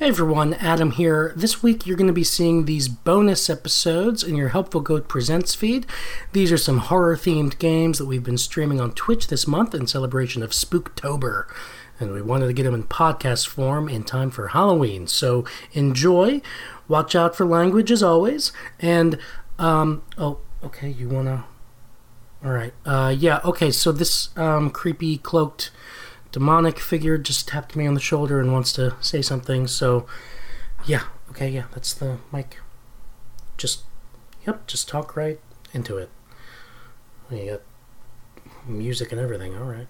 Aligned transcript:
Hey 0.00 0.08
everyone, 0.08 0.54
Adam 0.54 0.92
here. 0.92 1.34
This 1.36 1.62
week 1.62 1.86
you're 1.86 1.98
going 1.98 2.06
to 2.06 2.14
be 2.14 2.24
seeing 2.24 2.64
these 2.64 2.88
bonus 2.88 3.50
episodes 3.50 4.24
in 4.24 4.34
your 4.34 4.48
Helpful 4.48 4.80
Goat 4.80 5.08
Presents 5.08 5.54
feed. 5.54 5.84
These 6.32 6.50
are 6.50 6.56
some 6.56 6.78
horror 6.78 7.18
themed 7.18 7.58
games 7.58 7.98
that 7.98 8.06
we've 8.06 8.24
been 8.24 8.38
streaming 8.38 8.80
on 8.80 8.92
Twitch 8.92 9.26
this 9.26 9.46
month 9.46 9.74
in 9.74 9.86
celebration 9.86 10.42
of 10.42 10.52
Spooktober. 10.52 11.44
And 12.00 12.14
we 12.14 12.22
wanted 12.22 12.46
to 12.46 12.54
get 12.54 12.62
them 12.62 12.72
in 12.72 12.84
podcast 12.84 13.46
form 13.46 13.90
in 13.90 14.02
time 14.02 14.30
for 14.30 14.48
Halloween. 14.48 15.06
So 15.06 15.44
enjoy, 15.74 16.40
watch 16.88 17.14
out 17.14 17.36
for 17.36 17.44
language 17.44 17.90
as 17.90 18.02
always, 18.02 18.52
and, 18.78 19.18
um, 19.58 20.02
oh, 20.16 20.38
okay, 20.64 20.88
you 20.88 21.10
want 21.10 21.26
to. 21.26 21.44
Alright, 22.42 22.72
uh, 22.86 23.14
yeah, 23.14 23.40
okay, 23.44 23.70
so 23.70 23.92
this, 23.92 24.30
um, 24.38 24.70
creepy 24.70 25.18
cloaked 25.18 25.70
demonic 26.32 26.78
figure 26.78 27.18
just 27.18 27.48
tapped 27.48 27.74
me 27.74 27.86
on 27.86 27.94
the 27.94 28.00
shoulder 28.00 28.40
and 28.40 28.52
wants 28.52 28.72
to 28.74 28.94
say 29.00 29.22
something. 29.22 29.66
So, 29.66 30.06
yeah, 30.86 31.04
okay, 31.30 31.48
yeah, 31.48 31.64
that's 31.72 31.92
the 31.92 32.18
mic. 32.32 32.58
Just, 33.56 33.82
yep, 34.46 34.66
just 34.66 34.88
talk 34.88 35.16
right 35.16 35.40
into 35.72 35.98
it. 35.98 36.10
You 37.30 37.50
got 37.50 37.62
music 38.66 39.12
and 39.12 39.20
everything, 39.20 39.54
alright. 39.56 39.88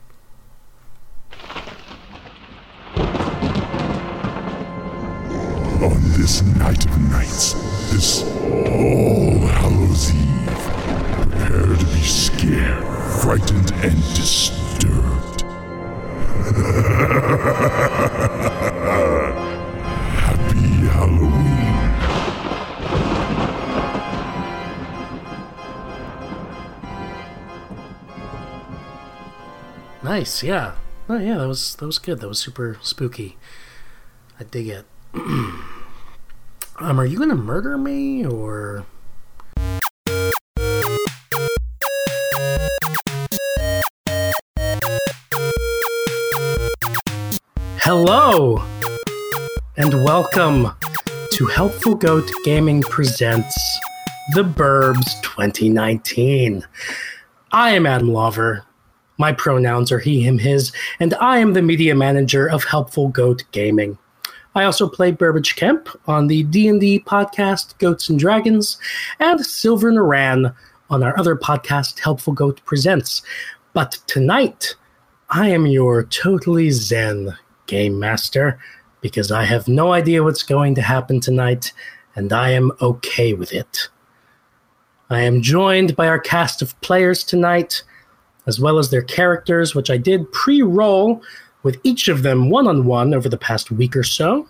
On 5.82 6.02
this 6.18 6.42
night 6.42 6.84
of 6.84 7.00
nights, 7.10 7.54
this 7.90 8.22
All 8.22 9.38
Hallows 9.46 10.14
Eve, 10.14 10.58
prepare 11.30 11.76
to 11.76 11.84
be 11.86 12.02
scared, 12.02 12.84
frightened, 13.22 13.72
and 13.82 13.96
disturbed. 14.14 14.69
Happy 20.20 20.86
Halloween. 20.88 21.30
Nice, 30.02 30.42
yeah. 30.42 30.76
Oh 31.08 31.18
yeah, 31.18 31.38
that 31.38 31.48
was 31.48 31.76
that 31.76 31.86
was 31.86 31.98
good. 31.98 32.20
That 32.20 32.28
was 32.28 32.38
super 32.38 32.78
spooky. 32.82 33.36
I 34.38 34.44
dig 34.44 34.68
it. 34.68 34.86
um, 35.14 35.60
are 36.80 37.04
you 37.04 37.18
gonna 37.18 37.34
murder 37.34 37.76
me 37.76 38.24
or? 38.24 38.86
Hello, 47.92 48.62
and 49.76 49.92
welcome 50.04 50.68
to 51.32 51.46
Helpful 51.46 51.96
Goat 51.96 52.30
Gaming 52.44 52.82
presents 52.82 53.80
The 54.32 54.44
Burbs 54.44 55.20
2019. 55.22 56.64
I 57.50 57.70
am 57.70 57.86
Adam 57.86 58.12
Lover. 58.12 58.64
My 59.18 59.32
pronouns 59.32 59.90
are 59.90 59.98
he, 59.98 60.22
him, 60.22 60.38
his, 60.38 60.70
and 61.00 61.14
I 61.14 61.38
am 61.38 61.52
the 61.52 61.62
media 61.62 61.96
manager 61.96 62.48
of 62.48 62.62
Helpful 62.62 63.08
Goat 63.08 63.42
Gaming. 63.50 63.98
I 64.54 64.62
also 64.62 64.88
play 64.88 65.10
Burbage 65.10 65.56
Kemp 65.56 65.88
on 66.06 66.28
the 66.28 66.44
D&D 66.44 67.00
podcast 67.00 67.76
Goats 67.78 68.08
and 68.08 68.20
Dragons 68.20 68.78
and 69.18 69.44
Silver 69.44 69.90
Naran 69.90 70.54
on 70.90 71.02
our 71.02 71.18
other 71.18 71.34
podcast 71.34 71.98
Helpful 71.98 72.34
Goat 72.34 72.60
Presents. 72.64 73.22
But 73.72 73.98
tonight, 74.06 74.76
I 75.30 75.48
am 75.48 75.66
your 75.66 76.04
totally 76.04 76.70
zen 76.70 77.36
game 77.70 77.98
master 77.98 78.58
because 79.00 79.30
I 79.30 79.44
have 79.44 79.68
no 79.68 79.92
idea 79.92 80.22
what's 80.22 80.42
going 80.42 80.74
to 80.74 80.82
happen 80.82 81.20
tonight 81.20 81.72
and 82.16 82.32
I 82.32 82.50
am 82.50 82.72
okay 82.82 83.32
with 83.32 83.52
it. 83.52 83.88
I 85.08 85.20
am 85.22 85.40
joined 85.40 85.96
by 85.96 86.08
our 86.08 86.18
cast 86.18 86.60
of 86.60 86.78
players 86.82 87.24
tonight 87.24 87.82
as 88.46 88.58
well 88.58 88.78
as 88.78 88.90
their 88.90 89.02
characters, 89.02 89.74
which 89.74 89.90
I 89.90 89.96
did 89.96 90.30
pre 90.32 90.62
roll 90.62 91.22
with 91.62 91.78
each 91.84 92.08
of 92.08 92.22
them 92.22 92.50
one 92.50 92.66
on 92.66 92.84
one 92.84 93.14
over 93.14 93.28
the 93.28 93.38
past 93.38 93.70
week 93.70 93.96
or 93.96 94.02
so. 94.02 94.48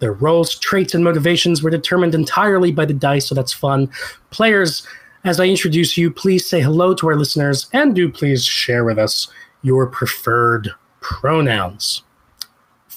Their 0.00 0.12
roles, 0.12 0.58
traits, 0.58 0.94
and 0.94 1.04
motivations 1.04 1.62
were 1.62 1.70
determined 1.70 2.14
entirely 2.14 2.72
by 2.72 2.86
the 2.86 2.94
dice, 2.94 3.28
so 3.28 3.34
that's 3.34 3.52
fun. 3.52 3.90
Players, 4.30 4.86
as 5.24 5.38
I 5.38 5.44
introduce 5.44 5.98
you, 5.98 6.10
please 6.10 6.48
say 6.48 6.60
hello 6.60 6.94
to 6.94 7.08
our 7.08 7.16
listeners 7.16 7.68
and 7.72 7.94
do 7.94 8.10
please 8.10 8.44
share 8.44 8.84
with 8.84 8.98
us 8.98 9.28
your 9.62 9.86
preferred 9.86 10.70
pronouns. 11.00 12.02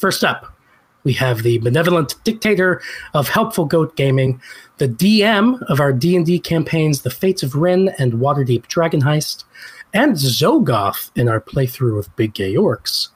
First 0.03 0.25
up, 0.25 0.53
we 1.06 1.14
have 1.14 1.44
the 1.44 1.59
benevolent 1.59 2.22
dictator 2.25 2.81
of 3.14 3.30
Helpful 3.30 3.64
Goat 3.64 3.96
Gaming, 3.96 4.41
the 4.78 4.90
DM 4.90 5.62
of 5.69 5.80
our 5.80 5.94
D&D 5.94 6.40
campaigns 6.40 7.03
The 7.03 7.09
Fates 7.09 7.41
of 7.41 7.56
Rin 7.56 7.88
and 7.97 8.16
Waterdeep 8.16 8.68
Dragon 8.68 9.02
Heist, 9.03 9.46
and 9.94 10.16
Zogoth 10.16 11.09
in 11.16 11.30
our 11.30 11.40
playthrough 11.40 11.97
of 11.97 12.13
Big 12.18 12.34
Gay 12.34 12.56
Orcs. 12.56 13.12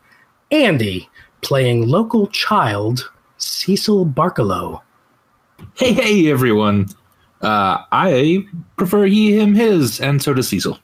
Andy, 0.50 1.10
playing 1.42 1.90
local 1.90 2.28
child 2.28 3.12
Cecil 3.36 4.06
Barkalow. 4.06 4.82
Hey, 5.74 5.92
hey, 5.92 6.32
everyone. 6.32 6.86
Uh, 7.42 7.84
I 7.92 8.46
prefer 8.78 9.08
he, 9.08 9.38
him, 9.38 9.56
his, 9.56 10.00
and 10.00 10.24
so 10.24 10.34
does 10.34 10.48
Cecil. 10.48 10.80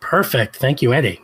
Perfect. 0.00 0.56
Thank 0.56 0.82
you, 0.82 0.92
Andy. 0.92 1.22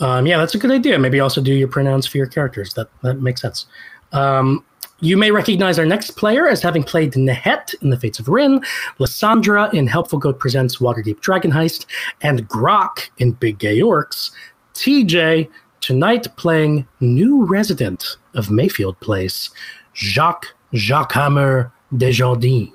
Um, 0.00 0.26
yeah, 0.26 0.38
that's 0.38 0.54
a 0.54 0.58
good 0.58 0.70
idea. 0.70 0.98
Maybe 0.98 1.20
also 1.20 1.40
do 1.40 1.52
your 1.52 1.68
pronouns 1.68 2.06
for 2.06 2.18
your 2.18 2.26
characters. 2.26 2.74
That 2.74 2.88
that 3.02 3.20
makes 3.20 3.40
sense. 3.40 3.66
Um, 4.12 4.64
you 5.00 5.16
may 5.16 5.30
recognize 5.30 5.78
our 5.78 5.86
next 5.86 6.12
player 6.12 6.48
as 6.48 6.60
having 6.60 6.82
played 6.82 7.12
Nehet 7.12 7.74
in 7.82 7.90
The 7.90 7.96
Fates 7.96 8.18
of 8.18 8.28
Rin, 8.28 8.60
Lysandra 8.98 9.70
in 9.72 9.86
Helpful 9.86 10.18
Goat 10.18 10.40
Presents 10.40 10.78
Waterdeep 10.78 11.20
Dragon 11.20 11.52
Heist, 11.52 11.86
and 12.20 12.48
Grok 12.48 13.10
in 13.18 13.32
Big 13.32 13.58
Gay 13.58 13.78
Orcs. 13.78 14.32
TJ, 14.74 15.48
tonight 15.80 16.26
playing 16.36 16.86
new 17.00 17.44
resident 17.44 18.16
of 18.34 18.50
Mayfield 18.50 18.98
Place, 19.00 19.50
Jacques 19.94 20.54
Jacques 20.74 21.12
Hammer 21.12 21.72
Desjardins. 21.96 22.72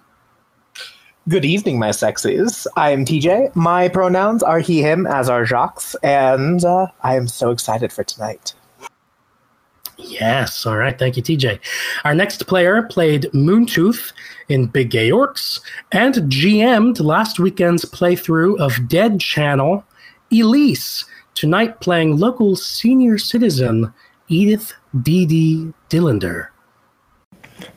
Good 1.30 1.46
evening, 1.46 1.80
my 1.80 1.90
sexies. 1.90 2.68
I 2.76 2.92
am 2.92 3.06
TJ. 3.06 3.56
My 3.56 3.88
pronouns 3.88 4.44
are 4.44 4.60
he, 4.60 4.82
him, 4.82 5.08
as 5.08 5.30
are 5.30 5.46
Jacques, 5.46 5.82
and 6.04 6.66
uh, 6.66 6.88
I 7.02 7.16
am 7.16 7.30
so 7.30 7.52
excited 7.52 7.94
for 7.94 8.04
tonight. 8.04 8.54
Yes. 9.96 10.66
All 10.66 10.76
right. 10.76 11.00
Thank 11.00 11.16
you, 11.16 11.24
TJ. 11.24 11.62
Our 12.04 12.14
next 12.14 12.46
player 12.46 12.84
played 12.84 13.30
Moontooth 13.34 14.12
in 14.50 14.66
Big 14.66 14.90
Gay 14.90 15.12
Orcs 15.12 15.62
and 15.94 16.16
GM'd 16.16 17.00
last 17.00 17.40
weekend's 17.40 17.86
playthrough 17.86 18.60
of 18.60 18.90
Dead 18.90 19.22
Channel, 19.22 19.86
Elise, 20.30 21.06
tonight 21.36 21.80
playing 21.80 22.18
local 22.18 22.58
senior 22.58 23.18
citizen 23.18 23.94
Edith 24.28 24.74
D.D. 25.02 25.72
Dillander. 25.90 26.50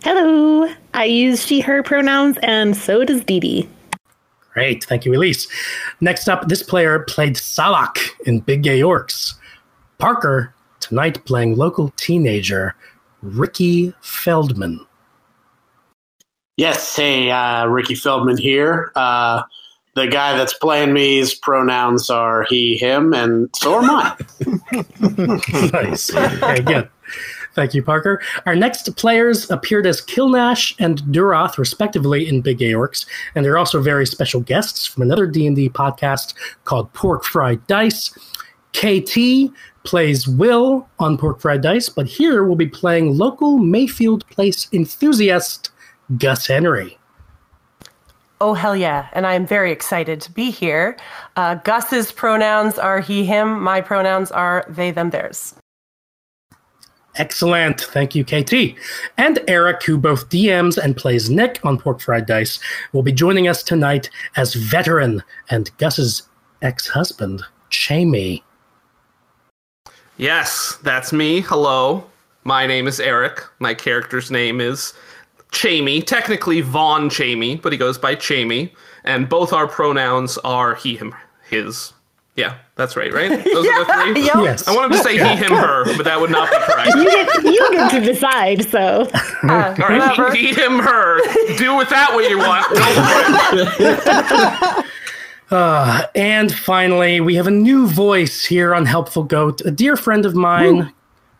Hello. 0.02 0.72
I 0.94 1.04
use 1.04 1.44
she, 1.44 1.60
her 1.60 1.82
pronouns, 1.82 2.38
and 2.42 2.76
so 2.76 3.04
does 3.04 3.24
Dee 3.24 3.40
Dee. 3.40 3.68
Great. 4.52 4.84
Thank 4.84 5.04
you, 5.04 5.14
Elise. 5.14 5.48
Next 6.00 6.28
up, 6.28 6.48
this 6.48 6.62
player 6.62 7.00
played 7.00 7.36
Salak 7.36 7.98
in 8.24 8.40
Big 8.40 8.62
Gay 8.62 8.80
Orcs. 8.80 9.34
Parker, 9.98 10.54
tonight 10.80 11.24
playing 11.26 11.56
local 11.56 11.90
teenager 11.96 12.74
Ricky 13.22 13.92
Feldman. 14.00 14.80
Yes, 16.56 16.96
hey, 16.96 17.30
uh, 17.30 17.66
Ricky 17.66 17.94
Feldman 17.94 18.38
here. 18.38 18.92
Uh, 18.94 19.42
the 19.94 20.06
guy 20.06 20.36
that's 20.36 20.54
playing 20.54 20.92
me's 20.92 21.34
pronouns 21.34 22.08
are 22.08 22.44
he, 22.48 22.76
him, 22.76 23.12
and 23.12 23.50
so 23.56 23.74
are 23.74 23.82
mine. 23.82 24.16
nice. 25.72 26.14
Okay, 26.14 26.60
good. 26.62 26.88
Thank 27.56 27.72
you, 27.72 27.82
Parker. 27.82 28.20
Our 28.44 28.54
next 28.54 28.94
players 28.96 29.50
appeared 29.50 29.86
as 29.86 30.02
Kilnash 30.02 30.74
and 30.78 31.00
Duroth, 31.04 31.56
respectively, 31.56 32.28
in 32.28 32.42
Big 32.42 32.58
Gay 32.58 32.72
Orcs, 32.72 33.06
and 33.34 33.42
they're 33.42 33.56
also 33.56 33.80
very 33.80 34.04
special 34.04 34.42
guests 34.42 34.84
from 34.86 35.02
another 35.02 35.26
D&D 35.26 35.70
podcast 35.70 36.34
called 36.64 36.92
Pork 36.92 37.24
Fried 37.24 37.66
Dice. 37.66 38.10
KT 38.74 39.50
plays 39.84 40.28
Will 40.28 40.86
on 40.98 41.16
Pork 41.16 41.40
Fried 41.40 41.62
Dice, 41.62 41.88
but 41.88 42.06
here 42.06 42.44
we'll 42.44 42.56
be 42.56 42.66
playing 42.66 43.16
local 43.16 43.56
Mayfield 43.56 44.28
Place 44.28 44.68
enthusiast 44.70 45.70
Gus 46.18 46.48
Henry. 46.48 46.98
Oh, 48.38 48.52
hell 48.52 48.76
yeah. 48.76 49.08
And 49.14 49.26
I'm 49.26 49.46
very 49.46 49.72
excited 49.72 50.20
to 50.20 50.30
be 50.30 50.50
here. 50.50 50.98
Uh, 51.36 51.54
Gus's 51.54 52.12
pronouns 52.12 52.78
are 52.78 53.00
he, 53.00 53.24
him. 53.24 53.62
My 53.62 53.80
pronouns 53.80 54.30
are 54.30 54.66
they, 54.68 54.90
them, 54.90 55.08
theirs. 55.08 55.54
Excellent. 57.18 57.80
Thank 57.80 58.14
you, 58.14 58.24
KT. 58.24 58.78
And 59.16 59.38
Eric, 59.48 59.82
who 59.84 59.96
both 59.96 60.28
DMs 60.28 60.76
and 60.76 60.96
plays 60.96 61.30
Nick 61.30 61.58
on 61.64 61.78
Pork 61.78 62.00
Fried 62.00 62.26
Dice, 62.26 62.58
will 62.92 63.02
be 63.02 63.12
joining 63.12 63.48
us 63.48 63.62
tonight 63.62 64.10
as 64.36 64.54
veteran 64.54 65.22
and 65.48 65.70
Gus's 65.78 66.22
ex 66.62 66.88
husband, 66.88 67.42
Chamey. 67.70 68.42
Yes, 70.18 70.78
that's 70.82 71.12
me. 71.12 71.40
Hello. 71.40 72.04
My 72.44 72.66
name 72.66 72.86
is 72.86 73.00
Eric. 73.00 73.42
My 73.58 73.74
character's 73.74 74.30
name 74.30 74.60
is 74.60 74.94
Chamey. 75.52 76.04
Technically 76.04 76.60
Vaughn 76.60 77.08
Chamey, 77.08 77.60
but 77.60 77.72
he 77.72 77.78
goes 77.78 77.98
by 77.98 78.14
Chamey. 78.14 78.70
And 79.04 79.28
both 79.28 79.52
our 79.52 79.66
pronouns 79.66 80.38
are 80.38 80.74
he, 80.74 80.96
him, 80.96 81.14
his. 81.48 81.92
Yeah, 82.36 82.58
that's 82.74 82.96
right, 82.96 83.12
right? 83.12 83.30
Those 83.44 83.66
are 83.66 83.84
the 83.84 84.12
three? 84.12 84.26
Yep. 84.26 84.34
Yes. 84.36 84.68
I 84.68 84.76
wanted 84.76 84.96
to 84.96 85.02
say 85.02 85.12
he, 85.14 85.36
him, 85.36 85.52
her, 85.52 85.84
but 85.96 86.04
that 86.04 86.20
would 86.20 86.30
not 86.30 86.50
be 86.50 86.56
correct. 86.60 86.94
You 86.94 87.04
get, 87.04 87.44
you 87.44 87.68
get 87.72 87.90
to 87.92 88.00
decide, 88.00 88.68
so. 88.68 89.08
Uh, 89.12 89.38
All 89.42 89.48
right, 89.48 89.78
whatever. 89.78 90.34
he, 90.34 90.48
he, 90.48 90.54
him, 90.54 90.78
her. 90.78 91.18
Do 91.56 91.76
with 91.76 91.88
that 91.88 92.10
what 92.12 92.28
you 92.28 92.38
want. 92.38 92.68
Go 92.68 92.84
for 93.70 94.82
it. 94.82 94.86
And 96.14 96.52
finally, 96.52 97.20
we 97.20 97.36
have 97.36 97.46
a 97.46 97.52
new 97.52 97.86
voice 97.86 98.44
here 98.44 98.74
on 98.74 98.84
Helpful 98.84 99.22
Goat, 99.22 99.60
a 99.64 99.70
dear 99.70 99.96
friend 99.96 100.26
of 100.26 100.34
mine, 100.34 100.92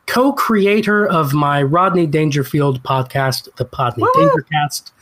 co 0.06 0.32
creator 0.32 1.06
of 1.06 1.34
my 1.34 1.62
Rodney 1.62 2.06
Dangerfield 2.06 2.82
podcast, 2.82 3.49
the 3.56 3.64
Podney 3.64 4.06
Dangercast, 4.14 4.92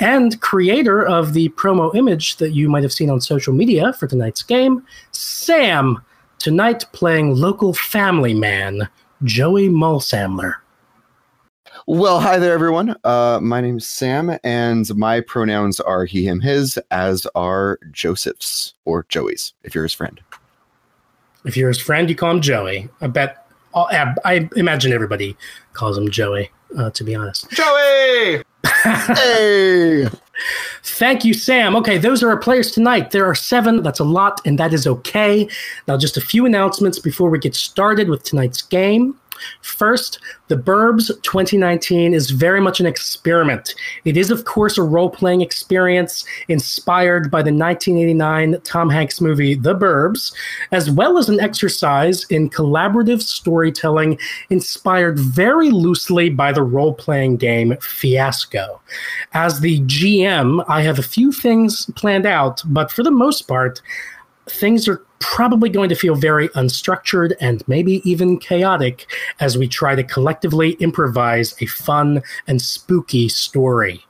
and 0.00 0.40
creator 0.40 1.04
of 1.04 1.32
the 1.32 1.48
promo 1.50 1.94
image 1.94 2.36
that 2.36 2.50
you 2.50 2.68
might 2.68 2.82
have 2.82 2.92
seen 2.92 3.10
on 3.10 3.20
social 3.20 3.52
media 3.52 3.92
for 3.92 4.06
tonight's 4.06 4.42
game, 4.42 4.84
Sam. 5.12 6.02
Tonight, 6.38 6.84
playing 6.92 7.36
local 7.36 7.72
family 7.72 8.34
man, 8.34 8.88
Joey 9.22 9.68
Mulsamler. 9.68 10.56
Well, 11.86 12.20
hi 12.20 12.38
there, 12.38 12.52
everyone. 12.52 12.96
Uh, 13.04 13.40
my 13.42 13.60
name's 13.60 13.88
Sam, 13.88 14.38
and 14.44 14.92
my 14.96 15.20
pronouns 15.20 15.80
are 15.80 16.04
he, 16.04 16.26
him, 16.26 16.40
his, 16.40 16.78
as 16.90 17.26
are 17.34 17.78
Joseph's 17.90 18.74
or 18.84 19.06
Joey's, 19.08 19.52
if 19.64 19.74
you're 19.74 19.84
his 19.84 19.92
friend. 19.92 20.20
If 21.44 21.56
you're 21.56 21.68
his 21.68 21.80
friend, 21.80 22.08
you 22.08 22.14
call 22.14 22.32
him 22.32 22.40
Joey. 22.40 22.88
I 23.00 23.06
bet, 23.08 23.48
I 23.74 24.14
I 24.24 24.48
imagine 24.54 24.92
everybody 24.92 25.36
calls 25.72 25.98
him 25.98 26.08
Joey, 26.10 26.50
uh, 26.76 26.90
to 26.90 27.04
be 27.04 27.14
honest. 27.14 27.50
Joey! 27.50 28.42
Hey! 28.66 30.08
Thank 30.84 31.24
you, 31.24 31.34
Sam. 31.34 31.76
Okay, 31.76 31.98
those 31.98 32.22
are 32.22 32.28
our 32.28 32.36
players 32.36 32.72
tonight. 32.72 33.10
There 33.10 33.26
are 33.26 33.34
seven. 33.34 33.82
That's 33.82 34.00
a 34.00 34.04
lot, 34.04 34.40
and 34.44 34.58
that 34.58 34.72
is 34.72 34.86
okay. 34.86 35.48
Now, 35.86 35.96
just 35.96 36.16
a 36.16 36.20
few 36.20 36.46
announcements 36.46 36.98
before 36.98 37.30
we 37.30 37.38
get 37.38 37.54
started 37.54 38.08
with 38.08 38.24
tonight's 38.24 38.62
game. 38.62 39.16
First, 39.60 40.18
The 40.48 40.56
Burbs 40.56 41.08
2019 41.22 42.14
is 42.14 42.30
very 42.30 42.60
much 42.60 42.80
an 42.80 42.86
experiment. 42.86 43.74
It 44.04 44.16
is, 44.16 44.30
of 44.30 44.44
course, 44.44 44.78
a 44.78 44.82
role 44.82 45.10
playing 45.10 45.40
experience 45.40 46.24
inspired 46.48 47.30
by 47.30 47.42
the 47.42 47.52
1989 47.52 48.60
Tom 48.62 48.90
Hanks 48.90 49.20
movie 49.20 49.54
The 49.54 49.74
Burbs, 49.74 50.34
as 50.70 50.90
well 50.90 51.18
as 51.18 51.28
an 51.28 51.40
exercise 51.40 52.24
in 52.24 52.50
collaborative 52.50 53.22
storytelling 53.22 54.18
inspired 54.50 55.18
very 55.18 55.70
loosely 55.70 56.30
by 56.30 56.52
the 56.52 56.62
role 56.62 56.94
playing 56.94 57.36
game 57.36 57.76
Fiasco. 57.80 58.80
As 59.32 59.60
the 59.60 59.80
GM, 59.80 60.64
I 60.68 60.82
have 60.82 60.98
a 60.98 61.02
few 61.02 61.32
things 61.32 61.86
planned 61.96 62.26
out, 62.26 62.62
but 62.66 62.90
for 62.90 63.02
the 63.02 63.10
most 63.10 63.42
part, 63.48 63.80
things 64.52 64.88
are 64.88 65.04
probably 65.18 65.68
going 65.68 65.88
to 65.88 65.94
feel 65.94 66.14
very 66.14 66.48
unstructured 66.50 67.34
and 67.40 67.66
maybe 67.68 68.02
even 68.08 68.38
chaotic 68.38 69.06
as 69.40 69.56
we 69.56 69.68
try 69.68 69.94
to 69.94 70.02
collectively 70.02 70.72
improvise 70.72 71.54
a 71.62 71.66
fun 71.66 72.22
and 72.46 72.60
spooky 72.60 73.28
story. 73.28 74.04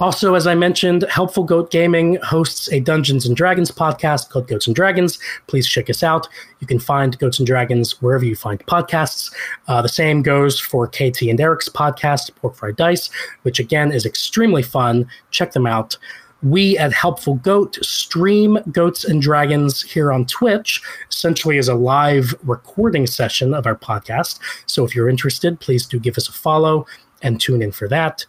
Also, 0.00 0.34
as 0.34 0.46
I 0.46 0.54
mentioned, 0.54 1.04
Helpful 1.10 1.42
Goat 1.42 1.72
Gaming 1.72 2.18
hosts 2.22 2.70
a 2.70 2.78
Dungeons 2.78 3.26
and 3.26 3.36
Dragons 3.36 3.72
podcast 3.72 4.30
called 4.30 4.46
Goats 4.46 4.68
and 4.68 4.76
Dragons. 4.76 5.18
Please 5.48 5.66
check 5.66 5.90
us 5.90 6.04
out. 6.04 6.28
You 6.60 6.68
can 6.68 6.78
find 6.78 7.18
Goats 7.18 7.40
and 7.40 7.46
Dragons 7.46 8.00
wherever 8.00 8.24
you 8.24 8.36
find 8.36 8.64
podcasts. 8.66 9.34
Uh, 9.66 9.82
the 9.82 9.88
same 9.88 10.22
goes 10.22 10.60
for 10.60 10.86
KT 10.86 11.22
and 11.22 11.40
Eric's 11.40 11.68
podcast, 11.68 12.32
Pork 12.36 12.54
Fried 12.54 12.76
Dice, 12.76 13.10
which 13.42 13.58
again 13.58 13.90
is 13.90 14.06
extremely 14.06 14.62
fun. 14.62 15.08
Check 15.32 15.50
them 15.50 15.66
out. 15.66 15.96
We 16.42 16.78
at 16.78 16.92
Helpful 16.92 17.34
Goat 17.34 17.78
stream 17.84 18.58
Goats 18.70 19.04
and 19.04 19.20
Dragons 19.20 19.82
here 19.82 20.12
on 20.12 20.24
Twitch, 20.24 20.80
essentially 21.10 21.58
as 21.58 21.66
a 21.66 21.74
live 21.74 22.32
recording 22.44 23.08
session 23.08 23.52
of 23.52 23.66
our 23.66 23.74
podcast. 23.74 24.38
So 24.66 24.84
if 24.84 24.94
you're 24.94 25.08
interested, 25.08 25.58
please 25.58 25.84
do 25.84 25.98
give 25.98 26.16
us 26.16 26.28
a 26.28 26.32
follow 26.32 26.86
and 27.22 27.40
tune 27.40 27.60
in 27.60 27.72
for 27.72 27.88
that. 27.88 28.24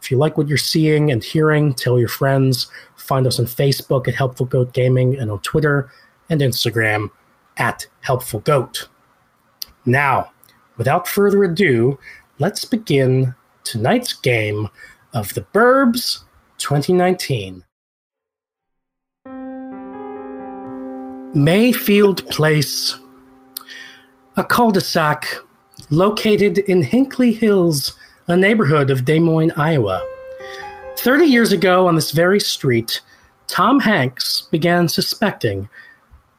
If 0.00 0.10
you 0.10 0.16
like 0.16 0.36
what 0.36 0.48
you're 0.48 0.58
seeing 0.58 1.12
and 1.12 1.22
hearing, 1.22 1.72
tell 1.72 2.00
your 2.00 2.08
friends. 2.08 2.66
Find 2.96 3.28
us 3.28 3.38
on 3.38 3.46
Facebook 3.46 4.08
at 4.08 4.16
Helpful 4.16 4.46
Goat 4.46 4.72
Gaming 4.72 5.16
and 5.16 5.30
on 5.30 5.38
Twitter 5.40 5.88
and 6.28 6.40
Instagram 6.40 7.10
at 7.58 7.86
Helpful 8.00 8.40
Goat. 8.40 8.88
Now, 9.86 10.32
without 10.78 11.06
further 11.06 11.44
ado, 11.44 12.00
let's 12.40 12.64
begin 12.64 13.36
tonight's 13.62 14.14
game 14.14 14.68
of 15.14 15.32
the 15.34 15.42
Burbs 15.54 16.24
2019. 16.62 17.64
Mayfield 21.34 22.28
Place, 22.28 22.96
a 24.36 24.44
cul 24.44 24.70
de 24.70 24.80
sac 24.80 25.26
located 25.90 26.58
in 26.58 26.82
Hinkley 26.82 27.36
Hills, 27.36 27.96
a 28.28 28.36
neighborhood 28.36 28.90
of 28.90 29.04
Des 29.04 29.18
Moines, 29.18 29.52
Iowa. 29.56 30.06
30 30.96 31.24
years 31.24 31.52
ago, 31.52 31.88
on 31.88 31.96
this 31.96 32.12
very 32.12 32.38
street, 32.38 33.00
Tom 33.48 33.80
Hanks 33.80 34.42
began 34.50 34.88
suspecting 34.88 35.68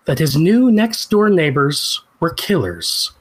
that 0.06 0.20
his 0.20 0.38
new 0.38 0.72
next 0.72 1.10
door 1.10 1.30
neighbors 1.30 2.02
were 2.20 2.34
killers. 2.34 3.12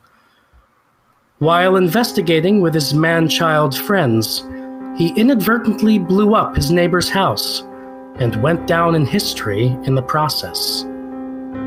While 1.39 1.77
investigating 1.77 2.61
with 2.61 2.75
his 2.75 2.95
man 2.95 3.29
child 3.29 3.77
friends, 3.77 4.45
he 4.97 5.09
inadvertently 5.17 5.99
blew 5.99 6.35
up 6.35 6.57
his 6.57 6.71
neighbor's 6.71 7.09
house 7.09 7.63
and 8.17 8.43
went 8.43 8.67
down 8.67 8.95
in 8.95 9.07
history 9.07 9.67
in 9.85 9.95
the 9.95 10.03
process. 10.03 10.85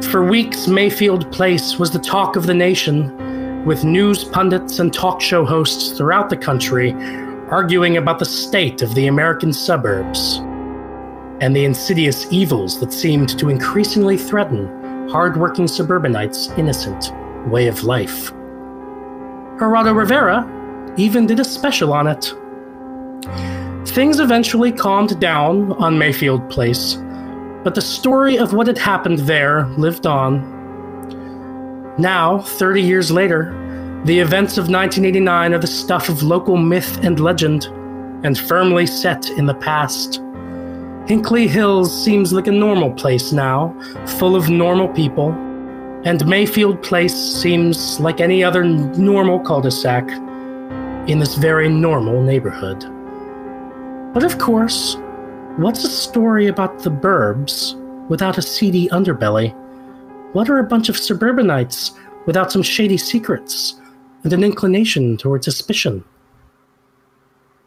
For 0.09 0.23
weeks, 0.23 0.67
Mayfield 0.67 1.31
Place 1.31 1.79
was 1.79 1.91
the 1.91 1.99
talk 1.99 2.35
of 2.35 2.45
the 2.45 2.53
nation, 2.53 3.65
with 3.65 3.83
news 3.83 4.23
pundits 4.23 4.79
and 4.79 4.93
talk 4.93 5.21
show 5.21 5.43
hosts 5.45 5.97
throughout 5.97 6.29
the 6.29 6.37
country 6.37 6.93
arguing 7.49 7.97
about 7.97 8.19
the 8.19 8.25
state 8.25 8.81
of 8.81 8.93
the 8.95 9.07
American 9.07 9.53
suburbs 9.53 10.37
and 11.41 11.55
the 11.55 11.65
insidious 11.65 12.25
evils 12.31 12.79
that 12.79 12.91
seemed 12.91 13.37
to 13.37 13.49
increasingly 13.49 14.17
threaten 14.17 15.09
hardworking 15.09 15.67
suburbanites' 15.67 16.49
innocent 16.57 17.11
way 17.47 17.67
of 17.67 17.83
life. 17.83 18.31
Geraldo 19.57 19.95
Rivera 19.95 20.49
even 20.97 21.27
did 21.27 21.39
a 21.39 21.43
special 21.43 21.93
on 21.93 22.07
it. 22.07 22.33
Things 23.85 24.19
eventually 24.19 24.71
calmed 24.71 25.19
down 25.19 25.71
on 25.73 25.97
Mayfield 25.97 26.49
Place, 26.49 26.97
but 27.63 27.75
the 27.75 27.81
story 27.81 28.37
of 28.37 28.53
what 28.53 28.67
had 28.67 28.77
happened 28.77 29.19
there 29.19 29.65
lived 29.77 30.05
on. 30.05 30.53
Now, 31.97 32.39
30 32.39 32.81
years 32.81 33.09
later, 33.11 33.51
the 34.05 34.19
events 34.19 34.57
of 34.57 34.69
1989 34.69 35.53
are 35.53 35.57
the 35.57 35.65
stuff 35.65 36.09
of 36.09 36.23
local 36.23 36.57
myth 36.57 37.03
and 37.03 37.19
legend, 37.19 37.65
and 38.23 38.37
firmly 38.37 38.85
set 38.85 39.29
in 39.31 39.45
the 39.45 39.55
past. 39.55 40.21
Hinkley 41.07 41.47
Hills 41.47 42.03
seems 42.03 42.33
like 42.33 42.47
a 42.47 42.51
normal 42.51 42.91
place 42.91 43.31
now, 43.31 43.75
full 44.19 44.35
of 44.35 44.49
normal 44.49 44.87
people, 44.89 45.31
and 46.03 46.25
Mayfield 46.27 46.83
Place 46.83 47.15
seems 47.15 47.99
like 47.99 48.21
any 48.21 48.43
other 48.43 48.63
normal 48.63 49.39
cul 49.39 49.61
de 49.61 49.71
sac 49.71 50.07
in 51.07 51.19
this 51.19 51.35
very 51.35 51.69
normal 51.69 52.21
neighborhood. 52.21 52.94
But 54.15 54.23
of 54.23 54.39
course, 54.39 54.95
what's 55.57 55.83
a 55.83 55.89
story 55.89 56.47
about 56.47 56.79
the 56.79 56.89
burbs 56.89 57.75
without 58.07 58.37
a 58.37 58.41
seedy 58.41 58.87
underbelly? 58.87 59.53
What 60.31 60.49
are 60.49 60.59
a 60.59 60.63
bunch 60.63 60.87
of 60.87 60.95
suburbanites 60.95 61.91
without 62.25 62.49
some 62.49 62.63
shady 62.63 62.95
secrets 62.95 63.75
and 64.23 64.31
an 64.31 64.41
inclination 64.41 65.17
toward 65.17 65.43
suspicion? 65.43 66.01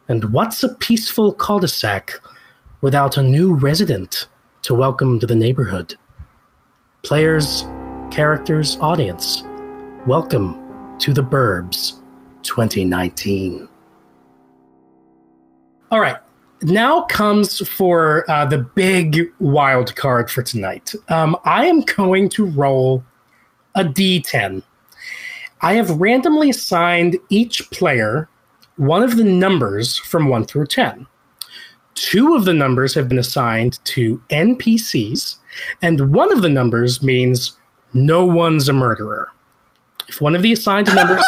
And 0.09 0.33
what's 0.33 0.63
a 0.63 0.75
peaceful 0.77 1.35
cul 1.35 1.59
de 1.59 1.69
sac 1.69 2.19
without 2.81 3.19
a 3.19 3.23
new 3.23 3.53
resident 3.53 4.27
to 4.63 4.73
welcome 4.73 5.21
to 5.21 5.27
the 5.27 5.37
neighborhood? 5.37 5.97
Players, 7.03 7.67
characters, 8.11 8.79
audience, 8.81 9.43
welcome 10.07 10.97
to 10.99 11.13
the 11.13 11.23
Burbs 11.23 12.01
2019. 12.43 13.69
All 15.91 16.01
right, 16.01 16.17
now 16.63 17.03
comes 17.03 17.67
for 17.69 18.29
uh, 18.31 18.45
the 18.45 18.59
big 18.59 19.33
wild 19.39 19.95
card 19.97 20.31
for 20.31 20.43
tonight. 20.43 20.95
Um, 21.09 21.37
I 21.45 21.67
am 21.67 21.83
going 21.83 22.29
to 22.31 22.47
roll 22.47 23.05
a 23.75 23.85
d10. 23.85 24.63
I 25.61 25.75
have 25.75 25.91
randomly 25.91 26.51
assigned 26.51 27.19
each 27.29 27.71
player 27.71 28.29
one 28.77 29.03
of 29.03 29.17
the 29.17 29.25
numbers 29.25 29.99
from 29.99 30.29
1 30.29 30.45
through 30.45 30.67
10. 30.67 31.07
Two 31.95 32.35
of 32.37 32.45
the 32.45 32.55
numbers 32.55 32.95
have 32.95 33.09
been 33.09 33.19
assigned 33.19 33.85
to 33.87 34.23
NPCs, 34.31 35.37
and 35.83 36.15
one 36.15 36.33
of 36.33 36.43
the 36.43 36.49
numbers 36.49 37.03
means 37.03 37.57
no 37.93 38.25
one's 38.25 38.69
a 38.69 38.73
murderer. 38.73 39.33
If 40.09 40.21
one 40.21 40.37
of 40.37 40.43
the 40.43 40.53
assigned 40.53 40.87
numbers 40.95 41.25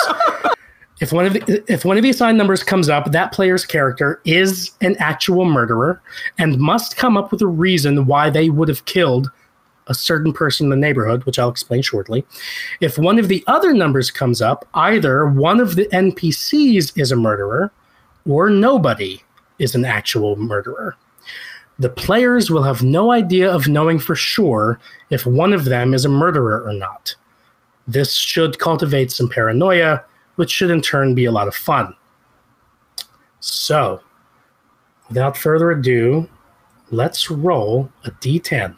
If 1.01 1.13
one 1.13 1.27
of 1.27 1.33
the 1.33 1.65
if 1.67 1.85
one 1.85 1.97
of 1.97 2.03
the 2.03 2.11
assigned 2.11 2.37
numbers 2.37 2.63
comes 2.63 2.89
up, 2.89 3.11
that 3.11 3.33
player's 3.33 3.65
character 3.65 4.21
is 4.25 4.73
an 4.83 4.97
actual 4.99 5.47
murderer 5.47 6.01
and 6.39 6.59
must 6.59 6.97
come 6.97 7.17
up 7.17 7.33
with 7.33 7.41
a 7.41 7.47
reason 7.47 8.07
why 8.07 8.29
they 8.29 8.51
would 8.51 8.69
have 8.69 8.85
killed 8.85 9.31
a 9.87 9.95
certain 9.95 10.33
person 10.33 10.67
in 10.67 10.71
the 10.71 10.77
neighborhood, 10.77 11.25
which 11.25 11.39
I'll 11.39 11.49
explain 11.49 11.83
shortly. 11.83 12.25
If 12.81 12.99
one 12.99 13.19
of 13.19 13.29
the 13.29 13.43
other 13.47 13.73
numbers 13.73 14.11
comes 14.11 14.41
up, 14.41 14.69
either 14.75 15.27
one 15.27 15.59
of 15.59 15.75
the 15.75 15.87
NPCs 15.87 16.97
is 16.97 17.11
a 17.11 17.17
murderer 17.17 17.73
or 18.29 18.51
nobody 18.51 19.23
is 19.59 19.75
an 19.75 19.85
actual 19.85 20.37
murderer. 20.37 20.97
The 21.79 21.89
players 21.89 22.51
will 22.51 22.63
have 22.63 22.83
no 22.83 23.11
idea 23.11 23.51
of 23.51 23.67
knowing 23.67 23.99
for 23.99 24.15
sure 24.15 24.79
if 25.09 25.25
one 25.25 25.53
of 25.55 25.65
them 25.65 25.95
is 25.95 26.05
a 26.05 26.11
murderer 26.11 26.63
or 26.63 26.75
not. 26.75 27.17
This 27.89 28.15
should 28.15 28.59
cultivate 28.59 29.11
some 29.11 29.31
paranoia, 29.31 30.05
which 30.41 30.51
should 30.51 30.71
in 30.71 30.81
turn 30.81 31.15
be 31.15 31.27
a 31.27 31.31
lot 31.31 31.47
of 31.47 31.55
fun. 31.55 31.95
So, 33.41 34.01
without 35.09 35.37
further 35.37 35.71
ado, 35.71 36.27
let's 36.91 37.31
roll 37.31 37.93
a 38.05 38.11
d10. 38.11 38.75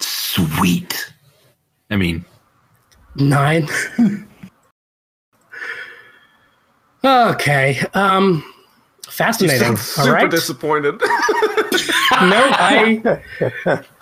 Sweet. 0.00 1.14
I 1.90 1.96
mean, 1.96 2.26
Nine. 3.16 3.66
okay. 7.02 7.80
Um 7.94 8.44
fascinating. 9.08 9.78
super 9.78 10.12
right. 10.12 10.30
disappointed. 10.30 11.00
no, 11.00 11.08
I 12.52 13.22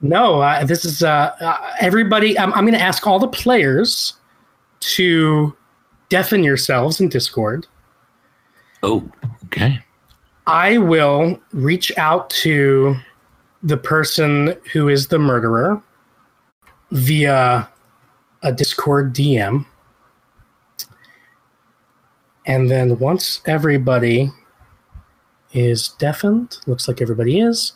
no. 0.00 0.40
Uh, 0.40 0.64
this 0.64 0.84
is 0.84 1.02
uh, 1.02 1.34
uh, 1.40 1.72
everybody. 1.80 2.38
I'm, 2.38 2.52
I'm 2.54 2.64
going 2.64 2.78
to 2.78 2.80
ask 2.80 3.06
all 3.06 3.18
the 3.18 3.28
players 3.28 4.14
to 4.80 5.54
deafen 6.08 6.42
yourselves 6.42 7.00
in 7.00 7.08
Discord. 7.08 7.66
oh, 8.82 9.08
okay. 9.46 9.80
I 10.46 10.78
will 10.78 11.40
reach 11.52 11.96
out 11.96 12.28
to 12.30 12.96
the 13.62 13.76
person 13.76 14.56
who 14.72 14.88
is 14.88 15.08
the 15.08 15.18
murderer 15.18 15.80
via 16.90 17.68
a 18.42 18.52
Discord 18.52 19.14
DM. 19.14 19.66
And 22.46 22.70
then 22.70 22.98
once 22.98 23.42
everybody 23.46 24.30
is 25.52 25.90
deafened, 25.90 26.58
looks 26.66 26.88
like 26.88 27.00
everybody 27.00 27.38
is, 27.40 27.74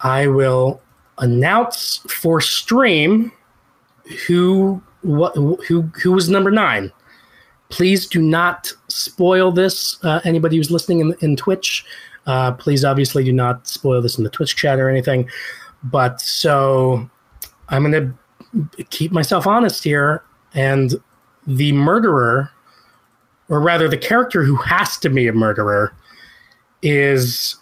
I 0.00 0.26
will 0.26 0.80
announce 1.18 1.98
for 2.08 2.40
stream 2.40 3.32
who 4.26 4.82
what 5.02 5.34
who 5.36 5.82
who 5.82 6.12
was 6.12 6.28
number 6.28 6.50
9 6.50 6.90
please 7.74 8.06
do 8.06 8.22
not 8.22 8.72
spoil 8.86 9.50
this. 9.50 10.02
Uh, 10.04 10.20
anybody 10.24 10.56
who's 10.56 10.70
listening 10.70 11.00
in, 11.00 11.14
in 11.20 11.36
Twitch, 11.36 11.84
uh, 12.26 12.52
please 12.52 12.84
obviously 12.84 13.24
do 13.24 13.32
not 13.32 13.66
spoil 13.66 14.00
this 14.00 14.16
in 14.16 14.22
the 14.22 14.30
Twitch 14.30 14.54
chat 14.54 14.78
or 14.78 14.88
anything. 14.88 15.28
But 15.82 16.20
so 16.20 17.10
I'm 17.68 17.90
going 17.90 18.16
to 18.76 18.84
keep 18.90 19.10
myself 19.10 19.46
honest 19.46 19.82
here. 19.82 20.22
And 20.54 20.94
the 21.48 21.72
murderer, 21.72 22.50
or 23.48 23.60
rather 23.60 23.88
the 23.88 23.98
character 23.98 24.44
who 24.44 24.54
has 24.56 24.96
to 24.98 25.10
be 25.10 25.26
a 25.26 25.32
murderer, 25.32 25.92
is 26.82 27.56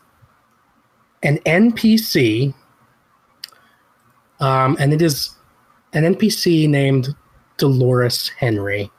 an 1.23 1.38
NPC. 1.47 2.52
Um, 4.42 4.76
and 4.80 4.92
it 4.92 5.00
is 5.00 5.37
an 5.92 6.02
NPC 6.02 6.68
named 6.68 7.14
Dolores 7.58 8.28
Henry. 8.30 8.90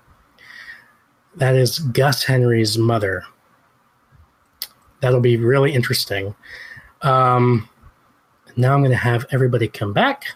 That 1.36 1.56
is 1.56 1.80
Gus 1.80 2.24
Henry's 2.24 2.78
mother. 2.78 3.24
That'll 5.02 5.20
be 5.20 5.36
really 5.36 5.74
interesting. 5.74 6.34
Um, 7.02 7.68
now 8.56 8.74
I'm 8.74 8.80
going 8.80 8.92
to 8.92 8.98
have 8.98 9.26
everybody 9.32 9.68
come 9.68 9.92
back. 9.92 10.28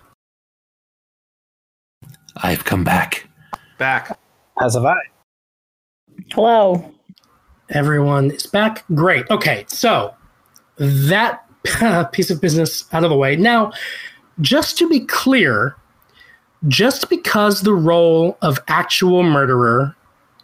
I've 2.44 2.66
come 2.66 2.84
back. 2.84 3.30
Back. 3.78 4.20
As 4.62 4.74
have 4.74 4.86
I. 4.86 4.98
Hello. 6.34 6.94
Everyone 7.70 8.32
is 8.32 8.46
back. 8.46 8.84
Great. 8.94 9.30
Okay, 9.30 9.64
so 9.68 10.14
that 10.78 11.46
piece 12.12 12.30
of 12.30 12.42
business 12.42 12.86
out 12.94 13.06
of 13.06 13.10
the 13.10 13.16
way. 13.16 13.38
Now, 13.38 13.72
just 14.42 14.78
to 14.78 14.90
be 14.90 15.02
clear, 15.02 15.76
just 16.68 17.10
because 17.10 17.62
the 17.62 17.74
role 17.74 18.38
of 18.42 18.60
actual 18.68 19.24
murderer 19.24 19.96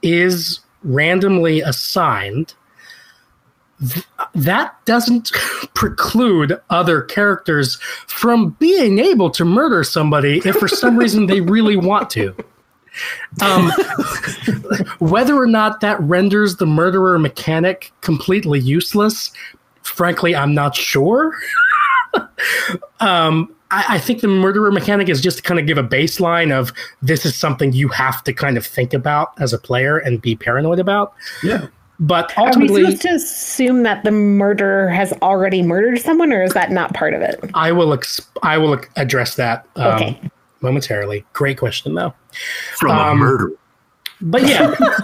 is 0.01 0.59
randomly 0.83 1.61
assigned, 1.61 2.53
th- 3.79 4.05
that 4.35 4.73
doesn't 4.85 5.31
preclude 5.73 6.59
other 6.69 7.01
characters 7.01 7.75
from 8.07 8.51
being 8.59 8.99
able 8.99 9.29
to 9.31 9.45
murder 9.45 9.83
somebody 9.83 10.41
if 10.45 10.55
for 10.55 10.67
some 10.67 10.97
reason 10.97 11.25
they 11.25 11.41
really 11.41 11.77
want 11.77 12.09
to. 12.11 12.35
Um, 13.41 13.71
whether 14.99 15.35
or 15.35 15.47
not 15.47 15.81
that 15.81 15.99
renders 15.99 16.57
the 16.57 16.67
murderer 16.67 17.17
mechanic 17.17 17.91
completely 18.01 18.59
useless, 18.59 19.31
frankly, 19.81 20.35
I'm 20.35 20.53
not 20.53 20.75
sure. 20.75 21.35
um, 22.99 23.53
I, 23.73 23.95
I 23.95 23.99
think 23.99 24.21
the 24.21 24.27
murderer 24.27 24.71
mechanic 24.71 25.09
is 25.09 25.19
just 25.19 25.37
to 25.37 25.43
kind 25.43 25.59
of 25.59 25.65
give 25.65 25.77
a 25.77 25.83
baseline 25.83 26.51
of 26.51 26.71
this 27.01 27.25
is 27.25 27.35
something 27.35 27.73
you 27.73 27.87
have 27.89 28.23
to 28.25 28.33
kind 28.33 28.55
of 28.57 28.65
think 28.65 28.93
about 28.93 29.33
as 29.39 29.51
a 29.53 29.57
player 29.57 29.97
and 29.97 30.21
be 30.21 30.35
paranoid 30.35 30.79
about. 30.79 31.13
Yeah. 31.43 31.67
But 31.99 32.35
ultimately, 32.37 32.43
Are 32.43 32.45
we 32.45 32.85
ultimately, 32.85 32.91
supposed 32.97 33.01
to 33.03 33.09
assume 33.15 33.83
that 33.83 34.03
the 34.03 34.11
murderer 34.11 34.89
has 34.89 35.13
already 35.21 35.61
murdered 35.61 35.99
someone, 35.99 36.33
or 36.33 36.41
is 36.43 36.53
that 36.53 36.71
not 36.71 36.93
part 36.93 37.13
of 37.13 37.21
it? 37.21 37.39
I 37.53 37.71
will 37.71 37.93
ex- 37.93 38.19
I 38.41 38.57
will 38.57 38.79
address 38.95 39.35
that 39.35 39.65
um, 39.75 39.93
Okay. 39.95 40.19
momentarily. 40.61 41.23
Great 41.33 41.57
question, 41.57 41.93
though. 41.93 42.13
From 42.77 42.91
a 42.91 42.93
Um, 43.11 43.19
murder. 43.19 43.51
But 44.21 44.47
yeah, 44.47 44.73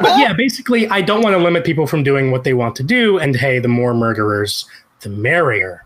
but 0.00 0.18
yeah. 0.18 0.32
Basically, 0.32 0.88
I 0.88 1.02
don't 1.02 1.22
want 1.22 1.34
to 1.34 1.42
limit 1.42 1.64
people 1.64 1.86
from 1.86 2.02
doing 2.02 2.30
what 2.30 2.44
they 2.44 2.54
want 2.54 2.74
to 2.76 2.82
do. 2.82 3.18
And 3.18 3.36
hey, 3.36 3.58
the 3.58 3.68
more 3.68 3.94
murderers, 3.94 4.64
the 5.00 5.10
merrier. 5.10 5.84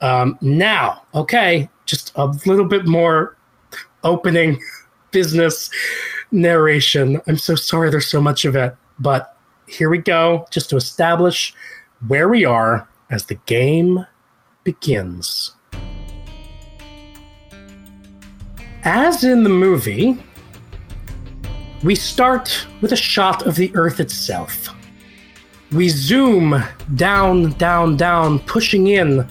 Um, 0.00 0.38
now, 0.40 1.02
okay, 1.14 1.68
just 1.86 2.12
a 2.16 2.26
little 2.46 2.64
bit 2.66 2.86
more 2.86 3.36
opening 4.04 4.60
business 5.10 5.70
narration. 6.30 7.20
I'm 7.26 7.38
so 7.38 7.54
sorry 7.54 7.90
there's 7.90 8.10
so 8.10 8.20
much 8.20 8.44
of 8.44 8.56
it, 8.56 8.76
but 8.98 9.36
here 9.66 9.90
we 9.90 9.98
go, 9.98 10.46
just 10.50 10.70
to 10.70 10.76
establish 10.76 11.54
where 12.06 12.28
we 12.28 12.44
are 12.44 12.88
as 13.10 13.26
the 13.26 13.36
game 13.46 14.06
begins. 14.64 15.52
As 18.84 19.24
in 19.24 19.42
the 19.42 19.48
movie, 19.48 20.16
we 21.82 21.94
start 21.94 22.66
with 22.80 22.92
a 22.92 22.96
shot 22.96 23.46
of 23.46 23.56
the 23.56 23.74
Earth 23.74 24.00
itself. 24.00 24.68
We 25.72 25.88
zoom 25.88 26.62
down, 26.94 27.52
down, 27.52 27.96
down, 27.96 28.38
pushing 28.40 28.86
in 28.86 29.26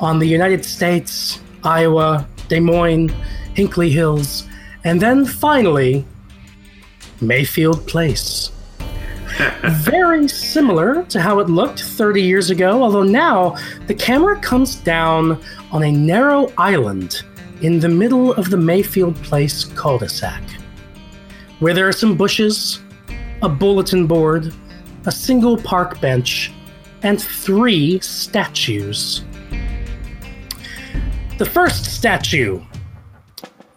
on 0.00 0.18
the 0.18 0.26
United 0.26 0.64
States, 0.64 1.40
Iowa, 1.64 2.26
Des 2.48 2.60
Moines, 2.60 3.10
Hinkley 3.54 3.90
Hills, 3.90 4.46
and 4.84 5.00
then 5.00 5.24
finally, 5.24 6.04
Mayfield 7.20 7.86
Place. 7.86 8.50
Very 9.62 10.28
similar 10.28 11.04
to 11.04 11.20
how 11.20 11.38
it 11.40 11.48
looked 11.48 11.80
30 11.82 12.22
years 12.22 12.50
ago, 12.50 12.82
although 12.82 13.02
now 13.02 13.56
the 13.86 13.94
camera 13.94 14.38
comes 14.40 14.76
down 14.76 15.42
on 15.72 15.82
a 15.82 15.92
narrow 15.92 16.52
island 16.58 17.22
in 17.62 17.80
the 17.80 17.88
middle 17.88 18.32
of 18.34 18.50
the 18.50 18.56
Mayfield 18.56 19.16
Place 19.16 19.64
cul 19.64 19.98
de 19.98 20.08
sac 20.08 20.42
where 21.58 21.74
there 21.74 21.88
are 21.88 21.92
some 21.92 22.16
bushes, 22.16 22.80
a 23.42 23.48
bulletin 23.48 24.06
board, 24.06 24.54
a 25.06 25.12
single 25.12 25.56
park 25.56 26.00
bench, 26.00 26.52
and 27.02 27.20
three 27.20 27.98
statues. 28.00 29.24
The 31.38 31.46
first 31.46 31.84
statue 31.84 32.60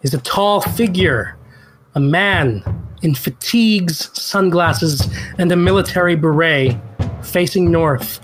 is 0.02 0.14
a 0.14 0.20
tall 0.22 0.62
figure, 0.62 1.38
a 1.94 2.00
man 2.00 2.64
in 3.02 3.14
fatigues, 3.14 4.10
sunglasses, 4.20 5.08
and 5.38 5.52
a 5.52 5.54
military 5.54 6.16
beret, 6.16 6.76
facing 7.22 7.70
north. 7.70 8.18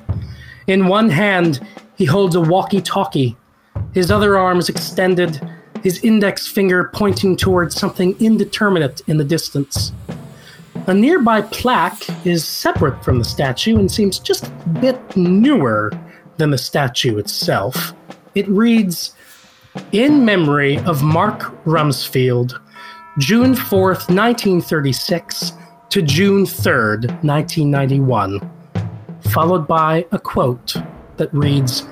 In 0.66 0.88
one 0.88 1.08
hand, 1.08 1.64
he 1.96 2.04
holds 2.04 2.34
a 2.34 2.40
walkie 2.40 2.80
talkie, 2.80 3.36
his 3.92 4.10
other 4.10 4.36
arm 4.36 4.58
is 4.58 4.68
extended, 4.68 5.40
his 5.84 6.02
index 6.02 6.48
finger 6.48 6.90
pointing 6.92 7.36
towards 7.36 7.76
something 7.76 8.16
indeterminate 8.18 9.02
in 9.06 9.18
the 9.18 9.24
distance. 9.24 9.92
A 10.88 10.94
nearby 10.94 11.42
plaque 11.42 12.02
is 12.26 12.44
separate 12.44 13.04
from 13.04 13.20
the 13.20 13.24
statue 13.24 13.78
and 13.78 13.88
seems 13.88 14.18
just 14.18 14.48
a 14.48 14.68
bit 14.80 15.16
newer 15.16 15.92
than 16.38 16.50
the 16.50 16.58
statue 16.58 17.18
itself. 17.18 17.94
It 18.34 18.48
reads 18.48 19.14
in 19.92 20.24
memory 20.24 20.78
of 20.80 21.02
Mark 21.02 21.40
Rumsfield, 21.64 22.60
June 23.18 23.54
4th, 23.54 24.08
1936 24.08 25.52
to 25.90 26.02
June 26.02 26.44
3rd, 26.44 27.06
1991, 27.24 28.40
followed 29.30 29.66
by 29.66 30.06
a 30.12 30.18
quote 30.18 30.76
that 31.16 31.32
reads, 31.32 31.86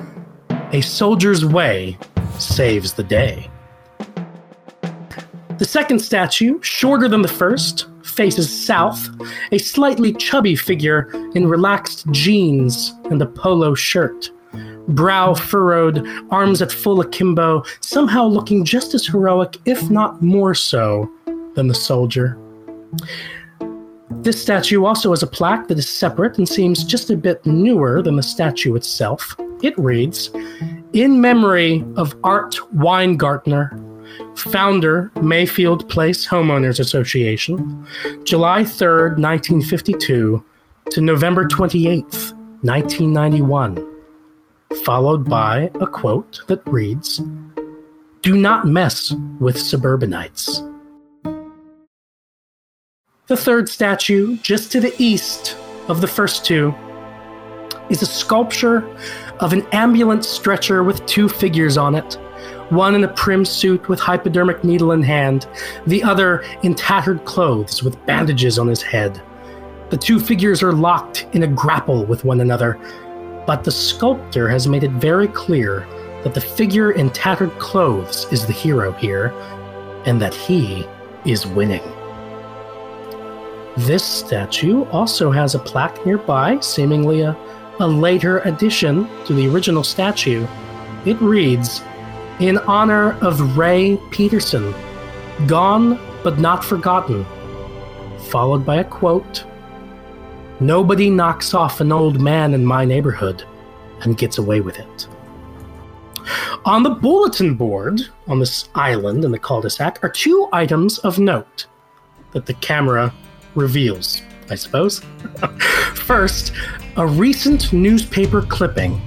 A 0.72 0.80
soldier's 0.80 1.44
way 1.44 1.98
saves 2.38 2.92
the 2.92 3.02
day. 3.02 3.50
The 5.58 5.64
second 5.64 6.00
statue, 6.00 6.60
shorter 6.62 7.08
than 7.08 7.22
the 7.22 7.28
first, 7.28 7.86
faces 8.04 8.66
south, 8.66 9.08
a 9.52 9.58
slightly 9.58 10.12
chubby 10.12 10.54
figure 10.54 11.10
in 11.34 11.46
relaxed 11.46 12.06
jeans 12.10 12.92
and 13.10 13.20
a 13.22 13.26
polo 13.26 13.74
shirt. 13.74 14.30
Brow 14.88 15.34
furrowed, 15.34 16.06
arms 16.30 16.62
at 16.62 16.72
full 16.72 17.00
akimbo, 17.00 17.64
somehow 17.80 18.26
looking 18.26 18.64
just 18.64 18.94
as 18.94 19.06
heroic, 19.06 19.56
if 19.64 19.90
not 19.90 20.22
more 20.22 20.54
so, 20.54 21.10
than 21.54 21.68
the 21.68 21.74
soldier. 21.74 22.38
This 24.10 24.40
statue 24.40 24.84
also 24.84 25.10
has 25.10 25.22
a 25.22 25.26
plaque 25.26 25.68
that 25.68 25.78
is 25.78 25.88
separate 25.88 26.38
and 26.38 26.48
seems 26.48 26.84
just 26.84 27.10
a 27.10 27.16
bit 27.16 27.44
newer 27.44 28.02
than 28.02 28.16
the 28.16 28.22
statue 28.22 28.74
itself. 28.74 29.36
It 29.62 29.76
reads 29.78 30.30
In 30.92 31.20
memory 31.20 31.84
of 31.96 32.14
Art 32.22 32.56
Weingartner, 32.74 33.82
founder, 34.36 35.10
Mayfield 35.20 35.88
Place 35.88 36.26
Homeowners 36.26 36.78
Association, 36.78 37.86
July 38.24 38.62
3rd, 38.62 39.18
1952 39.18 40.44
to 40.90 41.00
November 41.00 41.44
28th, 41.44 42.32
1991. 42.62 43.95
Followed 44.84 45.28
by 45.28 45.70
a 45.80 45.86
quote 45.86 46.42
that 46.48 46.66
reads 46.66 47.22
Do 48.22 48.36
not 48.36 48.66
mess 48.66 49.14
with 49.38 49.58
suburbanites. 49.58 50.62
The 53.28 53.36
third 53.36 53.68
statue, 53.68 54.36
just 54.38 54.70
to 54.72 54.80
the 54.80 54.94
east 54.98 55.56
of 55.88 56.00
the 56.00 56.06
first 56.06 56.44
two, 56.44 56.74
is 57.90 58.02
a 58.02 58.06
sculpture 58.06 58.86
of 59.40 59.52
an 59.52 59.66
ambulance 59.72 60.28
stretcher 60.28 60.82
with 60.82 61.04
two 61.06 61.28
figures 61.28 61.76
on 61.76 61.94
it. 61.94 62.14
One 62.70 62.94
in 62.94 63.04
a 63.04 63.08
prim 63.14 63.44
suit 63.44 63.88
with 63.88 64.00
hypodermic 64.00 64.64
needle 64.64 64.92
in 64.92 65.02
hand, 65.02 65.46
the 65.86 66.02
other 66.02 66.44
in 66.62 66.74
tattered 66.74 67.24
clothes 67.24 67.82
with 67.82 68.04
bandages 68.06 68.58
on 68.58 68.66
his 68.66 68.82
head. 68.82 69.22
The 69.90 69.96
two 69.96 70.18
figures 70.18 70.62
are 70.62 70.72
locked 70.72 71.26
in 71.32 71.44
a 71.44 71.48
grapple 71.48 72.04
with 72.04 72.24
one 72.24 72.40
another, 72.40 72.78
but 73.46 73.62
the 73.62 73.70
sculptor 73.70 74.48
has 74.48 74.66
made 74.66 74.84
it 74.84 74.90
very 74.92 75.28
clear 75.28 75.86
that 76.24 76.34
the 76.34 76.40
figure 76.40 76.90
in 76.92 77.10
tattered 77.10 77.56
clothes 77.58 78.26
is 78.32 78.46
the 78.46 78.52
hero 78.52 78.92
here, 78.92 79.32
and 80.04 80.20
that 80.20 80.34
he 80.34 80.86
is 81.24 81.46
winning. 81.46 81.82
This 83.76 84.04
statue 84.04 84.84
also 84.86 85.30
has 85.30 85.54
a 85.54 85.58
plaque 85.58 86.04
nearby, 86.04 86.58
seemingly 86.60 87.20
a, 87.20 87.36
a 87.78 87.86
later 87.86 88.38
addition 88.40 89.08
to 89.26 89.34
the 89.34 89.48
original 89.48 89.84
statue. 89.84 90.46
It 91.04 91.20
reads, 91.20 91.82
In 92.40 92.58
honor 92.58 93.12
of 93.20 93.56
Ray 93.56 93.98
Peterson, 94.10 94.74
gone 95.46 96.00
but 96.24 96.38
not 96.38 96.64
forgotten, 96.64 97.24
followed 98.30 98.64
by 98.66 98.76
a 98.76 98.84
quote 98.84 99.44
Nobody 100.60 101.10
knocks 101.10 101.52
off 101.52 101.82
an 101.82 101.92
old 101.92 102.18
man 102.18 102.54
in 102.54 102.64
my 102.64 102.86
neighborhood 102.86 103.44
and 104.00 104.16
gets 104.16 104.38
away 104.38 104.60
with 104.60 104.78
it. 104.78 105.08
On 106.64 106.82
the 106.82 106.90
bulletin 106.90 107.54
board 107.54 108.00
on 108.26 108.40
this 108.40 108.70
island 108.74 109.24
in 109.24 109.30
the 109.30 109.38
cul 109.38 109.60
de 109.60 109.68
sac 109.68 110.02
are 110.02 110.08
two 110.08 110.48
items 110.52 110.98
of 111.00 111.18
note 111.18 111.66
that 112.32 112.46
the 112.46 112.54
camera 112.54 113.12
reveals, 113.54 114.22
I 114.50 114.54
suppose. 114.54 115.00
First, 115.94 116.52
a 116.96 117.06
recent 117.06 117.74
newspaper 117.74 118.40
clipping. 118.40 119.00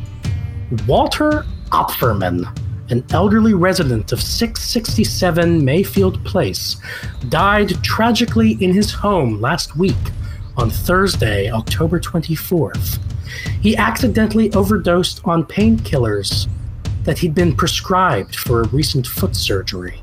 Walter 0.88 1.46
Opferman, 1.72 2.46
an 2.92 3.04
elderly 3.10 3.56
resident 3.56 4.12
of 4.12 4.22
667 4.22 5.66
Mayfield 5.66 6.24
Place, 6.24 6.78
died 7.28 7.70
tragically 7.84 8.52
in 8.64 8.72
his 8.72 8.92
home 8.92 9.42
last 9.42 9.76
week 9.76 9.96
on 10.60 10.70
Thursday, 10.70 11.50
October 11.50 12.02
24th. 12.02 13.00
He 13.62 13.78
accidentally 13.78 14.52
overdosed 14.54 15.22
on 15.24 15.46
painkillers 15.46 16.50
that 17.04 17.18
he'd 17.18 17.34
been 17.34 17.56
prescribed 17.56 18.36
for 18.36 18.62
a 18.62 18.68
recent 18.68 19.08
foot 19.08 19.38
surgery. 19.38 20.02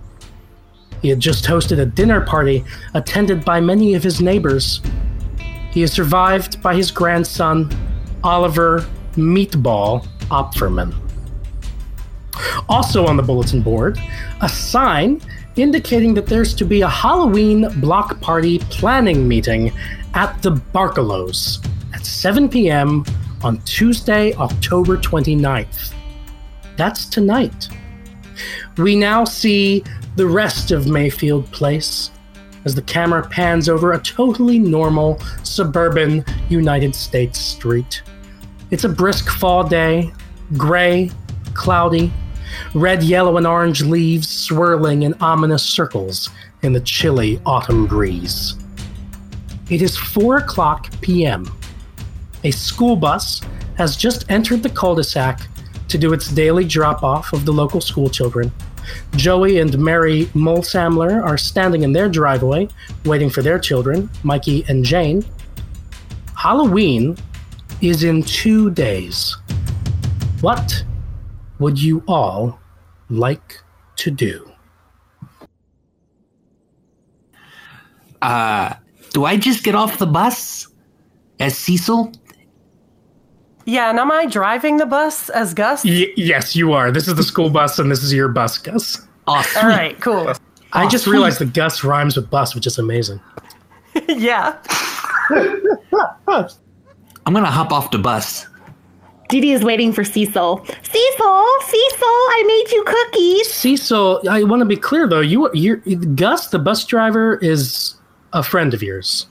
He 1.03 1.11
had 1.11 1.21
just 1.21 1.45
hosted 1.45 1.79
a 1.79 1.85
dinner 1.85 2.23
party 2.23 2.65
attended 2.95 3.45
by 3.45 3.61
many 3.61 3.93
of 3.95 4.03
his 4.03 4.23
neighbors. 4.23 4.81
He 5.73 5.83
is 5.83 5.93
survived 5.93 6.63
by 6.63 6.75
his 6.75 6.91
grandson, 6.91 7.71
Oliver 8.25 8.89
Meatball 9.15 10.07
Opferman. 10.31 10.95
Also 12.67 13.07
on 13.07 13.19
the 13.19 13.23
bulletin 13.23 13.61
board, 13.61 13.99
a 14.41 14.49
sign 14.49 15.21
indicating 15.57 16.15
that 16.15 16.27
there's 16.27 16.55
to 16.55 16.65
be 16.65 16.81
a 16.83 16.89
Halloween 16.89 17.69
block 17.81 18.21
party 18.21 18.59
planning 18.71 19.27
meeting 19.27 19.73
at 20.17 20.41
the 20.41 20.51
Barkalows 20.51 21.63
at 21.93 22.07
7 22.07 22.49
p.m. 22.49 23.05
on 23.45 23.59
Tuesday, 23.61 24.33
October 24.37 24.97
29th. 24.97 25.93
That's 26.79 27.05
tonight. 27.05 27.69
We 28.79 28.97
now 28.97 29.25
see 29.25 29.85
the 30.17 30.27
rest 30.27 30.71
of 30.71 30.89
Mayfield 30.89 31.51
Place 31.53 32.11
as 32.65 32.75
the 32.75 32.81
camera 32.81 33.29
pans 33.29 33.69
over 33.69 33.93
a 33.93 34.01
totally 34.01 34.59
normal 34.59 35.21
suburban 35.43 36.25
United 36.49 36.95
States 36.95 37.39
street. 37.39 38.03
It's 38.71 38.85
a 38.85 38.89
brisk 38.89 39.29
fall 39.29 39.69
day, 39.69 40.13
gray, 40.57 41.11
cloudy, 41.53 42.11
red, 42.75 43.03
yellow, 43.03 43.37
and 43.37 43.47
orange 43.47 43.83
leaves 43.83 44.31
swirling 44.31 45.03
in 45.03 45.13
ominous 45.21 45.63
circles 45.63 46.31
in 46.63 46.73
the 46.73 46.81
chilly 46.81 47.39
autumn 47.45 47.87
breeze. 47.87 48.57
It 49.69 49.83
is 49.83 49.97
4 49.97 50.39
o'clock 50.39 50.91
p.m. 51.01 51.51
A 52.45 52.53
school 52.53 52.95
bus 52.95 53.41
has 53.77 53.97
just 53.97 54.31
entered 54.31 54.63
the 54.63 54.71
cul 54.71 54.95
de 54.95 55.03
sac 55.03 55.41
to 55.89 55.99
do 55.99 56.13
its 56.13 56.29
daily 56.29 56.65
drop 56.65 57.03
off 57.03 57.33
of 57.33 57.45
the 57.45 57.53
local 57.53 57.81
school 57.81 58.09
children. 58.09 58.53
Joey 59.17 59.59
and 59.59 59.77
Mary 59.79 60.27
Mulsamler 60.27 61.21
are 61.23 61.37
standing 61.37 61.83
in 61.83 61.93
their 61.93 62.09
driveway 62.09 62.69
waiting 63.05 63.29
for 63.29 63.43
their 63.43 63.59
children, 63.59 64.09
Mikey 64.23 64.65
and 64.69 64.85
Jane. 64.85 65.25
Halloween 66.37 67.17
is 67.81 68.05
in 68.05 68.23
two 68.23 68.71
days. 68.71 69.37
What 70.43 70.85
would 71.59 71.81
you 71.81 72.05
all 72.07 72.61
like 73.09 73.61
to 73.97 74.11
do? 74.13 74.49
Uh, 78.23 78.75
do 79.17 79.25
I 79.25 79.39
just 79.39 79.65
get 79.65 79.75
off 79.75 79.97
the 79.97 80.05
bus 80.05 80.69
as 81.41 81.57
Cecil? 81.57 82.13
Yeah, 83.65 83.89
and 83.89 83.99
am 83.99 84.13
I 84.13 84.27
driving 84.27 84.77
the 84.77 84.85
bus 84.85 85.31
as 85.31 85.55
Gus? 85.55 85.87
Y- 85.87 86.13
yes, 86.17 86.55
you 86.55 86.75
are. 86.75 86.91
This 86.91 87.09
is 87.09 87.15
the 87.15 87.23
school 87.23 87.49
bus, 87.49 87.79
and 87.79 87.91
this 87.91 88.03
is 88.03 88.13
your 88.13 88.29
bus, 88.29 88.59
Gus. 88.59 89.09
Awesome. 89.27 89.53
sweet. 89.53 89.63
All 89.63 89.69
right, 89.71 89.99
cool. 90.03 90.35
I 90.75 90.87
just 90.87 91.07
realized 91.07 91.39
that 91.39 91.55
Gus 91.55 91.83
rhymes 91.83 92.15
with 92.15 92.29
bus, 92.29 92.55
which 92.55 92.67
is 92.67 92.77
amazing. 92.77 93.19
yeah. 94.07 94.59
I'm 97.25 97.33
gonna 97.33 97.47
hop 97.47 97.73
off 97.73 97.91
the 97.93 97.99
bus. 97.99 98.47
Dee 99.31 99.41
Dee 99.41 99.53
is 99.53 99.65
waiting 99.65 99.95
for 99.95 100.05
Cecil. 100.05 100.63
Cecil, 100.67 101.47
Cecil, 101.63 102.17
I 102.37 102.45
made 102.47 102.71
you 102.71 102.85
cookies. 102.85 103.51
Cecil, 103.51 104.29
I 104.29 104.43
want 104.43 104.61
to 104.61 104.67
be 104.67 104.77
clear 104.77 105.09
though. 105.09 105.21
You, 105.21 105.51
you, 105.55 105.77
Gus, 105.77 106.49
the 106.49 106.59
bus 106.59 106.85
driver, 106.85 107.37
is 107.37 107.96
a 108.37 108.43
friend 108.43 108.75
of 108.75 108.83
yours. 108.83 109.27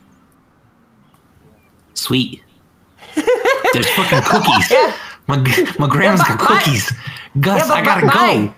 Sweet. 1.93 2.41
There's 3.73 3.89
fucking 3.91 4.21
cookies. 4.23 4.71
My 5.27 5.37
my 5.79 5.87
grandma's 5.87 6.21
got 6.21 6.37
but- 6.37 6.47
but- 6.47 6.63
cookies. 6.63 6.91
Gus, 7.39 7.67
Yeah, 7.67 7.73
I 7.73 7.81
gotta 7.83 8.05
but- 8.07 8.13
go. 8.13 8.53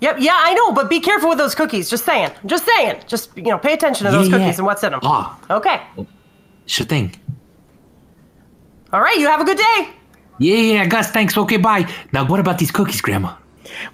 Yep, 0.00 0.16
yeah, 0.20 0.36
I 0.38 0.52
know, 0.54 0.72
but 0.72 0.90
be 0.90 1.00
careful 1.00 1.30
with 1.30 1.38
those 1.38 1.54
cookies. 1.54 1.88
Just 1.88 2.04
saying. 2.04 2.30
Just 2.44 2.66
saying. 2.66 2.96
Just, 3.06 3.30
you 3.36 3.44
know, 3.44 3.56
pay 3.58 3.72
attention 3.72 4.04
to 4.04 4.12
those 4.12 4.28
Yeah, 4.28 4.36
yeah. 4.36 4.44
cookies 4.44 4.58
and 4.58 4.66
what's 4.66 4.84
in 4.84 4.90
them. 4.92 5.00
Oh, 5.02 5.08
ah. 5.48 5.56
Okay. 5.56 5.80
sure 6.66 6.84
thing. 6.84 7.14
All 8.92 9.00
right, 9.00 9.16
you 9.18 9.26
have 9.26 9.40
a 9.40 9.44
good 9.44 9.56
day. 9.56 9.88
Yeah, 10.38 10.56
yeah, 10.56 10.84
Gus, 10.86 11.10
thanks. 11.10 11.36
Okay, 11.36 11.56
bye. 11.56 11.90
Now, 12.12 12.26
what 12.26 12.40
about 12.40 12.58
these 12.58 12.70
cookies, 12.70 13.00
Grandma? 13.00 13.34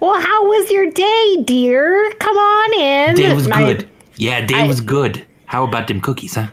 Well, 0.01 0.19
how 0.19 0.45
was 0.45 0.69
your 0.69 0.91
day, 0.91 1.37
dear? 1.45 2.11
Come 2.19 2.35
on 2.37 2.73
in. 2.73 3.15
Day 3.15 3.33
was 3.33 3.47
My- 3.47 3.63
good. 3.63 3.89
Yeah, 4.17 4.41
day 4.45 4.55
I- 4.63 4.67
was 4.67 4.81
good. 4.81 5.25
How 5.53 5.63
about 5.63 5.87
them 5.87 6.01
cookies, 6.01 6.33
huh? 6.33 6.47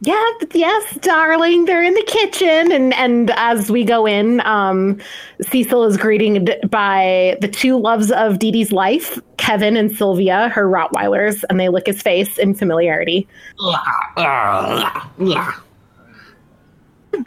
Yeah, 0.00 0.28
yes, 0.52 0.96
darling. 0.96 1.66
They're 1.66 1.84
in 1.84 1.94
the 1.94 2.02
kitchen, 2.02 2.72
and 2.72 2.92
and 2.94 3.30
as 3.36 3.70
we 3.70 3.84
go 3.84 4.06
in, 4.06 4.40
um, 4.40 4.98
Cecil 5.40 5.84
is 5.84 5.96
greeted 5.96 6.58
by 6.68 7.38
the 7.40 7.46
two 7.46 7.78
loves 7.78 8.10
of 8.10 8.40
Dee 8.40 8.50
Dee's 8.50 8.72
life, 8.72 9.20
Kevin 9.36 9.76
and 9.76 9.96
Sylvia, 9.96 10.48
her 10.48 10.68
Rottweilers, 10.68 11.44
and 11.48 11.60
they 11.60 11.68
lick 11.68 11.86
his 11.86 12.02
face 12.02 12.38
in 12.38 12.54
familiarity. 12.54 13.28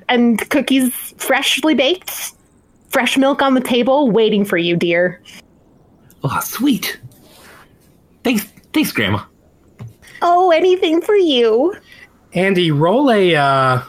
And 0.10 0.50
cookies 0.50 1.14
freshly 1.16 1.74
baked, 1.74 2.34
fresh 2.90 3.18
milk 3.18 3.42
on 3.42 3.54
the 3.54 3.62
table, 3.62 4.12
waiting 4.12 4.44
for 4.44 4.58
you, 4.58 4.76
dear. 4.76 5.22
Oh, 6.26 6.40
sweet. 6.42 7.00
Thanks, 8.26 8.44
thanks, 8.74 8.92
Grandma. 8.92 9.24
Oh, 10.26 10.52
anything 10.52 11.02
for 11.02 11.16
you. 11.16 11.76
Andy, 12.34 12.72
roll 12.72 13.12
a 13.12 13.36
uh, 13.36 13.84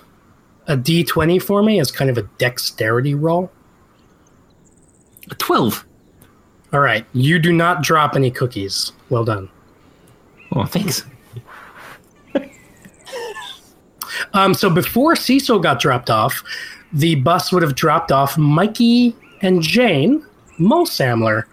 a 0.67 0.77
d20 0.77 1.41
for 1.41 1.63
me 1.63 1.81
as 1.81 1.91
kind 1.91 2.11
of 2.11 2.19
a 2.19 2.23
dexterity 2.39 3.15
roll. 3.15 3.51
A 5.31 5.35
twelve. 5.37 5.87
All 6.73 6.81
right, 6.81 7.07
you 7.13 7.39
do 7.39 7.53
not 7.53 7.83
drop 7.83 8.17
any 8.17 8.33
cookies. 8.33 8.91
Well 9.09 9.25
done. 9.25 9.49
Oh, 10.53 10.65
thanks. 10.67 11.05
Um, 14.33 14.53
so 14.53 14.69
before 14.69 15.15
Cecil 15.15 15.61
got 15.61 15.81
dropped 15.81 16.11
off, 16.11 16.43
the 16.93 17.15
bus 17.17 17.53
would 17.53 17.63
have 17.63 17.75
dropped 17.77 18.11
off 18.11 18.37
Mikey 18.37 19.15
and 19.43 19.63
Jane 19.63 20.25
Mulsamler. 20.59 21.45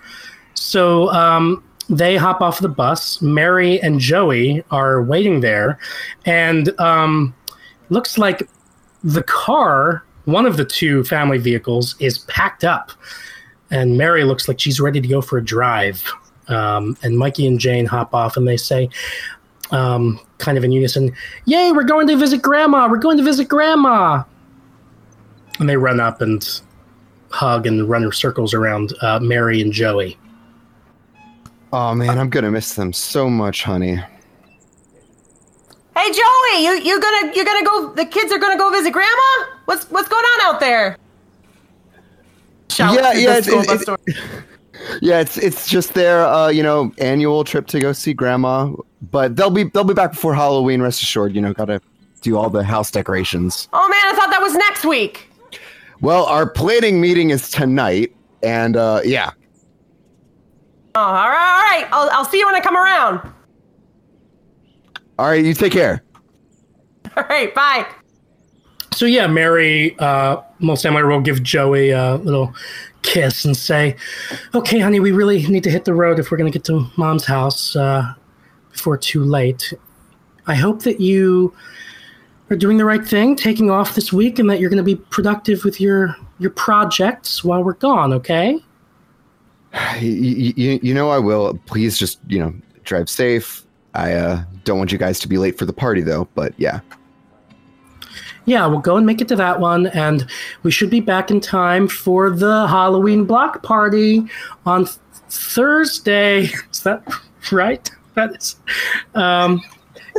So 0.56 1.10
um, 1.10 1.63
they 1.91 2.15
hop 2.15 2.41
off 2.41 2.60
the 2.60 2.69
bus. 2.69 3.21
Mary 3.21 3.80
and 3.82 3.99
Joey 3.99 4.63
are 4.71 5.04
waiting 5.04 5.41
there, 5.41 5.77
and 6.25 6.77
um, 6.80 7.36
looks 7.89 8.17
like 8.17 8.49
the 9.04 9.23
car, 9.23 10.04
one 10.25 10.45
of 10.45 10.58
the 10.58 10.65
two 10.65 11.04
family 11.04 11.38
vehicles, 11.38 11.95
is 11.99 12.19
packed 12.19 12.63
up, 12.63 12.91
and 13.69 13.97
Mary 13.97 14.23
looks 14.23 14.47
like 14.47 14.60
she's 14.60 14.80
ready 14.80 15.01
to 15.01 15.08
go 15.08 15.21
for 15.21 15.38
a 15.38 15.43
drive. 15.43 16.04
Um, 16.47 16.97
and 17.04 17.17
Mikey 17.17 17.45
and 17.45 17.60
Jane 17.60 17.86
hop 17.86 18.13
off, 18.13 18.36
and 18.36 18.47
they 18.47 18.58
say, 18.58 18.89
um, 19.71 20.19
kind 20.38 20.58
of 20.58 20.63
in 20.63 20.71
unison, 20.71 21.13
Yay, 21.45 21.71
we're 21.71 21.84
going 21.84 22.08
to 22.08 22.17
visit 22.17 22.41
Grandma! 22.41 22.88
We're 22.89 22.97
going 22.97 23.17
to 23.17 23.23
visit 23.23 23.47
Grandma! 23.47 24.23
And 25.60 25.69
they 25.69 25.77
run 25.77 25.99
up 25.99 26.21
and 26.21 26.62
hug 27.30 27.67
and 27.67 27.88
run 27.88 28.12
circles 28.12 28.54
around 28.54 28.93
uh, 29.01 29.19
Mary 29.19 29.62
and 29.62 29.71
Joey. 29.71 30.17
Oh 31.74 31.96
man, 31.96 32.18
I'm 32.20 32.30
gonna 32.30 32.52
miss 32.52 32.76
them 32.76 32.92
so 32.94 33.30
much, 33.30 33.64
honey. 33.64 33.96
Hey 35.96 36.12
Joey, 36.12 36.64
you 36.64 36.72
you 36.84 37.00
gonna 37.02 37.32
you 37.36 37.46
gonna 37.46 37.66
go? 37.66 37.94
The 37.94 38.06
kids 38.06 38.32
are 38.32 38.40
gonna 38.40 38.58
go 38.58 38.70
visit 38.72 38.92
Grandma. 38.94 39.46
What's 39.66 39.86
what's 39.92 40.08
going 40.08 40.24
on 40.24 40.54
out 40.54 40.60
there? 40.60 40.98
Shout 42.70 42.94
Yeah, 42.96 43.14
yeah, 43.14 43.38
it's- 43.38 43.48
it's-. 43.88 44.18
Yeah, 45.00 45.20
it's 45.20 45.38
it's 45.38 45.68
just 45.70 45.94
their 45.94 46.26
uh, 46.26 46.48
you 46.48 46.64
know 46.64 46.92
annual 46.98 47.44
trip 47.44 47.68
to 47.68 47.80
go 47.80 47.94
see 47.94 48.14
grandma, 48.14 48.74
but 49.12 49.36
they'll 49.36 49.52
be 49.52 49.66
they'll 49.66 49.84
be 49.84 49.94
back 49.94 50.12
before 50.14 50.34
Halloween. 50.34 50.82
Rest 50.82 51.04
assured, 51.04 51.36
you 51.36 51.42
know, 51.42 51.54
gotta 51.54 51.80
do 52.22 52.36
all 52.36 52.50
the 52.50 52.64
house 52.64 52.90
decorations. 52.90 53.68
Oh 53.74 53.88
man, 53.88 54.00
I 54.06 54.14
thought 54.18 54.32
that 54.32 54.42
was 54.42 54.56
next 54.56 54.84
week. 54.84 55.30
Well, 56.02 56.26
our 56.26 56.50
planning 56.50 57.00
meeting 57.00 57.30
is 57.30 57.52
tonight, 57.52 58.16
and 58.42 58.76
uh, 58.76 59.02
yeah, 59.06 59.32
Oh, 60.93 61.01
all 61.01 61.30
right, 61.30 61.54
all 61.54 61.82
right. 61.82 61.88
I'll 61.91 62.10
I'll 62.12 62.25
see 62.25 62.39
you 62.39 62.45
when 62.45 62.56
I 62.56 62.60
come 62.60 62.75
around. 62.75 63.21
all 65.17 65.27
right, 65.27 65.43
you 65.43 65.54
take 65.54 65.71
care. 65.73 66.04
All 67.17 67.23
right, 67.30 67.54
bye. 67.54 67.86
So 68.93 69.06
yeah, 69.06 69.27
Mary 69.27 69.97
uh, 69.99 70.38
Mulsamler 70.62 71.10
will 71.10 71.19
give 71.19 71.43
Joey 71.43 71.89
a 71.89 72.15
little 72.15 72.54
kiss 73.01 73.43
and 73.43 73.56
say, 73.56 73.97
"Okay, 74.56 74.80
honey, 74.80 75.01
we 75.01 75.12
really 75.12 75.45
need 75.47 75.63
to 75.65 75.69
hit 75.69 75.84
the 75.84 75.93
road 75.93 76.19
if 76.19 76.32
we're 76.32 76.38
going 76.38 76.49
to 76.49 76.58
get 76.58 76.63
to 76.65 76.88
Mom's 76.95 77.25
house 77.25 77.75
uh, 77.75 78.13
before 78.71 78.97
too 78.97 79.23
late. 79.25 79.73
I 80.47 80.56
hope 80.56 80.84
that 80.84 81.01
you 81.01 81.54
are 82.49 82.56
doing 82.56 82.77
the 82.77 82.86
right 82.86 83.06
thing, 83.06 83.36
taking 83.36 83.69
off 83.69 83.95
this 83.95 84.13
week, 84.13 84.39
and 84.39 84.49
that 84.49 84.62
you're 84.62 84.69
going 84.69 84.77
to 84.77 84.84
be 84.84 84.95
productive 84.95 85.65
with 85.65 85.82
your 85.82 86.15
your 86.39 86.51
projects 86.51 87.43
while 87.43 87.62
we're 87.62 87.73
gone. 87.73 88.13
Okay." 88.13 88.58
You, 90.00 90.54
you, 90.56 90.80
you 90.82 90.94
know 90.94 91.10
I 91.10 91.20
will. 91.20 91.60
Please 91.66 91.98
just 91.98 92.20
you 92.28 92.40
know 92.40 92.54
drive 92.84 93.10
safe. 93.10 93.66
I 93.94 94.14
uh, 94.14 94.44
don't 94.64 94.78
want 94.78 94.92
you 94.92 94.98
guys 94.98 95.20
to 95.20 95.28
be 95.28 95.38
late 95.38 95.58
for 95.58 95.66
the 95.66 95.74
party 95.74 96.02
though. 96.02 96.28
But 96.34 96.54
yeah, 96.58 96.80
Yeah, 98.46 98.66
we'll 98.66 98.80
go 98.80 98.98
and 98.98 99.06
make 99.06 99.22
it 99.22 99.28
to 99.30 99.36
that 99.36 99.60
one, 99.60 99.88
and 99.88 100.26
we 100.64 100.72
should 100.72 100.90
be 100.90 101.00
back 101.00 101.30
in 101.30 101.40
time 101.40 101.88
for 101.88 102.30
the 102.30 102.68
Halloween 102.68 103.26
block 103.26 103.62
party 103.64 104.26
on 104.66 104.86
th- 104.86 104.98
Thursday. 105.30 106.42
Is 106.72 106.84
that 106.84 107.04
right? 107.52 107.90
That 108.16 108.36
is, 108.36 108.56
um, 109.16 109.62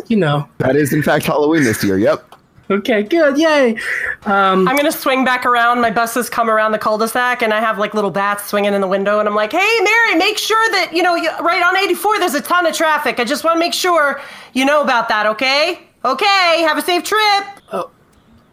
you 0.06 0.16
know. 0.16 0.48
that 0.58 0.76
is 0.76 0.94
in 0.94 1.02
fact 1.02 1.26
Halloween 1.26 1.64
this 1.64 1.84
year. 1.84 1.98
Yep. 1.98 2.31
Okay, 2.72 3.02
good, 3.02 3.36
yay. 3.36 3.76
Um, 4.24 4.66
I'm 4.66 4.76
gonna 4.76 4.90
swing 4.90 5.24
back 5.24 5.44
around. 5.44 5.80
My 5.80 5.90
buses 5.90 6.30
come 6.30 6.48
around 6.48 6.72
the 6.72 6.78
cul-de-sac, 6.78 7.42
and 7.42 7.52
I 7.52 7.60
have 7.60 7.78
like 7.78 7.92
little 7.92 8.10
bats 8.10 8.46
swinging 8.46 8.72
in 8.72 8.80
the 8.80 8.88
window, 8.88 9.18
and 9.20 9.28
I'm 9.28 9.34
like, 9.34 9.52
"Hey, 9.52 9.78
Mary, 9.82 10.14
make 10.16 10.38
sure 10.38 10.70
that 10.72 10.90
you 10.92 11.02
know, 11.02 11.14
you, 11.14 11.30
right 11.40 11.62
on 11.62 11.76
84, 11.76 12.18
there's 12.18 12.34
a 12.34 12.40
ton 12.40 12.66
of 12.66 12.74
traffic. 12.74 13.20
I 13.20 13.24
just 13.24 13.44
want 13.44 13.56
to 13.56 13.60
make 13.60 13.74
sure 13.74 14.20
you 14.54 14.64
know 14.64 14.80
about 14.82 15.08
that. 15.08 15.26
Okay? 15.26 15.80
Okay. 16.04 16.62
Have 16.62 16.78
a 16.78 16.82
safe 16.82 17.04
trip. 17.04 17.90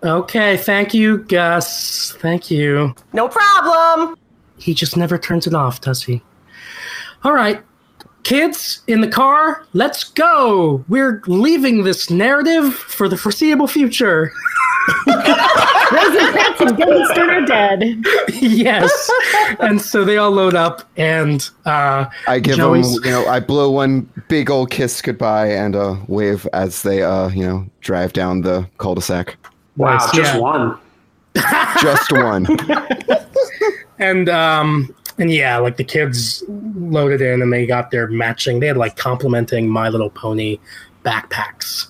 okay, 0.04 0.58
thank 0.58 0.94
you, 0.94 1.20
Gus. 1.20 2.14
Thank 2.20 2.52
you. 2.52 2.94
No 3.14 3.28
problem. 3.28 4.16
He 4.58 4.74
just 4.74 4.98
never 4.98 5.18
turns 5.18 5.48
it 5.48 5.54
off, 5.54 5.82
does 5.82 6.04
he? 6.04 6.22
All 7.24 7.34
right, 7.34 7.62
kids 8.24 8.82
in 8.88 9.02
the 9.02 9.08
car, 9.08 9.66
let's 9.74 10.04
go. 10.04 10.84
We're 10.88 11.22
leaving 11.28 11.84
this 11.84 12.10
narrative 12.10 12.74
for 12.74 13.08
the 13.10 13.18
foreseeable 13.18 13.68
future. 13.68 14.32
Rosencrantz 15.92 16.62
and 16.62 16.78
Guildenstern 16.78 17.30
are 17.30 17.46
dead. 17.46 17.84
yes. 18.42 19.12
And 19.60 19.82
so 19.82 20.04
they 20.04 20.18
all 20.18 20.32
load 20.32 20.56
up, 20.56 20.84
and 20.98 21.48
uh, 21.66 22.06
I 22.28 22.40
give 22.40 22.58
Joey's- 22.58 22.96
them, 22.96 23.06
you 23.06 23.12
know, 23.12 23.26
I 23.28 23.40
blow 23.40 23.72
one 23.72 24.10
big 24.28 24.50
old 24.50 24.72
kiss 24.72 25.02
goodbye 25.02 25.48
and 25.52 25.76
uh, 25.76 25.96
wave 26.08 26.48
as 26.54 26.84
they, 26.84 27.04
uh, 27.04 27.30
you 27.30 27.44
know, 27.44 27.66
drive 27.82 28.14
down 28.14 28.42
the 28.42 28.68
cul-de-sac. 28.78 29.38
Wow, 29.78 29.98
Nice, 29.98 30.12
just 30.12 30.34
yeah. 30.34 30.40
one. 30.40 30.78
Just 31.82 32.12
one. 32.12 32.48
and 34.00 34.28
um, 34.30 34.94
and 35.20 35.32
yeah, 35.32 35.58
like 35.58 35.78
the 35.78 35.84
kids 35.84 36.44
loaded 36.48 37.22
in, 37.22 37.42
and 37.42 37.52
they 37.52 37.66
got 37.66 37.92
their 37.92 38.08
matching. 38.08 38.60
They 38.60 38.68
had 38.68 38.78
like 38.78 38.96
complimenting 38.96 39.70
My 39.70 39.90
Little 39.90 40.10
Pony 40.10 40.58
backpacks 41.04 41.88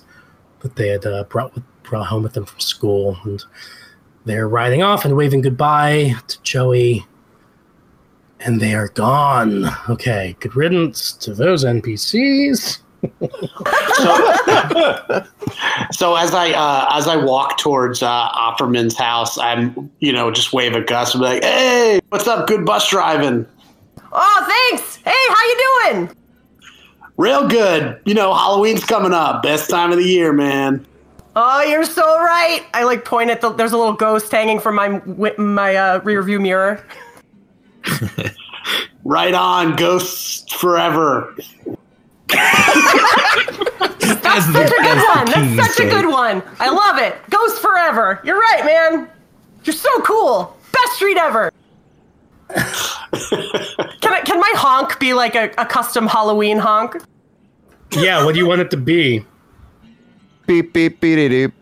that 0.60 0.76
they 0.76 0.88
had 0.88 1.06
uh, 1.06 1.24
brought 1.24 1.54
with, 1.54 1.64
brought 1.84 2.06
home 2.06 2.22
with 2.24 2.34
them 2.34 2.44
from 2.44 2.60
school, 2.60 3.16
and 3.24 3.42
they're 4.24 4.48
riding 4.48 4.82
off 4.82 5.04
and 5.04 5.16
waving 5.16 5.42
goodbye 5.42 6.14
to 6.26 6.42
Joey. 6.42 7.06
And 8.40 8.60
they 8.60 8.74
are 8.74 8.88
gone. 8.88 9.66
Okay, 9.88 10.34
good 10.40 10.56
riddance 10.56 11.12
to 11.12 11.34
those 11.34 11.64
NPCs. 11.64 12.78
So 15.92 16.14
as 16.14 16.32
I 16.32 16.52
uh, 16.52 16.88
as 16.92 17.08
I 17.08 17.16
walk 17.16 17.58
towards 17.58 18.02
uh, 18.02 18.28
Opferman's 18.30 18.96
house, 18.96 19.36
I'm 19.36 19.90
you 19.98 20.12
know 20.12 20.30
just 20.30 20.52
wave 20.52 20.74
at 20.74 20.86
Gus 20.86 21.14
and 21.14 21.20
be 21.20 21.26
like, 21.26 21.42
"Hey, 21.42 22.00
what's 22.08 22.26
up? 22.26 22.46
Good 22.46 22.64
bus 22.64 22.88
driving. 22.88 23.46
Oh, 24.12 24.44
thanks. 24.48 24.96
Hey, 24.96 25.10
how 25.10 25.44
you 25.44 25.92
doing? 25.92 26.10
Real 27.16 27.48
good. 27.48 28.00
You 28.06 28.14
know, 28.14 28.32
Halloween's 28.32 28.84
coming 28.84 29.12
up. 29.12 29.42
Best 29.42 29.68
time 29.68 29.90
of 29.90 29.98
the 29.98 30.04
year, 30.04 30.32
man. 30.32 30.86
Oh, 31.36 31.62
you're 31.62 31.84
so 31.84 32.02
right. 32.02 32.64
I 32.72 32.84
like 32.84 33.04
point 33.04 33.30
at 33.30 33.40
the. 33.40 33.50
There's 33.50 33.72
a 33.72 33.76
little 33.76 33.92
ghost 33.92 34.30
hanging 34.30 34.60
from 34.60 34.76
my 34.76 35.02
my 35.36 35.74
uh, 35.74 36.00
rear 36.04 36.22
view 36.22 36.40
mirror. 36.40 36.84
Right 39.04 39.34
on, 39.34 39.76
ghosts 39.76 40.52
forever. 40.52 41.34
That's 44.22 44.46
such 44.46 44.70
a 44.70 44.82
good 44.82 44.98
one. 45.08 45.26
That's 45.26 45.76
such 45.76 45.86
a 45.86 45.88
good 45.88 46.06
one. 46.06 46.42
I 46.58 46.70
love 46.70 46.98
it. 46.98 47.16
Ghost 47.30 47.60
forever. 47.60 48.20
You're 48.24 48.38
right, 48.38 48.64
man. 48.64 49.08
You're 49.64 49.74
so 49.74 50.00
cool. 50.02 50.56
Best 50.72 50.92
street 50.94 51.16
ever. 51.16 51.52
can 52.50 52.62
I, 54.12 54.22
can 54.24 54.40
my 54.40 54.52
honk 54.56 54.98
be 54.98 55.14
like 55.14 55.34
a, 55.34 55.50
a 55.58 55.66
custom 55.66 56.06
Halloween 56.06 56.58
honk? 56.58 56.96
Yeah, 57.92 58.24
what 58.24 58.34
do 58.34 58.38
you 58.38 58.46
want 58.46 58.60
it 58.60 58.70
to 58.70 58.76
be? 58.76 59.24
beep 60.50 60.72
beep 60.72 61.00
beep 61.00 61.30
doop. 61.30 61.52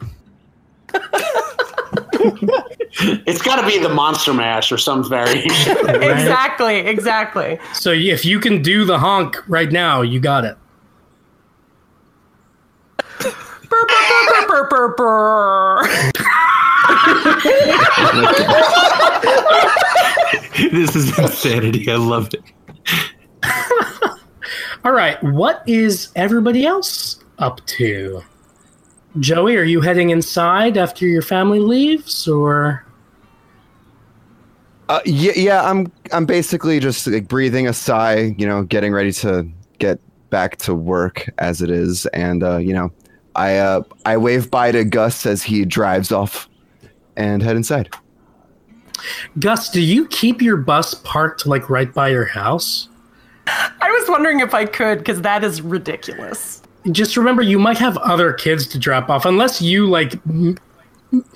It's 3.00 3.42
got 3.42 3.60
to 3.60 3.66
be 3.66 3.78
the 3.78 3.88
Monster 3.88 4.34
Mash 4.34 4.72
or 4.72 4.78
some 4.78 5.08
variation. 5.08 5.76
Exactly. 5.88 6.78
Exactly. 6.78 7.58
So 7.74 7.92
if 7.92 8.24
you 8.24 8.40
can 8.40 8.62
do 8.62 8.84
the 8.84 8.98
honk 8.98 9.36
right 9.48 9.70
now, 9.70 10.02
you 10.02 10.20
got 10.20 10.44
it. 10.44 10.56
Burr, 13.18 13.32
burr, 13.70 13.86
burr, 13.88 14.46
burr, 14.48 14.68
burr, 14.68 14.68
burr, 14.68 14.94
burr. 14.96 15.88
this 20.72 20.96
is 20.96 21.18
insanity. 21.18 21.90
I 21.90 21.96
loved 21.96 22.34
it. 22.34 22.42
All 24.84 24.92
right, 24.92 25.22
what 25.22 25.62
is 25.66 26.08
everybody 26.16 26.64
else 26.66 27.22
up 27.38 27.64
to? 27.66 28.22
Joey, 29.18 29.56
are 29.56 29.64
you 29.64 29.80
heading 29.80 30.10
inside 30.10 30.76
after 30.76 31.06
your 31.06 31.22
family 31.22 31.60
leaves, 31.60 32.28
or 32.28 32.84
Uh, 34.88 35.00
yeah, 35.04 35.32
yeah, 35.36 35.70
I'm 35.70 35.92
I'm 36.12 36.24
basically 36.24 36.80
just 36.80 37.06
like 37.06 37.28
breathing 37.28 37.66
a 37.66 37.72
sigh, 37.72 38.34
you 38.38 38.46
know, 38.46 38.62
getting 38.62 38.92
ready 38.92 39.12
to 39.12 39.46
get 39.78 40.00
back 40.30 40.56
to 40.58 40.74
work 40.74 41.28
as 41.38 41.60
it 41.60 41.70
is, 41.70 42.06
and 42.06 42.42
uh, 42.42 42.56
you 42.56 42.72
know, 42.72 42.90
I 43.34 43.56
uh, 43.56 43.82
I 44.06 44.16
wave 44.16 44.50
bye 44.50 44.72
to 44.72 44.84
Gus 44.84 45.26
as 45.26 45.42
he 45.42 45.64
drives 45.64 46.10
off, 46.10 46.48
and 47.16 47.42
head 47.42 47.56
inside. 47.56 47.90
Gus? 49.38 49.70
Do 49.70 49.80
you 49.80 50.06
keep 50.08 50.40
your 50.40 50.56
bus 50.56 50.94
parked 50.94 51.46
like 51.46 51.68
right 51.68 51.92
by 51.92 52.08
your 52.08 52.24
house? 52.24 52.88
I 53.46 53.90
was 53.90 54.08
wondering 54.08 54.40
if 54.40 54.54
I 54.54 54.64
could, 54.64 54.98
because 54.98 55.22
that 55.22 55.44
is 55.44 55.62
ridiculous. 55.62 56.62
Just 56.92 57.16
remember, 57.16 57.42
you 57.42 57.58
might 57.58 57.78
have 57.78 57.96
other 57.98 58.32
kids 58.32 58.66
to 58.68 58.78
drop 58.78 59.08
off, 59.08 59.24
unless 59.24 59.60
you 59.60 59.86
like 59.86 60.14
m- 60.26 60.56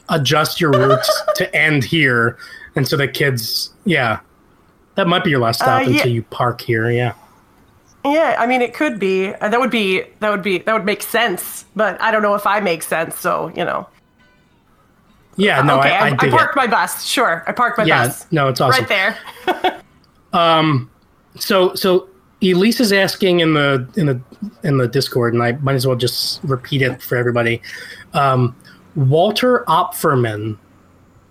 adjust 0.09 0.61
your 0.61 0.71
routes 0.71 1.23
to 1.37 1.55
end 1.55 1.85
here, 1.85 2.39
and 2.77 2.87
so 2.87 2.97
the 2.97 3.09
kids, 3.09 3.71
yeah, 3.85 4.21
that 4.95 5.07
might 5.07 5.25
be 5.25 5.31
your 5.31 5.41
last 5.41 5.59
stop 5.61 5.83
Uh, 5.83 5.91
yeah. 5.91 5.97
until 5.97 6.13
you 6.13 6.23
park 6.25 6.61
here. 6.61 6.91
Yeah. 6.91 7.15
Yeah, 8.05 8.37
I 8.39 8.47
mean, 8.47 8.63
it 8.63 8.75
could 8.75 8.99
be. 8.99 9.33
Uh, 9.35 9.49
that 9.49 9.61
would 9.61 9.71
be. 9.71 10.03
That 10.19 10.31
would 10.31 10.43
be. 10.43 10.59
That 10.59 10.73
would 10.73 10.85
make 10.85 11.03
sense. 11.03 11.65
But 11.77 12.01
I 12.03 12.11
don't 12.11 12.23
know 12.23 12.35
if 12.35 12.47
I 12.47 12.59
make 12.59 12.83
sense. 12.83 13.17
So 13.17 13.53
you 13.55 13.65
know. 13.65 13.87
Yeah, 15.37 15.63
no, 15.63 15.79
okay, 15.79 15.93
I, 15.93 15.99
I, 16.01 16.07
I, 16.09 16.17
dig 16.17 16.31
parked 16.31 16.55
it. 16.55 16.57
my 16.57 16.67
bus. 16.67 17.05
Sure, 17.07 17.43
I 17.47 17.53
parked 17.53 17.79
my 17.79 17.85
Yeah, 17.85 18.07
bus. 18.09 18.27
no, 18.33 18.49
it's 18.49 18.61
awesome. 18.61 18.85
Right 18.85 18.89
there. 19.47 19.81
Um, 20.35 20.91
so 21.37 21.75
so 21.75 22.09
Elise 22.43 22.81
is 22.81 22.91
asking 22.91 23.41
in 23.41 23.53
the 23.55 23.87
in 23.97 24.07
the 24.07 24.21
in 24.65 24.79
the 24.79 24.89
Discord, 24.89 25.35
and 25.35 25.43
I 25.43 25.53
might 25.53 25.75
as 25.75 25.87
well 25.87 25.95
just 25.95 26.43
repeat 26.43 26.81
it 26.81 27.03
for 27.03 27.17
everybody. 27.17 27.61
Um, 28.15 28.57
Walter 28.97 29.63
Opferman, 29.69 30.57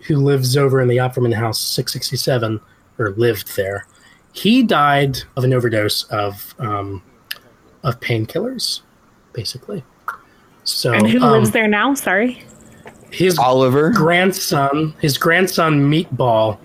who 0.08 0.18
lives 0.18 0.58
over 0.58 0.82
in 0.82 0.88
the 0.88 0.98
Opferman 0.98 1.34
House, 1.34 1.60
six 1.60 1.94
sixty 1.94 2.18
seven, 2.18 2.60
or 2.98 3.12
lived 3.12 3.56
there. 3.56 3.86
He 4.34 4.64
died 4.64 5.20
of 5.36 5.44
an 5.44 5.54
overdose 5.54 6.04
of 6.04 6.56
um, 6.60 7.02
of 7.84 8.00
painkillers, 8.00 8.82
basically. 9.34 9.84
So 10.64 10.94
And 10.94 11.08
who 11.08 11.22
um, 11.22 11.32
lives 11.32 11.52
there 11.52 11.68
now? 11.68 11.94
Sorry. 11.96 12.44
His 13.12 13.38
Oliver. 13.38 13.92
grandson, 13.92 14.94
his 15.02 15.18
grandson 15.18 15.92
Meatball, 15.92 16.58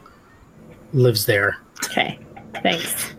lives 0.92 1.26
there. 1.26 1.56
Okay. 1.84 2.18
Thanks. 2.62 3.14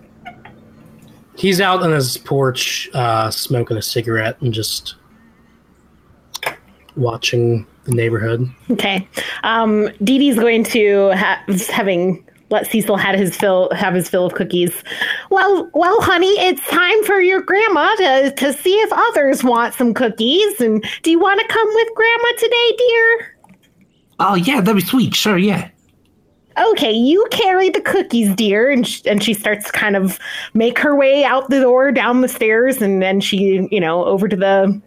He's 1.35 1.59
out 1.61 1.83
on 1.83 1.91
his 1.91 2.17
porch, 2.17 2.89
uh, 2.93 3.29
smoking 3.29 3.77
a 3.77 3.81
cigarette 3.81 4.41
and 4.41 4.53
just 4.53 4.95
watching 6.95 7.67
the 7.87 7.95
neighborhood. 7.95 8.49
Okay. 8.71 9.07
Um, 9.43 9.89
Dee 10.03 10.19
Dee's 10.19 10.35
going 10.35 10.63
to 10.65 11.11
ha- 11.15 11.43
having 11.69 12.23
let 12.49 12.67
Cecil 12.67 12.95
had 12.95 13.15
his 13.15 13.35
fill 13.35 13.69
have 13.73 13.93
his 13.93 14.09
fill 14.09 14.25
of 14.25 14.33
cookies. 14.33 14.83
Well, 15.29 15.69
well, 15.73 15.99
honey, 16.01 16.31
it's 16.39 16.65
time 16.67 17.03
for 17.03 17.19
your 17.19 17.41
grandma 17.41 17.93
to 17.95 18.33
to 18.37 18.53
see 18.53 18.75
if 18.75 18.89
others 18.93 19.43
want 19.43 19.73
some 19.73 19.93
cookies. 19.93 20.61
And 20.61 20.83
do 21.03 21.11
you 21.11 21.19
want 21.19 21.41
to 21.41 21.47
come 21.47 21.67
with 21.73 21.87
grandma 21.95 22.27
today, 22.37 22.75
dear? 22.77 23.37
Oh 24.19 24.35
yeah, 24.35 24.61
that'd 24.61 24.75
be 24.75 24.81
sweet. 24.81 25.15
Sure, 25.15 25.37
yeah. 25.37 25.69
Okay, 26.71 26.91
you 26.91 27.23
carry 27.29 27.69
the 27.69 27.81
cookies, 27.81 28.33
dear. 28.33 28.71
And 28.71 28.87
sh- 28.87 29.01
and 29.05 29.21
she 29.21 29.33
starts 29.33 29.65
to 29.65 29.71
kind 29.73 29.95
of 29.95 30.17
make 30.53 30.79
her 30.79 30.95
way 30.95 31.23
out 31.23 31.49
the 31.49 31.59
door, 31.59 31.91
down 31.91 32.21
the 32.21 32.27
stairs, 32.27 32.81
and 32.81 33.01
then 33.01 33.21
she, 33.21 33.67
you 33.69 33.79
know, 33.79 34.05
over 34.05 34.27
to 34.27 34.35
the 34.35 34.81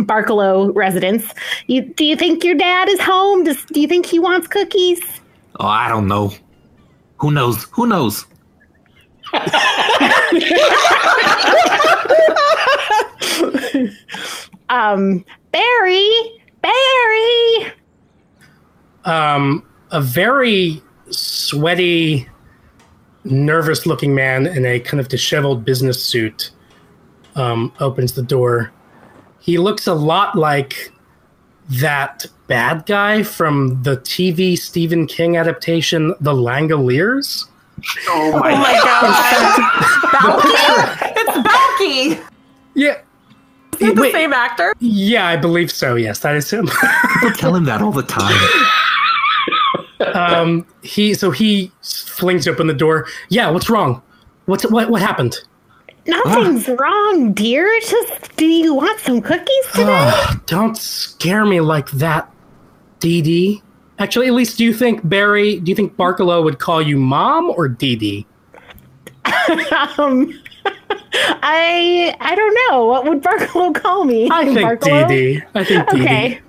Barkalow 0.00 0.74
residence. 0.74 1.32
You 1.66 1.82
do 1.82 2.04
you 2.04 2.16
think 2.16 2.44
your 2.44 2.54
dad 2.54 2.88
is 2.88 3.00
home? 3.00 3.44
Does 3.44 3.64
do 3.66 3.80
you 3.80 3.88
think 3.88 4.06
he 4.06 4.18
wants 4.18 4.46
cookies? 4.46 5.00
Oh, 5.58 5.66
I 5.66 5.88
don't 5.88 6.06
know. 6.06 6.32
Who 7.18 7.30
knows? 7.30 7.64
Who 7.72 7.86
knows? 7.86 8.26
um, 14.68 15.24
Barry, 15.52 16.10
Barry. 16.60 17.72
Um, 19.04 19.66
a 19.90 20.00
very 20.00 20.82
sweaty, 21.10 22.28
nervous 23.24 23.86
looking 23.86 24.14
man 24.14 24.46
in 24.46 24.66
a 24.66 24.80
kind 24.80 25.00
of 25.00 25.08
disheveled 25.08 25.64
business 25.64 26.02
suit 26.02 26.50
um, 27.34 27.72
opens 27.80 28.12
the 28.12 28.22
door. 28.22 28.72
He 29.46 29.58
looks 29.58 29.86
a 29.86 29.94
lot 29.94 30.34
like 30.36 30.92
that 31.80 32.26
bad 32.48 32.84
guy 32.86 33.22
from 33.22 33.80
the 33.84 33.96
TV 33.98 34.58
Stephen 34.58 35.06
King 35.06 35.36
adaptation, 35.36 36.08
The 36.20 36.32
Langoliers. 36.32 37.44
Oh 38.08 38.32
Oh 38.34 38.38
my 38.40 38.52
my 38.56 38.72
god. 38.82 39.06
Balki? 40.16 41.12
it's 41.16 41.38
Balky. 41.48 42.20
Yeah. 42.74 42.98
Is 43.78 43.88
it 43.90 43.94
the 43.94 44.02
Wait. 44.02 44.12
same 44.12 44.32
actor? 44.32 44.74
Yeah, 44.80 45.26
I 45.28 45.36
believe 45.36 45.70
so. 45.70 45.94
Yes, 45.94 46.18
that 46.20 46.34
is 46.34 46.50
him. 46.50 46.66
People 47.20 47.30
tell 47.36 47.54
him 47.54 47.64
that 47.66 47.82
all 47.82 47.92
the 47.92 48.02
time. 48.02 48.34
um, 50.14 50.66
he 50.82 51.14
so 51.14 51.30
he 51.30 51.70
flings 51.82 52.48
open 52.48 52.66
the 52.66 52.74
door. 52.74 53.06
Yeah, 53.28 53.50
what's 53.50 53.68
wrong? 53.70 54.02
What's 54.46 54.68
what? 54.70 54.90
What 54.90 55.02
happened? 55.02 55.36
Nothing's 56.06 56.68
wrong, 56.68 57.32
dear. 57.32 57.66
It's 57.66 57.90
just, 57.90 58.36
do 58.36 58.46
you 58.46 58.74
want 58.74 59.00
some 59.00 59.20
cookies 59.20 59.66
today? 59.74 60.12
Don't 60.46 60.76
scare 60.76 61.44
me 61.44 61.60
like 61.60 61.90
that, 61.92 62.30
Dee 63.00 63.22
Dee. 63.22 63.62
Actually, 63.98 64.26
at 64.28 64.34
least 64.34 64.58
do 64.58 64.64
you 64.64 64.74
think 64.74 65.08
Barry? 65.08 65.58
Do 65.58 65.70
you 65.70 65.74
think 65.76 65.96
Barkalow 65.96 66.44
would 66.44 66.58
call 66.58 66.82
you 66.82 66.98
mom 66.98 67.50
or 67.50 67.68
Dee 67.68 67.96
Dee? 67.96 68.26
um, 69.98 70.32
I 71.42 72.14
I 72.20 72.34
don't 72.34 72.58
know. 72.70 72.84
What 72.86 73.04
would 73.06 73.22
Barkalow 73.22 73.74
call 73.74 74.04
me? 74.04 74.28
I 74.30 74.44
think 74.44 74.58
Dee 74.58 74.64
Barkalow? 74.64 75.08
Dee. 75.08 75.42
I 75.54 75.64
think 75.64 75.88
Dee 75.90 75.96
Dee. 75.96 76.02
Okay. 76.02 76.40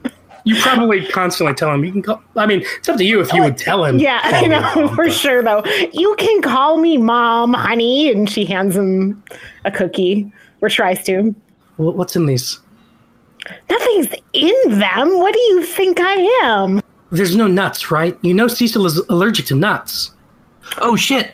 You 0.48 0.56
probably 0.62 1.06
constantly 1.08 1.54
tell 1.54 1.74
him 1.74 1.84
you 1.84 1.92
can 1.92 2.02
call. 2.02 2.24
I 2.38 2.46
mean, 2.46 2.64
it's 2.78 2.88
up 2.88 2.96
to 2.98 3.04
you 3.04 3.20
if 3.20 3.34
you 3.34 3.44
would 3.44 3.58
tell 3.58 3.84
him. 3.84 4.00
Yeah, 4.00 4.22
I 4.24 4.48
know 4.48 4.62
mom, 4.62 4.88
for 4.96 5.08
but- 5.08 5.14
sure 5.14 5.44
though. 5.44 5.62
You 5.92 6.16
can 6.18 6.42
call 6.42 6.78
me 6.78 6.98
mom, 6.98 7.54
honey, 7.54 8.10
and 8.10 8.30
she 8.30 8.46
hands 8.46 8.78
him 8.78 9.22
a 9.66 9.72
cookie 9.72 10.32
or 10.62 10.70
tries 10.70 11.04
to. 11.04 11.36
What's 11.76 12.16
in 12.16 12.28
these? 12.28 12.62
Nothing's 13.70 14.08
in 14.32 14.80
them. 14.80 15.20
What 15.20 15.34
do 15.34 15.40
you 15.40 15.64
think 15.64 16.00
I 16.00 16.14
am? 16.44 16.82
There's 17.12 17.36
no 17.36 17.48
nuts, 17.48 17.92
right? 17.92 18.18
You 18.22 18.34
know 18.34 18.48
Cecil 18.48 18.86
is 18.86 19.00
allergic 19.10 19.48
to 19.48 19.56
nuts. 19.56 20.12
Oh 20.78 20.96
shit. 20.96 21.34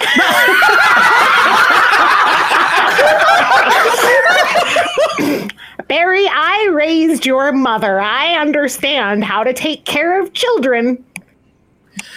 Barry, 5.88 6.26
I 6.28 6.68
raised 6.72 7.26
your 7.26 7.52
mother. 7.52 8.00
I 8.00 8.34
understand 8.36 9.24
how 9.24 9.44
to 9.44 9.52
take 9.52 9.84
care 9.84 10.20
of 10.20 10.32
children. 10.32 11.04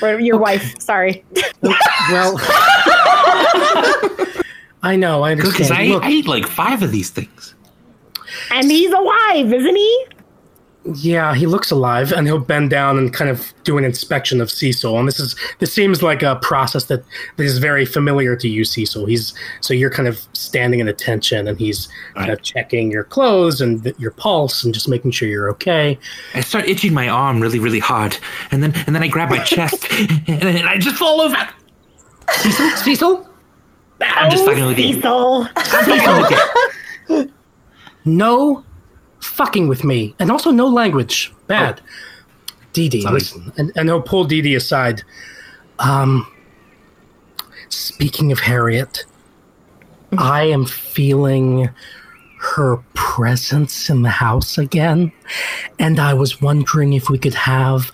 Or 0.01 0.19
your 0.19 0.37
wife, 0.37 0.79
sorry. 0.79 1.23
Well, 1.61 2.37
I 4.83 4.95
know. 4.95 5.23
I 5.23 5.35
Cookies. 5.35 5.71
understand. 5.71 5.81
I, 5.81 5.87
Look, 5.87 6.03
I 6.03 6.11
eat 6.11 6.27
like 6.27 6.45
five 6.47 6.81
of 6.83 6.91
these 6.91 7.09
things. 7.09 7.55
And 8.51 8.69
he's 8.71 8.91
alive, 8.91 9.51
isn't 9.53 9.75
he? 9.75 10.05
Yeah, 10.95 11.35
he 11.35 11.45
looks 11.47 11.69
alive, 11.69 12.11
and 12.13 12.27
he'll 12.27 12.39
bend 12.39 12.69
down 12.69 12.97
and 12.97 13.13
kind 13.13 13.29
of 13.29 13.53
do 13.63 13.77
an 13.77 13.83
inspection 13.83 14.39
of 14.39 14.49
Cecil. 14.49 14.97
And 14.97 15.07
this 15.07 15.19
is 15.19 15.35
this 15.59 15.73
seems 15.73 16.01
like 16.01 16.23
a 16.23 16.37
process 16.37 16.85
that, 16.85 17.03
that 17.35 17.43
is 17.43 17.57
very 17.57 17.85
familiar 17.85 18.35
to 18.37 18.47
you, 18.47 18.63
Cecil. 18.63 19.05
He's 19.05 19.33
so 19.61 19.73
you're 19.73 19.89
kind 19.89 20.07
of 20.07 20.25
standing 20.33 20.79
at 20.79 20.87
attention, 20.87 21.47
and 21.47 21.59
he's 21.59 21.89
kind 22.15 22.31
of 22.31 22.41
checking 22.41 22.91
your 22.91 23.03
clothes 23.03 23.59
and 23.59 23.83
th- 23.83 23.99
your 23.99 24.11
pulse, 24.11 24.63
and 24.63 24.73
just 24.73 24.87
making 24.87 25.11
sure 25.11 25.27
you're 25.27 25.49
okay. 25.49 25.99
I 26.33 26.41
start 26.41 26.67
itching 26.67 26.93
my 26.93 27.09
arm 27.09 27.41
really, 27.41 27.59
really 27.59 27.79
hard, 27.79 28.17
and 28.51 28.63
then 28.63 28.73
and 28.85 28.95
then 28.95 29.03
I 29.03 29.07
grab 29.07 29.29
my 29.29 29.39
chest, 29.43 29.87
and 29.91 30.41
then 30.41 30.65
I 30.65 30.77
just 30.77 30.95
fall 30.95 31.21
over. 31.21 31.37
Cecil, 32.29 32.69
Cecil, 32.77 33.29
I'm 34.01 34.31
just 34.31 34.45
fucking 34.45 34.65
with 34.65 34.79
you. 34.79 34.93
Cecil. 34.93 35.47
I'm 35.55 35.65
fucking 35.65 36.21
with 36.21 37.27
you. 37.27 37.33
no 38.05 38.63
fucking 39.19 39.67
with 39.67 39.83
me, 39.83 40.15
and 40.19 40.31
also 40.31 40.51
no 40.51 40.67
language. 40.67 41.33
Bad. 41.47 41.81
Dee 42.73 42.89
Dee, 42.89 43.01
Sorry. 43.01 43.13
listen, 43.15 43.51
and, 43.57 43.71
and 43.75 43.89
he'll 43.89 44.01
pull 44.01 44.25
Dee 44.25 44.41
Dee 44.41 44.55
aside. 44.55 45.01
Um, 45.79 46.31
speaking 47.69 48.31
of 48.31 48.39
Harriet, 48.39 49.05
I 50.17 50.43
am 50.43 50.65
feeling 50.65 51.69
her 52.39 52.77
presence 52.93 53.89
in 53.89 54.03
the 54.03 54.09
house 54.09 54.57
again. 54.57 55.11
And 55.79 55.99
I 55.99 56.13
was 56.13 56.41
wondering 56.41 56.93
if 56.93 57.09
we 57.09 57.17
could 57.17 57.33
have 57.33 57.91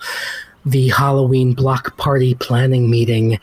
the 0.66 0.88
Halloween 0.88 1.54
block 1.54 1.96
party 1.96 2.34
planning 2.34 2.90
meeting 2.90 3.38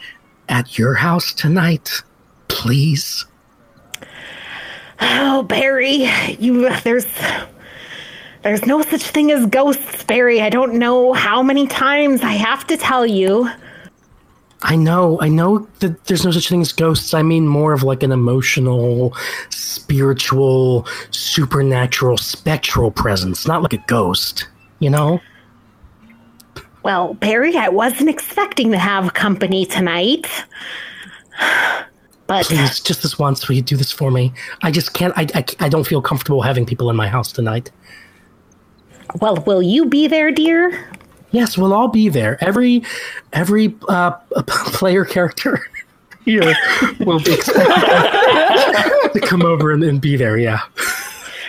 at 0.50 0.78
your 0.78 0.94
house 0.94 1.34
tonight, 1.34 2.04
please. 2.48 3.26
Oh, 5.00 5.44
Barry, 5.44 6.08
you 6.40 6.70
there's 6.82 7.08
there's 8.44 8.66
no 8.66 8.82
such 8.82 9.04
thing 9.04 9.32
as 9.32 9.46
ghosts, 9.46 10.04
Barry. 10.04 10.42
I 10.42 10.50
don't 10.50 10.76
know 10.76 11.14
how 11.14 11.44
many 11.44 11.68
times 11.68 12.22
I 12.22 12.34
have 12.34 12.66
to 12.68 12.78
tell 12.78 13.06
you. 13.06 13.50
I 14.64 14.76
know, 14.76 15.20
I 15.22 15.28
know 15.28 15.68
that 15.80 16.06
there's 16.06 16.24
no 16.24 16.32
such 16.32 16.50
thing 16.50 16.62
as 16.62 16.72
ghosts. 16.72 17.14
I 17.14 17.24
mean 17.24 17.48
more 17.48 17.74
of 17.74 17.84
like 17.84 18.04
an 18.04 18.12
emotional, 18.12 19.16
spiritual, 19.50 20.88
supernatural, 21.10 22.18
spectral 22.18 22.92
presence, 22.92 23.48
not 23.48 23.64
like 23.64 23.74
a 23.74 23.84
ghost, 23.88 24.48
you 24.80 24.90
know? 24.90 25.20
Well, 26.84 27.16
Barry, 27.16 27.56
I 27.56 27.70
wasn't 27.70 28.10
expecting 28.10 28.72
to 28.72 28.78
have 28.78 29.14
company 29.14 29.66
tonight. 29.66 30.28
But 32.28 32.46
Please, 32.46 32.80
just 32.80 33.02
this 33.02 33.20
once, 33.20 33.50
will 33.50 33.58
you 33.58 33.62
do 33.62 33.76
this 33.76 33.92
for 33.92 34.10
me? 34.10 34.32
I 34.62 34.72
just 34.72 34.94
can't, 34.94 35.14
I, 35.18 35.28
I, 35.36 35.44
I 35.60 35.68
don't 35.68 35.86
feel 35.86 36.02
comfortable 36.02 36.42
having 36.42 36.66
people 36.66 36.90
in 36.90 36.96
my 36.96 37.10
house 37.10 37.34
tonight. 37.34 37.72
Well, 39.20 39.38
will 39.46 39.62
you 39.62 39.86
be 39.86 40.08
there, 40.08 40.32
dear? 40.32 40.88
Yes, 41.32 41.58
we'll 41.58 41.74
all 41.74 41.88
be 41.88 42.10
there. 42.10 42.38
Every 42.44 42.84
every 43.34 43.76
uh, 43.88 44.12
player 44.48 45.06
character 45.06 45.60
here 46.26 46.54
will 47.00 47.20
be 47.20 47.34
expected 47.34 49.14
to 49.14 49.20
come 49.24 49.42
over 49.44 49.72
and, 49.72 49.84
and 49.84 50.00
be 50.02 50.16
there. 50.18 50.38
Yeah. 50.38 50.60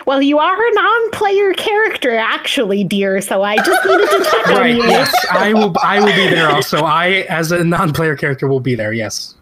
Well, 0.05 0.21
you 0.21 0.39
are 0.41 0.57
a 0.69 0.75
non-player 0.75 1.53
character, 1.55 2.17
actually, 2.17 2.83
dear. 2.83 3.21
So 3.21 3.43
I 3.43 3.57
just 3.57 3.87
needed 3.87 4.09
to 4.11 4.25
check 4.31 4.49
on 4.49 4.55
Right. 4.57 4.75
you. 4.75 4.83
Yes, 4.83 5.15
I 5.31 5.53
will. 5.55 5.73
I 5.83 6.01
will 6.01 6.07
be 6.07 6.29
there 6.29 6.51
also. 6.51 6.83
I, 6.83 7.25
as 7.29 7.53
a 7.53 7.63
non-player 7.63 8.17
character, 8.17 8.49
will 8.49 8.59
be 8.61 8.75
there. 8.75 8.93
Yes. 8.93 9.35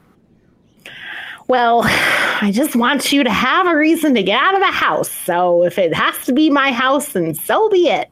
Well, 1.51 1.83
I 2.43 2.53
just 2.55 2.77
want 2.77 3.13
you 3.13 3.25
to 3.25 3.31
have 3.31 3.67
a 3.67 3.77
reason 3.77 4.15
to 4.15 4.23
get 4.23 4.41
out 4.41 4.55
of 4.55 4.61
the 4.61 4.67
house. 4.67 5.11
So 5.11 5.65
if 5.65 5.79
it 5.79 5.93
has 5.93 6.25
to 6.27 6.33
be 6.33 6.49
my 6.49 6.71
house, 6.71 7.13
then 7.13 7.35
so 7.35 7.69
be 7.69 7.89
it. 7.89 8.09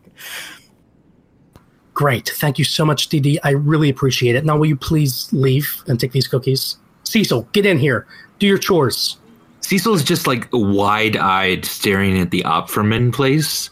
Great. 1.95 2.29
Thank 2.35 2.59
you 2.59 2.65
so 2.65 2.85
much, 2.85 3.09
Dee 3.09 3.21
Dee. 3.21 3.41
I 3.45 3.51
really 3.51 3.89
appreciate 3.89 4.35
it. 4.35 4.45
Now, 4.45 4.57
will 4.57 4.67
you 4.67 4.77
please 4.77 5.33
leave 5.33 5.83
and 5.87 5.99
take 5.99 6.13
these 6.13 6.27
cookies? 6.27 6.77
Cecil, 7.05 7.43
get 7.53 7.65
in 7.65 7.79
here. 7.79 8.07
Do 8.41 8.47
your 8.47 8.59
chores. 8.59 9.17
Cecil's 9.61 10.03
just 10.03 10.27
like 10.27 10.49
wide 10.53 11.17
eyed 11.17 11.65
staring 11.65 12.19
at 12.19 12.31
the 12.31 12.43
Opferman 12.43 13.13
place 13.13 13.71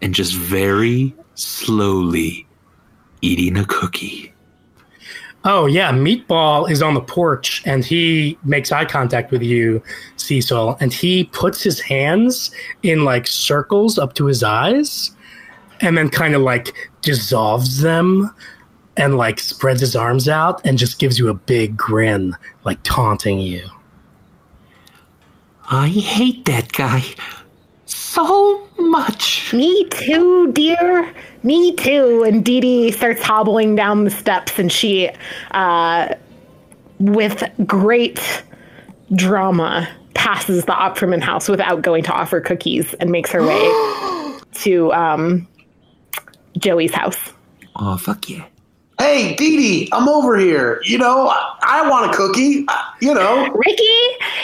and 0.00 0.14
just 0.14 0.34
very 0.34 1.14
slowly 1.34 2.46
eating 3.20 3.56
a 3.56 3.64
cookie. 3.64 4.31
Oh 5.44 5.66
yeah, 5.66 5.90
Meatball 5.90 6.70
is 6.70 6.82
on 6.82 6.94
the 6.94 7.00
porch 7.00 7.62
and 7.66 7.84
he 7.84 8.38
makes 8.44 8.70
eye 8.70 8.84
contact 8.84 9.32
with 9.32 9.42
you, 9.42 9.82
Cecil, 10.16 10.76
and 10.80 10.92
he 10.92 11.24
puts 11.24 11.62
his 11.62 11.80
hands 11.80 12.52
in 12.82 13.04
like 13.04 13.26
circles 13.26 13.98
up 13.98 14.14
to 14.14 14.26
his 14.26 14.42
eyes 14.44 15.10
and 15.80 15.98
then 15.98 16.08
kind 16.08 16.34
of 16.34 16.42
like 16.42 16.90
dissolves 17.00 17.80
them 17.80 18.32
and 18.96 19.16
like 19.16 19.40
spreads 19.40 19.80
his 19.80 19.96
arms 19.96 20.28
out 20.28 20.60
and 20.64 20.78
just 20.78 20.98
gives 20.98 21.18
you 21.18 21.28
a 21.28 21.34
big 21.34 21.76
grin, 21.76 22.36
like 22.64 22.78
taunting 22.84 23.40
you. 23.40 23.68
I 25.70 25.88
hate 25.88 26.44
that 26.44 26.72
guy 26.72 27.02
so 27.86 28.68
much. 28.78 29.52
Me 29.52 29.88
too, 29.88 30.52
dear. 30.52 31.12
Me 31.42 31.74
too. 31.74 32.24
And 32.26 32.44
Dee 32.44 32.60
Dee 32.60 32.90
starts 32.92 33.22
hobbling 33.22 33.74
down 33.74 34.04
the 34.04 34.10
steps, 34.10 34.58
and 34.58 34.70
she, 34.70 35.10
uh, 35.50 36.14
with 36.98 37.42
great 37.66 38.44
drama, 39.14 39.88
passes 40.14 40.64
the 40.64 40.72
Opferman 40.72 41.20
house 41.20 41.48
without 41.48 41.82
going 41.82 42.04
to 42.04 42.12
offer 42.12 42.40
cookies 42.40 42.94
and 42.94 43.10
makes 43.10 43.30
her 43.30 43.44
way 43.44 44.38
to 44.52 44.92
um, 44.92 45.48
Joey's 46.58 46.94
house. 46.94 47.32
Oh, 47.76 47.96
fuck 47.96 48.28
yeah. 48.28 48.44
Hey, 48.98 49.34
Dee 49.34 49.56
Dee, 49.56 49.88
I'm 49.92 50.08
over 50.08 50.36
here. 50.36 50.80
You 50.84 50.98
know, 50.98 51.28
I, 51.28 51.56
I 51.62 51.90
want 51.90 52.12
a 52.12 52.16
cookie. 52.16 52.66
You 53.00 53.14
know, 53.14 53.48
Ricky, 53.52 54.00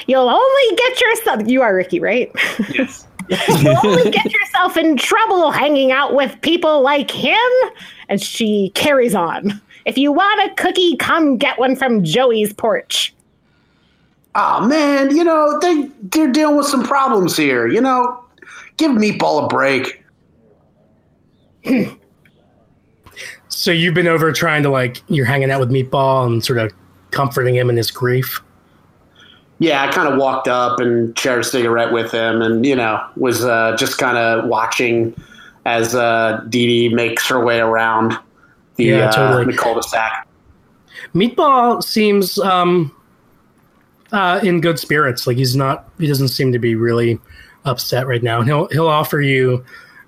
you'll 0.09 0.29
only 0.29 0.77
get 0.77 1.01
yourself. 1.01 1.43
You 1.47 1.63
are 1.63 1.75
Ricky, 1.75 2.01
right? 2.01 2.31
Yes. 2.71 3.07
You'll 3.29 3.77
only 3.85 4.11
get 4.11 4.33
yourself 4.33 4.77
in 4.77 4.97
trouble 4.97 5.51
hanging 5.51 5.93
out 5.93 6.15
with 6.15 6.41
people 6.41 6.83
like 6.83 7.11
him. 7.11 7.39
And 8.09 8.21
she 8.21 8.71
carries 8.75 9.15
on. 9.15 9.61
If 9.85 9.99
you 9.99 10.13
want 10.13 10.51
a 10.51 10.55
cookie, 10.55 10.97
come 10.97 11.37
get 11.37 11.59
one 11.59 11.77
from 11.77 12.05
Joey's 12.05 12.53
porch. 12.53 13.15
oh 14.35 14.67
man, 14.67 15.15
you 15.15 15.25
know 15.25 15.59
they 15.61 15.91
they're 16.03 16.31
dealing 16.33 16.57
with 16.57 16.67
some 16.67 16.85
problems 16.85 17.37
here. 17.37 17.67
You 17.67 17.81
know, 17.81 18.25
give 18.77 18.93
Meatball 18.93 19.45
a 19.45 19.49
break. 19.49 20.05
So 23.51 23.73
you've 23.73 23.95
been 23.95 24.07
over 24.07 24.31
trying 24.31 24.63
to 24.63 24.71
like 24.71 25.03
you're 25.09 25.27
hanging 25.27 25.51
out 25.51 25.59
with 25.59 25.71
Meatball 25.71 26.25
and 26.27 26.45
sort 26.45 26.61
of 26.61 26.73
comforting 27.11 27.57
him 27.57 27.69
in 27.69 27.77
his 27.77 27.91
grief. 27.91 28.41
Yeah, 29.61 29.83
I 29.83 29.91
kind 29.91 30.07
of 30.13 30.19
walked 30.19 30.47
up 30.47 30.79
and 30.79 31.19
shared 31.19 31.41
a 31.41 31.45
cigarette 31.45 31.93
with 31.93 32.13
him, 32.13 32.43
and 32.43 32.65
you 32.65 32.77
know, 32.77 33.05
was 33.17 33.45
uh, 33.45 33.75
just 33.77 33.99
kind 33.99 34.17
of 34.17 34.49
watching 34.49 35.15
as 35.65 35.95
uh, 35.95 36.43
Dee 36.49 36.67
Dee 36.89 36.95
makes 36.95 37.29
her 37.29 37.45
way 37.45 37.59
around 37.61 38.17
the, 38.77 38.85
Yeah, 38.85 39.09
uh, 39.09 39.13
totally. 39.13 39.45
the 39.53 39.59
cul-de-sac. 39.59 40.27
Meatball 41.15 41.83
seems 41.83 42.39
um, 42.39 42.95
uh, 44.13 44.41
in 44.43 44.61
good 44.61 44.79
spirits. 44.79 45.27
Like 45.27 45.37
he's 45.37 45.57
not. 45.57 45.89
He 45.99 46.07
doesn't 46.07 46.29
seem 46.29 46.53
to 46.53 46.59
be 46.59 46.75
really 46.75 47.19
upset 47.65 48.07
right 48.07 48.23
now. 48.23 48.39
And 48.39 48.49
he'll 48.49 48.69
he'll 48.69 48.89
offer 48.89 49.21
you 49.21 49.65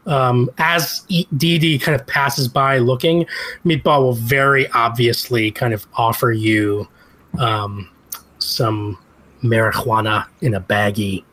um, 0.06 0.48
as 0.58 1.00
Dee 1.36 1.58
Dee 1.58 1.78
kind 1.78 2.00
of 2.00 2.06
passes 2.06 2.48
by 2.48 2.78
looking. 2.78 3.26
Meatball 3.64 4.02
will 4.02 4.14
very 4.14 4.68
obviously 4.70 5.50
kind 5.50 5.74
of 5.74 5.86
offer 5.94 6.32
you 6.32 6.88
um, 7.38 7.88
some 8.38 8.96
marijuana 9.42 10.26
in 10.40 10.54
a 10.54 10.60
baggie. 10.60 11.24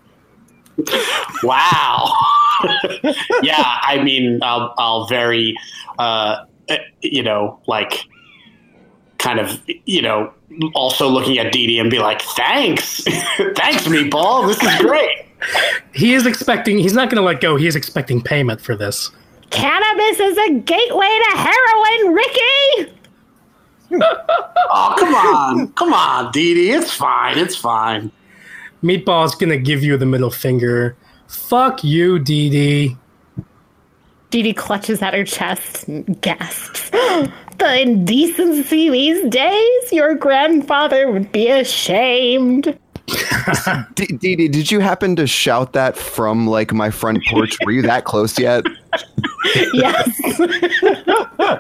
Wow. 1.44 2.14
yeah, 3.42 3.80
I 3.82 4.02
mean, 4.04 4.40
I'll, 4.42 4.74
I'll 4.78 5.08
very, 5.08 5.56
uh, 6.00 6.46
you 7.02 7.24
know, 7.24 7.60
like, 7.68 8.04
kind 9.18 9.40
of, 9.40 9.62
you 9.86 10.02
know, 10.02 10.34
also 10.74 11.08
looking 11.08 11.38
at 11.38 11.52
Dee 11.52 11.68
Dee 11.68 11.80
and 11.80 11.90
be 11.90 12.00
like, 12.00 12.22
thanks, 12.22 13.04
thanks, 13.56 13.88
Meatball. 13.88 14.48
This 14.48 14.62
is 14.62 14.82
great. 14.82 15.26
He 15.94 16.14
is 16.14 16.26
expecting. 16.26 16.78
He's 16.78 16.94
not 16.94 17.10
going 17.10 17.22
to 17.22 17.26
let 17.26 17.42
go. 17.42 17.56
He 17.56 17.68
is 17.68 17.76
expecting 17.76 18.22
payment 18.22 18.62
for 18.62 18.76
this. 18.76 19.12
Cannabis 19.50 20.20
is 20.20 20.38
a 20.38 20.54
gateway 20.60 21.20
to 21.32 21.38
heroin, 21.38 22.14
Ricky! 22.14 22.94
Oh, 23.92 24.96
come 24.98 25.16
on, 25.16 25.72
come 25.74 25.94
on, 25.94 26.32
Dee 26.32 26.54
Dee. 26.54 26.72
It's 26.72 26.92
fine. 26.92 27.38
It's 27.38 27.56
fine. 27.56 28.12
Meatball 28.84 29.26
is 29.26 29.34
going 29.36 29.50
to 29.50 29.58
give 29.58 29.84
you 29.84 29.98
the 29.98 30.06
middle 30.06 30.30
finger. 30.30 30.96
Fuck 31.28 31.84
you, 31.84 32.20
Dee 32.20 32.50
Dee. 32.50 32.98
Dee 34.30 34.44
Dee 34.44 34.54
clutches 34.54 35.02
at 35.02 35.14
her 35.14 35.24
chest 35.24 35.88
and 35.88 36.20
gasps. 36.22 36.90
the 37.60 37.82
indecency 37.82 38.90
these 38.90 39.30
days? 39.30 39.92
Your 39.92 40.16
grandfather 40.16 41.10
would 41.12 41.32
be 41.32 41.50
ashamed. 41.50 42.78
D- 43.96 44.06
Dee 44.06 44.36
Dee, 44.36 44.48
did 44.50 44.70
you 44.70 44.82
happen 44.82 45.16
to 45.16 45.26
shout 45.26 45.72
that 45.74 45.96
from 45.98 46.46
like 46.46 46.74
my 46.74 46.90
front 46.90 47.24
porch? 47.30 47.58
Were 47.66 47.72
you 47.72 47.82
that 47.84 48.04
close 48.06 48.38
yet? 48.38 48.66
Yes. 49.74 50.10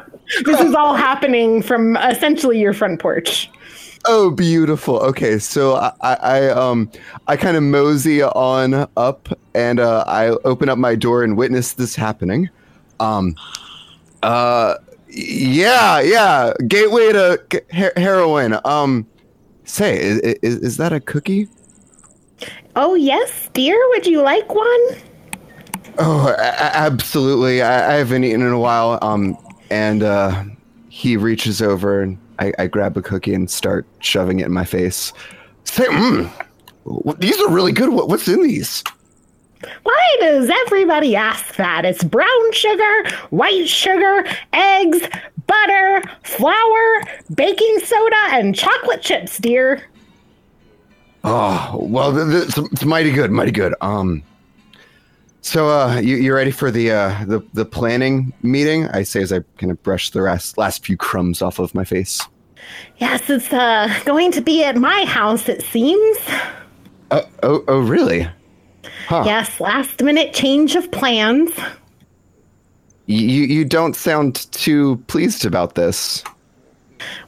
this 0.44 0.60
is 0.62 0.74
all 0.74 0.96
happening 0.96 1.62
from 1.62 1.98
essentially 1.98 2.60
your 2.60 2.74
front 2.74 3.00
porch. 3.00 3.50
Oh, 4.06 4.30
beautiful. 4.32 4.98
Okay, 5.00 5.38
so 5.40 5.76
I, 5.76 5.92
I, 6.02 6.16
I 6.16 6.50
um, 6.50 6.90
I 7.28 7.36
kind 7.36 7.58
of 7.58 7.64
mosey 7.64 8.22
on 8.22 8.88
up, 8.96 9.28
and 9.54 9.80
uh, 9.80 10.04
I 10.08 10.30
open 10.46 10.70
up 10.70 10.78
my 10.78 10.96
door 10.96 11.24
and 11.24 11.36
witness 11.36 11.74
this 11.74 11.96
happening. 11.96 12.50
Um, 13.00 13.36
uh, 14.24 14.76
yeah, 15.10 16.00
yeah, 16.00 16.54
gateway 16.68 17.12
to 17.12 17.64
her- 17.74 17.94
heroin. 17.98 18.60
Um, 18.66 19.06
say, 19.66 20.00
is, 20.00 20.20
is 20.20 20.56
is 20.58 20.78
that 20.78 20.94
a 20.94 21.00
cookie? 21.00 21.48
Oh, 22.76 22.94
yes, 22.94 23.50
dear. 23.54 23.76
Would 23.90 24.06
you 24.06 24.22
like 24.22 24.54
one? 24.54 24.82
Oh, 25.98 26.34
a- 26.38 26.78
absolutely. 26.78 27.62
I, 27.62 27.94
I 27.94 27.98
haven't 27.98 28.24
eaten 28.24 28.42
in 28.42 28.52
a 28.54 28.60
while. 28.60 29.00
Um, 29.02 29.36
and 29.70 30.04
uh, 30.04 30.44
he 30.90 31.18
reaches 31.18 31.62
over 31.62 32.02
and 32.02 32.18
I, 32.40 32.54
I 32.60 32.68
grab 32.68 32.98
a 32.98 33.02
cookie 33.02 33.34
and 33.34 33.50
start 33.50 33.86
shoving 34.00 34.40
it 34.40 34.46
in 34.46 34.54
my 34.54 34.66
face. 34.66 35.14
Say, 35.64 35.86
mm, 35.86 36.32
these 37.20 37.40
are 37.42 37.50
really 37.50 37.72
good. 37.72 37.90
What, 37.90 38.10
what's 38.10 38.28
in 38.28 38.44
these? 38.44 38.84
Why 39.84 40.18
does 40.20 40.52
everybody 40.68 41.16
ask 41.16 41.56
that? 41.56 41.84
It's 41.84 42.04
brown 42.04 42.52
sugar, 42.52 43.10
white 43.32 43.68
sugar, 43.68 44.24
eggs, 44.54 45.00
butter, 45.48 46.04
flour, 46.24 47.04
baking 47.34 47.80
soda, 47.80 48.28
and 48.34 48.56
chocolate 48.56 49.02
chips, 49.02 49.40
dear. 49.40 49.84
Oh 51.24 51.80
well, 51.82 52.16
it's, 52.34 52.58
it's 52.58 52.86
mighty 52.86 53.12
good, 53.12 53.32
mighty 53.32 53.52
good. 53.52 53.74
Um, 53.82 54.24
so 55.48 55.70
uh, 55.70 56.00
you 56.00 56.18
you 56.18 56.34
ready 56.34 56.52
for 56.52 56.72
the 56.72 56.92
uh 56.92 57.24
the 57.26 57.42
the 57.54 57.64
planning 57.64 58.34
meeting? 58.42 58.88
I 58.90 59.04
say 59.04 59.22
as 59.22 59.32
I 59.32 59.40
kind 59.58 59.72
of 59.72 59.82
brush 59.82 60.10
the 60.10 60.22
last 60.22 60.58
last 60.58 60.86
few 60.86 60.98
crumbs 60.98 61.42
off 61.42 61.60
of 61.60 61.74
my 61.74 61.86
face. 61.86 62.22
Yes, 62.98 63.30
it's 63.30 63.54
uh, 63.54 63.88
going 64.04 64.34
to 64.34 64.42
be 64.42 64.64
at 64.64 64.76
my 64.76 65.06
house, 65.06 65.48
it 65.48 65.62
seems. 65.62 66.18
Uh, 67.12 67.22
oh 67.44 67.64
oh 67.70 67.80
really? 67.80 68.28
Huh. 69.08 69.24
Yes, 69.26 69.62
last 69.62 70.04
minute 70.04 70.34
change 70.34 70.76
of 70.76 70.92
plans. 70.92 71.50
You 73.06 73.44
you 73.44 73.64
don't 73.64 73.96
sound 73.96 74.52
too 74.52 74.98
pleased 75.08 75.46
about 75.46 75.76
this. 75.76 76.26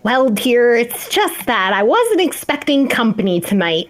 Well, 0.03 0.29
dear, 0.29 0.75
it's 0.75 1.07
just 1.07 1.45
that 1.45 1.71
I 1.71 1.83
wasn't 1.83 2.19
expecting 2.19 2.89
company 2.89 3.39
tonight. 3.39 3.89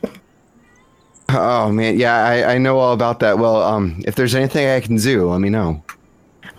Oh 1.32 1.72
man, 1.72 2.00
yeah, 2.00 2.24
I, 2.26 2.56
I 2.56 2.58
know 2.58 2.80
all 2.80 2.94
about 2.94 3.20
that. 3.20 3.38
Well, 3.38 3.62
um, 3.62 4.02
if 4.06 4.16
there's 4.16 4.34
anything 4.34 4.68
I 4.68 4.80
can 4.80 4.96
do, 4.98 5.30
let 5.30 5.40
me 5.40 5.50
know. 5.50 5.84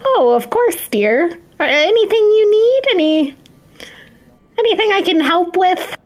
Oh, 0.05 0.33
of 0.35 0.51
course, 0.51 0.89
dear. 0.89 1.27
Uh, 1.59 1.65
Anything 1.65 2.19
you 2.19 2.51
need? 2.51 2.83
Any 2.95 3.37
anything 4.59 4.93
I 4.93 5.03
can 5.03 5.21
help 5.21 5.57
with? 5.57 5.97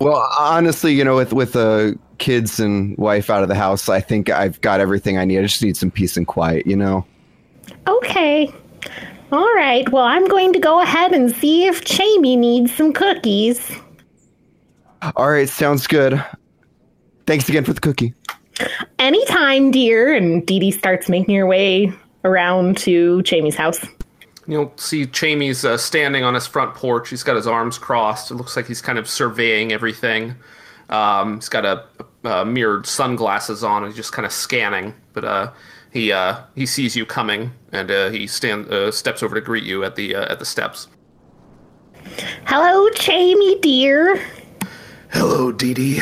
Well, 0.00 0.28
honestly, 0.38 0.94
you 0.94 1.04
know, 1.04 1.16
with 1.16 1.32
with 1.32 1.52
the 1.52 1.98
kids 2.18 2.58
and 2.58 2.96
wife 2.96 3.28
out 3.28 3.42
of 3.42 3.48
the 3.48 3.54
house, 3.54 3.88
I 3.88 4.00
think 4.00 4.30
I've 4.30 4.60
got 4.62 4.80
everything 4.80 5.18
I 5.18 5.24
need. 5.24 5.38
I 5.38 5.42
just 5.42 5.62
need 5.62 5.76
some 5.76 5.90
peace 5.90 6.16
and 6.16 6.26
quiet, 6.26 6.66
you 6.66 6.76
know. 6.76 7.04
Okay. 7.86 8.52
All 9.32 9.54
right. 9.54 9.88
Well, 9.90 10.04
I'm 10.04 10.26
going 10.28 10.52
to 10.54 10.58
go 10.58 10.80
ahead 10.80 11.12
and 11.12 11.34
see 11.34 11.66
if 11.66 11.84
Chamey 11.84 12.38
needs 12.38 12.74
some 12.74 12.92
cookies. 12.92 13.76
All 15.16 15.30
right, 15.30 15.48
sounds 15.48 15.86
good. 15.86 16.24
Thanks 17.26 17.48
again 17.48 17.64
for 17.64 17.72
the 17.72 17.80
cookie. 17.80 18.14
Anytime, 18.98 19.70
dear. 19.70 20.14
And 20.14 20.46
Dee 20.46 20.58
Dee 20.58 20.70
starts 20.70 21.08
making 21.08 21.34
her 21.34 21.46
way 21.46 21.92
around 22.24 22.76
to 22.78 23.22
Jamie's 23.22 23.56
house. 23.56 23.80
You'll 24.48 24.72
see 24.76 25.06
Jamie's 25.06 25.64
uh, 25.64 25.76
standing 25.76 26.22
on 26.22 26.34
his 26.34 26.46
front 26.46 26.74
porch. 26.74 27.10
He's 27.10 27.24
got 27.24 27.34
his 27.36 27.48
arms 27.48 27.78
crossed. 27.78 28.30
It 28.30 28.34
looks 28.34 28.56
like 28.56 28.66
he's 28.66 28.80
kind 28.80 28.98
of 28.98 29.08
surveying 29.08 29.72
everything. 29.72 30.36
Um, 30.88 31.36
he's 31.36 31.48
got 31.48 31.64
a, 31.64 31.84
a 32.22 32.44
mirrored 32.44 32.86
sunglasses 32.86 33.64
on. 33.64 33.82
and 33.82 33.92
He's 33.92 33.96
just 33.96 34.12
kind 34.12 34.24
of 34.24 34.32
scanning. 34.32 34.94
But 35.12 35.24
uh, 35.24 35.52
he 35.92 36.12
uh, 36.12 36.42
he 36.54 36.64
sees 36.64 36.94
you 36.94 37.04
coming, 37.04 37.52
and 37.72 37.90
uh, 37.90 38.10
he 38.10 38.28
stand 38.28 38.68
uh, 38.68 38.92
steps 38.92 39.22
over 39.22 39.34
to 39.34 39.40
greet 39.40 39.64
you 39.64 39.82
at 39.82 39.96
the 39.96 40.14
uh, 40.14 40.30
at 40.30 40.38
the 40.38 40.44
steps. 40.44 40.86
Hello, 42.46 42.88
Jamie, 42.90 43.58
dear. 43.60 44.24
Hello, 45.10 45.50
Dee 45.50 45.74
Dee. 45.74 46.00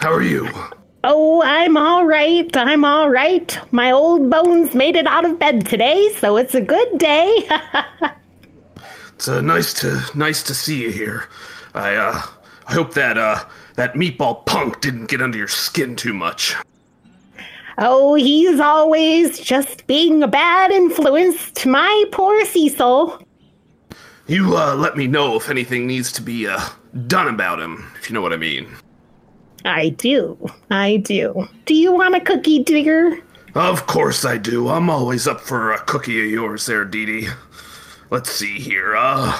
How 0.00 0.10
are 0.12 0.22
you? 0.22 0.48
Oh, 1.04 1.42
I'm 1.44 1.76
all 1.76 2.06
right. 2.06 2.54
I'm 2.56 2.86
all 2.86 3.10
right. 3.10 3.58
My 3.70 3.90
old 3.92 4.30
bones 4.30 4.74
made 4.74 4.96
it 4.96 5.06
out 5.06 5.26
of 5.26 5.38
bed 5.38 5.66
today, 5.66 6.10
so 6.16 6.38
it's 6.38 6.54
a 6.54 6.60
good 6.60 6.98
day. 6.98 7.48
It's 9.20 9.28
uh, 9.28 9.42
nice 9.42 9.74
to 9.74 10.00
nice 10.14 10.42
to 10.44 10.54
see 10.54 10.80
you 10.80 10.90
here. 10.90 11.28
I 11.74 11.94
uh, 11.94 12.22
I 12.66 12.72
hope 12.72 12.94
that 12.94 13.18
uh, 13.18 13.44
that 13.74 13.92
meatball 13.92 14.46
punk 14.46 14.80
didn't 14.80 15.10
get 15.10 15.20
under 15.20 15.36
your 15.36 15.46
skin 15.46 15.94
too 15.94 16.14
much. 16.14 16.56
oh, 17.76 18.14
he's 18.14 18.58
always 18.60 19.38
just 19.38 19.86
being 19.86 20.22
a 20.22 20.26
bad 20.26 20.70
influence 20.70 21.50
to 21.50 21.68
my 21.68 22.04
poor 22.12 22.46
Cecil. 22.46 23.22
You 24.26 24.56
uh, 24.56 24.74
let 24.76 24.96
me 24.96 25.06
know 25.06 25.36
if 25.36 25.50
anything 25.50 25.86
needs 25.86 26.10
to 26.12 26.22
be 26.22 26.46
uh, 26.48 26.58
done 27.06 27.28
about 27.28 27.60
him, 27.60 27.92
if 28.00 28.08
you 28.08 28.14
know 28.14 28.22
what 28.22 28.32
I 28.32 28.38
mean. 28.38 28.74
I 29.64 29.90
do. 29.90 30.38
I 30.70 30.96
do. 30.98 31.48
Do 31.66 31.74
you 31.74 31.92
want 31.92 32.14
a 32.14 32.20
cookie, 32.20 32.62
Digger? 32.62 33.18
Of 33.54 33.86
course 33.86 34.24
I 34.24 34.38
do. 34.38 34.68
I'm 34.68 34.88
always 34.88 35.26
up 35.26 35.40
for 35.40 35.72
a 35.72 35.80
cookie 35.80 36.24
of 36.24 36.30
yours 36.30 36.66
there, 36.66 36.84
Dee 36.84 37.06
Dee. 37.06 37.28
Let's 38.10 38.30
see 38.30 38.58
here. 38.58 38.96
Uh, 38.96 39.38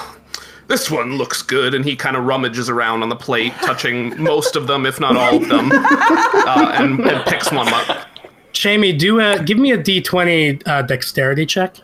this 0.67 0.91
one 0.91 1.17
looks 1.17 1.41
good. 1.41 1.73
And 1.73 1.83
he 1.83 1.95
kind 1.95 2.15
of 2.15 2.25
rummages 2.25 2.69
around 2.69 3.03
on 3.03 3.09
the 3.09 3.15
plate, 3.15 3.53
touching 3.61 4.21
most 4.23 4.55
of 4.55 4.67
them, 4.67 4.85
if 4.85 4.99
not 4.99 5.15
all 5.15 5.35
of 5.35 5.47
them, 5.47 5.71
uh, 5.71 6.71
and, 6.75 6.99
and 6.99 7.25
picks 7.25 7.51
one 7.51 7.67
up. 7.69 8.07
Chamey, 8.53 8.97
do 8.97 9.19
a 9.19 9.41
give 9.41 9.57
me 9.57 9.71
a 9.71 9.77
D 9.77 10.01
twenty 10.01 10.59
uh, 10.65 10.81
dexterity 10.81 11.45
check. 11.45 11.77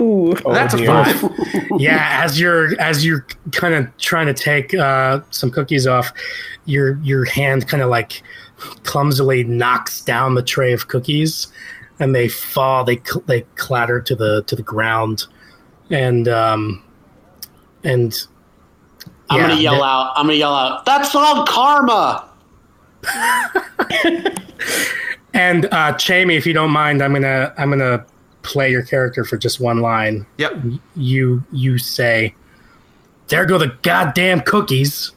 Ooh. 0.00 0.34
That's 0.46 0.74
a 0.74 0.76
dear. 0.78 0.86
five. 0.86 1.30
yeah, 1.78 2.20
as 2.24 2.38
you're 2.40 2.78
as 2.80 3.04
you're 3.04 3.26
kind 3.52 3.74
of 3.74 3.96
trying 3.98 4.26
to 4.26 4.34
take 4.34 4.74
uh, 4.74 5.20
some 5.30 5.50
cookies 5.50 5.86
off, 5.86 6.12
your 6.66 6.98
your 6.98 7.24
hand 7.24 7.68
kind 7.68 7.82
of 7.82 7.90
like 7.90 8.22
clumsily 8.84 9.44
knocks 9.44 10.00
down 10.00 10.34
the 10.34 10.42
tray 10.42 10.72
of 10.72 10.88
cookies, 10.88 11.48
and 11.98 12.14
they 12.14 12.28
fall. 12.28 12.84
They 12.84 12.96
cl- 12.96 13.24
they 13.26 13.42
clatter 13.56 14.00
to 14.00 14.14
the 14.14 14.42
to 14.44 14.54
the 14.54 14.62
ground, 14.62 15.24
and 15.90 16.28
um, 16.28 16.84
and 17.84 18.14
I'm 19.30 19.40
yeah, 19.40 19.48
gonna 19.48 19.60
yell 19.60 19.76
the- 19.76 19.82
out. 19.84 20.12
I'm 20.16 20.26
gonna 20.26 20.34
yell 20.38 20.54
out. 20.54 20.84
That's 20.84 21.14
all 21.14 21.44
karma. 21.46 22.28
And 25.34 25.66
uh, 25.66 25.92
Chamey, 25.92 26.36
if 26.36 26.46
you 26.46 26.52
don't 26.52 26.70
mind, 26.72 27.00
I'm 27.02 27.12
gonna 27.12 27.52
I'm 27.58 27.70
gonna 27.70 28.04
play 28.42 28.70
your 28.70 28.82
character 28.82 29.24
for 29.24 29.36
just 29.36 29.60
one 29.60 29.80
line. 29.80 30.26
Yep. 30.38 30.62
You 30.96 31.42
you 31.52 31.78
say, 31.78 32.34
"There 33.28 33.44
go 33.46 33.58
the 33.58 33.76
goddamn 33.82 34.40
cookies." 34.42 35.12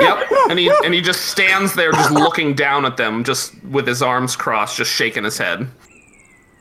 Yep. 0.00 0.26
And 0.50 0.58
he 0.58 0.70
and 0.84 0.92
he 0.92 1.00
just 1.00 1.26
stands 1.26 1.74
there, 1.74 1.92
just 1.92 2.10
looking 2.10 2.54
down 2.54 2.84
at 2.84 2.96
them, 2.96 3.24
just 3.24 3.54
with 3.64 3.86
his 3.86 4.02
arms 4.02 4.36
crossed, 4.36 4.76
just 4.76 4.90
shaking 4.90 5.24
his 5.24 5.38
head. 5.38 5.66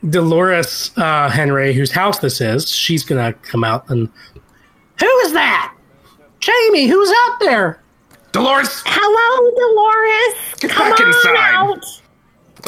Dolores 0.09 0.91
uh, 0.97 1.29
Henry, 1.29 1.73
whose 1.73 1.91
house 1.91 2.19
this 2.19 2.39
is, 2.41 2.69
she's 2.69 3.03
gonna 3.03 3.33
come 3.33 3.63
out 3.63 3.89
and 3.89 4.09
who 4.99 5.19
is 5.19 5.33
that? 5.33 5.73
Jamie, 6.39 6.87
who's 6.87 7.09
out 7.25 7.39
there? 7.39 7.81
Dolores, 8.31 8.81
Hello, 8.85 9.51
Dolores. 9.51 10.59
Get 10.59 10.71
Come 10.71 10.89
back 10.91 10.99
on 10.99 11.07
inside. 11.07 11.53
out. 11.55 12.01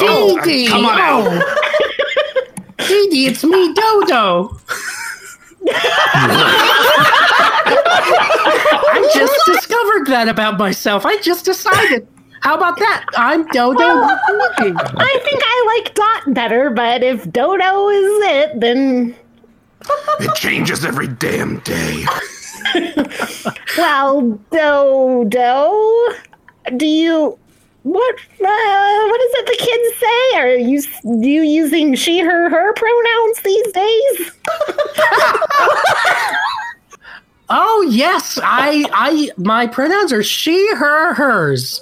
Oh, 0.00 0.40
Dee 0.42 0.64
Dee, 0.64 0.68
come 0.68 0.84
on 0.84 0.98
out. 1.00 1.42
Dee 2.78 3.08
Dee, 3.10 3.26
it's 3.26 3.42
me, 3.44 3.72
Dodo. 3.74 4.56
I 8.88 9.10
just 9.14 9.34
discovered 9.46 10.06
that 10.08 10.28
about 10.28 10.58
myself. 10.58 11.04
I 11.06 11.18
just 11.20 11.44
decided. 11.44 12.06
How 12.40 12.56
about 12.56 12.78
that? 12.78 13.04
I'm 13.16 13.46
Dodo. 13.48 13.78
Dee. 13.78 14.72
I 14.76 15.20
think 15.24 15.42
I 15.44 15.82
like 15.84 15.94
Dot 15.94 16.34
better, 16.34 16.70
but 16.70 17.02
if 17.02 17.30
Dodo 17.32 17.88
is 17.88 18.22
it, 18.24 18.60
then 18.60 19.14
It 20.20 20.34
changes 20.36 20.84
every 20.84 21.08
damn 21.08 21.58
day. 21.60 22.04
well, 23.78 24.38
Dodo, 24.50 25.72
do 26.76 26.86
you 26.86 27.38
what? 27.86 28.14
Uh, 28.14 29.06
what 29.08 29.20
is 29.20 29.34
it 29.34 29.46
the 29.46 29.56
kids 29.58 29.98
say? 30.00 30.38
Are 30.38 30.56
you 30.56 30.82
you 31.22 31.42
using 31.42 31.94
she, 31.94 32.18
her, 32.20 32.50
her 32.50 32.72
pronouns 32.74 33.40
these 33.42 33.72
days? 33.72 34.32
Oh 37.48 37.86
yes, 37.88 38.38
I 38.42 38.84
I 38.92 39.30
my 39.36 39.68
pronouns 39.68 40.12
are 40.12 40.22
she, 40.22 40.68
her, 40.74 41.14
hers. 41.14 41.80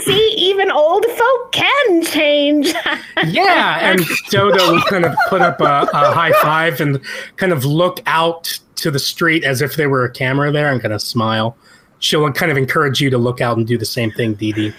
See, 0.00 0.34
even 0.38 0.70
old 0.70 1.04
folk 1.04 1.52
can 1.52 2.04
change. 2.04 2.72
Yeah, 3.26 3.90
and 3.90 4.00
Dodo 4.30 4.72
will 4.72 4.82
kind 4.82 5.04
of 5.04 5.14
put 5.28 5.40
up 5.40 5.60
a, 5.60 5.88
a 5.92 6.12
high 6.12 6.32
five 6.42 6.80
and 6.80 7.00
kind 7.36 7.52
of 7.52 7.64
look 7.64 8.00
out 8.06 8.58
to 8.76 8.90
the 8.90 8.98
street 8.98 9.42
as 9.42 9.62
if 9.62 9.76
there 9.76 9.88
were 9.88 10.04
a 10.04 10.10
camera 10.10 10.52
there 10.52 10.70
and 10.70 10.80
kind 10.80 10.94
of 10.94 11.02
smile. 11.02 11.56
She'll 11.98 12.30
kind 12.32 12.52
of 12.52 12.58
encourage 12.58 13.00
you 13.00 13.10
to 13.10 13.18
look 13.18 13.40
out 13.40 13.56
and 13.56 13.66
do 13.66 13.78
the 13.78 13.86
same 13.86 14.12
thing, 14.12 14.34
Dee 14.34 14.52
Dee. 14.52 14.74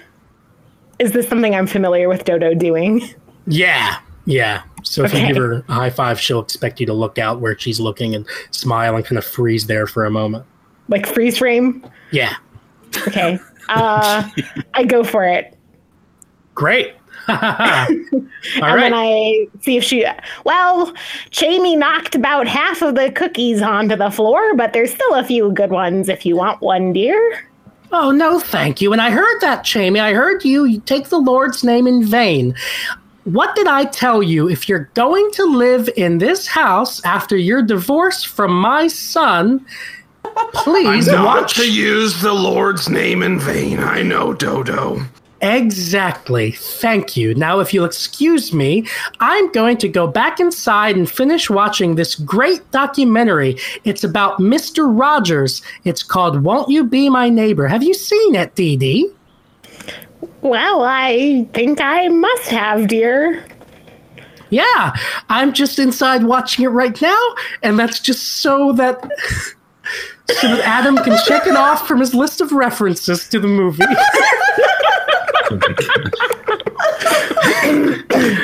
Is 1.00 1.12
this 1.12 1.28
something 1.28 1.54
I'm 1.56 1.68
familiar 1.68 2.10
with 2.10 2.24
Dodo 2.26 2.54
doing? 2.54 3.02
Yeah, 3.48 3.98
yeah. 4.26 4.64
So 4.84 5.04
if 5.04 5.14
you 5.14 5.26
give 5.28 5.38
her 5.38 5.64
a 5.68 5.74
high 5.74 5.90
five, 5.90 6.20
she'll 6.20 6.42
expect 6.42 6.80
you 6.80 6.86
to 6.86 6.94
look 6.94 7.18
out 7.18 7.40
where 7.40 7.58
she's 7.58 7.80
looking 7.80 8.16
and 8.16 8.26
smile 8.52 8.96
and 8.96 9.06
kind 9.06 9.18
of 9.18 9.26
freeze 9.26 9.68
there 9.68 9.88
for 9.88 10.06
a 10.06 10.12
moment. 10.12 10.46
Like 10.90 11.06
freeze 11.06 11.38
frame? 11.38 11.86
Yeah, 12.12 12.36
Okay. 13.08 13.38
Uh, 13.70 14.30
I 14.74 14.84
go 14.86 15.04
for 15.04 15.24
it. 15.26 15.58
great. 16.56 16.94
All 17.28 17.36
and 17.36 18.10
right. 18.62 18.78
then 18.80 18.94
I 18.94 19.48
see 19.62 19.76
if 19.76 19.84
she. 19.84 20.06
Well, 20.46 20.94
Jamie 21.32 21.76
knocked 21.76 22.16
about 22.16 22.48
half 22.48 22.82
of 22.82 22.96
the 22.96 23.12
cookies 23.12 23.62
onto 23.62 23.98
the 23.98 24.10
floor, 24.10 24.56
but 24.56 24.72
there's 24.72 24.94
still 24.94 25.14
a 25.16 25.24
few 25.26 25.52
good 25.52 25.72
ones 25.72 26.08
if 26.08 26.26
you 26.26 26.38
want 26.38 26.62
one, 26.62 26.94
dear. 26.94 27.46
Oh, 27.92 28.12
no, 28.12 28.40
thank 28.40 28.82
you. 28.82 28.92
And 28.92 29.02
I 29.02 29.12
heard 29.12 29.40
that, 29.42 29.64
Jamie. 29.64 30.00
I 30.00 30.14
heard 30.14 30.44
you, 30.44 30.66
you 30.66 30.80
take 30.82 31.08
the 31.10 31.20
Lord's 31.20 31.64
name 31.64 31.88
in 31.88 32.06
vain. 32.06 32.54
What 33.24 33.56
did 33.56 33.68
I 33.68 33.86
tell 33.86 34.22
you? 34.24 34.50
If 34.50 34.68
you're 34.70 34.90
going 34.94 35.30
to 35.34 35.46
live 35.46 35.90
in 35.98 36.18
this 36.18 36.48
house 36.48 37.04
after 37.04 37.36
your 37.38 37.62
divorce 37.62 38.24
from 38.24 38.52
my 38.60 38.88
son, 38.88 39.66
please 40.54 41.08
Not 41.08 41.26
watch. 41.26 41.56
to 41.56 41.70
use 41.72 42.22
the 42.22 42.34
Lord's 42.34 42.90
name 42.90 43.24
in 43.24 43.40
vain. 43.40 43.80
I 43.80 44.02
know, 44.02 44.34
Dodo. 44.34 45.02
Exactly. 45.42 46.52
Thank 46.52 47.16
you. 47.16 47.36
Now, 47.36 47.60
if 47.60 47.74
you'll 47.74 47.86
excuse 47.86 48.54
me, 48.54 48.88
I'm 49.20 49.52
going 49.52 49.78
to 49.78 49.88
go 49.88 50.08
back 50.08 50.40
inside 50.40 50.96
and 50.96 51.10
finish 51.10 51.50
watching 51.50 51.96
this 51.96 52.16
great 52.16 52.70
documentary. 52.72 53.58
It's 53.84 54.04
about 54.04 54.40
Mr. 54.40 54.88
Rogers. 54.88 55.62
It's 55.84 56.02
called 56.02 56.44
Won't 56.44 56.70
You 56.70 56.84
Be 56.84 57.10
My 57.10 57.30
Neighbor? 57.30 57.68
Have 57.68 57.84
you 57.84 57.94
seen 57.94 58.36
it, 58.36 58.56
Dee 58.56 58.78
Dee? 58.78 59.12
Well, 60.42 60.84
I 60.84 61.48
think 61.54 61.82
I 61.82 62.08
must 62.08 62.50
have, 62.50 62.88
dear. 62.88 63.46
Yeah, 64.50 64.96
I'm 65.30 65.54
just 65.54 65.78
inside 65.78 66.24
watching 66.24 66.66
it 66.66 66.70
right 66.70 67.00
now, 67.02 67.36
and 67.64 67.78
that's 67.78 68.00
just 68.00 68.38
so 68.38 68.72
that 68.74 69.02
so 70.30 70.48
that 70.48 70.62
Adam 70.66 70.96
can 70.98 71.18
check 71.26 71.48
it 71.48 71.56
off 71.56 71.88
from 71.88 72.00
his 72.00 72.14
list 72.14 72.40
of 72.40 72.52
references 72.52 73.28
to 73.30 73.40
the 73.40 73.48
movie. 73.48 73.84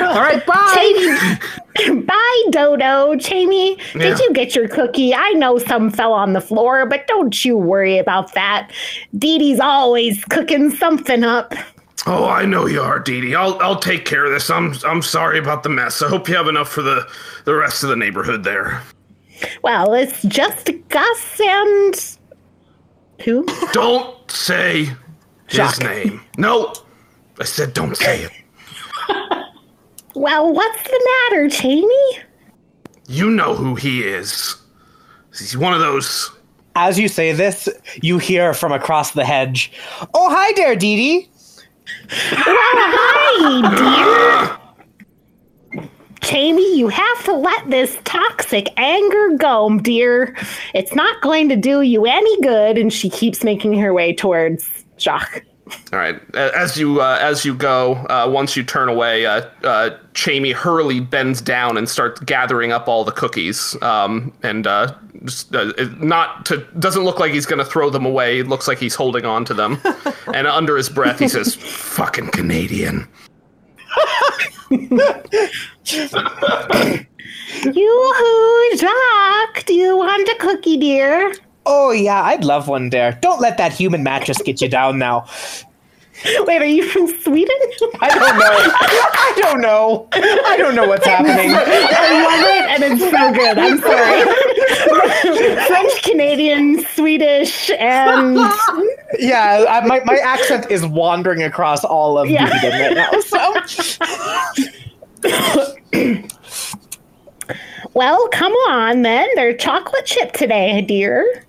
All 0.00 0.20
right, 0.20 0.44
bye. 0.46 1.38
Jamie, 1.76 2.02
bye, 2.02 2.42
Dodo. 2.50 3.14
Jamie, 3.16 3.76
Yeah. 3.94 4.02
did 4.10 4.18
you 4.20 4.32
get 4.32 4.54
your 4.54 4.68
cookie? 4.68 5.14
I 5.14 5.30
know 5.32 5.58
some 5.58 5.90
fell 5.90 6.12
on 6.12 6.32
the 6.32 6.40
floor, 6.40 6.86
but 6.86 7.06
don't 7.06 7.44
you 7.44 7.56
worry 7.56 7.98
about 7.98 8.32
that. 8.34 8.70
Dee 9.18 9.38
Dee's 9.38 9.60
always 9.60 10.24
cooking 10.26 10.70
something 10.70 11.24
up. 11.24 11.54
Oh, 12.06 12.26
I 12.26 12.44
know 12.44 12.66
you 12.66 12.80
are, 12.82 12.98
Dee 12.98 13.20
Dee. 13.22 13.34
I'll 13.34 13.58
I'll 13.60 13.78
take 13.78 14.04
care 14.04 14.24
of 14.26 14.32
this. 14.32 14.50
I'm 14.50 14.74
I'm 14.86 15.00
sorry 15.02 15.38
about 15.38 15.62
the 15.62 15.70
mess. 15.70 16.02
I 16.02 16.08
hope 16.08 16.28
you 16.28 16.36
have 16.36 16.48
enough 16.48 16.68
for 16.68 16.82
the 16.82 17.06
the 17.44 17.54
rest 17.54 17.82
of 17.82 17.88
the 17.88 17.96
neighborhood 17.96 18.44
there. 18.44 18.82
Well, 19.62 19.94
it's 19.94 20.22
just 20.22 20.70
Gus 20.90 21.40
and 21.40 22.16
who? 23.24 23.46
Don't 23.72 24.30
say 24.30 24.84
his 24.84 24.96
Jacques. 25.48 25.82
name. 25.82 26.20
No, 26.36 26.72
I 27.40 27.44
said 27.44 27.74
don't 27.74 27.96
say 27.96 28.22
it. 28.24 28.32
Well, 30.16 30.52
what's 30.52 30.80
the 30.84 31.08
matter, 31.30 31.48
Jamie? 31.48 32.18
You 33.08 33.30
know 33.30 33.56
who 33.56 33.74
he 33.74 34.04
is. 34.04 34.54
He's 35.36 35.56
one 35.56 35.74
of 35.74 35.80
those. 35.80 36.30
As 36.76 37.00
you 37.00 37.08
say 37.08 37.32
this, 37.32 37.68
you 38.00 38.18
hear 38.18 38.54
from 38.54 38.70
across 38.70 39.10
the 39.10 39.24
hedge, 39.24 39.72
Oh, 40.14 40.30
hi 40.30 40.52
there, 40.54 40.76
Dee 40.76 40.96
Dee. 40.96 41.28
Hi, 42.10 44.56
dear. 45.74 45.88
Jamie, 46.20 46.78
you 46.78 46.88
have 46.88 47.24
to 47.24 47.34
let 47.34 47.68
this 47.68 47.98
toxic 48.04 48.68
anger 48.76 49.36
go, 49.36 49.78
dear. 49.80 50.36
It's 50.74 50.94
not 50.94 51.20
going 51.22 51.48
to 51.48 51.56
do 51.56 51.82
you 51.82 52.06
any 52.06 52.40
good. 52.40 52.78
And 52.78 52.92
she 52.92 53.10
keeps 53.10 53.42
making 53.44 53.74
her 53.78 53.92
way 53.92 54.14
towards 54.14 54.68
Jacques. 54.96 55.44
All 55.92 55.98
right. 55.98 56.20
As 56.34 56.76
you 56.76 57.00
uh, 57.00 57.18
as 57.20 57.44
you 57.44 57.54
go, 57.54 57.94
uh, 58.08 58.28
once 58.30 58.56
you 58.56 58.62
turn 58.64 58.88
away, 58.88 59.26
uh, 59.26 59.42
uh, 59.62 59.90
Chamie 60.14 60.52
Hurley 60.52 61.00
bends 61.00 61.40
down 61.40 61.76
and 61.76 61.88
starts 61.88 62.20
gathering 62.20 62.72
up 62.72 62.88
all 62.88 63.04
the 63.04 63.12
cookies. 63.12 63.76
Um, 63.82 64.32
and 64.42 64.66
uh, 64.66 64.94
just, 65.24 65.54
uh, 65.54 65.72
it- 65.78 66.00
not 66.00 66.44
to 66.46 66.58
doesn't 66.78 67.04
look 67.04 67.18
like 67.20 67.32
he's 67.32 67.46
going 67.46 67.58
to 67.58 67.64
throw 67.64 67.90
them 67.90 68.04
away. 68.06 68.40
It 68.40 68.48
looks 68.48 68.66
like 68.66 68.78
he's 68.78 68.94
holding 68.94 69.24
on 69.24 69.44
to 69.46 69.54
them. 69.54 69.80
and 70.34 70.46
under 70.46 70.76
his 70.76 70.88
breath, 70.88 71.18
he 71.18 71.28
says, 71.28 71.54
Fucking 71.54 72.28
Canadian. 72.30 73.06
Yoo-hoo, 77.64 78.76
Jacques, 78.76 79.64
do 79.66 79.74
you 79.74 79.96
want 79.96 80.28
a 80.28 80.36
cookie, 80.38 80.76
dear? 80.76 81.32
Oh, 81.66 81.90
yeah, 81.92 82.22
I'd 82.22 82.44
love 82.44 82.68
one 82.68 82.90
there. 82.90 83.18
Don't 83.22 83.40
let 83.40 83.56
that 83.58 83.72
human 83.72 84.02
mattress 84.02 84.40
get 84.42 84.60
you 84.60 84.68
down 84.68 84.98
now. 84.98 85.26
Wait, 86.46 86.62
are 86.62 86.64
you 86.64 86.88
from 86.88 87.08
Sweden? 87.22 87.56
I 88.00 88.08
don't 88.08 88.38
know. 88.38 88.48
I 88.48 89.32
don't 89.36 89.60
know. 89.60 90.08
I 90.12 90.56
don't 90.56 90.74
know 90.74 90.86
what's 90.86 91.04
happening. 91.04 91.50
I 91.52 92.22
love 92.22 92.44
it, 92.46 92.70
and 92.70 92.84
it's 92.84 93.02
so 93.02 93.32
good. 93.32 93.58
I'm 93.58 93.78
sorry. 93.80 95.66
French, 95.66 96.02
Canadian, 96.02 96.84
Swedish, 96.94 97.68
and 97.70 98.36
Yeah, 99.18 99.64
I, 99.68 99.84
my, 99.86 100.02
my 100.04 100.16
accent 100.16 100.70
is 100.70 100.86
wandering 100.86 101.42
across 101.42 101.84
all 101.84 102.16
of 102.16 102.30
Yeah. 102.30 102.48
Sweden 102.60 102.80
right 102.80 102.94
now. 102.94 103.10
So. 103.20 103.54
well, 107.94 108.28
come 108.28 108.52
on 108.68 109.02
then. 109.02 109.28
They're 109.34 109.56
chocolate 109.56 110.06
chip 110.06 110.32
today, 110.32 110.80
dear. 110.82 111.44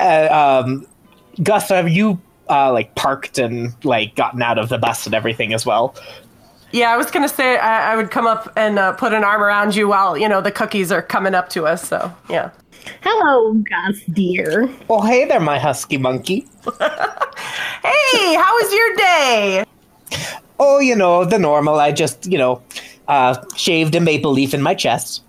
Uh, 0.00 0.62
um, 0.64 0.86
Gus, 1.42 1.68
have 1.68 1.88
you 1.88 2.20
uh, 2.48 2.72
like 2.72 2.94
parked 2.94 3.38
and 3.38 3.74
like 3.84 4.14
gotten 4.14 4.42
out 4.42 4.58
of 4.58 4.68
the 4.68 4.78
bus 4.78 5.06
and 5.06 5.14
everything 5.14 5.52
as 5.52 5.64
well? 5.64 5.94
Yeah, 6.72 6.92
I 6.92 6.96
was 6.96 7.10
gonna 7.10 7.28
say 7.28 7.56
I, 7.56 7.92
I 7.92 7.96
would 7.96 8.10
come 8.10 8.26
up 8.26 8.52
and 8.56 8.78
uh, 8.78 8.92
put 8.92 9.12
an 9.12 9.22
arm 9.22 9.42
around 9.42 9.76
you 9.76 9.88
while 9.88 10.18
you 10.18 10.28
know 10.28 10.40
the 10.40 10.50
cookies 10.50 10.90
are 10.90 11.02
coming 11.02 11.34
up 11.34 11.48
to 11.50 11.66
us. 11.66 11.86
So 11.88 12.12
yeah. 12.28 12.50
Hello, 13.00 13.54
Gus, 13.54 14.00
dear. 14.12 14.68
Oh, 14.90 15.00
hey 15.00 15.24
there, 15.24 15.40
my 15.40 15.58
husky 15.58 15.96
monkey. 15.96 16.46
Hey, 17.84 18.34
how 18.34 18.54
was 18.54 18.72
your 18.72 18.96
day? 18.96 19.64
Oh, 20.58 20.78
you 20.78 20.94
know 20.94 21.24
the 21.24 21.38
normal. 21.38 21.80
I 21.80 21.92
just 21.92 22.26
you 22.26 22.38
know 22.38 22.62
uh, 23.08 23.42
shaved 23.56 23.94
a 23.94 24.00
maple 24.00 24.32
leaf 24.32 24.54
in 24.54 24.62
my 24.62 24.74
chest. 24.74 25.23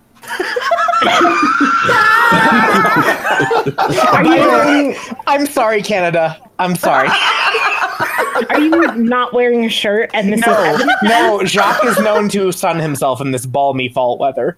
Are 4.12 4.24
you 4.24 4.30
wearing, 4.30 4.96
I'm 5.26 5.46
sorry, 5.46 5.82
Canada. 5.82 6.38
I'm 6.58 6.74
sorry. 6.76 7.08
are 8.50 8.60
you 8.60 8.94
not 8.96 9.32
wearing 9.32 9.64
a 9.64 9.68
shirt? 9.68 10.10
And 10.14 10.32
this 10.32 10.40
is 10.40 10.46
No, 10.46 10.54
evidence? 10.62 10.92
no. 11.02 11.44
Jacques 11.44 11.84
is 11.84 11.98
known 12.00 12.28
to 12.30 12.52
sun 12.52 12.78
himself 12.78 13.20
in 13.20 13.30
this 13.32 13.46
balmy 13.46 13.88
fall 13.88 14.18
weather. 14.18 14.56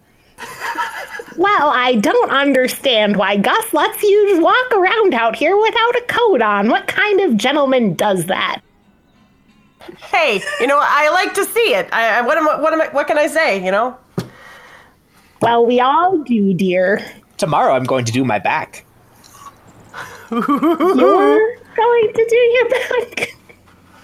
Well, 1.37 1.69
I 1.69 1.95
don't 1.97 2.31
understand 2.31 3.17
why 3.17 3.37
Gus 3.37 3.73
lets 3.73 4.03
you 4.03 4.41
walk 4.41 4.73
around 4.73 5.15
out 5.15 5.37
here 5.37 5.57
without 5.57 5.97
a 5.97 6.05
coat 6.09 6.43
on. 6.43 6.69
What 6.69 6.89
kind 6.89 7.21
of 7.21 7.37
gentleman 7.37 7.95
does 7.95 8.25
that? 8.27 8.61
Hey, 10.11 10.43
you 10.61 10.67
know 10.67 10.79
I 10.83 11.09
like 11.11 11.35
to 11.35 11.45
see 11.45 11.75
it. 11.75 11.89
I, 11.93 12.19
I 12.19 12.21
what 12.23 12.37
am 12.37 12.49
I, 12.49 12.61
what 12.61 12.73
am 12.73 12.81
I, 12.83 12.89
what 12.89 13.07
can 13.07 13.17
I 13.19 13.27
say? 13.29 13.65
You 13.65 13.71
know. 13.71 13.97
Well, 15.41 15.65
we 15.65 15.81
all 15.81 16.19
do, 16.19 16.53
dear. 16.55 17.05
Tomorrow, 17.37 17.75
I'm 17.75 17.85
going 17.85 18.05
to 18.05 18.13
do 18.13 18.25
my 18.25 18.39
back. 18.39 18.85
You're 20.31 20.43
going 21.77 22.13
to 22.13 22.27
do 22.29 22.37
your 22.37 22.69
back. 22.69 23.35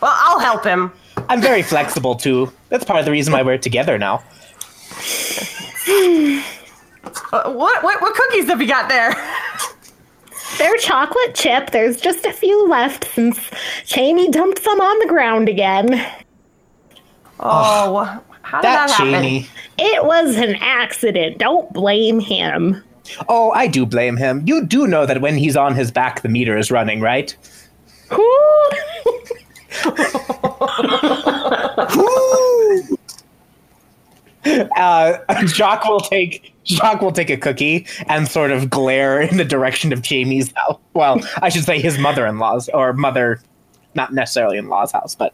Well, 0.00 0.12
I'll 0.14 0.38
help 0.38 0.64
him. 0.64 0.92
I'm 1.28 1.40
very 1.40 1.62
flexible 1.62 2.14
too. 2.14 2.52
That's 2.68 2.84
part 2.84 2.98
of 2.98 3.04
the 3.04 3.10
reason 3.10 3.32
why 3.32 3.42
we're 3.42 3.58
together 3.58 3.98
now. 3.98 4.22
Uh, 7.32 7.52
what, 7.52 7.82
what 7.82 8.00
what 8.00 8.14
cookies 8.14 8.46
have 8.46 8.60
you 8.60 8.68
got 8.68 8.88
there? 8.88 9.14
They're 10.58 10.76
chocolate 10.76 11.34
chip. 11.34 11.70
There's 11.70 12.00
just 12.00 12.24
a 12.24 12.32
few 12.32 12.68
left 12.68 13.10
since 13.14 13.50
Jamie 13.84 14.30
dumped 14.30 14.62
some 14.62 14.80
on 14.80 14.98
the 15.00 15.06
ground 15.06 15.48
again. 15.48 16.06
Oh, 17.40 18.22
how 18.44 18.60
did 18.60 18.64
that, 18.66 18.88
That 18.88 18.96
happen? 18.96 19.12
Jamie. 19.12 19.48
It 19.78 20.04
was 20.04 20.36
an 20.36 20.56
accident. 20.60 21.38
Don't 21.38 21.72
blame 21.72 22.20
him. 22.20 22.82
Oh, 23.28 23.50
I 23.50 23.66
do 23.66 23.84
blame 23.84 24.16
him. 24.16 24.42
You 24.46 24.64
do 24.64 24.86
know 24.86 25.06
that 25.06 25.20
when 25.20 25.36
he's 25.36 25.56
on 25.56 25.74
his 25.74 25.90
back, 25.90 26.22
the 26.22 26.28
meter 26.28 26.56
is 26.56 26.70
running, 26.70 27.00
right? 27.00 27.36
Who? 28.10 28.70
Uh, 34.76 35.16
Jacques 35.46 35.84
will 35.86 36.00
take 36.00 36.52
Jacques 36.64 37.00
will 37.00 37.12
take 37.12 37.30
a 37.30 37.36
cookie 37.36 37.86
and 38.08 38.28
sort 38.28 38.50
of 38.50 38.68
glare 38.68 39.20
in 39.22 39.36
the 39.38 39.44
direction 39.44 39.90
of 39.92 40.02
Jamie's 40.02 40.52
house. 40.54 40.78
Well, 40.92 41.20
I 41.40 41.48
should 41.48 41.64
say 41.64 41.80
his 41.80 41.98
mother-in-law's 41.98 42.68
or 42.70 42.92
mother, 42.92 43.40
not 43.94 44.12
necessarily 44.12 44.58
in-law's 44.58 44.92
house, 44.92 45.14
but 45.14 45.32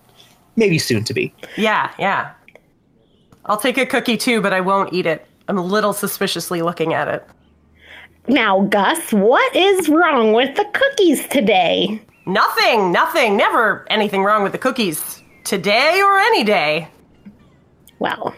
maybe 0.57 0.79
soon 0.79 1.03
to 1.05 1.15
be. 1.15 1.33
Yeah, 1.57 1.93
yeah. 1.99 2.33
I'll 3.51 3.57
take 3.57 3.79
a 3.79 3.85
cookie 3.85 4.17
too, 4.17 4.41
but 4.41 4.53
I 4.53 4.61
won't 4.61 4.93
eat 4.93 5.07
it. 5.07 5.27
I'm 5.49 5.59
a 5.59 5.63
little 5.63 5.93
suspiciously 5.93 6.63
looking 6.63 6.95
at 6.95 7.09
it. 7.09 7.27
Now, 8.29 8.61
Gus, 8.67 9.13
what 9.13 9.57
is 9.57 9.89
wrong 9.89 10.35
with 10.35 10.55
the 10.55 10.67
cookies 10.73 11.27
today? 11.27 12.01
Nothing, 12.27 12.93
nothing, 12.93 13.37
never 13.37 13.85
anything 13.91 14.23
wrong 14.23 14.45
with 14.45 14.53
the 14.53 14.59
cookies. 14.59 15.21
Today 15.43 16.01
or 16.01 16.17
any 16.21 16.45
day. 16.45 16.87
Well, 17.99 18.37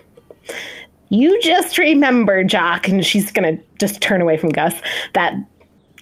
you 1.11 1.39
just 1.43 1.77
remember, 1.77 2.43
Jock, 2.43 2.89
and 2.89 3.05
she's 3.05 3.31
gonna 3.31 3.59
just 3.79 4.01
turn 4.01 4.23
away 4.23 4.39
from 4.39 4.49
Gus, 4.49 4.73
that 5.13 5.35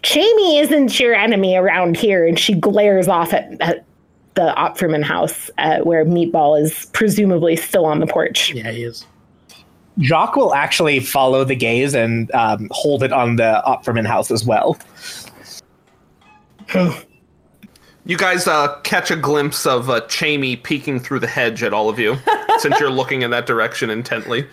Jamie 0.03 0.59
isn't 0.59 1.01
your 1.01 1.17
enemy 1.17 1.57
around 1.57 1.97
here. 1.97 2.25
And 2.25 2.39
she 2.39 2.55
glares 2.55 3.09
off 3.09 3.33
at, 3.33 3.61
at 3.61 3.85
the 4.41 4.55
Opferman 4.57 5.05
house 5.05 5.51
uh, 5.59 5.81
where 5.81 6.05
Meatball 6.05 6.61
is 6.61 6.87
presumably 6.93 7.57
still 7.57 7.85
on 7.85 8.01
the 8.01 8.07
porch. 8.07 8.55
Yeah, 8.55 8.71
he 8.71 8.85
is. 8.85 9.05
Jacques 10.01 10.35
will 10.35 10.55
actually 10.55 11.01
follow 11.01 11.45
the 11.45 11.55
gaze 11.55 11.95
and 11.95 12.33
um, 12.35 12.69
hold 12.71 13.03
it 13.03 13.13
on 13.13 13.37
the 13.37 13.63
Opferman 13.67 14.07
house 14.07 14.31
as 14.31 14.47
well. 14.47 14.79
You 18.07 18.17
guys 18.17 18.47
uh, 18.47 18.79
catch 18.81 19.11
a 19.11 19.17
glimpse 19.17 19.67
of 19.67 19.91
uh, 19.91 20.01
Chamey 20.03 20.63
peeking 20.63 21.01
through 21.01 21.19
the 21.19 21.27
hedge 21.27 21.63
at 21.63 21.75
all 21.75 21.91
of 21.91 21.99
you, 21.99 22.17
since 22.59 22.81
you're 22.81 22.91
looking 22.91 23.21
in 23.21 23.31
that 23.33 23.45
direction 23.47 23.91
intently. 23.91 24.47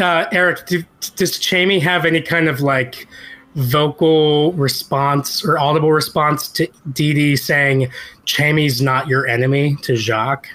Uh, 0.00 0.26
Eric, 0.32 0.66
do, 0.66 0.82
does 1.14 1.38
Chamey 1.38 1.80
have 1.80 2.04
any 2.04 2.20
kind 2.20 2.48
of 2.48 2.60
like 2.60 3.06
vocal 3.54 4.52
response 4.52 5.44
or 5.44 5.58
audible 5.58 5.92
response 5.92 6.48
to 6.48 6.68
Dee 6.92 7.12
Dee 7.14 7.36
saying 7.36 7.90
Chamey's 8.26 8.80
not 8.80 9.08
your 9.08 9.26
enemy 9.26 9.76
to 9.82 9.96
Jacques? 9.96 10.48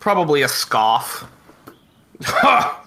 Probably 0.00 0.42
a 0.42 0.48
scoff. 0.48 1.26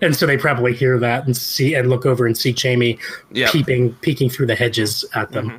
And 0.00 0.16
so 0.16 0.26
they 0.26 0.38
probably 0.38 0.72
hear 0.74 0.98
that 1.00 1.26
and 1.26 1.36
see 1.36 1.74
and 1.74 1.90
look 1.90 2.06
over 2.06 2.24
and 2.24 2.38
see 2.38 2.52
Chamey 2.52 2.98
Yeah. 3.32 3.50
peeping 3.50 3.92
peeking 3.96 4.30
through 4.30 4.46
the 4.46 4.54
hedges 4.54 5.04
at 5.14 5.32
them. 5.32 5.48
Mm-hmm. 5.50 5.56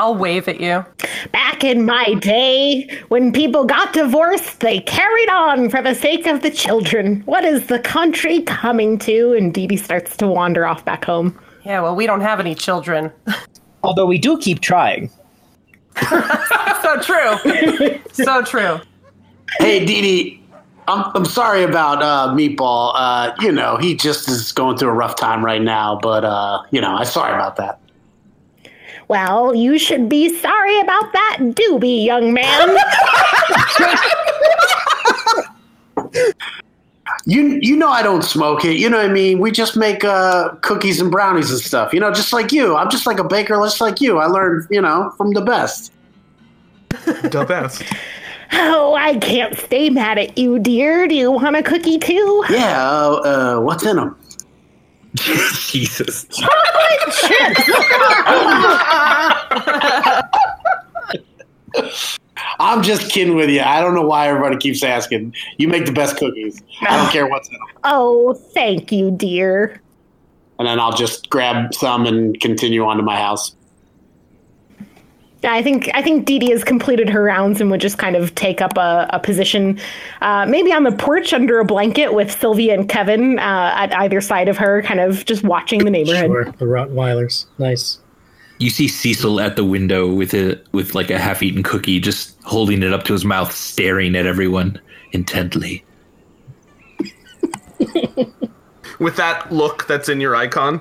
I'll 0.00 0.14
wave 0.14 0.48
at 0.48 0.62
you. 0.62 0.82
Back 1.30 1.62
in 1.62 1.84
my 1.84 2.14
day, 2.14 2.88
when 3.08 3.32
people 3.32 3.66
got 3.66 3.92
divorced, 3.92 4.60
they 4.60 4.80
carried 4.80 5.28
on 5.28 5.68
for 5.68 5.82
the 5.82 5.94
sake 5.94 6.26
of 6.26 6.40
the 6.40 6.50
children. 6.50 7.20
What 7.26 7.44
is 7.44 7.66
the 7.66 7.80
country 7.80 8.40
coming 8.40 8.98
to? 9.00 9.34
And 9.34 9.52
Dee 9.52 9.66
Dee 9.66 9.76
starts 9.76 10.16
to 10.16 10.26
wander 10.26 10.64
off 10.64 10.86
back 10.86 11.04
home. 11.04 11.38
Yeah, 11.66 11.82
well, 11.82 11.94
we 11.94 12.06
don't 12.06 12.22
have 12.22 12.40
any 12.40 12.54
children. 12.54 13.12
Although 13.82 14.06
we 14.06 14.16
do 14.16 14.38
keep 14.38 14.60
trying. 14.60 15.10
so 16.08 16.98
true. 17.02 18.00
so 18.12 18.42
true. 18.42 18.80
Hey, 19.58 19.84
Dee 19.84 20.00
Dee, 20.00 20.42
I'm, 20.88 21.12
I'm 21.14 21.26
sorry 21.26 21.62
about 21.62 22.02
uh, 22.02 22.32
Meatball. 22.34 22.92
Uh, 22.94 23.34
you 23.40 23.52
know, 23.52 23.76
he 23.76 23.94
just 23.94 24.30
is 24.30 24.50
going 24.52 24.78
through 24.78 24.88
a 24.88 24.94
rough 24.94 25.16
time 25.16 25.44
right 25.44 25.60
now, 25.60 25.98
but, 26.00 26.24
uh, 26.24 26.62
you 26.70 26.80
know, 26.80 26.94
I'm 26.94 27.04
sorry 27.04 27.34
about 27.34 27.56
that. 27.56 27.79
Well, 29.10 29.52
you 29.56 29.76
should 29.76 30.08
be 30.08 30.28
sorry 30.38 30.78
about 30.78 31.12
that 31.12 31.38
doobie, 31.40 32.04
young 32.04 32.32
man. 32.32 32.76
You 37.26 37.58
you 37.60 37.76
know 37.76 37.90
I 37.90 38.02
don't 38.02 38.22
smoke 38.22 38.64
it. 38.64 38.78
You 38.78 38.88
know 38.88 38.96
what 38.96 39.10
I 39.10 39.12
mean? 39.12 39.40
We 39.40 39.50
just 39.50 39.76
make 39.76 40.04
uh, 40.04 40.54
cookies 40.62 41.02
and 41.02 41.10
brownies 41.10 41.50
and 41.50 41.60
stuff. 41.60 41.92
You 41.92 42.00
know, 42.00 42.10
just 42.10 42.32
like 42.32 42.50
you. 42.50 42.76
I'm 42.76 42.88
just 42.88 43.06
like 43.06 43.18
a 43.18 43.24
baker, 43.24 43.54
just 43.62 43.80
like 43.80 44.00
you. 44.00 44.18
I 44.18 44.26
learned, 44.26 44.66
you 44.70 44.80
know, 44.80 45.12
from 45.16 45.32
the 45.32 45.42
best. 45.42 45.92
The 47.04 47.44
best. 47.46 47.82
oh, 48.52 48.94
I 48.94 49.18
can't 49.18 49.56
stay 49.58 49.90
mad 49.90 50.18
at 50.18 50.38
you, 50.38 50.58
dear. 50.58 51.06
Do 51.06 51.14
you 51.14 51.30
want 51.30 51.56
a 51.56 51.62
cookie 51.62 51.98
too? 51.98 52.44
Yeah. 52.48 52.88
Uh, 52.88 53.10
uh, 53.12 53.60
what's 53.60 53.84
in 53.84 53.96
them? 53.96 54.16
Jesus. 55.14 56.24
Chocolate 56.24 57.14
chips. 57.26 57.62
I'm 62.58 62.82
just 62.82 63.10
kidding 63.10 63.34
with 63.34 63.50
you. 63.50 63.60
I 63.60 63.80
don't 63.80 63.94
know 63.94 64.06
why 64.06 64.28
everybody 64.28 64.56
keeps 64.56 64.82
asking. 64.82 65.34
You 65.58 65.68
make 65.68 65.86
the 65.86 65.92
best 65.92 66.16
cookies. 66.16 66.62
I 66.82 66.96
don't 66.96 67.10
care 67.10 67.26
what's 67.26 67.48
in 67.48 67.54
them. 67.54 67.62
oh, 67.84 68.34
thank 68.34 68.92
you, 68.92 69.10
dear. 69.10 69.80
And 70.58 70.68
then 70.68 70.78
I'll 70.78 70.96
just 70.96 71.30
grab 71.30 71.74
some 71.74 72.06
and 72.06 72.38
continue 72.40 72.84
on 72.84 72.98
to 72.98 73.02
my 73.02 73.16
house. 73.16 73.56
I 75.42 75.62
think 75.62 75.90
I 75.94 76.02
think 76.02 76.26
Dee 76.26 76.38
Dee 76.38 76.50
has 76.50 76.64
completed 76.64 77.08
her 77.08 77.22
rounds 77.22 77.60
and 77.60 77.70
would 77.70 77.80
just 77.80 77.98
kind 77.98 78.14
of 78.14 78.34
take 78.34 78.60
up 78.60 78.76
a, 78.76 79.08
a 79.10 79.18
position, 79.18 79.78
uh, 80.20 80.46
maybe 80.46 80.72
on 80.72 80.84
the 80.84 80.92
porch 80.92 81.32
under 81.32 81.60
a 81.60 81.64
blanket 81.64 82.12
with 82.12 82.30
Sylvia 82.30 82.74
and 82.74 82.88
Kevin 82.88 83.38
uh, 83.38 83.72
at 83.74 83.94
either 83.96 84.20
side 84.20 84.48
of 84.48 84.58
her, 84.58 84.82
kind 84.82 85.00
of 85.00 85.24
just 85.24 85.42
watching 85.42 85.84
the 85.84 85.90
neighborhood. 85.90 86.26
Sure, 86.26 86.44
the 86.44 86.66
Rottweilers. 86.66 87.46
Nice. 87.58 87.98
You 88.58 88.68
see 88.68 88.88
Cecil 88.88 89.40
at 89.40 89.56
the 89.56 89.64
window 89.64 90.12
with 90.12 90.34
a 90.34 90.60
with 90.72 90.94
like 90.94 91.10
a 91.10 91.18
half-eaten 91.18 91.62
cookie, 91.62 92.00
just 92.00 92.36
holding 92.42 92.82
it 92.82 92.92
up 92.92 93.04
to 93.04 93.14
his 93.14 93.24
mouth, 93.24 93.52
staring 93.52 94.14
at 94.16 94.26
everyone 94.26 94.78
intently. 95.12 95.82
With 99.00 99.16
that 99.16 99.50
look 99.50 99.86
that's 99.86 100.08
in 100.08 100.20
your 100.20 100.36
icon. 100.36 100.80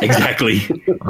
Exactly. 0.00 0.62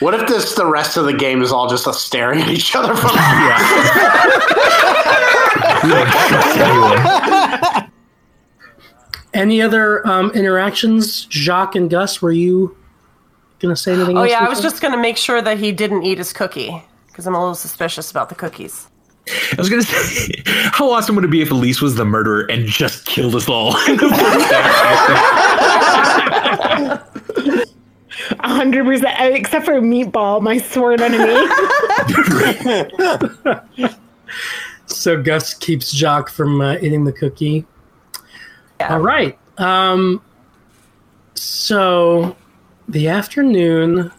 What 0.00 0.14
if 0.14 0.26
this 0.26 0.54
the 0.54 0.64
rest 0.64 0.96
of 0.96 1.04
the 1.04 1.12
game 1.12 1.42
is 1.42 1.52
all 1.52 1.68
just 1.68 1.86
us 1.86 2.02
staring 2.02 2.40
at 2.40 2.48
each 2.48 2.74
other 2.74 2.96
from 2.96 3.10
Any 9.34 9.62
other 9.62 10.06
um, 10.06 10.30
interactions, 10.30 11.26
Jacques 11.26 11.76
and 11.76 11.90
Gus? 11.90 12.22
Were 12.22 12.32
you 12.32 12.76
gonna 13.60 13.76
say 13.76 13.92
anything? 13.92 14.16
Oh 14.16 14.22
else 14.22 14.30
yeah, 14.30 14.40
I 14.40 14.48
was 14.48 14.60
just 14.60 14.80
gonna 14.80 14.96
make 14.96 15.18
sure 15.18 15.42
that 15.42 15.58
he 15.58 15.70
didn't 15.70 16.02
eat 16.02 16.18
his 16.18 16.32
cookie 16.32 16.82
because 17.08 17.26
I'm 17.26 17.34
a 17.34 17.38
little 17.38 17.54
suspicious 17.54 18.10
about 18.10 18.30
the 18.30 18.34
cookies. 18.34 18.88
I 19.28 19.54
was 19.58 19.68
gonna 19.68 19.82
say, 19.82 20.42
how 20.46 20.90
awesome 20.90 21.14
would 21.16 21.24
it 21.24 21.30
be 21.30 21.42
if 21.42 21.50
Elise 21.50 21.80
was 21.80 21.94
the 21.94 22.04
murderer 22.04 22.46
and 22.50 22.66
just 22.66 23.04
killed 23.06 23.34
us 23.34 23.48
all? 23.48 23.74
A 28.42 28.48
hundred 28.48 28.84
percent, 28.84 29.14
except 29.18 29.64
for 29.64 29.80
Meatball, 29.80 30.40
my 30.40 30.58
sworn 30.58 31.00
enemy. 31.00 31.34
So 34.86 35.20
Gus 35.22 35.54
keeps 35.54 35.92
Jock 35.92 36.28
from 36.28 36.60
uh, 36.60 36.76
eating 36.80 37.04
the 37.04 37.12
cookie. 37.12 37.64
Yeah. 38.80 38.94
All 38.94 39.00
right. 39.00 39.38
Um, 39.58 40.20
so 41.34 42.36
the 42.88 43.08
afternoon 43.08 44.10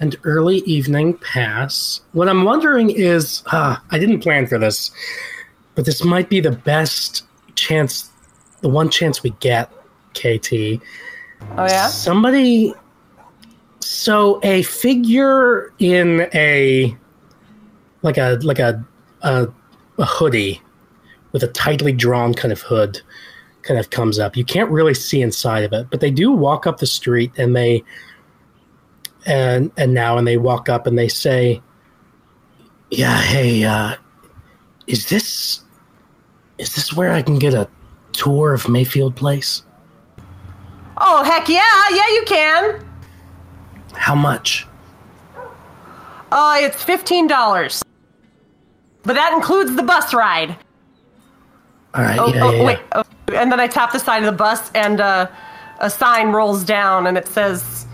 and 0.00 0.16
early 0.24 0.58
evening 0.58 1.16
pass. 1.18 2.00
What 2.12 2.28
I'm 2.28 2.44
wondering 2.44 2.90
is, 2.90 3.42
uh, 3.52 3.76
I 3.90 3.98
didn't 3.98 4.20
plan 4.20 4.46
for 4.46 4.58
this, 4.58 4.90
but 5.74 5.84
this 5.84 6.04
might 6.04 6.28
be 6.28 6.40
the 6.40 6.52
best 6.52 7.24
chance, 7.54 8.10
the 8.60 8.68
one 8.68 8.90
chance 8.90 9.22
we 9.22 9.30
get, 9.40 9.70
KT. 10.14 10.80
Oh 11.56 11.66
yeah. 11.66 11.88
Somebody. 11.88 12.74
So 13.80 14.40
a 14.42 14.62
figure 14.62 15.72
in 15.78 16.28
a 16.34 16.96
like 18.02 18.18
a 18.18 18.38
like 18.42 18.58
a 18.58 18.84
a, 19.22 19.48
a 19.98 20.04
hoodie 20.04 20.60
with 21.32 21.42
a 21.42 21.48
tightly 21.48 21.92
drawn 21.92 22.34
kind 22.34 22.52
of 22.52 22.60
hood 22.60 23.00
kind 23.62 23.78
of 23.78 23.90
comes 23.90 24.18
up. 24.18 24.36
You 24.36 24.44
can't 24.44 24.70
really 24.70 24.94
see 24.94 25.20
inside 25.20 25.64
of 25.64 25.72
it, 25.72 25.88
but 25.90 26.00
they 26.00 26.10
do 26.10 26.32
walk 26.32 26.66
up 26.66 26.78
the 26.78 26.86
street 26.86 27.32
and 27.36 27.54
they 27.54 27.82
and 29.26 29.70
and 29.76 29.92
now 29.92 30.16
and 30.18 30.26
they 30.26 30.36
walk 30.36 30.68
up 30.68 30.86
and 30.86 30.96
they 30.98 31.08
say, 31.08 31.60
"Yeah, 32.90 33.20
hey, 33.20 33.64
uh, 33.64 33.96
is 34.86 35.08
this 35.08 35.60
is 36.58 36.74
this 36.74 36.94
where 36.94 37.12
I 37.12 37.22
can 37.22 37.38
get 37.38 37.52
a 37.52 37.68
tour 38.12 38.54
of 38.54 38.68
Mayfield 38.68 39.16
Place? 39.16 39.62
Oh 40.98 41.22
heck 41.24 41.48
yeah, 41.48 41.60
yeah 41.90 42.08
you 42.08 42.22
can. 42.26 42.88
How 43.94 44.14
much?" 44.14 44.66
Uh, 46.32 46.56
it's 46.60 46.82
fifteen 46.82 47.26
dollars, 47.26 47.82
but 49.02 49.14
that 49.14 49.32
includes 49.32 49.74
the 49.76 49.82
bus 49.82 50.14
ride. 50.14 50.56
All 51.94 52.02
right, 52.02 52.18
Oh, 52.18 52.28
yeah, 52.32 52.44
oh 52.44 52.50
yeah, 52.50 52.58
yeah. 52.58 52.64
wait, 52.66 52.78
oh, 52.92 53.02
and 53.34 53.50
then 53.50 53.58
I 53.58 53.68
tap 53.68 53.92
the 53.92 53.98
side 53.98 54.18
of 54.22 54.26
the 54.26 54.36
bus, 54.36 54.70
and 54.74 55.00
uh, 55.00 55.28
a 55.78 55.88
sign 55.88 56.28
rolls 56.32 56.62
down, 56.64 57.06
and 57.06 57.16
it 57.16 57.26
says 57.26 57.85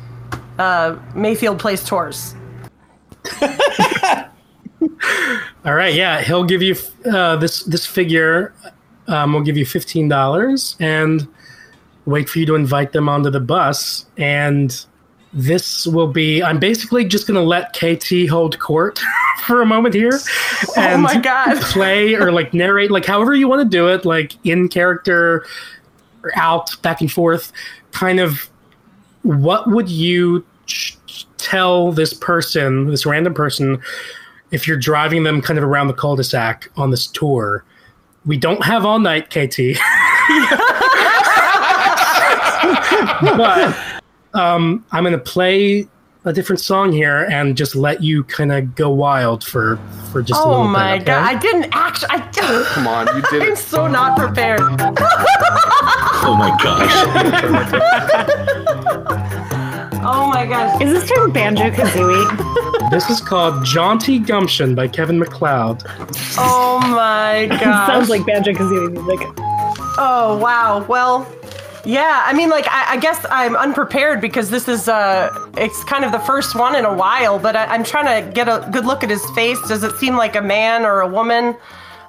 uh, 0.62 0.96
Mayfield 1.14 1.58
Place 1.58 1.84
Tours. 1.84 2.36
All 5.64 5.74
right, 5.74 5.94
yeah, 5.94 6.22
he'll 6.22 6.44
give 6.44 6.62
you 6.62 6.76
uh, 7.12 7.36
this 7.36 7.64
this 7.64 7.86
figure. 7.86 8.54
Um, 9.08 9.32
will 9.32 9.42
give 9.42 9.56
you 9.56 9.66
fifteen 9.66 10.08
dollars 10.08 10.76
and 10.78 11.26
wait 12.06 12.28
for 12.28 12.38
you 12.38 12.46
to 12.46 12.54
invite 12.54 12.92
them 12.92 13.08
onto 13.08 13.30
the 13.30 13.40
bus. 13.40 14.06
And 14.16 14.84
this 15.32 15.86
will 15.86 16.06
be. 16.08 16.42
I'm 16.42 16.58
basically 16.58 17.04
just 17.04 17.26
going 17.26 17.36
to 17.36 17.42
let 17.42 17.72
KT 17.72 18.28
hold 18.28 18.58
court 18.60 19.00
for 19.44 19.62
a 19.62 19.66
moment 19.66 19.94
here, 19.94 20.20
and 20.76 20.94
Oh 20.94 20.98
my 20.98 21.16
God. 21.18 21.60
play 21.62 22.14
or 22.14 22.30
like 22.32 22.54
narrate, 22.54 22.90
like 22.90 23.04
however 23.06 23.34
you 23.34 23.48
want 23.48 23.62
to 23.62 23.68
do 23.68 23.88
it, 23.88 24.04
like 24.04 24.34
in 24.44 24.68
character 24.68 25.44
or 26.22 26.30
out, 26.36 26.80
back 26.82 27.00
and 27.00 27.10
forth. 27.10 27.52
Kind 27.92 28.20
of, 28.20 28.48
what 29.22 29.68
would 29.70 29.88
you 29.88 30.44
tell 31.38 31.92
this 31.92 32.12
person, 32.14 32.86
this 32.86 33.04
random 33.06 33.34
person? 33.34 33.80
if 34.52 34.68
you're 34.68 34.76
driving 34.76 35.22
them 35.24 35.40
kind 35.40 35.58
of 35.58 35.64
around 35.64 35.86
the 35.88 35.94
cul-de-sac 35.94 36.68
on 36.76 36.90
this 36.90 37.06
tour. 37.06 37.64
We 38.26 38.36
don't 38.36 38.62
have 38.62 38.84
all 38.84 38.98
night, 39.00 39.30
KT. 39.30 39.56
but 43.36 43.74
um, 44.34 44.84
I'm 44.92 45.02
going 45.04 45.12
to 45.14 45.18
play 45.18 45.88
a 46.24 46.32
different 46.32 46.60
song 46.60 46.92
here 46.92 47.24
and 47.30 47.56
just 47.56 47.74
let 47.74 48.00
you 48.02 48.22
kind 48.24 48.52
of 48.52 48.74
go 48.76 48.90
wild 48.90 49.42
for 49.42 49.76
for 50.12 50.20
just 50.22 50.38
a 50.40 50.44
Oh 50.44 50.64
my 50.68 50.98
bit. 50.98 51.06
god! 51.06 51.24
I 51.24 51.34
didn't 51.36 51.68
actually. 51.72 52.10
I, 52.10 52.18
didn't. 52.30 52.64
Come 52.66 52.86
on, 52.86 53.06
you 53.16 53.22
did 53.30 53.42
I'm 53.48 53.56
so 53.56 53.88
not 53.88 54.16
prepared. 54.18 54.60
Oh 54.60 54.76
my 56.38 56.56
gosh. 56.62 56.92
Oh 60.05 60.28
my 60.28 60.46
gosh! 60.46 60.80
Is 60.82 60.92
this 60.92 61.11
from 61.11 61.32
Banjo 61.32 61.70
Kazooie? 61.70 62.68
This 62.90 63.09
is 63.09 63.22
called 63.22 63.64
Jaunty 63.64 64.18
Gumption 64.18 64.74
by 64.74 64.86
Kevin 64.86 65.18
MacLeod. 65.18 65.82
Oh 66.36 66.78
my 66.82 67.46
gosh! 67.50 67.86
Sounds 67.86 68.11
like 68.11 68.26
Banjo 68.26 68.53
Kazooie 68.53 68.92
music. 68.92 69.26
Oh 69.96 70.38
wow. 70.42 70.84
Well, 70.88 71.26
yeah. 71.84 72.22
I 72.26 72.34
mean, 72.34 72.50
like, 72.50 72.66
I, 72.68 72.92
I 72.92 72.96
guess 72.98 73.24
I'm 73.30 73.57
unprepared 73.57 74.20
because 74.20 74.50
this 74.50 74.68
is 74.68 74.88
uh, 74.88 75.30
it's 75.57 75.84
kind 75.84 76.05
of 76.05 76.12
the 76.12 76.18
first 76.18 76.55
one 76.55 76.76
in 76.76 76.84
a 76.84 76.92
while. 76.92 77.38
But 77.38 77.57
I, 77.57 77.64
I'm 77.66 77.84
trying 77.84 78.24
to 78.24 78.30
get 78.32 78.48
a 78.48 78.68
good 78.72 78.84
look 78.84 79.03
at 79.03 79.09
his 79.09 79.24
face. 79.30 79.59
Does 79.68 79.84
it 79.84 79.96
seem 79.96 80.16
like 80.16 80.36
a 80.36 80.42
man 80.42 80.84
or 80.84 81.00
a 81.00 81.09
woman? 81.09 81.57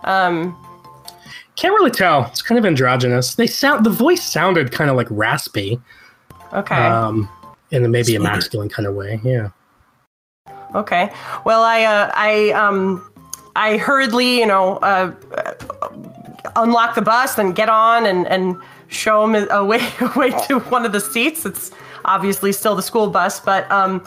Um, 0.04 0.58
Can't 1.56 1.74
really 1.74 1.92
tell. 1.92 2.26
It's 2.26 2.42
kind 2.42 2.60
of 2.60 2.66
androgynous. 2.66 3.36
They 3.36 3.48
sound 3.48 3.86
the 3.86 3.90
voice 3.90 4.24
sounded 4.24 4.72
kind 4.72 4.90
of 4.90 4.98
like 4.98 5.08
raspy, 5.10 5.80
okay. 6.52 6.76
um, 6.76 7.30
in 7.74 7.90
maybe 7.92 8.16
a 8.16 8.20
masculine 8.20 8.70
kind 8.70 8.88
of 8.88 8.96
way. 8.96 9.20
Yeah. 9.24 9.50
Okay. 10.76 11.12
Well, 11.44 11.64
I 11.64 11.84
uh, 11.84 12.12
I 12.14 12.52
um 12.52 13.12
I 13.56 13.78
hurriedly, 13.78 14.40
you 14.40 14.46
know, 14.46 14.78
uh, 14.78 15.14
uh, 15.38 15.90
unlock 16.56 16.96
the 16.96 17.02
bus 17.02 17.38
and 17.38 17.56
get 17.56 17.70
on 17.70 18.06
and 18.06 18.28
and 18.28 18.58
show 18.88 19.26
him 19.26 19.48
a 19.50 19.66
way 19.66 19.82
a 20.00 20.12
way 20.18 20.32
to 20.48 20.60
one 20.60 20.86
of 20.86 20.92
the 20.92 21.02
seats. 21.02 21.46
It's 21.46 21.72
obviously 22.06 22.52
still 22.52 22.76
the 22.76 22.84
school 22.84 23.08
bus, 23.08 23.40
but 23.40 23.70
um. 23.72 24.06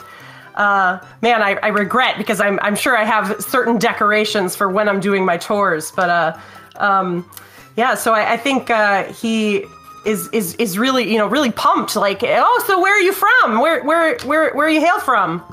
Uh, 0.55 0.99
man, 1.21 1.43
I, 1.43 1.53
I 1.61 1.67
regret 1.67 2.17
because 2.17 2.41
I'm, 2.41 2.57
I'm 2.63 2.75
sure 2.75 2.97
I 2.97 3.03
have 3.03 3.39
certain 3.39 3.77
decorations 3.77 4.55
for 4.55 4.67
when 4.67 4.89
I'm 4.89 4.99
doing 4.99 5.23
my 5.23 5.37
tours, 5.37 5.91
but 5.91 6.09
uh, 6.09 6.39
um, 6.77 7.29
yeah. 7.75 7.93
So 7.93 8.15
I, 8.15 8.33
I 8.33 8.37
think 8.37 8.71
uh, 8.71 9.03
he 9.03 9.65
is 10.07 10.27
is 10.29 10.55
is 10.55 10.77
really 10.79 11.11
you 11.11 11.17
know 11.17 11.27
really 11.27 11.51
pumped. 11.51 11.95
Like, 11.95 12.21
oh, 12.23 12.63
so 12.65 12.79
where 12.81 12.93
are 12.95 13.01
you 13.01 13.13
from? 13.13 13.59
Where 13.59 13.83
where 13.83 14.17
where 14.25 14.53
where 14.55 14.69
you 14.69 14.79
hail 14.79 14.99
from? 14.99 15.43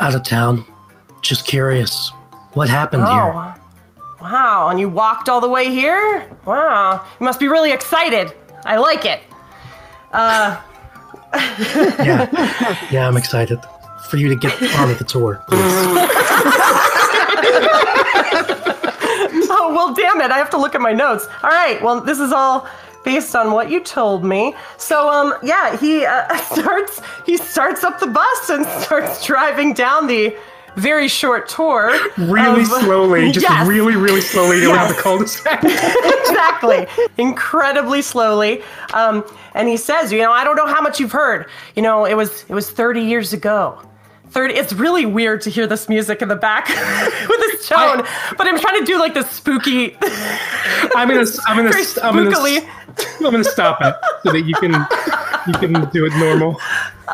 Out 0.00 0.14
of 0.14 0.22
town. 0.24 0.64
Just 1.22 1.46
curious. 1.46 2.10
What 2.54 2.68
happened 2.68 3.04
Oh, 3.06 3.12
here? 3.12 3.54
wow. 4.22 4.68
And 4.70 4.80
you 4.80 4.88
walked 4.88 5.28
all 5.28 5.40
the 5.40 5.48
way 5.48 5.70
here? 5.70 6.26
Wow. 6.44 7.04
You 7.20 7.24
must 7.24 7.38
be 7.38 7.46
really 7.48 7.70
excited. 7.72 8.32
I 8.64 8.76
like 8.78 9.04
it. 9.04 9.20
Uh, 10.12 10.60
Yeah. 12.02 12.76
yeah, 12.90 13.06
I'm 13.06 13.16
excited 13.16 13.60
for 14.08 14.16
you 14.16 14.28
to 14.30 14.34
get 14.34 14.52
on 14.78 14.88
with 14.88 14.98
the 14.98 15.04
tour. 15.04 15.40
oh, 19.50 19.72
well, 19.74 19.94
damn 19.94 20.20
it. 20.20 20.30
I 20.30 20.38
have 20.38 20.50
to 20.50 20.58
look 20.58 20.74
at 20.74 20.80
my 20.80 20.92
notes. 20.92 21.26
All 21.42 21.50
right. 21.50 21.80
Well, 21.82 22.00
this 22.00 22.20
is 22.20 22.32
all 22.32 22.68
based 23.04 23.34
on 23.34 23.52
what 23.52 23.70
you 23.70 23.80
told 23.80 24.24
me. 24.24 24.54
So, 24.76 25.08
um, 25.08 25.34
yeah, 25.42 25.76
he 25.76 26.04
uh, 26.04 26.36
starts 26.52 27.00
he 27.26 27.36
starts 27.36 27.82
up 27.84 27.98
the 28.00 28.06
bus 28.06 28.50
and 28.50 28.66
starts 28.82 29.24
driving 29.26 29.72
down 29.72 30.06
the 30.06 30.36
very 30.76 31.08
short 31.08 31.48
tour. 31.48 31.90
Really 32.16 32.60
of- 32.62 32.68
slowly, 32.68 33.32
just 33.32 33.42
Yes. 33.48 33.66
really, 33.66 33.96
really 33.96 34.20
slowly 34.20 34.64
around 34.64 34.88
Yes. 34.88 34.96
the 34.96 35.02
cul-de-sac. 35.02 35.64
exactly. 35.64 36.86
Incredibly 37.18 38.02
slowly. 38.02 38.62
Um, 38.94 39.24
and 39.54 39.68
he 39.68 39.76
says, 39.76 40.12
you 40.12 40.18
know, 40.20 40.30
I 40.32 40.44
don't 40.44 40.56
know 40.56 40.66
how 40.66 40.80
much 40.80 41.00
you've 41.00 41.10
heard. 41.12 41.46
You 41.74 41.82
know, 41.82 42.04
it 42.04 42.14
was 42.14 42.44
it 42.48 42.54
was 42.54 42.70
30 42.70 43.00
years 43.02 43.32
ago. 43.32 43.82
30 44.30 44.54
it's 44.54 44.72
really 44.72 45.06
weird 45.06 45.40
to 45.42 45.50
hear 45.50 45.66
this 45.66 45.88
music 45.88 46.22
in 46.22 46.28
the 46.28 46.36
back 46.36 46.68
with 47.28 47.40
this 47.40 47.68
tone. 47.68 47.98
but 48.36 48.46
I'm 48.46 48.58
trying 48.58 48.78
to 48.80 48.84
do 48.84 48.98
like 48.98 49.14
this 49.14 49.28
spooky 49.30 49.96
I'm 50.94 51.08
gonna, 51.08 51.26
I'm 51.46 51.56
gonna, 51.56 51.70
I'm 52.02 52.14
gonna. 52.30 52.66
I'm 53.20 53.30
gonna 53.30 53.44
stop 53.44 53.80
it 53.80 53.94
so 54.22 54.32
that 54.32 54.42
you 54.42 54.54
can, 54.54 54.72
you 55.46 55.54
can 55.54 55.88
do 55.90 56.04
it 56.06 56.12
normal. 56.16 56.56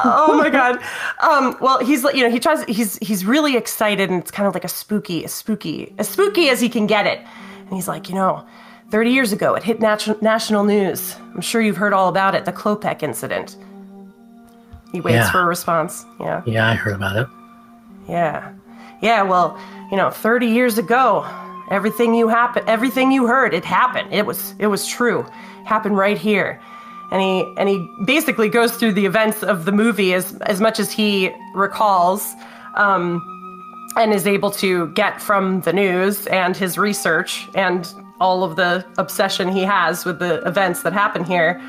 oh 0.05 0.37
my 0.37 0.49
god. 0.49 0.81
Um, 1.21 1.57
well, 1.61 1.79
he's 1.85 2.03
you 2.05 2.25
know, 2.25 2.31
he 2.31 2.41
tries. 2.41 2.65
He's 2.65 2.97
he's 2.99 3.25
really 3.25 3.57
excited, 3.57 4.11
and 4.11 4.21
it's 4.21 4.31
kind 4.31 4.47
of 4.47 4.55
like 4.55 4.65
a 4.65 4.69
spooky, 4.69 5.25
a 5.25 5.29
spooky, 5.29 5.95
as 5.99 6.09
spooky 6.09 6.49
as 6.49 6.61
he 6.61 6.69
can 6.69 6.87
get 6.87 7.07
it. 7.07 7.19
And 7.19 7.75
he's 7.75 7.89
like, 7.89 8.09
you 8.09 8.15
know, 8.15 8.47
30 8.91 9.11
years 9.11 9.33
ago, 9.33 9.55
it 9.55 9.63
hit 9.63 9.81
natu- 9.81 10.21
national 10.23 10.65
news. 10.65 11.17
I'm 11.35 11.41
sure 11.41 11.61
you've 11.61 11.77
heard 11.77 11.93
all 11.93 12.09
about 12.09 12.35
it, 12.35 12.45
the 12.45 12.53
Klopek 12.53 13.03
incident. 13.03 13.57
He 14.93 15.01
waits 15.01 15.15
Yeah. 15.17 15.31
for 15.33 15.41
a 15.41 15.45
response. 15.47 16.05
Yeah, 16.21 16.43
Yeah, 16.47 16.69
I 16.69 16.75
heard 16.75 16.95
about 16.95 17.17
it. 17.17 17.27
yeah, 18.09 18.51
yeah. 19.03 19.23
Well, 19.23 19.59
you 19.91 19.97
know, 19.97 20.11
30 20.11 20.47
years 20.47 20.79
ago, 20.79 21.25
everything 21.71 22.15
you 22.15 22.29
happen, 22.29 22.63
everything 22.67 23.11
you 23.13 23.27
heard, 23.27 23.53
it 23.55 23.65
happened. 23.65 24.13
It 24.13 24.27
was 24.27 24.55
it 24.59 24.69
was 24.69 24.87
true. 24.87 25.27
happened 25.65 25.99
right 25.99 26.17
here 26.19 26.61
and 27.11 27.21
he 27.21 27.45
and 27.59 27.69
he 27.69 27.79
basically 28.05 28.49
goes 28.49 28.77
through 28.77 28.93
the 28.93 29.05
events 29.05 29.43
of 29.43 29.65
the 29.65 29.73
movie 29.73 30.15
as 30.15 30.37
as 30.43 30.61
much 30.61 30.79
as 30.79 30.93
he 30.93 31.29
recalls 31.57 32.35
um, 32.77 33.21
and 33.97 34.13
is 34.13 34.27
able 34.29 34.51
to 34.53 34.87
get 34.95 35.21
from 35.21 35.61
the 35.63 35.73
news 35.73 36.27
and 36.29 36.57
his 36.57 36.79
research 36.79 37.49
and 37.57 37.93
all 38.21 38.45
of 38.45 38.55
the 38.55 38.85
obsession 38.97 39.49
he 39.49 39.63
has 39.65 40.05
with 40.05 40.21
the 40.21 40.35
events 40.47 40.83
that 40.83 40.93
happen 40.93 41.25
here 41.25 41.61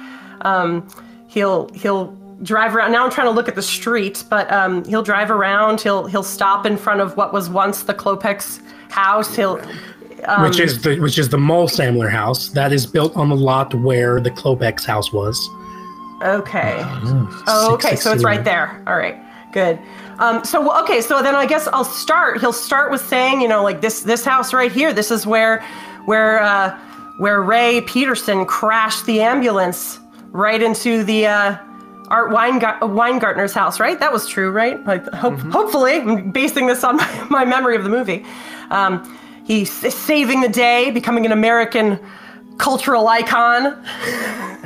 um, 0.42 0.88
he'll 1.28 1.70
he'll 1.74 2.14
drive 2.44 2.76
around 2.76 2.92
now 2.92 3.04
i'm 3.04 3.12
trying 3.12 3.28
to 3.28 3.32
look 3.32 3.48
at 3.48 3.56
the 3.56 3.62
street 3.62 4.24
but 4.30 4.52
um, 4.52 4.86
he'll 4.86 5.02
drive 5.04 5.32
around 5.32 5.82
he'll 5.82 6.06
he'll 6.06 6.22
stop 6.22 6.66
in 6.66 6.78
front 6.78 7.02
of 7.02 7.18
what 7.18 7.34
was 7.34 7.50
once 7.50 7.84
the 7.84 7.94
Klopeks 7.94 8.62
house 8.92 9.36
he'll 9.36 9.60
um, 10.26 10.44
which 10.44 10.60
is 10.60 10.82
the 10.82 11.00
which 11.00 11.18
is 11.18 11.30
the 11.30 11.38
Mulsamler 11.38 12.10
house 12.10 12.50
that 12.50 12.74
is 12.74 12.86
built 12.86 13.16
on 13.16 13.30
the 13.30 13.36
lot 13.36 13.74
where 13.74 14.20
the 14.20 14.32
Klopeks 14.32 14.86
house 14.86 15.14
was. 15.14 15.50
Okay. 16.24 16.78
Oh, 17.48 17.74
okay. 17.74 17.96
So 17.96 18.12
it's 18.12 18.24
right 18.24 18.44
there. 18.44 18.84
All 18.88 18.98
right. 18.98 19.16
Good. 19.54 19.80
Um, 20.18 20.44
so 20.44 20.76
okay. 20.82 21.02
So 21.02 21.22
then 21.22 21.36
I 21.36 21.46
guess 21.46 21.68
I'll 21.68 21.86
start. 21.86 22.40
He'll 22.40 22.54
start 22.54 22.92
with 22.92 23.02
saying, 23.02 23.42
you 23.42 23.48
know, 23.48 23.64
like 23.64 23.82
this 23.82 24.02
this 24.02 24.26
house 24.26 24.54
right 24.54 24.72
here. 24.72 24.94
This 24.94 25.12
is 25.12 25.28
where 25.28 25.64
where 26.06 26.42
uh, 26.42 26.78
where 27.20 27.42
Ray 27.42 27.82
Peterson 27.82 28.46
crashed 28.46 29.06
the 29.06 29.22
ambulance 29.22 30.00
right 30.32 30.62
into 30.62 31.04
the 31.04 31.28
uh, 31.28 31.58
Art 32.08 32.32
Weinga- 32.32 32.80
Weingartner's 32.80 33.54
house. 33.54 33.80
Right. 33.80 34.00
That 34.00 34.12
was 34.12 34.28
true. 34.28 34.52
Right. 34.52 34.84
Like 34.86 35.06
hope, 35.14 35.40
hopefully, 35.40 35.98
I'm 35.98 36.32
basing 36.32 36.68
this 36.68 36.84
on 36.84 36.98
my, 36.98 37.28
my 37.30 37.46
memory 37.46 37.76
of 37.76 37.84
the 37.84 37.90
movie. 37.90 38.26
Um, 38.70 39.18
he's 39.46 39.72
saving 39.72 40.42
the 40.42 40.50
day, 40.50 40.92
becoming 40.92 41.26
an 41.26 41.32
American 41.32 42.00
cultural 42.58 43.08
icon 43.08 43.64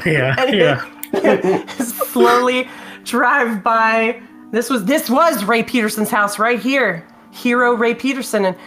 Yeah, 0.06 0.46
yeah. 1.14 1.66
slowly 1.78 2.68
drive 3.04 3.62
by. 3.64 4.22
This 4.52 4.70
was 4.70 4.86
this 4.86 5.10
was 5.10 5.44
Ray 5.44 5.64
Peterson's 5.64 6.10
house 6.10 6.40
right 6.40 6.60
here, 6.60 7.06
hero 7.32 7.74
Ray 7.74 7.94
Peterson, 7.94 8.46
and 8.46 8.58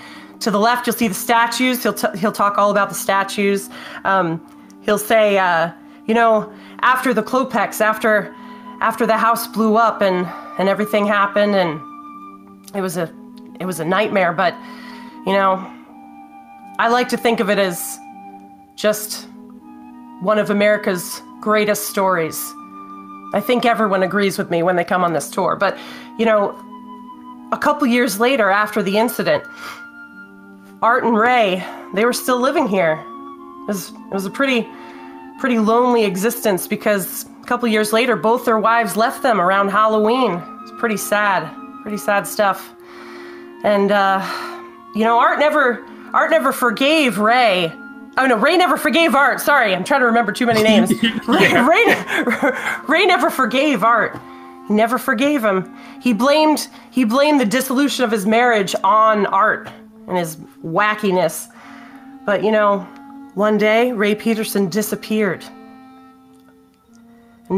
to 0.41 0.51
the 0.51 0.59
left 0.61 0.87
you'll 0.87 0.97
see 0.97 1.09
the 1.09 1.15
statues. 1.15 1.83
He'll 1.83 1.93
t- 1.95 2.19
he'll 2.19 2.33
talk 2.33 2.59
all 2.59 2.71
about 2.71 2.89
the 2.89 2.95
statues. 2.95 3.69
Um, 4.05 4.41
he'll 4.83 4.99
say, 4.99 5.39
uh, 5.39 5.73
you 6.07 6.15
know, 6.15 6.53
after 6.81 7.13
the 7.15 7.23
Klopeks, 7.23 7.81
after 7.81 8.35
after 8.85 9.07
the 9.07 9.17
house 9.17 9.47
blew 9.47 9.77
up 9.77 10.03
and 10.03 10.27
and 10.59 10.69
everything 10.69 11.07
happened, 11.07 11.55
and 11.57 11.81
it 12.77 12.83
was 12.83 12.97
a 12.97 13.07
it 13.59 13.67
was 13.67 13.81
a 13.81 13.85
nightmare. 13.85 14.33
But 14.33 14.55
you 15.27 15.33
know, 15.33 15.55
I 16.79 16.89
like 16.89 17.09
to 17.09 17.17
think 17.17 17.41
of 17.41 17.49
it 17.49 17.59
as 17.59 17.99
just 18.77 19.27
one 20.21 20.39
of 20.39 20.51
America's 20.51 21.23
greatest 21.41 21.89
stories. 21.89 22.37
I 23.33 23.41
think 23.41 23.65
everyone 23.65 24.03
agrees 24.03 24.39
with 24.39 24.51
me 24.51 24.63
when 24.63 24.77
they 24.77 24.85
come 24.85 25.03
on 25.05 25.13
this 25.13 25.31
tour. 25.31 25.57
But, 25.57 25.77
you 26.19 26.25
know, 26.25 26.55
a 27.53 27.59
couple 27.59 27.87
years 27.87 28.21
later 28.21 28.51
after 28.51 28.83
the 28.83 28.97
incident, 28.97 29.45
Art 30.83 31.05
and 31.05 31.17
Ray, 31.17 31.65
they 31.95 32.05
were 32.05 32.13
still 32.13 32.41
living 32.41 32.69
here. 32.69 32.93
It 33.63 33.69
was, 33.69 33.91
it 33.91 34.15
was 34.15 34.27
a 34.27 34.31
pretty, 34.31 34.69
pretty 35.39 35.59
lonely 35.59 36.05
existence 36.05 36.69
because 36.69 37.27
a 37.45 37.47
couple 37.47 37.69
years 37.69 37.93
later, 37.93 38.17
both 38.17 38.45
their 38.45 38.59
wives 38.59 38.97
left 38.97 39.23
them 39.23 39.41
around 39.41 39.69
Halloween. 39.69 40.43
It's 40.63 40.73
pretty 40.79 40.97
sad, 40.97 41.49
pretty 41.83 41.99
sad 41.99 42.27
stuff. 42.27 42.75
And, 43.63 43.93
uh, 43.93 44.21
you 44.95 45.05
know, 45.05 45.19
Art 45.19 45.39
never, 45.39 45.85
Art 46.13 46.31
never 46.31 46.53
forgave 46.53 47.19
Ray 47.19 47.73
Oh 48.17 48.27
no, 48.27 48.37
Ray 48.37 48.57
never 48.57 48.77
forgave 48.77 49.15
Art. 49.15 49.41
Sorry, 49.41 49.75
I'm 49.75 49.83
trying 49.83 50.01
to 50.01 50.07
remember 50.07 50.31
too 50.31 50.47
many 50.47 50.63
names. 50.63 50.93
Ray, 51.03 51.53
Ray, 51.53 52.05
Ray 52.89 53.07
never 53.07 53.29
forgave 53.29 53.83
Art. 53.83 54.19
He 54.69 54.75
never 54.75 54.99
forgave 54.99 55.45
him. 55.45 55.77
He 56.01 56.13
blamed 56.13 56.69
he 56.91 57.05
blamed 57.05 57.41
the 57.41 57.45
dissolution 57.45 58.05
of 58.05 58.11
his 58.11 58.25
marriage 58.25 58.75
on 58.85 59.27
Art 59.27 59.69
and 60.07 60.17
his 60.17 60.37
wackiness. 60.65 61.49
But 62.25 62.45
you 62.45 62.53
know, 62.53 62.81
one 63.35 63.59
day 63.59 63.93
Ray 63.93 64.15
Peterson 64.15 64.69
disappeared. 64.69 65.45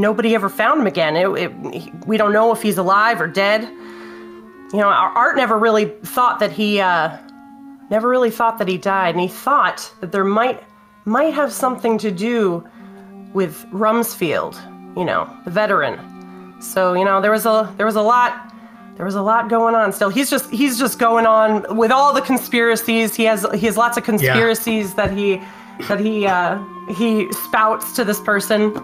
Nobody 0.00 0.34
ever 0.34 0.48
found 0.48 0.80
him 0.80 0.86
again. 0.86 1.16
It, 1.16 1.28
it, 1.36 2.06
we 2.06 2.16
don't 2.16 2.32
know 2.32 2.52
if 2.52 2.62
he's 2.62 2.78
alive 2.78 3.20
or 3.20 3.26
dead. 3.26 3.62
You 3.62 4.80
know, 4.80 4.88
our 4.88 5.10
Art 5.10 5.36
never 5.36 5.58
really 5.58 5.86
thought 6.02 6.40
that 6.40 6.52
he, 6.52 6.80
uh, 6.80 7.16
never 7.90 8.08
really 8.08 8.30
thought 8.30 8.58
that 8.58 8.68
he 8.68 8.78
died, 8.78 9.14
and 9.14 9.20
he 9.20 9.28
thought 9.28 9.92
that 10.00 10.12
there 10.12 10.24
might 10.24 10.62
might 11.04 11.32
have 11.34 11.52
something 11.52 11.98
to 11.98 12.10
do 12.10 12.66
with 13.32 13.64
Rumsfield. 13.70 14.56
You 14.96 15.04
know, 15.04 15.30
the 15.44 15.50
veteran. 15.50 16.60
So 16.60 16.94
you 16.94 17.04
know, 17.04 17.20
there 17.20 17.30
was 17.30 17.46
a 17.46 17.72
there 17.76 17.86
was 17.86 17.96
a 17.96 18.02
lot 18.02 18.52
there 18.96 19.04
was 19.04 19.14
a 19.14 19.22
lot 19.22 19.50
going 19.50 19.74
on 19.74 19.92
still. 19.92 20.08
He's 20.08 20.30
just 20.30 20.50
he's 20.50 20.78
just 20.78 20.98
going 20.98 21.26
on 21.26 21.76
with 21.76 21.90
all 21.90 22.14
the 22.14 22.22
conspiracies. 22.22 23.14
He 23.14 23.24
has 23.24 23.46
he 23.54 23.66
has 23.66 23.76
lots 23.76 23.96
of 23.98 24.04
conspiracies 24.04 24.94
that 24.94 25.12
he 25.12 25.40
that 25.88 26.00
he 26.00 26.26
uh, 26.26 26.58
he 26.94 27.30
spouts 27.32 27.92
to 27.96 28.04
this 28.04 28.20
person. 28.20 28.74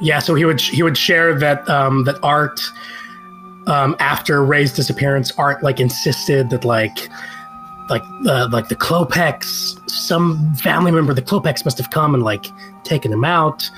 Yeah, 0.00 0.18
so 0.18 0.34
he 0.34 0.44
would 0.44 0.60
he 0.60 0.82
would 0.82 0.98
share 0.98 1.38
that 1.38 1.68
um, 1.68 2.04
that 2.04 2.16
Art 2.22 2.60
um, 3.66 3.96
after 4.00 4.44
Ray's 4.44 4.72
disappearance, 4.72 5.32
Art 5.38 5.62
like 5.62 5.80
insisted 5.80 6.50
that 6.50 6.64
like 6.64 7.08
like 7.88 8.02
uh, 8.26 8.48
like 8.50 8.68
the 8.68 8.76
Klopeks, 8.76 9.88
some 9.90 10.54
family 10.56 10.90
member 10.90 11.12
of 11.12 11.16
the 11.16 11.22
Klopeks 11.22 11.64
must 11.64 11.78
have 11.78 11.90
come 11.90 12.14
and 12.14 12.22
like 12.22 12.46
taken 12.84 13.12
him 13.12 13.24
out. 13.24 13.70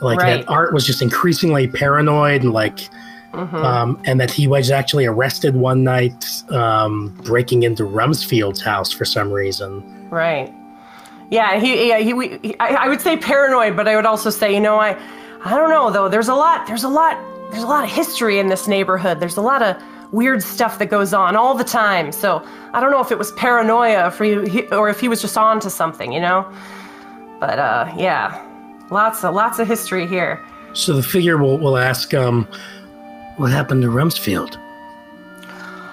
Like 0.00 0.18
Right. 0.18 0.44
that 0.44 0.50
Art 0.50 0.72
was 0.74 0.84
just 0.84 1.00
increasingly 1.00 1.68
paranoid 1.68 2.42
and 2.42 2.52
like 2.52 2.88
um, 3.34 4.00
and 4.04 4.20
that 4.20 4.30
he 4.30 4.46
was 4.46 4.70
actually 4.70 5.06
arrested 5.06 5.56
one 5.56 5.84
night 5.84 6.26
um, 6.50 7.08
breaking 7.24 7.62
into 7.62 7.84
Rumsfield's 7.84 8.60
house 8.60 8.92
for 8.92 9.04
some 9.06 9.32
reason. 9.32 9.82
Right. 10.10 10.52
Yeah, 11.30 11.58
he 11.58 11.88
yeah 11.88 11.98
he, 11.98 12.12
we, 12.12 12.38
he 12.42 12.58
I, 12.60 12.74
I 12.74 12.88
would 12.88 13.00
say 13.00 13.16
paranoid, 13.16 13.74
but 13.74 13.88
I 13.88 13.96
would 13.96 14.04
also 14.04 14.28
say 14.28 14.52
you 14.52 14.60
know 14.60 14.78
I 14.78 14.98
I 15.44 15.56
don't 15.56 15.70
know 15.70 15.90
though. 15.90 16.08
There's 16.08 16.28
a 16.28 16.34
lot 16.34 16.66
there's 16.66 16.84
a 16.84 16.88
lot 16.88 17.18
there's 17.50 17.62
a 17.62 17.66
lot 17.66 17.84
of 17.84 17.90
history 17.90 18.38
in 18.38 18.48
this 18.48 18.66
neighborhood. 18.66 19.20
There's 19.20 19.36
a 19.36 19.42
lot 19.42 19.62
of 19.62 19.76
weird 20.12 20.42
stuff 20.42 20.78
that 20.78 20.86
goes 20.86 21.12
on 21.12 21.36
all 21.36 21.54
the 21.54 21.64
time. 21.64 22.12
So 22.12 22.46
I 22.72 22.80
don't 22.80 22.90
know 22.90 23.00
if 23.00 23.10
it 23.10 23.18
was 23.18 23.32
paranoia 23.32 24.10
for 24.10 24.24
you 24.24 24.68
or 24.70 24.88
if 24.88 25.00
he 25.00 25.08
was 25.08 25.20
just 25.20 25.36
on 25.36 25.60
to 25.60 25.70
something, 25.70 26.12
you 26.12 26.20
know. 26.20 26.50
But 27.40 27.58
uh, 27.58 27.92
yeah, 27.96 28.40
lots 28.90 29.24
of 29.24 29.34
lots 29.34 29.58
of 29.58 29.66
history 29.66 30.06
here. 30.06 30.40
So 30.74 30.94
the 30.94 31.02
figure 31.02 31.36
will, 31.36 31.58
will 31.58 31.76
ask, 31.76 32.14
um, 32.14 32.46
what 33.36 33.50
happened 33.50 33.82
to 33.82 33.88
Rumsfield?" 33.88 34.56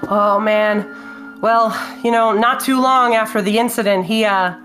Oh 0.09 0.39
man. 0.39 0.95
Well, 1.41 1.73
you 2.03 2.11
know, 2.11 2.33
not 2.33 2.59
too 2.59 2.81
long 2.81 3.15
after 3.15 3.41
the 3.41 3.57
incident, 3.57 4.05
he 4.05 4.25
uh 4.25 4.55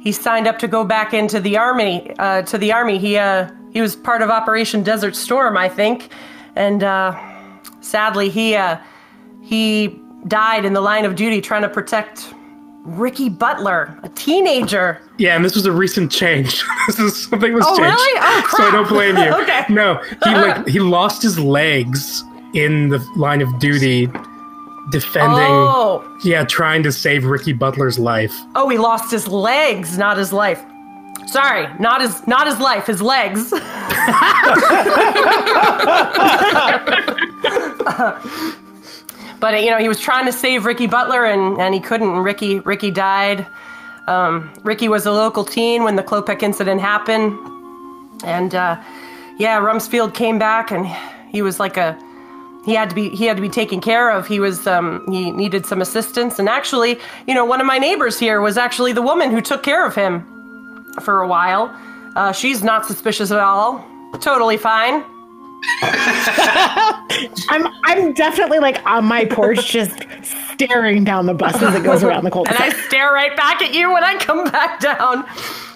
he 0.00 0.12
signed 0.12 0.46
up 0.46 0.58
to 0.60 0.68
go 0.68 0.84
back 0.84 1.12
into 1.12 1.40
the 1.40 1.56
army. 1.56 2.14
Uh, 2.18 2.42
to 2.42 2.58
the 2.58 2.72
army, 2.72 2.98
he 2.98 3.16
uh 3.16 3.50
he 3.72 3.80
was 3.80 3.94
part 3.96 4.22
of 4.22 4.30
Operation 4.30 4.82
Desert 4.82 5.14
Storm, 5.16 5.56
I 5.56 5.68
think, 5.68 6.10
and 6.56 6.82
uh, 6.82 7.18
sadly 7.80 8.28
he 8.30 8.54
uh 8.56 8.78
he 9.42 9.98
died 10.26 10.64
in 10.64 10.72
the 10.72 10.80
line 10.80 11.04
of 11.04 11.14
duty 11.14 11.40
trying 11.40 11.62
to 11.62 11.68
protect 11.68 12.34
Ricky 12.84 13.28
Butler, 13.28 13.98
a 14.02 14.08
teenager. 14.10 15.00
Yeah, 15.18 15.36
and 15.36 15.44
this 15.44 15.54
was 15.54 15.66
a 15.66 15.72
recent 15.72 16.10
change. 16.10 16.64
this 16.86 16.98
is 16.98 17.28
something 17.28 17.52
was 17.52 17.64
Oh, 17.66 17.76
changed. 17.76 17.90
really? 17.96 18.20
Oh, 18.22 18.42
crap. 18.44 18.56
So 18.56 18.68
I 18.68 18.70
don't 18.70 18.88
blame 18.88 19.16
you. 19.16 19.32
Okay. 19.42 19.64
No, 19.68 20.02
he 20.24 20.30
like 20.34 20.66
he 20.74 20.80
lost 20.80 21.22
his 21.22 21.38
legs 21.38 22.22
in 22.54 22.88
the 22.88 22.98
line 23.16 23.42
of 23.42 23.58
duty, 23.58 24.06
defending. 24.90 25.38
Oh, 25.38 26.18
Yeah, 26.24 26.44
trying 26.44 26.82
to 26.84 26.92
save 26.92 27.24
Ricky 27.26 27.52
Butler's 27.52 27.98
life. 27.98 28.34
oh, 28.54 28.68
he 28.68 28.78
lost 28.78 29.10
his 29.10 29.28
legs, 29.28 29.98
not 29.98 30.16
his 30.16 30.32
life. 30.32 30.62
Sorry, 31.28 31.68
not 31.78 32.00
his 32.00 32.26
not 32.26 32.46
his 32.46 32.58
life, 32.58 32.86
his 32.86 33.02
legs. 33.02 33.50
but 39.40 39.62
you 39.62 39.70
know, 39.70 39.78
he 39.78 39.88
was 39.88 40.00
trying 40.00 40.24
to 40.24 40.32
save 40.32 40.64
Ricky 40.64 40.86
Butler 40.86 41.26
and, 41.26 41.60
and 41.60 41.74
he 41.74 41.80
couldn't. 41.80 42.08
and 42.08 42.24
Ricky 42.24 42.60
Ricky 42.60 42.90
died. 42.90 43.46
Um, 44.06 44.50
Ricky 44.62 44.88
was 44.88 45.04
a 45.04 45.12
local 45.12 45.44
teen 45.44 45.84
when 45.84 45.96
the 45.96 46.02
Klopek 46.02 46.42
incident 46.42 46.80
happened, 46.80 47.38
and 48.24 48.54
uh, 48.54 48.80
yeah, 49.36 49.60
Rumsfield 49.60 50.14
came 50.14 50.38
back 50.38 50.70
and 50.70 50.86
he 51.30 51.42
was 51.42 51.60
like 51.60 51.76
a 51.76 51.98
he 52.64 52.74
had 52.74 52.88
to 52.88 52.94
be 52.94 53.10
he 53.10 53.26
had 53.26 53.36
to 53.36 53.42
be 53.42 53.50
taken 53.50 53.82
care 53.82 54.10
of. 54.10 54.26
He 54.26 54.40
was 54.40 54.66
um, 54.66 55.04
he 55.10 55.30
needed 55.30 55.66
some 55.66 55.82
assistance, 55.82 56.38
and 56.38 56.48
actually, 56.48 56.98
you 57.26 57.34
know, 57.34 57.44
one 57.44 57.60
of 57.60 57.66
my 57.66 57.76
neighbors 57.76 58.18
here 58.18 58.40
was 58.40 58.56
actually 58.56 58.94
the 58.94 59.02
woman 59.02 59.30
who 59.30 59.42
took 59.42 59.62
care 59.62 59.86
of 59.86 59.94
him 59.94 60.37
for 61.02 61.22
a 61.22 61.28
while. 61.28 61.74
Uh, 62.16 62.32
she's 62.32 62.62
not 62.62 62.86
suspicious 62.86 63.30
at 63.30 63.38
all. 63.38 63.84
Totally 64.20 64.56
fine. 64.56 65.04
I'm 67.50 67.66
I'm 67.84 68.12
definitely 68.14 68.58
like 68.60 68.84
on 68.86 69.04
my 69.04 69.24
porch, 69.24 69.70
just 69.70 69.92
staring 70.22 71.04
down 71.04 71.26
the 71.26 71.34
bus 71.34 71.60
as 71.62 71.74
it 71.74 71.82
goes 71.82 72.02
around 72.04 72.24
the 72.24 72.30
And 72.30 72.48
I 72.50 72.56
cul-de-sac. 72.56 72.84
stare 72.86 73.12
right 73.12 73.36
back 73.36 73.60
at 73.62 73.74
you 73.74 73.92
when 73.92 74.04
I 74.04 74.16
come 74.18 74.44
back 74.50 74.80
down. 74.80 75.24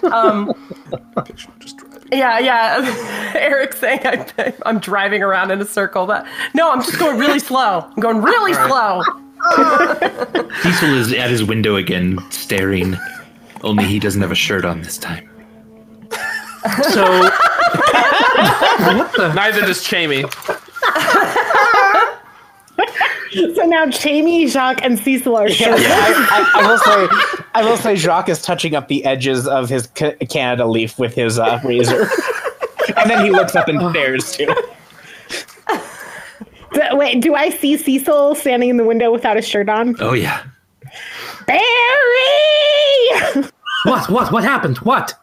Um, 0.05 0.53
yeah, 2.13 2.39
yeah. 2.39 3.33
Eric's 3.39 3.79
saying 3.79 4.01
I, 4.05 4.55
I'm 4.67 4.79
driving 4.79 5.23
around 5.23 5.51
in 5.51 5.61
a 5.61 5.65
circle, 5.67 6.07
but 6.07 6.27
no, 6.55 6.71
I'm 6.71 6.81
just 6.83 6.99
going 6.99 7.19
really 7.19 7.39
slow. 7.39 7.81
I'm 7.81 8.01
going 8.01 8.23
really 8.23 8.55
slow. 8.55 9.03
Cecil 10.63 10.95
is 10.95 11.13
at 11.13 11.31
his 11.31 11.43
window 11.45 11.77
again, 11.77 12.19
staring. 12.31 12.97
Only 13.63 13.85
he 13.85 13.99
doesn't 13.99 14.21
have 14.21 14.33
a 14.33 14.37
shirt 14.37 14.65
on 14.65 14.83
this 14.83 14.99
time. 14.99 15.29
So 16.91 17.05
Neither 19.35 19.61
does 19.63 19.83
Chamey. 19.85 20.25
So 23.55 23.63
now 23.65 23.87
Jamie, 23.87 24.47
Jacques, 24.47 24.83
and 24.83 24.99
Cecil 24.99 25.35
are 25.37 25.49
shirtless. 25.49 25.83
I, 25.87 26.51
I, 26.55 26.61
I 26.63 26.67
will 26.71 26.79
say, 26.79 27.45
I 27.55 27.65
will 27.65 27.77
say, 27.79 27.97
Jacques 27.97 28.29
is 28.29 28.43
touching 28.43 28.75
up 28.75 28.89
the 28.89 29.05
edges 29.07 29.49
of 29.49 29.69
his 29.71 29.87
ca- 29.95 30.17
Canada 30.29 30.67
leaf 30.67 30.99
with 30.99 31.15
his 31.15 31.39
uh, 31.39 31.59
razor, 31.65 32.09
and 32.97 33.11
then 33.11 33.25
he 33.25 33.31
looks 33.31 33.55
up 33.57 33.69
and 33.69 33.81
stares 33.91 34.33
too. 34.37 34.55
D- 36.75 36.81
Wait, 36.93 37.21
do 37.23 37.35
I 37.35 37.49
see 37.51 37.77
Cecil 37.79 38.35
standing 38.35 38.69
in 38.69 38.77
the 38.77 38.85
window 38.85 39.11
without 39.11 39.37
a 39.39 39.43
shirt 39.43 39.69
on? 39.71 39.97
Oh 40.01 40.13
yeah. 40.13 40.43
Barry! 41.47 43.43
what? 43.85 44.09
What? 44.11 44.33
What 44.33 44.45
happened? 44.45 44.79
What? 44.79 45.15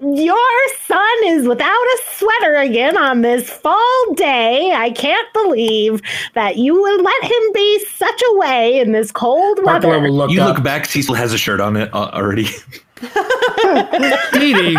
Your 0.00 0.68
son 0.86 1.16
is 1.24 1.48
without 1.48 1.68
a 1.68 1.98
sweater 2.12 2.56
again 2.56 2.96
on 2.96 3.22
this 3.22 3.48
fall 3.50 4.14
day. 4.14 4.72
I 4.72 4.90
can't 4.90 5.26
believe 5.32 6.00
that 6.34 6.58
you 6.58 6.80
would 6.80 7.02
let 7.02 7.24
him 7.24 7.52
be 7.52 7.84
such 7.86 8.22
a 8.30 8.36
way 8.36 8.78
in 8.78 8.92
this 8.92 9.10
cold 9.10 9.58
Markler 9.58 9.64
weather. 9.64 10.00
will 10.02 10.12
look 10.12 10.30
You 10.30 10.42
up. 10.42 10.54
look 10.56 10.64
back. 10.64 10.84
Cecil 10.86 11.14
has 11.14 11.32
a 11.32 11.38
shirt 11.38 11.60
on 11.60 11.76
it 11.76 11.92
uh, 11.92 12.10
already. 12.12 12.44
Dee 14.32 14.54
Dee, 14.54 14.78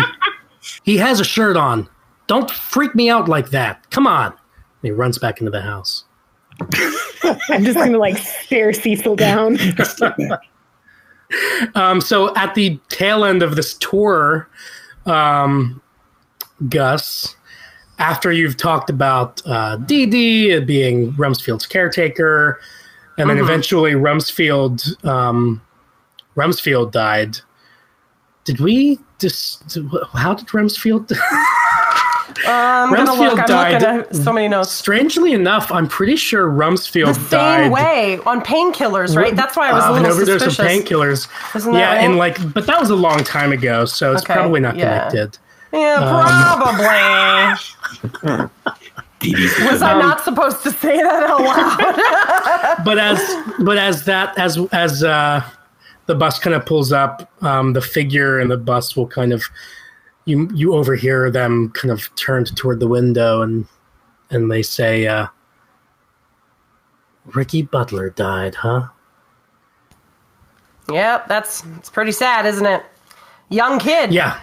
he 0.84 0.96
has 0.96 1.20
a 1.20 1.24
shirt 1.24 1.56
on. 1.56 1.88
Don't 2.26 2.50
freak 2.50 2.94
me 2.94 3.10
out 3.10 3.28
like 3.28 3.50
that. 3.50 3.90
Come 3.90 4.06
on. 4.06 4.26
And 4.32 4.36
he 4.82 4.90
runs 4.92 5.18
back 5.18 5.40
into 5.40 5.50
the 5.50 5.62
house. 5.62 6.04
I'm 7.50 7.64
just 7.64 7.76
gonna 7.76 7.98
like 7.98 8.18
stare 8.18 8.72
Cecil 8.72 9.16
down. 9.16 9.58
Um, 11.74 12.00
so 12.00 12.34
at 12.36 12.54
the 12.54 12.80
tail 12.88 13.22
end 13.22 13.42
of 13.42 13.54
this 13.54 13.74
tour, 13.74 14.48
um, 15.04 15.82
Gus, 16.70 17.36
after 17.98 18.32
you've 18.32 18.56
talked 18.56 18.88
about 18.88 19.42
uh, 19.46 19.76
Dee 19.76 20.06
Dee 20.06 20.58
being 20.60 21.12
Rumsfield's 21.12 21.66
caretaker, 21.66 22.58
and 23.18 23.28
then 23.28 23.36
Mhm. 23.36 23.42
eventually 23.42 23.92
Rumsfield, 23.92 25.04
um, 25.04 25.60
Rumsfield 26.34 26.92
died. 26.92 27.38
Did 28.48 28.60
we 28.60 28.98
just? 29.18 29.76
How 30.14 30.32
did 30.32 30.46
Rumsfield? 30.48 31.12
I'm 32.46 32.94
gonna 32.94 33.10
Rumsfield. 33.10 33.40
I'm 33.40 33.46
died- 33.80 34.16
so 34.16 34.32
many 34.32 34.48
notes. 34.48 34.70
Strangely 34.72 35.32
enough, 35.34 35.70
I'm 35.70 35.86
pretty 35.86 36.16
sure 36.16 36.48
Rumsfield 36.48 37.08
The 37.08 37.14
same 37.14 37.28
died. 37.30 37.70
way 37.72 38.18
on 38.24 38.40
painkillers, 38.40 39.14
right? 39.16 39.36
That's 39.36 39.54
why 39.54 39.68
I 39.68 39.72
was 39.74 39.84
a 39.84 39.88
Uh, 39.88 39.92
little 39.92 40.06
an 40.06 40.12
overdose 40.12 40.42
suspicious. 40.44 40.58
of 40.58 40.64
painkillers. 40.86 41.28
Yeah, 41.74 41.88
right? 41.88 41.98
and 42.04 42.16
like, 42.16 42.38
but 42.54 42.64
that 42.66 42.80
was 42.80 42.88
a 42.88 42.96
long 42.96 43.22
time 43.22 43.52
ago, 43.52 43.84
so 43.84 44.12
it's 44.14 44.22
Okay, 44.22 44.32
probably 44.32 44.60
not 44.60 44.76
yeah. 44.76 45.08
connected. 45.10 45.38
Yeah, 45.74 45.96
Um, 45.96 46.56
probably. 46.56 48.48
Was 49.66 49.82
I 49.82 49.92
Um, 49.94 49.98
not 49.98 50.20
supposed 50.24 50.62
to 50.62 50.70
say 50.70 51.02
that 51.02 51.24
out 51.24 51.40
loud? 51.42 52.76
but 52.84 52.98
as 52.98 53.18
but 53.58 53.76
as 53.76 54.04
that 54.04 54.38
as 54.38 54.56
as 54.72 55.02
uh, 55.02 55.42
the 56.08 56.14
bus 56.14 56.38
kind 56.38 56.56
of 56.56 56.64
pulls 56.64 56.90
up, 56.90 57.30
um, 57.44 57.74
the 57.74 57.82
figure 57.82 58.40
and 58.40 58.50
the 58.50 58.56
bus 58.56 58.96
will 58.96 59.06
kind 59.06 59.32
of 59.32 59.44
you 60.24 60.50
you 60.54 60.74
overhear 60.74 61.30
them 61.30 61.70
kind 61.70 61.92
of 61.92 62.14
turned 62.16 62.56
toward 62.56 62.80
the 62.80 62.88
window 62.88 63.42
and 63.42 63.66
and 64.30 64.50
they 64.50 64.62
say, 64.62 65.06
uh, 65.06 65.28
"Ricky 67.26 67.62
Butler 67.62 68.10
died, 68.10 68.54
huh?" 68.54 68.88
yep, 70.90 71.28
that's 71.28 71.62
it's 71.76 71.90
pretty 71.90 72.12
sad, 72.12 72.46
isn't 72.46 72.66
it? 72.66 72.82
Young 73.50 73.78
kid. 73.78 74.12
Yeah, 74.12 74.40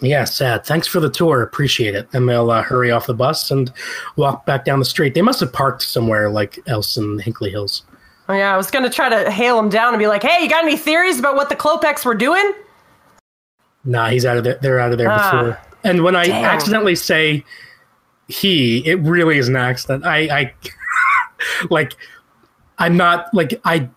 Yeah, 0.00 0.24
sad. 0.24 0.64
Thanks 0.64 0.86
for 0.86 1.00
the 1.00 1.10
tour. 1.10 1.42
Appreciate 1.42 1.94
it. 1.94 2.08
And 2.12 2.28
they'll 2.28 2.50
uh, 2.50 2.62
hurry 2.62 2.90
off 2.90 3.06
the 3.06 3.14
bus 3.14 3.50
and 3.50 3.72
walk 4.16 4.44
back 4.46 4.64
down 4.64 4.78
the 4.78 4.84
street. 4.84 5.14
They 5.14 5.22
must 5.22 5.40
have 5.40 5.52
parked 5.52 5.82
somewhere 5.82 6.28
like 6.30 6.58
else 6.66 6.96
in 6.96 7.18
Hinkley 7.18 7.50
Hills. 7.50 7.84
Oh, 8.28 8.34
yeah, 8.34 8.54
I 8.54 8.56
was 8.56 8.70
gonna 8.70 8.88
try 8.90 9.08
to 9.08 9.30
hail 9.30 9.58
him 9.58 9.68
down 9.68 9.92
and 9.92 9.98
be 9.98 10.06
like, 10.06 10.22
"Hey, 10.22 10.42
you 10.42 10.48
got 10.48 10.62
any 10.64 10.76
theories 10.76 11.18
about 11.18 11.34
what 11.34 11.48
the 11.48 11.56
Klopeks 11.56 12.04
were 12.04 12.14
doing?" 12.14 12.52
Nah, 13.84 14.08
he's 14.08 14.24
out 14.24 14.36
of 14.36 14.44
there. 14.44 14.58
They're 14.62 14.78
out 14.78 14.92
of 14.92 14.98
there 14.98 15.10
Ah, 15.10 15.30
before. 15.30 15.58
And 15.84 16.04
when 16.04 16.14
I 16.14 16.26
damn. 16.26 16.44
accidentally 16.44 16.94
say 16.94 17.44
he, 18.28 18.78
it 18.86 19.00
really 19.00 19.38
is 19.38 19.48
an 19.48 19.56
accident. 19.56 20.04
I, 20.06 20.18
I 20.40 20.54
like, 21.70 21.94
I'm 22.78 22.96
not 22.96 23.32
like 23.34 23.60
I, 23.64 23.88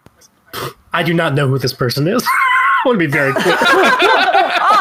I 0.92 1.04
do 1.04 1.14
not 1.14 1.36
know 1.36 1.48
who 1.48 1.60
this 1.60 1.74
person 1.74 2.08
is. 2.08 2.24
I 2.26 2.82
want 2.88 2.96
to 3.00 3.06
be 3.06 3.12
very 3.12 3.34
clear. 3.34 3.58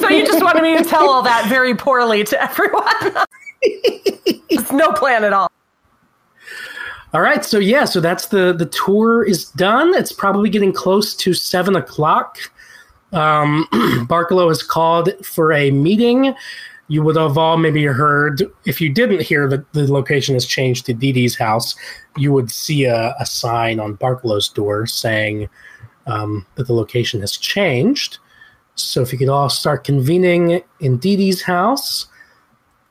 So 0.00 0.08
you 0.08 0.26
just 0.26 0.42
wanted 0.42 0.62
me 0.62 0.76
to 0.76 0.84
tell 0.84 1.08
all 1.08 1.22
that 1.22 1.46
very 1.48 1.74
poorly 1.74 2.24
to 2.24 2.42
everyone? 2.42 2.84
It's 3.62 4.72
no 4.72 4.90
plan 4.92 5.22
at 5.24 5.32
all. 5.32 5.50
All 7.14 7.22
right, 7.22 7.42
so 7.42 7.58
yeah, 7.58 7.86
so 7.86 8.00
that's 8.00 8.26
the 8.26 8.52
the 8.52 8.66
tour 8.66 9.24
is 9.24 9.46
done. 9.52 9.94
It's 9.94 10.12
probably 10.12 10.50
getting 10.50 10.72
close 10.72 11.14
to 11.16 11.32
seven 11.32 11.74
o'clock. 11.74 12.38
Um, 13.12 13.66
Barkalow 14.08 14.48
has 14.48 14.62
called 14.62 15.10
for 15.24 15.52
a 15.52 15.70
meeting. 15.70 16.34
You 16.88 17.02
would 17.02 17.16
have 17.16 17.38
all 17.38 17.56
maybe 17.56 17.84
heard 17.84 18.42
if 18.66 18.80
you 18.80 18.92
didn't 18.92 19.22
hear 19.22 19.48
that 19.48 19.72
the 19.72 19.90
location 19.90 20.34
has 20.34 20.44
changed 20.44 20.86
to 20.86 20.94
Dee 20.94 21.12
Dee's 21.12 21.36
house. 21.36 21.74
You 22.16 22.32
would 22.32 22.50
see 22.50 22.84
a, 22.84 23.14
a 23.18 23.26
sign 23.26 23.80
on 23.80 23.96
Barkalow's 23.96 24.48
door 24.48 24.86
saying 24.86 25.48
um, 26.06 26.46
that 26.56 26.66
the 26.66 26.74
location 26.74 27.20
has 27.20 27.36
changed. 27.36 28.18
So 28.74 29.02
if 29.02 29.12
you 29.12 29.18
could 29.18 29.28
all 29.28 29.50
start 29.50 29.84
convening 29.84 30.62
in 30.80 30.98
Dee 30.98 31.16
Dee's 31.16 31.42
house, 31.42 32.06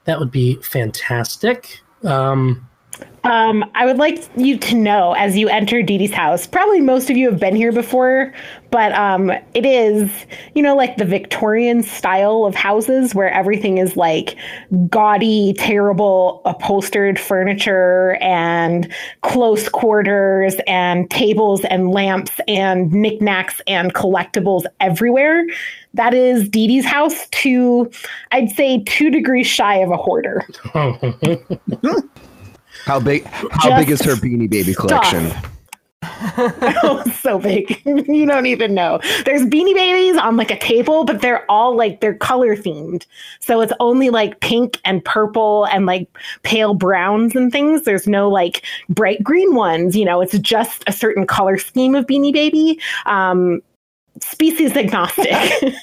that 0.06 0.20
would 0.20 0.32
be 0.32 0.56
fantastic. 0.62 1.82
Um, 2.04 2.67
Um, 3.28 3.70
I 3.76 3.86
would 3.86 3.98
like 3.98 4.24
you 4.38 4.58
to 4.58 4.76
know 4.76 5.14
as 5.14 5.36
you 5.36 5.50
enter 5.50 5.82
Dee 5.82 5.98
Dee's 5.98 6.14
house, 6.14 6.48
probably 6.48 6.80
most 6.80 7.10
of 7.10 7.18
you 7.18 7.30
have 7.30 7.40
been 7.40 7.58
here 7.58 7.74
before, 7.74 8.34
but 8.72 8.94
um, 8.94 9.32
it 9.54 9.66
is, 9.66 10.26
you 10.56 10.64
know, 10.64 10.78
like 10.78 10.96
the 10.96 11.04
Victorian 11.04 11.84
style 11.84 12.46
of 12.46 12.56
houses 12.56 13.14
where 13.14 13.30
everything 13.30 13.80
is 13.80 13.98
like 13.98 14.38
gaudy, 14.90 15.54
terrible 15.58 16.42
upholstered 16.46 17.20
furniture 17.20 18.18
and 18.22 18.94
close 19.24 19.68
quarters 19.68 20.56
and 20.66 21.10
tables 21.10 21.66
and 21.66 21.92
lamps 21.92 22.40
and 22.48 22.94
knickknacks 22.94 23.60
and 23.68 23.94
collectibles 23.94 24.64
everywhere. 24.80 25.46
That 25.96 26.14
is 26.14 26.48
Dee 26.48 26.68
Dee's 26.68 26.86
house 26.86 27.28
to, 27.28 27.92
I'd 28.32 28.52
say, 28.52 28.84
two 28.86 29.10
degrees 29.10 29.48
shy 29.48 29.76
of 29.76 29.92
a 29.92 29.98
hoarder. 29.98 30.48
How 32.88 33.02
big? 33.02 33.26
How 33.26 33.78
big 33.78 33.90
is 33.90 34.00
her 34.04 34.14
Beanie 34.14 34.50
Baby 34.50 34.74
collection? 34.74 35.34
oh, 36.04 37.04
so 37.22 37.38
big. 37.38 37.82
you 37.86 38.26
don't 38.26 38.46
even 38.46 38.74
know. 38.74 39.02
There's 39.26 39.42
beanie 39.42 39.74
babies 39.74 40.16
on 40.16 40.38
like 40.38 40.52
a 40.52 40.58
table, 40.58 41.04
but 41.04 41.20
they're 41.22 41.44
all 41.52 41.76
like 41.76 42.00
they're 42.00 42.14
color 42.14 42.56
themed. 42.56 43.06
So 43.42 43.60
it's 43.60 43.74
only 43.82 44.10
like 44.10 44.40
pink 44.40 44.80
and 44.86 45.04
purple 45.04 45.66
and 45.66 45.86
like 45.86 46.08
pale 46.44 46.76
browns 46.76 47.36
and 47.36 47.52
things. 47.52 47.82
There's 47.82 48.08
no 48.08 48.30
like 48.30 48.64
bright 48.88 49.22
green 49.22 49.54
ones. 49.54 49.98
You 49.98 50.06
know, 50.06 50.22
it's 50.22 50.40
just 50.40 50.86
a 50.88 50.94
certain 50.94 51.28
color 51.28 51.58
scheme 51.58 51.94
of 51.94 52.06
beanie 52.06 52.32
baby. 52.32 52.80
Um, 53.06 53.62
species 54.22 54.76
agnostic. 54.76 55.34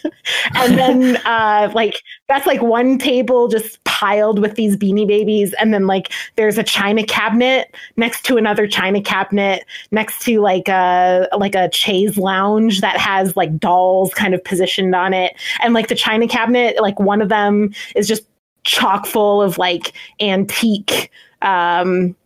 And 0.55 0.79
then 0.79 1.17
uh 1.27 1.71
like 1.75 2.03
that's 2.29 2.47
like 2.47 2.63
one 2.63 2.97
table 2.97 3.49
just 3.49 3.83
piled 3.85 4.39
with 4.39 4.55
these 4.55 4.77
beanie 4.77 5.07
babies. 5.07 5.53
And 5.55 5.75
then 5.75 5.87
like 5.87 6.11
there's 6.37 6.57
a 6.57 6.63
china 6.63 7.05
cabinet 7.05 7.75
next 7.97 8.25
to 8.27 8.37
another 8.37 8.67
china 8.67 9.03
cabinet 9.03 9.67
next 9.91 10.23
to 10.23 10.41
like 10.41 10.69
a 10.69 11.29
like 11.37 11.55
a 11.55 11.71
chaise 11.73 12.17
lounge 12.17 12.81
that 12.81 12.97
has 12.97 13.37
like 13.37 13.59
dolls 13.59 14.15
kind 14.15 14.35
of 14.35 14.43
positioned 14.43 14.95
on 14.95 15.13
it. 15.13 15.35
And 15.63 15.75
like 15.75 15.89
the 15.89 15.95
china 15.95 16.27
cabinet 16.27 16.81
like 16.81 16.99
one 16.99 17.21
of 17.21 17.29
them 17.29 17.75
is 17.95 18.09
just 18.09 18.25
chock 18.65 19.05
full 19.05 19.43
of 19.43 19.59
like 19.59 19.93
antique 20.21 21.11
um 21.43 22.17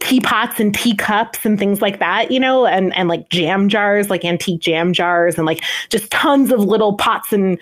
teapots 0.00 0.58
and 0.58 0.74
teacups 0.74 1.44
and 1.44 1.58
things 1.58 1.82
like 1.82 1.98
that, 1.98 2.30
you 2.30 2.40
know, 2.40 2.66
and 2.66 2.94
and 2.96 3.08
like 3.08 3.28
jam 3.28 3.68
jars, 3.68 4.10
like 4.10 4.24
antique 4.24 4.60
jam 4.60 4.92
jars, 4.92 5.36
and 5.36 5.46
like 5.46 5.62
just 5.88 6.10
tons 6.10 6.50
of 6.50 6.60
little 6.60 6.96
pots 6.96 7.32
and 7.32 7.58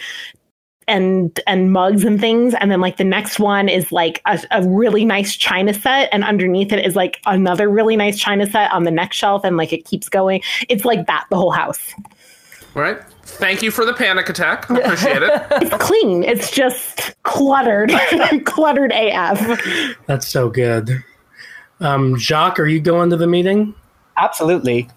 and 0.89 1.41
and 1.47 1.73
mugs 1.73 2.05
and 2.05 2.21
things. 2.21 2.55
And 2.55 2.71
then 2.71 2.81
like 2.81 2.97
the 2.97 3.05
next 3.05 3.39
one 3.39 3.69
is 3.69 3.93
like 3.93 4.21
a, 4.27 4.41
a 4.51 4.69
really 4.69 5.05
nice 5.05 5.37
china 5.37 5.75
set, 5.75 6.09
and 6.13 6.25
underneath 6.25 6.73
it 6.73 6.85
is 6.85 6.97
like 6.97 7.21
another 7.27 7.69
really 7.69 7.97
nice 7.97 8.19
china 8.19 8.47
set 8.47 8.73
on 8.73 8.85
the 8.85 8.91
next 8.91 9.17
shelf, 9.17 9.45
and 9.45 9.57
like 9.57 9.73
it 9.73 9.85
keeps 9.85 10.09
going. 10.09 10.43
It's 10.69 10.85
like 10.85 11.07
that 11.07 11.27
the 11.31 11.37
whole 11.37 11.53
house. 11.53 11.95
All 12.77 12.83
right. 12.83 13.03
Thank 13.23 13.63
you 13.63 13.71
for 13.71 13.85
the 13.85 13.95
panic 13.95 14.29
attack. 14.29 14.71
I 14.71 14.79
appreciate 14.79 15.23
it. 15.23 15.43
It's 15.63 15.77
clean. 15.85 16.25
It's 16.25 16.51
just 16.51 17.15
cluttered, 17.23 17.93
cluttered 18.45 18.93
AF. 18.93 19.97
That's 20.07 20.27
so 20.27 20.49
good. 20.49 21.03
Um, 21.81 22.17
Jacques, 22.17 22.59
are 22.61 22.67
you 22.67 22.81
going 22.81 23.11
to 23.11 23.17
the 23.17 23.27
meeting? 23.27 23.75
Absolutely. 24.17 24.89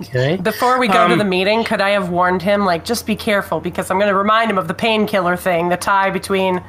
Okay. 0.00 0.36
Before 0.36 0.78
we 0.80 0.88
go 0.88 1.06
to 1.06 1.12
Um, 1.12 1.18
the 1.18 1.24
meeting, 1.24 1.64
could 1.64 1.80
I 1.80 1.90
have 1.90 2.08
warned 2.08 2.40
him, 2.42 2.64
like, 2.64 2.84
just 2.84 3.06
be 3.06 3.14
careful 3.14 3.60
because 3.60 3.90
I'm 3.90 3.98
going 3.98 4.08
to 4.08 4.16
remind 4.16 4.50
him 4.50 4.58
of 4.58 4.66
the 4.68 4.74
painkiller 4.74 5.36
thing, 5.36 5.68
the 5.68 5.76
tie 5.76 6.10
between 6.10 6.62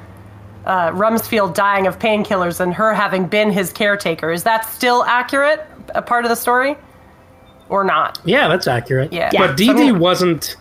uh, 0.66 0.92
Rumsfield 0.92 1.54
dying 1.54 1.88
of 1.88 2.00
painkillers 2.00 2.60
and 2.60 2.74
her 2.74 2.94
having 2.94 3.26
been 3.28 3.50
his 3.52 3.72
caretaker. 3.72 4.32
Is 4.32 4.44
that 4.44 4.66
still 4.70 5.04
accurate? 5.06 5.66
A 5.96 6.02
part 6.02 6.24
of 6.26 6.30
the 6.30 6.36
story, 6.36 6.76
or 7.70 7.84
not? 7.84 8.20
Yeah, 8.26 8.48
that's 8.48 8.68
accurate. 8.68 9.12
Yeah. 9.12 9.30
But 9.32 9.34
Yeah. 9.34 9.56
Dee 9.56 9.66
So 9.66 9.72
I'm 9.72 9.78
Dee 9.78 9.88
gonna- 9.90 10.00
wasn't. 10.00 10.56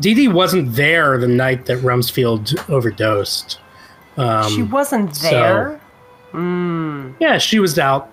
Dee 0.00 0.14
Dee 0.14 0.28
wasn't 0.28 0.74
there 0.74 1.18
the 1.18 1.28
night 1.28 1.66
that 1.66 1.78
Rumsfield 1.78 2.68
overdosed. 2.70 3.58
Um, 4.16 4.48
she 4.50 4.62
wasn't 4.62 5.14
so- 5.16 5.78
there. 6.32 7.14
yeah, 7.20 7.38
she 7.38 7.58
was 7.60 7.78
out. 7.78 8.08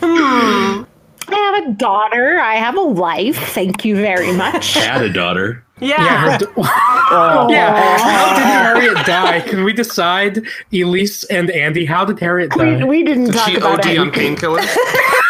Hmm. 0.00 0.84
I 1.32 1.36
have 1.36 1.64
a 1.64 1.72
daughter. 1.74 2.38
I 2.40 2.54
have 2.56 2.76
a 2.76 2.80
life. 2.80 3.36
Thank 3.50 3.84
you 3.84 3.94
very 3.96 4.32
much. 4.32 4.76
I 4.76 4.80
Had 4.80 5.02
a 5.02 5.12
daughter. 5.12 5.64
Yeah. 5.80 6.02
Yeah, 6.02 6.32
her 6.32 6.38
d- 6.38 6.46
oh. 6.56 7.46
yeah. 7.50 7.98
How 7.98 8.34
did 8.34 8.44
Harriet 8.44 9.06
die? 9.06 9.40
Can 9.42 9.62
we 9.64 9.72
decide, 9.72 10.42
Elise 10.72 11.24
and 11.24 11.50
Andy? 11.50 11.84
How 11.84 12.04
did 12.04 12.18
Harriet 12.18 12.54
We, 12.56 12.62
die? 12.64 12.84
we 12.84 13.04
didn't 13.04 13.26
Did 13.26 13.34
talk 13.34 13.48
she 13.48 13.56
about 13.56 13.78
OD 13.86 13.92
it. 13.92 13.98
on 13.98 14.10
painkillers? 14.10 14.76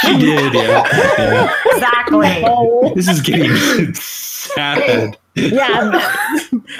She 0.00 0.18
did, 0.18 0.54
yeah. 0.54 0.84
yeah. 1.18 1.54
exactly. 1.72 2.42
Oh, 2.44 2.92
This 2.94 3.08
is 3.08 3.20
getting 3.20 3.94
sad. 3.94 5.16
yeah. 5.34 5.90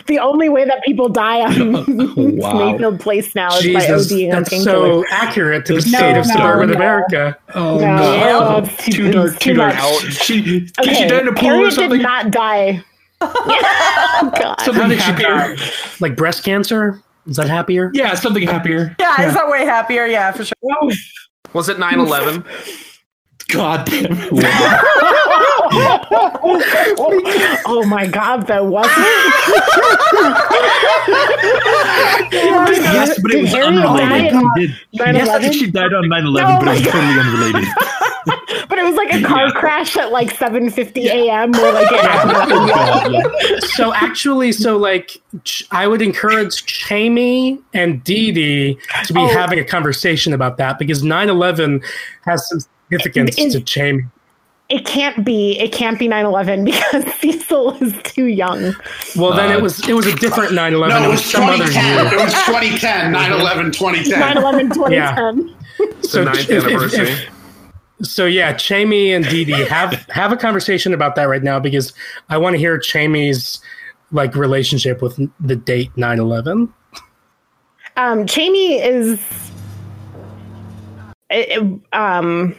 the 0.06 0.18
only 0.18 0.48
way 0.48 0.64
that 0.64 0.82
people 0.84 1.08
die 1.08 1.40
on 1.42 1.72
Wow. 2.38 2.72
Mayfield 2.72 3.00
Place 3.00 3.34
now 3.34 3.48
is 3.56 3.62
by 3.72 3.80
Jesus, 3.80 4.12
ODing 4.12 4.24
on 4.34 4.42
that's 4.42 4.54
painkillers. 4.54 4.64
so 4.64 5.04
accurate 5.10 5.66
to 5.66 5.74
the 5.74 5.90
No, 5.90 5.98
state 5.98 6.16
of 6.18 6.26
no, 6.26 6.32
suburban 6.34 6.68
no. 6.70 6.74
America. 6.76 7.38
Oh 7.54 7.78
No, 7.78 7.96
no. 7.96 8.58
it's 8.64 8.72
oh, 8.72 8.82
too, 8.84 8.92
Too 8.92 9.10
dark, 9.12 9.30
it's 9.32 9.38
too 9.44 9.54
dark. 9.54 9.74
much. 9.74 10.12
She, 10.14 10.40
did 10.42 10.72
Okay, 10.80 10.94
she 10.94 11.06
die 11.06 11.20
in 11.20 11.28
a 11.28 11.32
pool 11.34 11.66
or 11.66 11.70
something? 11.70 11.98
did 11.98 12.02
not 12.02 12.30
die. 12.30 12.82
oh, 13.20 14.32
God. 14.40 14.60
Something 14.60 14.88
did 14.90 14.98
she 15.00 15.04
happier. 15.10 15.56
die? 15.56 15.70
Like 16.00 16.16
breast 16.16 16.44
cancer? 16.44 17.02
Is 17.26 17.36
that 17.36 17.48
happier? 17.48 17.90
Yeah, 17.94 18.14
something 18.14 18.42
happier. 18.46 18.94
Yeah, 19.00 19.26
is 19.28 19.34
that 19.34 19.48
way 19.48 19.64
happier? 19.64 20.06
Yeah, 20.06 20.30
for 20.32 20.44
sure. 20.44 20.54
Was 21.52 21.68
it 21.68 21.78
9 21.78 22.00
11? 22.00 22.44
God 23.48 23.86
damn 23.86 24.06
it. 24.10 24.32
Wow. 25.76 26.40
oh 27.66 27.84
my 27.86 28.06
God, 28.06 28.46
that 28.46 28.64
wasn't. 28.66 28.96
yes, 32.32 33.20
but 33.20 33.30
it 33.30 33.34
Did 33.34 33.42
was 33.42 33.52
Harriet 33.52 33.82
die 33.82 33.86
unrelated. 33.86 34.34
on 34.34 34.50
Did, 34.56 34.70
yes, 34.92 35.28
9/11? 35.28 35.52
she 35.52 35.70
died 35.70 35.92
on 35.94 36.08
9 36.08 36.24
11, 36.26 36.50
Oh 36.54 36.58
but 36.58 36.68
it 36.68 36.70
was 36.70 36.80
my 36.84 36.90
totally 36.90 37.20
unrelated. 37.20 37.68
But 38.68 38.78
it 38.80 38.84
was 38.84 38.96
like 38.96 39.12
a 39.14 39.22
car 39.22 39.50
crash 39.52 39.96
at 39.96 40.10
like 40.10 40.34
7:50 40.36 41.04
a.m. 41.04 41.52
where 41.52 41.72
like 41.72 41.86
it 41.90 42.00
Oh, 42.02 42.66
God, 42.66 43.12
yeah. 43.12 43.58
So 43.60 43.94
actually, 43.94 44.50
so 44.50 44.76
like, 44.76 45.22
I 45.70 45.86
would 45.86 46.02
encourage 46.02 46.66
Chamey 46.66 47.62
and 47.74 48.02
Dee 48.02 48.32
Dee 48.32 48.78
to 49.04 49.12
be 49.12 49.20
Oh. 49.20 49.28
having 49.28 49.60
a 49.60 49.64
conversation 49.64 50.32
about 50.32 50.56
that 50.56 50.78
because 50.80 51.02
9/11 51.04 51.84
has 52.24 52.48
some 52.48 52.58
significance 52.88 53.38
Is- 53.38 53.52
to 53.54 53.60
Chamey. 53.60 54.10
It 54.68 54.84
can't 54.84 55.24
be 55.24 55.58
it 55.58 55.72
can't 55.72 55.98
be 55.98 56.08
9/11 56.08 56.64
because 56.70 57.04
Cecil 57.20 57.76
is 57.82 57.94
too 58.02 58.24
young. 58.26 58.74
Well, 59.16 59.32
then 59.34 59.52
Uh, 59.52 59.58
it 59.58 59.62
was 59.62 59.88
it 59.88 59.92
was 59.94 60.06
a 60.06 60.14
different 60.16 60.52
9/11. 60.52 60.88
No, 60.88 60.96
it 61.02 61.04
it 61.04 61.08
was 61.08 61.20
was 61.20 61.24
some 61.30 61.44
other 61.44 61.64
2010. 61.66 62.06
It 62.12 62.22
was 62.24 62.32
2010, 62.44 63.12
9 63.12 63.32
11, 63.32 63.72
2010. 63.72 64.36
9/11 64.36 64.74
2010. 64.74 66.02
So 66.02 66.24
ninth 66.24 66.38
if- 66.40 66.50
if- 66.50 66.64
anniversary. 66.64 67.08
if- 67.10 67.28
So 68.02 68.26
yeah, 68.26 68.52
Chamey 68.54 69.14
and 69.16 69.24
Dee 69.26 69.44
Dee 69.44 69.52
have 69.66 69.92
have 70.10 70.32
a 70.32 70.36
conversation 70.36 70.92
about 70.92 71.14
that 71.16 71.24
right 71.28 71.42
now 71.42 71.58
because 71.60 71.92
I 72.28 72.36
want 72.38 72.54
to 72.54 72.58
hear 72.58 72.78
Chamey's 72.78 73.60
like 74.12 74.34
relationship 74.34 75.00
with 75.00 75.18
the 75.40 75.56
date 75.56 75.90
9-11. 75.96 76.68
Um, 77.96 78.26
Chamey 78.26 78.78
is. 78.84 79.18
eh, 81.30 81.58
Um. 81.92 82.54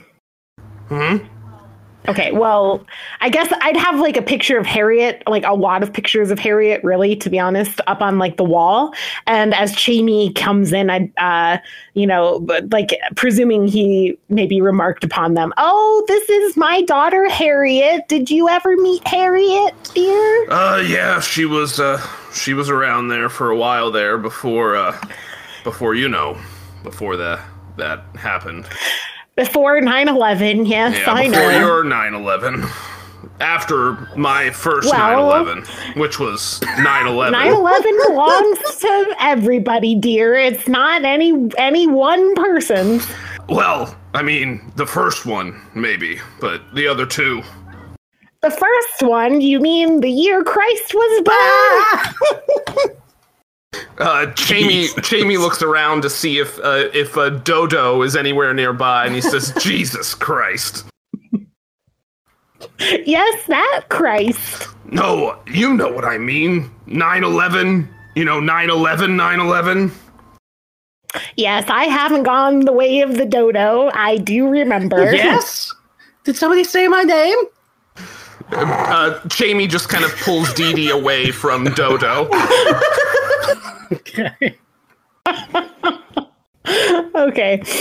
Okay, 2.08 2.32
well, 2.32 2.86
I 3.20 3.30
guess 3.30 3.52
I'd 3.62 3.76
have 3.76 4.00
like 4.00 4.16
a 4.16 4.22
picture 4.22 4.58
of 4.58 4.66
Harriet, 4.66 5.22
like 5.28 5.44
a 5.44 5.54
lot 5.54 5.84
of 5.84 5.92
pictures 5.92 6.32
of 6.32 6.40
Harriet, 6.40 6.82
really, 6.84 7.18
to 7.18 7.30
be 7.30 7.38
honest, 7.38 7.82
up 7.86 8.02
on 8.02 8.18
like 8.18 8.38
the 8.38 8.46
wall. 8.46 8.94
And 9.26 9.54
as 9.54 9.74
Chamey 9.74 10.34
comes 10.34 10.72
in, 10.72 10.90
I, 10.90 11.12
uh, 11.18 11.58
you 11.96 12.08
know, 12.08 12.46
like 12.72 12.98
presuming 13.16 13.68
he 13.68 14.18
maybe 14.30 14.62
remarked 14.62 15.04
upon 15.04 15.34
them. 15.34 15.54
Oh, 15.58 16.06
this 16.08 16.30
is 16.30 16.56
my 16.56 16.82
daughter, 16.84 17.30
Harriet. 17.30 18.08
Did 18.08 18.32
you 18.32 18.48
ever 18.48 18.78
meet 18.78 19.06
Harriet, 19.06 19.76
dear? 19.94 20.50
Uh, 20.50 20.82
yeah, 20.88 21.20
she 21.20 21.44
was 21.44 21.78
uh, 21.78 22.02
she 22.34 22.54
was 22.54 22.70
around 22.70 23.10
there 23.10 23.28
for 23.28 23.50
a 23.50 23.58
while 23.58 23.92
there 23.92 24.18
before 24.18 24.78
uh, 24.78 24.98
before 25.66 25.94
you 25.94 26.08
know, 26.08 26.38
before 26.84 27.18
that 27.18 27.42
that 27.76 28.06
happened. 28.16 28.66
Before 29.42 29.80
9 29.80 30.08
11, 30.10 30.66
yes, 30.66 30.98
Yeah, 30.98 31.14
I 31.14 31.28
before 31.30 31.52
know. 31.52 31.60
your 31.60 31.84
9/11. 31.84 32.68
After 33.40 34.10
my 34.16 34.50
first 34.50 34.90
Well- 34.92 35.00
9/11, 35.46 35.64
which 35.96 36.20
was 36.20 36.60
9/11. 36.80 37.34
9/11 37.34 37.84
belongs 38.08 38.60
to 38.80 39.16
everybody, 39.20 39.94
dear. 39.94 40.34
It's 40.34 40.68
not 40.68 41.06
any 41.06 41.34
any 41.60 41.86
one 41.86 42.34
person. 42.34 43.00
Well, 43.48 43.96
I 44.16 44.24
mean, 44.24 44.72
the 44.76 44.88
first 44.88 45.28
one 45.28 45.62
maybe, 45.76 46.20
but 46.42 46.62
the 46.74 46.88
other 46.88 47.06
two. 47.06 47.44
The 48.42 48.50
first 48.50 49.02
one, 49.04 49.40
you 49.42 49.60
mean 49.60 50.02
the 50.02 50.10
year 50.10 50.44
Christ 50.44 50.94
was 50.96 51.22
born? 51.24 51.36
Ah! 51.38 52.14
Uh, 53.98 54.28
Jamie 54.28 54.88
Jamie 55.02 55.38
looks 55.38 55.62
around 55.62 56.02
to 56.04 56.10
see 56.10 56.40
if 56.40 56.58
uh, 56.60 56.90
if 56.94 57.18
uh, 57.18 57.30
Dodo 57.30 58.02
is 58.02 58.16
anywhere 58.16 58.54
nearby, 58.54 59.06
and 59.06 59.16
he 59.16 59.22
says, 59.22 59.54
"Jesus 59.60 60.14
Christ." 60.14 60.86
yes, 62.80 63.46
that 63.48 63.86
Christ. 63.90 64.68
No, 64.86 65.38
you 65.48 65.74
know 65.74 65.92
what 65.92 66.06
I 66.06 66.18
mean. 66.18 66.72
9/11. 66.88 67.88
You 68.16 68.26
know 68.26 68.40
9/11, 68.40 69.16
9/11. 69.16 69.92
Yes, 71.36 71.66
I 71.70 71.86
haven't 71.86 72.24
gone 72.24 72.62
the 72.62 72.74
way 72.74 73.02
of 73.02 73.16
the 73.18 73.26
dodo. 73.26 73.90
I 73.94 74.18
do 74.18 74.48
remember. 74.48 75.12
Yes. 75.14 75.74
Did 76.24 76.36
somebody 76.36 76.66
say 76.66 76.90
my 76.90 77.04
name? 77.04 77.38
Uh, 78.52 79.20
Jamie 79.28 79.66
just 79.68 79.88
kind 79.88 80.04
of 80.04 80.14
pulls 80.18 80.54
Dee 80.54 80.74
Dee 80.74 80.90
away 80.90 81.32
from 81.32 81.64
Dodo. 81.66 82.30
Okay. 83.92 84.58
okay. 87.16 87.64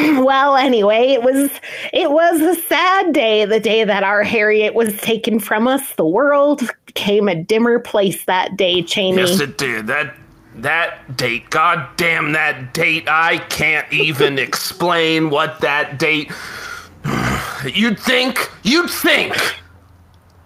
Well, 0.00 0.56
anyway, 0.56 1.08
it 1.08 1.22
was 1.22 1.50
it 1.92 2.10
was 2.10 2.40
a 2.40 2.54
sad 2.54 3.12
day, 3.12 3.44
the 3.44 3.60
day 3.60 3.84
that 3.84 4.02
our 4.02 4.22
Harriet 4.22 4.72
was 4.74 4.96
taken 5.02 5.38
from 5.38 5.68
us. 5.68 5.94
The 5.96 6.06
world 6.06 6.62
became 6.86 7.28
a 7.28 7.34
dimmer 7.34 7.78
place 7.78 8.24
that 8.24 8.56
day, 8.56 8.82
Cheney. 8.82 9.18
Yes, 9.18 9.40
it 9.40 9.58
did. 9.58 9.86
That 9.88 10.14
that 10.56 11.16
date. 11.18 11.50
God 11.50 11.86
damn 11.96 12.32
that 12.32 12.72
date. 12.72 13.04
I 13.08 13.38
can't 13.50 13.90
even 13.92 14.38
explain 14.46 15.28
what 15.28 15.60
that 15.60 15.98
date. 15.98 16.32
You'd 17.64 18.00
think. 18.00 18.50
You'd 18.62 18.90
think 18.90 19.36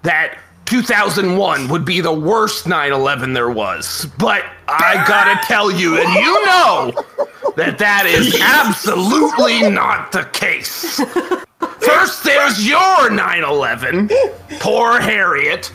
that 0.02 0.36
2001 0.66 1.68
would 1.68 1.84
be 1.84 2.00
the 2.00 2.12
worst 2.12 2.66
9/11 2.66 3.34
there 3.34 3.50
was, 3.50 4.06
but 4.18 4.44
I 4.68 5.04
gotta 5.06 5.38
tell 5.46 5.70
you, 5.70 5.98
and 6.00 6.12
you 6.14 6.46
know 6.46 6.92
that 7.56 7.78
that 7.78 8.06
is 8.06 8.40
absolutely 8.40 9.68
not 9.70 10.10
the 10.12 10.24
case. 10.32 11.00
First, 11.80 12.24
there's 12.24 12.66
your 12.66 13.10
9/11, 13.10 14.10
poor 14.60 15.00
Harriet. 15.00 15.70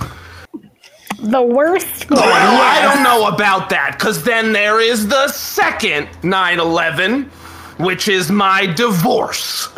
the 1.21 1.41
worst 1.41 2.09
one. 2.09 2.19
Well, 2.19 2.61
I 2.61 2.81
don't 2.81 3.03
know 3.03 3.27
about 3.27 3.69
that, 3.69 3.95
because 3.99 4.23
then 4.23 4.53
there 4.53 4.79
is 4.81 5.07
the 5.07 5.27
second 5.27 6.07
9 6.23 6.59
11, 6.59 7.25
which 7.77 8.07
is 8.07 8.31
my 8.31 8.65
divorce. 8.65 9.69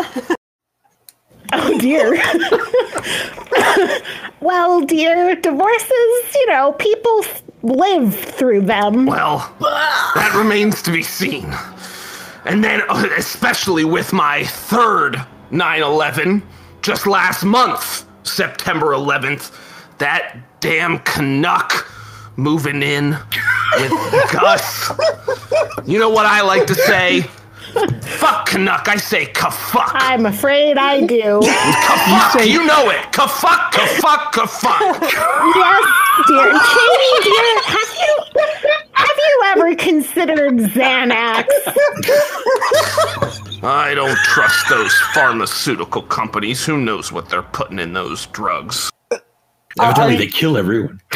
Oh 1.53 1.77
dear. 1.79 2.21
well, 4.41 4.81
dear, 4.81 5.35
divorces, 5.35 6.35
you 6.35 6.47
know, 6.47 6.73
people 6.73 7.23
live 7.63 8.15
through 8.15 8.61
them. 8.61 9.05
Well, 9.05 9.53
that 9.59 10.33
remains 10.35 10.81
to 10.83 10.91
be 10.91 11.03
seen. 11.03 11.53
And 12.45 12.63
then, 12.63 12.81
uh, 12.89 13.07
especially 13.17 13.85
with 13.85 14.13
my 14.13 14.43
third 14.45 15.23
9 15.51 15.81
11, 15.81 16.41
just 16.81 17.05
last 17.05 17.43
month, 17.43 18.05
September 18.23 18.87
11th, 18.87 19.51
that 19.99 20.37
damn 20.59 20.99
Canuck 20.99 21.87
moving 22.37 22.81
in 22.81 23.11
with 23.75 24.31
Gus. 24.31 24.91
You 25.85 25.99
know 25.99 26.09
what 26.09 26.25
I 26.25 26.41
like 26.41 26.65
to 26.67 26.75
say? 26.75 27.25
Fuck 28.21 28.47
Canuck, 28.47 28.87
I 28.87 28.97
say 28.97 29.25
ka-fuck. 29.27 29.91
I'm 29.93 30.25
afraid 30.25 30.77
I 30.77 31.05
do. 31.05 31.41
Ka-fuck, 31.41 32.45
you 32.45 32.65
know 32.65 32.89
it. 32.89 33.11
Ka-fuck, 33.11 33.71
ka-fuck, 33.71 34.31
ka-fuck. 34.33 35.01
yes, 35.01 35.85
dear. 36.27 36.51
Katie, 36.51 37.29
dear, 37.29 37.61
have 37.63 37.93
you 37.99 38.15
have 38.93 39.17
you 39.17 39.41
ever 39.45 39.75
considered 39.75 40.57
Xanax? 40.57 41.47
I 43.63 43.93
don't 43.95 44.17
trust 44.17 44.69
those 44.69 44.93
pharmaceutical 45.13 46.01
companies. 46.01 46.65
Who 46.65 46.77
knows 46.77 47.11
what 47.11 47.29
they're 47.29 47.41
putting 47.43 47.79
in 47.79 47.93
those 47.93 48.25
drugs? 48.27 48.89
Evidently, 49.79 50.17
they 50.17 50.27
kill 50.27 50.57
everyone. 50.57 50.99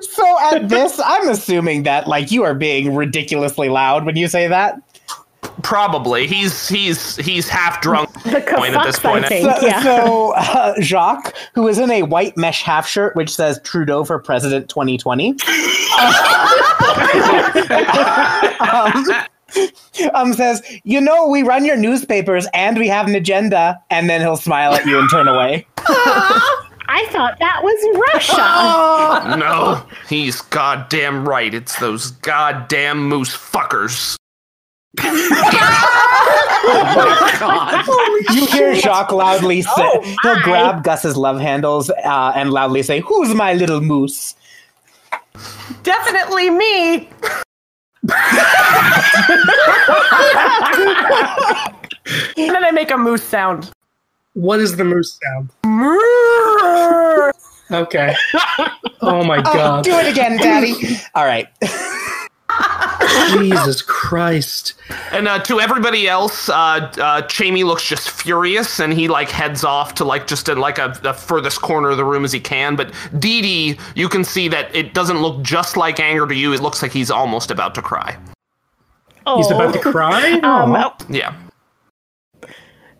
So 0.00 0.38
at 0.52 0.68
this, 0.68 1.00
I'm 1.04 1.28
assuming 1.28 1.82
that 1.84 2.06
like 2.08 2.30
you 2.30 2.42
are 2.44 2.54
being 2.54 2.94
ridiculously 2.94 3.68
loud 3.68 4.04
when 4.06 4.16
you 4.16 4.28
say 4.28 4.48
that. 4.48 4.80
Probably. 5.62 6.26
He's 6.26 6.68
he's 6.68 7.16
he's 7.16 7.48
half 7.48 7.80
drunk 7.80 8.12
point 8.22 8.74
at 8.74 8.84
this 8.84 8.98
ka-fucks, 8.98 9.04
I 9.04 9.12
point. 9.12 9.26
think. 9.26 9.50
So, 9.56 9.66
Yeah. 9.66 9.82
so 9.82 10.32
uh, 10.36 10.74
Jacques, 10.80 11.34
who 11.54 11.68
is 11.68 11.78
in 11.78 11.90
a 11.90 12.02
white 12.02 12.36
mesh 12.36 12.62
half 12.62 12.86
shirt 12.86 13.14
which 13.16 13.34
says 13.34 13.60
Trudeau 13.62 14.04
for 14.04 14.18
President 14.18 14.68
2020, 14.68 15.30
um, 18.60 19.04
um, 20.14 20.32
says, 20.32 20.62
"You 20.84 21.00
know, 21.00 21.28
we 21.28 21.42
run 21.42 21.64
your 21.64 21.76
newspapers 21.76 22.46
and 22.54 22.78
we 22.78 22.88
have 22.88 23.06
an 23.06 23.14
agenda," 23.14 23.80
and 23.90 24.08
then 24.10 24.20
he'll 24.20 24.36
smile 24.36 24.72
at 24.74 24.86
you 24.86 24.98
and 24.98 25.08
turn 25.10 25.28
away. 25.28 25.66
I 26.88 27.06
thought 27.06 27.38
that 27.38 27.62
was 27.62 27.98
Russia. 28.12 29.36
No, 29.38 29.84
he's 30.08 30.40
goddamn 30.40 31.28
right. 31.28 31.52
It's 31.52 31.78
those 31.78 32.10
goddamn 32.10 33.08
moose 33.08 33.34
fuckers. 33.36 34.16
oh 35.00 35.06
God. 37.40 37.84
Holy 37.86 38.38
You 38.38 38.46
hear 38.46 38.74
Jacques 38.76 39.12
loudly 39.12 39.62
say, 39.62 40.16
he'll 40.22 40.40
grab 40.42 40.84
Gus's 40.84 41.16
love 41.16 41.40
handles 41.40 41.90
uh, 41.90 42.32
and 42.36 42.50
loudly 42.52 42.82
say, 42.82 43.00
"Who's 43.00 43.34
my 43.34 43.54
little 43.54 43.80
moose?" 43.80 44.36
Definitely 45.82 46.50
me. 46.50 46.96
and 52.36 52.54
then 52.54 52.64
I 52.64 52.70
make 52.72 52.90
a 52.90 52.98
moose 52.98 53.22
sound. 53.22 53.70
What 54.34 54.60
is 54.60 54.76
the 54.76 54.84
moose 54.84 55.18
sound? 55.22 55.50
Okay. 57.70 58.14
Oh 59.06 59.22
my 59.22 59.36
Oh, 59.40 59.42
god. 59.42 59.84
do 59.84 59.90
it 59.98 60.10
again, 60.10 60.38
Daddy. 60.38 60.72
All 61.14 61.26
right. 61.26 61.46
Jesus 63.32 63.82
Christ. 63.82 64.72
And 65.12 65.28
uh, 65.28 65.40
to 65.40 65.60
everybody 65.60 66.08
else, 66.08 66.48
uh, 66.48 66.52
uh, 66.54 67.20
Chamey 67.22 67.64
looks 67.66 67.86
just 67.86 68.08
furious, 68.08 68.80
and 68.80 68.94
he 68.94 69.06
like 69.08 69.28
heads 69.28 69.62
off 69.62 69.94
to 69.96 70.04
like 70.06 70.26
just 70.26 70.48
in 70.48 70.56
like 70.56 70.78
a, 70.78 70.98
the 71.02 71.12
furthest 71.12 71.60
corner 71.60 71.90
of 71.90 71.98
the 71.98 72.04
room 72.04 72.24
as 72.24 72.32
he 72.32 72.40
can. 72.40 72.76
But 72.76 72.94
Dee 73.18 73.42
Dee, 73.42 73.78
you 73.94 74.08
can 74.08 74.24
see 74.24 74.48
that 74.48 74.74
it 74.74 74.94
doesn't 74.94 75.20
look 75.20 75.42
just 75.42 75.76
like 75.76 76.00
anger 76.00 76.26
to 76.26 76.34
you. 76.34 76.54
It 76.54 76.62
looks 76.62 76.80
like 76.80 76.92
he's 76.92 77.10
almost 77.10 77.50
about 77.50 77.74
to 77.74 77.82
cry. 77.82 78.16
He's 79.36 79.50
about 79.50 79.74
to 79.74 79.80
cry? 79.80 80.38
Um, 80.42 80.74
Aw. 80.76 80.96
Yeah. 81.10 81.34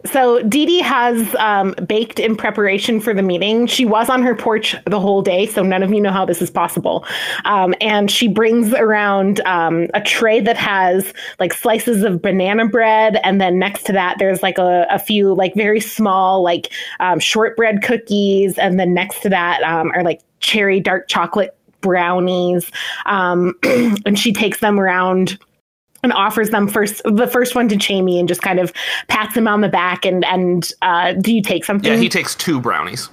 So 0.06 0.42
Dee 0.42 0.66
Dee 0.66 0.80
has 0.80 1.34
um, 1.36 1.74
baked 1.86 2.18
in 2.18 2.36
preparation 2.36 3.00
for 3.00 3.14
the 3.14 3.22
meeting. 3.22 3.66
She 3.66 3.84
was 3.84 4.08
on 4.10 4.22
her 4.22 4.34
porch 4.34 4.76
the 4.86 5.00
whole 5.00 5.22
day, 5.22 5.46
so 5.46 5.62
none 5.62 5.82
of 5.82 5.92
you 5.92 6.00
know 6.00 6.10
how 6.10 6.24
this 6.24 6.42
is 6.42 6.50
possible. 6.50 7.06
Um, 7.44 7.74
and 7.80 8.10
she 8.10 8.28
brings 8.28 8.72
around 8.74 9.40
um, 9.40 9.88
a 9.94 10.00
tray 10.00 10.40
that 10.40 10.56
has 10.56 11.12
like 11.38 11.54
slices 11.54 12.02
of 12.02 12.20
banana 12.20 12.68
bread, 12.68 13.18
and 13.24 13.40
then 13.40 13.58
next 13.58 13.84
to 13.86 13.92
that, 13.92 14.16
there's 14.18 14.42
like 14.42 14.58
a, 14.58 14.86
a 14.90 14.98
few 14.98 15.34
like 15.34 15.54
very 15.54 15.80
small 15.80 16.42
like 16.42 16.70
um, 17.00 17.18
shortbread 17.18 17.82
cookies, 17.82 18.58
and 18.58 18.78
then 18.78 18.92
next 18.92 19.20
to 19.20 19.28
that 19.30 19.62
um, 19.62 19.90
are 19.94 20.02
like 20.02 20.20
cherry 20.40 20.80
dark 20.80 21.08
chocolate 21.08 21.56
brownies. 21.80 22.70
Um, 23.06 23.54
and 23.62 24.18
she 24.18 24.32
takes 24.32 24.60
them 24.60 24.80
around 24.80 25.38
and 26.04 26.12
offers 26.12 26.50
them 26.50 26.68
first 26.68 27.02
the 27.04 27.26
first 27.26 27.54
one 27.56 27.68
to 27.68 27.74
Jamie 27.76 28.20
and 28.20 28.28
just 28.28 28.42
kind 28.42 28.60
of 28.60 28.72
pats 29.08 29.34
him 29.36 29.48
on 29.48 29.60
the 29.62 29.68
back 29.68 30.04
and 30.06 30.24
and 30.26 30.70
uh, 30.82 31.14
do 31.14 31.34
you 31.34 31.42
take 31.42 31.64
something? 31.64 31.90
Yeah, 31.92 31.98
he 31.98 32.08
takes 32.08 32.36
two 32.36 32.60
brownies. 32.60 33.08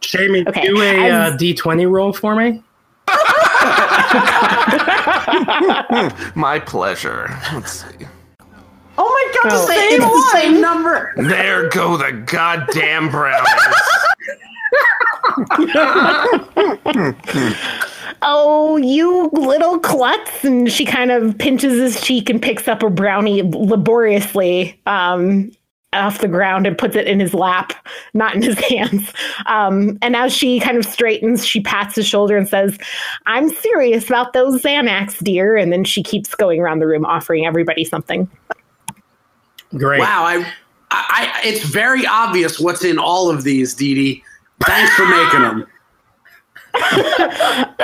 Jamie, 0.00 0.44
Okay, 0.48 0.66
do 0.66 0.80
a 0.80 1.06
as- 1.08 1.34
uh, 1.34 1.36
D20 1.36 1.88
roll 1.90 2.12
for 2.12 2.34
me. 2.34 2.62
My 6.34 6.58
pleasure. 6.64 7.28
Let's 7.52 7.84
see. 7.84 8.06
Oh 8.98 9.08
my 9.08 9.32
god, 9.42 9.52
Oh. 9.52 9.66
the 9.66 9.72
It's 9.72 9.90
same 9.90 10.02
one! 10.08 10.30
same 10.32 10.60
number. 10.60 11.12
There 11.16 11.68
go 11.68 11.96
the 11.96 12.12
goddamn 12.12 13.08
brownies. 13.10 13.48
oh, 18.22 18.78
you 18.82 19.30
little 19.32 19.78
klutz! 19.78 20.44
And 20.44 20.70
she 20.70 20.84
kind 20.84 21.10
of 21.10 21.36
pinches 21.38 21.74
his 21.74 22.00
cheek 22.00 22.30
and 22.30 22.40
picks 22.40 22.68
up 22.68 22.82
a 22.82 22.90
brownie 22.90 23.42
laboriously 23.42 24.80
um, 24.86 25.50
off 25.92 26.20
the 26.20 26.28
ground 26.28 26.66
and 26.66 26.76
puts 26.76 26.96
it 26.96 27.06
in 27.06 27.20
his 27.20 27.34
lap, 27.34 27.72
not 28.14 28.34
in 28.34 28.42
his 28.42 28.58
hands. 28.68 29.12
Um, 29.46 29.98
and 30.02 30.16
as 30.16 30.32
she 30.32 30.60
kind 30.60 30.76
of 30.76 30.84
straightens, 30.84 31.46
she 31.46 31.60
pats 31.60 31.96
his 31.96 32.06
shoulder 32.06 32.36
and 32.36 32.48
says, 32.48 32.78
"I'm 33.26 33.48
serious 33.48 34.06
about 34.06 34.32
those 34.32 34.62
Xanax, 34.62 35.22
dear." 35.22 35.56
And 35.56 35.72
then 35.72 35.84
she 35.84 36.02
keeps 36.02 36.34
going 36.34 36.60
around 36.60 36.78
the 36.78 36.86
room 36.86 37.04
offering 37.04 37.46
everybody 37.46 37.84
something. 37.84 38.28
Great. 39.76 40.00
Wow, 40.00 40.24
I, 40.24 40.36
I, 40.90 41.32
I, 41.34 41.40
it's 41.44 41.64
very 41.64 42.06
obvious 42.06 42.60
what's 42.60 42.84
in 42.84 42.98
all 42.98 43.30
of 43.30 43.42
these, 43.42 43.74
Dee 43.74 43.94
Dee. 43.94 44.24
Thanks 44.64 44.94
for 44.94 45.06
making 45.06 45.40
them. 45.40 45.66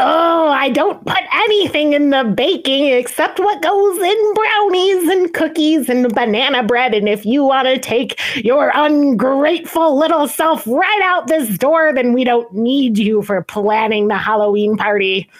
Oh, 0.04 0.48
I 0.48 0.70
don't 0.70 1.04
put 1.06 1.20
anything 1.32 1.92
in 1.92 2.10
the 2.10 2.24
baking 2.24 2.88
except 2.88 3.38
what 3.38 3.62
goes 3.62 3.98
in 3.98 4.34
brownies 4.34 5.08
and 5.08 5.32
cookies 5.32 5.88
and 5.88 6.12
banana 6.14 6.62
bread. 6.62 6.94
And 6.94 7.08
if 7.08 7.24
you 7.24 7.44
want 7.44 7.68
to 7.68 7.78
take 7.78 8.20
your 8.36 8.72
ungrateful 8.74 9.96
little 9.96 10.28
self 10.28 10.66
right 10.66 11.00
out 11.04 11.28
this 11.28 11.56
door, 11.58 11.92
then 11.94 12.12
we 12.12 12.24
don't 12.24 12.52
need 12.52 12.98
you 12.98 13.22
for 13.22 13.42
planning 13.42 14.08
the 14.08 14.18
Halloween 14.18 14.76
party. 14.76 15.30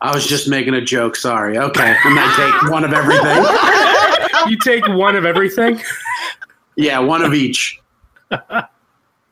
I 0.00 0.14
was 0.14 0.26
just 0.26 0.48
making 0.48 0.74
a 0.74 0.80
joke. 0.80 1.16
Sorry. 1.16 1.58
Okay, 1.58 1.96
and 2.04 2.18
I 2.18 2.60
take 2.60 2.70
one 2.70 2.84
of 2.84 2.92
everything. 2.92 4.50
You 4.50 4.58
take 4.58 4.86
one 4.86 5.16
of 5.16 5.24
everything. 5.24 5.80
Yeah, 6.76 6.98
one 6.98 7.22
of 7.22 7.34
each. 7.34 7.80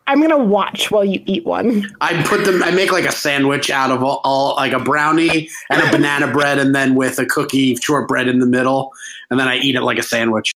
I'm 0.07 0.19
going 0.19 0.31
to 0.31 0.39
watch 0.39 0.91
while 0.91 1.05
you 1.05 1.23
eat 1.25 1.47
one. 1.47 1.91
I 2.01 2.23
put 2.25 2.45
them. 2.45 2.63
I 2.63 2.71
make 2.71 2.93
like 2.93 3.07
a 3.07 3.13
sandwich 3.13 3.71
out 3.71 3.91
of 3.91 4.03
all, 4.03 4.21
all 4.23 4.55
like 4.57 4.73
a 4.73 4.79
brownie 4.79 5.49
and 5.71 5.83
a 5.83 5.91
banana 5.91 6.31
bread, 6.31 6.59
and 6.59 6.75
then 6.75 6.95
with 6.95 7.19
a 7.19 7.27
cookie 7.27 7.77
shortbread 7.77 8.29
in 8.29 8.39
the 8.39 8.47
middle, 8.47 8.93
and 9.31 9.41
then 9.41 9.49
I 9.49 9.57
eat 9.57 9.77
it 9.77 9.83
like 9.83 9.99
a 9.99 10.03
sandwich. 10.03 10.53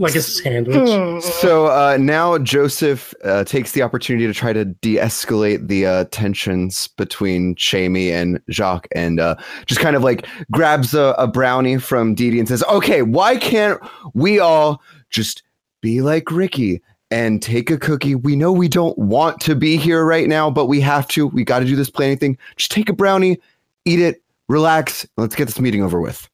Like 0.00 0.14
a 0.14 0.22
sandwich. 0.22 0.76
Hmm. 0.88 1.18
So 1.40 1.66
uh, 1.66 1.96
now 1.98 2.38
Joseph 2.38 3.12
uh, 3.24 3.42
takes 3.42 3.72
the 3.72 3.82
opportunity 3.82 4.28
to 4.28 4.32
try 4.32 4.52
to 4.52 4.64
de-escalate 4.64 5.66
the 5.66 5.86
uh, 5.86 6.04
tensions 6.12 6.86
between 6.86 7.56
Jamie 7.56 8.12
and 8.12 8.40
Jacques, 8.48 8.86
and 8.94 9.18
uh, 9.18 9.34
just 9.66 9.80
kind 9.80 9.96
of 9.96 10.04
like 10.04 10.24
grabs 10.52 10.94
a, 10.94 11.16
a 11.18 11.26
brownie 11.26 11.78
from 11.78 12.14
Dee 12.14 12.30
Dee 12.30 12.38
and 12.38 12.46
says, 12.46 12.62
"Okay, 12.70 13.02
why 13.02 13.36
can't 13.36 13.80
we 14.14 14.38
all 14.38 14.80
just 15.10 15.42
be 15.80 16.00
like 16.00 16.30
Ricky 16.30 16.80
and 17.10 17.42
take 17.42 17.70
a 17.70 17.78
cookie? 17.78 18.14
We 18.14 18.36
know 18.36 18.52
we 18.52 18.68
don't 18.68 18.96
want 18.98 19.40
to 19.42 19.54
be 19.54 19.76
here 19.76 20.04
right 20.04 20.28
now, 20.28 20.50
but 20.50 20.66
we 20.66 20.80
have 20.80 21.08
to. 21.08 21.26
We 21.26 21.44
got 21.44 21.60
to 21.60 21.64
do 21.64 21.76
this 21.76 21.90
planning 21.90 22.18
thing. 22.18 22.38
Just 22.56 22.70
take 22.70 22.88
a 22.88 22.92
brownie, 22.92 23.38
eat 23.84 24.00
it, 24.00 24.22
relax, 24.48 25.06
let's 25.16 25.34
get 25.34 25.46
this 25.46 25.60
meeting 25.60 25.82
over 25.82 26.00
with." 26.00 26.28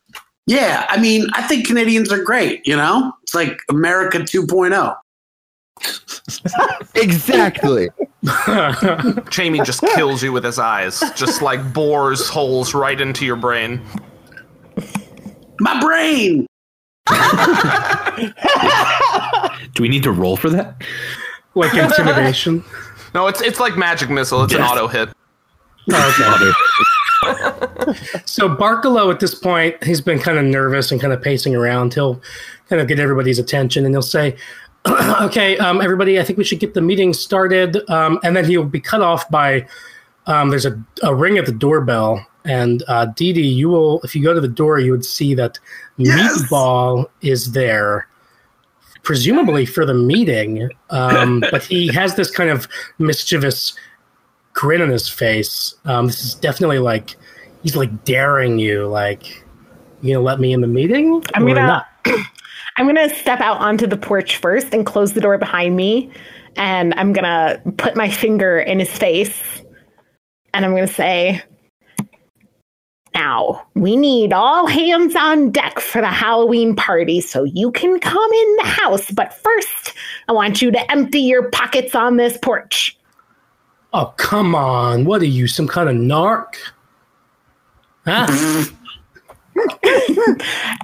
Yeah, 0.47 0.87
I 0.91 1.01
mean, 1.01 1.27
I 1.33 1.43
think 1.43 1.67
Canadians 1.67 2.13
are 2.13 2.23
great. 2.23 2.67
You 2.67 2.77
know, 2.77 3.13
it's 3.23 3.35
like 3.35 3.59
America 3.71 4.19
oh. 4.19 4.23
2.0. 4.23 4.97
Exactly. 6.97 7.89
Jamie 9.31 9.61
just 9.61 9.81
kills 9.95 10.23
you 10.23 10.33
with 10.33 10.45
his 10.45 10.59
eyes, 10.59 11.03
just 11.15 11.43
like 11.43 11.75
bores 11.75 12.29
holes 12.29 12.73
right 12.73 13.01
into 13.01 13.27
your 13.27 13.37
brain. 13.37 13.83
My 15.61 15.81
brain. 15.81 16.47
Do 19.75 19.83
we 19.83 19.89
need 19.89 20.03
to 20.05 20.13
roll 20.13 20.37
for 20.37 20.51
that? 20.51 20.83
like 21.55 21.75
intimidation. 21.75 22.65
No, 23.15 23.29
it's 23.29 23.41
it's 23.41 23.61
like 23.61 23.77
magic 23.77 24.11
missile. 24.11 24.43
It's 24.43 24.55
an 24.55 24.63
auto 24.63 24.89
hit. 24.89 25.09
So 28.27 28.49
Barkalow 28.49 29.13
at 29.13 29.21
this 29.21 29.37
point, 29.37 29.83
he's 29.85 30.01
been 30.01 30.19
kind 30.19 30.37
of 30.37 30.45
nervous 30.45 30.91
and 30.91 31.01
kind 31.01 31.13
of 31.13 31.23
pacing 31.23 31.55
around. 31.55 31.95
He'll 31.95 32.21
kind 32.69 32.83
of 32.83 32.89
get 32.89 32.99
everybody's 32.99 33.39
attention 33.39 33.85
and 33.85 33.95
he'll 33.95 34.03
say, 34.03 34.37
"Okay, 35.23 35.57
um, 35.59 35.81
everybody, 35.81 36.19
I 36.19 36.25
think 36.25 36.39
we 36.39 36.45
should 36.45 36.59
get 36.59 36.75
the 36.75 36.81
meeting 36.81 37.13
started." 37.13 37.89
Um, 37.89 38.19
and 38.25 38.37
then 38.37 38.47
he'll 38.47 38.65
be 38.65 38.81
cut 38.81 39.01
off 39.01 39.31
by 39.31 39.65
um, 40.27 40.51
there's 40.51 40.67
a, 40.67 40.77
a 41.05 41.15
ring 41.15 41.39
at 41.39 41.47
the 41.47 41.53
doorbell, 41.53 42.27
and 42.45 42.83
uh, 42.89 43.07
Dee 43.07 43.33
Dee, 43.33 43.47
you 43.47 43.69
will 43.69 44.01
if 44.03 44.17
you 44.17 44.25
go 44.25 44.35
to 44.35 44.41
the 44.41 44.49
door, 44.49 44.81
you 44.81 44.91
would 44.91 45.05
see 45.05 45.35
that 45.35 45.61
Yes! 45.99 46.43
Meatball 46.43 47.07
is 47.21 47.53
there. 47.53 48.09
Presumably 49.05 49.67
for 49.67 49.85
the 49.85 49.95
meeting, 49.95 50.69
um, 50.91 51.45
but 51.51 51.63
he 51.63 51.93
has 51.93 52.15
this 52.17 52.31
kind 52.31 52.51
of 52.51 52.67
mischievous 52.99 53.75
grin 54.53 54.83
on 54.83 54.89
his 54.89 55.09
face. 55.09 55.75
Um, 55.85 56.07
this 56.07 56.25
is 56.25 56.35
definitely 56.35 56.79
like 56.79 57.17
he's 57.63 57.77
like 57.77 58.05
daring 58.05 58.59
you, 58.59 58.87
like 58.87 59.45
you 60.05 60.15
gonna 60.15 60.25
let 60.25 60.41
me 60.41 60.53
in 60.53 60.61
the 60.61 60.67
meeting? 60.67 61.23
I'm 61.35 61.47
gonna 61.47 61.67
not? 61.67 61.87
I'm 62.77 62.87
gonna 62.87 63.09
step 63.15 63.41
out 63.41 63.59
onto 63.59 63.87
the 63.87 63.97
porch 63.97 64.37
first 64.37 64.75
and 64.75 64.85
close 64.85 65.13
the 65.13 65.21
door 65.21 65.39
behind 65.39 65.77
me, 65.77 66.11
and 66.57 66.93
I'm 66.95 67.13
gonna 67.13 67.61
put 67.79 67.97
my 67.97 68.11
finger 68.11 68.59
in 68.59 68.79
his 68.79 68.91
face, 68.91 69.63
and 70.53 70.65
I'm 70.65 70.75
gonna 70.75 70.87
say, 70.87 71.43
"Now 73.15 73.67
we 73.75 73.97
need 73.97 74.33
all 74.33 74.67
hands 74.67 75.15
on 75.17 75.51
deck 75.51 75.81
for 75.81 76.01
the 76.01 76.09
Halloween 76.09 76.75
party, 76.75 77.21
so 77.21 77.45
you 77.45 77.71
can 77.73 77.99
come 78.01 78.33
in 78.33 78.57
the 78.57 78.67
house. 78.67 79.11
But 79.11 79.33
first, 79.33 79.95
I 80.29 80.33
want 80.33 80.61
you 80.61 80.71
to 80.71 80.91
empty 80.91 81.21
your 81.21 81.51
pockets 81.51 81.95
on 81.95 82.17
this 82.17 82.37
porch." 82.39 82.97
Oh 83.93 84.13
come 84.17 84.55
on! 84.55 85.05
What 85.05 85.23
are 85.23 85.27
you, 85.27 85.47
some 85.47 85.69
kind 85.69 85.89
of 85.89 85.97
narc? 85.97 86.55
Huh? 88.07 88.65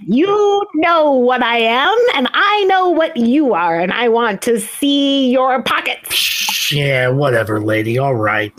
You 0.07 0.67
know 0.75 1.13
what 1.13 1.43
I 1.43 1.59
am, 1.59 1.97
and 2.15 2.29
I 2.33 2.65
know 2.65 2.89
what 2.89 3.17
you 3.17 3.55
are, 3.55 3.79
and 3.79 3.93
I 3.93 4.09
want 4.09 4.43
to 4.43 4.59
see 4.59 5.31
your 5.31 5.63
pockets. 5.63 6.73
yeah, 6.73 7.09
whatever, 7.09 7.61
lady. 7.61 7.99
All 7.99 8.15
right. 8.15 8.53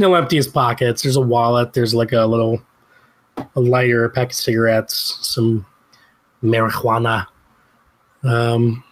Empty 0.00 0.36
his 0.36 0.48
pockets. 0.48 1.02
There's 1.02 1.16
a 1.16 1.20
wallet. 1.20 1.72
There's 1.72 1.94
like 1.94 2.12
a 2.12 2.26
little 2.26 2.62
a 3.36 3.60
lighter, 3.60 4.04
a 4.04 4.10
pack 4.10 4.28
of 4.30 4.34
cigarettes, 4.34 5.18
some 5.22 5.66
marijuana, 6.42 7.26
um, 8.22 8.82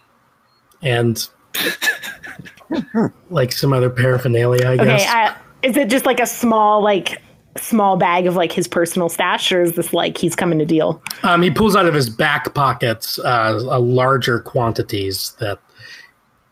and 0.81 1.27
like 3.29 3.51
some 3.51 3.73
other 3.73 3.89
paraphernalia. 3.89 4.67
I 4.67 4.77
guess. 4.77 5.01
Okay, 5.01 5.05
uh, 5.09 5.33
is 5.61 5.77
it 5.77 5.89
just 5.89 6.05
like 6.05 6.19
a 6.19 6.25
small, 6.25 6.81
like 6.81 7.21
small 7.57 7.97
bag 7.97 8.25
of 8.25 8.35
like 8.35 8.51
his 8.51 8.67
personal 8.67 9.09
stash, 9.09 9.51
or 9.51 9.61
is 9.61 9.73
this 9.73 9.93
like 9.93 10.17
he's 10.17 10.35
coming 10.35 10.59
to 10.59 10.65
deal? 10.65 11.01
Um, 11.23 11.41
he 11.41 11.51
pulls 11.51 11.75
out 11.75 11.85
of 11.85 11.93
his 11.93 12.09
back 12.09 12.53
pockets 12.53 13.19
uh, 13.19 13.59
a 13.69 13.79
larger 13.79 14.39
quantities 14.39 15.35
that 15.39 15.59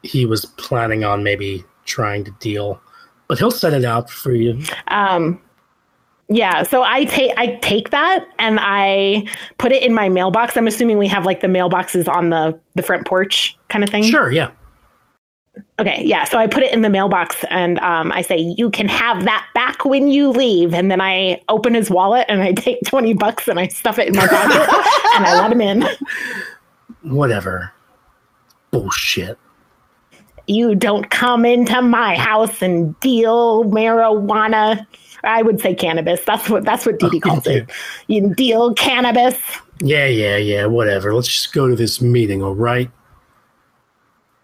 he 0.03 0.25
was 0.25 0.45
planning 0.45 1.03
on 1.03 1.23
maybe 1.23 1.63
trying 1.85 2.23
to 2.23 2.31
deal, 2.39 2.81
but 3.27 3.37
he'll 3.37 3.51
set 3.51 3.73
it 3.73 3.85
out 3.85 4.09
for 4.09 4.31
you. 4.31 4.63
Um, 4.87 5.41
yeah, 6.31 6.63
so 6.63 6.81
I 6.81 7.05
take 7.05 7.33
I 7.37 7.55
take 7.61 7.89
that 7.89 8.25
and 8.39 8.57
I 8.61 9.25
put 9.57 9.71
it 9.71 9.83
in 9.83 9.93
my 9.93 10.07
mailbox. 10.07 10.55
I'm 10.55 10.65
assuming 10.67 10.97
we 10.97 11.07
have 11.07 11.25
like 11.25 11.41
the 11.41 11.47
mailboxes 11.47 12.07
on 12.07 12.29
the 12.29 12.57
the 12.75 12.81
front 12.81 13.05
porch 13.05 13.57
kind 13.67 13.83
of 13.83 13.89
thing. 13.89 14.03
Sure, 14.03 14.31
yeah. 14.31 14.51
Okay, 15.79 16.01
yeah. 16.05 16.23
So 16.23 16.37
I 16.37 16.47
put 16.47 16.63
it 16.63 16.71
in 16.71 16.81
the 16.81 16.89
mailbox 16.89 17.43
and 17.49 17.77
um, 17.79 18.11
I 18.13 18.21
say, 18.21 18.37
you 18.37 18.69
can 18.69 18.87
have 18.87 19.25
that 19.25 19.45
back 19.53 19.83
when 19.83 20.07
you 20.07 20.29
leave. 20.29 20.73
And 20.73 20.89
then 20.89 21.01
I 21.01 21.41
open 21.49 21.73
his 21.73 21.89
wallet 21.89 22.25
and 22.29 22.41
I 22.41 22.53
take 22.53 22.79
20 22.85 23.13
bucks 23.15 23.47
and 23.47 23.59
I 23.59 23.67
stuff 23.67 23.99
it 23.99 24.07
in 24.07 24.15
my 24.15 24.27
pocket 24.27 24.55
and 25.15 25.25
I 25.25 25.41
let 25.41 25.51
him 25.51 25.59
in. 25.59 25.85
Whatever. 27.03 27.73
bullshit. 28.71 29.37
You 30.47 30.75
don't 30.75 31.09
come 31.09 31.45
into 31.45 31.81
my 31.81 32.15
house 32.15 32.61
and 32.61 32.97
deal 32.99 33.65
marijuana. 33.65 34.85
I 35.23 35.41
would 35.41 35.59
say 35.59 35.73
cannabis. 35.75 36.23
That's 36.25 36.49
what 36.49 36.63
that's 36.65 36.85
what 36.85 36.99
Dee 36.99 37.19
calls 37.19 37.47
it. 37.47 37.69
You 38.07 38.33
deal 38.33 38.73
cannabis. 38.73 39.37
Yeah, 39.81 40.05
yeah, 40.05 40.37
yeah, 40.37 40.65
whatever. 40.65 41.13
Let's 41.13 41.27
just 41.27 41.53
go 41.53 41.67
to 41.67 41.75
this 41.75 42.01
meeting, 42.01 42.43
all 42.43 42.55
right? 42.55 42.89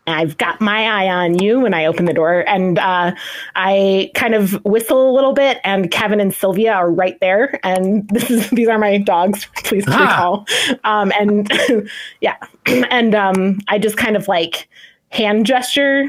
I've 0.09 0.37
got 0.37 0.61
my 0.61 0.85
eye 0.85 1.09
on 1.09 1.37
you 1.39 1.59
when 1.59 1.73
I 1.73 1.85
open 1.85 2.05
the 2.05 2.13
door, 2.13 2.45
and 2.47 2.79
uh, 2.79 3.13
I 3.57 4.09
kind 4.15 4.33
of 4.33 4.53
whistle 4.63 5.11
a 5.11 5.13
little 5.13 5.33
bit, 5.33 5.59
and 5.65 5.91
Kevin 5.91 6.21
and 6.21 6.33
Sylvia 6.33 6.71
are 6.71 6.89
right 6.89 7.19
there, 7.19 7.59
and 7.65 8.07
this 8.13 8.31
is 8.31 8.49
these 8.51 8.69
are 8.69 8.79
my 8.79 8.97
dogs. 8.99 9.47
Please 9.63 9.83
Ah. 9.87 9.99
recall, 9.99 10.47
um, 10.85 11.11
and 11.19 11.51
yeah, 12.21 12.37
and 12.65 13.13
um, 13.15 13.59
I 13.67 13.79
just 13.79 13.97
kind 13.97 14.15
of 14.15 14.27
like 14.29 14.69
hand 15.09 15.45
gesture 15.45 16.05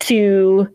to 0.00 0.66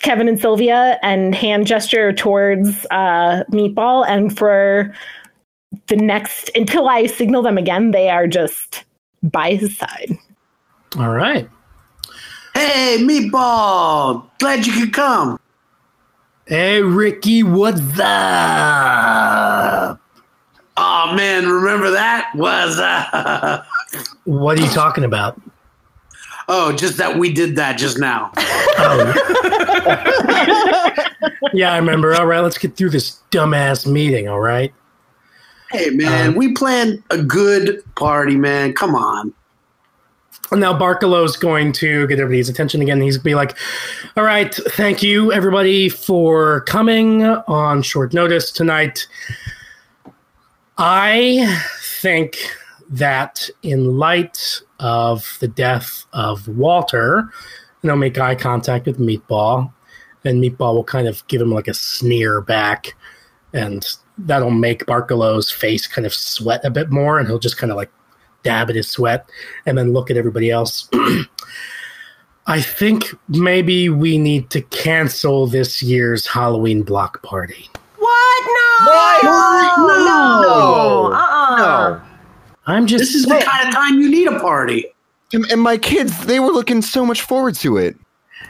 Kevin 0.00 0.28
and 0.28 0.40
Sylvia, 0.40 0.98
and 1.02 1.34
hand 1.34 1.66
gesture 1.66 2.12
towards 2.12 2.86
uh, 2.90 3.44
Meatball, 3.50 4.06
and 4.08 4.36
for 4.36 4.94
the 5.88 5.96
next 5.96 6.50
until 6.54 6.88
I 6.88 7.06
signal 7.06 7.42
them 7.42 7.58
again, 7.58 7.90
they 7.90 8.08
are 8.08 8.26
just 8.26 8.84
by 9.22 9.54
his 9.54 9.76
side. 9.76 10.16
All 10.98 11.10
right. 11.10 11.48
Hey, 12.54 12.98
Meatball! 13.00 14.24
Glad 14.38 14.66
you 14.66 14.72
could 14.72 14.92
come. 14.92 15.38
Hey, 16.46 16.80
Ricky, 16.80 17.42
what's 17.42 17.80
up? 18.00 20.00
Oh 20.80 21.12
man, 21.14 21.46
remember 21.46 21.90
that? 21.90 22.30
Was 22.34 22.78
uh 22.78 23.64
What 24.24 24.58
are 24.58 24.62
you 24.62 24.70
talking 24.70 25.04
about? 25.04 25.40
Oh, 26.48 26.72
just 26.72 26.96
that 26.96 27.18
we 27.18 27.30
did 27.32 27.56
that 27.56 27.76
just 27.76 27.98
now. 27.98 28.32
Um, 28.78 29.14
yeah, 31.52 31.72
I 31.72 31.76
remember. 31.76 32.14
All 32.14 32.24
right, 32.26 32.40
let's 32.40 32.56
get 32.56 32.74
through 32.74 32.90
this 32.90 33.20
dumbass 33.30 33.86
meeting, 33.86 34.28
all 34.28 34.40
right? 34.40 34.72
Hey 35.70 35.90
man, 35.90 36.34
we 36.34 36.54
planned 36.54 37.02
a 37.10 37.22
good 37.22 37.82
party, 37.94 38.36
man. 38.36 38.72
Come 38.72 38.94
on. 38.94 39.34
And 40.50 40.62
now 40.62 40.72
Barkalow's 40.72 41.36
going 41.36 41.72
to 41.74 42.06
get 42.06 42.18
everybody's 42.18 42.48
attention 42.48 42.80
again. 42.80 43.02
He's 43.02 43.18
to 43.18 43.22
be 43.22 43.34
like, 43.34 43.54
all 44.16 44.24
right, 44.24 44.54
thank 44.54 45.02
you, 45.02 45.30
everybody, 45.30 45.90
for 45.90 46.62
coming 46.62 47.22
on 47.22 47.82
short 47.82 48.14
notice 48.14 48.50
tonight. 48.50 49.06
I 50.78 51.62
think 51.82 52.38
that 52.88 53.50
in 53.62 53.98
light 53.98 54.62
of 54.80 55.36
the 55.40 55.48
death 55.48 56.04
of 56.12 56.46
Walter, 56.48 57.28
you 57.82 57.88
know, 57.88 57.96
make 57.96 58.18
eye 58.18 58.34
contact 58.34 58.86
with 58.86 58.98
Meatball, 58.98 59.72
and 60.24 60.42
Meatball 60.42 60.74
will 60.74 60.84
kind 60.84 61.08
of 61.08 61.26
give 61.28 61.40
him 61.40 61.52
like 61.52 61.68
a 61.68 61.74
sneer 61.74 62.40
back, 62.40 62.94
and 63.52 63.86
that'll 64.18 64.50
make 64.50 64.86
Barkalow's 64.86 65.50
face 65.50 65.86
kind 65.86 66.06
of 66.06 66.14
sweat 66.14 66.64
a 66.64 66.70
bit 66.70 66.90
more, 66.90 67.18
and 67.18 67.28
he'll 67.28 67.38
just 67.38 67.58
kind 67.58 67.70
of 67.70 67.76
like 67.76 67.90
dab 68.42 68.70
at 68.70 68.76
his 68.76 68.88
sweat 68.88 69.28
and 69.66 69.76
then 69.76 69.92
look 69.92 70.10
at 70.10 70.16
everybody 70.16 70.50
else. 70.50 70.88
I 72.46 72.62
think 72.62 73.14
maybe 73.28 73.90
we 73.90 74.16
need 74.16 74.48
to 74.50 74.62
cancel 74.62 75.46
this 75.46 75.82
year's 75.82 76.26
Halloween 76.26 76.82
block 76.82 77.22
party. 77.22 77.68
What? 77.98 78.44
No. 78.86 79.28
No. 79.28 80.42
No. 80.42 81.12
Uh-uh. 81.12 81.56
No. 81.58 82.07
I'm 82.68 82.86
just 82.86 83.00
This 83.00 83.14
is 83.14 83.24
the 83.24 83.38
kind 83.38 83.66
of 83.66 83.74
time 83.74 83.98
you 83.98 84.10
need 84.10 84.28
a 84.28 84.38
party. 84.38 84.86
And, 85.32 85.44
and 85.50 85.60
my 85.60 85.78
kids, 85.78 86.26
they 86.26 86.38
were 86.38 86.52
looking 86.52 86.82
so 86.82 87.04
much 87.04 87.22
forward 87.22 87.54
to 87.56 87.78
it. 87.78 87.96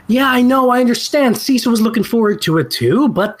Yeah, 0.07 0.27
I 0.27 0.41
know, 0.41 0.69
I 0.69 0.81
understand. 0.81 1.37
Cecil 1.37 1.71
was 1.71 1.81
looking 1.81 2.03
forward 2.03 2.41
to 2.43 2.57
it 2.57 2.69
too, 2.69 3.09
but 3.09 3.39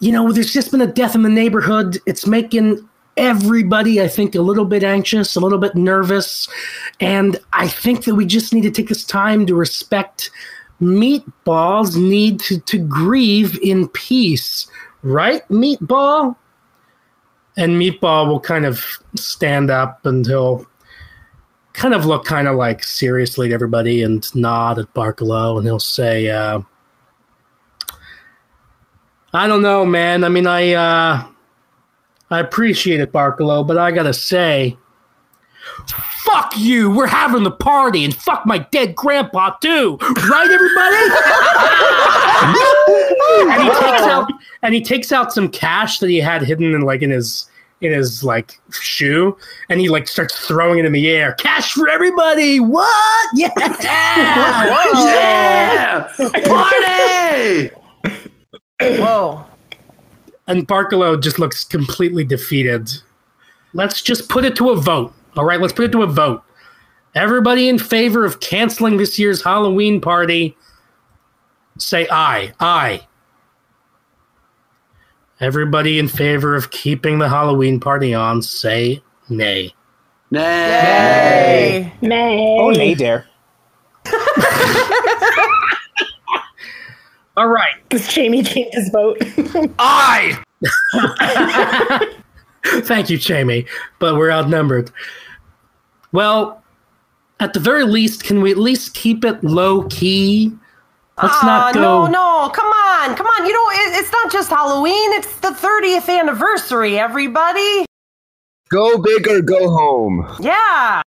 you 0.00 0.10
know, 0.10 0.32
there's 0.32 0.52
just 0.52 0.70
been 0.70 0.80
a 0.80 0.86
death 0.86 1.14
in 1.14 1.22
the 1.22 1.28
neighborhood. 1.28 1.98
It's 2.06 2.26
making 2.26 2.88
everybody, 3.16 4.00
I 4.00 4.08
think, 4.08 4.34
a 4.34 4.40
little 4.40 4.64
bit 4.64 4.82
anxious, 4.82 5.36
a 5.36 5.40
little 5.40 5.58
bit 5.58 5.74
nervous. 5.74 6.48
And 7.00 7.38
I 7.52 7.68
think 7.68 8.04
that 8.04 8.14
we 8.14 8.24
just 8.24 8.54
need 8.54 8.62
to 8.62 8.70
take 8.70 8.88
this 8.88 9.04
time 9.04 9.44
to 9.46 9.54
respect 9.54 10.30
Meatball's 10.80 11.96
need 11.96 12.40
to, 12.40 12.60
to 12.60 12.78
grieve 12.78 13.58
in 13.62 13.88
peace. 13.88 14.68
Right, 15.02 15.46
Meatball? 15.48 16.36
And 17.58 17.72
Meatball 17.72 18.28
will 18.28 18.40
kind 18.40 18.64
of 18.64 18.82
stand 19.16 19.70
up 19.70 20.06
and 20.06 20.24
he'll 20.24 20.64
kind 21.74 21.92
of 21.92 22.06
look 22.06 22.24
kind 22.24 22.48
of 22.48 22.56
like 22.56 22.82
seriously 22.82 23.48
at 23.48 23.52
everybody 23.52 24.02
and 24.02 24.34
nod 24.34 24.78
at 24.78 24.94
Barkalow 24.94 25.58
and 25.58 25.66
he'll 25.66 25.78
say, 25.78 26.30
uh, 26.30 26.60
I 29.34 29.46
don't 29.46 29.60
know, 29.60 29.84
man. 29.84 30.24
I 30.24 30.28
mean, 30.28 30.46
I, 30.46 30.72
uh, 30.72 31.26
I 32.30 32.40
appreciate 32.40 33.00
it, 33.00 33.12
Barkalow, 33.12 33.66
but 33.66 33.76
I 33.76 33.90
gotta 33.90 34.14
say, 34.14 34.76
fuck 36.24 36.52
you. 36.56 36.90
We're 36.90 37.06
having 37.06 37.42
the 37.42 37.50
party 37.50 38.04
and 38.04 38.14
fuck 38.14 38.44
my 38.46 38.58
dead 38.58 38.94
grandpa 38.94 39.56
too. 39.60 39.96
Right, 40.00 40.50
everybody? 40.50 40.96
and 43.52 43.62
he 43.62 43.68
takes 43.70 44.02
out 44.02 44.30
and 44.62 44.74
he 44.74 44.80
takes 44.82 45.12
out 45.12 45.32
some 45.32 45.48
cash 45.48 45.98
that 45.98 46.10
he 46.10 46.18
had 46.18 46.42
hidden 46.42 46.74
in 46.74 46.82
like 46.82 47.02
in 47.02 47.10
his 47.10 47.48
in 47.80 47.92
his 47.92 48.24
like 48.24 48.60
shoe 48.70 49.36
and 49.68 49.80
he 49.80 49.88
like 49.88 50.08
starts 50.08 50.46
throwing 50.46 50.78
it 50.78 50.84
in 50.84 50.92
the 50.92 51.08
air. 51.08 51.32
Cash 51.34 51.72
for 51.72 51.88
everybody. 51.88 52.60
What? 52.60 52.88
Yeah. 53.34 53.52
Yeah! 55.04 56.08
Party! 56.46 57.70
Whoa. 59.00 59.44
And 60.46 60.66
Barkalow 60.66 61.20
just 61.20 61.38
looks 61.38 61.62
completely 61.64 62.24
defeated. 62.24 62.90
Let's 63.74 64.00
just 64.00 64.28
put 64.30 64.44
it 64.44 64.56
to 64.56 64.70
a 64.70 64.76
vote. 64.76 65.12
All 65.36 65.44
right, 65.44 65.60
let's 65.60 65.72
put 65.72 65.84
it 65.86 65.92
to 65.92 66.02
a 66.02 66.06
vote. 66.06 66.42
Everybody 67.14 67.68
in 67.68 67.78
favor 67.78 68.24
of 68.24 68.40
canceling 68.40 68.96
this 68.96 69.18
year's 69.18 69.42
Halloween 69.42 70.00
party, 70.00 70.56
say 71.78 72.06
aye. 72.10 72.52
Aye. 72.60 73.06
Everybody 75.40 75.98
in 75.98 76.08
favor 76.08 76.54
of 76.56 76.70
keeping 76.70 77.18
the 77.18 77.28
Halloween 77.28 77.78
party 77.80 78.12
on, 78.12 78.42
say 78.42 79.02
nay. 79.28 79.72
Nay. 80.30 81.92
Nay. 82.00 82.08
May. 82.08 82.58
Oh, 82.60 82.70
nay, 82.70 82.94
dare. 82.94 83.26
All 87.36 87.46
right. 87.48 87.74
Does 87.88 88.08
Jamie 88.08 88.42
change 88.42 88.74
his 88.74 88.90
vote? 88.90 89.18
I 89.78 90.42
Thank 92.64 93.08
you, 93.10 93.18
Jamie, 93.18 93.66
but 93.98 94.16
we're 94.16 94.30
outnumbered. 94.30 94.90
Well, 96.12 96.62
at 97.40 97.52
the 97.52 97.60
very 97.60 97.84
least, 97.84 98.24
can 98.24 98.40
we 98.40 98.50
at 98.50 98.58
least 98.58 98.94
keep 98.94 99.24
it 99.24 99.42
low 99.44 99.84
key? 99.84 100.52
Let's 101.22 101.34
Ah, 101.42 101.46
not 101.46 101.74
go. 101.74 101.80
No, 101.80 102.06
no, 102.06 102.48
come 102.50 102.66
on, 102.66 103.14
come 103.16 103.26
on. 103.26 103.46
You 103.46 103.52
know, 103.52 103.70
it, 103.70 103.98
it's 104.00 104.12
not 104.12 104.30
just 104.32 104.50
Halloween, 104.50 105.12
it's 105.12 105.34
the 105.40 105.48
30th 105.48 106.08
anniversary, 106.08 106.98
everybody. 106.98 107.84
Go 108.70 108.98
big 108.98 109.26
or 109.28 109.40
go 109.40 109.70
home. 109.70 110.26
Yeah. 110.40 111.02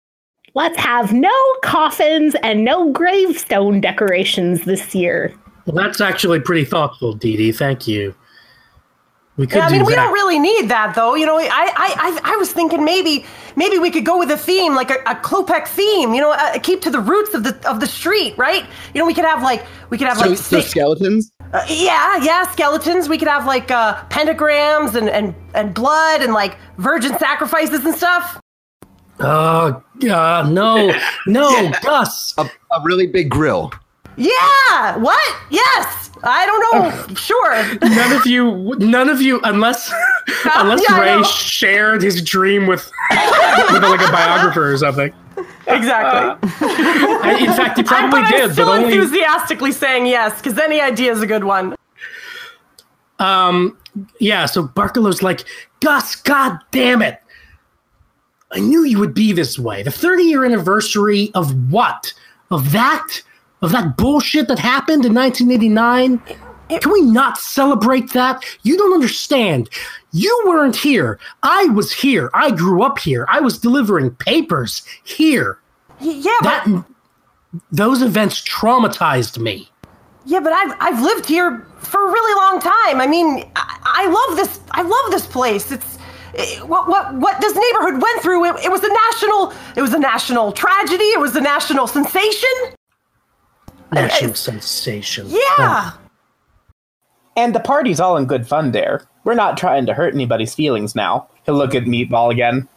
Let's 0.56 0.78
have 0.80 1.14
no 1.14 1.32
coffins 1.64 2.36
and 2.42 2.64
no 2.64 2.92
gravestone 2.92 3.82
decorations 3.82 4.62
this 4.66 4.96
year. 4.96 5.34
Well, 5.66 5.76
that's 5.76 6.02
actually 6.02 6.40
pretty 6.40 6.66
thoughtful, 6.66 7.14
Dee 7.14 7.38
Dee. 7.38 7.52
Thank 7.52 7.88
you. 7.88 8.16
We 9.40 9.48
could 9.48 9.56
Yeah, 9.60 9.68
I 9.68 9.70
do 9.70 9.76
mean, 9.78 9.86
we 9.86 9.96
that. 9.96 9.96
don't 9.96 10.14
really 10.14 10.40
need 10.40 10.70
that, 10.70 10.96
though. 10.96 11.16
You 11.16 11.26
know, 11.26 11.40
I, 11.40 11.46
I, 11.48 12.22
I, 12.24 12.34
I 12.34 12.38
was 12.38 12.54
thinking 12.54 12.86
maybe, 12.86 13.26
maybe 13.56 13.80
we 13.80 13.92
could 13.92 14.06
go 14.06 14.20
with 14.20 14.32
a 14.32 14.38
theme, 14.38 14.76
like 14.76 14.92
a, 14.92 14.98
a 15.08 15.16
Klopek 15.16 15.68
theme. 15.68 16.14
You 16.14 16.22
know, 16.22 16.34
uh, 16.34 16.60
keep 16.60 16.82
to 16.84 16.92
the 16.92 17.02
roots 17.02 17.34
of 17.36 17.44
the 17.46 17.58
of 17.70 17.80
the 17.82 17.88
street, 17.88 18.38
right? 18.38 18.66
You 18.94 19.00
know, 19.02 19.08
we 19.08 19.16
could 19.16 19.26
have 19.26 19.44
like, 19.44 19.66
we 19.92 19.98
could 20.00 20.08
have 20.08 20.18
So, 20.18 20.30
like, 20.30 20.38
so 20.38 20.60
sta- 20.60 20.62
skeletons? 20.62 21.32
uh, 21.54 21.66
yeah, 21.70 22.18
yeah, 22.24 22.52
skeletons. 22.52 23.10
We 23.10 23.18
could 23.18 23.30
have 23.30 23.46
like 23.48 23.72
uh, 23.72 24.04
pentagrams 24.10 24.96
and 24.96 25.10
and 25.10 25.36
and 25.56 25.74
blood 25.74 26.22
and 26.24 26.34
like 26.34 26.58
virgin 26.78 27.18
sacrifices 27.20 27.86
and 27.86 27.96
stuff. 27.96 28.40
Oh, 29.22 29.84
uh, 30.10 30.50
no, 30.50 30.94
no, 31.28 31.78
Gus. 31.82 32.34
A, 32.38 32.44
a 32.72 32.82
really 32.84 33.08
big 33.08 33.30
grill. 33.30 33.72
Yeah. 34.18 34.98
What? 34.98 35.36
Yes. 35.50 36.10
I 36.24 36.46
don't 36.46 37.10
know. 37.10 37.16
sure. 37.16 37.78
None 37.82 38.12
of 38.12 38.26
you, 38.26 38.76
none 38.78 39.10
of 39.10 39.22
you, 39.22 39.40
unless 39.44 39.90
unless 40.56 40.84
yeah, 40.88 41.00
Ray 41.00 41.24
shared 41.24 42.02
his 42.04 42.22
dream 42.22 42.68
with, 42.68 42.92
with 43.72 43.84
like 43.84 44.02
a 44.02 44.12
biographer 44.12 44.74
or 44.74 44.78
something. 44.78 45.14
Exactly. 45.68 46.50
I- 46.60 47.38
in 47.40 47.54
fact, 47.54 47.78
he 47.78 47.84
I, 47.84 47.88
probably 47.88 48.22
but 48.22 48.26
I'm 48.26 48.32
did, 48.32 48.48
but 48.48 48.54
still 48.54 48.70
only 48.70 48.94
enthusiastically 48.96 49.72
saying 49.72 50.08
yes 50.08 50.42
because 50.42 50.58
any 50.60 50.82
idea 50.82 51.12
is 51.12 51.22
a 51.22 51.28
good 51.28 51.46
one. 51.46 51.76
Um, 53.20 53.78
yeah, 54.20 54.46
so 54.46 54.68
Barkalow's 54.68 55.22
like, 55.22 55.46
Gus, 55.82 56.16
god 56.16 56.60
damn 56.72 57.02
it. 57.02 57.22
I 58.52 58.60
knew 58.60 58.84
you 58.84 59.00
would 59.00 59.14
be 59.14 59.32
this 59.32 59.60
way. 59.60 59.84
The 59.84 59.92
30 59.92 60.24
year 60.24 60.44
anniversary 60.44 61.32
of 61.36 61.72
what? 61.72 62.14
Of 62.52 62.72
that? 62.72 63.22
Of 63.62 63.72
that 63.74 63.98
bullshit 63.98 64.48
that 64.48 64.60
happened 64.60 65.06
in 65.06 65.14
1989? 65.14 66.22
Can 66.70 66.92
we 66.92 67.02
not 67.02 67.38
celebrate 67.38 68.14
that? 68.14 68.44
You 68.64 68.78
don't 68.78 68.94
understand. 68.94 69.70
You 70.14 70.44
weren't 70.46 70.76
here. 70.76 71.20
I 71.44 71.66
was 71.66 71.92
here. 71.92 72.30
I 72.34 72.52
grew 72.52 72.84
up 72.84 73.00
here. 73.00 73.26
I 73.28 73.40
was 73.40 73.58
delivering 73.58 74.12
papers 74.16 74.84
here. 75.04 75.58
Yeah, 76.00 76.38
but 76.42 76.86
those 77.72 78.02
events 78.02 78.42
traumatized 78.48 79.38
me. 79.40 79.70
yeah, 80.26 80.40
but 80.40 80.54
I've 80.54 80.74
I've 80.80 81.02
lived 81.02 81.26
here 81.26 81.66
for 81.80 82.08
a 82.08 82.12
really 82.12 82.36
long 82.40 82.62
time. 82.62 83.02
I 83.02 83.08
mean, 83.08 83.44
I, 83.56 83.80
I 83.84 84.08
love 84.08 84.38
this. 84.38 84.60
I 84.72 84.84
love 84.84 85.12
this 85.12 85.26
place. 85.26 85.72
It's 85.72 85.98
what 86.64 86.88
what 86.88 87.14
what 87.16 87.42
this 87.42 87.56
neighborhood 87.56 88.02
went 88.02 88.22
through. 88.22 88.46
It, 88.46 88.66
it 88.66 88.72
was 88.72 88.84
a 88.84 88.94
national. 88.94 89.54
It 89.76 89.82
was 89.82 89.94
a 89.94 90.00
national 90.00 90.52
tragedy. 90.54 91.04
It 91.06 91.20
was 91.20 91.36
a 91.36 91.42
national 91.42 91.88
sensation. 91.88 92.50
National 93.92 94.34
sensation. 94.36 95.28
Yeah. 95.30 95.38
Oh. 95.60 96.00
And 97.36 97.56
the 97.56 97.60
party's 97.60 98.00
all 98.00 98.18
in 98.18 98.26
good 98.26 98.48
fun 98.48 98.72
there. 98.72 99.08
We're 99.24 99.34
not 99.36 99.58
trying 99.58 99.86
to 99.88 99.94
hurt 99.94 100.14
anybody's 100.14 100.54
feelings 100.54 100.96
now. 100.96 101.28
He'll 101.46 101.56
look 101.56 101.74
at 101.76 101.84
Meatball 101.84 102.32
again. 102.32 102.68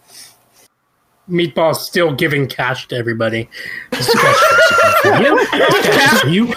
Meatball's 1.29 1.85
still 1.85 2.13
giving 2.15 2.47
cash 2.49 2.89
to 2.89 2.97
everybody. 2.97 3.49
This 3.91 4.13
cash 4.13 4.37
for 5.03 5.23
you. 5.23 5.39
This 5.53 5.87
cash 5.87 6.21
for 6.21 6.29
you. 6.29 6.55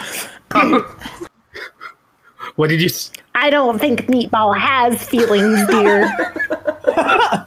What 2.55 2.69
did 2.69 2.79
you? 2.81 2.87
s- 2.87 3.11
I 3.35 3.49
don't 3.49 3.79
think 3.79 4.01
Meatball 4.07 4.57
has 4.57 5.03
feelings, 5.07 5.65
dear. 5.67 6.07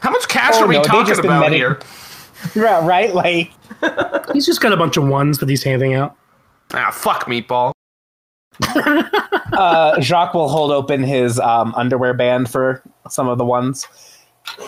How 0.00 0.10
much 0.10 0.28
cash 0.28 0.54
Oh, 0.56 0.64
are 0.64 0.68
we 0.68 0.76
oh, 0.76 0.82
no, 0.82 0.84
talking 0.84 1.18
about 1.18 1.40
medi- 1.40 1.56
here? 1.56 1.80
Right, 2.56 2.82
right? 2.82 3.14
Like, 3.14 3.52
He's 4.32 4.46
just 4.46 4.60
got 4.60 4.72
a 4.72 4.76
bunch 4.76 4.96
of 4.96 5.06
ones 5.06 5.38
that 5.38 5.48
he's 5.48 5.62
handing 5.62 5.94
out. 5.94 6.16
Ah, 6.72 6.90
fuck 6.90 7.26
meatball. 7.26 7.72
uh, 9.52 10.00
Jacques 10.00 10.34
will 10.34 10.48
hold 10.48 10.70
open 10.70 11.02
his 11.02 11.40
um, 11.40 11.74
underwear 11.76 12.14
band 12.14 12.50
for 12.50 12.82
some 13.08 13.28
of 13.28 13.38
the 13.38 13.44
ones. 13.44 13.86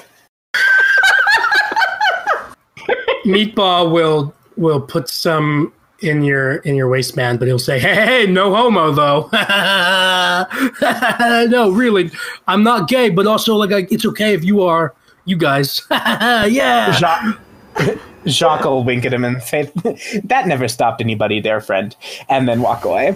Meatball 3.24 3.90
will 3.90 4.34
will 4.56 4.80
put 4.80 5.08
some 5.08 5.72
in 6.00 6.22
your 6.22 6.56
in 6.56 6.74
your 6.76 6.88
waistband, 6.88 7.38
but 7.38 7.48
he'll 7.48 7.58
say, 7.58 7.78
"Hey, 7.78 7.94
hey, 7.94 8.06
hey, 8.06 8.26
no 8.26 8.54
homo 8.54 8.90
though." 8.92 9.28
no, 11.46 11.70
really, 11.70 12.10
I'm 12.46 12.62
not 12.62 12.88
gay, 12.88 13.08
but 13.10 13.26
also 13.26 13.56
like 13.56 13.72
I, 13.72 13.86
it's 13.90 14.04
okay 14.06 14.34
if 14.34 14.44
you 14.44 14.62
are. 14.62 14.94
You 15.26 15.38
guys, 15.38 15.80
yeah. 15.90 16.92
Jacques, 16.92 17.38
Jacques 18.26 18.64
will 18.64 18.84
wink 18.84 19.04
at 19.04 19.12
him 19.12 19.24
and 19.24 19.42
say, 19.42 19.70
That 20.24 20.46
never 20.46 20.68
stopped 20.68 21.00
anybody 21.00 21.40
there, 21.40 21.60
friend. 21.60 21.94
And 22.28 22.48
then 22.48 22.60
walk 22.60 22.84
away. 22.84 23.12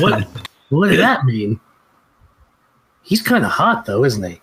What 0.00 0.26
what 0.70 0.88
did 0.88 1.00
that 1.00 1.24
mean? 1.24 1.60
He's 3.02 3.22
kind 3.22 3.44
of 3.44 3.50
hot 3.50 3.86
though, 3.86 4.04
isn't 4.04 4.22
he? 4.22 4.40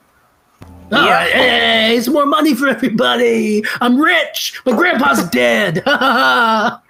All 0.91 0.99
right, 1.07 1.29
ah, 1.33 1.37
hey, 1.37 1.95
it's 1.95 2.09
more 2.09 2.25
money 2.25 2.53
for 2.53 2.67
everybody. 2.67 3.63
I'm 3.79 3.99
rich. 3.99 4.59
My 4.65 4.73
grandpa's 4.73 5.27
dead. 5.29 5.83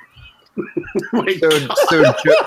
So, 1.40 1.68
so 1.90 2.14
jo- 2.26 2.46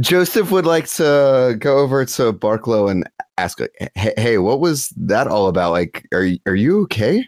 Joseph 0.00 0.50
would 0.50 0.66
like 0.66 0.86
to 0.90 1.56
go 1.58 1.78
over 1.78 2.04
to 2.04 2.32
Barkalow 2.32 2.90
and 2.90 3.08
ask, 3.38 3.58
hey, 3.94 4.12
hey, 4.16 4.38
what 4.38 4.60
was 4.60 4.90
that 4.90 5.26
all 5.26 5.48
about? 5.48 5.72
Like, 5.72 6.06
are 6.12 6.28
are 6.44 6.54
you 6.54 6.82
okay? 6.82 7.26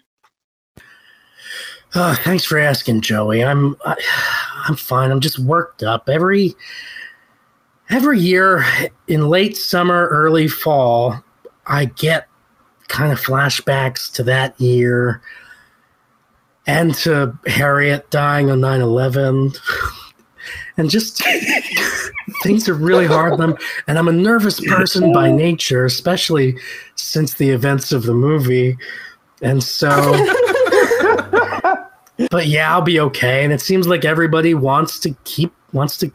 Uh, 1.95 2.15
thanks 2.17 2.45
for 2.45 2.59
asking, 2.59 3.01
Joey. 3.01 3.43
I'm 3.43 3.77
I, 3.85 3.97
I'm 4.67 4.77
fine. 4.77 5.11
I'm 5.11 5.21
just 5.21 5.39
worked 5.39 5.83
up. 5.83 6.09
Every 6.09 6.55
every 7.91 8.19
year 8.19 8.65
in 9.07 9.29
late 9.29 9.57
summer, 9.57 10.07
early 10.09 10.49
fall, 10.49 11.23
I 11.67 11.87
get 11.87 12.29
kind 12.89 13.13
of 13.13 13.21
flashbacks 13.21 14.13
to 14.15 14.23
that 14.25 14.59
year 14.61 15.23
and 16.67 16.95
to 16.95 17.37
Harriet 17.47 18.11
dying 18.11 18.51
on 18.51 18.61
9/11. 18.61 19.57
And 20.77 20.91
just 20.91 21.23
things 22.43 22.69
are 22.69 22.75
really 22.75 23.07
hard. 23.07 23.41
I'm, 23.41 23.57
and 23.87 23.99
I'm 23.99 24.09
a 24.09 24.13
nervous 24.13 24.61
person 24.61 25.13
by 25.13 25.31
nature, 25.31 25.85
especially 25.85 26.57
since 26.95 27.35
the 27.35 27.51
events 27.51 27.91
of 27.93 28.05
the 28.05 28.15
movie. 28.15 28.77
And 29.43 29.63
so 29.63 29.89
but 32.31 32.47
yeah, 32.47 32.73
I'll 32.73 32.83
be 32.83 32.99
okay. 33.01 33.45
And 33.45 33.53
it 33.53 33.61
seems 33.61 33.87
like 33.87 34.05
everybody 34.05 34.55
wants 34.55 34.99
to 35.01 35.15
keep 35.25 35.53
wants 35.73 35.97
to 35.99 36.11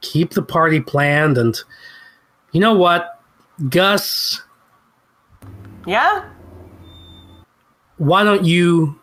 keep 0.00 0.30
the 0.30 0.42
party 0.42 0.80
planned. 0.80 1.38
And 1.38 1.56
you 2.52 2.60
know 2.60 2.74
what, 2.74 3.20
Gus? 3.68 4.42
Yeah. 5.86 6.28
Why 7.98 8.24
don't 8.24 8.44
you 8.44 8.98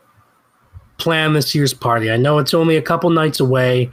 plan 0.97 1.33
this 1.33 1.53
year's 1.53 1.73
party? 1.73 2.09
I 2.11 2.17
know 2.17 2.37
it's 2.37 2.53
only 2.53 2.77
a 2.77 2.81
couple 2.81 3.09
nights 3.09 3.39
away, 3.39 3.91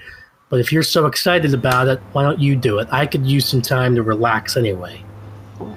but 0.49 0.61
if 0.61 0.73
you're 0.73 0.83
so 0.83 1.07
excited 1.07 1.55
about 1.55 1.89
it, 1.89 2.01
why 2.13 2.23
don't 2.23 2.41
you 2.41 2.55
do 2.55 2.79
it? 2.79 2.89
I 2.93 3.07
could 3.07 3.27
use 3.27 3.47
some 3.47 3.63
time 3.63 3.95
to 3.97 4.03
relax 4.03 4.57
anyway. 4.57 5.03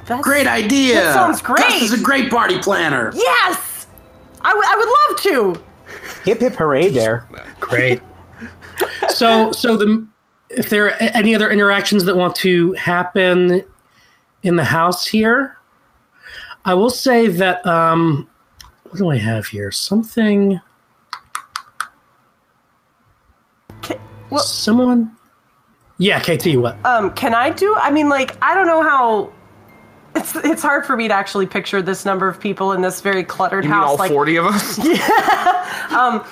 That's, 0.06 0.24
Great 0.24 0.48
idea. 0.48 0.96
That 0.96 1.14
sounds 1.14 1.42
great. 1.42 1.58
Gus 1.60 1.82
is 1.82 1.94
a 1.94 2.04
great 2.04 2.30
party 2.30 2.60
planner. 2.60 3.12
Yes. 3.16 3.88
I, 4.42 4.50
w- 4.50 4.68
I 4.68 4.76
would 4.78 5.34
love 5.34 5.56
to. 5.56 5.64
Hip 6.26 6.40
hip 6.40 6.54
hooray 6.54 6.90
there. 6.90 7.28
Great. 7.60 8.02
so, 9.10 9.52
so 9.52 9.78
the 9.78 10.06
if 10.50 10.70
there 10.70 10.88
are 10.88 10.92
any 11.00 11.34
other 11.36 11.50
interactions 11.50 12.06
that 12.06 12.16
want 12.16 12.36
to 12.38 12.74
happen 12.74 13.64
in 14.44 14.56
the 14.56 14.64
house 14.64 15.06
here, 15.08 15.58
I 16.66 16.74
will 16.74 16.90
say 16.90 17.28
that 17.28 17.66
um, 17.66 18.28
what 18.84 18.98
do 18.98 19.10
I 19.10 19.18
have 19.18 19.48
here? 19.48 19.72
Something. 19.72 20.60
well- 24.30 24.40
Someone. 24.44 25.12
Yeah, 25.98 26.20
KT. 26.20 26.58
What? 26.58 26.78
Um, 26.86 27.12
can 27.14 27.34
I 27.34 27.50
do? 27.52 27.74
I 27.78 27.90
mean, 27.90 28.10
like, 28.10 28.36
I 28.42 28.54
don't 28.54 28.68
know 28.68 28.82
how. 28.84 29.32
It's 30.16 30.36
it's 30.36 30.62
hard 30.62 30.86
for 30.86 30.96
me 30.96 31.08
to 31.10 31.14
actually 31.14 31.46
picture 31.46 31.82
this 31.82 32.06
number 32.06 32.28
of 32.28 32.40
people 32.40 32.72
in 32.72 32.82
this 32.82 33.02
very 33.02 33.24
cluttered 33.24 33.64
You 33.66 33.70
mean 33.72 33.80
house. 33.80 33.90
all 33.90 33.98
like, 33.98 34.12
40 34.12 34.36
of 34.38 34.46
us? 34.48 34.78
Yeah. 34.86 35.90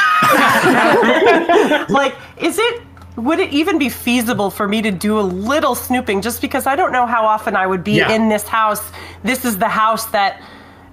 Like, 1.89 2.15
is 2.37 2.57
it? 2.59 2.81
Would 3.15 3.39
it 3.39 3.53
even 3.53 3.77
be 3.77 3.89
feasible 3.89 4.49
for 4.49 4.67
me 4.67 4.81
to 4.81 4.89
do 4.89 5.19
a 5.19 5.21
little 5.21 5.75
snooping? 5.75 6.21
Just 6.21 6.41
because 6.41 6.65
I 6.65 6.75
don't 6.75 6.91
know 6.91 7.05
how 7.05 7.25
often 7.25 7.55
I 7.55 7.67
would 7.67 7.83
be 7.83 7.93
Yeah. 7.93 8.11
in 8.11 8.27
this 8.29 8.47
house. 8.47 8.81
This 9.23 9.45
is 9.45 9.57
the 9.59 9.69
house 9.69 10.05
that 10.07 10.41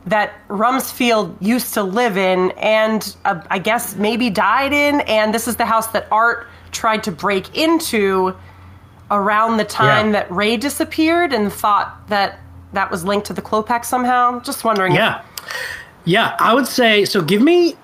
that 0.06 0.32
Rumsfield 0.48 1.36
used 1.40 1.74
to 1.74 1.82
live 1.82 2.16
in, 2.16 2.50
and 2.52 3.14
uh, 3.24 3.40
I 3.50 3.58
guess 3.58 3.96
maybe 3.96 4.30
died 4.30 4.72
in. 4.72 5.00
And 5.02 5.32
this 5.34 5.48
is 5.48 5.56
the 5.56 5.66
house 5.66 5.86
that 5.88 6.06
Art 6.10 6.48
tried 6.72 7.04
to 7.04 7.12
break 7.12 7.56
into 7.56 8.34
around 9.10 9.56
the 9.56 9.64
time 9.64 10.06
Yeah. 10.06 10.12
that 10.12 10.30
Ray 10.30 10.56
disappeared, 10.58 11.32
and 11.32 11.50
thought 11.52 12.06
that 12.08 12.38
that 12.72 12.90
was 12.90 13.04
linked 13.04 13.26
to 13.26 13.32
the 13.32 13.42
Klopek 13.42 13.84
somehow. 13.84 14.40
Just 14.40 14.64
wondering. 14.64 14.94
Yeah. 14.94 15.22
Yeah, 16.04 16.36
I 16.38 16.54
would 16.54 16.66
say 16.66 17.04
so. 17.04 17.20
Give 17.20 17.42
me 17.42 17.76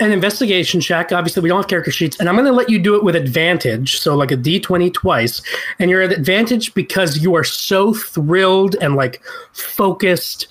an 0.00 0.10
investigation 0.10 0.80
check. 0.80 1.12
Obviously, 1.12 1.42
we 1.42 1.48
don't 1.48 1.58
have 1.58 1.68
character 1.68 1.90
sheets, 1.90 2.18
and 2.18 2.28
I'm 2.28 2.34
going 2.34 2.46
to 2.46 2.52
let 2.52 2.68
you 2.68 2.78
do 2.78 2.96
it 2.96 3.04
with 3.04 3.14
advantage. 3.14 3.98
So, 4.00 4.16
like 4.16 4.30
a 4.32 4.36
d20 4.36 4.92
twice, 4.92 5.40
and 5.78 5.90
you're 5.90 6.02
at 6.02 6.12
advantage 6.12 6.74
because 6.74 7.18
you 7.18 7.34
are 7.34 7.44
so 7.44 7.94
thrilled 7.94 8.76
and 8.80 8.96
like 8.96 9.22
focused 9.52 10.48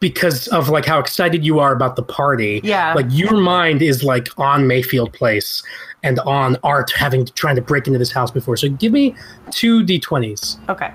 because 0.00 0.48
of 0.48 0.68
like 0.68 0.84
how 0.84 0.98
excited 0.98 1.44
you 1.44 1.58
are 1.58 1.72
about 1.72 1.96
the 1.96 2.02
party. 2.02 2.60
Yeah. 2.62 2.92
like 2.94 3.06
your 3.08 3.36
mind 3.36 3.82
is 3.82 4.02
like 4.02 4.28
on 4.38 4.66
Mayfield 4.66 5.12
Place 5.12 5.62
and 6.02 6.18
on 6.20 6.56
Art 6.62 6.90
having 6.92 7.24
trying 7.26 7.56
to 7.56 7.62
break 7.62 7.86
into 7.86 7.98
this 7.98 8.12
house 8.12 8.30
before. 8.30 8.56
So, 8.56 8.68
give 8.68 8.92
me 8.92 9.14
two 9.52 9.84
d20s. 9.84 10.58
Okay. 10.68 10.92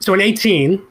So 0.00 0.14
an 0.14 0.20
18 0.20 0.82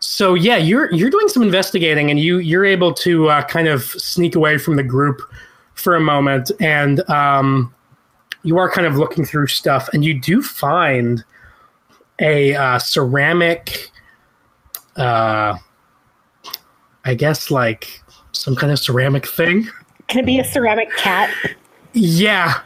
so 0.00 0.34
yeah 0.34 0.56
you're 0.56 0.92
you're 0.92 1.10
doing 1.10 1.28
some 1.28 1.42
investigating 1.42 2.10
and 2.10 2.18
you 2.18 2.38
you're 2.38 2.64
able 2.64 2.92
to 2.92 3.28
uh, 3.28 3.42
kind 3.44 3.68
of 3.68 3.82
sneak 3.84 4.34
away 4.34 4.58
from 4.58 4.76
the 4.76 4.82
group 4.82 5.20
for 5.74 5.94
a 5.94 6.00
moment 6.00 6.50
and 6.60 7.08
um, 7.08 7.72
you 8.42 8.58
are 8.58 8.70
kind 8.70 8.86
of 8.86 8.96
looking 8.96 9.24
through 9.24 9.46
stuff 9.46 9.88
and 9.92 10.04
you 10.04 10.18
do 10.18 10.42
find 10.42 11.24
a 12.20 12.54
uh, 12.54 12.78
ceramic 12.78 13.90
uh, 14.96 15.56
i 17.04 17.14
guess 17.14 17.50
like 17.50 18.00
some 18.32 18.56
kind 18.56 18.72
of 18.72 18.78
ceramic 18.78 19.26
thing 19.26 19.68
Can 20.08 20.20
it 20.20 20.26
be 20.26 20.38
a 20.40 20.44
ceramic 20.44 20.90
cat? 20.96 21.30
yeah 21.92 22.60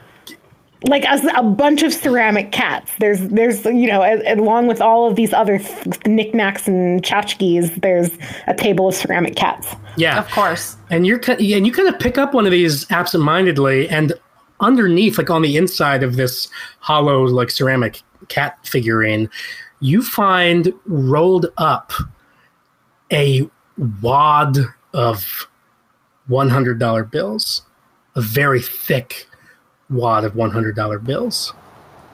like 0.89 1.05
a, 1.05 1.21
a 1.37 1.43
bunch 1.43 1.83
of 1.83 1.93
ceramic 1.93 2.53
cats. 2.53 2.91
There's 2.99 3.21
there's 3.29 3.65
you 3.65 3.87
know 3.87 4.03
a- 4.03 4.35
along 4.35 4.67
with 4.69 4.81
all 4.81 5.09
of 5.09 5.17
these 5.17 5.33
other 5.33 5.59
th- 5.59 6.07
knickknacks 6.07 6.67
and 6.69 7.03
tchotchkes, 7.03 7.81
there's 7.83 8.11
a 8.47 8.55
table 8.55 8.89
of 8.89 8.95
ceramic 8.95 9.37
cats. 9.37 9.75
Yeah, 9.97 10.19
Of 10.19 10.29
course. 10.31 10.77
and 10.91 11.07
you're 11.07 11.19
ki- 11.19 11.55
and 11.55 11.67
you 11.67 11.73
kind 11.73 11.89
of 11.89 11.99
pick 11.99 12.19
up 12.19 12.35
one 12.35 12.45
of 12.45 12.53
these 12.53 12.91
absentmindedly, 12.91 13.89
and 13.89 14.13
underneath, 14.61 15.19
like 15.19 15.31
on 15.31 15.43
the 15.43 15.57
inside 15.57 16.03
of 16.03 16.17
this 16.17 16.49
hollow, 16.81 17.25
like 17.25 17.51
ceramic 17.51 18.03
cat 18.29 18.59
figurine, 18.65 19.29
you 19.81 20.03
find 20.03 20.73
rolled 20.87 21.47
up 21.59 21.93
a 23.13 23.49
wad 24.03 24.59
of 24.93 25.49
one 26.29 26.49
hundred 26.49 26.79
dollar 26.79 27.05
bills, 27.05 27.63
a 28.15 28.21
very 28.21 28.61
thick 28.61 29.29
wad 29.91 30.25
of 30.25 30.35
one 30.37 30.51
hundred 30.51 30.77
dollar 30.77 30.99
bills. 30.99 31.53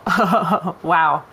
Oh, 0.07 0.77
Wow. 0.83 1.25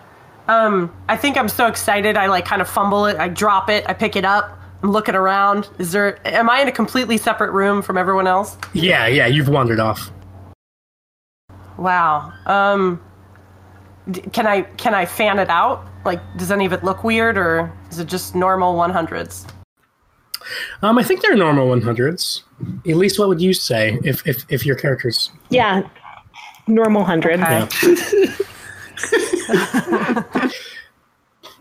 Um, 0.48 0.92
I 1.08 1.16
think 1.16 1.36
I'm 1.36 1.48
so 1.48 1.66
excited. 1.66 2.16
I 2.16 2.26
like 2.26 2.44
kind 2.44 2.60
of 2.60 2.68
fumble 2.68 3.06
it. 3.06 3.16
I 3.18 3.28
drop 3.28 3.68
it. 3.70 3.84
I 3.88 3.92
pick 3.92 4.16
it 4.16 4.24
up. 4.24 4.58
I'm 4.82 4.90
looking 4.90 5.14
around. 5.14 5.68
Is 5.78 5.92
there? 5.92 6.18
Am 6.26 6.48
I 6.50 6.60
in 6.62 6.68
a 6.68 6.72
completely 6.72 7.18
separate 7.18 7.52
room 7.52 7.82
from 7.82 7.96
everyone 7.98 8.26
else? 8.26 8.56
Yeah, 8.72 9.06
yeah, 9.06 9.26
you've 9.26 9.48
wandered 9.48 9.78
off. 9.78 10.10
Wow. 11.76 12.32
Um, 12.46 13.00
d- 14.10 14.22
can 14.32 14.46
I 14.46 14.62
can 14.62 14.94
I 14.94 15.06
fan 15.06 15.38
it 15.38 15.48
out? 15.50 15.86
Like, 16.04 16.20
does 16.36 16.50
any 16.50 16.64
of 16.66 16.72
it 16.72 16.82
look 16.82 17.04
weird, 17.04 17.36
or 17.38 17.70
is 17.90 17.98
it 17.98 18.06
just 18.06 18.34
normal 18.34 18.74
100s? 18.74 19.46
Um, 20.82 20.98
I 20.98 21.02
think 21.02 21.20
they're 21.22 21.36
normal 21.36 21.68
one 21.68 21.82
hundreds. 21.82 22.42
At 22.88 22.96
least, 22.96 23.18
what 23.18 23.28
would 23.28 23.40
you 23.40 23.52
say 23.52 23.98
if 24.02 24.26
if 24.26 24.44
if 24.48 24.66
your 24.66 24.74
characters 24.76 25.30
Yeah, 25.50 25.82
normal 26.66 27.04
hundred. 27.04 27.40
Okay. 27.40 27.68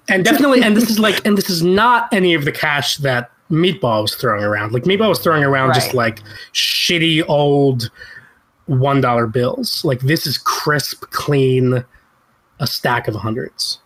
and 0.10 0.26
definitely 0.26 0.62
and 0.62 0.76
this 0.76 0.90
is 0.90 1.00
like 1.00 1.26
and 1.26 1.38
this 1.38 1.50
is 1.50 1.64
not 1.64 2.12
any 2.14 2.34
of 2.34 2.46
the 2.46 2.52
cash 2.52 2.98
that 2.98 3.32
meatball 3.50 4.02
was 4.02 4.16
throwing 4.16 4.44
around 4.44 4.74
like 4.74 4.84
meatball 4.84 5.10
was 5.10 5.20
throwing 5.20 5.44
around 5.44 5.74
just 5.74 5.94
like 5.94 6.22
shitty 6.54 7.24
old 7.28 7.90
one 8.66 9.02
dollar 9.02 9.26
bills 9.26 9.84
like 9.86 10.02
this 10.02 10.28
is 10.28 10.38
crisp 10.38 11.02
clean 11.12 11.84
a 12.60 12.68
stack 12.68 13.08
of 13.08 13.16
hundreds 13.16 13.80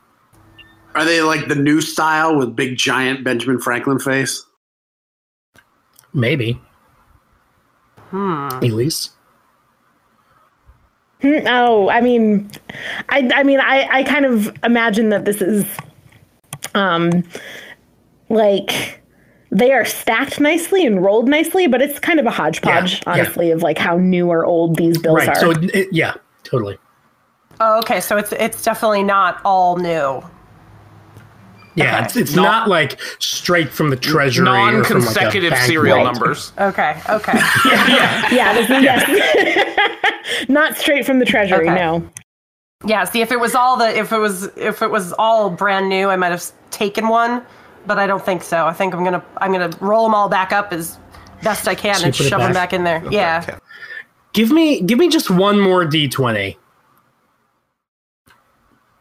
Are 0.95 1.05
they 1.05 1.21
like 1.21 1.47
the 1.47 1.55
new 1.55 1.79
style 1.79 2.37
with 2.37 2.55
big 2.55 2.77
giant 2.77 3.23
Benjamin 3.23 3.59
Franklin 3.59 3.99
face? 3.99 4.45
maybe 6.13 6.59
Hmm. 8.09 8.49
elise 8.61 9.09
Oh, 11.23 11.89
I 11.89 12.01
mean, 12.01 12.49
I 13.09 13.29
I 13.33 13.43
mean, 13.43 13.59
I 13.59 13.87
I 13.91 14.03
kind 14.03 14.25
of 14.25 14.53
imagine 14.63 15.09
that 15.09 15.25
this 15.25 15.41
is, 15.41 15.65
um, 16.75 17.23
like 18.29 19.01
they 19.51 19.71
are 19.71 19.85
stacked 19.85 20.39
nicely 20.39 20.85
and 20.85 21.03
rolled 21.03 21.29
nicely, 21.29 21.67
but 21.67 21.81
it's 21.81 21.99
kind 21.99 22.19
of 22.19 22.25
a 22.25 22.31
hodgepodge, 22.31 22.93
Yeah, 23.05 23.15
yeah. 23.15 23.21
honestly, 23.21 23.51
of 23.51 23.61
like 23.61 23.77
how 23.77 23.97
new 23.97 24.27
or 24.29 24.45
old 24.45 24.75
these 24.77 24.97
bills 24.97 25.17
right 25.19 25.29
are. 25.29 25.35
so 25.35 25.51
it, 25.51 25.75
it- 25.75 25.93
yeah 25.93 26.15
totally 26.43 26.77
Oh, 27.59 27.77
okay. 27.79 28.01
So 28.01 28.17
it's 28.17 28.31
it's 28.33 28.63
definitely 28.63 29.03
not 29.03 29.39
all 29.45 29.77
new. 29.77 30.21
Yeah 31.75 31.95
Okay. 31.97 32.05
it's, 32.05 32.15
it's 32.15 32.35
not 32.35 32.67
like 32.67 32.99
straight 33.19 33.69
from 33.69 33.89
the 33.89 33.95
treasury 33.95 34.47
or 34.47 34.51
from, 34.51 34.61
like, 34.61 34.73
a 34.89 34.93
Non-consecutive 34.93 35.51
bank 35.51 35.63
serial 35.65 35.97
vault. 35.97 36.13
numbers. 36.13 36.51
Okay. 36.59 36.99
Okay. 37.09 37.33
yeah, 37.65 38.53
this 38.53 38.69
is, 38.69 38.83
yes. 38.83 40.45
not 40.49 40.77
straight 40.77 41.05
from 41.05 41.19
the 41.19 41.25
treasury. 41.25 41.67
Okay. 41.69 41.75
No. 41.75 42.07
yeah. 42.85 43.03
See, 43.05 43.21
if 43.21 43.31
it 43.31 43.39
was 43.39 43.55
all 43.55 43.77
the 43.77 43.97
if 43.97 44.11
it 44.11 44.17
was 44.19 44.49
if 44.57 44.81
it 44.81 44.91
was 44.91 45.13
all 45.13 45.49
brand 45.49 45.89
new, 45.89 46.09
I 46.09 46.15
might 46.15 46.31
have 46.31 46.43
taken 46.71 47.07
one, 47.07 47.41
but 47.87 47.97
I 47.99 48.07
don't 48.07 48.23
think 48.23 48.43
so. 48.43 48.65
I 48.65 48.73
think 48.73 48.93
I'm 48.93 49.03
gonna 49.03 49.23
I'm 49.37 49.51
gonna 49.51 49.71
roll 49.79 50.03
them 50.03 50.13
all 50.13 50.29
back 50.29 50.51
up 50.51 50.71
as 50.73 50.99
best 51.41 51.67
I 51.67 51.75
can 51.75 51.95
So 51.95 52.05
and 52.05 52.13
put 52.13 52.25
it 52.25 52.29
shove 52.29 52.39
them 52.41 52.53
back? 52.53 52.69
back 52.69 52.73
in 52.73 52.83
there. 52.83 53.03
Yeah. 53.11 53.57
Give 54.33 54.51
me 54.51 54.81
give 54.81 54.97
me 54.99 55.09
just 55.09 55.29
one 55.29 55.59
more 55.59 55.85
d20. 55.85 56.55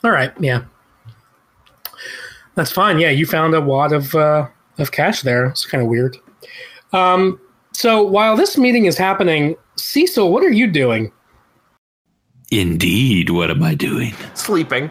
All 0.05 0.11
right, 0.11 0.33
yeah. 0.41 0.63
That's 2.55 2.71
fine. 2.71 2.99
Yeah, 2.99 3.11
you 3.11 3.27
found 3.27 3.55
a 3.55 3.61
wad 3.61 3.93
of 3.93 4.15
uh, 4.15 4.49
of 4.79 4.93
cash 4.93 5.23
there. 5.23 5.47
It's 5.47 5.67
kind 5.67 5.83
of 5.83 5.89
weird. 5.89 6.17
Um, 6.93 7.41
so 7.73 8.03
while 8.03 8.37
this 8.37 8.59
meeting 8.59 8.85
is 8.85 8.99
happening, 8.99 9.57
Cecil, 9.77 10.31
what 10.31 10.45
are 10.45 10.51
you 10.51 10.67
doing? 10.67 11.11
Indeed, 12.51 13.31
what 13.31 13.51
am 13.51 13.63
I 13.63 13.75
doing? 13.75 14.15
Sleeping. 14.35 14.91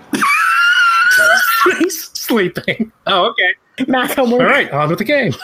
He's 1.80 2.10
sleeping. 2.14 2.92
Oh, 3.06 3.30
okay. 3.30 3.88
Math 3.88 4.16
homework. 4.16 4.42
All 4.42 4.48
right, 4.48 4.72
on 4.72 4.90
with 4.90 5.00
the 5.00 5.06
game. 5.06 5.34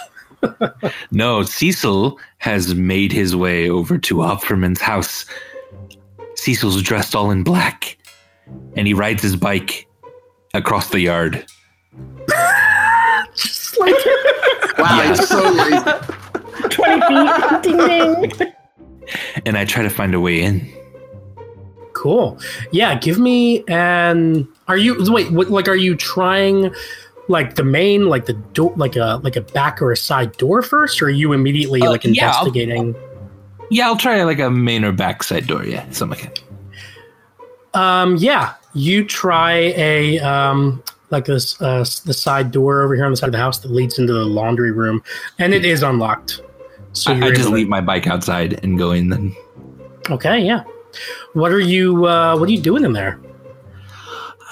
No, 1.12 1.42
Cecil 1.42 2.20
has 2.38 2.76
made 2.76 3.12
his 3.12 3.36
way 3.36 3.68
over 3.70 3.98
to 3.98 4.18
Opferman's 4.18 4.80
house. 4.80 5.26
Cecil's 6.36 6.82
dressed 6.84 7.16
all 7.16 7.32
in 7.32 7.44
black, 7.44 7.98
and 8.76 8.86
he 8.86 8.94
rides 8.94 9.24
his 9.24 9.36
bike 9.36 9.88
across 10.54 10.90
the 10.90 11.00
yard. 11.00 11.44
Just 13.36 13.80
like 13.80 13.94
Wow, 14.78 15.02
it's 15.12 15.28
so 15.28 15.50
lazy. 15.50 15.84
20 16.70 17.02
feet. 17.08 17.64
ding 17.64 17.78
ding. 18.38 18.54
And 19.46 19.58
I 19.58 19.66
try 19.66 19.84
to 19.84 19.90
find 19.90 20.14
a 20.14 20.20
way 20.20 20.42
in. 20.42 20.68
Cool. 21.94 22.40
Yeah, 22.72 22.96
give 23.00 23.18
me 23.20 23.64
an. 23.68 24.48
Are 24.68 24.78
you 24.78 24.96
wait? 25.12 25.32
What, 25.32 25.50
like, 25.50 25.68
are 25.68 25.76
you 25.76 25.96
trying 25.96 26.74
like 27.28 27.56
the 27.56 27.64
main, 27.64 28.08
like 28.08 28.26
the 28.26 28.34
door, 28.34 28.74
like 28.76 28.96
a 28.96 29.20
like 29.24 29.36
a 29.36 29.42
back 29.42 29.82
or 29.82 29.92
a 29.92 29.98
side 29.98 30.36
door 30.38 30.62
first, 30.62 31.02
or 31.02 31.06
are 31.06 31.10
you 31.10 31.34
immediately 31.34 31.82
Uh, 31.82 31.90
like 31.92 32.04
yeah, 32.04 32.32
I'll- 32.32 32.46
investigating? 32.46 32.96
Yeah, 33.70 33.88
I'll 33.88 33.98
try 33.98 34.24
like 34.24 34.40
a 34.40 34.50
main 34.52 34.86
or 34.86 34.92
backside 34.92 35.48
door. 35.48 35.66
Yeah, 35.66 35.90
something 35.92 36.20
like 36.20 36.42
that. 37.74 37.80
Um, 37.80 38.16
yeah, 38.18 38.54
you 38.74 39.04
try 39.04 39.54
a 39.76 40.20
um 40.20 40.84
like 41.10 41.26
this 41.26 41.60
uh 41.62 41.86
the 42.06 42.14
side 42.14 42.52
door 42.52 42.82
over 42.82 42.96
here 42.96 43.06
on 43.06 43.12
the 43.12 43.18
side 43.18 43.28
of 43.28 43.34
the 43.34 43.38
house 43.38 43.60
that 43.60 43.72
leads 43.72 44.00
into 44.00 44.14
the 44.14 44.26
laundry 44.26 44.72
room, 44.72 45.04
and 45.40 45.54
it 45.54 45.66
is 45.66 45.84
unlocked. 45.84 46.42
So 46.94 47.14
I, 47.14 47.28
I 47.28 47.32
just 47.32 47.50
leave 47.50 47.68
my 47.68 47.82
bike 47.82 48.08
outside 48.08 48.60
and 48.64 48.78
go 48.78 48.92
in. 48.92 49.10
Then 49.10 49.36
Okay, 50.10 50.40
yeah. 50.40 50.64
What 51.34 51.52
are 51.52 51.60
you 51.60 52.06
uh 52.06 52.38
What 52.38 52.50
are 52.50 52.52
you 52.52 52.62
doing 52.62 52.84
in 52.84 52.94
there? 52.94 53.20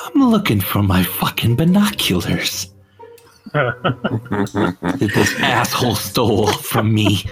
I'm 0.06 0.30
looking 0.30 0.62
for 0.62 0.84
my 0.84 1.04
fucking 1.04 1.56
binoculars 1.56 2.68
that 3.54 5.12
this 5.14 5.34
asshole 5.40 5.96
stole 5.96 6.52
from 6.52 6.94
me. 6.94 7.26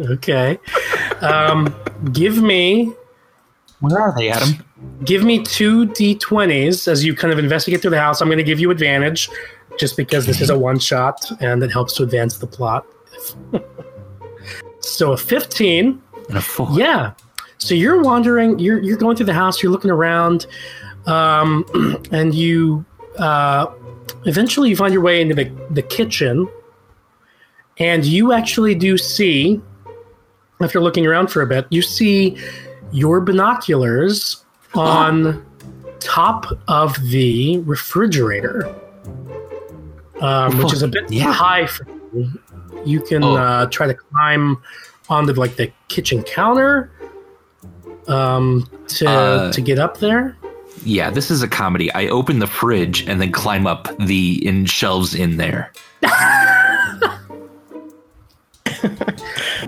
Okay. 0.00 0.58
Um, 1.20 1.74
give 2.12 2.42
me 2.42 2.92
Where 3.82 4.00
are 4.00 4.14
they, 4.16 4.30
Adam? 4.30 4.64
give 5.04 5.24
me 5.24 5.42
two 5.42 5.86
d20s 5.86 6.88
as 6.88 7.04
you 7.04 7.14
kind 7.14 7.32
of 7.32 7.38
investigate 7.38 7.82
through 7.82 7.90
the 7.90 8.00
house. 8.00 8.20
I'm 8.20 8.28
going 8.28 8.38
to 8.38 8.44
give 8.44 8.60
you 8.60 8.70
advantage 8.70 9.28
just 9.78 9.96
because 9.96 10.26
this 10.26 10.40
is 10.40 10.50
a 10.50 10.58
one 10.58 10.78
shot 10.78 11.30
and 11.40 11.62
it 11.62 11.70
helps 11.70 11.94
to 11.94 12.02
advance 12.02 12.38
the 12.38 12.46
plot. 12.46 12.86
so 14.80 15.12
a 15.12 15.16
15. 15.16 16.02
And 16.28 16.38
a 16.38 16.40
four. 16.40 16.68
Yeah. 16.72 17.12
So 17.58 17.74
you're 17.74 18.02
wandering, 18.02 18.58
you're 18.58 18.82
you're 18.82 18.96
going 18.96 19.16
through 19.16 19.26
the 19.26 19.34
house, 19.34 19.62
you're 19.62 19.72
looking 19.72 19.90
around, 19.90 20.46
um, 21.06 21.64
and 22.12 22.34
you 22.34 22.84
uh, 23.18 23.66
eventually 24.24 24.68
you 24.68 24.76
find 24.76 24.92
your 24.92 25.02
way 25.02 25.20
into 25.20 25.34
the, 25.34 25.44
the 25.70 25.82
kitchen, 25.82 26.48
and 27.78 28.04
you 28.04 28.32
actually 28.32 28.74
do 28.74 28.98
see, 28.98 29.60
after 30.60 30.80
looking 30.80 31.06
around 31.06 31.28
for 31.28 31.42
a 31.42 31.46
bit, 31.46 31.66
you 31.70 31.82
see 31.82 32.36
your 32.92 33.20
binoculars 33.20 34.44
on 34.74 35.44
top 36.00 36.46
of 36.68 36.94
the 37.10 37.58
refrigerator, 37.60 38.74
um, 40.20 40.58
which 40.58 40.72
is 40.72 40.82
a 40.82 40.88
bit 40.88 41.10
Yeah. 41.10 41.32
high 41.32 41.66
for 41.66 41.86
you. 42.14 42.30
You 42.84 43.00
can 43.00 43.22
Oh. 43.24 43.36
uh, 43.36 43.66
try 43.66 43.86
to 43.86 43.94
climb 43.94 44.58
onto 45.08 45.32
like 45.34 45.56
the 45.56 45.70
kitchen 45.88 46.22
counter 46.22 46.90
um, 48.08 48.68
to 48.88 49.08
Uh, 49.08 49.52
to 49.52 49.60
get 49.60 49.78
up 49.78 49.98
there. 49.98 50.36
Yeah, 50.84 51.10
this 51.10 51.30
is 51.30 51.42
a 51.42 51.48
comedy. 51.48 51.92
I 51.92 52.08
open 52.08 52.40
the 52.40 52.46
fridge 52.48 53.06
and 53.08 53.20
then 53.20 53.30
climb 53.30 53.66
up 53.66 53.88
the 53.98 54.44
in 54.44 54.64
shelves 54.66 55.14
in 55.14 55.36
there. 55.36 55.70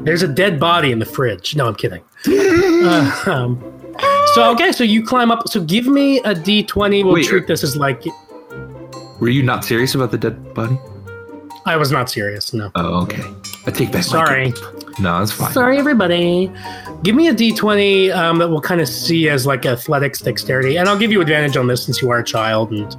There's 0.01 0.23
a 0.23 0.29
dead 0.29 0.59
body 0.59 0.91
in 0.93 0.99
the 0.99 1.07
fridge. 1.07 1.55
No, 1.57 1.69
I'm 1.69 1.75
kidding. 1.77 2.03
Uh, 2.27 3.23
um, 3.27 3.61
so 4.35 4.51
okay, 4.53 4.73
so 4.73 4.83
you 4.85 5.05
climb 5.05 5.31
up. 5.31 5.49
So 5.49 5.61
give 5.63 5.87
me 5.87 6.19
a 6.21 6.35
d20. 6.35 7.05
We'll 7.05 7.15
Wait, 7.15 7.27
treat 7.27 7.47
this 7.47 7.63
as 7.63 7.77
like 7.77 8.03
Were 9.21 9.29
you 9.29 9.43
not 9.43 9.65
serious 9.65 9.95
about 9.95 10.11
the 10.11 10.19
dead 10.19 10.55
body? 10.55 10.79
I 11.67 11.77
was 11.77 11.91
not 11.91 12.11
serious. 12.11 12.53
No, 12.53 12.71
Oh, 12.75 13.03
okay. 13.03 13.23
I 13.67 13.71
take 13.71 13.91
back. 13.93 14.03
sorry. 14.05 14.53
No, 15.01 15.23
it's 15.23 15.33
fine. 15.33 15.53
Sorry, 15.53 15.79
everybody. 15.79 16.51
Give 17.03 17.15
me 17.17 17.29
a 17.29 17.35
d20 17.35 18.15
um, 18.15 18.39
that 18.39 18.49
we'll 18.49 18.61
kind 18.61 18.81
of 18.81 18.89
see 18.89 19.29
as 19.29 19.47
like 19.47 19.65
athletics 19.67 20.21
dexterity, 20.21 20.77
and 20.77 20.89
I'll 20.89 20.99
give 20.99 21.11
you 21.13 21.21
advantage 21.21 21.57
on 21.57 21.67
this 21.67 21.85
since 21.85 22.03
you 22.03 22.11
are 22.11 22.19
a 22.19 22.25
child. 22.25 22.71
And 22.73 22.95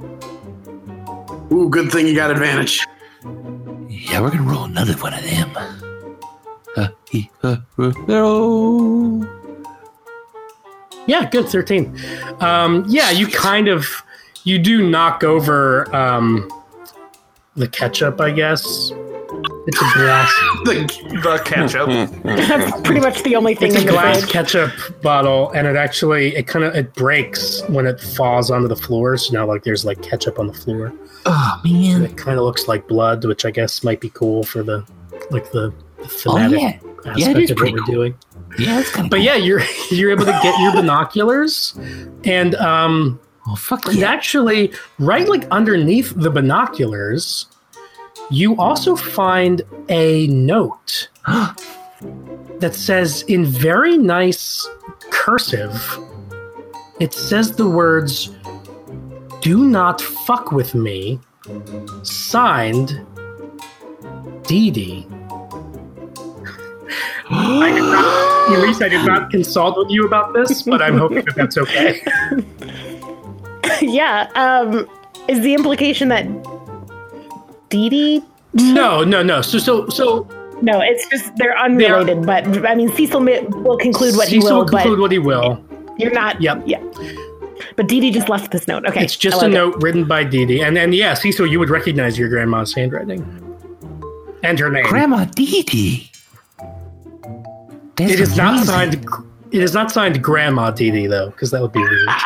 Ooh, 1.52 1.68
good 1.68 1.90
thing 1.92 2.06
you 2.06 2.14
got 2.14 2.30
advantage. 2.30 2.84
Yeah, 3.88 4.20
we're 4.20 4.30
gonna 4.30 4.42
roll 4.42 4.64
another 4.64 4.94
one 4.94 5.14
of 5.14 5.22
them. 5.22 5.50
Uh, 6.76 6.88
he, 7.10 7.30
uh, 7.42 7.56
uh, 7.78 7.92
no. 8.06 9.26
yeah, 11.06 11.28
good, 11.30 11.48
thirteen. 11.48 11.96
Um, 12.40 12.84
yeah, 12.88 13.10
you 13.10 13.26
kind 13.28 13.68
of 13.68 13.86
you 14.44 14.58
do 14.58 14.88
knock 14.88 15.24
over 15.24 15.94
um, 15.94 16.50
the 17.54 17.66
ketchup, 17.68 18.20
I 18.20 18.30
guess. 18.30 18.92
It's 19.68 19.78
a 19.82 19.98
glass. 19.98 20.32
The, 20.66 21.20
The 21.22 21.42
ketchup. 21.44 21.88
That's 22.24 22.80
pretty 22.82 23.00
much 23.00 23.22
the 23.22 23.36
only 23.36 23.54
thing 23.54 23.68
It's 23.68 23.78
a 23.78 23.80
in 23.80 23.86
the 23.86 23.92
glass 23.92 24.18
fridge. 24.20 24.30
ketchup 24.30 24.70
bottle, 25.02 25.50
and 25.52 25.66
it 25.66 25.76
actually 25.76 26.34
it 26.36 26.46
kind 26.46 26.64
of 26.64 26.74
it 26.74 26.92
breaks 26.94 27.62
when 27.68 27.86
it 27.86 28.00
falls 28.00 28.50
onto 28.50 28.68
the 28.68 28.76
floor. 28.76 29.16
So 29.16 29.32
now 29.32 29.46
like 29.46 29.62
there's 29.64 29.84
like 29.84 30.02
ketchup 30.02 30.38
on 30.38 30.46
the 30.48 30.52
floor. 30.54 30.92
Oh 31.24 31.60
And 31.64 31.72
man. 31.72 32.02
it 32.04 32.16
kind 32.16 32.38
of 32.38 32.44
looks 32.44 32.68
like 32.68 32.86
blood, 32.88 33.24
which 33.24 33.44
I 33.44 33.50
guess 33.50 33.82
might 33.84 34.00
be 34.00 34.10
cool 34.10 34.42
for 34.44 34.62
the 34.62 34.84
like 35.30 35.50
the, 35.52 35.72
the 35.98 36.22
Oh 36.26 36.36
yeah. 36.38 36.66
aspect 36.68 37.18
Yeah, 37.18 37.30
it 37.30 37.50
of 37.50 37.58
what 37.60 37.72
we're 37.72 37.78
cool. 37.78 37.94
doing. 37.94 38.14
Yeah, 38.58 38.80
it's 38.80 38.90
kind 38.90 39.06
of. 39.06 39.10
But 39.10 39.20
yeah, 39.22 39.34
you're 39.36 39.62
you're 39.90 40.10
able 40.12 40.24
to 40.26 40.38
get 40.42 40.58
your 40.60 40.72
binoculars, 40.80 41.78
and 42.24 42.54
um, 42.56 43.20
Oh 43.48 43.54
fuck 43.54 43.86
and 43.86 43.96
yeah. 43.98 44.10
actually, 44.10 44.72
right 44.98 45.28
like 45.28 45.46
underneath 45.50 46.12
the 46.16 46.30
binoculars, 46.30 47.46
you 48.30 48.56
also 48.56 48.96
find 48.96 49.62
a 49.88 50.26
note 50.28 51.08
that 51.26 52.74
says 52.74 53.22
in 53.28 53.44
very 53.44 53.96
nice 53.96 54.68
cursive. 55.10 55.98
It 56.98 57.12
says 57.12 57.54
the 57.56 57.68
words 57.68 58.34
"Do 59.42 59.64
not 59.68 60.00
fuck 60.00 60.50
with 60.50 60.74
me." 60.74 61.20
Signed, 62.02 63.00
Dee 64.48 64.70
Dee. 64.72 65.06
I 67.30 67.72
did 67.72 67.80
not, 67.82 68.58
Elise, 68.58 68.80
I 68.82 68.88
did 68.88 69.04
not 69.06 69.30
consult 69.30 69.76
with 69.78 69.90
you 69.90 70.06
about 70.06 70.32
this, 70.34 70.62
but 70.62 70.80
I'm 70.82 70.98
hoping 70.98 71.24
that 71.24 71.34
that's 71.34 71.58
okay. 71.58 72.00
yeah. 73.82 74.28
Um, 74.34 74.88
is 75.28 75.40
the 75.40 75.54
implication 75.54 76.08
that 76.08 76.26
Dee 77.68 77.88
Dee? 77.88 78.22
No, 78.54 79.04
no, 79.04 79.22
no. 79.22 79.42
So, 79.42 79.58
so, 79.58 79.88
so 79.88 80.26
No, 80.62 80.80
it's 80.80 81.06
just 81.08 81.34
they're 81.36 81.58
unrelated. 81.58 82.24
But 82.24 82.46
I 82.66 82.74
mean, 82.74 82.88
Cecil 82.90 83.20
mi- 83.20 83.40
will 83.48 83.76
conclude 83.78 84.16
what 84.16 84.28
he 84.28 84.36
Cecil 84.40 84.50
will, 84.50 84.58
will 84.64 84.68
conclude 84.68 84.96
but 84.96 85.00
what 85.02 85.12
he 85.12 85.18
will. 85.18 85.62
you're 85.98 86.12
not. 86.12 86.40
Yep. 86.40 86.62
Yeah. 86.66 86.82
But 87.74 87.88
Dee 87.88 88.00
Dee 88.00 88.10
just 88.12 88.28
left 88.28 88.52
this 88.52 88.66
note. 88.68 88.86
Okay. 88.86 89.02
It's 89.04 89.16
just 89.16 89.36
I 89.36 89.40
a 89.40 89.42
like 89.42 89.50
it. 89.50 89.54
note 89.54 89.82
written 89.82 90.06
by 90.06 90.24
Dee 90.24 90.46
Dee, 90.46 90.62
and 90.62 90.76
then 90.76 90.92
yeah, 90.92 91.14
Cecil, 91.14 91.46
you 91.46 91.58
would 91.58 91.68
recognize 91.70 92.18
your 92.18 92.28
grandma's 92.28 92.72
handwriting 92.72 93.20
and 94.42 94.58
her 94.58 94.70
name. 94.70 94.84
Grandma 94.86 95.24
Dee 95.24 95.62
Dee. 95.64 96.10
That's 97.96 98.12
it 98.12 98.20
is 98.20 98.36
not 98.36 98.64
signed. 98.66 99.06
It 99.52 99.62
is 99.62 99.72
not 99.72 99.90
signed 99.90 100.22
Grandma 100.22 100.70
Dee 100.70 100.90
Dee 100.90 101.06
though, 101.06 101.30
because 101.30 101.50
that 101.50 101.62
would 101.62 101.72
be 101.72 101.80
weird. 101.80 102.08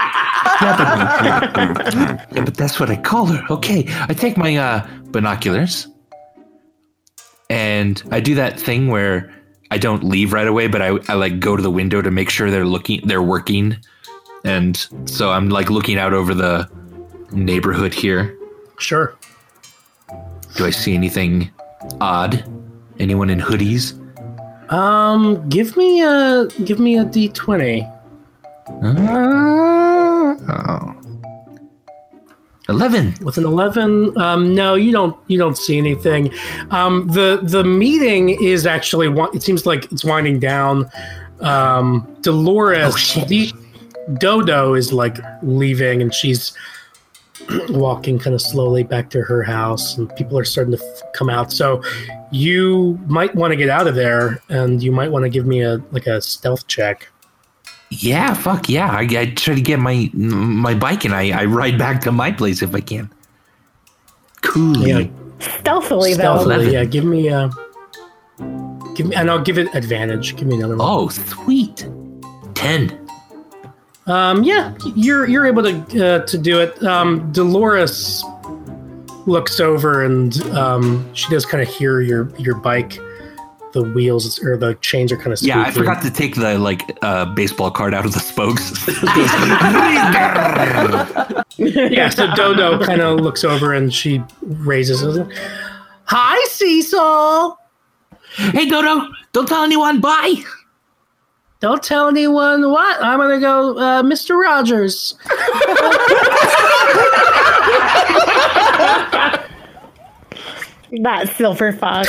Yeah, 0.63 1.53
but, 1.53 1.95
yeah, 1.95 2.45
but 2.45 2.55
that's 2.55 2.79
what 2.81 2.91
I 2.91 2.97
call 2.97 3.27
her. 3.27 3.43
Okay, 3.51 3.85
I 4.09 4.15
take 4.15 4.37
my 4.37 4.57
uh, 4.57 4.87
binoculars 5.07 5.87
and 7.51 8.03
I 8.11 8.21
do 8.21 8.35
that 8.37 8.59
thing 8.59 8.89
where 8.89 9.35
I 9.71 9.79
don't 9.79 10.05
leave 10.05 10.33
right 10.33 10.47
away, 10.47 10.69
but 10.69 10.81
I, 10.81 10.99
I 11.09 11.15
like 11.15 11.41
go 11.41 11.57
to 11.57 11.63
the 11.63 11.71
window 11.71 12.01
to 12.01 12.11
make 12.11 12.31
sure 12.31 12.51
they're 12.51 12.65
looking, 12.65 13.07
they're 13.07 13.23
working, 13.23 13.77
and 14.45 14.77
so 15.05 15.31
I'm 15.31 15.51
like 15.51 15.69
looking 15.69 15.99
out 15.99 16.15
over 16.15 16.33
the 16.33 16.69
neighborhood 17.33 17.93
here. 17.93 18.37
Sure. 18.79 19.15
Do 20.57 20.65
I 20.65 20.71
see 20.71 20.95
anything 20.95 21.51
odd? 22.01 22.45
Anyone 22.99 23.31
in 23.31 23.41
hoodies? 23.41 24.00
Um, 24.71 25.49
give 25.49 25.77
me 25.77 26.03
a 26.03 26.47
give 26.65 26.79
me 26.79 26.99
a 26.99 27.05
D 27.05 27.29
twenty. 27.29 27.87
Oh. 30.49 30.95
Eleven. 32.69 33.15
With 33.23 33.37
an 33.37 33.45
eleven, 33.45 34.17
um, 34.17 34.55
no, 34.55 34.75
you 34.77 34.93
don't. 34.93 35.17
You 35.27 35.39
don't 35.39 35.59
see 35.59 35.77
anything. 35.77 36.33
Um, 36.71 37.09
the 37.09 37.41
the 37.43 37.65
meeting 37.65 38.31
is 38.43 38.65
actually. 38.65 39.09
It 39.35 39.43
seems 39.43 39.67
like 39.67 39.91
it's 39.91 40.05
winding 40.05 40.39
down. 40.39 40.89
Um, 41.41 42.07
Dolores, 42.21 42.95
Oh, 42.95 42.97
shit. 42.97 43.27
the, 43.29 43.53
Dodo 44.19 44.75
is 44.75 44.93
like 44.93 45.19
leaving, 45.43 46.01
and 46.01 46.15
she's 46.15 46.53
walking 47.71 48.19
kind 48.19 48.35
of 48.35 48.41
slowly 48.43 48.83
back 48.83 49.11
to 49.11 49.23
her 49.23 49.43
house, 49.43 49.97
and 49.97 50.15
people 50.17 50.39
are 50.39 50.45
starting 50.45 50.77
to 50.77 50.83
f- 50.83 51.03
come 51.15 51.29
out. 51.31 51.53
So 51.53 51.83
you 52.31 52.99
might 53.07 53.35
want 53.35 53.53
to 53.53 53.57
get 53.57 53.69
out 53.69 53.87
of 53.87 53.95
there, 53.95 54.43
and 54.49 54.83
you 54.83 54.93
might 54.93 55.11
want 55.11 55.25
to 55.25 55.29
give 55.29 55.47
me 55.47 55.63
a 55.63 55.79
like 55.93 56.07
a 56.07 56.21
stealth 56.21 56.67
check. 56.67 57.09
Yeah, 57.91 58.35
fuck 58.35 58.69
yeah. 58.69 58.89
I, 58.91 59.01
I 59.03 59.27
try 59.35 59.55
to 59.57 59.61
get 59.61 59.79
my 59.81 60.11
my 60.15 60.75
bike 60.75 61.05
and 61.05 61.13
I, 61.15 61.31
I 61.41 61.45
ride 61.45 61.77
back 61.77 62.01
to 62.03 62.13
my 62.13 62.31
place 62.31 62.63
if 62.63 62.73
I 62.75 62.81
can. 62.81 63.11
Cool. 64.43 64.77
Yeah, 64.87 65.09
Stealthily, 65.41 66.15
though. 66.15 66.21
stealthily. 66.39 66.55
Eleven. 66.55 66.73
Yeah, 66.73 66.85
give 66.85 67.05
me 67.05 67.29
a. 67.29 67.51
Give 68.95 69.07
me, 69.09 69.17
and 69.17 69.31
I'll 69.31 69.43
give 69.43 69.59
it 69.59 69.75
advantage. 69.75 70.37
Give 70.37 70.47
me 70.47 70.57
another 70.57 70.77
one. 70.77 70.87
Oh, 70.89 71.09
sweet. 71.09 71.87
Ten. 72.55 73.00
Um, 74.07 74.43
yeah, 74.43 74.75
you're 74.97 75.29
you're 75.29 75.47
able 75.47 75.63
to 75.63 76.07
uh, 76.07 76.27
to 76.27 76.39
do 76.39 76.61
it. 76.61 76.83
Um, 76.83 77.31
Dolores 77.33 78.25
looks 79.27 79.61
over 79.61 80.05
and 80.05 80.41
um, 80.51 81.15
she 81.15 81.29
does 81.31 81.47
kind 81.47 81.63
of 81.63 81.69
hear 81.69 82.01
your 82.01 82.35
your 82.39 82.57
bike. 82.57 82.99
The 83.73 83.85
wheels 83.85 84.43
or 84.43 84.57
the 84.57 84.75
chains 84.81 85.13
are 85.13 85.17
kind 85.17 85.33
of 85.33 85.41
Yeah, 85.43 85.61
I 85.61 85.71
forgot 85.71 86.03
to 86.03 86.11
take 86.11 86.35
the 86.35 86.59
like 86.59 86.99
uh, 87.03 87.27
baseball 87.27 87.71
card 87.71 87.95
out 87.95 88.05
of 88.05 88.13
the 88.13 88.19
spokes. 88.19 88.73
yeah, 91.57 92.09
so 92.09 92.35
Dodo 92.35 92.85
kind 92.85 93.01
of 93.01 93.21
looks 93.21 93.45
over 93.45 93.73
and 93.73 93.95
she 93.95 94.21
raises 94.43 95.17
it. 95.17 95.27
Hi, 96.07 96.45
Cecil. 96.49 97.59
hey 98.37 98.69
Dodo, 98.69 99.07
don't 99.33 99.47
tell 99.47 99.63
anyone. 99.63 100.01
Bye. 100.01 100.35
Don't 101.61 101.83
tell 101.83 102.09
anyone 102.09 102.71
what. 102.71 103.03
I'm 103.03 103.19
gonna 103.19 103.39
go, 103.39 103.77
uh, 103.79 104.03
Mr. 104.03 104.41
Rogers. 104.41 105.15
That 111.03 111.33
silver 111.37 111.73
fox. 111.73 112.09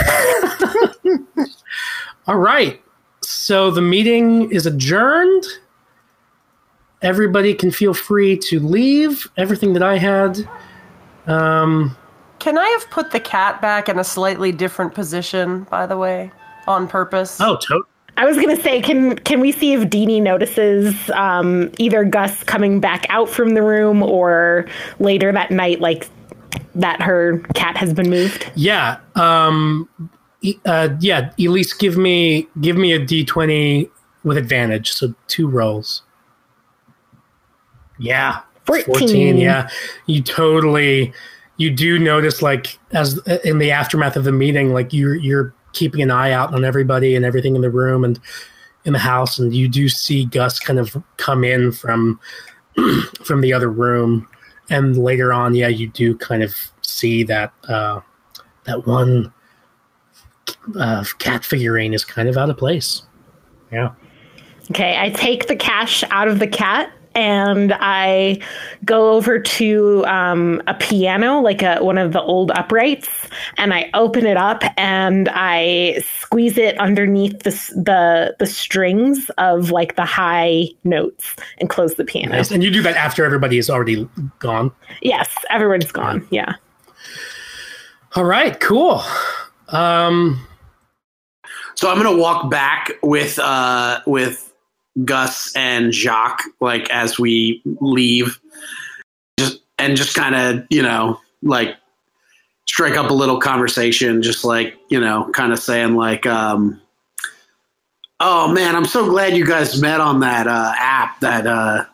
All 2.28 2.38
right. 2.38 2.82
So 3.22 3.69
the 3.69 3.82
meeting 3.82 4.52
is 4.52 4.65
adjourned. 4.65 5.44
Everybody 7.03 7.53
can 7.53 7.72
feel 7.72 7.94
free 7.94 8.38
to 8.38 8.60
leave. 8.60 9.30
Everything 9.38 9.73
that 9.73 9.84
I 9.84 9.98
had. 9.98 10.48
Um, 11.28 11.95
Can 12.40 12.57
I 12.57 12.68
have 12.69 12.90
put 12.90 13.11
the 13.11 13.19
cat 13.19 13.61
back 13.61 13.88
in 13.88 13.99
a 13.99 14.03
slightly 14.03 14.52
different 14.52 14.95
position, 14.95 15.64
by 15.69 15.86
the 15.86 15.98
way, 15.98 16.32
on 16.68 16.88
purpose? 16.88 17.40
oh, 17.40 17.57
to- 17.57 17.84
I 18.18 18.26
was 18.26 18.38
gonna 18.38 18.62
say, 18.62 18.82
can 18.82 19.18
can 19.18 19.40
we 19.40 19.52
see 19.52 19.74
if 19.74 19.90
Dee 19.90 20.20
notices 20.20 21.10
um, 21.12 21.72
either 21.78 22.04
Gus 22.04 22.44
coming 22.44 22.80
back 22.80 23.06
out 23.10 23.30
from 23.30 23.54
the 23.56 23.62
room 23.62 24.04
or 24.04 24.68
later 25.00 25.32
that 25.32 25.52
night, 25.52 25.80
like 25.80 26.08
that 26.76 27.02
her 27.02 27.40
cat 27.56 27.78
has 27.78 27.94
been 27.94 28.10
moved? 28.10 28.52
yeah. 28.56 29.00
Um, 29.16 29.90
uh, 30.66 30.90
yeah. 31.00 31.32
Elise, 31.40 31.74
give 31.74 31.98
me 31.98 32.48
give 32.60 32.78
me 32.78 32.92
a 32.94 33.00
d 33.00 33.24
twenty 33.24 33.90
with 34.24 34.38
advantage. 34.38 34.92
So 34.92 35.14
two 35.28 35.48
rolls. 35.48 36.04
Yeah. 38.00 38.42
14. 38.66 39.38
Yeah. 39.38 39.70
You 40.06 40.22
totally. 40.22 41.14
You 41.58 41.70
do 41.70 42.00
notice, 42.00 42.42
like, 42.42 42.80
as 42.92 43.20
in 43.44 43.60
the 43.60 43.72
aftermath 43.72 44.16
of 44.16 44.24
the 44.24 44.32
meeting, 44.32 44.74
like 44.74 44.94
you're 44.94 45.16
you're 45.16 45.54
keeping 45.73 46.02
an 46.02 46.11
eye 46.11 46.31
out 46.31 46.53
on 46.53 46.65
everybody 46.65 47.15
and 47.15 47.26
everything 47.26 47.56
in 47.56 47.61
the 47.61 47.69
room 47.69 48.03
and 48.03 48.19
in 48.85 48.93
the 48.93 48.99
house, 48.99 49.38
and 49.38 49.53
you 49.53 49.68
do 49.68 49.89
see 49.89 50.26
Gus 50.26 50.60
kind 50.60 50.80
of 50.80 51.02
come 51.18 51.43
in 51.43 51.72
from 51.72 52.19
from 53.23 53.41
the 53.41 53.53
other 53.53 53.69
room, 53.69 54.27
and 54.69 54.98
later 54.98 55.34
on, 55.34 55.53
yeah, 55.56 55.68
you 55.68 55.88
do 55.88 56.18
kind 56.18 56.43
of 56.43 56.56
see 56.81 57.23
that 57.23 57.53
uh, 57.68 58.02
that 58.65 58.88
one 58.88 59.31
uh, 60.80 61.03
cat 61.19 61.43
figurine 61.43 61.93
is 61.93 62.06
kind 62.06 62.30
of 62.30 62.38
out 62.38 62.49
of 62.49 62.57
place. 62.57 63.03
Yeah. 63.72 63.93
Okay, 64.72 64.98
I 64.99 65.10
take 65.10 65.48
the 65.48 65.56
cash 65.56 66.03
out 66.11 66.27
of 66.27 66.39
the 66.39 66.48
cat 66.48 66.91
and 67.16 67.74
I 67.80 68.40
go 68.86 69.12
over 69.12 69.40
to 69.40 70.06
um, 70.06 70.62
a 70.68 70.74
piano, 70.74 71.40
like 71.42 71.62
a, 71.62 71.80
one 71.80 71.98
of 71.98 72.14
the 72.14 72.22
old 72.22 72.52
uprights, 72.52 73.28
and 73.58 73.74
I 73.74 73.90
open 73.94 74.26
it 74.26 74.38
up 74.38 74.64
and 74.78 75.30
I 75.34 76.02
squeeze 76.06 76.58
it 76.58 76.78
underneath 76.80 77.40
the 77.44 77.52
the 77.76 78.36
the 78.40 78.46
strings 78.46 79.30
of 79.38 79.72
like 79.72 79.96
the 79.96 80.06
high 80.06 80.68
notes 80.84 81.36
and 81.60 81.70
close 81.70 81.96
the 81.96 82.06
piano. 82.06 82.36
Nice. 82.36 82.52
And 82.52 82.64
you 82.64 82.72
do 82.72 82.82
that 82.84 82.96
after 82.96 83.26
everybody 83.26 83.58
is 83.58 83.70
already 83.70 84.08
gone. 84.40 84.72
Yes, 85.02 85.30
everyone's 85.50 85.92
gone. 85.92 86.26
Yeah. 86.32 86.54
All 88.16 88.26
right, 88.26 88.60
cool. 88.60 89.02
Um, 89.70 90.46
So 91.76 91.90
I'm 91.90 91.98
gonna 91.98 92.16
walk 92.18 92.52
back 92.52 92.92
with 93.02 93.40
uh 93.40 94.02
with 94.06 94.51
Gus 95.05 95.55
and 95.55 95.93
Jacques, 95.93 96.43
like 96.59 96.89
as 96.89 97.18
we 97.18 97.61
leave, 97.80 98.39
just 99.38 99.59
and 99.80 99.95
just 99.95 100.15
kind 100.15 100.35
of 100.35 100.65
you 100.69 100.81
know 100.81 101.19
like 101.41 101.76
strike 102.68 102.95
up 102.95 103.09
a 103.09 103.13
little 103.13 103.39
conversation, 103.39 104.22
just 104.22 104.43
like 104.43 104.77
you 104.89 104.99
know, 104.99 105.30
kind 105.34 105.53
of 105.53 105.59
saying 105.59 105.95
like, 105.95 106.26
um, 106.26 106.81
"Oh 108.19 108.51
man, 108.51 108.76
I'm 108.76 108.85
so 108.85 109.09
glad 109.09 109.35
you 109.35 109.45
guys 109.45 109.81
met 109.81 110.01
on 110.01 110.19
that 110.22 110.47
uh, 110.47 110.73
app 110.77 111.19
that 111.22 111.47
uh, 111.47 111.85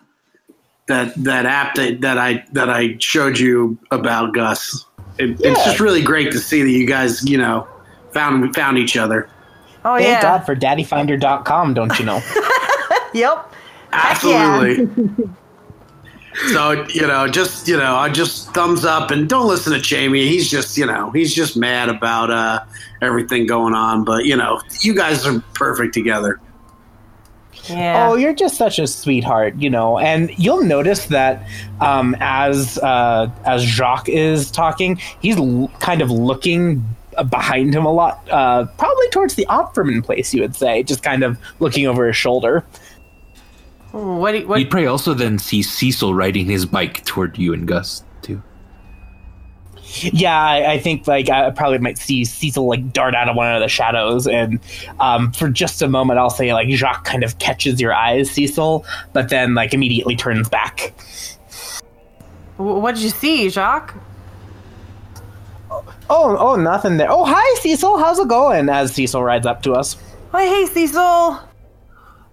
that 0.87 1.13
that 1.23 1.45
app 1.45 1.75
that, 1.75 2.01
that 2.01 2.17
I 2.17 2.45
that 2.53 2.69
I 2.69 2.97
showed 2.99 3.37
you 3.37 3.77
about 3.91 4.33
Gus. 4.33 4.85
It, 5.19 5.39
It's 5.41 5.63
just 5.65 5.79
really 5.79 6.03
great 6.03 6.31
to 6.31 6.39
see 6.39 6.61
that 6.61 6.69
you 6.69 6.85
guys 6.87 7.27
you 7.27 7.37
know 7.37 7.67
found 8.11 8.55
found 8.55 8.77
each 8.77 8.97
other." 8.97 9.29
Oh 9.85 9.95
Thank 9.95 10.07
yeah. 10.07 10.21
God 10.21 10.45
for 10.45 10.55
daddyfinder.com, 10.55 11.73
don't 11.73 11.97
you 11.97 12.05
know? 12.05 12.21
Yep. 13.17 13.53
Absolutely. 13.91 14.87
so 16.51 16.85
you 16.89 17.07
know, 17.07 17.27
just 17.27 17.67
you 17.67 17.77
know, 17.77 17.95
I 17.95 18.09
just 18.09 18.53
thumbs 18.53 18.85
up 18.85 19.11
and 19.11 19.27
don't 19.27 19.47
listen 19.47 19.73
to 19.73 19.79
Jamie. 19.79 20.27
He's 20.27 20.49
just 20.49 20.77
you 20.77 20.85
know, 20.85 21.11
he's 21.11 21.33
just 21.33 21.57
mad 21.57 21.89
about 21.89 22.31
uh, 22.31 22.63
everything 23.01 23.47
going 23.47 23.73
on. 23.73 24.03
But 24.03 24.25
you 24.25 24.35
know, 24.35 24.61
you 24.81 24.93
guys 24.93 25.25
are 25.25 25.39
perfect 25.53 25.93
together. 25.93 26.39
Yeah. 27.69 28.07
Oh, 28.09 28.15
you're 28.15 28.33
just 28.33 28.55
such 28.55 28.79
a 28.79 28.87
sweetheart, 28.87 29.55
you 29.55 29.69
know. 29.69 29.99
And 29.99 30.31
you'll 30.37 30.63
notice 30.63 31.07
that 31.07 31.45
um, 31.81 32.15
as 32.19 32.77
uh, 32.79 33.29
as 33.45 33.63
Jacques 33.63 34.09
is 34.09 34.51
talking, 34.51 34.97
he's 35.21 35.37
l- 35.37 35.69
kind 35.79 36.01
of 36.01 36.09
looking 36.09 36.85
behind 37.29 37.73
him 37.73 37.85
a 37.85 37.91
lot, 37.91 38.27
uh, 38.29 38.65
probably 38.77 39.09
towards 39.09 39.35
the 39.35 39.45
Opferman 39.49 40.03
place. 40.03 40.33
You 40.33 40.41
would 40.41 40.55
say, 40.55 40.83
just 40.83 41.03
kind 41.03 41.23
of 41.23 41.37
looking 41.59 41.87
over 41.87 42.07
his 42.07 42.15
shoulder. 42.15 42.63
What? 43.97 44.31
Do 44.31 44.39
you, 44.39 44.47
what? 44.47 44.59
You'd 44.59 44.69
probably 44.69 44.87
also 44.87 45.13
then 45.13 45.39
see 45.39 45.61
Cecil 45.61 46.13
riding 46.13 46.45
his 46.45 46.65
bike 46.65 47.05
toward 47.05 47.37
you 47.37 47.53
and 47.53 47.67
Gus 47.67 48.03
too. 48.21 48.41
Yeah, 49.81 50.39
I, 50.39 50.73
I 50.73 50.79
think 50.79 51.07
like 51.07 51.29
I 51.29 51.49
probably 51.51 51.77
might 51.77 51.97
see 51.97 52.25
Cecil 52.25 52.67
like 52.67 52.91
dart 52.91 53.15
out 53.15 53.29
of 53.29 53.35
one 53.35 53.53
of 53.53 53.61
the 53.61 53.67
shadows, 53.67 54.27
and 54.27 54.59
um, 54.99 55.31
for 55.31 55.49
just 55.49 55.81
a 55.81 55.87
moment, 55.87 56.19
I'll 56.19 56.29
say 56.29 56.53
like 56.53 56.69
Jacques 56.69 57.05
kind 57.05 57.23
of 57.23 57.39
catches 57.39 57.79
your 57.79 57.93
eyes, 57.93 58.29
Cecil, 58.31 58.85
but 59.13 59.29
then 59.29 59.53
like 59.53 59.73
immediately 59.73 60.15
turns 60.15 60.49
back. 60.49 60.93
What 62.57 62.95
did 62.95 63.03
you 63.03 63.11
see, 63.11 63.49
Jacques? 63.49 63.95
Oh, 66.09 66.37
oh, 66.37 66.55
nothing 66.55 66.97
there. 66.97 67.11
Oh, 67.11 67.25
hi, 67.25 67.59
Cecil. 67.61 67.97
How's 67.97 68.17
it 68.17 68.27
going? 68.27 68.69
As 68.69 68.93
Cecil 68.93 69.21
rides 69.21 69.45
up 69.45 69.61
to 69.63 69.73
us. 69.73 69.97
Oh, 70.33 70.39
hey, 70.39 70.65
Cecil. 70.65 71.39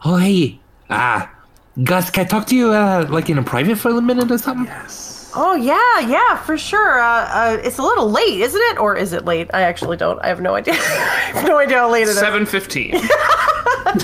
Oh 0.07 0.17
hey, 0.17 0.61
ah, 0.91 1.34
Gus, 1.83 2.11
can 2.11 2.25
I 2.25 2.29
talk 2.29 2.47
to 2.47 2.57
you 2.57 2.73
uh, 2.73 3.07
like 3.11 3.29
in 3.29 3.39
a 3.39 3.43
private 3.43 3.77
for 3.77 3.91
a 3.91 4.01
minute 4.01 4.31
or 4.31 4.39
something? 4.39 4.67
Yes. 4.67 5.33
Oh 5.35 5.57
yeah, 5.57 5.99
yeah, 6.09 6.37
for 6.37 6.57
sure. 6.57 7.01
Uh, 7.01 7.27
uh, 7.29 7.59
it's 7.65 7.79
a 7.79 7.83
little 7.83 8.09
late, 8.09 8.41
isn't 8.41 8.61
it? 8.61 8.79
Or 8.79 8.97
is 8.97 9.13
it 9.13 9.25
late? 9.25 9.51
I 9.53 9.63
actually 9.63 9.97
don't. 9.97 10.21
I 10.23 10.29
have 10.29 10.41
no 10.41 10.55
idea. 10.55 10.75
I 10.77 10.77
have 11.35 11.49
no 11.49 11.59
idea 11.59 11.79
how 11.79 11.91
late 11.91 12.03
it 12.03 12.11
is. 12.11 12.19
Seven 12.19 12.47
fifteen. 12.47 12.93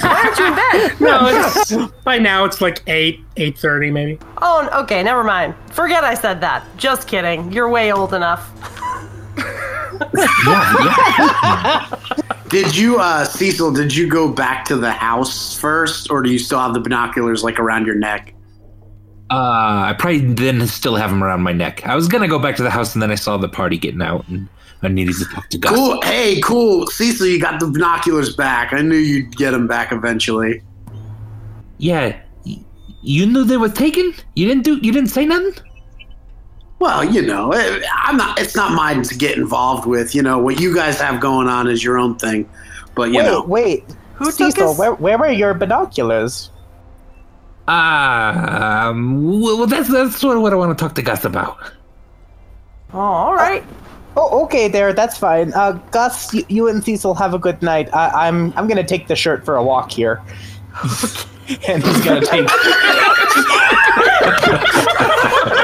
Why 0.00 0.24
aren't 0.24 0.38
you 0.38 0.46
in 0.46 0.54
bed? 0.54 1.00
no, 1.00 1.20
it's, 1.28 1.76
by 2.02 2.18
now 2.18 2.44
it's 2.44 2.60
like 2.60 2.82
eight, 2.88 3.20
eight 3.36 3.56
thirty, 3.56 3.92
maybe. 3.92 4.18
Oh, 4.42 4.68
okay, 4.82 5.04
never 5.04 5.22
mind. 5.22 5.54
Forget 5.70 6.02
I 6.02 6.14
said 6.14 6.40
that. 6.40 6.64
Just 6.76 7.06
kidding. 7.06 7.52
You're 7.52 7.68
way 7.68 7.92
old 7.92 8.12
enough. 8.12 8.50
Did 12.50 12.76
you, 12.76 12.98
uh, 12.98 13.24
Cecil? 13.24 13.72
Did 13.72 13.94
you 13.94 14.08
go 14.08 14.28
back 14.30 14.64
to 14.66 14.76
the 14.76 14.90
house 14.92 15.56
first, 15.56 16.10
or 16.10 16.20
do 16.22 16.30
you 16.30 16.38
still 16.38 16.58
have 16.58 16.74
the 16.74 16.80
binoculars 16.80 17.44
like 17.44 17.58
around 17.60 17.86
your 17.86 17.94
neck? 17.94 18.34
Uh, 19.30 19.86
I 19.86 19.94
probably 19.96 20.18
then 20.34 20.66
still 20.66 20.96
have 20.96 21.10
them 21.10 21.22
around 21.22 21.42
my 21.42 21.52
neck. 21.52 21.86
I 21.86 21.94
was 21.94 22.08
gonna 22.08 22.26
go 22.26 22.40
back 22.40 22.56
to 22.56 22.64
the 22.64 22.70
house 22.70 22.94
and 22.94 23.02
then 23.02 23.12
I 23.12 23.14
saw 23.14 23.36
the 23.36 23.48
party 23.48 23.78
getting 23.78 24.02
out 24.02 24.26
and 24.26 24.48
I 24.82 24.88
needed 24.88 25.14
to 25.18 25.24
talk 25.26 25.48
to 25.50 25.58
Gus. 25.58 25.72
Cool. 25.72 26.02
Hey, 26.02 26.40
cool, 26.40 26.88
Cecil. 26.88 27.28
You 27.28 27.40
got 27.40 27.60
the 27.60 27.68
binoculars 27.68 28.34
back. 28.34 28.72
I 28.72 28.80
knew 28.82 28.96
you'd 28.96 29.36
get 29.36 29.52
them 29.52 29.68
back 29.68 29.92
eventually. 29.92 30.62
Yeah, 31.78 32.18
y- 32.44 32.58
you 33.02 33.24
knew 33.26 33.44
they 33.44 33.56
were 33.56 33.68
taken. 33.68 34.12
You 34.34 34.48
didn't 34.48 34.64
do. 34.64 34.78
You 34.78 34.90
didn't 34.90 35.10
say 35.10 35.24
nothing. 35.26 35.54
Well, 36.80 37.04
you 37.04 37.20
know, 37.20 37.52
eh, 37.52 37.80
I'm 37.94 38.16
not. 38.16 38.40
It's 38.40 38.56
not 38.56 38.72
mine 38.72 39.02
to 39.02 39.14
get 39.14 39.36
involved 39.36 39.86
with. 39.86 40.14
You 40.14 40.22
know, 40.22 40.38
what 40.38 40.58
you 40.60 40.74
guys 40.74 40.98
have 40.98 41.20
going 41.20 41.46
on 41.46 41.68
is 41.68 41.84
your 41.84 41.98
own 41.98 42.16
thing. 42.16 42.48
But 42.94 43.10
you 43.10 43.18
wait, 43.18 43.24
know, 43.26 43.42
wait. 43.44 43.84
Who 44.14 44.24
took 44.24 44.34
Cecil, 44.34 44.68
his- 44.70 44.78
where, 44.78 44.94
where 44.94 45.18
were 45.18 45.30
your 45.30 45.52
binoculars? 45.54 46.50
Ah, 47.68 48.88
um, 48.88 49.40
well, 49.40 49.66
that's 49.66 49.88
that's 49.90 50.18
sort 50.18 50.36
of 50.36 50.42
what 50.42 50.52
I 50.54 50.56
want 50.56 50.76
to 50.76 50.82
talk 50.82 50.94
to 50.94 51.02
Gus 51.02 51.24
about. 51.24 51.58
Oh, 52.94 52.98
all 52.98 53.34
right. 53.34 53.62
Oh, 54.16 54.42
okay, 54.44 54.66
there. 54.66 54.92
That's 54.92 55.16
fine. 55.16 55.52
Uh, 55.52 55.72
Gus, 55.92 56.34
you, 56.34 56.44
you 56.48 56.68
and 56.68 56.82
Cecil 56.82 57.14
have 57.14 57.34
a 57.34 57.38
good 57.38 57.62
night. 57.62 57.94
I, 57.94 58.26
I'm 58.26 58.52
I'm 58.56 58.66
gonna 58.66 58.82
take 58.82 59.06
the 59.06 59.14
shirt 59.14 59.44
for 59.44 59.56
a 59.56 59.62
walk 59.62 59.92
here. 59.92 60.20
and 61.68 61.84
he's 61.84 62.04
gonna 62.04 62.24
take. 62.24 62.48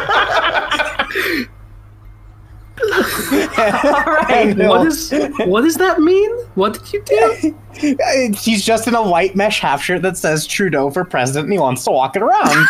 All 2.82 4.12
right. 4.12 4.27
and 4.31 4.61
he'll- 4.61 4.69
What 4.70 4.86
is 4.86 5.12
what 5.47 5.62
does 5.62 5.77
that 5.77 6.01
mean? 6.01 6.31
What 6.55 6.74
did 6.74 6.93
you 6.93 7.03
do? 7.05 7.57
He's 8.39 8.65
just 8.65 8.86
in 8.89 8.94
a 8.94 9.03
white 9.03 9.35
mesh 9.36 9.61
half 9.61 9.82
shirt 9.82 10.03
that 10.03 10.16
says 10.16 10.47
Trudeau 10.47 10.90
for 10.90 11.05
president, 11.05 11.44
and 11.44 11.53
he 11.53 11.59
wants 11.59 11.85
to 11.85 11.90
walk 11.90 12.16
it 12.16 12.23
around. 12.23 12.66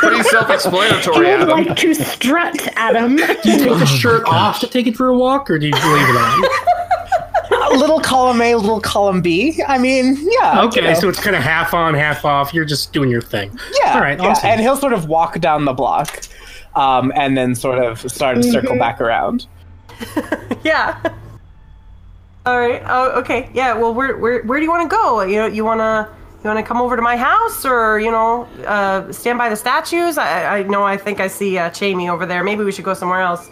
Pretty 0.00 0.22
self-explanatory, 0.24 1.28
You 1.30 1.38
would 1.38 1.48
Adam. 1.50 1.64
like 1.66 1.76
to 1.76 1.94
strut, 1.94 2.68
Adam. 2.76 3.16
Do 3.16 3.22
you 3.24 3.58
take 3.58 3.78
the 3.78 3.86
shirt 3.86 4.24
off 4.26 4.60
to 4.60 4.66
take 4.66 4.86
it 4.86 4.96
for 4.96 5.08
a 5.08 5.16
walk, 5.16 5.50
or 5.50 5.58
do 5.58 5.66
you 5.66 5.72
leave 5.72 6.08
it 6.08 6.16
on? 6.16 6.44
a 7.72 7.76
little 7.76 8.00
column 8.00 8.40
A, 8.40 8.54
little 8.54 8.80
column 8.80 9.20
B. 9.20 9.62
I 9.66 9.76
mean, 9.78 10.16
yeah. 10.40 10.62
Okay, 10.62 10.80
you 10.82 10.88
know. 10.88 10.94
so 10.94 11.08
it's 11.08 11.20
kind 11.20 11.36
of 11.36 11.42
half 11.42 11.74
on, 11.74 11.94
half 11.94 12.24
off. 12.24 12.54
You're 12.54 12.64
just 12.64 12.92
doing 12.92 13.10
your 13.10 13.20
thing. 13.20 13.50
Yeah, 13.82 13.94
All 13.94 14.00
right, 14.00 14.18
yeah. 14.18 14.28
awesome. 14.28 14.48
And 14.50 14.60
he'll 14.60 14.76
sort 14.76 14.92
of 14.92 15.06
walk 15.06 15.38
down 15.40 15.64
the 15.66 15.72
block, 15.72 16.22
um, 16.74 17.12
and 17.14 17.36
then 17.36 17.54
sort 17.54 17.78
of 17.78 18.00
start 18.10 18.36
to 18.36 18.42
circle 18.42 18.76
back 18.78 19.00
around. 19.00 19.46
Yeah. 20.64 20.98
All 22.46 22.58
right. 22.58 22.82
Oh, 22.86 23.18
okay. 23.20 23.50
Yeah. 23.54 23.74
Well, 23.74 23.92
where 23.94 24.16
where 24.16 24.42
where 24.44 24.58
do 24.58 24.64
you 24.64 24.70
want 24.70 24.90
to 24.90 24.96
go? 24.96 25.20
You 25.22 25.36
know, 25.36 25.46
you 25.46 25.64
wanna 25.64 26.08
you 26.42 26.48
wanna 26.48 26.62
come 26.62 26.80
over 26.80 26.96
to 26.96 27.02
my 27.02 27.16
house, 27.16 27.64
or 27.66 27.98
you 28.00 28.10
know, 28.10 28.44
uh, 28.66 29.12
stand 29.12 29.36
by 29.38 29.48
the 29.50 29.56
statues? 29.56 30.16
I 30.18 30.58
I 30.58 30.62
know. 30.64 30.82
I 30.84 30.96
think 30.96 31.20
I 31.20 31.28
see 31.28 31.58
uh, 31.58 31.70
Chamey 31.70 32.10
over 32.10 32.24
there. 32.26 32.42
Maybe 32.42 32.64
we 32.64 32.72
should 32.72 32.84
go 32.84 32.94
somewhere 32.94 33.20
else. 33.20 33.48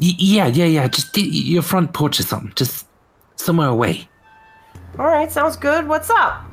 Y- 0.00 0.14
yeah, 0.18 0.46
yeah, 0.48 0.64
yeah. 0.66 0.88
Just 0.88 1.16
y- 1.16 1.22
y- 1.22 1.28
your 1.30 1.62
front 1.62 1.92
porch 1.92 2.18
or 2.20 2.24
something. 2.24 2.52
Just 2.56 2.86
somewhere 3.36 3.68
away. 3.68 4.08
All 4.98 5.06
right. 5.06 5.30
Sounds 5.30 5.56
good. 5.56 5.86
What's 5.88 6.10
up? 6.10 6.44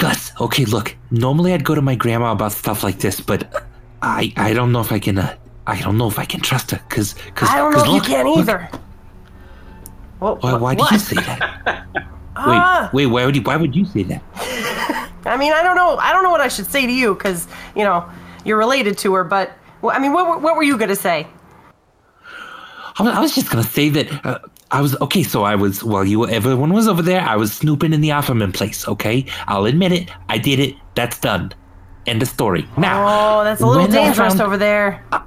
Gus, 0.00 0.32
okay, 0.40 0.64
look. 0.64 0.96
Normally 1.10 1.52
I'd 1.52 1.64
go 1.64 1.74
to 1.74 1.82
my 1.82 1.94
grandma 1.94 2.32
about 2.32 2.52
stuff 2.52 2.82
like 2.82 2.98
this, 2.98 3.20
but 3.20 3.64
I 4.00 4.32
I 4.36 4.54
don't 4.54 4.72
know 4.72 4.80
if 4.80 4.90
I 4.92 4.98
can. 4.98 5.18
Uh, 5.18 5.36
I 5.66 5.78
don't 5.80 5.98
know 5.98 6.08
if 6.08 6.18
I 6.18 6.24
can 6.24 6.40
trust 6.40 6.70
her, 6.72 6.80
cause 6.88 7.14
cause. 7.34 7.48
I 7.50 7.58
don't 7.58 7.72
know 7.72 7.80
if 7.82 7.86
look, 7.86 7.94
you 7.96 8.14
can 8.14 8.26
look. 8.26 8.38
either. 8.38 8.68
Well, 10.20 10.36
Why, 10.40 10.54
why 10.56 10.74
did 10.74 10.90
you 10.90 10.98
say 10.98 11.16
that? 11.16 11.86
Ah. 12.42 12.88
wait, 12.94 13.06
wait. 13.06 13.12
Why 13.12 13.26
would 13.26 13.36
you? 13.36 13.42
Why 13.42 13.56
would 13.56 13.76
you 13.76 13.84
say 13.84 14.02
that? 14.04 14.22
I 15.26 15.36
mean, 15.36 15.52
I 15.52 15.62
don't 15.62 15.76
know. 15.76 15.96
I 15.98 16.12
don't 16.12 16.22
know 16.22 16.30
what 16.30 16.40
I 16.40 16.48
should 16.48 16.64
say 16.66 16.86
to 16.86 16.92
you 16.92 17.12
because 17.14 17.46
you 17.76 17.84
know 17.84 18.08
you're 18.46 18.56
related 18.56 18.96
to 18.98 19.12
her. 19.14 19.24
But 19.24 19.52
well, 19.82 19.94
I 19.94 19.98
mean, 19.98 20.12
what, 20.14 20.26
were- 20.26 20.38
what 20.38 20.56
were 20.56 20.62
you 20.62 20.78
gonna 20.78 20.96
say? 20.96 21.26
I 22.98 23.02
was, 23.02 23.12
I 23.14 23.20
was 23.20 23.34
just 23.34 23.50
gonna 23.50 23.64
say 23.64 23.90
that 23.90 24.24
uh, 24.24 24.38
I 24.70 24.80
was 24.80 24.96
okay. 25.00 25.22
So 25.22 25.42
I 25.44 25.54
was 25.56 25.82
while 25.82 26.04
you 26.04 26.28
everyone 26.28 26.72
was 26.72 26.86
over 26.88 27.02
there. 27.02 27.20
I 27.22 27.36
was 27.36 27.52
snooping 27.52 27.92
in 27.92 28.00
the 28.00 28.10
Opferman 28.10 28.54
place. 28.54 28.86
Okay, 28.86 29.26
I'll 29.48 29.66
admit 29.66 29.92
it. 29.92 30.10
I 30.28 30.38
did 30.38 30.58
it. 30.60 30.76
That's 30.94 31.18
done. 31.18 31.52
End 32.06 32.22
of 32.22 32.28
story. 32.28 32.66
Now, 32.78 33.40
Oh, 33.40 33.44
that's 33.44 33.60
a 33.60 33.66
little 33.66 33.86
dangerous 33.86 34.16
found- 34.34 34.40
over 34.40 34.56
there. 34.56 35.04
uh, 35.12 35.20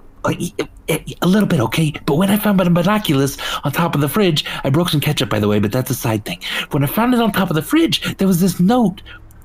a, 0.89 1.05
a 1.21 1.27
little 1.27 1.47
bit, 1.47 1.59
okay. 1.59 1.93
But 2.05 2.15
when 2.15 2.29
I 2.29 2.37
found 2.37 2.57
my 2.57 2.67
binoculars 2.67 3.37
on 3.63 3.71
top 3.71 3.93
of 3.95 4.01
the 4.01 4.09
fridge, 4.09 4.43
I 4.63 4.69
broke 4.69 4.89
some 4.89 4.99
ketchup, 4.99 5.29
by 5.29 5.39
the 5.39 5.47
way, 5.47 5.59
but 5.59 5.71
that's 5.71 5.89
a 5.91 5.95
side 5.95 6.25
thing. 6.25 6.39
When 6.71 6.83
I 6.83 6.87
found 6.87 7.13
it 7.13 7.21
on 7.21 7.31
top 7.31 7.49
of 7.49 7.55
the 7.55 7.61
fridge, 7.61 8.01
there 8.17 8.27
was 8.27 8.41
this 8.41 8.59
note 8.59 9.01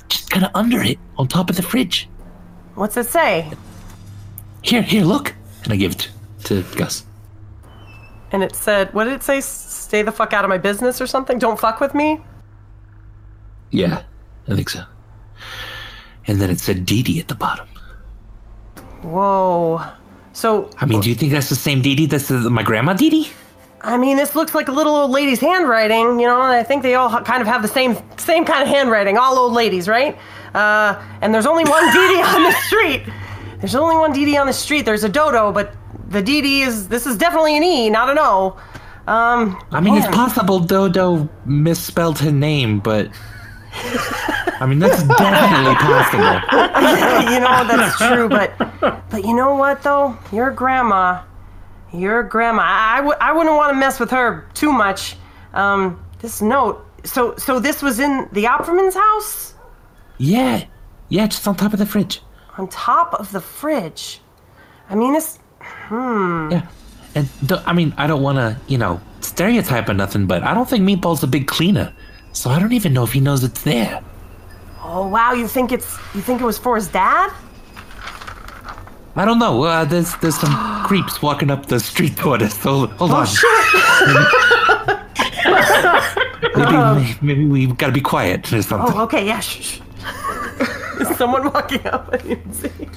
just 0.08 0.30
kind 0.30 0.44
of 0.44 0.50
under 0.54 0.80
it, 0.82 0.98
on 1.16 1.28
top 1.28 1.50
of 1.50 1.56
the 1.56 1.62
fridge. 1.62 2.08
What's 2.76 2.96
it 2.96 3.06
say? 3.06 3.50
Here, 4.62 4.82
here, 4.82 5.04
look. 5.04 5.34
And 5.64 5.72
I 5.72 5.76
give 5.76 5.92
it 5.92 6.08
to 6.44 6.62
Gus. 6.76 7.04
And 8.30 8.42
it 8.42 8.54
said, 8.54 8.92
what 8.92 9.04
did 9.04 9.14
it 9.14 9.22
say? 9.22 9.40
Stay 9.40 10.02
the 10.02 10.12
fuck 10.12 10.32
out 10.32 10.44
of 10.44 10.48
my 10.48 10.58
business 10.58 11.00
or 11.00 11.06
something? 11.06 11.38
Don't 11.38 11.58
fuck 11.58 11.80
with 11.80 11.94
me? 11.94 12.20
Yeah, 13.70 14.02
I 14.48 14.54
think 14.54 14.68
so. 14.68 14.82
And 16.26 16.40
then 16.40 16.50
it 16.50 16.60
said 16.60 16.84
Dee 16.84 17.20
at 17.20 17.28
the 17.28 17.34
bottom. 17.34 17.68
Whoa. 19.02 19.82
So, 20.32 20.70
I 20.78 20.86
mean, 20.86 21.00
do 21.00 21.08
you 21.08 21.14
think 21.14 21.32
that's 21.32 21.48
the 21.48 21.54
same 21.56 21.82
DD 21.82 22.08
that's 22.08 22.28
the, 22.28 22.50
my 22.50 22.62
grandma 22.62 22.92
Dee? 22.92 23.30
I 23.80 23.96
mean, 23.96 24.16
this 24.16 24.34
looks 24.34 24.54
like 24.54 24.68
a 24.68 24.72
little 24.72 24.94
old 24.94 25.10
lady's 25.10 25.40
handwriting, 25.40 26.20
you 26.20 26.26
know, 26.26 26.42
and 26.42 26.52
I 26.52 26.62
think 26.62 26.82
they 26.82 26.94
all 26.94 27.08
kind 27.22 27.40
of 27.40 27.46
have 27.46 27.62
the 27.62 27.68
same 27.68 27.96
same 28.16 28.44
kind 28.44 28.62
of 28.62 28.68
handwriting, 28.68 29.16
all 29.16 29.38
old 29.38 29.52
ladies, 29.52 29.88
right? 29.88 30.18
Uh, 30.54 31.00
and 31.20 31.32
there's 31.32 31.46
only 31.46 31.64
one 31.64 31.84
Dee 31.92 32.22
on 32.22 32.42
the 32.42 32.52
street. 32.66 33.02
There's 33.60 33.74
only 33.74 33.96
one 33.96 34.12
Dee 34.12 34.36
on 34.36 34.46
the 34.46 34.52
street. 34.52 34.84
There's 34.84 35.04
a 35.04 35.08
dodo, 35.08 35.52
but 35.52 35.74
the 36.08 36.22
Dee 36.22 36.62
is, 36.62 36.88
this 36.88 37.06
is 37.06 37.16
definitely 37.16 37.56
an 37.56 37.62
E, 37.62 37.90
not 37.90 38.08
an 38.10 38.18
O. 38.20 38.56
Um, 39.08 39.58
I 39.72 39.80
mean, 39.80 39.96
it's 39.96 40.06
possible 40.08 40.60
Dodo 40.60 41.28
misspelled 41.46 42.18
her 42.18 42.30
name, 42.30 42.78
but. 42.80 43.10
I 44.60 44.66
mean, 44.66 44.78
that's 44.80 45.02
definitely 45.18 45.74
possible. 45.76 47.32
you 47.32 47.40
know 47.40 47.64
that's 47.66 47.96
true, 47.96 48.28
but 48.28 48.52
but 49.08 49.24
you 49.24 49.34
know 49.34 49.54
what 49.54 49.82
though? 49.82 50.18
Your 50.32 50.50
grandma, 50.50 51.22
your 51.92 52.22
grandma. 52.22 52.62
I, 52.64 52.96
w- 52.96 53.16
I 53.20 53.32
wouldn't 53.32 53.56
want 53.56 53.70
to 53.72 53.78
mess 53.78 53.98
with 53.98 54.10
her 54.10 54.46
too 54.52 54.72
much. 54.72 55.16
Um, 55.54 56.04
this 56.20 56.42
note. 56.42 56.84
So 57.04 57.34
so 57.36 57.60
this 57.60 57.80
was 57.82 58.00
in 58.00 58.28
the 58.32 58.44
Opferman's 58.44 58.94
house, 58.94 59.54
Yeah, 60.18 60.64
yeah, 61.08 61.26
just 61.28 61.46
on 61.48 61.54
top 61.54 61.72
of 61.72 61.78
the 61.78 61.86
fridge. 61.86 62.20
On 62.58 62.68
top 62.68 63.14
of 63.14 63.30
the 63.32 63.40
fridge. 63.40 64.20
I 64.90 64.94
mean, 64.94 65.14
it's 65.14 65.38
Yeah. 65.90 66.66
And 67.14 67.28
I 67.66 67.72
mean, 67.72 67.94
I 67.96 68.06
don't 68.06 68.22
want 68.22 68.36
to, 68.38 68.56
you 68.66 68.76
know, 68.78 69.00
stereotype 69.20 69.88
or 69.88 69.94
nothing, 69.94 70.26
but 70.26 70.42
I 70.42 70.52
don't 70.54 70.68
think 70.68 70.84
Meatball's 70.84 71.22
a 71.22 71.26
big 71.26 71.46
cleaner. 71.46 71.92
So 72.32 72.50
I 72.50 72.58
don't 72.58 72.72
even 72.72 72.92
know 72.92 73.04
if 73.04 73.12
he 73.12 73.20
knows 73.20 73.42
it's 73.42 73.62
there. 73.62 74.02
oh 74.82 75.06
wow. 75.08 75.32
You 75.32 75.48
think 75.48 75.72
it's 75.72 75.98
you 76.14 76.20
think 76.20 76.40
it 76.40 76.44
was 76.44 76.58
for 76.58 76.76
his 76.76 76.88
dad? 76.88 77.32
I 79.16 79.24
don't 79.24 79.38
know. 79.38 79.62
Uh, 79.64 79.84
there's 79.84 80.14
there's 80.16 80.38
some 80.38 80.84
creeps 80.86 81.22
walking 81.22 81.50
up 81.50 81.66
the 81.66 81.80
street 81.80 82.16
toward 82.22 82.42
us. 82.42 82.54
So 82.60 82.86
hold 82.86 83.10
on. 83.12 83.26
Shit. 83.26 83.48
maybe, 86.56 87.18
maybe 87.22 87.46
we've 87.46 87.76
gotta 87.78 87.92
be 87.92 88.00
quiet 88.00 88.52
or 88.52 88.62
something. 88.62 88.94
Oh 88.94 89.02
okay 89.04 89.26
yeah. 89.26 89.40
Shh, 89.40 89.62
shh. 89.62 89.80
Is 91.00 91.08
someone 91.16 91.44
walking 91.52 91.86
up? 91.86 92.10
I 92.12 92.18
didn't 92.18 92.52
see. 92.54 92.88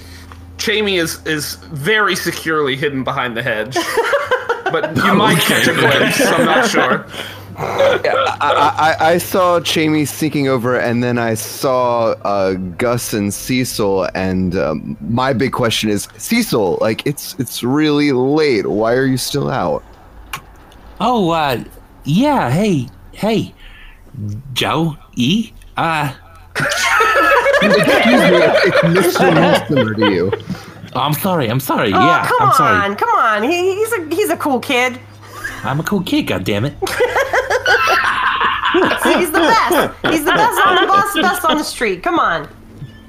Jamie 0.58 0.98
is 0.98 1.26
is 1.26 1.56
very 1.56 2.16
securely 2.16 2.76
hidden 2.76 3.04
behind 3.04 3.36
the 3.36 3.42
hedge, 3.42 3.76
but 4.72 4.96
you 4.96 5.14
might 5.16 5.40
catch 5.40 5.68
a 5.68 5.74
glimpse. 5.74 6.22
I'm 6.22 6.46
not 6.46 6.70
sure. 6.70 7.06
I, 7.58 8.96
I, 9.00 9.12
I 9.12 9.18
saw 9.18 9.60
Jamie 9.60 10.06
sneaking 10.06 10.48
over, 10.48 10.80
and 10.80 11.04
then 11.04 11.18
I 11.18 11.34
saw 11.34 12.12
uh, 12.24 12.54
Gus 12.54 13.14
and 13.14 13.34
Cecil. 13.34 14.08
And 14.16 14.56
um, 14.56 14.98
my 15.02 15.34
big 15.34 15.52
question 15.52 15.90
is, 15.90 16.08
Cecil, 16.18 16.78
like 16.80 17.06
it's 17.06 17.36
it's 17.40 17.64
really 17.64 18.12
late. 18.12 18.68
Why 18.68 18.94
are 18.94 19.06
you 19.06 19.18
still 19.18 19.50
out? 19.50 19.84
Oh, 21.00 21.32
uh, 21.32 21.64
yeah. 22.04 22.52
Hey, 22.52 22.88
hey, 23.14 23.54
Joe 24.54 24.96
E. 25.16 25.52
Uh, 25.78 26.14
Excuse 27.62 28.22
me, 28.32 28.38
it's 28.66 28.78
Mr. 29.18 29.34
Nelson 29.34 29.96
to 29.96 30.12
you. 30.12 30.32
I'm 30.94 31.14
sorry. 31.14 31.48
I'm 31.50 31.60
sorry. 31.60 31.94
Oh 31.94 32.00
yeah, 32.00 32.26
come 32.28 32.50
I'm 32.50 32.54
sorry. 32.54 32.78
on, 32.92 32.96
come 32.96 33.10
on. 33.10 33.44
He, 33.44 33.76
he's 33.76 33.92
a 33.94 34.06
he's 34.16 34.30
a 34.30 34.38
cool 34.38 34.60
kid. 34.60 35.00
I'm 35.64 35.80
a 35.80 35.84
cool 35.84 36.02
kid. 36.04 36.24
God 36.24 36.44
damn 36.44 36.66
it. 36.66 36.74
See, 39.04 39.14
he's 39.16 39.32
the 39.32 39.40
best. 39.40 39.96
He's 40.12 40.24
the 40.26 40.32
best 40.32 40.66
on 40.66 40.76
the 40.82 40.88
bus, 40.88 41.14
best 41.16 41.46
on 41.46 41.58
the 41.58 41.64
street. 41.64 42.04
Come 42.04 42.18
on, 42.20 42.48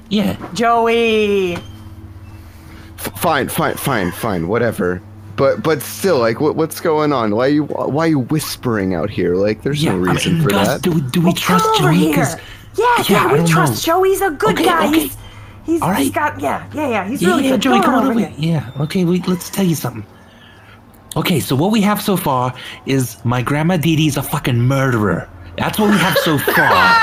Yeah. 0.09 0.35
Joey. 0.53 1.55
F- 1.55 3.19
fine, 3.19 3.47
fine, 3.49 3.75
fine, 3.75 4.11
fine, 4.11 4.47
whatever. 4.49 5.01
But 5.35 5.63
but 5.63 5.81
still, 5.81 6.19
like, 6.19 6.39
what, 6.39 6.55
what's 6.55 6.79
going 6.79 7.11
on? 7.13 7.35
Why 7.35 7.45
are 7.47 7.49
you 7.49 7.63
why 7.65 8.05
are 8.05 8.09
you 8.09 8.19
whispering 8.19 8.93
out 8.93 9.09
here? 9.09 9.35
Like, 9.35 9.61
there's 9.63 9.83
Yeah. 9.83 9.93
no 9.95 10.09
I 10.09 10.13
reason 10.13 10.33
mean, 10.35 10.43
for 10.43 10.49
Gus, 10.49 10.67
that. 10.67 10.81
do 10.81 10.91
we 10.91 11.01
do 11.01 11.21
we 11.21 11.33
trust 11.33 11.65
Come 11.77 11.85
over 11.85 11.93
Joey? 11.93 12.13
'Cause- 12.13 12.33
here. 12.35 12.43
Yeah, 12.83 13.03
Yeah, 13.09 13.33
yeah, 13.35 13.41
we 13.41 13.47
trust 13.47 13.73
know. 13.87 13.93
Joey. 13.95 14.09
He's 14.09 14.21
a 14.21 14.31
good 14.31 14.53
Okay, 14.55 14.65
guy. 14.65 14.87
okay. 14.89 14.99
He's 14.99 15.17
he's, 15.63 15.81
All 15.81 15.93
he's 15.93 16.07
right. 16.15 16.33
got 16.33 16.39
yeah, 16.41 16.67
yeah, 16.73 16.89
yeah. 16.89 17.07
He's 17.07 17.21
Yeah, 17.21 17.29
really 17.29 17.43
yeah, 17.45 17.51
good. 17.51 17.61
Joey, 17.61 17.81
come 17.81 17.95
on 17.95 18.05
over 18.07 18.19
here. 18.19 18.29
here. 18.29 18.51
Yeah, 18.75 18.81
okay, 18.83 19.05
wait, 19.05 19.27
let's 19.27 19.49
tell 19.49 19.65
you 19.65 19.75
something. 19.75 20.05
Okay, 21.15 21.39
so 21.39 21.55
what 21.55 21.71
we 21.71 21.79
have 21.81 22.01
so 22.01 22.17
far 22.17 22.53
is 22.85 23.23
my 23.23 23.41
grandma 23.41 23.77
Dee 23.77 23.95
Dee's 23.95 24.17
a 24.17 24.23
fucking 24.23 24.59
murderer. 24.59 25.29
That's 25.57 25.77
what 25.77 25.91
we 25.91 25.97
have 25.97 26.17
so 26.17 26.37
far. 26.55 26.97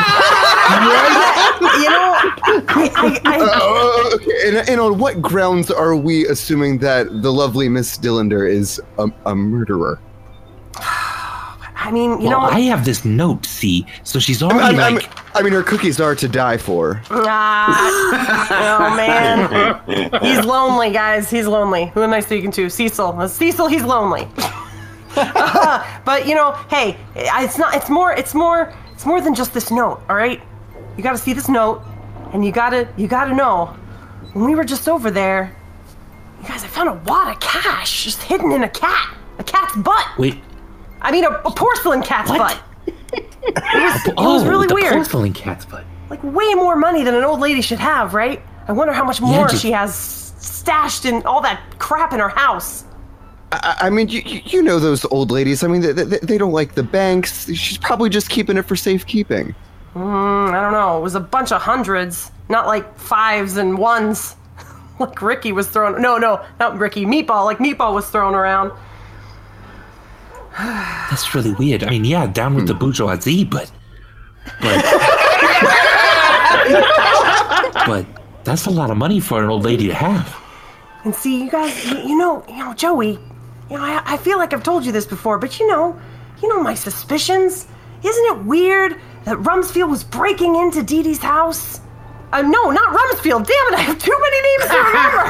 You 1.80 1.88
know, 1.90 2.14
I, 2.68 2.90
I, 2.96 3.20
I, 3.24 3.38
Uh, 3.40 4.14
okay, 4.16 4.48
and, 4.48 4.68
and 4.68 4.80
on 4.80 4.98
what 4.98 5.22
grounds 5.22 5.70
are 5.70 5.94
we 5.96 6.26
assuming 6.26 6.78
that 6.78 7.22
the 7.22 7.32
lovely 7.32 7.68
Miss 7.68 7.96
Dillander 7.96 8.48
is 8.50 8.80
a, 8.98 9.08
a 9.26 9.34
murderer? 9.34 10.00
I 11.82 11.90
mean, 11.90 12.20
you 12.20 12.28
well, 12.28 12.42
know, 12.42 12.46
I 12.46 12.60
have 12.60 12.84
this 12.84 13.06
note, 13.06 13.46
see, 13.46 13.86
so 14.04 14.18
she's 14.18 14.42
I 14.42 14.48
already 14.48 14.76
mean, 14.76 14.80
I 14.80 14.90
mean, 14.90 14.94
like, 14.96 15.36
I 15.36 15.42
mean, 15.42 15.54
her 15.54 15.62
cookies 15.62 15.98
are 15.98 16.14
to 16.14 16.28
die 16.28 16.58
for. 16.58 17.00
ah, 17.10 18.90
oh 18.90 18.96
man, 18.96 20.20
he's 20.22 20.44
lonely, 20.44 20.90
guys. 20.90 21.30
He's 21.30 21.46
lonely. 21.46 21.86
Who 21.94 22.02
am 22.02 22.12
I 22.12 22.20
speaking 22.20 22.50
to? 22.52 22.68
Cecil. 22.68 23.18
Uh, 23.18 23.26
Cecil, 23.26 23.66
he's 23.68 23.82
lonely. 23.82 24.28
but 25.14 26.26
you 26.26 26.34
know, 26.34 26.52
hey, 26.68 26.98
it's 27.16 27.56
not. 27.56 27.74
It's 27.74 27.88
more. 27.88 28.12
It's 28.12 28.34
more. 28.34 28.74
It's 28.92 29.06
more 29.06 29.22
than 29.22 29.34
just 29.34 29.54
this 29.54 29.70
note. 29.70 30.02
All 30.10 30.16
right, 30.16 30.40
you 30.98 31.02
got 31.02 31.12
to 31.12 31.18
see 31.18 31.32
this 31.32 31.48
note, 31.48 31.82
and 32.34 32.44
you 32.44 32.52
gotta. 32.52 32.86
You 32.98 33.08
gotta 33.08 33.34
know. 33.34 33.74
When 34.34 34.44
we 34.44 34.54
were 34.54 34.64
just 34.64 34.86
over 34.86 35.10
there, 35.10 35.56
you 36.42 36.46
guys, 36.46 36.62
I 36.62 36.68
found 36.68 36.90
a 36.90 36.94
wad 37.10 37.34
of 37.34 37.40
cash 37.40 38.04
just 38.04 38.22
hidden 38.22 38.52
in 38.52 38.64
a 38.64 38.68
cat. 38.68 39.16
A 39.38 39.42
cat's 39.42 39.74
butt. 39.76 40.06
wait, 40.18 40.36
I 41.02 41.10
mean, 41.12 41.24
a, 41.24 41.30
a 41.30 41.50
porcelain 41.50 42.02
cat's 42.02 42.30
What? 42.30 42.38
butt. 42.38 42.62
It 43.42 43.54
was, 43.56 44.06
it 44.06 44.14
oh, 44.18 44.34
was 44.34 44.44
really 44.44 44.66
the 44.66 44.74
weird. 44.74 44.92
porcelain 44.92 45.32
cat's 45.32 45.64
butt. 45.64 45.84
Like 46.10 46.22
way 46.22 46.54
more 46.54 46.76
money 46.76 47.02
than 47.04 47.14
an 47.14 47.24
old 47.24 47.40
lady 47.40 47.62
should 47.62 47.78
have, 47.78 48.12
right? 48.14 48.40
I 48.68 48.72
wonder 48.72 48.92
how 48.92 49.02
much 49.04 49.20
more 49.20 49.48
just- 49.48 49.62
she 49.62 49.72
has 49.72 49.94
stashed 49.94 51.04
in 51.06 51.22
all 51.24 51.40
that 51.40 51.60
crap 51.78 52.12
in 52.12 52.20
her 52.20 52.28
house. 52.28 52.84
I, 53.52 53.76
I 53.82 53.90
mean, 53.90 54.08
you, 54.08 54.20
you 54.24 54.40
you 54.44 54.62
know 54.62 54.78
those 54.78 55.04
old 55.06 55.30
ladies. 55.30 55.64
I 55.64 55.68
mean, 55.68 55.80
they, 55.80 55.92
they, 55.92 56.18
they 56.18 56.38
don't 56.38 56.52
like 56.52 56.74
the 56.74 56.82
banks. 56.82 57.52
She's 57.52 57.78
probably 57.78 58.08
just 58.10 58.28
keeping 58.28 58.56
it 58.56 58.62
for 58.62 58.76
safekeeping. 58.76 59.54
Mm, 59.94 60.54
I 60.54 60.60
don't 60.60 60.72
know. 60.72 60.98
It 60.98 61.02
was 61.02 61.14
a 61.16 61.20
bunch 61.20 61.50
of 61.50 61.60
hundreds, 61.62 62.30
not 62.48 62.66
like 62.66 62.96
fives 62.98 63.56
and 63.56 63.76
ones. 63.78 64.36
like 65.00 65.20
Ricky 65.20 65.50
was 65.52 65.66
throwing. 65.68 66.00
No, 66.00 66.16
no, 66.18 66.44
not 66.60 66.78
Ricky. 66.78 67.04
Meatball. 67.06 67.44
Like 67.44 67.58
Meatball 67.58 67.92
was 67.94 68.08
thrown 68.08 68.34
around. 68.36 68.70
That's 71.10 71.34
really 71.34 71.52
weird. 71.52 71.84
I 71.84 71.90
mean, 71.90 72.04
yeah, 72.04 72.26
down 72.26 72.54
with 72.54 72.66
the 72.66 72.74
bourgeoisie, 72.74 73.44
but, 73.44 73.70
but, 74.60 74.84
but 77.86 78.06
that's 78.44 78.66
a 78.66 78.70
lot 78.70 78.90
of 78.90 78.96
money 78.96 79.20
for 79.20 79.42
an 79.42 79.48
old 79.48 79.64
lady 79.64 79.86
to 79.88 79.94
have. 79.94 80.36
And 81.04 81.14
see, 81.14 81.44
you 81.44 81.50
guys, 81.50 81.84
you, 81.90 81.98
you 82.00 82.18
know, 82.18 82.44
you 82.48 82.56
know, 82.56 82.74
Joey. 82.74 83.18
You 83.70 83.76
know, 83.76 83.82
I, 83.84 84.02
I 84.04 84.16
feel 84.16 84.38
like 84.38 84.52
I've 84.52 84.62
told 84.62 84.84
you 84.84 84.92
this 84.92 85.06
before, 85.06 85.38
but 85.38 85.58
you 85.60 85.66
know, 85.68 85.98
you 86.42 86.48
know 86.48 86.62
my 86.62 86.74
suspicions. 86.74 87.66
Isn't 88.02 88.24
it 88.38 88.44
weird 88.44 88.96
that 89.24 89.36
Rumsfield 89.38 89.90
was 89.90 90.02
breaking 90.04 90.56
into 90.56 90.82
Dee 90.82 91.02
Dee's 91.02 91.18
house? 91.18 91.80
Uh, 92.32 92.42
no, 92.42 92.70
not 92.70 92.96
Rumsfield. 92.96 93.46
Damn 93.46 93.72
it, 93.72 93.74
I 93.74 93.80
have 93.80 93.98
too 93.98 94.16
many 94.20 94.40
names 94.42 94.64
to 94.70 94.76
remember. 94.78 95.24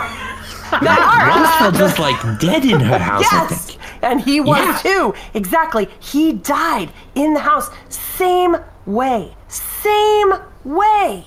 not 0.84 1.00
Art. 1.00 1.32
Rumsfield 1.32 1.80
was 1.82 1.98
like 1.98 2.38
dead 2.40 2.64
in 2.64 2.80
her 2.80 2.98
house, 2.98 3.24
I 3.30 3.46
Yes, 3.48 3.66
think. 3.66 3.78
And 4.02 4.20
he 4.20 4.40
was 4.40 4.58
Yeah. 4.58 4.76
too. 4.92 5.14
Exactly. 5.34 5.88
He 6.00 6.32
died 6.32 6.90
in 7.14 7.34
the 7.34 7.40
house. 7.40 7.70
Same 7.88 8.56
way. 8.86 9.34
Same 9.48 10.32
way. 10.64 11.24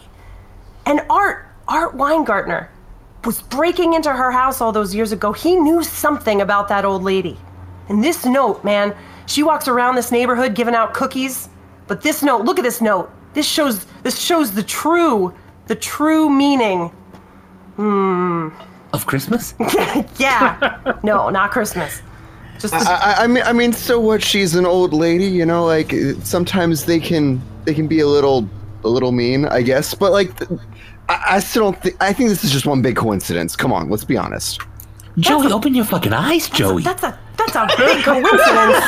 And 0.86 1.02
Art, 1.10 1.48
Art 1.68 1.96
Weingartner, 1.98 2.68
was 3.26 3.42
breaking 3.42 3.94
into 3.94 4.12
her 4.12 4.32
house 4.32 4.60
all 4.62 4.72
those 4.72 4.94
years 4.94 5.12
ago. 5.12 5.32
He 5.32 5.56
knew 5.56 5.82
something 5.84 6.42
about 6.42 6.68
that 6.68 6.84
old 6.86 7.04
lady. 7.04 7.38
And 7.90 8.04
this 8.04 8.26
note, 8.26 8.64
man, 8.64 8.94
she 9.26 9.44
walks 9.44 9.68
around 9.68 9.96
this 9.96 10.12
neighborhood 10.12 10.56
giving 10.56 10.76
out 10.76 10.94
cookies. 10.94 11.50
But 11.88 12.02
this 12.02 12.22
note, 12.24 12.44
look 12.46 12.60
at 12.60 12.64
this 12.64 12.82
note. 12.82 13.10
This 13.34 13.48
shows 13.48 13.86
this 14.04 14.20
shows 14.20 14.52
the 14.52 14.64
true, 14.64 15.34
the 15.68 15.76
true 15.76 16.30
meaning. 16.30 16.90
Hmm. 17.78 18.50
Of 18.94 19.06
Christmas? 19.08 19.56
Yeah. 20.18 20.98
no, 21.04 21.30
not 21.30 21.50
Christmas. 21.52 22.02
Just 22.64 22.74
I, 22.74 23.14
I- 23.14 23.24
I 23.24 23.28
mean, 23.28 23.44
I 23.44 23.54
mean, 23.54 23.74
so 23.74 24.00
what? 24.00 24.24
She's 24.24 24.56
an 24.56 24.66
old 24.66 24.94
lady, 24.94 25.26
you 25.26 25.46
know. 25.46 25.66
Like 25.66 25.94
sometimes 26.24 26.86
they 26.86 27.00
can 27.00 27.42
they 27.66 27.74
can 27.74 27.88
be 27.88 28.00
a 28.00 28.08
little 28.08 28.48
a 28.84 28.88
little 28.88 29.12
mean, 29.12 29.46
I 29.46 29.62
guess. 29.62 29.94
But 29.94 30.12
like, 30.14 30.32
I, 31.10 31.24
I 31.32 31.40
still 31.40 31.64
don't 31.64 31.82
think. 31.82 31.96
I 32.02 32.14
think 32.14 32.30
this 32.30 32.44
is 32.44 32.52
just 32.52 32.66
one 32.66 32.82
big 32.82 32.96
coincidence. 32.96 33.56
Come 33.56 33.74
on, 33.74 33.90
let's 33.90 34.06
be 34.06 34.16
honest. 34.18 34.62
Joey, 35.18 35.52
open 35.52 35.76
your 35.76 35.86
fucking 35.86 36.14
eyes, 36.14 36.50
Joey. 36.50 36.84
That's 36.84 37.04
a 37.04 37.20
that's 37.38 37.56
a 37.56 37.68
big 37.78 38.04
coincidence. 38.04 38.32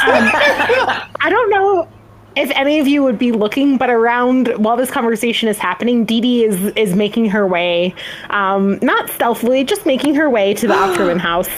I 1.19 1.27
don't 1.29 1.49
know 1.49 1.87
if 2.35 2.49
any 2.51 2.79
of 2.79 2.87
you 2.87 3.03
would 3.03 3.19
be 3.19 3.31
looking, 3.31 3.77
but 3.77 3.89
around 3.89 4.47
while 4.57 4.75
this 4.77 4.89
conversation 4.91 5.49
is 5.49 5.57
happening, 5.57 6.03
Dee 6.05 6.21
Dee 6.21 6.45
is 6.45 6.65
is 6.75 6.95
making 6.95 7.29
her 7.29 7.45
way, 7.45 7.93
um, 8.29 8.79
not 8.81 9.09
stealthily, 9.09 9.63
just 9.63 9.85
making 9.85 10.15
her 10.15 10.29
way 10.29 10.53
to 10.55 10.67
the 10.67 10.73
Opferman 10.85 11.19
house. 11.19 11.49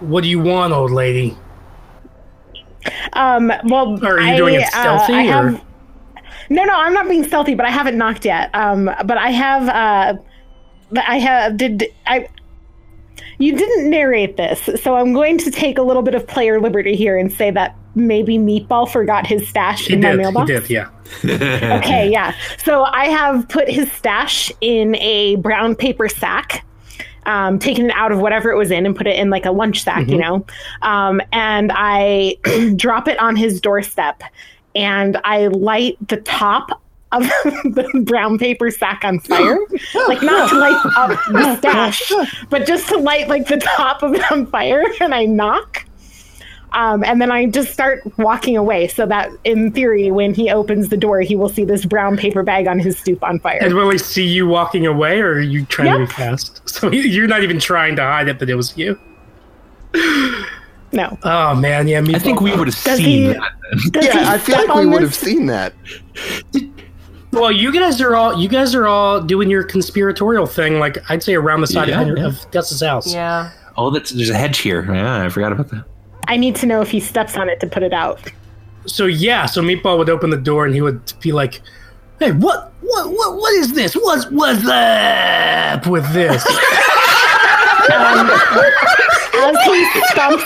What 0.00 0.22
do 0.24 0.28
you 0.30 0.40
want, 0.40 0.72
old 0.72 0.90
lady? 0.90 1.36
Um, 3.12 3.52
well, 3.64 4.02
Are 4.04 4.20
you 4.20 4.30
I, 4.32 4.36
doing 4.36 4.54
it 4.54 4.62
uh, 4.62 4.68
stealthy, 4.68 5.12
I 5.14 5.26
or- 5.28 5.50
have, 5.50 5.64
no, 6.48 6.64
no, 6.64 6.72
I'm 6.74 6.92
not 6.94 7.08
being 7.08 7.24
stealthy, 7.24 7.54
but 7.54 7.66
I 7.66 7.70
haven't 7.70 7.96
knocked 7.98 8.24
yet. 8.24 8.50
Um, 8.54 8.86
but 9.04 9.18
I 9.18 9.30
have, 9.30 9.68
uh, 9.68 10.20
but 10.90 11.04
I 11.06 11.16
have 11.18 11.56
did 11.56 11.84
I. 12.06 12.28
You 13.38 13.56
didn't 13.56 13.88
narrate 13.90 14.36
this, 14.36 14.68
so 14.82 14.96
I'm 14.96 15.12
going 15.12 15.38
to 15.38 15.50
take 15.50 15.78
a 15.78 15.82
little 15.82 16.02
bit 16.02 16.14
of 16.14 16.26
player 16.26 16.60
liberty 16.60 16.94
here 16.96 17.16
and 17.16 17.32
say 17.32 17.50
that 17.52 17.76
maybe 17.94 18.38
Meatball 18.38 18.90
forgot 18.90 19.26
his 19.26 19.46
stash 19.48 19.86
He 19.86 19.94
in 19.94 20.00
my 20.00 20.10
did. 20.10 20.16
He 20.18 20.22
mailbox. 20.22 20.46
did. 20.46 20.70
Yeah. 20.70 20.88
Okay, 21.78 22.10
yeah. 22.10 22.34
So 22.64 22.84
I 22.84 23.06
have 23.06 23.48
put 23.48 23.68
his 23.68 23.90
stash 23.92 24.50
in 24.60 24.94
a 24.96 25.36
brown 25.36 25.74
paper 25.74 26.08
sack, 26.08 26.64
um, 27.26 27.58
taken 27.58 27.86
it 27.86 27.92
out 27.94 28.12
of 28.12 28.20
whatever 28.20 28.50
it 28.50 28.56
was 28.56 28.70
in 28.70 28.86
and 28.86 28.96
put 28.96 29.06
it 29.06 29.16
in 29.16 29.30
like 29.30 29.44
a 29.44 29.50
lunch 29.50 29.82
sack, 29.82 30.08
you 30.08 30.18
know. 30.18 30.44
Um, 30.82 31.20
and 31.32 31.72
I 31.74 32.36
drop 32.76 33.08
it 33.08 33.18
on 33.18 33.36
his 33.36 33.60
doorstep 33.60 34.22
and 34.74 35.16
I 35.24 35.48
light 35.48 35.96
the 36.08 36.18
top 36.18 36.82
of 37.12 37.22
the 37.64 38.02
brown 38.04 38.38
paper 38.38 38.70
sack 38.70 39.04
on 39.04 39.18
fire. 39.20 39.58
like 40.08 40.22
not 40.22 40.50
to 40.50 40.58
light 40.58 40.92
up 40.96 41.18
the 41.30 41.56
stash, 41.58 42.12
but 42.48 42.66
just 42.66 42.88
to 42.88 42.96
light 42.96 43.28
like 43.28 43.46
the 43.46 43.58
top 43.58 44.02
of 44.02 44.14
it 44.14 44.32
on 44.32 44.46
fire 44.46 44.84
and 45.00 45.14
I 45.14 45.24
knock. 45.24 45.84
Um, 46.72 47.02
and 47.04 47.20
then 47.20 47.30
I 47.32 47.46
just 47.46 47.72
start 47.72 48.00
walking 48.16 48.56
away 48.56 48.86
so 48.88 49.04
that 49.06 49.30
in 49.44 49.72
theory, 49.72 50.10
when 50.10 50.34
he 50.34 50.50
opens 50.50 50.88
the 50.88 50.96
door, 50.96 51.20
he 51.20 51.34
will 51.36 51.48
see 51.48 51.64
this 51.64 51.84
brown 51.84 52.16
paper 52.16 52.42
bag 52.42 52.68
on 52.68 52.78
his 52.78 52.98
stoop 52.98 53.22
on 53.24 53.40
fire. 53.40 53.58
And 53.60 53.74
will 53.74 53.90
he 53.90 53.98
see 53.98 54.26
you 54.26 54.46
walking 54.46 54.86
away, 54.86 55.20
or 55.20 55.32
are 55.32 55.40
you 55.40 55.64
trying 55.66 55.92
to 55.92 55.98
be 56.00 56.06
fast? 56.06 56.62
So 56.68 56.90
you- 56.90 57.02
you're 57.02 57.26
not 57.26 57.42
even 57.42 57.58
trying 57.58 57.96
to 57.96 58.02
hide 58.02 58.28
it 58.28 58.38
that 58.38 58.48
it 58.48 58.54
was 58.54 58.76
you. 58.78 58.98
no. 60.92 61.18
Oh 61.24 61.54
man, 61.54 61.88
yeah. 61.88 62.00
Me 62.00 62.14
I 62.14 62.18
think 62.18 62.40
we 62.40 62.54
would 62.54 62.66
have 62.68 62.74
seen 62.76 62.98
he- 62.98 63.26
that. 63.28 63.52
Then. 63.70 63.80
Does 63.92 64.04
he 64.06 64.08
Yeah, 64.18 64.30
I 64.32 64.38
feel 64.38 64.56
like 64.66 64.74
we 64.76 64.86
would 64.86 65.02
have 65.02 65.14
seen 65.14 65.46
that. 65.46 65.72
Well, 67.32 67.52
you 67.52 67.72
guys 67.72 68.00
are 68.00 68.14
all 68.16 68.40
you 68.40 68.48
guys 68.48 68.74
are 68.74 68.86
all 68.86 69.20
doing 69.20 69.50
your 69.50 69.62
conspiratorial 69.62 70.46
thing. 70.46 70.78
Like 70.78 70.98
I'd 71.10 71.22
say 71.22 71.34
around 71.34 71.60
the 71.60 71.66
side 71.68 71.88
Yeah, 71.88 72.00
of, 72.02 72.18
yeah. 72.18 72.26
of 72.26 72.50
Gus's 72.50 72.80
house. 72.80 73.12
yeah. 73.12 73.50
Oh, 73.76 73.90
that's 73.90 74.10
there's 74.10 74.30
a 74.30 74.36
hedge 74.36 74.58
here. 74.58 74.84
Yeah, 74.92 75.24
I 75.24 75.28
forgot 75.28 75.52
about 75.52 75.68
that. 75.70 75.84
I 76.30 76.36
need 76.36 76.54
to 76.56 76.66
know 76.66 76.80
if 76.80 76.92
he 76.92 77.00
steps 77.00 77.36
on 77.36 77.48
it 77.48 77.58
to 77.58 77.66
put 77.66 77.82
it 77.82 77.92
out. 77.92 78.20
So 78.86 79.06
yeah, 79.06 79.46
so 79.46 79.62
Meatball 79.62 79.98
would 79.98 80.08
open 80.08 80.30
the 80.30 80.36
door 80.36 80.64
and 80.64 80.72
he 80.72 80.80
would 80.80 81.12
be 81.20 81.32
like, 81.32 81.60
"Hey, 82.20 82.30
what, 82.30 82.72
what, 82.80 83.10
what, 83.10 83.36
what 83.36 83.52
is 83.54 83.72
this? 83.72 83.94
What's, 83.94 84.30
what's 84.30 84.64
up 84.64 85.86
with 85.86 86.10
this?" 86.12 86.46
Um, 87.90 88.30
as 88.30 89.64
he 89.64 89.90
stumps, 90.10 90.44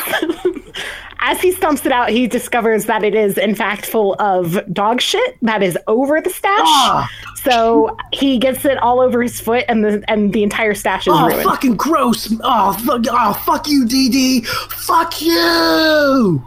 as 1.25 1.41
he 1.41 1.53
stumps 1.53 1.87
it 1.87 1.93
out, 1.93 2.11
he 2.11 2.27
discovers 2.27 2.85
that 2.85 3.03
it 3.03 3.15
is 3.15 3.39
in 3.39 3.55
fact 3.55 3.87
full 3.87 4.15
of 4.19 4.61
dog 4.73 5.01
shit 5.01 5.37
that 5.41 5.63
is 5.63 5.79
over 5.87 6.21
the 6.21 6.29
stash. 6.29 6.61
Ah. 6.65 7.11
So 7.37 7.97
he 8.13 8.39
gets 8.39 8.65
it 8.65 8.79
all 8.79 9.01
over 9.01 9.23
his 9.23 9.41
foot, 9.41 9.65
and 9.69 9.85
the 9.85 10.05
and 10.09 10.33
the 10.33 10.43
entire 10.43 10.75
stash 10.75 11.07
is 11.07 11.15
oh, 11.15 11.29
ruined. 11.29 11.43
fucking 11.43 11.77
gross! 11.77 12.33
Oh, 12.43 12.73
fuck, 12.85 13.03
oh, 13.11 13.33
fuck 13.45 13.69
you, 13.69 13.87
Dee 13.87 14.09
Dee! 14.09 14.41
Fuck 14.43 15.21
you! 15.21 16.45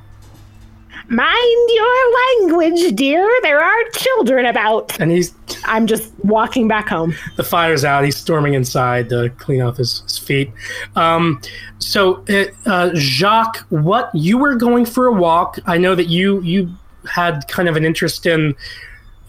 Mind 1.09 1.69
your 1.73 2.13
language, 2.41 2.95
dear. 2.95 3.29
There 3.41 3.63
are 3.63 3.83
children 3.93 4.45
about. 4.45 4.99
And 4.99 5.11
he's 5.11 5.33
I'm 5.65 5.87
just 5.87 6.11
walking 6.23 6.67
back 6.67 6.89
home. 6.89 7.15
the 7.35 7.43
fire's 7.43 7.85
out. 7.85 8.03
He's 8.03 8.17
storming 8.17 8.53
inside 8.53 9.09
to 9.09 9.29
clean 9.37 9.61
off 9.61 9.77
his, 9.77 10.01
his 10.01 10.17
feet. 10.17 10.51
Um, 10.95 11.41
so, 11.79 12.25
uh, 12.29 12.45
uh, 12.65 12.91
Jacques, 12.93 13.65
what 13.69 14.09
you 14.13 14.37
were 14.37 14.55
going 14.55 14.85
for 14.85 15.07
a 15.07 15.13
walk? 15.13 15.59
I 15.65 15.77
know 15.77 15.95
that 15.95 16.07
you 16.07 16.41
you 16.41 16.73
had 17.09 17.47
kind 17.47 17.69
of 17.69 17.77
an 17.77 17.85
interest 17.85 18.25
in 18.25 18.55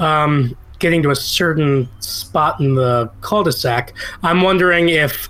um, 0.01 0.57
getting 0.79 1.03
to 1.03 1.11
a 1.11 1.17
certain 1.17 1.89
spot 2.01 2.61
in 2.61 2.75
the 2.75 3.11
cul-de-sac. 3.21 3.95
I'm 4.23 4.41
wondering 4.41 4.89
if 4.89 5.29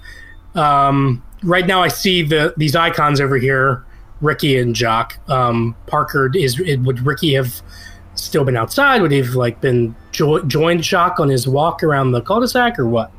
um, 0.55 1.23
right 1.43 1.67
now 1.67 1.83
I 1.83 1.89
see 1.89 2.23
the 2.23 2.55
these 2.57 2.75
icons 2.75 3.21
over 3.21 3.37
here, 3.37 3.85
Ricky 4.21 4.59
and 4.59 4.77
Jacques. 4.77 5.19
Um, 5.29 5.77
Parker 5.87 6.31
is 6.35 6.59
would 6.59 7.01
Ricky 7.01 7.35
have 7.35 7.63
still 8.15 8.45
been 8.45 8.57
outside? 8.57 9.03
Would 9.03 9.13
he 9.13 9.19
have 9.19 9.35
like 9.35 9.61
been 9.61 9.95
jo- 10.13 10.43
joined 10.43 10.85
Jacques 10.85 11.21
on 11.21 11.29
his 11.29 11.47
walk 11.47 11.83
around 11.83 12.13
the 12.13 12.21
cul-de-sac 12.21 12.79
or 12.79 12.87
what? 12.87 13.11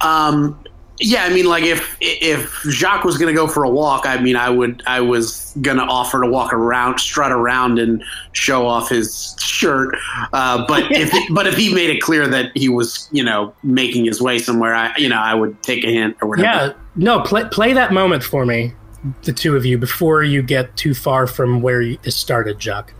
Um, 0.00 0.62
yeah, 1.02 1.24
I 1.24 1.30
mean, 1.30 1.46
like 1.46 1.64
if 1.64 1.96
if 2.00 2.52
Jacques 2.68 3.04
was 3.04 3.16
gonna 3.16 3.32
go 3.32 3.46
for 3.46 3.64
a 3.64 3.70
walk, 3.70 4.04
I 4.04 4.20
mean, 4.20 4.36
I 4.36 4.50
would 4.50 4.82
I 4.86 5.00
was 5.00 5.56
gonna 5.62 5.84
offer 5.84 6.20
to 6.20 6.28
walk 6.28 6.52
around, 6.52 6.98
strut 6.98 7.32
around, 7.32 7.78
and 7.78 8.04
show 8.32 8.66
off 8.66 8.90
his 8.90 9.34
shirt. 9.40 9.96
Uh, 10.34 10.66
but 10.66 10.84
if 10.92 11.10
but 11.34 11.46
if 11.46 11.56
he 11.56 11.74
made 11.74 11.88
it 11.88 12.02
clear 12.02 12.28
that 12.28 12.54
he 12.54 12.68
was, 12.68 13.08
you 13.12 13.24
know, 13.24 13.54
making 13.62 14.04
his 14.04 14.20
way 14.20 14.38
somewhere, 14.38 14.74
I 14.74 14.94
you 14.98 15.08
know 15.08 15.18
I 15.18 15.34
would 15.34 15.62
take 15.62 15.84
a 15.84 15.90
hint 15.90 16.16
or 16.20 16.28
whatever. 16.28 16.46
Yeah, 16.46 16.72
no, 16.96 17.20
play 17.20 17.44
play 17.50 17.72
that 17.72 17.92
moment 17.94 18.22
for 18.22 18.44
me, 18.44 18.74
the 19.22 19.32
two 19.32 19.56
of 19.56 19.64
you, 19.64 19.78
before 19.78 20.22
you 20.22 20.42
get 20.42 20.76
too 20.76 20.94
far 20.94 21.26
from 21.26 21.62
where 21.62 21.82
you, 21.82 21.98
this 22.02 22.16
started, 22.16 22.60
Jacques. 22.60 22.94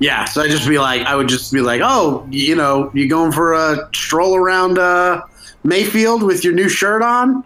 Yeah, 0.00 0.24
so 0.26 0.42
I 0.42 0.48
just 0.48 0.68
be 0.68 0.78
like, 0.78 1.02
I 1.02 1.16
would 1.16 1.28
just 1.28 1.52
be 1.52 1.60
like, 1.60 1.80
oh, 1.84 2.24
you 2.30 2.54
know, 2.54 2.90
you 2.94 3.08
going 3.08 3.32
for 3.32 3.54
a 3.54 3.88
stroll 3.92 4.36
around 4.36 4.78
uh, 4.78 5.20
Mayfield 5.64 6.22
with 6.22 6.44
your 6.44 6.54
new 6.54 6.68
shirt 6.68 7.02
on? 7.02 7.42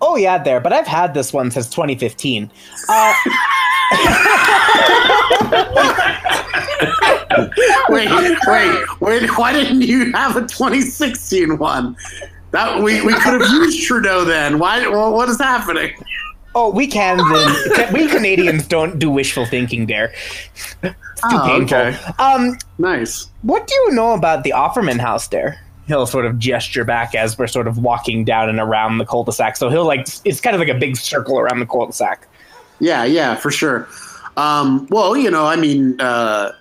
Oh 0.00 0.16
yeah, 0.16 0.42
there. 0.42 0.60
But 0.60 0.72
I've 0.74 0.86
had 0.86 1.14
this 1.14 1.32
one 1.32 1.50
since 1.50 1.68
2015. 1.70 2.50
Uh, 2.88 3.14
wait, 7.88 8.10
wait, 8.46 9.00
wait! 9.00 9.38
Why 9.38 9.52
didn't 9.52 9.80
you 9.80 10.12
have 10.12 10.36
a 10.36 10.42
2016 10.42 11.56
one? 11.56 11.96
That 12.54 12.82
we, 12.82 13.00
we 13.02 13.12
could 13.14 13.40
have 13.40 13.50
used 13.50 13.82
Trudeau 13.86 14.24
then. 14.24 14.58
Why? 14.60 14.86
Well, 14.88 15.12
what 15.12 15.28
is 15.28 15.38
happening? 15.40 15.92
oh, 16.56 16.70
we 16.70 16.86
can. 16.86 17.18
we 17.92 18.06
Canadians 18.06 18.68
don't 18.68 18.96
do 19.00 19.10
wishful 19.10 19.44
thinking 19.44 19.86
there. 19.86 20.12
It's 20.54 20.74
too 20.82 20.94
Oh, 21.24 21.46
painful. 21.46 21.78
okay. 21.78 21.98
Um, 22.20 22.56
Nice. 22.78 23.28
what 23.42 23.66
do 23.66 23.74
you 23.74 23.90
know 23.92 24.12
about 24.14 24.44
the 24.44 24.52
Opferman 24.56 25.00
house 25.00 25.26
there? 25.28 25.60
He'll 25.88 26.06
sort 26.06 26.26
of 26.26 26.38
gesture 26.38 26.84
back 26.84 27.16
as 27.16 27.36
we're 27.36 27.48
sort 27.48 27.66
of 27.66 27.78
walking 27.78 28.24
down 28.24 28.48
and 28.48 28.60
around 28.60 28.98
the 28.98 29.04
cul-de-sac. 29.04 29.56
So 29.56 29.68
he'll 29.68 29.84
like 29.84 30.06
it's 30.24 30.40
kind 30.40 30.54
of 30.54 30.60
like 30.60 30.68
a 30.68 30.78
big 30.78 30.96
circle 30.96 31.38
around 31.40 31.58
the 31.58 31.66
cul-de-sac. 31.66 32.26
Yeah, 32.78 33.04
yeah, 33.04 33.34
for 33.34 33.50
sure. 33.50 33.88
Um, 34.36 34.86
well, 34.90 35.16
you 35.16 35.30
know, 35.32 35.46
I 35.46 35.56
mean, 35.56 36.00
uh, 36.00 36.52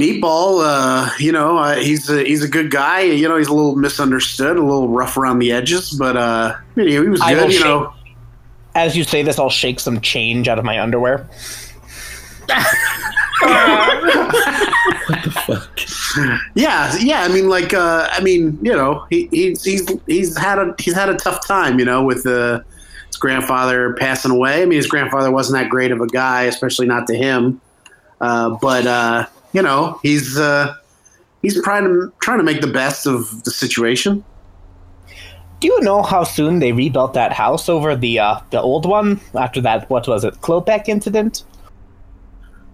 Meatball, 0.00 0.62
uh, 0.64 1.10
you 1.18 1.30
know, 1.32 1.58
uh, 1.58 1.76
he's 1.76 2.08
a, 2.08 2.24
he's 2.24 2.42
a 2.42 2.48
good 2.48 2.70
guy. 2.70 3.00
You 3.02 3.28
know, 3.28 3.36
he's 3.36 3.48
a 3.48 3.54
little 3.54 3.76
misunderstood, 3.76 4.56
a 4.56 4.62
little 4.62 4.88
rough 4.88 5.16
around 5.16 5.38
the 5.40 5.52
edges, 5.52 5.90
but 5.90 6.16
uh, 6.16 6.56
you 6.76 7.02
he 7.02 7.08
was 7.08 7.20
good. 7.20 7.46
You 7.46 7.50
shake- 7.52 7.64
know, 7.64 7.92
As 8.74 8.96
you 8.96 9.04
say 9.04 9.22
this, 9.22 9.38
I'll 9.38 9.50
shake 9.50 9.80
some 9.80 10.00
change 10.00 10.48
out 10.48 10.58
of 10.58 10.64
my 10.64 10.80
underwear. 10.80 11.28
What 15.06 15.24
the 15.24 15.30
fuck? 15.30 15.80
Yeah, 16.54 16.94
yeah. 17.00 17.22
I 17.22 17.28
mean, 17.28 17.48
like, 17.48 17.72
uh, 17.74 18.08
I 18.10 18.20
mean, 18.20 18.58
you 18.62 18.72
know, 18.72 19.06
he, 19.10 19.28
he's 19.30 19.64
he's 19.64 19.90
he's 20.06 20.36
had 20.36 20.58
a 20.58 20.74
he's 20.78 20.94
had 20.94 21.08
a 21.08 21.16
tough 21.16 21.46
time, 21.46 21.78
you 21.78 21.84
know, 21.84 22.04
with 22.04 22.26
uh, 22.26 22.60
his 23.06 23.16
grandfather 23.16 23.94
passing 23.94 24.30
away. 24.30 24.62
I 24.62 24.66
mean, 24.66 24.76
his 24.76 24.86
grandfather 24.86 25.30
wasn't 25.30 25.60
that 25.60 25.70
great 25.70 25.90
of 25.90 26.00
a 26.00 26.06
guy, 26.06 26.42
especially 26.44 26.86
not 26.86 27.06
to 27.08 27.14
him. 27.16 27.60
Uh, 28.20 28.50
but 28.60 28.86
uh, 28.86 29.26
you 29.52 29.62
know, 29.62 29.98
he's 30.02 30.38
uh, 30.38 30.74
he's 31.42 31.60
trying 31.62 31.84
to 31.84 32.12
trying 32.20 32.38
to 32.38 32.44
make 32.44 32.60
the 32.60 32.66
best 32.72 33.06
of 33.06 33.44
the 33.44 33.50
situation. 33.50 34.24
Do 35.60 35.68
you 35.68 35.80
know 35.80 36.02
how 36.02 36.24
soon 36.24 36.58
they 36.58 36.72
rebuilt 36.72 37.12
that 37.14 37.32
house 37.32 37.68
over 37.68 37.94
the 37.94 38.18
uh, 38.18 38.40
the 38.50 38.60
old 38.60 38.86
one 38.86 39.20
after 39.38 39.60
that? 39.60 39.88
What 39.90 40.08
was 40.08 40.24
it, 40.24 40.34
Klopek 40.40 40.88
incident? 40.88 41.44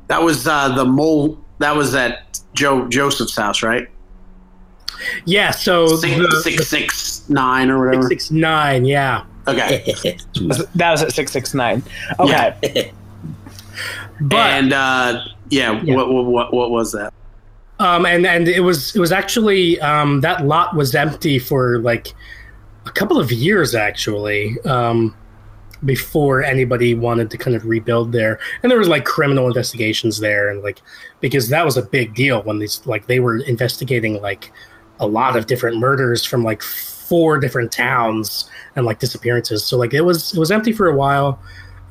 That 0.09 0.23
was 0.23 0.47
uh, 0.47 0.75
the 0.75 0.85
mole. 0.85 1.39
That 1.59 1.75
was 1.75 1.95
at 1.95 2.41
Joe 2.55 2.87
Joseph's 2.89 3.37
house, 3.37 3.63
right? 3.63 3.89
Yeah, 5.25 5.51
so 5.51 5.89
Six 5.97 6.17
the, 6.17 6.41
six 6.43 6.69
six 6.69 7.29
nine 7.29 7.71
or 7.71 7.85
whatever. 7.85 8.09
six 8.09 8.31
nine, 8.31 8.85
yeah. 8.85 9.25
Okay, 9.49 9.85
That 10.75 10.91
was 10.91 11.03
at 11.03 11.13
six 11.13 11.33
six 11.33 11.55
nine. 11.55 11.83
Okay, 12.19 12.93
But 14.21 14.51
and 14.53 14.73
uh, 14.73 15.21
Yeah. 15.51 15.73
What, 15.85 16.09
what 16.09 16.27
what 16.27 16.53
what 16.53 16.71
was 16.71 16.93
that? 16.93 17.13
Um, 17.79 18.07
and 18.07 18.27
and 18.27 18.49
it 18.49 18.61
was 18.61 18.97
it 18.97 19.01
was 19.01 19.13
actually 19.13 19.79
um, 19.81 20.21
that 20.23 20.47
lot 20.47 20.75
was 20.75 20.95
empty 20.95 21.39
for 21.39 21.79
like 21.81 22.15
a 22.87 22.91
couple 22.91 23.19
of 23.19 23.31
years 23.31 23.75
actually 23.75 24.59
um, 24.63 25.15
before 25.85 26.43
anybody 26.43 26.95
wanted 26.95 27.31
to 27.31 27.39
kind 27.39 27.55
of 27.55 27.67
rebuild 27.67 28.13
there. 28.13 28.39
And 28.63 28.71
there 28.71 28.79
was 28.79 28.89
like 28.89 29.05
criminal 29.05 29.47
investigations 29.47 30.21
there, 30.21 30.49
and 30.49 30.63
like 30.63 30.81
because 31.21 31.51
that 31.51 31.65
was 31.65 31.77
a 31.77 31.83
big 31.83 32.15
deal 32.15 32.43
when 32.43 32.59
these 32.59 32.85
like 32.87 33.07
they 33.09 33.21
were 33.21 33.39
investigating 33.39 34.21
like 34.23 34.51
a 34.99 35.07
lot 35.07 35.37
of 35.37 35.47
different 35.47 35.77
murders 35.77 36.25
from 36.25 36.43
like 36.43 36.63
four 36.63 37.39
different 37.39 37.73
towns 37.73 38.51
and 38.75 38.87
like 38.87 39.01
disappearances. 39.01 39.65
So 39.65 39.77
like 39.77 39.93
it 39.93 40.01
was 40.01 40.33
it 40.35 40.39
was 40.39 40.51
empty 40.51 40.73
for 40.73 40.89
a 40.89 40.97
while 40.97 41.39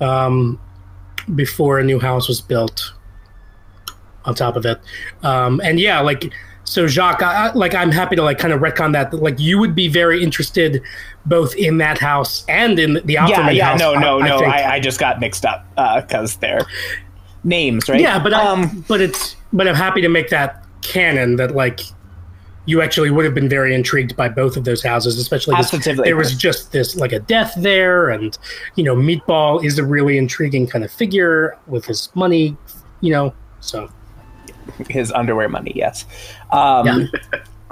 um, 0.02 0.60
before 1.36 1.78
a 1.78 1.84
new 1.84 2.00
house 2.00 2.28
was 2.28 2.42
built 2.42 2.92
on 4.26 4.36
top 4.36 4.56
of 4.56 4.66
it. 4.66 4.80
Um, 5.24 5.62
and 5.64 5.80
yeah, 5.80 6.00
like 6.00 6.32
so, 6.64 6.88
Jacques, 6.88 7.22
I, 7.22 7.48
I- 7.50 7.54
like 7.54 7.76
I'm 7.76 7.92
happy 7.92 8.16
to 8.16 8.24
like 8.24 8.40
kind 8.40 8.54
of 8.54 8.60
retcon 8.62 8.94
that. 8.94 9.14
Like 9.14 9.40
you 9.40 9.60
would 9.60 9.76
be 9.76 9.88
very 9.88 10.24
interested 10.24 10.82
both 11.26 11.56
in 11.56 11.78
that 11.80 11.98
house 12.00 12.44
and 12.50 12.80
in 12.80 12.94
the 13.06 13.14
Yeah, 13.14 13.50
yeah, 13.50 13.66
house. 13.72 13.80
no, 13.80 13.94
no, 13.94 14.20
I, 14.22 14.28
no. 14.28 14.40
think. 14.40 14.52
I, 14.54 14.76
I 14.76 14.80
just 14.80 15.00
got 15.00 15.20
mixed 15.20 15.46
up 15.46 15.66
because 15.76 16.38
they're 16.38 16.66
names, 17.44 17.88
right? 17.88 18.02
Yeah, 18.02 18.18
but 18.22 18.34
I, 18.34 18.48
um, 18.48 18.84
but 18.88 19.02
it's 19.02 19.36
but 19.54 19.68
I'm 19.68 19.76
happy 19.76 20.02
to 20.02 20.10
make 20.10 20.30
that 20.30 20.64
canon 20.82 21.36
that 21.38 21.56
like 21.56 21.82
you 22.68 22.82
actually 22.82 23.12
would 23.12 23.26
have 23.26 23.36
been 23.36 23.48
very 23.48 23.76
intrigued 23.76 24.16
by 24.16 24.28
both 24.28 24.58
of 24.58 24.64
those 24.64 24.82
houses, 24.82 25.20
especially 25.20 25.56
there 26.04 26.16
was 26.16 26.36
just 26.36 26.72
this 26.72 26.96
like 26.96 27.12
a 27.12 27.20
death 27.20 27.54
there, 27.58 28.10
and 28.10 28.36
you 28.76 28.84
know 28.84 28.96
Meatball 28.96 29.64
is 29.64 29.78
a 29.78 29.86
really 29.86 30.18
intriguing 30.18 30.66
kind 30.66 30.84
of 30.84 30.92
figure 30.92 31.56
with 31.68 31.86
his 31.86 32.10
money, 32.16 32.58
you 33.02 33.12
know. 33.12 33.36
So 33.60 33.88
his 34.90 35.12
underwear 35.12 35.50
money, 35.50 35.72
yes. 35.76 36.06
Um, 36.52 37.10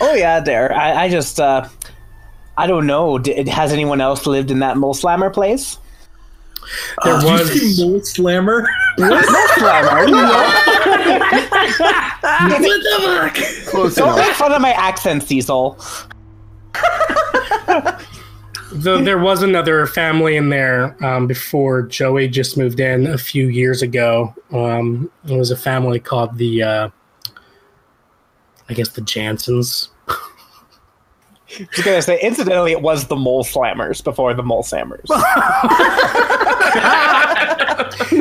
oh 0.00 0.14
yeah, 0.14 0.40
there. 0.40 0.74
I, 0.74 1.04
I 1.04 1.08
just, 1.08 1.40
uh, 1.40 1.68
I 2.56 2.66
don't 2.66 2.86
know. 2.86 3.18
Did, 3.18 3.48
has 3.48 3.72
anyone 3.72 4.00
else 4.00 4.26
lived 4.26 4.50
in 4.50 4.58
that 4.60 4.76
Mole 4.76 4.94
Slammer 4.94 5.30
place? 5.30 5.78
there 7.04 7.14
Did 7.18 7.22
you 7.22 7.32
was 7.32 7.80
Mole 7.80 8.00
Slammer? 8.02 8.68
Mole 8.98 9.22
Slammer, 9.56 10.04
you 10.04 10.10
know? 10.10 10.50
Close 13.66 13.94
Don't 13.94 14.08
enough. 14.08 14.18
make 14.18 14.36
fun 14.36 14.52
of 14.52 14.60
my 14.60 14.72
accent, 14.72 15.22
Cecil. 15.22 15.78
the, 18.72 19.00
there 19.02 19.18
was 19.18 19.42
another 19.42 19.86
family 19.86 20.36
in 20.36 20.48
there 20.48 20.96
um, 21.04 21.26
before 21.26 21.82
Joey 21.82 22.28
just 22.28 22.56
moved 22.56 22.80
in 22.80 23.06
a 23.06 23.18
few 23.18 23.48
years 23.48 23.82
ago. 23.82 24.34
Um, 24.52 25.10
it 25.26 25.36
was 25.36 25.50
a 25.50 25.56
family 25.56 26.00
called 26.00 26.38
the, 26.38 26.62
uh, 26.62 26.88
I 28.68 28.74
guess 28.74 28.90
the 28.90 29.02
Jansons. 29.02 29.88
I 30.08 31.66
was 31.76 31.84
gonna 31.84 32.02
say, 32.02 32.20
incidentally, 32.20 32.72
it 32.72 32.80
was 32.80 33.08
the 33.08 33.16
Mole 33.16 33.42
Slammers 33.42 34.04
before 34.04 34.34
the 34.34 34.42
Mole 34.42 34.62
Slammers. 34.62 35.06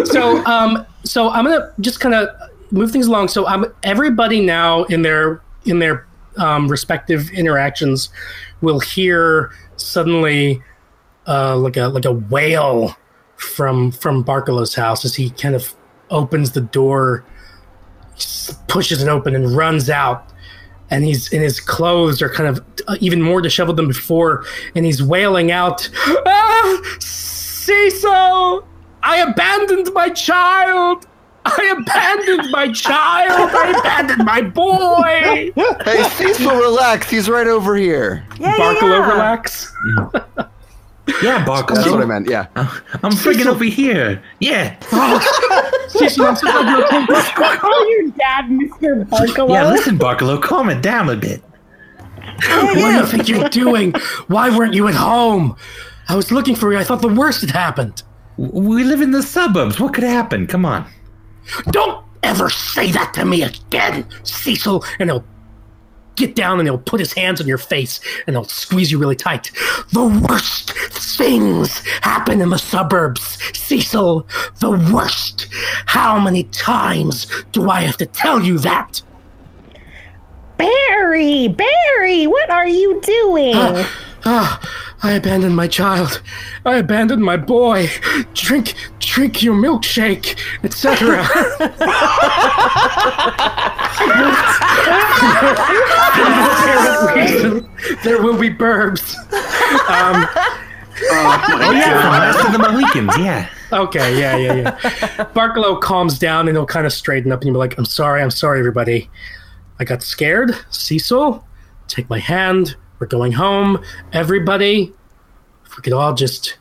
so 0.06 0.44
um 0.46 0.86
so 1.04 1.30
i'm 1.30 1.46
gonna 1.46 1.74
just 1.80 2.00
kind 2.00 2.16
of 2.16 2.30
move 2.72 2.92
things 2.92 3.08
along 3.08 3.28
so 3.28 3.46
i'm 3.48 3.66
everybody 3.84 4.42
now 4.42 4.84
in 4.86 5.02
their 5.02 5.42
in 5.66 5.80
their 5.80 6.06
um, 6.38 6.70
respective 6.70 7.30
interactions 7.32 8.10
will 8.62 8.80
hear 8.80 9.52
suddenly 9.80 10.62
uh 11.28 11.56
like 11.58 11.78
a 11.78 11.88
like 11.88 12.06
a 12.06 12.12
wail 12.12 12.96
from 13.36 13.92
from 13.92 14.24
barkalow's 14.24 14.76
house 14.76 15.06
as 15.06 15.16
he 15.16 15.30
kind 15.32 15.56
of 15.56 15.74
opens 16.10 16.52
the 16.52 16.62
door 16.62 17.24
pushes 18.68 19.02
it 19.02 19.08
open 19.08 19.36
and 19.36 19.56
runs 19.56 19.90
out. 19.90 20.32
And 20.92 21.04
he's 21.04 21.32
and 21.32 21.42
his 21.44 21.60
clothes 21.60 22.22
are 22.22 22.30
kind 22.30 22.50
of 22.50 22.66
uh, 22.88 22.98
even 23.00 23.22
more 23.22 23.42
disheveled 23.42 23.78
than 23.78 23.88
before. 23.88 24.46
And 24.76 24.86
he's 24.86 25.04
wailing 25.04 25.52
out 25.52 25.88
ah 26.26 26.82
cecil 27.00 28.68
i 29.04 29.18
abandoned 29.18 29.94
my 29.94 30.10
child 30.10 31.06
i 31.58 31.76
abandoned 31.80 32.52
my 32.52 32.72
child 32.72 33.50
i 33.54 33.80
abandoned 33.80 34.26
my 34.26 34.42
boy 34.42 35.52
Hey, 35.84 36.04
Cecil, 36.16 36.52
relax. 36.56 37.10
He's 37.10 37.30
right 37.30 37.48
over 37.48 37.76
here. 37.76 38.26
Yeah, 38.40 38.56
yeah, 38.58 38.80
yeah. 38.82 39.12
relax 39.12 39.74
Yeah, 41.24 41.44
Barkle. 41.44 41.74
That's 41.76 41.90
what 41.90 42.02
I 42.02 42.06
meant. 42.06 42.30
Yeah. 42.30 42.46
Uh, 42.56 42.80
I'm 43.02 43.12
freaking 43.14 43.48
over 43.48 43.64
here. 43.64 44.22
Yeah. 44.40 44.78
Oh. 44.92 45.20
cecil 45.90 46.26
i'm 46.28 46.36
so 46.36 46.52
glad 46.52 46.70
you're 46.70 46.86
okay 46.86 47.32
Call 47.58 47.90
your 47.98 48.10
dad 48.12 48.46
Mr. 48.46 49.06
Barkalow. 49.10 49.50
Yeah, 49.54 49.70
listen, 49.72 49.98
Barkalow, 49.98 50.40
calm 50.42 50.70
it 50.70 50.82
down 50.84 51.10
a 51.10 51.16
bit. 51.16 51.42
what 52.48 52.74
do 52.76 52.80
you 52.80 53.06
think 53.08 53.28
you're 53.28 53.50
doing 53.50 53.92
why 54.28 54.56
weren't 54.56 54.74
you 54.76 54.88
at 54.88 54.94
home 54.94 55.56
i 56.08 56.16
was 56.16 56.32
looking 56.32 56.56
for 56.56 56.72
you 56.72 56.78
i 56.78 56.84
thought 56.84 57.02
the 57.02 57.08
worst 57.14 57.42
had 57.42 57.52
happened 57.52 58.04
We 58.38 58.84
live 58.86 59.02
in 59.02 59.12
the 59.12 59.22
suburbs. 59.24 59.80
What 59.82 59.94
could 59.94 60.06
happen? 60.06 60.48
Come 60.48 60.66
on. 60.66 60.86
Don't 61.72 62.06
ever 62.24 62.50
say 62.50 62.92
that 62.92 63.14
to 63.16 63.26
me 63.26 63.44
again, 63.44 64.06
Cecil. 64.24 64.84
And 65.00 65.10
he'll 65.10 65.26
get 66.16 66.36
down 66.36 66.60
and 66.60 66.68
he'll 66.68 66.78
put 66.78 67.00
his 67.00 67.14
hands 67.14 67.40
on 67.40 67.48
your 67.48 67.58
face 67.58 68.00
and 68.28 68.36
he'll 68.36 68.44
squeeze 68.44 68.92
you 68.92 68.98
really 68.98 69.16
tight. 69.16 69.52
The 69.94 70.26
worst 70.30 70.72
things 70.72 71.80
happen 72.02 72.42
in 72.42 72.50
the 72.50 72.58
suburbs, 72.58 73.40
Cecil. 73.58 74.28
The 74.60 74.72
worst. 74.94 75.48
How 75.86 76.20
many 76.20 76.44
times 76.46 77.28
do 77.52 77.70
I 77.70 77.82
have 77.82 77.98
to 77.98 78.06
tell 78.06 78.42
you 78.42 78.58
that? 78.60 79.02
Barry, 80.58 81.48
Barry, 81.48 82.28
what 82.28 82.50
are 82.50 82.68
you 82.68 83.00
doing? 83.02 83.56
Uh, 83.56 83.88
Ah, 84.26 84.60
I 85.02 85.14
abandoned 85.14 85.56
my 85.56 85.68
child. 85.68 86.22
I 86.66 86.76
abandoned 86.78 87.24
my 87.24 87.38
boy. 87.38 87.90
Drink, 88.34 88.74
drink 89.00 89.42
your 89.42 89.56
milkshake, 89.56 90.38
etc. 90.64 91.24
there 98.04 98.22
will 98.22 98.38
be 98.38 98.50
burbs. 98.50 99.16
Um, 99.90 100.28
Oh, 101.02 101.72
yeah, 101.72 102.02
from 102.02 102.12
Last 102.12 102.46
of 102.46 102.52
the 102.52 102.60
Mohicans, 102.60 103.18
yeah. 103.18 103.48
okay, 103.72 104.20
yeah, 104.20 104.36
yeah, 104.36 104.54
yeah. 104.54 104.72
Barkalow 105.34 105.80
calms 105.80 106.20
down 106.20 106.50
and 106.50 106.58
he'll 106.58 106.66
kind 106.66 106.86
of 106.86 106.92
straighten 106.92 107.32
up 107.32 107.40
and 107.40 107.46
he'll 107.46 107.54
be 107.54 107.58
like, 107.60 107.78
I'm 107.78 107.86
sorry, 107.86 108.22
I'm 108.22 108.32
sorry, 108.32 108.60
everybody. 108.60 109.10
I 109.80 109.86
got 109.86 110.04
scared. 110.04 110.52
Cecil, 110.72 111.42
take 111.88 112.10
my 112.10 112.20
hand. 112.20 112.76
We're 113.00 113.08
going 113.08 113.32
home. 113.32 113.84
Everybody, 114.14 114.94
if 115.66 115.78
we 115.78 115.82
could 115.84 115.94
all 115.94 116.14
just 116.14 116.58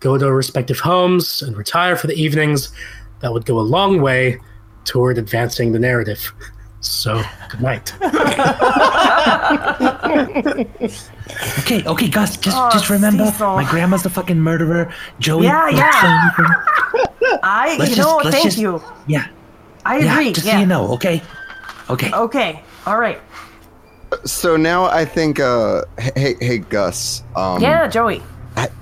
go 0.00 0.16
to 0.18 0.26
our 0.26 0.34
respective 0.34 0.80
homes 0.80 1.42
and 1.42 1.56
retire 1.56 1.96
for 1.96 2.06
the 2.06 2.14
evenings, 2.14 2.72
that 3.20 3.32
would 3.32 3.46
go 3.46 3.58
a 3.58 3.62
long 3.62 4.00
way 4.00 4.38
toward 4.84 5.18
advancing 5.18 5.72
the 5.72 5.78
narrative. 5.78 6.32
So, 6.80 7.22
good 7.50 7.60
night. 7.60 7.92
Okay, 11.60 11.84
okay, 11.84 12.08
Gus, 12.08 12.36
just 12.38 12.56
Oh, 12.58 12.70
just 12.72 12.88
remember, 12.88 13.26
Cecil. 13.26 13.54
my 13.56 13.68
grandma's 13.70 14.04
a 14.06 14.10
fucking 14.10 14.40
murderer. 14.40 14.92
Joey, 15.18 15.44
Yeah, 15.44 15.68
yeah. 15.68 15.90
I, 17.42 17.76
Let's 17.78 17.90
you 17.90 17.96
just- 17.96 18.08
know, 18.08 18.30
thank 18.30 18.44
just- 18.44 18.58
you. 18.58 18.82
Yeah, 19.06 19.26
I 19.84 19.98
yeah, 19.98 20.12
agree. 20.14 20.32
just 20.32 20.46
yeah. 20.46 20.54
so 20.54 20.60
you 20.60 20.66
know, 20.66 20.92
okay? 20.94 21.22
Okay. 21.90 22.10
Okay. 22.12 22.62
All 22.86 22.98
right. 22.98 23.20
So 24.24 24.56
now 24.56 24.84
I 24.86 25.04
think, 25.04 25.38
uh, 25.40 25.82
hey, 25.98 26.34
hey, 26.40 26.58
Gus. 26.58 27.22
Um, 27.36 27.60
Yeah, 27.62 27.86
Joey. 27.86 28.22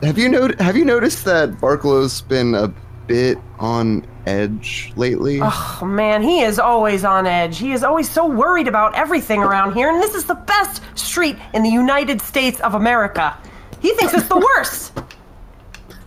Have 0.03 0.17
you 0.19 0.29
not- 0.29 0.59
Have 0.61 0.77
you 0.77 0.85
noticed 0.85 1.25
that 1.25 1.51
Barkalow's 1.61 2.21
been 2.23 2.55
a 2.55 2.73
bit 3.07 3.39
on 3.59 4.07
edge 4.27 4.93
lately? 4.97 5.39
Oh 5.43 5.81
man, 5.85 6.23
he 6.23 6.41
is 6.41 6.59
always 6.59 7.05
on 7.05 7.27
edge. 7.27 7.59
He 7.59 7.73
is 7.73 7.83
always 7.85 8.09
so 8.11 8.27
worried 8.27 8.69
about 8.69 8.95
everything 8.95 9.43
around 9.43 9.75
here, 9.75 9.91
and 9.91 10.03
this 10.03 10.15
is 10.15 10.25
the 10.25 10.35
best 10.35 10.81
street 10.95 11.37
in 11.55 11.63
the 11.63 11.69
United 11.71 12.23
States 12.23 12.59
of 12.61 12.75
America. 12.75 13.37
He 13.81 13.93
thinks 13.95 14.15
it's 14.15 14.29
the 14.29 14.39
worst. 14.39 14.93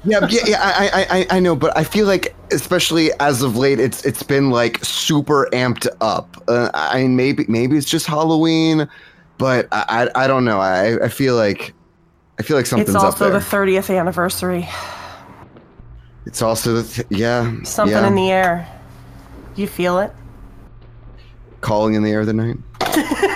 Yeah, 0.06 0.26
yeah, 0.30 0.41
yeah. 0.48 0.58
I, 0.62 0.88
I, 0.88 1.18
I, 1.20 1.28
I 1.38 1.40
know, 1.41 1.56
but 1.56 1.78
I 1.78 1.84
feel 1.84 2.08
like, 2.08 2.34
especially 2.52 3.12
as 3.20 3.41
of 3.44 3.58
late, 3.58 3.80
it's 3.82 4.04
it's 4.06 4.24
been 4.24 4.50
like 4.50 4.84
super 4.84 5.48
amped 5.52 5.88
up. 6.02 6.41
Uh, 6.48 6.70
I 6.74 7.02
mean, 7.02 7.16
maybe 7.18 7.46
maybe 7.50 7.78
it's 7.78 7.90
just 7.90 8.06
Halloween, 8.08 8.88
but 9.40 9.68
I, 9.72 10.10
I, 10.16 10.24
I 10.26 10.28
don't 10.28 10.45
know. 10.45 10.60
I, 10.60 11.06
I 11.06 11.07
feel 11.07 11.36
like, 11.36 11.74
I 12.40 12.44
feel 12.44 12.56
like 12.56 12.68
something's 12.68 12.94
up 12.95 13.18
there. 13.18 13.36
it's 13.36 13.45
up 13.45 13.53
also 13.53 13.66
the 13.66 13.74
30th 13.74 13.98
anniversary. 13.98 14.70
it's 16.28 16.44
also 16.44 16.82
the 16.82 16.84
th- 16.84 17.07
yeah, 17.10 17.52
Something 17.64 17.98
yeah, 17.98 18.07
in 18.07 18.14
the 18.14 18.30
air. 18.30 18.68
You 19.56 19.66
feel 19.66 19.98
it? 19.99 20.11
calling 21.61 21.94
in 21.94 22.03
the 22.03 22.11
air 22.11 22.22
of 22.22 22.28
the 22.28 22.34
night. 22.34 22.57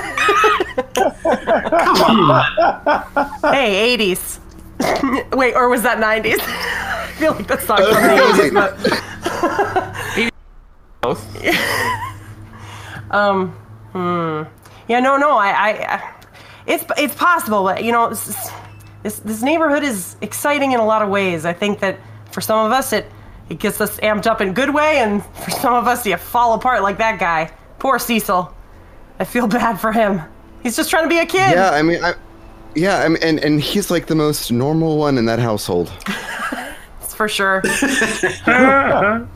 Hey, 3.44 3.98
80s. 3.98 4.40
Wait, 5.36 5.54
or 5.54 5.70
was 5.70 5.84
that 5.84 5.98
90s? 5.98 6.38
I 6.42 7.12
feel 7.18 7.34
like 7.34 7.48
that's 7.48 7.68
not 7.68 7.80
from 7.80 7.94
the 7.94 8.00
80s, 8.00 8.54
but 8.54 10.32
both. 11.02 11.22
um, 13.12 13.50
hmm. 13.92 14.44
Yeah, 14.88 15.00
no, 15.00 15.18
no. 15.18 15.38
I, 15.38 15.50
I, 15.50 15.70
I 15.96 16.14
it's 16.66 16.86
it's 16.98 17.16
possible, 17.16 17.64
but 17.64 17.84
you 17.84 17.92
know, 17.92 18.10
this, 18.10 18.52
this 19.04 19.20
this 19.20 19.42
neighborhood 19.42 19.84
is 19.84 20.16
exciting 20.22 20.72
in 20.72 20.80
a 20.80 20.86
lot 20.86 21.02
of 21.02 21.10
ways. 21.10 21.46
I 21.46 21.54
think 21.54 21.80
that 21.80 22.00
for 22.32 22.42
some 22.42 22.66
of 22.66 22.72
us, 22.72 22.94
it 22.94 23.12
it 23.50 23.60
gets 23.60 23.82
us 23.82 24.00
amped 24.00 24.28
up 24.28 24.42
in 24.42 24.50
a 24.50 24.54
good 24.54 24.74
way, 24.74 25.00
and 25.00 25.26
for 25.26 25.52
some 25.52 25.74
of 25.74 25.88
us, 25.88 26.06
you 26.06 26.16
fall 26.18 26.54
apart 26.54 26.82
like 26.82 26.98
that 26.98 27.20
guy. 27.20 27.52
Poor 27.80 28.00
Cecil. 28.00 28.54
I 29.20 29.26
feel 29.26 29.48
bad 29.48 29.80
for 29.80 29.92
him. 29.92 30.22
He's 30.64 30.76
just 30.76 30.90
trying 30.90 31.04
to 31.04 31.10
be 31.10 31.20
a 31.20 31.26
kid. 31.26 31.52
Yeah, 31.52 31.72
I 31.72 31.82
mean, 31.82 32.04
I, 32.04 32.14
yeah, 32.76 33.00
I 33.00 33.10
mean, 33.10 33.22
and 33.22 33.40
and 33.40 33.62
he's 33.62 33.92
like 33.92 34.08
the 34.08 34.16
most 34.16 34.52
normal 34.52 34.98
one 34.98 35.18
in 35.18 35.26
that 35.26 35.40
household. 35.40 35.92
It's 37.02 37.14
for 37.14 37.28
sure. 37.28 37.62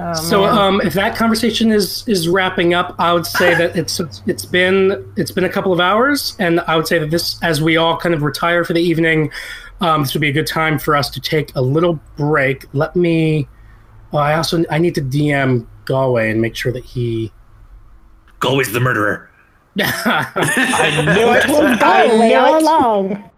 Oh, 0.00 0.14
so 0.14 0.44
um, 0.44 0.80
if 0.82 0.94
that 0.94 1.16
conversation 1.16 1.72
is 1.72 2.06
is 2.06 2.28
wrapping 2.28 2.72
up, 2.72 2.94
I 2.98 3.12
would 3.12 3.26
say 3.26 3.54
that 3.54 3.76
it's 3.76 4.00
it's 4.26 4.44
been 4.44 5.12
it's 5.16 5.32
been 5.32 5.44
a 5.44 5.48
couple 5.48 5.72
of 5.72 5.80
hours, 5.80 6.36
and 6.38 6.60
I 6.60 6.76
would 6.76 6.86
say 6.86 6.98
that 7.00 7.10
this, 7.10 7.42
as 7.42 7.60
we 7.60 7.76
all 7.76 7.96
kind 7.96 8.14
of 8.14 8.22
retire 8.22 8.64
for 8.64 8.74
the 8.74 8.80
evening, 8.80 9.32
um, 9.80 10.02
this 10.02 10.14
would 10.14 10.20
be 10.20 10.28
a 10.28 10.32
good 10.32 10.46
time 10.46 10.78
for 10.78 10.94
us 10.94 11.10
to 11.10 11.20
take 11.20 11.54
a 11.56 11.60
little 11.60 11.98
break. 12.16 12.66
Let 12.72 12.94
me. 12.94 13.48
Oh, 14.12 14.18
I 14.18 14.34
also 14.34 14.62
I 14.70 14.78
need 14.78 14.94
to 14.94 15.02
DM 15.02 15.66
Galway 15.84 16.30
and 16.30 16.40
make 16.40 16.54
sure 16.54 16.70
that 16.72 16.84
he. 16.84 17.32
Galway's 18.38 18.70
the 18.72 18.80
murderer. 18.80 19.28
I 19.80 21.02
knew 21.14 21.32
it. 21.32 21.82
I 21.82 22.06
Galway 22.06 22.28
knew 22.28 22.36
all 22.36 22.56
it. 22.56 22.62
along. 22.62 23.30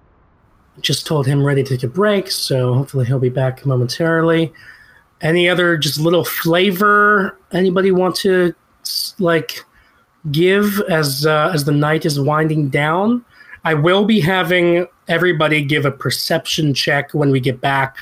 just 0.82 1.06
told 1.06 1.26
him 1.26 1.42
ready 1.42 1.62
to 1.62 1.76
take 1.76 1.84
a 1.84 1.88
break, 1.88 2.30
so 2.30 2.74
hopefully 2.74 3.06
he'll 3.06 3.18
be 3.18 3.30
back 3.30 3.64
momentarily. 3.64 4.52
Any 5.22 5.48
other 5.48 5.76
just 5.76 6.00
little 6.00 6.24
flavor 6.24 7.38
anybody 7.52 7.90
want 7.90 8.16
to 8.16 8.54
like 9.18 9.64
give 10.30 10.80
as 10.88 11.26
uh, 11.26 11.50
as 11.52 11.64
the 11.64 11.72
night 11.72 12.06
is 12.06 12.18
winding 12.18 12.68
down? 12.68 13.24
I 13.64 13.74
will 13.74 14.06
be 14.06 14.20
having 14.20 14.86
everybody 15.08 15.62
give 15.62 15.84
a 15.84 15.90
perception 15.90 16.72
check 16.72 17.12
when 17.12 17.30
we 17.30 17.40
get 17.40 17.60
back 17.60 17.96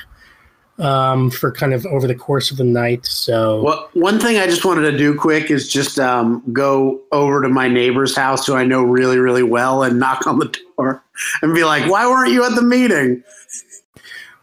um, 0.79 1.29
for 1.29 1.51
kind 1.51 1.73
of 1.73 1.85
over 1.87 2.07
the 2.07 2.15
course 2.15 2.51
of 2.51 2.57
the 2.57 2.63
night. 2.63 3.05
So 3.05 3.63
Well, 3.63 3.89
one 3.93 4.19
thing 4.19 4.37
I 4.37 4.45
just 4.45 4.63
wanted 4.63 4.89
to 4.89 4.97
do 4.97 5.13
quick 5.13 5.51
is 5.51 5.67
just 5.69 5.99
um, 5.99 6.41
go 6.53 7.01
over 7.11 7.41
to 7.41 7.49
my 7.49 7.67
neighbor's 7.67 8.15
house, 8.15 8.47
who 8.47 8.55
I 8.55 8.63
know 8.63 8.81
really, 8.83 9.17
really 9.17 9.43
well, 9.43 9.83
and 9.83 9.99
knock 9.99 10.25
on 10.25 10.39
the 10.39 10.57
door 10.77 11.03
and 11.41 11.53
be 11.53 11.63
like, 11.63 11.89
"Why 11.89 12.07
weren't 12.07 12.31
you 12.31 12.45
at 12.45 12.55
the 12.55 12.61
meeting?" 12.61 13.23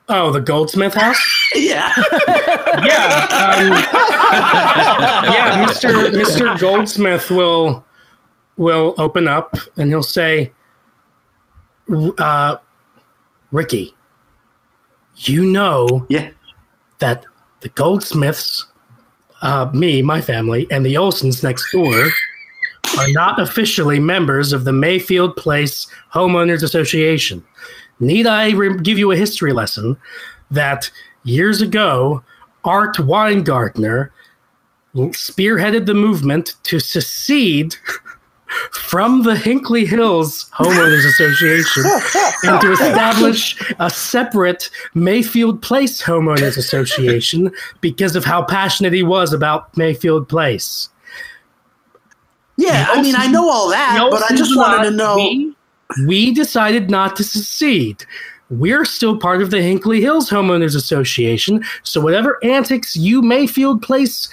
Oh, 0.08 0.30
the 0.30 0.40
goldsmith 0.40 0.94
house. 0.94 1.20
yeah, 1.54 1.92
yeah, 2.84 3.26
um, 3.30 3.68
yeah. 5.32 5.64
Mister 5.66 6.10
Mister 6.12 6.54
Goldsmith 6.58 7.30
will 7.30 7.84
will 8.56 8.94
open 8.98 9.28
up 9.28 9.56
and 9.76 9.90
he'll 9.90 10.02
say, 10.02 10.52
uh, 12.18 12.56
"Ricky, 13.52 13.94
you 15.16 15.44
know 15.44 16.06
yeah, 16.08 16.30
that 16.98 17.24
the 17.60 17.68
Goldsmiths, 17.70 18.66
uh, 19.42 19.70
me, 19.72 20.02
my 20.02 20.20
family, 20.20 20.66
and 20.70 20.84
the 20.84 20.94
Olsons 20.94 21.42
next 21.42 21.70
door." 21.72 22.08
Are 22.98 23.10
not 23.10 23.40
officially 23.40 23.98
members 23.98 24.52
of 24.52 24.64
the 24.64 24.72
Mayfield 24.72 25.36
Place 25.36 25.88
Homeowners 26.14 26.62
Association. 26.62 27.44
Need 27.98 28.26
I 28.26 28.50
re- 28.50 28.78
give 28.80 28.98
you 28.98 29.10
a 29.10 29.16
history 29.16 29.52
lesson 29.52 29.96
that 30.50 30.90
years 31.24 31.62
ago, 31.62 32.22
Art 32.64 32.96
Weingartner 32.96 34.10
spearheaded 34.94 35.86
the 35.86 35.94
movement 35.94 36.54
to 36.64 36.78
secede 36.80 37.76
from 38.72 39.22
the 39.24 39.34
Hinkley 39.34 39.86
Hills 39.86 40.48
Homeowners 40.54 41.04
Association 41.06 41.82
and 42.44 42.60
to 42.60 42.72
establish 42.72 43.60
a 43.78 43.90
separate 43.90 44.70
Mayfield 44.94 45.60
Place 45.62 46.02
Homeowners 46.02 46.56
Association 46.56 47.50
because 47.80 48.14
of 48.16 48.24
how 48.24 48.42
passionate 48.44 48.92
he 48.92 49.02
was 49.02 49.32
about 49.32 49.76
Mayfield 49.76 50.28
Place. 50.28 50.88
yeah. 52.56 52.86
I 52.88 53.02
mean, 53.02 53.16
I 53.16 53.26
know 53.26 53.50
all 53.50 53.68
that, 53.70 54.06
but 54.10 54.22
I 54.30 54.34
just 54.36 54.56
wanted 54.56 54.90
to 54.90 54.96
know. 54.96 55.16
We, 55.16 55.55
we 56.06 56.32
decided 56.32 56.90
not 56.90 57.16
to 57.16 57.24
secede. 57.24 58.04
We're 58.48 58.84
still 58.84 59.18
part 59.18 59.42
of 59.42 59.50
the 59.50 59.56
Hinkley 59.56 60.00
Hills 60.00 60.30
Homeowners 60.30 60.76
Association, 60.76 61.64
so 61.82 62.00
whatever 62.00 62.38
antics 62.44 62.94
you 62.96 63.20
Mayfield 63.22 63.82
Place 63.82 64.28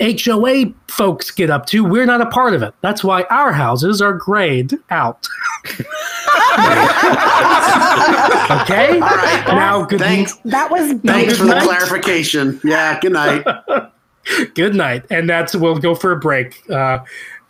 HOA 0.00 0.66
folks 0.88 1.30
get 1.30 1.50
up 1.50 1.66
to, 1.66 1.84
we're 1.84 2.06
not 2.06 2.20
a 2.20 2.26
part 2.26 2.54
of 2.54 2.62
it. 2.62 2.74
That's 2.82 3.02
why 3.02 3.22
our 3.24 3.52
houses 3.52 4.02
are 4.02 4.12
grayed 4.12 4.74
out. 4.90 5.26
okay? 8.62 8.92
All 8.94 9.00
right. 9.00 9.44
Now, 9.48 9.84
good, 9.84 10.00
Thanks. 10.00 10.36
That 10.44 10.70
was 10.70 10.92
Thanks 11.00 11.32
good 11.32 11.38
for 11.38 11.44
the 11.46 11.54
night. 11.54 11.64
clarification. 11.64 12.60
Yeah. 12.62 13.00
Good 13.00 13.12
night. 13.12 13.44
good 14.54 14.74
night. 14.74 15.06
And 15.10 15.28
that's, 15.28 15.54
we'll 15.54 15.78
go 15.78 15.94
for 15.94 16.12
a 16.12 16.18
break. 16.18 16.68
Uh, 16.70 16.98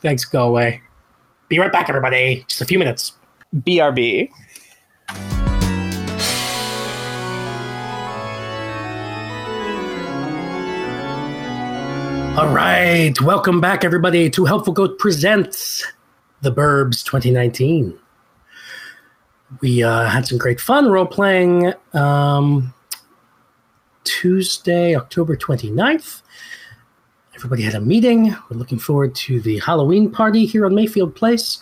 thanks, 0.00 0.24
go 0.24 0.48
away. 0.48 0.82
Be 1.48 1.60
right 1.60 1.70
back, 1.70 1.88
everybody. 1.88 2.44
Just 2.48 2.60
a 2.60 2.64
few 2.64 2.76
minutes. 2.76 3.12
BRB. 3.54 4.30
All 12.36 12.52
right, 12.52 13.14
welcome 13.22 13.60
back, 13.60 13.84
everybody, 13.84 14.28
to 14.28 14.44
Helpful 14.44 14.72
Goat 14.72 14.98
Presents 14.98 15.86
The 16.42 16.50
Burbs 16.50 17.04
2019. 17.04 17.96
We 19.60 19.84
uh, 19.84 20.06
had 20.06 20.26
some 20.26 20.38
great 20.38 20.60
fun 20.60 20.90
role 20.90 21.06
playing 21.06 21.72
um, 21.94 22.74
Tuesday, 24.02 24.96
October 24.96 25.36
29th. 25.36 26.22
Everybody 27.36 27.62
had 27.62 27.74
a 27.74 27.80
meeting. 27.80 28.34
We're 28.50 28.56
looking 28.56 28.78
forward 28.78 29.14
to 29.14 29.40
the 29.40 29.60
Halloween 29.60 30.10
party 30.10 30.46
here 30.46 30.66
on 30.66 30.74
Mayfield 30.74 31.14
Place. 31.14 31.60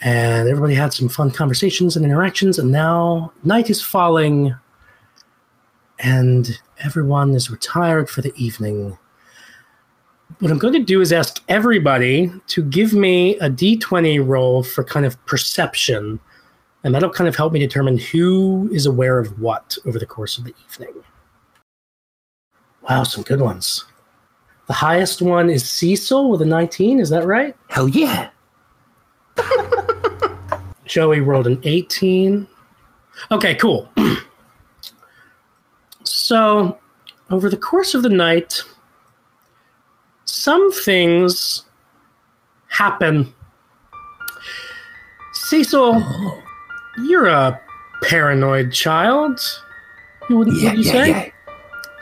And 0.00 0.48
everybody 0.48 0.74
had 0.74 0.92
some 0.92 1.08
fun 1.08 1.30
conversations 1.30 1.96
and 1.96 2.04
interactions. 2.04 2.58
And 2.58 2.70
now 2.70 3.32
night 3.44 3.70
is 3.70 3.80
falling, 3.80 4.54
and 6.00 6.58
everyone 6.84 7.34
is 7.34 7.50
retired 7.50 8.10
for 8.10 8.20
the 8.20 8.34
evening 8.36 8.98
what 10.40 10.50
I'm 10.50 10.58
going 10.58 10.74
to 10.74 10.80
do 10.80 11.00
is 11.00 11.12
ask 11.12 11.42
everybody 11.48 12.32
to 12.48 12.62
give 12.62 12.92
me 12.92 13.36
a 13.38 13.48
d20 13.48 14.26
roll 14.26 14.62
for 14.62 14.82
kind 14.84 15.06
of 15.06 15.24
perception, 15.26 16.20
and 16.82 16.94
that'll 16.94 17.10
kind 17.10 17.28
of 17.28 17.36
help 17.36 17.52
me 17.52 17.60
determine 17.60 17.98
who 17.98 18.68
is 18.72 18.86
aware 18.86 19.18
of 19.18 19.40
what 19.40 19.78
over 19.86 19.98
the 19.98 20.06
course 20.06 20.38
of 20.38 20.44
the 20.44 20.54
evening. 20.66 20.94
Wow, 22.88 23.04
some 23.04 23.24
good 23.24 23.40
ones. 23.40 23.84
The 24.66 24.72
highest 24.72 25.20
one 25.20 25.50
is 25.50 25.68
Cecil 25.68 26.30
with 26.30 26.40
a 26.40 26.46
19, 26.46 27.00
is 27.00 27.10
that 27.10 27.26
right? 27.26 27.54
Hell 27.68 27.88
yeah. 27.88 28.30
Joey 30.86 31.20
rolled 31.20 31.46
an 31.46 31.60
18. 31.64 32.46
Okay, 33.30 33.54
cool. 33.56 33.88
so, 36.04 36.78
over 37.30 37.50
the 37.50 37.56
course 37.56 37.94
of 37.94 38.02
the 38.02 38.08
night, 38.08 38.62
some 40.24 40.72
things 40.72 41.64
happen. 42.68 43.32
Cecil, 45.34 45.92
oh. 45.96 46.42
you're 47.06 47.26
a 47.26 47.60
paranoid 48.02 48.72
child. 48.72 49.40
You 50.30 50.38
wouldn't 50.38 50.60
Yeah, 50.60 50.72
you 50.72 50.82
yeah, 50.82 50.92
say? 50.92 51.08
yeah. 51.10 51.30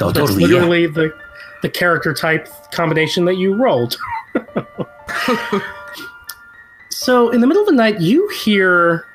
Oh, 0.01 0.07
That's 0.11 0.19
totally, 0.19 0.43
yeah. 0.43 0.49
literally 0.49 0.87
the 0.87 1.22
the 1.63 1.69
character 1.71 2.13
type 2.13 2.49
combination 2.73 3.25
that 3.27 3.37
you 3.37 3.55
rolled. 3.55 3.97
so 6.91 7.31
in 7.31 7.41
the 7.41 7.47
middle 7.47 7.63
of 7.63 7.67
the 7.69 7.75
night, 7.75 8.01
you 8.01 8.29
hear 8.45 9.07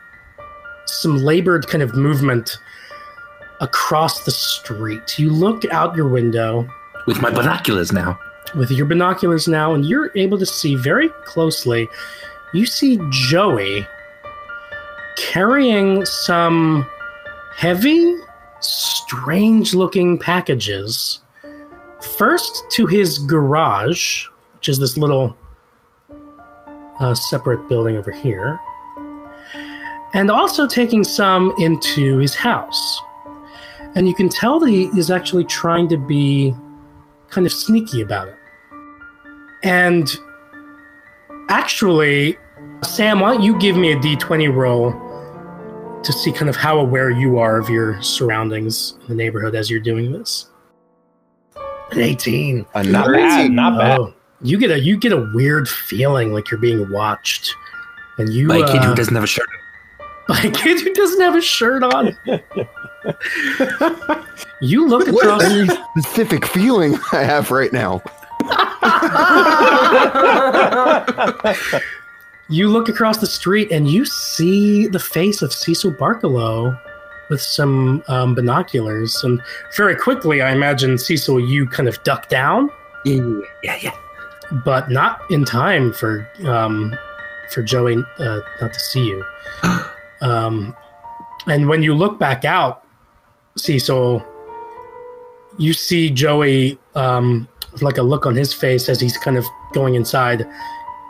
some 0.86 1.18
labored 1.18 1.68
kind 1.68 1.84
of 1.84 1.94
movement 1.96 2.58
across 3.60 4.24
the 4.26 4.32
street. 4.32 5.18
You 5.20 5.30
look 5.30 5.66
out 5.72 5.96
your 5.96 6.08
window 6.08 6.68
With 7.06 7.22
my 7.22 7.30
binoculars 7.30 7.92
now. 7.92 8.20
with 8.56 8.72
your 8.72 8.86
binoculars 8.86 9.48
now, 9.48 9.74
and 9.74 9.86
you're 9.86 10.12
able 10.16 10.38
to 10.38 10.46
see 10.46 10.76
very 10.76 11.10
closely. 11.26 11.88
You 12.54 12.66
see 12.66 13.00
Joey 13.12 13.86
carrying 15.18 16.06
some 16.06 16.88
heavy, 17.56 18.16
strange 18.62 19.74
looking 19.74 20.18
packages. 20.18 21.20
First 22.16 22.66
to 22.72 22.88
his 22.88 23.20
garage, 23.20 24.26
which 24.56 24.70
is 24.70 24.80
this 24.80 24.98
little 24.98 25.36
uh, 27.00 27.14
separate 27.14 27.68
building 27.70 27.98
over 27.98 28.12
here, 28.12 28.60
and 30.14 30.32
also 30.32 30.66
taking 30.68 31.04
some 31.04 31.54
into 31.60 32.18
his 32.18 32.34
house. 32.34 33.02
And 33.96 34.08
you 34.08 34.16
can 34.16 34.30
tell 34.30 34.60
that 34.60 34.70
he 34.70 34.86
is 34.98 35.12
actually 35.12 35.44
trying 35.46 35.88
to 35.90 35.98
be 35.98 36.56
kind 37.30 37.46
of 37.46 37.54
sneaky 37.54 38.02
about 38.02 38.28
it. 38.28 38.38
And 39.64 40.10
actually, 41.50 42.38
Sam, 42.84 43.20
why 43.20 43.34
don't 43.34 43.44
you 43.44 43.58
give 43.60 43.76
me 43.76 43.92
a 43.92 43.96
d20 43.98 44.54
roll 44.54 44.92
to 46.04 46.14
see 46.14 46.32
kind 46.32 46.50
of 46.50 46.56
how 46.56 46.80
aware 46.80 47.10
you 47.10 47.38
are 47.38 47.60
of 47.60 47.70
your 47.70 48.02
surroundings 48.02 48.98
in 49.02 49.08
the 49.10 49.16
neighborhood 49.16 49.56
as 49.56 49.70
you're 49.70 49.80
doing 49.80 50.12
this? 50.12 50.48
An 51.92 52.00
18. 52.00 52.66
A 52.76 52.84
Not 52.84 53.08
nerd. 53.08 53.14
bad. 53.16 53.52
Not 53.52 53.78
bad. 53.78 54.00
Oh, 54.00 54.14
you 54.42 54.58
get 54.58 54.72
a 54.72 54.80
you 54.80 54.98
get 54.98 55.12
a 55.14 55.30
weird 55.34 55.68
feeling 55.70 56.34
like 56.34 56.50
you're 56.52 56.60
being 56.60 56.90
watched, 56.92 57.56
and 58.18 58.30
you 58.30 58.48
By 58.48 58.58
a 58.58 58.68
kid 58.68 58.78
uh, 58.82 58.90
who 58.90 58.96
doesn't 58.96 59.16
have 59.16 59.24
a 59.24 59.28
shirt. 59.28 59.48
by 60.28 60.38
a 60.40 60.52
kid 60.52 60.82
who 60.82 60.94
doesn't 60.94 61.22
have 61.22 61.36
a 61.36 61.42
shirt 61.42 61.84
on. 61.84 62.18
you 64.62 64.86
look 64.88 65.08
What 65.08 65.26
across. 65.26 65.44
a 65.44 65.66
specific 66.02 66.46
feeling 66.46 66.98
I 67.14 67.24
have 67.24 67.52
right 67.52 67.72
now. 67.74 68.02
You 72.50 72.70
look 72.70 72.88
across 72.88 73.18
the 73.18 73.28
street 73.28 73.74
and 73.74 73.90
you 73.90 74.06
see 74.06 74.88
the 74.88 75.00
face 75.00 75.42
of 75.42 75.52
Cecil 75.52 75.92
Barkalow 75.92 76.80
with 77.30 77.42
some 77.42 78.04
um, 78.08 78.36
binoculars. 78.36 79.24
And 79.24 79.42
very 79.76 79.96
quickly, 79.96 80.42
I 80.42 80.52
imagine 80.52 80.98
Cecil, 80.98 81.40
you 81.40 81.68
kind 81.68 81.90
of 81.90 82.02
duck 82.04 82.30
down, 82.30 82.70
Yeah, 83.06 83.42
yeah, 83.64 83.78
yeah. 83.82 83.98
but 84.66 84.90
not 84.90 85.20
in 85.30 85.46
time 85.46 85.94
for 85.94 86.28
um, 86.46 86.96
for 87.52 87.64
Joey 87.64 87.98
uh, 88.20 88.40
not 88.62 88.74
to 88.74 88.80
see 88.80 89.06
you. 89.06 89.26
Um, 90.20 90.76
and 91.46 91.70
when 91.70 91.84
you 91.84 91.94
look 91.94 92.18
back 92.18 92.44
out, 92.44 92.84
Cecil, 93.56 94.26
you 95.60 95.74
see 95.74 96.10
Joey 96.10 96.80
um, 96.96 97.48
with 97.72 97.84
like 97.84 98.00
a 98.00 98.02
look 98.02 98.26
on 98.26 98.36
his 98.36 98.52
face 98.52 98.90
as 98.90 99.00
he's 99.00 99.16
kind 99.16 99.38
of 99.38 99.46
going 99.74 99.94
inside. 99.94 100.48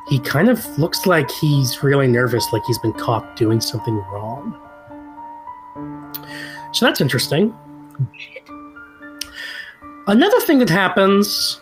He 0.10 0.20
kind 0.20 0.50
of 0.50 0.66
looks 0.78 1.06
like 1.06 1.32
he's 1.32 1.82
really 1.84 2.08
nervous, 2.08 2.46
like 2.52 2.64
he's 2.68 2.80
been 2.80 2.92
caught 2.92 3.38
doing 3.38 3.62
something 3.62 3.96
wrong. 4.12 4.60
So 6.78 6.86
that's 6.86 7.02
interesting. 7.02 7.58
Another 10.06 10.40
thing 10.42 10.60
that 10.60 10.70
happens. 10.70 11.60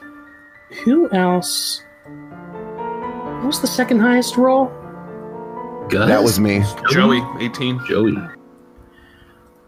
Who 0.83 1.09
else? 1.13 1.81
What 2.03 3.45
was 3.45 3.61
the 3.61 3.67
second 3.67 4.01
highest 4.01 4.35
roll? 4.35 4.65
Gus? 5.87 6.09
That 6.09 6.21
was 6.21 6.37
me. 6.37 6.65
Joey, 6.91 7.23
18. 7.39 7.79
Joey. 7.87 8.17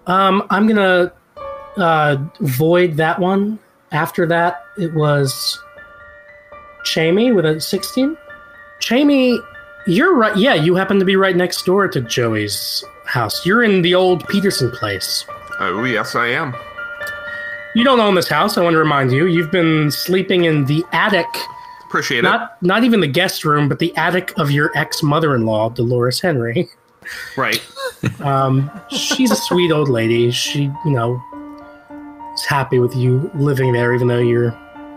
Um, 0.06 0.46
I'm 0.50 0.68
gonna 0.68 1.14
uh, 1.78 2.18
void 2.42 2.98
that 2.98 3.18
one. 3.18 3.58
After 3.94 4.26
that, 4.28 4.66
it 4.78 4.94
was 4.96 5.58
Jamie 6.84 7.32
with 7.32 7.46
a 7.46 7.62
16. 7.62 8.18
Jamie, 8.82 9.40
you're 9.86 10.14
right. 10.14 10.36
Yeah, 10.36 10.56
you 10.56 10.76
happen 10.76 11.00
to 11.00 11.06
be 11.06 11.16
right 11.16 11.38
next 11.38 11.64
door 11.64 11.88
to 11.88 12.02
Joey's 12.02 12.84
house. 13.06 13.46
You're 13.46 13.64
in 13.64 13.82
the 13.82 13.96
old 13.96 14.28
Peterson 14.28 14.72
place. 14.72 15.26
Oh, 15.60 15.84
yes, 15.84 16.16
I 16.16 16.28
am. 16.28 16.56
You 17.76 17.84
don't 17.84 18.00
own 18.00 18.16
this 18.16 18.28
house. 18.30 18.58
I 18.58 18.62
want 18.64 18.74
to 18.74 18.78
remind 18.80 19.12
you. 19.12 19.26
You've 19.28 19.52
been 19.52 19.92
sleeping 19.92 20.46
in 20.46 20.66
the 20.66 20.84
attic, 20.94 21.28
Appreciate 21.86 22.20
it. 22.20 22.24
not 22.24 22.62
not 22.64 22.84
even 22.84 23.00
the 23.02 23.08
guest 23.08 23.46
room, 23.46 23.70
but 23.70 23.80
the 23.80 23.96
attic 23.96 24.34
of 24.38 24.50
your 24.52 24.72
ex 24.76 25.02
mother-in-law, 25.04 25.70
Dolores 25.70 26.20
Henry. 26.20 26.70
Right. 27.36 27.62
Um, 28.20 28.70
she's 28.92 29.32
a 29.32 29.36
sweet 29.36 29.72
old 29.72 29.90
lady. 29.90 30.30
She, 30.30 30.64
you 30.86 30.92
know, 30.92 31.20
is 32.36 32.46
happy 32.46 32.78
with 32.78 32.96
you 32.96 33.32
living 33.34 33.74
there, 33.74 33.92
even 33.96 34.08
though 34.08 34.20
you're 34.20 34.56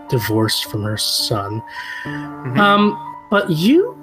divorced 0.09 0.65
from 0.65 0.83
her 0.83 0.97
son. 0.97 1.63
Um, 2.05 2.95
but 3.31 3.49
you, 3.49 3.97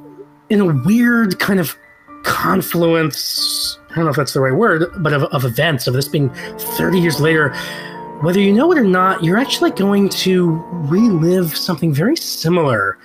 in 0.51 0.61
a 0.61 0.67
weird 0.85 1.39
kind 1.39 1.61
of 1.61 1.77
confluence, 2.25 3.79
don't 3.99 4.07
know 4.07 4.11
if 4.11 4.17
that's 4.17 4.33
the 4.33 4.41
right 4.41 4.55
word, 4.55 4.85
but 4.99 5.13
of, 5.13 5.25
of 5.25 5.45
events, 5.45 5.87
of 5.87 5.95
this 5.95 6.09
being 6.09 6.31
30 6.59 6.99
years 6.99 7.21
later, 7.21 7.55
whether 8.23 8.41
you 8.41 8.53
know 8.53 8.73
it 8.73 8.79
or 8.79 8.85
not, 8.85 9.23
you're 9.23 9.39
actually 9.39 9.71
going 9.71 10.09
to 10.09 10.53
relive 10.89 11.57
something 11.57 11.93
very 11.93 12.17
similar 12.17 12.99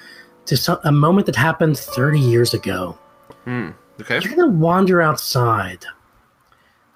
to 0.46 0.58
some, 0.58 0.80
a 0.84 0.92
moment 0.92 1.26
that 1.28 1.36
happened 1.36 1.78
30 1.78 2.20
years 2.20 2.54
ago 2.54 2.98
Hmm. 3.46 3.70
Okay. 4.02 4.20
you're 4.22 4.34
gonna 4.36 4.48
wander 4.48 5.02
outside 5.02 5.86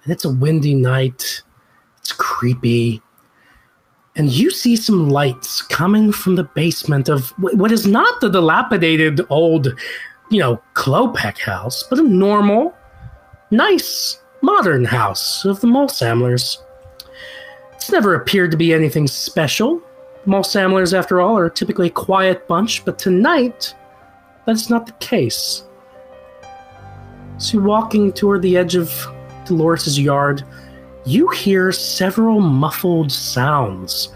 and 0.03 0.11
it's 0.13 0.23
a 0.25 0.29
windy 0.29 0.73
night 0.73 1.43
it's 1.99 2.11
creepy 2.13 3.01
and 4.15 4.29
you 4.31 4.49
see 4.49 4.75
some 4.75 5.09
lights 5.09 5.61
coming 5.61 6.11
from 6.11 6.35
the 6.35 6.43
basement 6.43 7.07
of 7.09 7.29
what 7.37 7.71
is 7.71 7.85
not 7.85 8.19
the 8.21 8.29
dilapidated 8.29 9.21
old 9.29 9.67
you 10.29 10.39
know 10.39 10.61
klopek 10.73 11.37
house 11.39 11.83
but 11.89 11.99
a 11.99 12.03
normal 12.03 12.73
nice 13.51 14.19
modern 14.41 14.85
house 14.85 15.45
of 15.45 15.61
the 15.61 15.67
mulsamlers 15.67 16.57
it's 17.87 17.93
never 17.93 18.15
appeared 18.15 18.51
to 18.51 18.57
be 18.57 18.73
anything 18.73 19.07
special. 19.07 19.81
Mulsamlers 20.25 20.93
after 20.93 21.21
all 21.21 21.37
are 21.37 21.49
typically 21.49 21.87
a 21.87 21.91
quiet 21.91 22.45
bunch 22.45 22.83
but 22.83 22.99
tonight 22.99 23.73
that's 24.45 24.69
not 24.69 24.85
the 24.85 24.91
case. 24.93 25.63
So, 27.37 27.59
walking 27.59 28.11
toward 28.11 28.41
the 28.41 28.57
edge 28.57 28.75
of 28.75 28.91
Dolores's 29.45 29.97
yard, 29.97 30.43
you 31.05 31.29
hear 31.29 31.71
several 31.71 32.41
muffled 32.41 33.09
sounds 33.09 34.09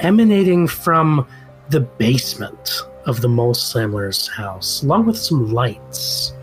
emanating 0.00 0.66
from 0.66 1.26
the 1.70 1.80
basement 1.80 2.82
of 3.06 3.22
the 3.22 3.28
Mulsamler's 3.28 4.28
house, 4.28 4.82
along 4.82 5.06
with 5.06 5.16
some 5.16 5.52
lights. 5.52 6.34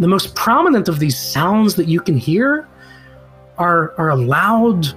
The 0.00 0.08
most 0.08 0.34
prominent 0.34 0.88
of 0.88 0.98
these 0.98 1.16
sounds 1.16 1.76
that 1.76 1.86
you 1.86 2.00
can 2.00 2.16
hear 2.16 2.68
are, 3.58 3.94
are 3.96 4.10
a 4.10 4.16
loud, 4.16 4.88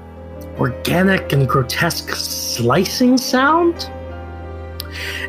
organic, 0.59 1.31
and 1.33 1.47
grotesque 1.47 2.09
slicing 2.15 3.17
sound. 3.17 3.91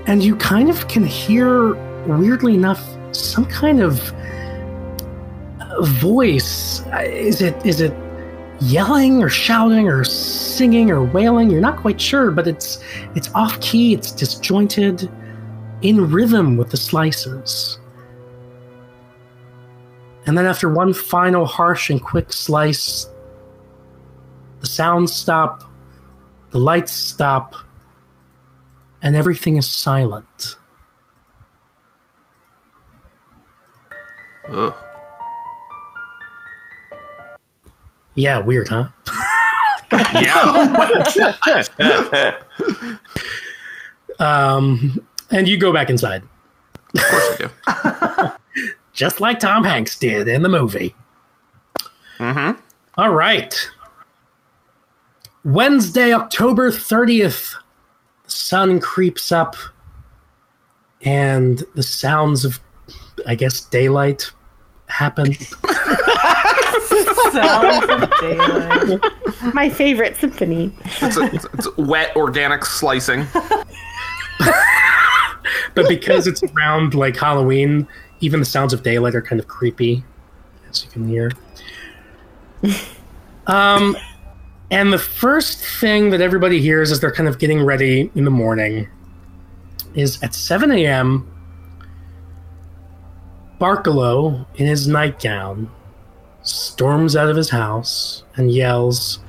And 0.07 0.25
you 0.25 0.37
kind 0.37 0.71
of 0.71 0.89
can 0.89 1.05
hear, 1.05 1.75
weirdly 2.07 2.55
enough, 2.55 2.83
some 3.13 3.45
kind 3.45 3.83
of 3.83 4.13
voice. 5.83 6.81
Uh, 6.87 7.05
is 7.07 7.43
it 7.43 7.55
is 7.67 7.81
it 7.81 7.95
yelling 8.61 9.23
or 9.23 9.29
shouting 9.29 9.89
or 9.89 10.03
singing 10.03 10.91
or 10.91 11.05
wailing? 11.05 11.51
You're 11.51 11.61
not 11.61 11.77
quite 11.77 12.01
sure 12.01 12.31
but 12.31 12.47
it's 12.47 12.83
it's 13.15 13.31
off 13.35 13.61
key 13.61 13.95
it's 13.95 14.11
disjointed 14.11 15.09
in 15.83 16.11
rhythm 16.11 16.57
with 16.57 16.71
the 16.71 16.77
slices 16.77 17.79
and 20.29 20.37
then 20.37 20.45
after 20.45 20.69
one 20.69 20.93
final 20.93 21.47
harsh 21.47 21.89
and 21.89 22.03
quick 22.03 22.35
slice 22.35 23.07
the 24.61 24.67
sounds 24.67 25.11
stop 25.11 25.65
the 26.51 26.59
lights 26.59 26.93
stop 26.93 27.55
and 29.01 29.17
everything 29.17 29.57
is 29.57 29.67
silent 29.67 30.57
Ugh. 34.51 34.75
yeah 38.15 38.39
weird 38.39 38.69
huh 38.69 38.89
Yeah. 40.13 40.69
um 44.19 45.03
and 45.31 45.49
you 45.49 45.57
go 45.57 45.73
back 45.73 45.89
inside 45.89 46.23
of 46.95 47.01
course 47.03 47.51
I 47.67 48.27
do. 48.27 48.33
just 48.99 49.21
like 49.21 49.39
Tom 49.39 49.63
Hanks 49.63 49.97
did 49.97 50.27
in 50.27 50.43
the 50.43 50.49
movie. 50.49 50.93
Mm-hmm. 52.19 52.61
All 52.97 53.15
right. 53.15 53.55
Wednesday, 55.45 56.13
October 56.13 56.73
30th. 56.73 57.55
The 58.25 58.31
sun 58.31 58.81
creeps 58.81 59.31
up 59.31 59.55
and 61.03 61.63
the 61.77 61.85
sounds 61.85 62.45
of, 62.45 62.59
I 63.25 63.37
guess, 63.37 63.61
daylight 63.67 64.33
happen. 64.89 65.33
Sounds 67.33 67.87
of. 67.89 69.55
My 69.55 69.71
favorite 69.71 70.17
symphony. 70.17 70.73
It's, 70.85 71.17
a, 71.17 71.25
it's, 71.33 71.47
it's 71.55 71.77
wet 71.77 72.17
organic 72.17 72.65
slicing. 72.65 73.27
but 75.75 75.87
because 75.89 76.27
it's 76.27 76.43
around 76.43 76.95
like 76.95 77.17
Halloween, 77.17 77.87
even 78.21 78.41
the 78.41 78.47
sounds 78.47 78.73
of 78.73 78.83
daylight 78.83 79.15
are 79.15 79.23
kind 79.23 79.41
of 79.41 79.49
creepy, 79.49 80.05
as 80.69 80.85
you 80.85 80.91
can 80.91 81.09
hear. 81.09 81.31
Um, 83.49 83.97
and 84.71 84.93
the 84.93 84.99
first 84.99 85.59
thing 85.59 86.11
that 86.11 86.21
everybody 86.21 86.61
hears 86.61 86.93
as 86.93 87.01
they're 87.01 87.11
kind 87.11 87.29
of 87.29 87.39
getting 87.39 87.65
ready 87.65 88.11
in 88.15 88.25
the 88.25 88.31
morning 88.31 88.87
is 89.95 90.23
at 90.23 90.35
7 90.35 90.71
a.m. 90.71 91.27
Barkalow, 93.59 94.47
in 94.57 94.67
his 94.67 94.87
nightgown, 94.87 95.71
storms 96.43 97.17
out 97.17 97.31
of 97.31 97.37
his 97.37 97.49
house 97.49 98.23
and 98.37 98.53
yells, 98.53 99.21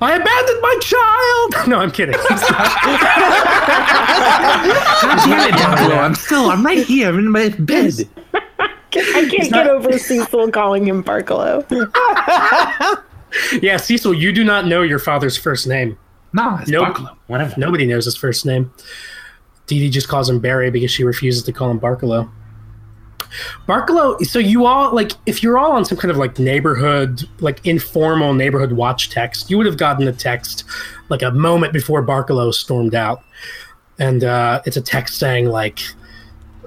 I 0.00 0.14
abandoned 0.14 0.60
my 0.62 0.78
child. 0.82 1.68
No, 1.68 1.78
I'm 1.78 1.90
kidding. 1.90 2.14
Damn 2.14 2.22
it, 5.48 5.54
Barkalow, 5.54 5.98
I'm 5.98 6.14
still, 6.14 6.50
I'm 6.50 6.64
right 6.64 6.84
here. 6.86 7.08
I'm 7.08 7.18
in 7.18 7.28
my 7.30 7.48
bed. 7.48 7.94
I 8.34 9.28
can't 9.30 9.52
get 9.52 9.66
over 9.66 9.98
Cecil 9.98 10.50
calling 10.52 10.86
him 10.86 11.02
Barkalow. 11.02 11.64
yeah, 13.62 13.76
Cecil, 13.78 14.14
you 14.14 14.32
do 14.32 14.44
not 14.44 14.66
know 14.66 14.82
your 14.82 14.98
father's 14.98 15.36
first 15.36 15.66
name. 15.66 15.98
No, 16.32 16.56
it's 16.60 16.70
Nope. 16.70 16.88
Barkalow. 16.88 17.16
Whatever. 17.26 17.54
Nobody 17.56 17.86
knows 17.86 18.04
his 18.04 18.16
first 18.16 18.46
name. 18.46 18.72
Dee 19.66 19.80
Dee 19.80 19.90
just 19.90 20.08
calls 20.08 20.28
him 20.30 20.38
Barry 20.38 20.70
because 20.70 20.90
she 20.90 21.02
refuses 21.04 21.42
to 21.44 21.52
call 21.52 21.70
him 21.70 21.80
Barkalow. 21.80 22.30
Barkalow, 23.66 24.24
so 24.26 24.38
you 24.38 24.66
all, 24.66 24.94
like, 24.94 25.12
if 25.26 25.42
you're 25.42 25.58
all 25.58 25.72
on 25.72 25.84
some 25.84 25.98
kind 25.98 26.10
of 26.10 26.16
like 26.16 26.38
neighborhood, 26.38 27.22
like 27.40 27.64
informal 27.66 28.34
neighborhood 28.34 28.72
watch 28.72 29.10
text, 29.10 29.50
you 29.50 29.56
would 29.56 29.66
have 29.66 29.76
gotten 29.76 30.06
a 30.08 30.12
text 30.12 30.64
like 31.08 31.22
a 31.22 31.30
moment 31.30 31.72
before 31.72 32.04
Barkalow 32.04 32.52
stormed 32.52 32.94
out. 32.94 33.22
And 33.98 34.24
uh, 34.24 34.62
it's 34.66 34.76
a 34.76 34.82
text 34.82 35.18
saying, 35.18 35.46
like, 35.46 35.80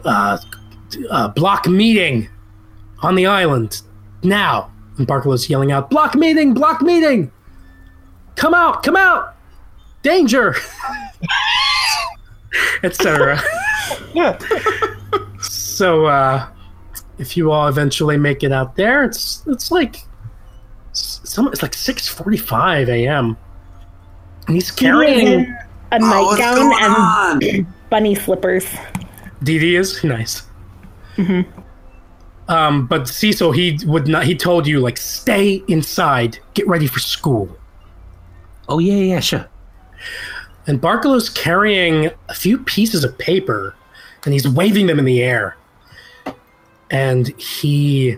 uh, 0.04 0.40
uh, 1.10 1.28
block 1.30 1.68
meeting 1.68 2.30
on 3.02 3.16
the 3.16 3.26
island 3.26 3.82
now. 4.24 4.72
And 4.98 5.08
Barkalow's 5.08 5.50
yelling 5.50 5.72
out, 5.72 5.90
block 5.90 6.16
meeting, 6.16 6.54
block 6.54 6.82
meeting. 6.82 7.32
Come 8.36 8.54
out, 8.54 8.84
come 8.84 8.96
out. 8.96 9.36
Danger. 10.02 10.56
Etc. 12.84 13.42
so 15.80 16.06
uh 16.06 16.48
if 17.18 17.38
you 17.38 17.52
all 17.52 17.68
eventually 17.68 18.18
make 18.18 18.44
it 18.44 18.52
out 18.52 18.76
there, 18.76 19.04
it's 19.04 19.44
it's 19.48 19.72
like 19.72 20.04
some 20.94 21.48
it's 21.48 21.62
like 21.62 21.74
6:45 21.74 22.90
a.m. 22.90 23.38
And 24.48 24.56
he's 24.56 24.72
Carrying 24.72 25.26
carrying 25.26 25.58
a 25.92 26.00
Oh, 26.02 26.32
nightgown 26.32 26.56
going 26.56 27.56
and 27.56 27.68
bunny 27.90 28.16
slippers. 28.16 28.66
Dee 29.44 29.60
Dee 29.60 29.76
is 29.76 30.04
nice. 30.04 30.44
Hmm. 31.16 31.42
Um, 32.48 32.88
but 32.88 33.08
Cecil, 33.08 33.52
he 33.52 33.78
would 33.86 34.08
not. 34.08 34.24
He 34.26 34.36
told 34.36 34.66
you 34.66 34.80
like, 34.80 34.98
stay 34.98 35.64
inside, 35.68 36.40
get 36.56 36.68
ready 36.68 36.88
for 36.88 37.00
school. 37.00 37.48
Oh, 38.68 38.80
yeah, 38.80 38.96
yeah, 38.96 39.20
sure. 39.20 39.48
And 40.66 40.82
Barkalow's 40.82 41.30
carrying 41.30 42.10
a 42.28 42.34
few 42.34 42.58
pieces 42.58 43.04
of 43.04 43.16
paper, 43.20 43.76
and 44.26 44.34
he's 44.34 44.48
waving 44.48 44.88
them 44.88 44.98
in 44.98 45.06
the 45.06 45.22
air. 45.22 45.56
And 46.92 47.28
he, 47.40 48.18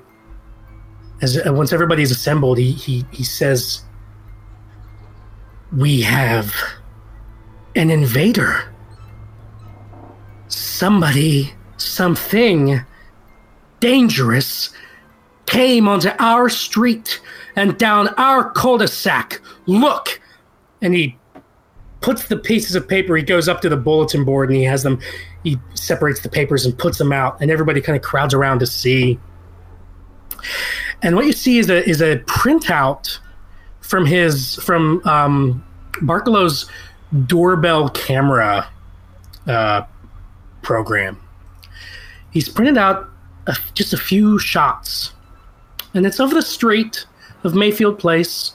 as 1.21 1.39
once 1.45 1.73
everybody's 1.73 2.11
assembled, 2.11 2.57
he 2.57 2.71
he 2.71 3.05
he 3.11 3.23
says, 3.23 3.83
"We 5.75 6.01
have 6.01 6.53
an 7.75 7.89
invader. 7.89 8.73
Somebody, 10.47 11.53
something." 11.77 12.85
dangerous 13.81 14.69
came 15.47 15.89
onto 15.89 16.09
our 16.19 16.47
street 16.47 17.19
and 17.57 17.77
down 17.77 18.07
our 18.15 18.49
cul-de-sac. 18.51 19.41
Look! 19.65 20.21
And 20.81 20.93
he 20.93 21.17
puts 21.99 22.27
the 22.29 22.37
pieces 22.37 22.75
of 22.75 22.87
paper, 22.87 23.17
he 23.17 23.23
goes 23.23 23.49
up 23.49 23.59
to 23.61 23.69
the 23.69 23.75
bulletin 23.75 24.23
board 24.23 24.49
and 24.49 24.57
he 24.57 24.63
has 24.63 24.83
them, 24.83 24.99
he 25.43 25.57
separates 25.73 26.21
the 26.21 26.29
papers 26.29 26.65
and 26.65 26.77
puts 26.77 26.97
them 26.97 27.11
out, 27.11 27.37
and 27.41 27.49
everybody 27.49 27.81
kind 27.81 27.95
of 27.95 28.01
crowds 28.01 28.33
around 28.33 28.59
to 28.59 28.67
see. 28.67 29.19
And 31.01 31.15
what 31.15 31.25
you 31.25 31.33
see 31.33 31.57
is 31.57 31.69
a 31.69 31.87
is 31.87 32.01
a 32.01 32.17
printout 32.19 33.19
from 33.81 34.05
his 34.05 34.55
from 34.57 35.01
um, 35.05 35.63
doorbell 37.25 37.89
camera 37.89 38.69
uh, 39.47 39.83
program. 40.61 41.19
He's 42.31 42.47
printed 42.47 42.77
out 42.77 43.09
a, 43.47 43.57
just 43.73 43.93
a 43.93 43.97
few 43.97 44.39
shots, 44.39 45.11
and 45.93 46.05
it's 46.05 46.19
of 46.19 46.31
the 46.31 46.41
street 46.41 47.05
of 47.43 47.55
Mayfield 47.55 47.99
Place. 47.99 48.53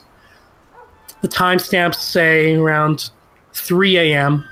The 1.21 1.27
timestamps 1.27 1.95
say 1.95 2.55
around 2.55 3.09
3 3.53 3.97
a.m. 3.97 4.45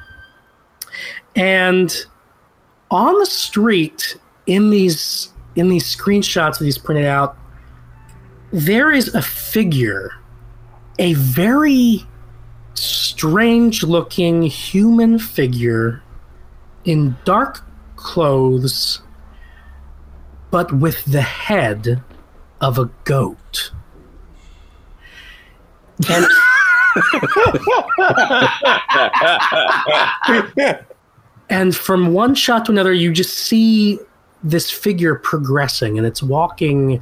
And 1.35 1.95
on 2.91 3.17
the 3.19 3.25
street, 3.25 4.17
in 4.45 4.69
these 4.69 5.31
in 5.55 5.69
these 5.69 5.95
screenshots 5.95 6.59
that 6.59 6.65
he's 6.65 6.77
printed 6.77 7.05
out, 7.05 7.37
there 8.51 8.91
is 8.91 9.13
a 9.15 9.21
figure, 9.21 10.11
a 10.99 11.13
very 11.13 12.05
strange-looking 12.73 14.41
human 14.41 15.17
figure 15.17 16.03
in 16.83 17.15
dark 17.23 17.63
clothes 17.95 19.01
but 20.55 20.71
with 20.71 21.03
the 21.03 21.21
head 21.21 22.01
of 22.61 22.77
a 22.79 22.89
goat. 23.03 23.71
And 26.07 26.25
and 31.49 31.75
from 31.75 32.13
one 32.13 32.35
shot 32.35 32.65
to 32.65 32.71
another, 32.71 32.93
you 32.93 33.11
just 33.11 33.37
see 33.37 33.99
this 34.43 34.69
figure 34.71 35.15
progressing, 35.15 35.97
and 35.97 36.05
it's 36.05 36.21
walking 36.21 37.01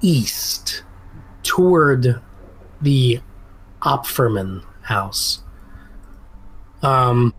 east 0.00 0.82
toward 1.42 2.20
the 2.80 3.20
Opferman 3.82 4.64
house. 4.82 5.40
Um, 6.82 7.34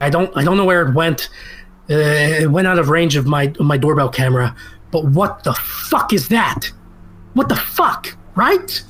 I 0.00 0.10
don't, 0.10 0.34
I 0.36 0.44
don't 0.44 0.56
know 0.56 0.64
where 0.64 0.86
it 0.86 0.94
went. 0.94 1.28
Uh, 1.90 1.94
it 1.94 2.50
went 2.50 2.66
out 2.66 2.78
of 2.78 2.90
range 2.90 3.16
of 3.16 3.26
my 3.26 3.52
my 3.58 3.78
doorbell 3.78 4.10
camera. 4.10 4.54
But 4.90 5.06
what 5.06 5.44
the 5.44 5.54
fuck 5.54 6.12
is 6.12 6.28
that? 6.28 6.70
What 7.34 7.48
the 7.48 7.56
fuck, 7.56 8.16
right? 8.34 8.82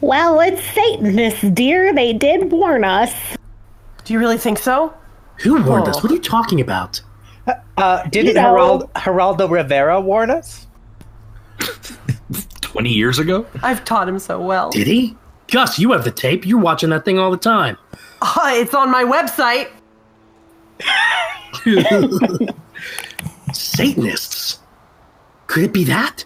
Well, 0.00 0.40
it's 0.40 0.62
Satanists, 0.74 1.42
dear. 1.52 1.94
They 1.94 2.12
did 2.12 2.50
warn 2.50 2.84
us. 2.84 3.36
Do 4.10 4.14
you 4.14 4.18
really 4.18 4.38
think 4.38 4.58
so? 4.58 4.92
Who 5.42 5.62
warned 5.62 5.86
Oh. 5.86 5.90
us? 5.90 6.02
What 6.02 6.10
are 6.10 6.14
you 6.16 6.20
talking 6.20 6.60
about? 6.60 7.00
Uh, 7.76 8.02
didn't 8.08 8.26
You 8.26 8.34
know- 8.34 8.54
Geraldo, 8.88 8.90
Geraldo 8.94 9.48
Rivera 9.48 10.00
warn 10.00 10.32
us? 10.32 10.66
20 12.60 12.90
years 12.90 13.20
ago? 13.20 13.46
I've 13.62 13.84
taught 13.84 14.08
him 14.08 14.18
so 14.18 14.40
well. 14.40 14.70
Did 14.70 14.88
he? 14.88 15.16
Gus, 15.52 15.78
you 15.78 15.92
have 15.92 16.02
the 16.02 16.10
tape. 16.10 16.44
You're 16.44 16.58
watching 16.58 16.90
that 16.90 17.04
thing 17.04 17.20
all 17.20 17.30
the 17.30 17.36
time. 17.36 17.76
Uh, 18.20 18.50
it's 18.54 18.74
on 18.74 18.90
my 18.90 19.04
website. 19.04 19.68
Satanists. 23.52 24.58
Could 25.46 25.62
it 25.62 25.72
be 25.72 25.84
that? 25.84 26.24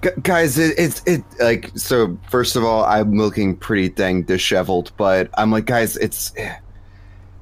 Gu 0.00 0.10
guys, 0.22 0.58
it, 0.58 0.78
it's 0.78 1.02
it 1.06 1.22
like 1.40 1.70
so. 1.76 2.18
First 2.30 2.54
of 2.56 2.64
all, 2.64 2.84
I'm 2.84 3.16
looking 3.16 3.56
pretty 3.56 3.88
dang 3.88 4.22
disheveled, 4.22 4.92
but 4.96 5.28
I'm 5.34 5.50
like, 5.50 5.64
guys, 5.64 5.96
it's 5.96 6.32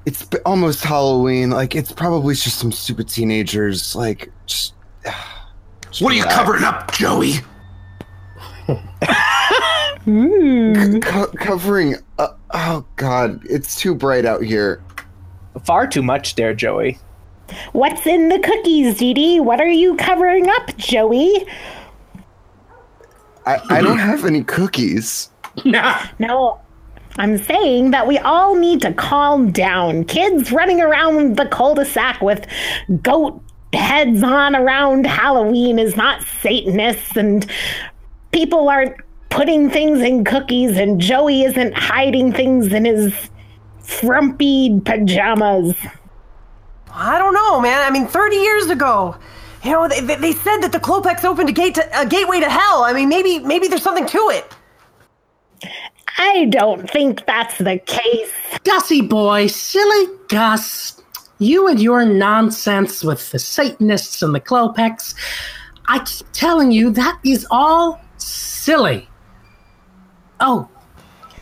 it's 0.05 0.27
almost 0.45 0.83
Halloween. 0.83 1.49
Like, 1.51 1.75
it's 1.75 1.91
probably 1.91 2.33
just 2.33 2.57
some 2.59 2.71
stupid 2.71 3.09
teenagers. 3.09 3.95
Like, 3.95 4.31
just. 4.45 4.73
just 5.03 6.01
What 6.01 6.11
are 6.13 6.15
you 6.15 6.23
relax. 6.23 6.35
covering 6.35 6.63
up, 6.63 6.91
Joey? 6.93 7.33
Co- 10.05 11.27
covering? 11.37 11.95
Uh, 12.17 12.27
oh 12.51 12.85
God, 12.95 13.41
it's 13.49 13.79
too 13.79 13.93
bright 13.93 14.25
out 14.25 14.41
here. 14.41 14.81
Far 15.65 15.87
too 15.87 16.01
much 16.03 16.35
there, 16.35 16.53
Joey. 16.53 16.97
What's 17.73 18.05
in 18.05 18.29
the 18.29 18.39
cookies, 18.39 18.97
Dee 18.97 19.13
Dee? 19.13 19.39
What 19.39 19.59
are 19.61 19.69
you 19.69 19.95
covering 19.97 20.49
up, 20.49 20.75
Joey? 20.77 21.45
I, 23.47 23.77
I 23.77 23.81
don't 23.81 23.97
have 23.97 24.25
any 24.25 24.43
cookies. 24.43 25.29
Nah. 25.63 26.05
No, 26.19 26.59
I'm 27.17 27.37
saying 27.37 27.91
that 27.91 28.05
we 28.05 28.17
all 28.19 28.55
need 28.55 28.81
to 28.81 28.93
calm 28.93 29.51
down. 29.51 30.03
Kids 30.03 30.51
running 30.51 30.81
around 30.81 31.37
the 31.37 31.45
cul-de-sac 31.45 32.21
with 32.21 32.45
goat 33.01 33.41
heads 33.73 34.21
on 34.21 34.55
around 34.55 35.07
Halloween 35.07 35.79
is 35.79 35.95
not 35.95 36.23
Satanists, 36.41 37.15
and 37.15 37.49
people 38.31 38.69
aren't 38.69 38.95
putting 39.29 39.69
things 39.69 40.01
in 40.01 40.25
cookies, 40.25 40.77
and 40.77 40.99
Joey 40.99 41.43
isn't 41.43 41.73
hiding 41.73 42.33
things 42.33 42.73
in 42.73 42.85
his 42.85 43.13
frumpy 43.79 44.81
pajamas. 44.81 45.73
I 46.91 47.17
don't 47.17 47.33
know, 47.33 47.61
man. 47.61 47.79
I 47.81 47.91
mean, 47.91 48.07
30 48.07 48.35
years 48.35 48.69
ago, 48.69 49.15
you 49.67 49.73
know, 49.73 49.87
they, 49.87 49.99
they 49.99 50.15
they 50.15 50.31
said 50.31 50.61
that 50.61 50.71
the 50.71 50.79
Klopeks 50.79 51.25
opened 51.25 51.49
a 51.49 51.51
gate 51.51 51.75
to, 51.75 51.99
a 51.99 52.05
gateway 52.05 52.39
to 52.39 52.49
hell. 52.49 52.83
I 52.83 52.93
mean, 52.93 53.09
maybe 53.09 53.39
maybe 53.39 53.67
there's 53.67 53.83
something 53.83 54.07
to 54.07 54.29
it. 54.31 54.55
I 56.17 56.45
don't 56.45 56.89
think 56.89 57.25
that's 57.25 57.57
the 57.57 57.77
case. 57.85 58.31
Gussie 58.63 59.01
boy, 59.01 59.47
silly 59.47 60.05
Gus. 60.29 61.01
You 61.39 61.67
and 61.67 61.79
your 61.79 62.05
nonsense 62.05 63.03
with 63.03 63.29
the 63.31 63.39
Satanists 63.39 64.23
and 64.23 64.33
the 64.33 64.39
Klopeks. 64.39 65.13
I 65.87 65.99
keep 65.99 66.27
telling 66.31 66.71
you 66.71 66.89
that 66.91 67.19
is 67.23 67.45
all 67.51 68.01
silly. 68.17 69.07
Oh, 70.39 70.67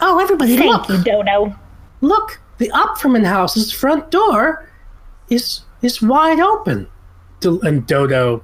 oh, 0.01 0.19
everybody, 0.19 0.57
Thank 0.57 0.89
look! 0.89 0.89
you, 0.89 1.03
Dodo. 1.03 1.55
Look, 2.01 2.39
the 2.57 2.69
Opferman 2.69 3.25
house's 3.25 3.71
front 3.71 4.09
door 4.09 4.69
is 5.29 5.61
is 5.81 6.01
wide 6.01 6.39
open. 6.39 6.87
Do- 7.45 7.61
And 7.61 7.85
Dodo 7.85 8.41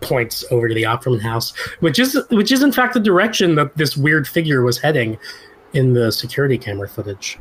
points 0.00 0.44
over 0.50 0.68
to 0.68 0.74
the 0.74 0.82
Opferman 0.82 1.20
house, 1.20 1.52
which 1.78 2.00
is 2.00 2.18
which 2.30 2.50
is 2.50 2.64
in 2.64 2.72
fact 2.72 2.94
the 2.94 3.00
direction 3.00 3.54
that 3.54 3.76
this 3.76 3.96
weird 3.96 4.26
figure 4.26 4.62
was 4.62 4.78
heading 4.78 5.18
in 5.72 5.92
the 5.92 6.10
security 6.10 6.58
camera 6.58 6.88
footage. 6.88 7.38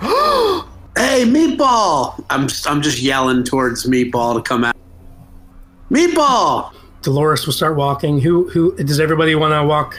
Hey, 0.96 1.22
Meatball! 1.24 2.24
I'm 2.28 2.48
I'm 2.66 2.82
just 2.82 3.00
yelling 3.00 3.44
towards 3.44 3.86
Meatball 3.86 4.34
to 4.34 4.42
come 4.42 4.64
out. 4.64 4.74
Meatball! 5.92 6.72
Dolores 7.02 7.46
will 7.46 7.52
start 7.52 7.76
walking. 7.76 8.20
Who 8.20 8.48
who 8.50 8.74
does 8.76 8.98
everybody 8.98 9.36
want 9.36 9.52
to 9.52 9.64
walk 9.64 9.96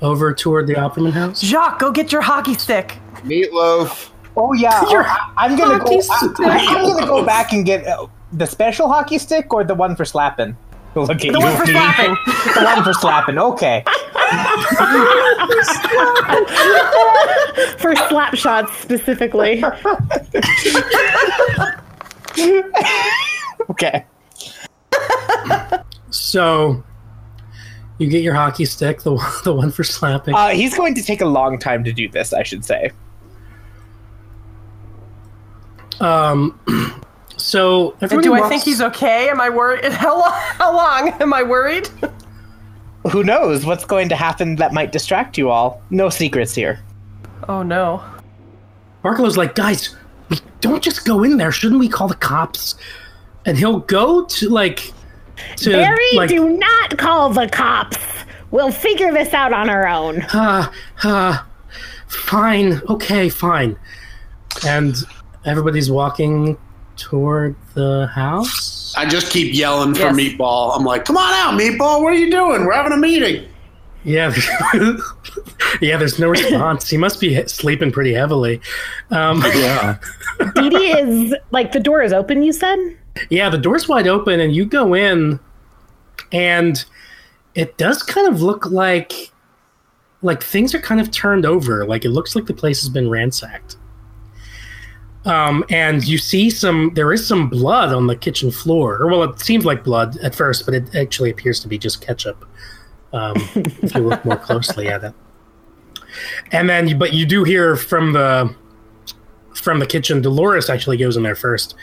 over 0.00 0.32
toward 0.32 0.66
the 0.66 0.74
Opferman 0.74 1.12
house? 1.12 1.42
Jacques, 1.42 1.78
go 1.78 1.92
get 1.92 2.10
your 2.10 2.22
hockey 2.22 2.54
stick. 2.54 2.96
Meatloaf. 3.16 4.08
Oh 4.34 4.54
yeah, 4.54 4.80
Your 4.90 5.02
oh, 5.02 5.08
I- 5.08 5.32
I'm 5.36 5.58
gonna 5.58 5.78
go. 5.78 6.00
hockey 6.02 6.44
I, 6.44 6.56
am 6.58 6.86
gonna 6.86 7.06
go 7.06 7.22
back 7.26 7.52
and 7.52 7.66
get 7.66 7.86
uh, 7.86 8.06
the 8.32 8.46
special 8.46 8.88
hockey 8.88 9.18
stick 9.18 9.52
or 9.52 9.64
the 9.64 9.74
one 9.74 9.96
for 9.96 10.04
slapping. 10.04 10.56
Look 10.94 11.10
at 11.10 11.18
The 11.20 11.26
you, 11.26 11.38
one 11.38 11.56
for 11.56 11.64
Pete. 11.64 11.72
slapping. 11.76 12.16
The 12.54 12.62
one 12.64 12.84
for 12.84 12.92
slapping. 12.94 13.38
Okay. 13.38 13.84
For 17.78 17.94
slap 18.08 18.34
shots 18.34 18.76
specifically. 18.78 19.62
Okay. 23.70 24.04
So 26.10 26.82
you 27.98 28.08
get 28.08 28.22
your 28.22 28.34
hockey 28.34 28.64
stick, 28.64 29.02
the 29.02 29.12
one- 29.12 29.32
the 29.44 29.52
one 29.54 29.70
for 29.70 29.84
slapping. 29.84 30.34
Uh, 30.34 30.48
he's 30.48 30.74
going 30.76 30.94
to 30.94 31.02
take 31.02 31.20
a 31.20 31.26
long 31.26 31.58
time 31.58 31.84
to 31.84 31.92
do 31.92 32.08
this. 32.08 32.32
I 32.32 32.42
should 32.42 32.64
say. 32.64 32.90
Um, 36.00 36.58
so 37.48 37.92
And 37.92 38.02
everybody 38.12 38.28
do 38.28 38.34
I 38.34 38.46
think 38.50 38.62
he's 38.62 38.82
okay? 38.82 39.30
Am 39.30 39.40
I 39.40 39.48
worried? 39.48 39.84
How 39.92 40.18
long? 40.18 40.32
How 40.32 40.76
long 40.76 41.08
am 41.20 41.32
I 41.32 41.42
worried? 41.42 41.88
Who 43.10 43.24
knows 43.24 43.64
what's 43.64 43.86
going 43.86 44.10
to 44.10 44.16
happen 44.16 44.56
that 44.56 44.74
might 44.74 44.92
distract 44.92 45.38
you 45.38 45.48
all? 45.48 45.80
No 45.88 46.10
secrets 46.10 46.54
here. 46.54 46.78
Oh 47.48 47.62
no. 47.62 48.04
Barkalow's 49.02 49.38
like, 49.38 49.54
guys, 49.54 49.96
we 50.28 50.38
don't 50.60 50.82
just 50.82 51.06
go 51.06 51.22
in 51.22 51.38
there. 51.38 51.50
Shouldn't 51.50 51.80
we 51.80 51.88
call 51.88 52.06
the 52.06 52.16
cops? 52.16 52.74
And 53.46 53.56
he'll 53.56 53.78
go 53.80 54.26
to 54.26 54.48
like 54.50 54.92
to 55.56 55.70
Barry, 55.70 56.12
like 56.16 56.28
do 56.28 56.50
not 56.50 56.98
call 56.98 57.30
the 57.30 57.48
cops. 57.48 57.96
We'll 58.50 58.72
figure 58.72 59.10
this 59.10 59.32
out 59.32 59.54
on 59.54 59.70
our 59.70 59.88
own. 59.88 60.20
uh, 60.34 60.70
uh, 61.02 61.38
fine, 62.08 62.82
okay, 62.90 63.30
fine. 63.30 63.78
And 64.66 64.96
everybody's 65.46 65.90
walking 65.90 66.58
toward 66.98 67.56
the 67.74 68.06
house. 68.14 68.94
I 68.96 69.06
just 69.06 69.32
keep 69.32 69.54
yelling 69.54 69.94
for 69.94 70.00
Yes. 70.00 70.16
Meatball. 70.16 70.76
I'm 70.76 70.84
like, 70.84 71.04
come 71.04 71.16
on 71.16 71.32
out, 71.32 71.58
Meatball. 71.60 72.02
What 72.02 72.12
are 72.12 72.16
you 72.16 72.30
doing? 72.30 72.66
We're 72.66 72.74
having 72.74 72.92
a 72.92 72.96
meeting. 72.96 73.48
Yeah, 74.04 74.32
yeah. 75.80 75.96
There's 75.96 76.18
no 76.18 76.28
response. 76.28 76.88
He 76.88 76.96
must 76.96 77.20
be 77.20 77.42
sleeping 77.46 77.90
pretty 77.92 78.12
heavily. 78.14 78.60
Um, 79.10 79.42
Yeah. 79.54 79.98
Dee 80.54 80.70
Dee 80.70 80.76
is 80.98 81.34
like 81.50 81.72
the 81.72 81.80
door 81.80 82.02
is 82.02 82.12
open. 82.12 82.42
You 82.42 82.52
said. 82.52 82.78
Yeah, 83.28 83.50
the 83.50 83.58
door's 83.58 83.88
wide 83.88 84.06
open, 84.06 84.38
and 84.40 84.54
you 84.54 84.64
go 84.66 84.94
in, 84.94 85.40
and 86.32 86.84
it 87.56 87.76
does 87.76 88.02
kind 88.04 88.28
of 88.32 88.40
look 88.40 88.66
like 88.66 89.32
like 90.22 90.42
things 90.42 90.74
are 90.74 90.80
kind 90.80 91.00
of 91.00 91.10
turned 91.10 91.44
over. 91.44 91.84
Like 91.84 92.04
it 92.04 92.10
looks 92.10 92.36
like 92.36 92.46
the 92.46 92.54
place 92.54 92.80
has 92.82 92.88
been 92.88 93.10
ransacked. 93.10 93.76
Um, 95.28 95.62
and 95.68 96.02
you 96.08 96.16
see 96.16 96.48
some. 96.48 96.92
There 96.94 97.12
is 97.12 97.26
some 97.26 97.48
blood 97.50 97.92
on 97.92 98.06
the 98.06 98.16
kitchen 98.16 98.50
floor. 98.50 99.06
Well, 99.06 99.22
it 99.24 99.38
seems 99.40 99.64
like 99.66 99.84
blood 99.84 100.16
at 100.18 100.34
first, 100.34 100.64
but 100.64 100.74
it 100.74 100.94
actually 100.96 101.30
appears 101.30 101.60
to 101.60 101.68
be 101.68 101.76
just 101.78 102.00
ketchup. 102.00 102.44
Um, 103.12 103.34
if 103.54 103.94
you 103.94 104.00
look 104.08 104.24
more 104.24 104.36
closely 104.38 104.88
at 104.88 105.04
it. 105.04 105.12
And 106.50 106.68
then, 106.68 106.98
but 106.98 107.12
you 107.12 107.26
do 107.26 107.44
hear 107.44 107.76
from 107.76 108.14
the 108.14 108.54
from 109.54 109.78
the 109.80 109.86
kitchen. 109.86 110.22
Dolores 110.22 110.70
actually 110.70 110.96
goes 110.96 111.16
in 111.18 111.22
there 111.22 111.36
first, 111.36 111.74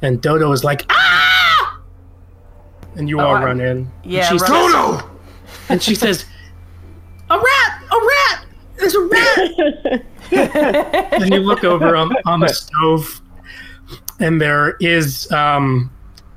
and 0.00 0.20
Dodo 0.22 0.50
is 0.52 0.64
like, 0.64 0.86
"Ah!" 0.90 1.80
And 2.94 3.10
you 3.10 3.20
all 3.20 3.34
I- 3.36 3.44
run 3.44 3.60
in. 3.60 3.90
Yeah, 4.04 4.30
and 4.30 4.40
she, 4.40 4.50
run- 4.50 4.72
says, 4.72 5.04
and 5.68 5.82
she 5.82 5.94
says, 5.94 6.24
"A 7.28 7.36
rat! 7.36 7.82
A 7.92 7.96
rat! 7.96 8.46
There's 8.78 8.94
a 8.94 9.02
rat!" 9.02 10.04
and 10.32 11.32
you 11.32 11.40
look 11.40 11.64
over 11.64 11.96
on, 11.96 12.14
on 12.24 12.40
the 12.40 12.48
stove, 12.48 13.20
and 14.20 14.40
there 14.40 14.76
is 14.80 15.30
um, 15.32 15.90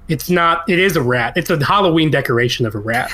it's 0.07 0.29
not. 0.29 0.67
It 0.69 0.79
is 0.79 0.95
a 0.95 1.01
rat. 1.01 1.33
It's 1.35 1.49
a 1.49 1.63
Halloween 1.63 2.11
decoration 2.11 2.65
of 2.65 2.75
a 2.75 2.79
rat. 2.79 3.11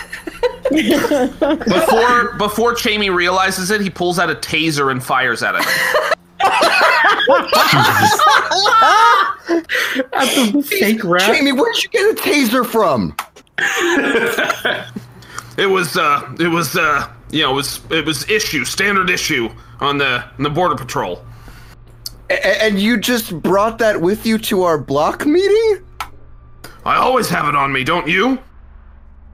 Before 0.70 2.34
before 2.38 2.74
Jamie 2.74 3.10
realizes 3.10 3.70
it, 3.72 3.82
he 3.82 3.90
pulls 3.90 4.18
out 4.18 4.30
a 4.30 4.36
taser 4.36 4.92
and 4.92 5.04
fires 5.04 5.44
at 5.44 5.56
it. 5.56 5.66
That's 10.12 10.38
a 10.38 10.62
fake 10.64 11.04
rat. 11.04 11.36
Jamie, 11.36 11.52
where'd 11.52 11.82
you 11.84 11.90
get 11.90 12.18
a 12.18 12.22
taser 12.22 12.66
from? 12.66 13.16
It 15.58 15.68
was 15.68 15.96
uh 15.96 16.36
it 16.40 16.50
was 16.50 16.76
uh 16.76 17.10
you 17.36 17.42
know, 17.42 17.52
it 17.52 17.56
was 17.56 17.82
it 17.92 18.06
was 18.06 18.30
issue, 18.30 18.64
standard 18.64 19.10
issue 19.10 19.50
on 19.82 19.98
the 19.98 20.24
on 20.38 20.44
the 20.44 20.50
border 20.50 20.76
patrol. 20.76 21.22
A- 22.30 22.64
and 22.64 22.80
you 22.80 22.98
just 22.98 23.42
brought 23.42 23.78
that 23.80 24.00
with 24.00 24.26
you 24.26 24.38
to 24.38 24.64
our 24.64 24.78
block 24.78 25.26
meeting? 25.26 25.86
I 26.86 26.96
always 26.96 27.28
have 27.28 27.50
it 27.50 27.56
on 27.56 27.74
me, 27.74 27.84
don't 27.84 28.08
you? 28.08 28.40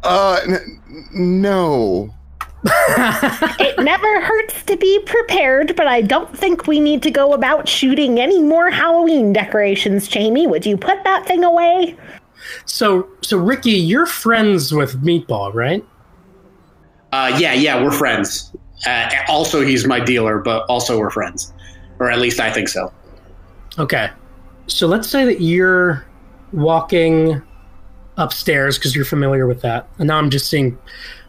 Uh, 0.01 0.39
n- 0.47 0.81
no. 1.13 2.11
It 2.63 3.79
never 3.79 4.21
hurts 4.21 4.63
to 4.63 4.77
be 4.77 4.99
prepared, 5.05 5.75
but 5.75 5.87
I 5.87 6.01
don't 6.01 6.35
think 6.35 6.65
we 6.65 6.79
need 6.79 7.03
to 7.03 7.11
go 7.11 7.33
about 7.33 7.69
shooting 7.69 8.19
any 8.19 8.41
more 8.41 8.71
Halloween 8.71 9.31
decorations, 9.31 10.07
Jamie. 10.07 10.47
Would 10.47 10.65
you 10.65 10.75
put 10.75 11.03
that 11.03 11.27
thing 11.27 11.43
away? 11.43 11.95
So, 12.65 13.07
so 13.21 13.37
Ricky, 13.37 13.71
you're 13.71 14.07
friends 14.07 14.71
with 14.71 15.03
Meatball, 15.03 15.53
right? 15.53 15.85
Uh, 17.11 17.35
yeah, 17.39 17.53
yeah, 17.53 17.83
we're 17.83 17.91
friends. 17.91 18.55
Uh, 18.85 19.09
also, 19.27 19.61
he's 19.61 19.85
my 19.85 19.99
dealer, 19.99 20.39
but 20.39 20.65
also 20.69 20.97
we're 20.99 21.09
friends, 21.09 21.53
or 21.99 22.09
at 22.09 22.19
least 22.19 22.39
I 22.39 22.51
think 22.51 22.67
so. 22.69 22.91
Okay. 23.77 24.09
So 24.67 24.87
let's 24.87 25.09
say 25.09 25.25
that 25.25 25.41
you're 25.41 26.05
walking 26.53 27.41
upstairs 28.17 28.77
because 28.77 28.95
you're 28.95 29.05
familiar 29.05 29.47
with 29.47 29.61
that, 29.61 29.87
and 29.99 30.07
now 30.07 30.17
I'm 30.17 30.29
just 30.29 30.49
seeing 30.49 30.77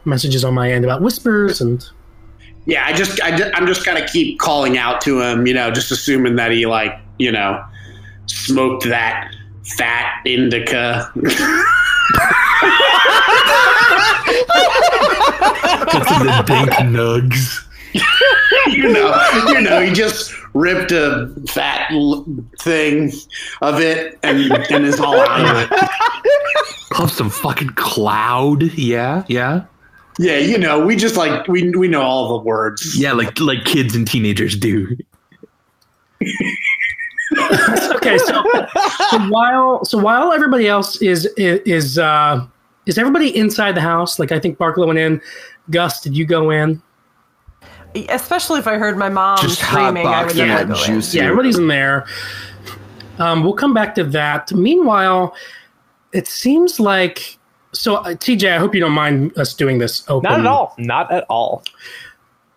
messages 0.04 0.44
on 0.44 0.54
my 0.54 0.70
end 0.72 0.84
about 0.84 1.00
whispers 1.02 1.60
and 1.60 1.84
Yeah, 2.66 2.84
I 2.86 2.92
just, 2.92 3.20
I, 3.22 3.36
ju- 3.36 3.50
I'm 3.54 3.66
just 3.66 3.84
gonna 3.86 4.06
keep 4.06 4.38
calling 4.38 4.78
out 4.78 5.00
to 5.02 5.20
him, 5.20 5.46
you 5.46 5.54
know, 5.54 5.70
just 5.70 5.90
assuming 5.92 6.36
that 6.36 6.50
he 6.52 6.66
like, 6.66 6.92
you 7.18 7.30
know, 7.32 7.62
smoked 8.26 8.84
that 8.84 9.32
fat 9.76 10.22
indica. 10.24 11.10
Of 15.94 16.04
the 16.04 16.44
dank 16.46 16.70
nugs. 16.90 17.64
you 18.72 18.92
know, 18.92 19.28
you 19.48 19.60
know, 19.60 19.80
he 19.80 19.92
just 19.92 20.32
ripped 20.54 20.92
a 20.92 21.32
fat 21.48 21.90
l- 21.92 22.24
thing 22.58 23.12
of 23.60 23.80
it 23.80 24.18
and 24.22 24.40
and 24.70 24.84
is 24.84 24.98
all 25.00 25.20
out 25.20 25.40
of 25.40 25.70
it. 25.70 25.90
Puff 26.90 27.12
some 27.12 27.30
fucking 27.30 27.70
cloud. 27.70 28.62
Yeah, 28.78 29.24
yeah. 29.28 29.64
Yeah, 30.18 30.38
you 30.38 30.58
know, 30.58 30.84
we 30.84 30.96
just 30.96 31.16
like 31.16 31.46
we 31.48 31.70
we 31.70 31.88
know 31.88 32.02
all 32.02 32.38
the 32.38 32.44
words. 32.44 32.98
Yeah, 32.98 33.12
like 33.12 33.38
like 33.40 33.64
kids 33.64 33.94
and 33.94 34.06
teenagers 34.06 34.56
do. 34.56 34.96
okay. 37.96 38.18
So, 38.18 38.44
so 39.10 39.18
while 39.28 39.84
so 39.84 39.98
while 39.98 40.32
everybody 40.32 40.68
else 40.68 41.00
is 41.02 41.26
is 41.36 41.98
uh, 41.98 42.46
is 42.86 42.98
everybody 42.98 43.36
inside 43.36 43.74
the 43.74 43.80
house? 43.80 44.18
Like 44.18 44.32
I 44.32 44.38
think 44.38 44.58
Barkalow 44.58 44.86
went 44.86 44.98
in. 44.98 45.20
Gus, 45.70 46.00
did 46.00 46.16
you 46.16 46.24
go 46.26 46.50
in? 46.50 46.82
Especially 48.08 48.58
if 48.58 48.66
I 48.66 48.78
heard 48.78 48.96
my 48.96 49.08
mom 49.10 49.38
Just 49.42 49.60
screaming, 49.60 50.06
I 50.06 50.24
would 50.24 50.32
hotboxing 50.32 50.46
never 50.46 50.64
go 50.64 50.74
in. 50.74 50.86
juicy. 50.86 51.18
Yeah, 51.18 51.24
everybody's 51.24 51.58
in 51.58 51.68
there. 51.68 52.06
Um, 53.18 53.44
we'll 53.44 53.52
come 53.52 53.74
back 53.74 53.94
to 53.96 54.04
that. 54.04 54.50
Meanwhile, 54.52 55.34
it 56.12 56.26
seems 56.26 56.80
like 56.80 57.38
so. 57.72 57.96
Uh, 57.96 58.14
TJ, 58.14 58.50
I 58.50 58.58
hope 58.58 58.74
you 58.74 58.80
don't 58.80 58.92
mind 58.92 59.36
us 59.36 59.52
doing 59.54 59.78
this 59.78 60.08
open. 60.08 60.30
Not 60.30 60.40
at 60.40 60.46
all. 60.46 60.74
Not 60.78 61.12
at 61.12 61.24
all. 61.28 61.62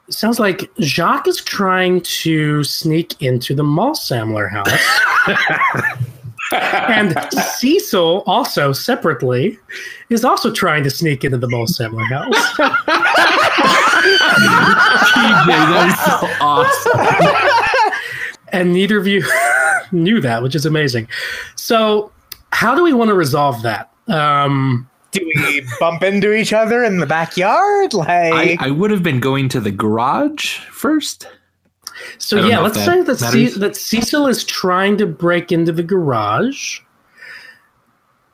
Sounds 0.10 0.40
like 0.40 0.70
Jacques 0.80 1.28
is 1.28 1.42
trying 1.44 2.02
to 2.02 2.64
sneak 2.64 3.20
into 3.22 3.56
the 3.56 3.64
Mulsamler 3.64 4.50
house. 4.52 4.70
and 6.52 7.16
Cecil, 7.58 8.24
also 8.28 8.72
separately, 8.72 9.58
is 10.10 10.24
also 10.24 10.52
trying 10.52 10.84
to 10.84 10.92
sneak 10.92 11.24
into 11.24 11.38
the 11.38 11.48
Mulsamler 11.48 12.08
house. 12.08 12.58
that 15.48 15.88
is 15.88 15.98
so 16.06 16.28
awesome. 16.40 17.02
and 18.50 18.74
neither 18.74 18.98
of 18.98 19.08
you 19.08 19.24
knew 19.92 20.22
that, 20.22 20.44
which 20.44 20.54
is 20.56 20.66
amazing. 20.66 21.08
So, 21.56 22.12
how 22.52 22.76
do 22.76 22.84
we 22.84 22.94
want 22.94 23.10
to 23.10 23.16
resolve 23.16 23.64
that? 23.64 23.92
Um, 24.08 24.88
Do 25.16 25.32
we 25.36 25.62
bump 25.80 26.04
into 26.04 26.34
each 26.34 26.54
other 26.54 26.84
in 26.84 27.00
the 27.00 27.06
backyard? 27.06 27.94
Like, 27.94 28.62
I 28.62 28.70
would 28.72 28.92
have 28.92 29.04
been 29.04 29.20
going 29.20 29.50
to 29.50 29.60
the 29.60 29.72
garage 29.72 30.58
first. 30.72 31.28
so 32.18 32.46
yeah, 32.46 32.60
let's 32.60 32.78
that 32.78 32.86
say 32.86 33.02
that, 33.02 33.18
Ce- 33.18 33.22
matters. 33.22 33.56
that 33.56 33.76
Cecil 33.76 34.28
is 34.28 34.44
trying 34.44 34.98
to 34.98 35.06
break 35.06 35.52
into 35.52 35.72
the 35.72 35.84
garage, 35.84 36.80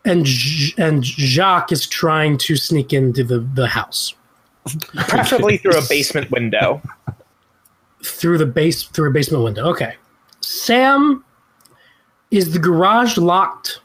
and 0.06 0.26
J- 0.26 0.74
and 0.82 1.04
Jacques 1.06 1.72
is 1.72 1.86
trying 1.88 2.38
to 2.40 2.56
sneak 2.56 2.92
into 2.94 3.24
the, 3.24 3.40
the 3.40 3.68
house 3.68 4.14
preferably 4.96 5.58
through 5.58 5.78
a 5.78 5.82
basement 5.90 6.30
window. 6.32 6.82
through 8.04 8.38
the 8.40 8.46
base 8.48 8.84
through 8.84 9.10
a 9.10 9.14
basement 9.14 9.44
window. 9.44 9.66
Okay, 9.70 9.96
Sam, 10.42 11.24
is 12.32 12.54
the 12.54 12.60
garage 12.60 13.18
locked? 13.18 13.80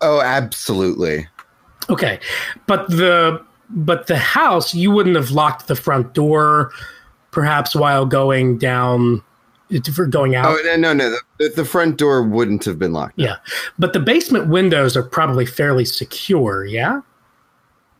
Oh, 0.00 0.20
absolutely. 0.20 1.26
Okay, 1.90 2.20
but 2.66 2.88
the 2.88 3.42
but 3.70 4.06
the 4.06 4.16
house 4.16 4.74
you 4.74 4.90
wouldn't 4.90 5.16
have 5.16 5.30
locked 5.30 5.68
the 5.68 5.76
front 5.76 6.14
door, 6.14 6.70
perhaps 7.30 7.74
while 7.74 8.06
going 8.06 8.58
down 8.58 9.22
for 9.94 10.06
going 10.06 10.34
out. 10.34 10.46
Oh 10.46 10.60
no, 10.64 10.76
no, 10.76 10.92
no. 10.92 11.16
The, 11.38 11.48
the 11.56 11.64
front 11.64 11.98
door 11.98 12.22
wouldn't 12.22 12.64
have 12.64 12.78
been 12.78 12.92
locked. 12.92 13.14
Yeah, 13.16 13.36
but 13.78 13.92
the 13.92 14.00
basement 14.00 14.48
windows 14.48 14.96
are 14.96 15.02
probably 15.02 15.44
fairly 15.46 15.84
secure. 15.84 16.64
Yeah, 16.64 17.00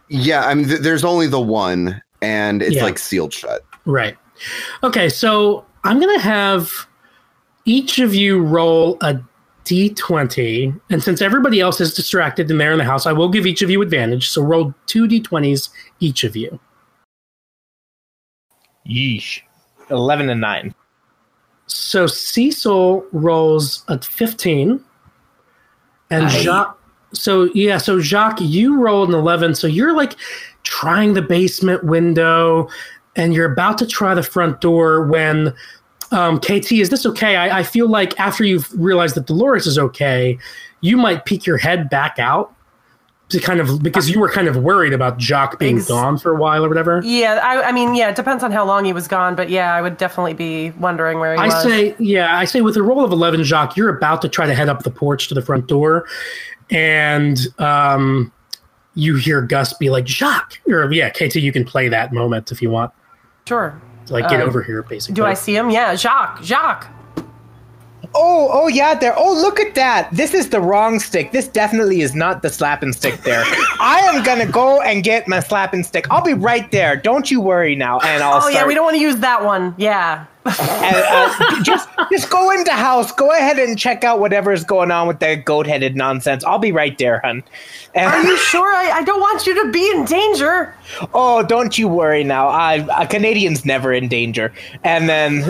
Yeah, 0.08 0.46
I 0.46 0.54
mean, 0.54 0.68
th- 0.68 0.80
there's 0.80 1.04
only 1.04 1.26
the 1.26 1.40
one, 1.40 2.00
and 2.22 2.62
it's 2.62 2.76
Yeah. 2.76 2.84
like 2.84 2.98
sealed 2.98 3.32
shut. 3.32 3.62
right. 3.86 4.16
Okay, 4.84 5.08
so 5.08 5.64
I'm 5.84 5.98
gonna 6.00 6.20
have 6.20 6.86
each 7.64 7.98
of 7.98 8.14
you 8.14 8.40
roll 8.40 8.96
a 9.02 9.18
d20, 9.68 10.80
and 10.90 11.02
since 11.02 11.20
everybody 11.20 11.60
else 11.60 11.80
is 11.80 11.92
distracted 11.94 12.50
and 12.50 12.58
they're 12.60 12.72
in 12.72 12.78
the 12.78 12.84
house, 12.84 13.06
I 13.06 13.12
will 13.12 13.28
give 13.28 13.46
each 13.46 13.62
of 13.62 13.70
you 13.70 13.82
advantage. 13.82 14.28
So 14.28 14.42
roll 14.42 14.74
two 14.86 15.06
d20s 15.06 15.68
each 16.00 16.24
of 16.24 16.36
you. 16.36 16.58
Yeesh. 18.88 19.42
11 19.90 20.30
and 20.30 20.40
9. 20.40 20.74
So 21.66 22.06
Cecil 22.06 23.04
rolls 23.12 23.84
a 23.88 24.00
15. 24.00 24.82
And 26.10 26.24
Aye. 26.24 26.42
Jacques 26.42 26.78
so 27.12 27.44
yeah, 27.54 27.78
so 27.78 28.00
Jacques, 28.00 28.40
you 28.40 28.78
rolled 28.80 29.08
an 29.08 29.14
11. 29.14 29.54
So 29.54 29.66
you're 29.66 29.96
like 29.96 30.16
trying 30.62 31.14
the 31.14 31.22
basement 31.22 31.84
window 31.84 32.68
and 33.16 33.34
you're 33.34 33.50
about 33.50 33.78
to 33.78 33.86
try 33.86 34.14
the 34.14 34.22
front 34.22 34.60
door 34.60 35.04
when 35.04 35.54
um, 36.10 36.38
KT, 36.38 36.72
is 36.72 36.90
this 36.90 37.04
okay? 37.06 37.36
I, 37.36 37.60
I 37.60 37.62
feel 37.62 37.88
like 37.88 38.18
after 38.18 38.44
you've 38.44 38.68
realized 38.78 39.14
that 39.16 39.26
Dolores 39.26 39.66
is 39.66 39.78
okay, 39.78 40.38
you 40.80 40.96
might 40.96 41.24
peek 41.24 41.46
your 41.46 41.58
head 41.58 41.90
back 41.90 42.18
out 42.18 42.54
to 43.28 43.38
kind 43.38 43.60
of 43.60 43.82
because 43.82 44.08
you 44.08 44.18
were 44.18 44.30
kind 44.30 44.48
of 44.48 44.56
worried 44.56 44.94
about 44.94 45.20
Jacques 45.20 45.58
being 45.58 45.76
Ex- 45.76 45.88
gone 45.88 46.16
for 46.16 46.34
a 46.34 46.40
while 46.40 46.64
or 46.64 46.68
whatever. 46.68 47.02
Yeah, 47.04 47.40
I, 47.42 47.68
I 47.68 47.72
mean, 47.72 47.94
yeah, 47.94 48.08
it 48.08 48.16
depends 48.16 48.42
on 48.42 48.52
how 48.52 48.64
long 48.64 48.84
he 48.84 48.92
was 48.92 49.06
gone, 49.06 49.34
but 49.34 49.50
yeah, 49.50 49.74
I 49.74 49.82
would 49.82 49.98
definitely 49.98 50.34
be 50.34 50.70
wondering 50.72 51.18
where 51.18 51.34
he 51.34 51.38
I 51.40 51.46
was. 51.48 51.62
say, 51.62 51.94
yeah, 51.98 52.38
I 52.38 52.46
say 52.46 52.62
with 52.62 52.76
a 52.76 52.82
roll 52.82 53.04
of 53.04 53.12
11, 53.12 53.44
Jacques, 53.44 53.76
you're 53.76 53.94
about 53.94 54.22
to 54.22 54.28
try 54.28 54.46
to 54.46 54.54
head 54.54 54.68
up 54.68 54.82
the 54.82 54.90
porch 54.90 55.28
to 55.28 55.34
the 55.34 55.42
front 55.42 55.66
door. 55.66 56.06
And 56.70 57.38
um, 57.58 58.32
you 58.94 59.16
hear 59.16 59.42
Gus 59.42 59.74
be 59.74 59.90
like, 59.90 60.06
Jacques, 60.06 60.60
or 60.66 60.90
yeah, 60.92 61.10
KT, 61.10 61.36
you 61.36 61.52
can 61.52 61.64
play 61.64 61.88
that 61.88 62.12
moment 62.12 62.50
if 62.50 62.62
you 62.62 62.70
want. 62.70 62.92
sure. 63.46 63.78
Like, 64.10 64.28
get 64.28 64.40
Uh, 64.40 64.44
over 64.44 64.62
here, 64.62 64.82
basically. 64.82 65.14
Do 65.14 65.24
I 65.24 65.34
see 65.34 65.54
him? 65.56 65.70
Yeah, 65.70 65.94
Jacques. 65.94 66.42
Jacques. 66.42 66.88
Oh, 68.20 68.48
oh 68.52 68.66
yeah, 68.66 68.94
there. 68.94 69.14
Oh, 69.16 69.32
look 69.32 69.60
at 69.60 69.76
that. 69.76 70.08
This 70.10 70.34
is 70.34 70.50
the 70.50 70.60
wrong 70.60 70.98
stick. 70.98 71.30
This 71.30 71.46
definitely 71.46 72.00
is 72.00 72.16
not 72.16 72.42
the 72.42 72.50
slapping 72.50 72.92
stick 72.92 73.22
there. 73.22 73.42
I 73.80 74.00
am 74.12 74.24
gonna 74.24 74.46
go 74.50 74.80
and 74.80 75.04
get 75.04 75.28
my 75.28 75.38
slapping 75.38 75.84
stick. 75.84 76.06
I'll 76.10 76.24
be 76.24 76.34
right 76.34 76.68
there. 76.72 76.96
Don't 76.96 77.30
you 77.30 77.40
worry 77.40 77.76
now. 77.76 78.00
And 78.00 78.22
I'll 78.22 78.38
Oh 78.38 78.40
start. 78.40 78.54
yeah, 78.54 78.66
we 78.66 78.74
don't 78.74 78.84
want 78.84 78.96
to 78.96 79.00
use 79.02 79.18
that 79.18 79.44
one. 79.44 79.72
Yeah. 79.78 80.26
and, 80.46 80.96
uh, 80.96 81.62
just 81.62 81.88
just 82.10 82.30
go 82.30 82.50
into 82.50 82.72
house. 82.72 83.12
Go 83.12 83.30
ahead 83.30 83.58
and 83.58 83.78
check 83.78 84.02
out 84.02 84.18
whatever's 84.18 84.64
going 84.64 84.90
on 84.90 85.06
with 85.06 85.20
that 85.20 85.44
goat-headed 85.44 85.94
nonsense. 85.94 86.42
I'll 86.42 86.58
be 86.58 86.72
right 86.72 86.96
there, 86.98 87.20
hun. 87.22 87.44
And, 87.94 88.06
Are 88.10 88.22
you 88.24 88.36
sure? 88.50 88.66
I, 88.74 88.90
I 88.98 89.02
don't 89.02 89.20
want 89.20 89.46
you 89.46 89.54
to 89.64 89.70
be 89.70 89.90
in 89.90 90.04
danger. 90.06 90.74
oh, 91.14 91.42
don't 91.44 91.76
you 91.78 91.86
worry 91.86 92.24
now. 92.24 92.48
I 92.48 92.84
a 93.00 93.06
Canadian's 93.06 93.64
never 93.64 93.92
in 93.92 94.08
danger. 94.08 94.52
And 94.82 95.08
then. 95.08 95.44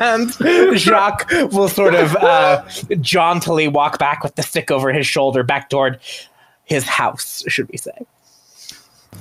And 0.00 0.30
Jacques 0.78 1.30
will 1.52 1.68
sort 1.68 1.94
of 1.94 2.14
uh, 2.16 2.62
jauntily 3.00 3.68
walk 3.68 3.98
back 3.98 4.22
with 4.22 4.34
the 4.36 4.42
stick 4.42 4.70
over 4.70 4.92
his 4.92 5.06
shoulder 5.06 5.42
back 5.42 5.70
toward 5.70 5.98
his 6.64 6.84
house, 6.84 7.42
should 7.48 7.68
we 7.70 7.78
say. 7.78 7.92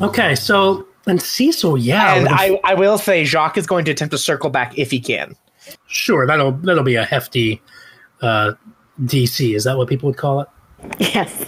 Okay, 0.01 0.35
so, 0.35 0.85
and 1.05 1.21
Cecil, 1.21 1.77
yeah. 1.77 2.15
And 2.15 2.23
with 2.23 2.31
a- 2.31 2.35
I, 2.35 2.59
I 2.63 2.73
will 2.73 2.97
say 2.97 3.23
Jacques 3.25 3.57
is 3.57 3.67
going 3.67 3.85
to 3.85 3.91
attempt 3.91 4.11
to 4.11 4.17
circle 4.17 4.49
back 4.49 4.77
if 4.77 4.91
he 4.91 4.99
can. 4.99 5.35
sure, 5.87 6.27
that'll, 6.27 6.51
that'll 6.51 6.83
be 6.83 6.95
a 6.95 7.05
hefty 7.05 7.61
uh, 8.21 8.53
DC. 9.03 9.55
Is 9.55 9.63
that 9.63 9.77
what 9.77 9.87
people 9.87 10.07
would 10.07 10.17
call 10.17 10.41
it? 10.41 10.47
Yes. 10.99 11.45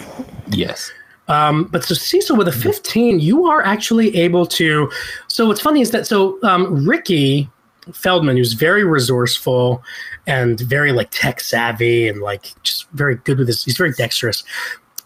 Yes. 0.49 0.91
Um, 1.27 1.65
but 1.65 1.83
so 1.83 1.93
Cecil 1.93 2.37
with 2.37 2.47
a 2.47 2.51
15, 2.51 3.19
you 3.19 3.45
are 3.45 3.61
actually 3.61 4.15
able 4.15 4.45
to. 4.47 4.89
So 5.27 5.47
what's 5.47 5.61
funny 5.61 5.81
is 5.81 5.91
that 5.91 6.07
so 6.07 6.39
um, 6.43 6.87
Ricky 6.87 7.49
Feldman, 7.93 8.37
who's 8.37 8.53
very 8.53 8.83
resourceful 8.83 9.83
and 10.25 10.59
very 10.59 10.91
like 10.91 11.09
tech 11.11 11.39
savvy 11.39 12.07
and 12.07 12.21
like 12.21 12.47
just 12.63 12.89
very 12.91 13.15
good 13.15 13.39
with 13.39 13.47
his, 13.47 13.63
he's 13.63 13.77
very 13.77 13.91
dexterous. 13.91 14.43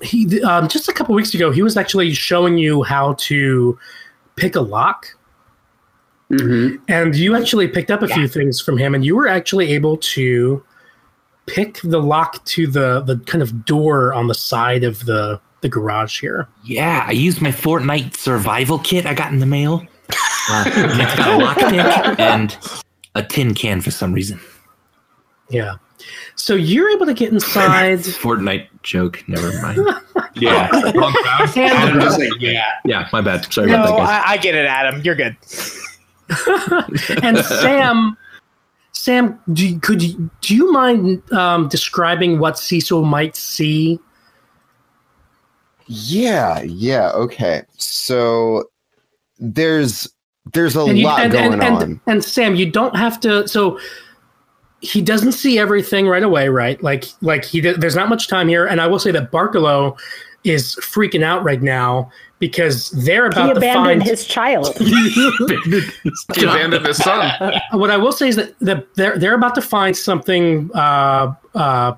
He 0.02 0.42
um, 0.44 0.68
just 0.68 0.88
a 0.88 0.94
couple 0.94 1.14
weeks 1.16 1.34
ago, 1.34 1.52
he 1.52 1.62
was 1.62 1.78
actually 1.78 2.14
showing 2.14 2.58
you 2.58 2.84
how 2.84 3.14
to 3.14 3.78
pick 4.36 4.56
a 4.56 4.62
lock. 4.62 5.16
And 6.88 7.16
you 7.16 7.36
actually 7.36 7.68
picked 7.68 7.92
up 7.92 8.02
a 8.02 8.08
few 8.08 8.28
things 8.28 8.62
from 8.62 8.78
him, 8.78 8.96
and 8.96 9.04
you 9.04 9.16
were 9.16 9.28
actually 9.28 9.74
able 9.74 9.98
to 9.98 10.64
pick 11.46 11.82
the 11.84 12.02
lock 12.02 12.44
to 12.46 12.68
the 12.68 13.02
the 13.02 13.18
kind 13.26 13.42
of 13.42 13.66
door 13.66 14.14
on 14.14 14.28
the 14.28 14.34
side 14.34 14.84
of 14.84 15.06
the 15.06 15.42
the 15.62 15.70
garage 15.70 16.20
here. 16.20 16.48
Yeah, 16.64 17.06
I 17.08 17.12
used 17.12 17.42
my 17.42 17.52
Fortnite 17.52 18.16
survival 18.18 18.80
kit 18.80 19.06
I 19.06 19.14
got 19.14 19.32
in 19.32 19.40
the 19.40 19.46
mail. 19.46 19.86
Uh, 20.50 20.64
and 20.76 21.02
it's 21.02 21.16
got 21.16 21.40
a 21.40 21.46
lockpick 21.46 22.20
and 22.20 22.58
a 23.16 23.24
tin 23.24 23.54
can 23.54 23.80
for 23.82 23.92
some 23.92 24.12
reason. 24.14 24.40
Yeah. 25.50 25.76
So 26.36 26.56
you're 26.56 26.90
able 26.90 27.06
to 27.06 27.14
get 27.14 27.32
inside. 27.32 28.00
Fortnite 28.00 28.68
joke. 28.84 29.24
Never 29.28 29.52
mind. 29.62 29.80
Yeah. 30.36 30.70
Wrong 30.92 31.12
crowd. 31.12 31.50
Just 32.02 32.18
like, 32.18 32.30
yeah. 32.40 32.66
Yeah, 32.86 33.08
my 33.12 33.20
bad. 33.20 33.52
Sorry 33.52 33.68
No, 33.68 33.84
about 33.84 33.98
that, 33.98 33.98
guys. 33.98 34.24
I, 34.26 34.32
I 34.32 34.38
get 34.38 34.56
it, 34.56 34.66
Adam. 34.66 35.02
You're 35.02 35.14
good. 35.14 35.36
and 37.22 37.38
Sam, 37.46 38.18
Sam, 38.94 39.40
do 39.52 39.68
you, 39.68 39.80
could 39.82 40.02
you 40.02 40.30
do 40.40 40.56
you 40.56 40.72
mind 40.72 41.22
um, 41.34 41.68
describing 41.68 42.40
what 42.40 42.58
Cecil 42.58 43.04
might 43.04 43.36
see? 43.36 44.00
Yeah, 45.88 46.62
yeah, 46.62 47.12
okay. 47.12 47.64
So 47.78 48.66
there's 49.40 50.08
there's 50.54 50.76
a 50.76 50.82
And, 50.82 50.98
you- 50.98 51.06
lot 51.06 51.22
and, 51.22 51.32
going 51.32 51.54
and, 51.54 51.64
and, 51.64 51.76
on. 51.78 52.02
and 52.08 52.24
Sam, 52.24 52.56
you 52.56 52.70
don't 52.70 52.96
have 52.96 53.20
to. 53.22 53.48
So 53.48 53.80
he 54.82 55.02
doesn't 55.02 55.34
see 55.34 55.60
everything 55.60 56.08
right 56.08 56.24
away, 56.24 56.50
right? 56.50 56.82
Like 56.82 57.06
like 57.22 57.46
he 57.46 57.60
there's 57.62 57.96
not 57.96 58.10
much 58.10 58.28
time 58.28 58.48
here, 58.48 58.66
and 58.66 58.82
I 58.82 58.88
will 58.88 59.00
say 59.00 59.12
that 59.12 59.32
Barkalow 59.32 59.98
is 60.44 60.76
freaking 60.78 61.22
out 61.22 61.44
right 61.44 61.62
now 61.62 62.10
because 62.40 62.90
they're 62.90 63.26
He 63.26 63.28
about 63.30 63.52
to 63.54 63.58
abandoned 63.58 63.86
find 63.86 64.04
his 64.04 64.26
child. 64.26 64.76
He 64.80 66.44
abandoned 66.44 66.86
his 66.88 66.98
son. 66.98 67.32
what 67.74 67.92
I 67.92 67.98
will 67.98 68.12
say 68.12 68.30
is 68.30 68.38
that 68.38 68.58
the, 68.60 68.86
they're 68.96 69.20
they're 69.20 69.36
about 69.36 69.54
to 69.56 69.62
find 69.62 69.96
something 69.96 70.72
uh, 70.74 71.34
uh, 71.54 71.94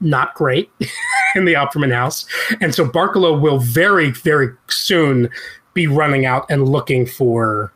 not 0.00 0.34
great 0.34 0.70
in 1.34 1.44
the 1.44 1.54
Opferman 1.54 1.92
house, 1.92 2.26
and 2.60 2.74
so 2.74 2.86
Barkalow 2.86 3.40
will 3.40 3.58
very 3.58 4.10
very 4.10 4.48
soon 4.68 5.28
be 5.74 5.86
running 5.86 6.26
out 6.26 6.46
and 6.50 6.68
looking 6.68 7.06
for 7.06 7.72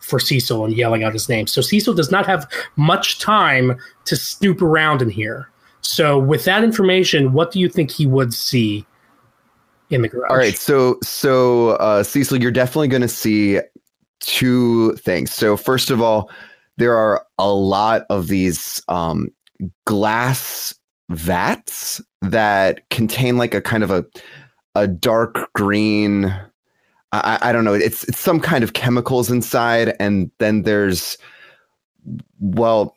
for 0.00 0.18
Cecil 0.18 0.64
and 0.64 0.74
yelling 0.74 1.04
out 1.04 1.12
his 1.12 1.28
name. 1.28 1.46
So 1.46 1.60
Cecil 1.60 1.94
does 1.94 2.10
not 2.10 2.26
have 2.26 2.50
much 2.76 3.18
time 3.18 3.78
to 4.06 4.16
snoop 4.16 4.62
around 4.62 5.02
in 5.02 5.10
here. 5.10 5.48
So 5.82 6.18
with 6.18 6.44
that 6.44 6.64
information, 6.64 7.32
what 7.32 7.52
do 7.52 7.60
you 7.60 7.68
think 7.68 7.90
he 7.90 8.06
would 8.06 8.34
see 8.34 8.86
in 9.90 10.02
the 10.02 10.08
garage? 10.08 10.30
All 10.30 10.36
right, 10.36 10.56
so 10.56 10.98
so 11.02 11.70
uh, 11.70 12.02
Cecil, 12.02 12.40
you're 12.40 12.50
definitely 12.50 12.88
going 12.88 13.02
to 13.02 13.08
see 13.08 13.60
two 14.20 14.94
things. 14.96 15.32
So 15.32 15.56
first 15.56 15.90
of 15.90 16.00
all, 16.00 16.30
there 16.76 16.96
are 16.96 17.26
a 17.38 17.52
lot 17.52 18.04
of 18.10 18.28
these 18.28 18.82
um, 18.88 19.28
glass 19.84 20.74
vats 21.10 22.00
that 22.22 22.88
contain 22.90 23.36
like 23.36 23.54
a 23.54 23.60
kind 23.60 23.82
of 23.82 23.90
a 23.90 24.04
a 24.74 24.86
dark 24.86 25.52
green. 25.54 26.26
I, 27.12 27.38
I 27.42 27.52
don't 27.52 27.64
know. 27.64 27.74
It's 27.74 28.04
it's 28.04 28.20
some 28.20 28.40
kind 28.40 28.64
of 28.64 28.72
chemicals 28.72 29.30
inside, 29.30 29.94
and 30.00 30.30
then 30.38 30.62
there's 30.62 31.18
well, 32.40 32.96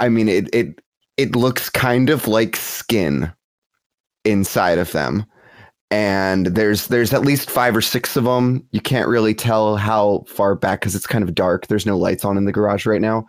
I 0.00 0.08
mean 0.08 0.28
it 0.28 0.48
it 0.54 0.80
it 1.16 1.36
looks 1.36 1.68
kind 1.68 2.10
of 2.10 2.26
like 2.26 2.56
skin 2.56 3.32
inside 4.24 4.78
of 4.78 4.92
them 4.92 5.26
and 5.92 6.46
there's 6.46 6.86
there's 6.86 7.12
at 7.12 7.20
least 7.20 7.50
five 7.50 7.76
or 7.76 7.82
six 7.82 8.16
of 8.16 8.24
them 8.24 8.66
you 8.72 8.80
can't 8.80 9.08
really 9.08 9.34
tell 9.34 9.76
how 9.76 10.24
far 10.26 10.54
back 10.54 10.80
because 10.80 10.94
it's 10.94 11.06
kind 11.06 11.22
of 11.22 11.34
dark 11.34 11.66
there's 11.66 11.84
no 11.84 11.98
lights 11.98 12.24
on 12.24 12.38
in 12.38 12.46
the 12.46 12.52
garage 12.52 12.86
right 12.86 13.00
now 13.00 13.26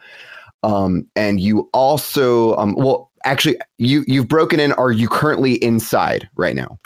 um, 0.64 1.06
and 1.18 1.42
you 1.42 1.69
also 1.74 2.56
um, 2.56 2.74
well 2.76 3.11
actually 3.26 3.58
you 3.77 4.03
you've 4.08 4.27
broken 4.27 4.60
in 4.60 4.72
are 4.74 4.92
you 4.92 5.08
currently 5.08 5.53
inside 5.64 6.30
right 6.35 6.56
now 6.56 6.77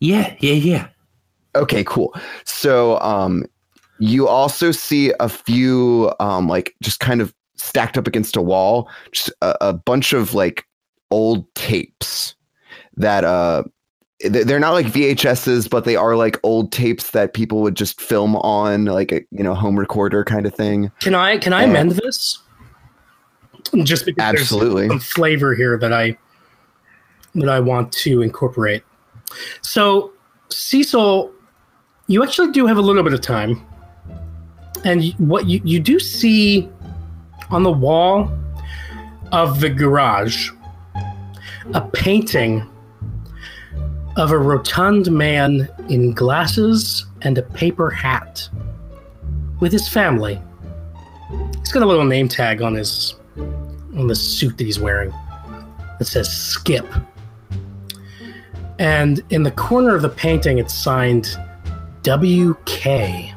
Yeah, 0.00 0.34
yeah, 0.40 0.54
yeah. 0.54 0.88
Okay, 1.54 1.84
cool. 1.84 2.14
So 2.44 2.98
um 3.00 3.44
you 3.98 4.26
also 4.26 4.72
see 4.72 5.12
a 5.20 5.28
few 5.28 6.12
um 6.18 6.48
like 6.48 6.74
just 6.82 6.98
kind 7.00 7.20
of 7.20 7.34
stacked 7.56 7.96
up 7.98 8.06
against 8.06 8.36
a 8.36 8.42
wall, 8.42 8.88
just 9.12 9.30
a, 9.42 9.56
a 9.68 9.72
bunch 9.72 10.12
of 10.12 10.34
like 10.34 10.64
old 11.10 11.52
tapes 11.54 12.34
that 12.96 13.24
uh 13.24 13.62
they're 14.24 14.60
not 14.60 14.72
like 14.72 14.86
VHSs, 14.86 15.68
but 15.68 15.84
they 15.84 15.96
are 15.96 16.14
like 16.16 16.38
old 16.44 16.70
tapes 16.72 17.10
that 17.10 17.34
people 17.34 17.60
would 17.60 17.74
just 17.74 18.00
film 18.00 18.36
on 18.36 18.84
like 18.86 19.12
a 19.12 19.20
you 19.30 19.42
know 19.42 19.54
home 19.54 19.78
recorder 19.78 20.24
kind 20.24 20.46
of 20.46 20.54
thing. 20.54 20.90
Can 21.00 21.14
I 21.14 21.38
can 21.38 21.52
I 21.52 21.62
Yeah. 21.62 21.68
amend 21.70 21.92
this? 21.92 22.38
Just 23.84 24.04
because 24.06 24.22
Absolutely. 24.22 24.88
there's 24.88 24.90
some 24.90 25.00
flavor 25.00 25.54
here 25.54 25.78
that 25.78 25.92
I 25.92 26.16
that 27.34 27.48
I 27.48 27.60
want 27.60 27.90
to 27.92 28.20
incorporate. 28.20 28.82
So, 29.62 30.12
Cecil, 30.50 31.32
you 32.06 32.22
actually 32.22 32.52
do 32.52 32.66
have 32.66 32.76
a 32.76 32.82
little 32.82 33.02
bit 33.02 33.14
of 33.14 33.22
time, 33.22 33.64
and 34.84 35.12
what 35.14 35.46
you 35.46 35.60
you 35.64 35.80
do 35.80 35.98
see 35.98 36.68
on 37.50 37.62
the 37.62 37.72
wall 37.72 38.30
of 39.32 39.60
the 39.60 39.70
garage 39.70 40.50
a 41.74 41.80
painting 41.80 42.68
of 44.16 44.30
a 44.30 44.38
rotund 44.38 45.10
man 45.10 45.68
in 45.88 46.12
glasses 46.12 47.06
and 47.22 47.38
a 47.38 47.42
paper 47.42 47.88
hat 47.88 48.48
with 49.60 49.72
his 49.72 49.88
family. 49.88 50.40
He's 51.60 51.72
got 51.72 51.82
a 51.82 51.86
little 51.86 52.04
name 52.04 52.28
tag 52.28 52.60
on 52.60 52.74
his 52.74 53.14
on 53.96 54.06
the 54.06 54.14
suit 54.14 54.56
that 54.58 54.64
he's 54.64 54.78
wearing 54.78 55.12
that 55.98 56.06
says 56.06 56.28
Skip. 56.28 56.86
And 58.78 59.22
in 59.30 59.42
the 59.42 59.50
corner 59.52 59.94
of 59.94 60.02
the 60.02 60.08
painting, 60.08 60.58
it's 60.58 60.74
signed 60.74 61.38
WK. 62.02 63.32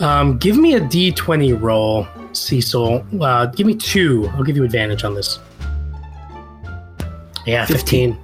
Um, 0.00 0.38
give 0.38 0.56
me 0.56 0.74
a 0.74 0.80
D20 0.80 1.60
roll, 1.60 2.06
Cecil. 2.32 3.04
Uh, 3.20 3.46
give 3.46 3.66
me 3.66 3.74
two. 3.74 4.28
I'll 4.34 4.42
give 4.42 4.56
you 4.56 4.64
advantage 4.64 5.04
on 5.04 5.14
this. 5.14 5.38
Yeah, 7.46 7.66
15. 7.66 8.18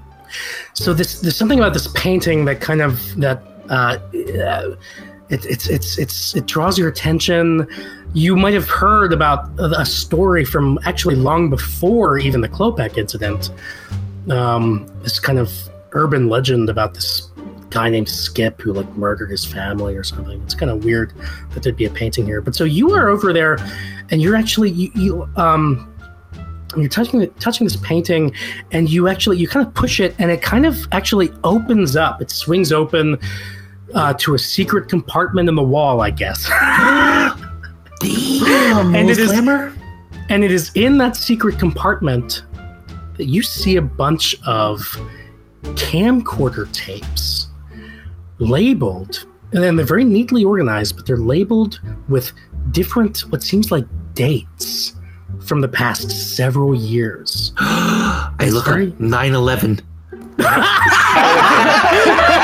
So 0.73 0.95
this 0.95 1.21
there's 1.21 1.37
something 1.37 1.59
about 1.59 1.75
this 1.75 1.89
painting 1.89 2.45
that 2.45 2.61
kind 2.61 2.81
of 2.81 3.01
that 3.17 3.43
uh, 3.69 3.99
uh, 4.43 4.77
it, 5.31 5.45
it's 5.45 5.69
it's 5.69 5.99
it's 5.99 6.35
it 6.35 6.47
draws 6.47 6.79
your 6.79 6.89
attention. 6.89 7.67
You 8.15 8.37
might 8.37 8.55
have 8.55 8.69
heard 8.69 9.13
about 9.13 9.51
a, 9.59 9.85
story 9.85 10.45
from 10.45 10.79
actually 10.85 11.15
long 11.15 11.51
before 11.51 12.19
even 12.19 12.41
the 12.41 12.49
Klopek 12.49 12.97
incident. 12.97 13.51
Um, 14.31 14.91
this 15.03 15.21
kind 15.21 15.39
of 15.39 15.53
urban 15.93 16.29
legend 16.29 16.71
about 16.71 16.95
this 16.95 17.31
guy 17.71 17.91
named 17.91 18.09
Skip 18.09 18.61
who 18.63 18.73
like 18.73 18.89
murdered 18.97 19.31
his 19.31 19.45
family 19.45 19.95
or 19.95 20.03
something. 20.03 20.41
It's 20.43 20.55
kind 20.55 20.71
of 20.71 20.85
weird 20.85 21.13
that 21.53 21.63
there'd 21.63 21.77
be 21.77 21.85
a 21.85 21.91
painting 21.91 22.25
here. 22.25 22.41
But 22.41 22.55
so 22.55 22.65
you 22.65 22.93
are 22.93 23.09
over 23.09 23.33
there, 23.33 23.59
and 24.11 24.23
you're 24.23 24.37
actually 24.37 24.71
you, 24.71 24.91
you 24.95 25.29
um 25.37 25.95
you're 26.77 26.89
touching 26.89 27.31
touching 27.35 27.67
this 27.67 27.77
painting, 27.77 28.33
and 28.73 28.89
you 28.89 29.09
actually 29.09 29.37
you 29.37 29.49
kind 29.49 29.67
of 29.67 29.75
push 29.75 30.01
it, 30.01 30.15
and 30.19 30.31
it 30.31 30.41
kind 30.41 30.65
of 30.65 30.87
actually 30.93 31.31
opens 31.45 31.97
up. 31.97 32.23
It 32.23 32.31
swings 32.31 32.73
open 32.73 33.19
uh, 33.95 34.15
to 34.15 34.35
a 34.35 34.39
secret 34.39 34.89
compartment 34.89 35.49
in 35.49 35.55
the 35.55 35.63
wall, 35.63 36.01
I 36.01 36.11
guess. 36.11 36.49
Damn, 38.01 38.95
and 38.95 39.11
it 39.11 39.19
is 39.19 39.31
Slammer. 39.31 39.73
and 40.29 40.45
it 40.45 40.53
is 40.53 40.71
in 40.75 40.99
that 40.99 41.17
secret 41.17 41.59
compartment 41.59 42.43
that 43.17 43.27
you 43.27 43.43
see 43.43 43.77
a 43.77 43.83
bunch 43.83 44.37
of 44.47 44.81
camcorder 45.63 46.71
tapes 46.73 47.49
labeled 48.39 49.27
and 49.53 49.63
then 49.65 49.75
they're 49.75 49.85
very 49.85 50.05
neatly 50.05 50.45
organized 50.45 50.95
but 50.97 51.05
they're 51.07 51.17
labeled 51.17 51.81
with 52.09 52.31
different 52.71 53.19
what 53.31 53.43
seems 53.43 53.73
like 53.73 53.85
dates 54.15 54.95
from 55.45 55.61
the 55.61 55.67
past 55.69 56.09
several 56.37 56.77
years 56.77 57.53
I 57.59 58.49
look 58.53 58.67
very- 58.67 58.95
9 59.01 59.35
11. 59.35 59.81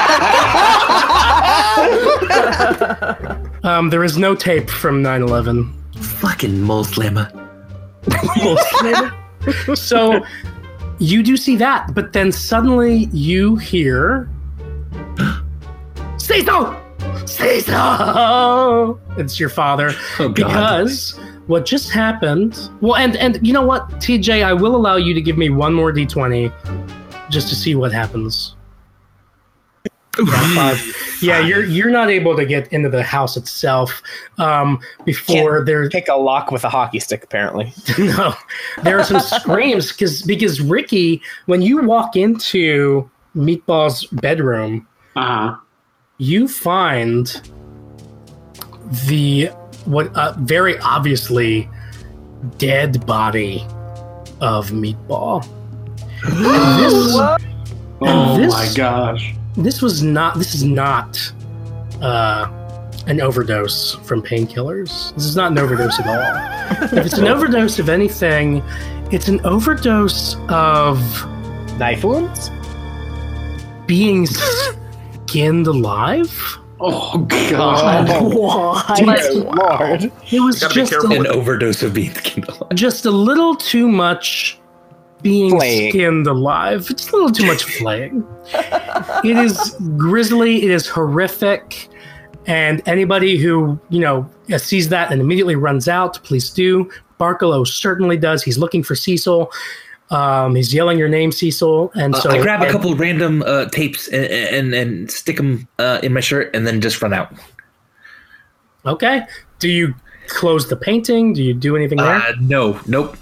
um, 3.65 3.91
there 3.91 4.05
is 4.05 4.19
no 4.19 4.35
tape 4.35 4.69
from 4.71 5.03
9-11 5.03 5.73
Fucking 5.97 6.61
Mole 6.63 6.85
Slammer. 6.85 7.31
so 9.75 10.25
you 10.99 11.23
do 11.23 11.37
see 11.37 11.57
that, 11.57 11.95
but 11.95 12.13
then 12.13 12.33
suddenly 12.33 13.09
you 13.13 13.57
hear 13.57 14.29
Cecil! 16.19 16.81
Cecil! 17.27 19.01
It's 19.17 19.39
your 19.39 19.49
father. 19.49 19.93
Oh, 20.19 20.29
God. 20.29 20.35
Because 20.35 21.19
what 21.47 21.67
just 21.67 21.91
happened 21.91 22.71
well 22.81 22.97
and 22.97 23.17
and 23.17 23.47
you 23.47 23.53
know 23.53 23.65
what, 23.65 23.89
TJ, 24.01 24.43
I 24.43 24.55
will 24.55 24.75
allow 24.75 24.97
you 24.97 25.13
to 25.15 25.21
give 25.21 25.37
me 25.37 25.51
one 25.51 25.75
more 25.75 25.93
D 25.93 26.07
twenty 26.07 26.51
just 27.31 27.49
to 27.49 27.55
see 27.55 27.75
what 27.75 27.93
happens. 27.93 28.57
Yeah, 30.19 30.55
five. 30.55 30.97
Yeah, 31.23 31.41
you're 31.41 31.65
you're 31.65 31.91
not 31.91 32.11
able 32.11 32.37
to 32.37 32.45
get 32.45 32.73
into 32.73 32.89
the 32.89 33.03
house 33.03 33.37
itself 33.37 34.03
um, 34.39 34.79
before 35.05 35.57
Can't 35.57 35.67
there 35.67 35.89
pick 35.91 36.09
a 36.09 36.15
lock 36.17 36.51
with 36.51 36.65
a 36.65 36.69
hockey 36.69 37.01
stick, 37.01 37.25
apparently. 37.25 37.73
no, 37.99 38.35
there 38.83 38.99
are 38.99 39.05
some 39.05 39.21
screams 39.21 39.91
because 39.93 40.23
because 40.23 40.61
Ricky, 40.61 41.23
when 41.47 41.63
you 41.63 41.83
walk 41.83 42.17
into 42.17 43.11
Meatball's 43.35 44.05
bedroom, 44.07 44.87
Uh-huh. 45.17 45.57
you 46.19 46.47
find 46.49 47.41
the 49.07 49.47
what 49.87 50.15
uh, 50.17 50.35
very 50.39 50.79
obviously 50.79 51.69
dead 52.59 53.05
body 53.07 53.65
of 54.41 54.71
Meatball. 54.71 55.45
And 56.27 56.85
this, 56.85 57.17
Oh 58.01 58.37
this- 58.39 58.53
my 58.53 58.69
gosh. 58.75 59.35
This 59.57 59.81
was 59.83 60.03
not. 60.03 60.37
This 60.39 60.55
is 60.55 60.65
not. 60.65 61.33
Uh, 62.01 62.51
an 63.07 63.21
overdose 63.21 63.95
from 63.97 64.23
painkillers. 64.23 65.15
This 65.15 65.27
is 65.27 65.37
not 65.37 65.53
an 65.53 65.59
overdose 65.59 66.01
at 66.01 66.07
all. 66.07 66.99
if 66.99 67.05
it's 67.07 67.19
an 67.19 67.27
overdose 67.35 67.79
of 67.79 67.91
anything, 67.91 68.63
it's 69.13 69.29
an 69.29 69.45
overdose 69.45 70.37
of 70.49 70.99
Knife 71.79 72.03
wounds? 72.05 72.51
being 73.87 74.27
skinned 74.27 75.67
alive. 75.67 76.33
Oh 76.81 77.19
god. 77.29 78.09
What? 78.35 78.97
Dear 78.97 79.33
Lord. 79.35 80.13
It 80.31 80.41
was 80.41 80.61
Gotta 80.61 80.75
be 80.75 80.81
just 80.87 80.93
a, 81.05 81.09
An 81.11 81.27
overdose 81.27 81.83
of 81.83 81.93
being 81.93 82.13
Kindle. 82.15 82.69
just 82.75 83.05
a 83.05 83.11
little 83.11 83.55
too 83.55 83.87
much 83.89 84.59
being 85.25 85.51
Flaying. 85.59 85.91
skinned 85.91 86.27
alive. 86.29 86.87
It's 86.91 87.09
a 87.11 87.13
little 87.17 87.33
too 87.33 87.47
much 87.47 87.65
flaying. 87.65 88.25
it 89.25 89.37
is 89.37 89.75
grisly. 89.97 90.63
It 90.63 90.71
is 90.71 90.87
horrific. 90.87 91.89
And 92.47 92.81
anybody 92.87 93.37
who 93.39 93.81
you 93.89 94.01
know 94.01 94.31
sees 94.59 94.91
that 94.91 95.11
and 95.11 95.21
immediately 95.21 95.57
runs 95.57 95.89
out, 95.89 96.23
please 96.23 96.51
do. 96.51 96.89
Barkalow 97.19 97.67
certainly 97.67 98.17
does. 98.17 98.43
He's 98.45 98.59
looking 98.59 98.83
for 98.85 98.95
Cecil. 98.95 99.51
Um, 100.11 100.55
he's 100.55 100.73
yelling 100.75 100.99
your 100.99 101.09
name, 101.09 101.33
Cecil. 101.33 101.91
And 101.95 102.15
Uh, 102.15 102.21
so 102.21 102.31
I 102.31 102.43
grab 102.43 102.61
a 102.61 102.65
and- 102.65 102.73
couple 102.73 102.95
random 102.95 103.43
uh, 103.47 103.65
tapes 103.71 104.07
and, 104.09 104.27
and 104.27 104.75
and 104.75 105.11
stick 105.11 105.39
them 105.39 105.67
uh, 105.79 105.99
in 106.03 106.13
my 106.13 106.21
shirt 106.21 106.55
and 106.55 106.67
then 106.67 106.81
just 106.83 107.01
run 107.03 107.13
out. 107.15 107.33
Okay. 108.87 109.23
Do 109.59 109.69
you 109.71 109.95
close 110.29 110.69
the 110.69 110.77
painting? 110.77 111.33
Do 111.33 111.43
you 111.43 111.55
do 111.55 111.77
anything 111.77 111.99
there? 111.99 112.17
Uh, 112.17 112.33
no, 112.41 112.79
nope. 112.87 113.17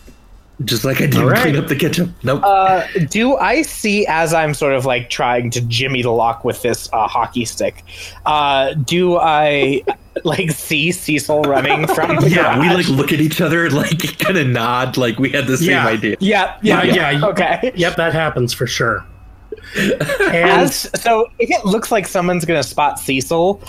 Just 0.64 0.84
like 0.84 0.98
I 0.98 1.06
didn't 1.06 1.22
All 1.22 1.28
right. 1.30 1.42
clean 1.42 1.56
up 1.56 1.66
the 1.66 1.74
kitchen. 1.74 2.14
Nope. 2.22 2.42
Uh, 2.44 2.86
do 3.10 3.36
I 3.36 3.62
see 3.62 4.06
as 4.06 4.32
I'm 4.32 4.54
sort 4.54 4.74
of 4.74 4.84
like 4.86 5.10
trying 5.10 5.50
to 5.50 5.60
jimmy 5.62 6.02
the 6.02 6.10
lock 6.10 6.44
with 6.44 6.62
this 6.62 6.88
uh, 6.92 7.08
hockey 7.08 7.44
stick? 7.44 7.82
Uh, 8.26 8.74
do 8.74 9.16
I 9.16 9.82
like 10.24 10.50
see 10.52 10.92
Cecil 10.92 11.42
running 11.42 11.86
from 11.94 12.16
the 12.20 12.28
yeah, 12.30 12.60
we 12.60 12.68
like 12.72 12.86
look 12.88 13.12
at 13.12 13.20
each 13.20 13.40
other, 13.40 13.70
like 13.82 14.18
kind 14.18 14.36
of 14.38 14.46
nod, 14.46 14.96
like 14.96 15.18
we 15.18 15.30
had 15.30 15.46
the 15.46 15.56
same 15.56 15.70
Yeah. 15.70 15.86
idea. 15.86 16.16
Yeah, 16.20 16.56
yeah, 16.62 16.82
Yeah, 16.82 16.94
yeah. 16.94 17.10
yeah. 17.10 17.26
Okay. 17.26 17.72
Yep, 17.74 17.96
that 17.96 18.12
happens 18.12 18.52
for 18.52 18.66
sure. 18.66 19.04
And 19.76 20.50
As 20.50 20.90
so, 21.00 21.30
if 21.38 21.50
it 21.50 21.64
looks 21.64 21.90
like 21.90 22.06
someone's 22.06 22.44
gonna 22.44 22.62
spot 22.62 22.98
Cecil, 22.98 23.62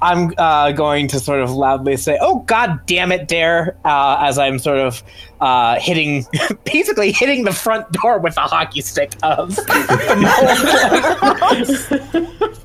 I'm 0.00 0.32
uh, 0.38 0.72
going 0.72 1.08
to 1.08 1.20
sort 1.20 1.40
of 1.40 1.50
loudly 1.50 1.96
say, 1.96 2.18
"Oh 2.20 2.40
God 2.40 2.80
damn 2.86 3.12
it, 3.12 3.28
Dare!" 3.28 3.76
Uh, 3.84 4.16
as 4.20 4.38
I'm 4.38 4.58
sort 4.58 4.78
of 4.78 5.02
uh, 5.40 5.78
hitting, 5.78 6.26
basically 6.64 7.12
hitting 7.12 7.44
the 7.44 7.52
front 7.52 7.90
door 7.92 8.18
with 8.18 8.36
a 8.36 8.40
hockey 8.40 8.80
stick 8.80 9.12
of. 9.22 9.58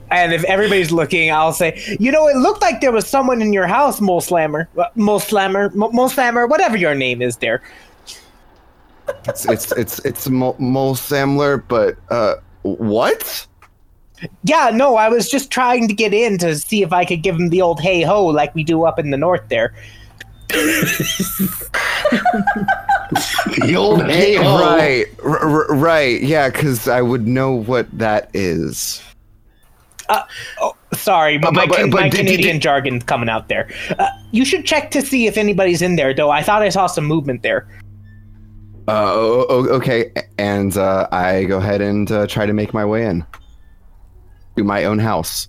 and 0.09 0.33
if 0.33 0.43
everybody's 0.45 0.91
looking, 0.91 1.31
I'll 1.31 1.53
say, 1.53 1.97
"You 1.99 2.11
know, 2.11 2.27
it 2.27 2.37
looked 2.37 2.61
like 2.61 2.81
there 2.81 2.91
was 2.91 3.07
someone 3.07 3.41
in 3.41 3.53
your 3.53 3.67
house, 3.67 4.01
Mole 4.01 4.21
Slammer, 4.21 4.67
Uh, 4.77 4.85
Mole 4.95 5.19
Slammer, 5.19 5.69
Mole 5.75 6.09
Slammer, 6.09 6.47
whatever 6.47 6.77
your 6.77 6.95
name 6.95 7.21
is, 7.21 7.35
Dare." 7.35 7.61
It's 9.25 9.45
it's 9.45 9.71
it's 9.73 9.99
it's 9.99 10.27
Mole, 10.27 10.55
Mole 10.59 10.95
Samler, 10.95 11.63
but 11.67 11.97
uh, 12.09 12.35
what? 12.63 13.47
Yeah, 14.43 14.71
no, 14.73 14.95
I 14.95 15.09
was 15.09 15.29
just 15.29 15.51
trying 15.51 15.87
to 15.87 15.93
get 15.93 16.13
in 16.13 16.37
to 16.39 16.55
see 16.55 16.81
if 16.81 16.91
I 16.91 17.05
could 17.05 17.21
give 17.21 17.35
him 17.35 17.49
the 17.49 17.61
old 17.61 17.79
hey 17.79 18.01
ho 18.01 18.25
like 18.25 18.53
we 18.55 18.63
do 18.63 18.83
up 18.83 18.97
in 18.97 19.11
the 19.11 19.17
north 19.17 19.47
there. 19.49 19.75
The 23.59 23.75
old 23.77 24.03
hey 24.09 24.35
ho. 24.35 24.59
Right, 24.59 25.05
r- 25.23 25.37
r- 25.39 25.75
right, 25.75 26.21
yeah, 26.21 26.49
because 26.49 26.87
I 26.87 27.01
would 27.01 27.27
know 27.27 27.53
what 27.53 27.87
that 27.97 28.29
is. 28.33 29.01
Oh, 30.09 30.73
Sorry, 30.93 31.37
but, 31.37 31.53
But- 31.53 31.53
my, 31.53 31.65
but- 31.67 31.75
Can- 31.77 31.89
but 31.89 31.99
my 32.01 32.09
did- 32.09 32.17
did- 32.17 32.25
Canadian 32.27 32.55
did- 32.55 32.61
jargon 32.61 33.01
coming 33.01 33.29
out 33.29 33.49
there. 33.49 33.69
Uh, 33.99 34.07
you 34.31 34.45
should 34.45 34.65
check 34.65 34.89
to 34.91 35.01
see 35.01 35.27
if 35.27 35.37
anybody's 35.37 35.81
in 35.81 35.95
there, 35.97 36.13
though. 36.13 36.29
I 36.31 36.41
thought 36.41 36.61
I 36.61 36.69
saw 36.69 36.87
some 36.87 37.05
movement 37.05 37.41
there. 37.43 37.67
Uh, 38.87 39.11
o- 39.13 39.45
o- 39.49 39.67
okay, 39.75 40.11
and 40.37 40.77
uh, 40.77 41.07
I 41.11 41.43
go 41.43 41.57
ahead 41.57 41.81
and 41.81 42.09
uh, 42.11 42.25
try 42.27 42.45
to 42.45 42.53
make 42.53 42.73
my 42.73 42.85
way 42.85 43.05
in 43.05 43.25
to 44.55 44.63
my 44.63 44.85
own 44.85 44.99
house. 44.99 45.47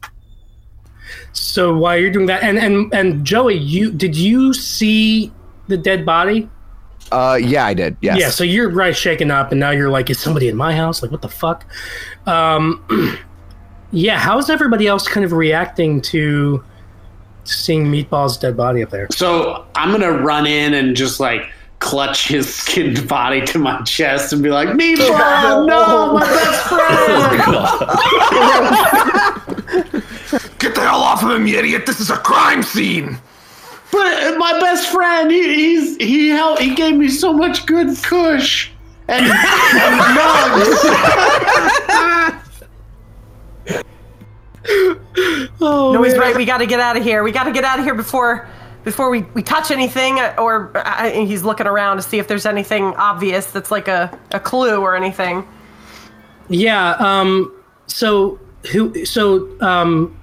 so 1.33 1.76
while 1.76 1.97
you're 1.97 2.10
doing 2.10 2.26
that, 2.26 2.42
and 2.42 2.58
and 2.58 2.92
and 2.92 3.25
Joey, 3.25 3.55
you 3.57 3.92
did 3.92 4.17
you 4.17 4.52
see 4.52 5.33
the 5.68 5.76
dead 5.76 6.05
body? 6.05 6.49
Uh, 7.12 7.39
yeah, 7.41 7.65
I 7.65 7.73
did. 7.75 7.97
Yes. 8.00 8.18
Yeah. 8.18 8.28
So 8.31 8.44
you're 8.44 8.68
right, 8.70 8.94
shaken 8.94 9.31
up, 9.31 9.50
and 9.52 9.58
now 9.60 9.70
you're 9.70 9.89
like, 9.89 10.10
is 10.10 10.18
somebody 10.18 10.49
in 10.49 10.57
my 10.57 10.75
house? 10.75 11.00
Like, 11.00 11.10
what 11.10 11.23
the 11.23 11.28
fuck? 11.28 11.65
Um, 12.26 13.17
yeah. 13.92 14.18
How's 14.18 14.50
everybody 14.50 14.86
else 14.86 15.08
kind 15.08 15.25
of 15.25 15.33
reacting 15.33 16.02
to 16.02 16.62
seeing 17.44 17.86
Meatball's 17.86 18.36
dead 18.36 18.57
body 18.57 18.83
up 18.83 18.91
there? 18.91 19.07
So 19.12 19.65
I'm 19.75 19.91
gonna 19.92 20.12
run 20.12 20.47
in 20.47 20.75
and 20.75 20.94
just 20.97 21.18
like 21.20 21.49
clutch 21.79 22.29
his 22.29 22.53
skinned 22.53 23.07
body 23.09 23.45
to 23.47 23.59
my 23.59 23.81
chest 23.83 24.33
and 24.33 24.43
be 24.43 24.51
like, 24.51 24.69
Meatball, 24.69 25.67
no, 25.67 26.13
my 26.15 26.25
best 26.25 26.69
friend. 26.69 26.85
Oh 30.31 30.39
get 30.59 30.75
the 30.75 30.81
hell 30.81 31.01
off 31.01 31.23
of 31.23 31.31
him, 31.31 31.47
you 31.47 31.59
idiot! 31.59 31.87
This 31.87 32.01
is 32.01 32.11
a 32.11 32.17
crime 32.17 32.63
scene. 32.63 33.19
But 33.91 34.23
uh, 34.23 34.37
my 34.39 34.59
best 34.61 34.91
friend, 34.91 35.31
he, 35.31 35.55
he's 35.55 35.97
he 35.97 36.29
helped, 36.29 36.61
he 36.61 36.75
gave 36.75 36.95
me 36.97 37.09
so 37.09 37.33
much 37.33 37.65
good 37.67 37.97
kush 38.03 38.71
and, 39.09 39.25
and 39.25 40.01
drugs. 40.15 40.85
no, 45.61 46.03
he's 46.03 46.19
right. 46.19 46.37
We 46.37 46.45
got 46.45 46.59
to 46.59 46.67
get 46.67 46.81
out 46.81 46.97
of 46.97 47.03
here. 47.03 47.23
We 47.23 47.33
got 47.33 47.45
to 47.45 47.53
get 47.53 47.65
out 47.65 47.79
of 47.79 47.85
here 47.85 47.95
before 47.95 48.49
before 48.85 49.11
we, 49.11 49.23
we 49.35 49.43
touch 49.43 49.71
anything. 49.71 50.19
uh, 50.19 50.35
Or 50.39 50.71
uh, 50.75 51.11
he's 51.11 51.43
looking 51.43 51.67
around 51.67 51.97
to 51.97 52.03
see 52.03 52.19
if 52.19 52.29
there's 52.29 52.47
anything 52.47 52.85
obvious 52.97 53.47
that's 53.47 53.71
like 53.71 53.89
a, 53.89 54.17
a 54.33 54.41
clue 54.41 54.81
or 54.81 54.97
anything. 54.97 55.47
Yeah. 56.49 56.93
Um. 56.99 57.53
So 57.87 58.39
who? 58.73 59.05
So 59.05 59.49
um. 59.61 60.15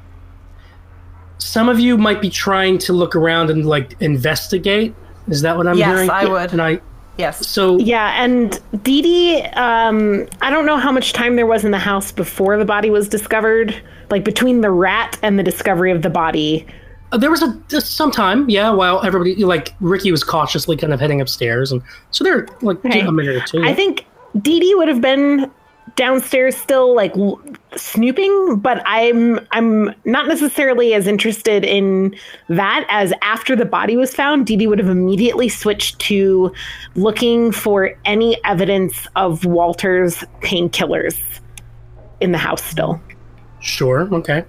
Some 1.38 1.70
of 1.70 1.80
you 1.80 1.98
might 1.98 2.22
be 2.22 2.30
trying 2.30 2.80
to 2.80 2.94
look 2.94 3.16
around 3.16 3.50
and 3.50 3.66
like 3.66 4.02
investigate. 4.02 4.96
Is 5.28 5.42
that 5.42 5.58
what 5.58 5.68
I'm 5.68 5.76
hearing? 5.76 6.08
Yes, 6.08 6.22
hearing? 6.22 6.30
I 6.30 6.42
would. 6.42 6.52
And 6.52 6.62
I. 6.62 6.82
Yes. 7.18 7.48
So 7.48 7.78
Yeah, 7.78 8.22
and 8.22 8.60
Dee 8.84 9.02
Dee, 9.02 9.42
um, 9.54 10.28
I 10.42 10.50
don't 10.50 10.66
know 10.66 10.78
how 10.78 10.92
much 10.92 11.14
time 11.14 11.36
there 11.36 11.46
was 11.46 11.64
in 11.64 11.72
the 11.72 11.80
house 11.80 12.12
before 12.12 12.58
the 12.58 12.66
body 12.66 12.90
was 12.90 13.08
discovered. 13.08 13.76
Like 14.10 14.24
between 14.24 14.62
the 14.62 14.72
rat 14.72 15.18
and 15.22 15.38
the 15.40 15.44
discovery 15.44 15.92
of 15.92 16.02
the 16.02 16.10
body. 16.10 16.66
Uh, 17.16 17.18
there 17.18 17.32
was 17.32 17.42
a 17.42 17.82
some 17.82 18.12
time, 18.12 18.50
yeah, 18.50 18.70
while 18.70 19.02
everybody 19.06 19.36
like 19.46 19.74
Ricky 19.80 20.12
was 20.12 20.22
cautiously 20.24 20.76
kind 20.76 20.92
of 20.94 21.00
heading 21.00 21.22
upstairs, 21.22 21.72
and 21.72 21.82
so 22.12 22.26
they're 22.26 22.46
like 22.62 22.84
Okay. 22.84 23.00
a 23.00 23.12
minute 23.12 23.38
or 23.38 23.46
two. 23.48 23.64
I 23.64 23.74
think 23.74 24.06
Dee 24.42 24.60
Dee 24.60 24.76
would 24.76 24.90
have 24.90 25.00
been 25.00 25.50
downstairs 25.96 26.58
still 26.58 26.94
like 26.94 27.16
l- 27.16 27.40
snooping, 27.78 28.58
but 28.58 28.84
I'm 28.86 29.40
I'm 29.52 29.96
not 30.04 30.28
necessarily 30.28 30.94
as 30.94 31.08
interested 31.08 31.64
in 31.64 32.14
that 32.50 32.86
as 32.90 33.14
after 33.22 33.56
the 33.56 33.66
body 33.66 33.96
was 33.96 34.14
found, 34.14 34.46
Dee 34.46 34.58
Dee 34.58 34.68
would 34.68 34.80
have 34.80 34.90
immediately 34.90 35.48
switched 35.48 36.00
to 36.00 36.52
looking 36.96 37.54
for 37.54 37.98
any 38.04 38.38
evidence 38.44 39.08
of 39.16 39.46
Walter's 39.46 40.18
painkillers 40.42 41.18
in 42.20 42.34
the 42.34 42.38
house 42.40 42.62
still. 42.64 43.00
Sure, 43.62 44.14
okay. 44.14 44.44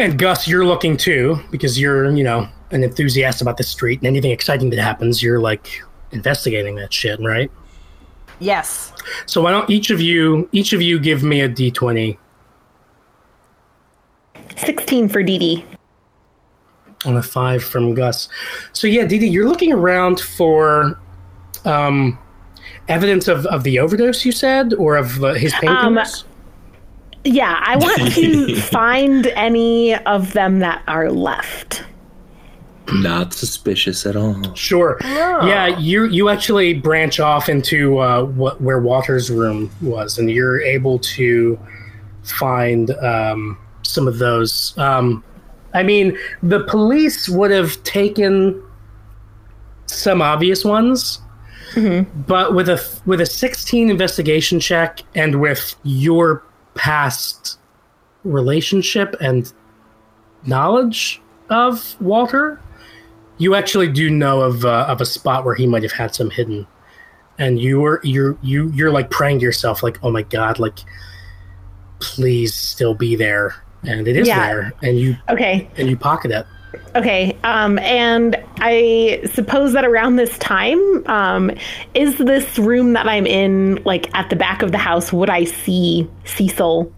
And 0.00 0.18
Gus, 0.18 0.48
you're 0.48 0.64
looking 0.64 0.96
too 0.96 1.38
because 1.50 1.78
you're 1.78 2.10
you 2.10 2.24
know 2.24 2.48
an 2.70 2.82
enthusiast 2.82 3.42
about 3.42 3.58
the 3.58 3.62
street, 3.62 3.98
and 3.98 4.06
anything 4.06 4.30
exciting 4.30 4.70
that 4.70 4.78
happens, 4.78 5.22
you're 5.22 5.40
like 5.40 5.82
investigating 6.10 6.74
that 6.76 6.90
shit, 6.90 7.20
right? 7.20 7.50
Yes. 8.38 8.94
So 9.26 9.42
why 9.42 9.50
don't 9.50 9.68
each 9.68 9.90
of 9.90 10.00
you 10.00 10.48
each 10.52 10.72
of 10.72 10.80
you 10.80 10.98
give 10.98 11.22
me 11.22 11.42
a 11.42 11.48
d20 11.50 12.16
16 14.56 15.08
for 15.10 15.22
Dee 15.22 15.38
Dee. 15.38 15.64
on 17.04 17.18
a 17.18 17.22
five 17.22 17.62
from 17.62 17.94
Gus. 17.94 18.30
So 18.72 18.86
yeah, 18.86 19.04
Dee 19.04 19.18
Dee, 19.18 19.28
you're 19.28 19.48
looking 19.48 19.70
around 19.70 20.18
for 20.18 20.98
um, 21.66 22.18
evidence 22.88 23.28
of, 23.28 23.44
of 23.46 23.64
the 23.64 23.78
overdose 23.78 24.24
you 24.24 24.32
said, 24.32 24.72
or 24.74 24.96
of 24.96 25.22
uh, 25.22 25.34
his 25.34 25.52
painkillers. 25.54 26.24
Yeah, 27.24 27.62
I 27.64 27.76
want 27.76 28.12
to 28.14 28.56
find 28.56 29.26
any 29.28 29.94
of 29.94 30.32
them 30.32 30.60
that 30.60 30.82
are 30.88 31.10
left. 31.10 31.84
Not 32.92 33.32
suspicious 33.32 34.04
at 34.04 34.16
all. 34.16 34.54
Sure. 34.54 34.98
Yeah, 35.02 35.78
you 35.78 36.06
you 36.06 36.28
actually 36.28 36.74
branch 36.74 37.20
off 37.20 37.48
into 37.48 37.98
uh, 37.98 38.24
what 38.24 38.60
where 38.60 38.80
Walter's 38.80 39.30
room 39.30 39.70
was, 39.80 40.18
and 40.18 40.30
you're 40.30 40.60
able 40.60 40.98
to 40.98 41.58
find 42.24 42.90
um, 42.96 43.58
some 43.82 44.08
of 44.08 44.18
those. 44.18 44.76
Um, 44.76 45.22
I 45.72 45.84
mean, 45.84 46.18
the 46.42 46.64
police 46.64 47.28
would 47.28 47.52
have 47.52 47.82
taken 47.84 48.60
some 49.86 50.20
obvious 50.20 50.64
ones, 50.64 51.20
but 52.26 52.54
with 52.54 52.68
a 52.68 52.84
with 53.06 53.20
a 53.20 53.26
16 53.26 53.88
investigation 53.90 54.58
check 54.58 55.00
and 55.14 55.40
with 55.40 55.76
your 55.84 56.42
past 56.84 57.58
relationship 58.24 59.14
and 59.20 59.52
knowledge 60.46 61.20
of 61.50 61.94
Walter, 62.00 62.58
you 63.36 63.54
actually 63.54 63.88
do 63.88 64.08
know 64.08 64.40
of 64.40 64.64
uh, 64.64 64.86
of 64.88 65.02
a 65.02 65.04
spot 65.06 65.44
where 65.44 65.54
he 65.54 65.66
might 65.66 65.82
have 65.82 65.92
had 65.92 66.14
some 66.14 66.30
hidden, 66.30 66.66
and 67.38 67.60
you 67.60 67.80
were 67.80 68.00
you're 68.02 68.38
you 68.42 68.70
you're 68.70 68.90
like 68.90 69.10
praying 69.10 69.40
to 69.40 69.44
yourself 69.44 69.82
like, 69.82 69.98
oh 70.02 70.10
my 70.10 70.22
god, 70.22 70.58
like 70.58 70.78
please 72.00 72.54
still 72.54 72.94
be 72.94 73.14
there, 73.14 73.54
and 73.82 74.08
it 74.08 74.16
is 74.16 74.26
Yeah. 74.26 74.46
there, 74.46 74.72
and 74.82 74.98
you 74.98 75.16
Okay. 75.28 75.68
and 75.76 75.88
you 75.90 75.98
pocket 75.98 76.30
it. 76.30 76.46
Okay. 76.94 77.36
Um, 77.44 77.78
and 77.80 78.36
I 78.58 79.22
suppose 79.32 79.72
that 79.72 79.84
around 79.84 80.16
this 80.16 80.36
time, 80.38 81.06
um, 81.06 81.50
is 81.94 82.16
this 82.18 82.58
room 82.58 82.92
that 82.94 83.06
I'm 83.06 83.26
in, 83.26 83.80
like 83.84 84.12
at 84.14 84.30
the 84.30 84.36
back 84.36 84.62
of 84.62 84.72
the 84.72 84.78
house, 84.78 85.12
would 85.12 85.30
I 85.30 85.44
see 85.44 86.08
Cecil 86.24 86.92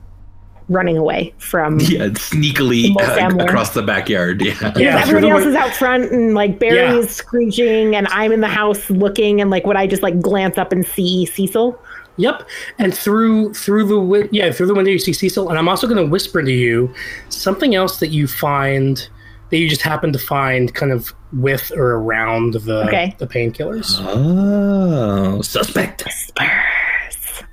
running 0.68 0.96
away 0.96 1.34
from. 1.38 1.78
Yeah, 1.80 2.06
sneakily 2.08 2.94
uh, 2.98 3.42
across 3.44 3.74
the 3.74 3.82
backyard. 3.82 4.40
Yeah. 4.40 4.54
Because 4.54 4.80
Yeah, 4.80 4.92
through 5.04 5.16
everybody 5.18 5.30
else 5.30 5.40
win- 5.40 5.50
is 5.50 5.56
out 5.56 5.74
front 5.74 6.10
and 6.12 6.34
like 6.34 6.58
Barry 6.58 6.76
Yeah. 6.76 6.94
is 6.96 7.10
screeching 7.14 7.94
and 7.96 8.06
I'm 8.08 8.32
in 8.32 8.40
the 8.40 8.48
house 8.48 8.88
looking 8.88 9.40
and 9.40 9.50
like 9.50 9.66
would 9.66 9.76
I 9.76 9.86
just 9.86 10.02
like 10.02 10.20
glance 10.20 10.56
up 10.58 10.72
and 10.72 10.86
see 10.86 11.26
Cecil? 11.26 11.78
Yep. 12.16 12.46
And 12.78 12.94
through 12.96 13.52
through 13.54 13.84
the 13.84 13.96
wi- 13.96 14.28
yeah 14.32 14.52
through 14.52 14.66
the 14.66 14.74
window 14.74 14.90
you 14.90 14.98
see 14.98 15.12
Cecil, 15.12 15.48
and 15.50 15.58
I'm 15.58 15.68
also 15.68 15.86
going 15.86 16.02
to 16.02 16.10
whisper 16.10 16.42
to 16.42 16.52
you 16.52 16.94
something 17.30 17.74
else 17.74 17.98
that 18.00 18.08
you 18.08 18.26
find 18.26 19.08
that 19.52 19.58
you 19.58 19.68
just 19.68 19.82
happen 19.82 20.12
to 20.14 20.18
find 20.18 20.74
kind 20.74 20.90
of 20.90 21.12
with 21.34 21.70
or 21.76 21.92
around 21.96 22.54
the 22.54 22.86
Okay. 22.88 23.14
the 23.18 23.26
painkillers. 23.26 23.96
Oh, 24.00 25.42
suspect. 25.42 26.04
Whispers. 26.06 27.44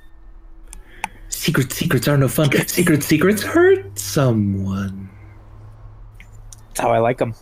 Secret 1.28 1.72
secrets 1.72 2.08
are 2.08 2.16
no 2.16 2.26
fun. 2.26 2.50
Secret 2.68 3.02
secrets 3.02 3.42
hurt 3.42 3.98
someone. 3.98 5.10
That's 6.68 6.80
how 6.80 6.90
I 6.90 6.98
like 6.98 7.18
them. 7.18 7.34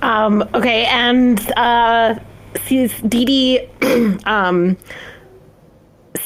Um, 0.00 0.48
okay, 0.54 0.86
and 0.86 1.38
uh, 1.56 2.14
sees 2.64 2.98
Dee 3.02 3.24
Dee 3.26 4.18
um, 4.24 4.76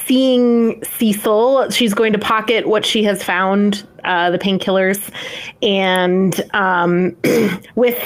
seeing 0.05 0.83
Cecil. 0.85 1.71
She's 1.71 1.95
going 1.95 2.13
to 2.13 2.19
pocket 2.19 2.67
what 2.69 2.85
she 2.85 3.03
has 3.05 3.23
found, 3.23 3.87
uh, 4.05 4.31
the 4.31 4.39
painkillers, 4.39 5.11
and 5.63 6.41
um, 6.55 7.17
with 7.75 7.99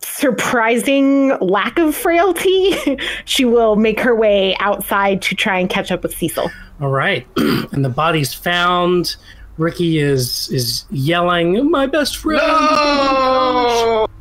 surprising 0.00 1.36
lack 1.40 1.78
of 1.78 1.94
frailty, 1.94 2.76
she 3.24 3.44
will 3.44 3.76
make 3.76 4.00
her 4.00 4.14
way 4.14 4.56
outside 4.60 5.22
to 5.22 5.34
try 5.34 5.58
and 5.58 5.68
catch 5.70 5.90
up 5.90 6.02
with 6.02 6.16
Cecil. 6.16 6.50
All 6.80 6.90
right, 6.90 7.26
and 7.36 7.84
the 7.84 7.88
body's 7.90 8.34
found. 8.34 9.16
Ricky 9.58 9.98
is 9.98 10.48
is 10.50 10.86
yelling, 10.90 11.70
"My 11.70 11.86
best 11.86 12.16
friend!" 12.16 12.40
No! 12.42 14.06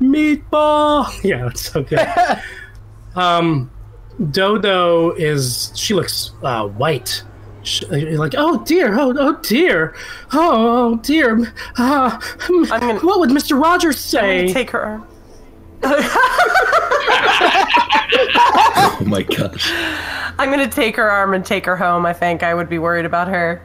meatball. 0.00 1.06
Yeah, 1.24 1.46
it's 1.48 1.70
so 1.70 1.82
good. 1.82 2.06
um, 3.14 3.70
Dodo 4.30 5.10
is 5.12 5.70
she 5.74 5.94
looks 5.94 6.30
uh, 6.42 6.66
white. 6.66 7.22
Sh 7.62 7.82
like 7.90 8.34
oh 8.36 8.62
dear, 8.64 8.98
oh 8.98 9.12
oh 9.18 9.36
dear, 9.42 9.94
oh, 10.32 10.92
oh 10.92 10.96
dear. 10.98 11.52
Uh, 11.76 12.16
gonna- 12.68 13.00
what 13.00 13.18
would 13.20 13.30
Mister 13.32 13.56
Rogers 13.56 13.96
I'm 14.14 14.20
say? 14.20 14.40
gonna 14.42 14.52
take 14.54 14.70
her 14.70 14.80
arm. 14.82 15.06
Oh 17.78 18.98
my 19.06 19.22
gosh. 19.22 19.70
I'm 20.38 20.50
gonna 20.50 20.68
take 20.68 20.96
her 20.96 21.10
arm 21.10 21.34
and 21.34 21.44
take 21.44 21.66
her 21.66 21.76
home. 21.76 22.06
I 22.06 22.12
think 22.12 22.42
I 22.42 22.54
would 22.54 22.68
be 22.68 22.78
worried 22.78 23.04
about 23.04 23.28
her. 23.28 23.62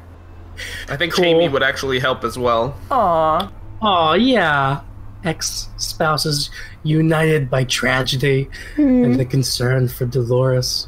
I 0.89 0.97
think 0.97 1.13
Cool. 1.13 1.23
Jamie 1.23 1.47
would 1.49 1.63
actually 1.63 1.99
help 1.99 2.23
as 2.23 2.37
well. 2.37 2.75
Aw. 2.91 3.51
oh 3.81 4.13
yeah, 4.13 4.81
ex 5.23 5.69
spouses 5.77 6.49
united 6.83 7.49
by 7.49 7.63
tragedy 7.63 8.49
and 8.77 9.19
the 9.19 9.25
concern 9.25 9.87
for 9.87 10.05
Dolores. 10.05 10.87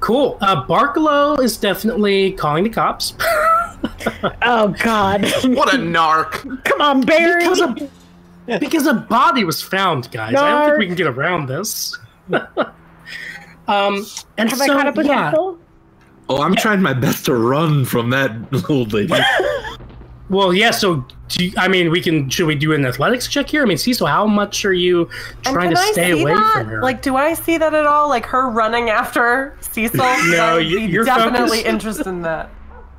Cool. 0.00 0.36
Uh, 0.40 0.64
Barkalow 0.66 1.40
is 1.40 1.56
definitely 1.56 2.32
calling 2.32 2.64
the 2.64 2.70
cops. 2.70 3.14
Oh 4.42 4.68
God! 4.82 5.22
What 5.44 5.74
a 5.74 5.78
narc! 5.78 6.64
Come 6.64 6.80
on, 6.80 7.00
Barry. 7.02 7.42
because 7.42 7.60
a 7.60 7.90
because 8.58 8.86
a 8.86 8.94
body 8.94 9.44
was 9.44 9.60
found, 9.62 10.10
guys. 10.10 10.34
I 10.34 10.50
don't 10.50 10.68
think 10.68 10.78
we 10.78 10.86
can 10.86 10.94
get 10.94 11.06
around 11.06 11.46
this. 11.46 11.96
um, 12.32 14.06
and 14.38 14.48
Have 14.48 14.58
so 14.58 14.64
I 14.64 14.66
caught 14.68 14.86
up 14.86 14.96
with 14.96 15.06
yeah, 15.06 15.30
Cecil? 15.30 15.58
Oh, 16.28 16.42
I'm 16.42 16.56
trying 16.56 16.82
my 16.82 16.92
best 16.92 17.24
to 17.26 17.34
run 17.34 17.84
from 17.84 18.10
that 18.10 18.32
old 18.68 18.92
lady. 18.92 19.12
well, 20.28 20.52
yeah. 20.52 20.70
So, 20.70 21.06
do 21.28 21.46
you, 21.46 21.52
I 21.56 21.68
mean, 21.68 21.90
we 21.90 22.00
can. 22.00 22.28
Should 22.28 22.46
we 22.46 22.54
do 22.54 22.72
an 22.72 22.84
athletics 22.84 23.28
check 23.28 23.48
here? 23.48 23.62
I 23.62 23.66
mean, 23.66 23.78
Cecil, 23.78 24.06
how 24.06 24.26
much 24.26 24.64
are 24.64 24.72
you 24.72 25.08
trying 25.42 25.70
to 25.70 25.78
I 25.78 25.92
stay 25.92 26.20
away 26.20 26.34
that? 26.34 26.52
from 26.54 26.66
her? 26.66 26.82
Like, 26.82 27.02
do 27.02 27.16
I 27.16 27.34
see 27.34 27.58
that 27.58 27.74
at 27.74 27.86
all? 27.86 28.08
Like 28.08 28.26
her 28.26 28.48
running 28.48 28.90
after 28.90 29.56
Cecil? 29.60 30.04
No, 30.26 30.58
you, 30.58 30.80
you're 30.80 31.04
definitely 31.04 31.58
focused- 31.58 31.66
interested 31.66 32.06
in 32.06 32.22
that. 32.22 32.50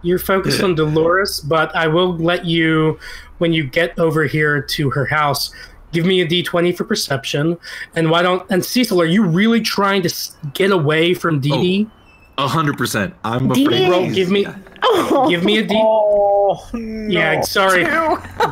You're 0.04 0.20
focused 0.20 0.62
on 0.62 0.76
Dolores, 0.76 1.40
but 1.42 1.76
I 1.76 1.88
will 1.88 2.16
let 2.18 2.46
you 2.46 3.00
when 3.40 3.52
you 3.52 3.66
get 3.66 3.98
over 4.00 4.26
here 4.26 4.62
to 4.62 4.90
her 4.92 5.06
house. 5.06 5.52
Give 5.92 6.06
me 6.06 6.22
a 6.22 6.28
d20 6.28 6.76
for 6.76 6.84
perception, 6.84 7.58
and 7.96 8.12
why 8.12 8.22
don't 8.22 8.50
and 8.50 8.64
Cecil? 8.64 9.02
Are 9.02 9.06
you 9.06 9.24
really 9.26 9.62
trying 9.62 10.02
to 10.04 10.14
get 10.54 10.72
away 10.72 11.14
from 11.14 11.40
Dee 11.40 11.50
Dee? 11.62 11.82
A 11.82 11.86
oh. 11.86 11.92
Hundred 12.38 12.78
percent. 12.78 13.14
I'm 13.24 13.48
Dee 13.50 13.66
afraid. 13.66 13.86
Dee- 13.86 13.90
Roll, 13.92 14.12
give 14.12 14.30
me, 14.30 14.46
Oh, 14.84 15.28
give 15.30 15.44
me 15.44 15.58
a 15.58 15.64
d. 15.66 15.76
Oh, 15.78 16.70
no. 16.74 17.12
Yeah, 17.12 17.42
sorry, 17.42 17.84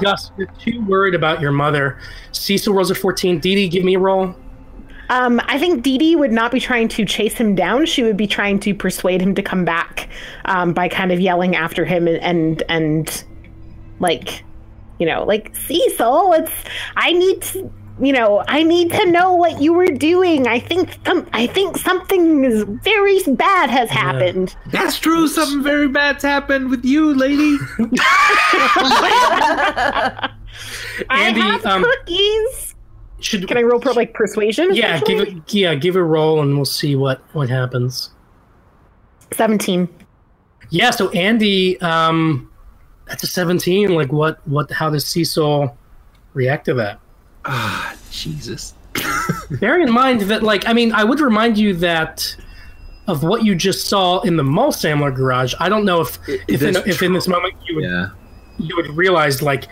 Gus. 0.01 0.31
You're 0.38 0.47
too 0.59 0.83
worried 0.85 1.14
about 1.14 1.39
your 1.39 1.51
mother. 1.51 1.99
Cecil 2.31 2.73
rolls 2.73 2.89
a 2.91 2.95
14. 2.95 3.39
Dee 3.39 3.55
Dee, 3.55 3.67
give 3.69 3.83
me 3.83 3.95
a 3.95 3.99
roll. 3.99 4.35
Um, 5.09 5.39
I 5.45 5.59
think 5.59 5.83
Dee 5.83 5.99
Dee 5.99 6.15
would 6.15 6.31
not 6.31 6.51
be 6.51 6.59
trying 6.59 6.88
to 6.89 7.05
chase 7.05 7.35
him 7.35 7.53
down. 7.53 7.85
She 7.85 8.01
would 8.01 8.17
be 8.17 8.25
trying 8.25 8.59
to 8.61 8.73
persuade 8.73 9.22
him 9.22 9.35
to 9.35 9.43
come 9.43 9.64
back 9.64 10.09
um, 10.45 10.73
by 10.73 10.88
kind 10.88 11.11
of 11.11 11.19
yelling 11.19 11.55
after 11.55 11.85
him 11.85 12.07
and, 12.07 12.17
and 12.23 12.64
and 12.69 13.23
like, 13.99 14.43
you 14.97 15.05
know, 15.05 15.23
like 15.23 15.55
Cecil, 15.55 16.33
it's 16.33 16.51
I 16.97 17.14
need 17.14 17.41
to, 17.43 17.72
you 17.99 18.11
know, 18.11 18.43
I 18.48 18.64
need 18.64 18.91
to 18.91 19.06
know 19.09 19.33
what 19.33 19.61
you 19.61 19.74
were 19.74 19.88
doing. 19.88 20.48
I 20.48 20.59
think 20.59 20.98
some, 21.06 21.27
I 21.33 21.48
think 21.48 21.77
something 21.77 22.43
is 22.43 22.64
very 22.64 23.22
bad 23.24 23.69
has 23.69 23.90
happened. 23.90 24.56
That's 24.67 24.99
true. 24.99 25.27
Something 25.27 25.64
very 25.64 25.88
bad's 25.88 26.24
happened 26.24 26.69
with 26.69 26.83
you, 26.83 27.14
lady. 27.14 27.57
Andy, 31.09 31.41
I 31.41 31.51
have 31.51 31.65
um, 31.65 31.83
cookies. 31.83 32.75
Should 33.22 33.48
Can 33.48 33.57
I 33.57 33.61
roll 33.61 33.80
for 33.80 33.93
like 33.93 34.14
persuasion? 34.14 34.75
Yeah, 34.75 34.99
give 34.99 35.19
essentially? 35.19 35.38
it. 35.38 35.53
Yeah, 35.53 35.75
give 35.75 35.95
it 35.95 35.99
a 35.99 36.03
roll, 36.03 36.41
and 36.41 36.56
we'll 36.56 36.65
see 36.65 36.95
what 36.95 37.22
what 37.33 37.49
happens. 37.49 38.11
seventeen. 39.32 39.88
Yeah, 40.69 40.91
so 40.91 41.09
Andy, 41.11 41.80
um, 41.82 42.51
that's 43.07 43.24
a 43.24 43.27
17. 43.27 43.93
Like, 43.93 44.11
what? 44.11 44.45
What? 44.48 44.72
How 44.72 44.90
does 44.90 45.06
Cecil 45.06 45.77
react 46.33 46.65
to 46.65 46.74
that? 46.75 46.99
Ah, 47.45 47.95
Jesus. 48.11 48.74
Bearing 49.59 49.88
in 49.88 49.93
mind 49.93 50.22
that, 50.22 50.41
like, 50.43 50.67
I 50.67 50.74
mean, 50.74 50.91
I 50.93 51.03
would 51.03 51.19
remind 51.19 51.57
you 51.57 51.74
that 51.75 52.35
of 53.07 53.24
what 53.24 53.43
you 53.43 53.53
just 53.56 53.88
saw 53.88 54.19
in 54.22 54.35
the 54.35 54.43
Mulsamler 54.43 55.14
garage. 55.15 55.53
I 55.59 55.69
don't 55.69 55.85
know 55.85 56.01
if 56.01 56.17
if 56.48 56.64
in, 56.64 56.75
if 56.88 57.03
in 57.03 57.14
this 57.14 57.27
moment 57.27 57.53
you 57.67 57.75
would 57.75 57.83
Yeah. 57.83 58.07
you 58.57 58.75
would 58.77 58.98
realize 58.98 59.41
like 59.43 59.65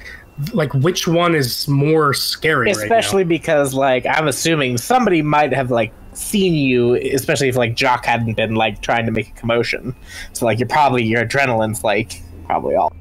like 0.54 0.72
which 0.76 1.08
one 1.08 1.34
is 1.36 1.68
more 1.68 2.14
scary. 2.14 2.68
right 2.68 2.76
now. 2.78 2.84
especially 2.84 3.24
because 3.24 3.74
like 3.74 4.06
I'm 4.06 4.28
assuming 4.28 4.78
somebody 4.78 5.22
might 5.24 5.52
have 5.52 5.72
like 5.72 5.92
seen 6.14 6.54
you, 6.54 6.94
especially 6.96 7.50
if 7.50 7.56
like 7.56 7.76
Jacques 7.76 8.06
hadn't 8.06 8.34
been 8.36 8.54
like 8.54 8.82
trying 8.84 9.08
to 9.08 9.12
make 9.12 9.30
a 9.30 9.34
commotion. 9.34 9.96
So 10.34 10.46
like 10.46 10.60
you're 10.60 10.68
probably 10.68 11.04
your 11.04 11.26
adrenaline's 11.26 11.84
like 11.84 12.22
probably 12.46 12.76
all. 12.76 12.94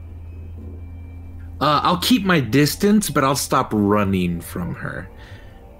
Uh, 1.62 1.80
I'll 1.84 1.98
keep 1.98 2.24
my 2.24 2.40
distance, 2.40 3.08
but 3.08 3.22
I'll 3.22 3.36
stop 3.36 3.70
running 3.72 4.40
from 4.40 4.74
her, 4.74 5.08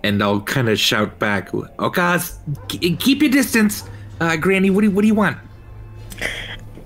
and 0.04 0.22
I'll 0.22 0.40
kind 0.40 0.68
of 0.68 0.78
shout 0.78 1.18
back, 1.18 1.50
"Oh, 1.80 1.90
guys, 1.90 2.38
k- 2.68 2.94
keep 2.96 3.20
your 3.20 3.32
distance, 3.32 3.82
uh, 4.20 4.36
Granny. 4.36 4.70
What 4.70 4.82
do 4.82 4.86
you, 4.86 4.92
what 4.94 5.02
do 5.02 5.08
you 5.08 5.14
want?" 5.16 5.38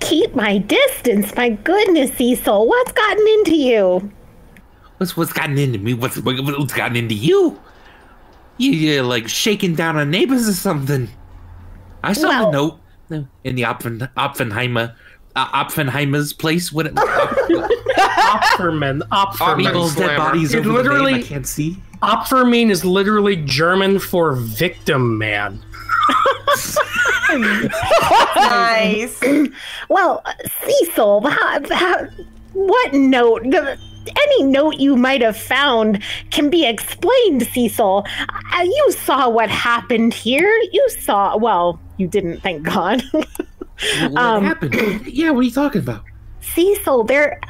Keep 0.01 0.35
my 0.35 0.59
distance. 0.59 1.35
My 1.37 1.51
goodness, 1.51 2.13
Cecil, 2.17 2.67
what's 2.67 2.93
gotten 2.93 3.27
into 3.39 3.55
you? 3.55 4.11
What's 4.97 5.15
what's 5.15 5.33
gotten 5.33 5.59
into 5.59 5.79
me? 5.79 5.93
What's 5.93 6.17
what's 6.19 6.73
gotten 6.73 6.97
into 6.97 7.15
you? 7.15 7.61
You 8.57 8.73
you're 8.73 9.03
like 9.03 9.29
shaking 9.29 9.75
down 9.75 9.97
on 9.99 10.11
neighbors 10.11 10.49
or 10.49 10.55
something. 10.55 11.11
I 12.03 12.15
saw 12.15 12.29
Well- 12.29 12.51
the 12.51 12.57
note 12.57 13.27
in 13.45 13.57
the 13.57 13.63
Opfen, 13.63 14.09
Oppenheimer, 14.17 14.95
uh, 15.37 15.49
Oppenheimer's 15.53 16.33
place. 16.33 16.73
What? 16.73 16.87
Opferman. 16.95 19.01
Opferman. 19.11 19.59
People's 19.65 19.95
dead 19.95 20.17
bodies 20.17 20.55
It 20.55 20.67
over 20.67 20.69
the 20.69 20.75
name 20.75 20.83
literally- 20.93 21.15
I 21.15 21.23
can't 21.23 21.47
see. 21.47 21.77
Opferman 22.03 22.71
is 22.71 22.85
literally 22.85 23.37
German 23.37 23.99
for 23.99 24.33
victim 24.35 25.19
man. 25.19 25.63
Nice. 28.37 29.21
Well, 29.89 30.23
Cecil, 30.65 31.29
how, 31.29 31.61
how, 31.73 32.07
what 32.53 32.93
note? 32.93 33.43
the- 33.45 33.79
Any 34.17 34.43
note 34.45 34.77
you 34.79 34.97
might 34.97 35.23
have 35.23 35.37
found 35.37 36.03
can 36.31 36.51
be 36.51 36.67
explained, 36.67 37.47
Cecil. 37.53 38.05
Uh, 38.53 38.63
you 38.63 38.93
saw 38.93 39.29
what 39.29 39.49
happened 39.49 40.13
here. 40.13 40.51
You 40.73 40.89
saw. 41.01 41.37
Well, 41.37 41.81
you 41.99 42.09
didn't, 42.09 42.41
thank 42.41 42.65
God. 42.65 43.03
What, 44.11 44.17
Um, 44.17 44.45
happened? 44.45 45.07
yeah, 45.07 45.31
what 45.31 45.41
are 45.41 45.43
you 45.45 45.51
talking 45.51 45.81
about? 45.83 46.03
Cecil, 46.41 47.05
there. 47.05 47.41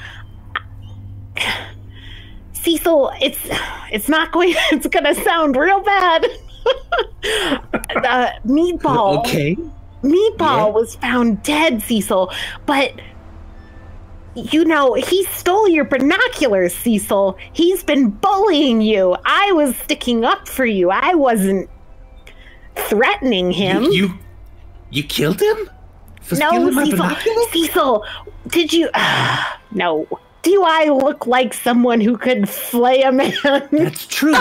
Cecil, 2.52 3.12
it's 3.20 3.38
it's 3.92 4.08
not 4.08 4.32
going. 4.32 4.54
It's 4.72 4.86
gonna 4.88 5.14
sound 5.14 5.56
real 5.56 5.80
bad. 5.82 6.26
uh, 8.04 8.30
meatball. 8.44 9.18
Okay. 9.20 9.56
Meatball 10.02 10.38
Yeah. 10.38 10.64
was 10.66 10.96
found 10.96 11.42
dead, 11.42 11.82
Cecil, 11.82 12.32
but 12.66 12.92
you 14.34 14.64
know, 14.64 14.94
he 14.94 15.24
stole 15.24 15.66
your 15.68 15.84
binoculars, 15.84 16.74
Cecil. 16.74 17.38
He's 17.52 17.82
been 17.82 18.10
bullying 18.10 18.82
you. 18.82 19.16
I 19.24 19.52
was 19.52 19.74
sticking 19.76 20.24
up 20.24 20.46
for 20.48 20.66
you. 20.66 20.90
I 20.90 21.14
wasn't 21.14 21.70
threatening 22.74 23.50
him. 23.52 23.84
You, 23.84 23.90
you 23.92 24.14
you 24.90 25.02
killed 25.04 25.40
him 25.40 25.70
no, 26.32 26.70
Cecil. 26.84 27.10
Cecil, 27.52 28.04
did 28.48 28.72
you? 28.72 28.88
no. 29.72 30.06
do 30.42 30.62
I 30.64 30.86
look 30.88 31.26
like 31.26 31.52
someone 31.54 32.00
who 32.00 32.16
could 32.16 32.48
flay 32.48 33.02
a 33.02 33.12
man? 33.12 33.32
That's 33.72 34.06
true. 34.06 34.32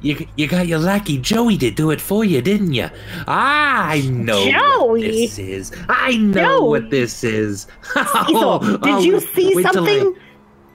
you, 0.00 0.26
you 0.36 0.46
got 0.46 0.68
your 0.68 0.78
lackey 0.78 1.18
Joey 1.18 1.58
to 1.58 1.70
do 1.70 1.90
it 1.90 2.00
for 2.00 2.24
you, 2.24 2.40
didn't 2.40 2.72
you? 2.74 2.88
I 3.26 4.02
know 4.12 4.36
what 4.86 5.00
Joey? 5.00 5.02
this 5.02 5.38
is. 5.38 5.72
I 5.88 6.16
know 6.16 6.58
Joey. 6.60 6.68
what 6.68 6.90
this 6.90 7.24
is. 7.24 7.66
Cecil, 7.82 8.36
oh, 8.36 8.58
did 8.60 8.78
Oh, 8.84 8.98
you 9.00 9.16
oh, 9.16 9.20
see 9.20 9.54
I- 9.58 9.62
something? 9.62 10.16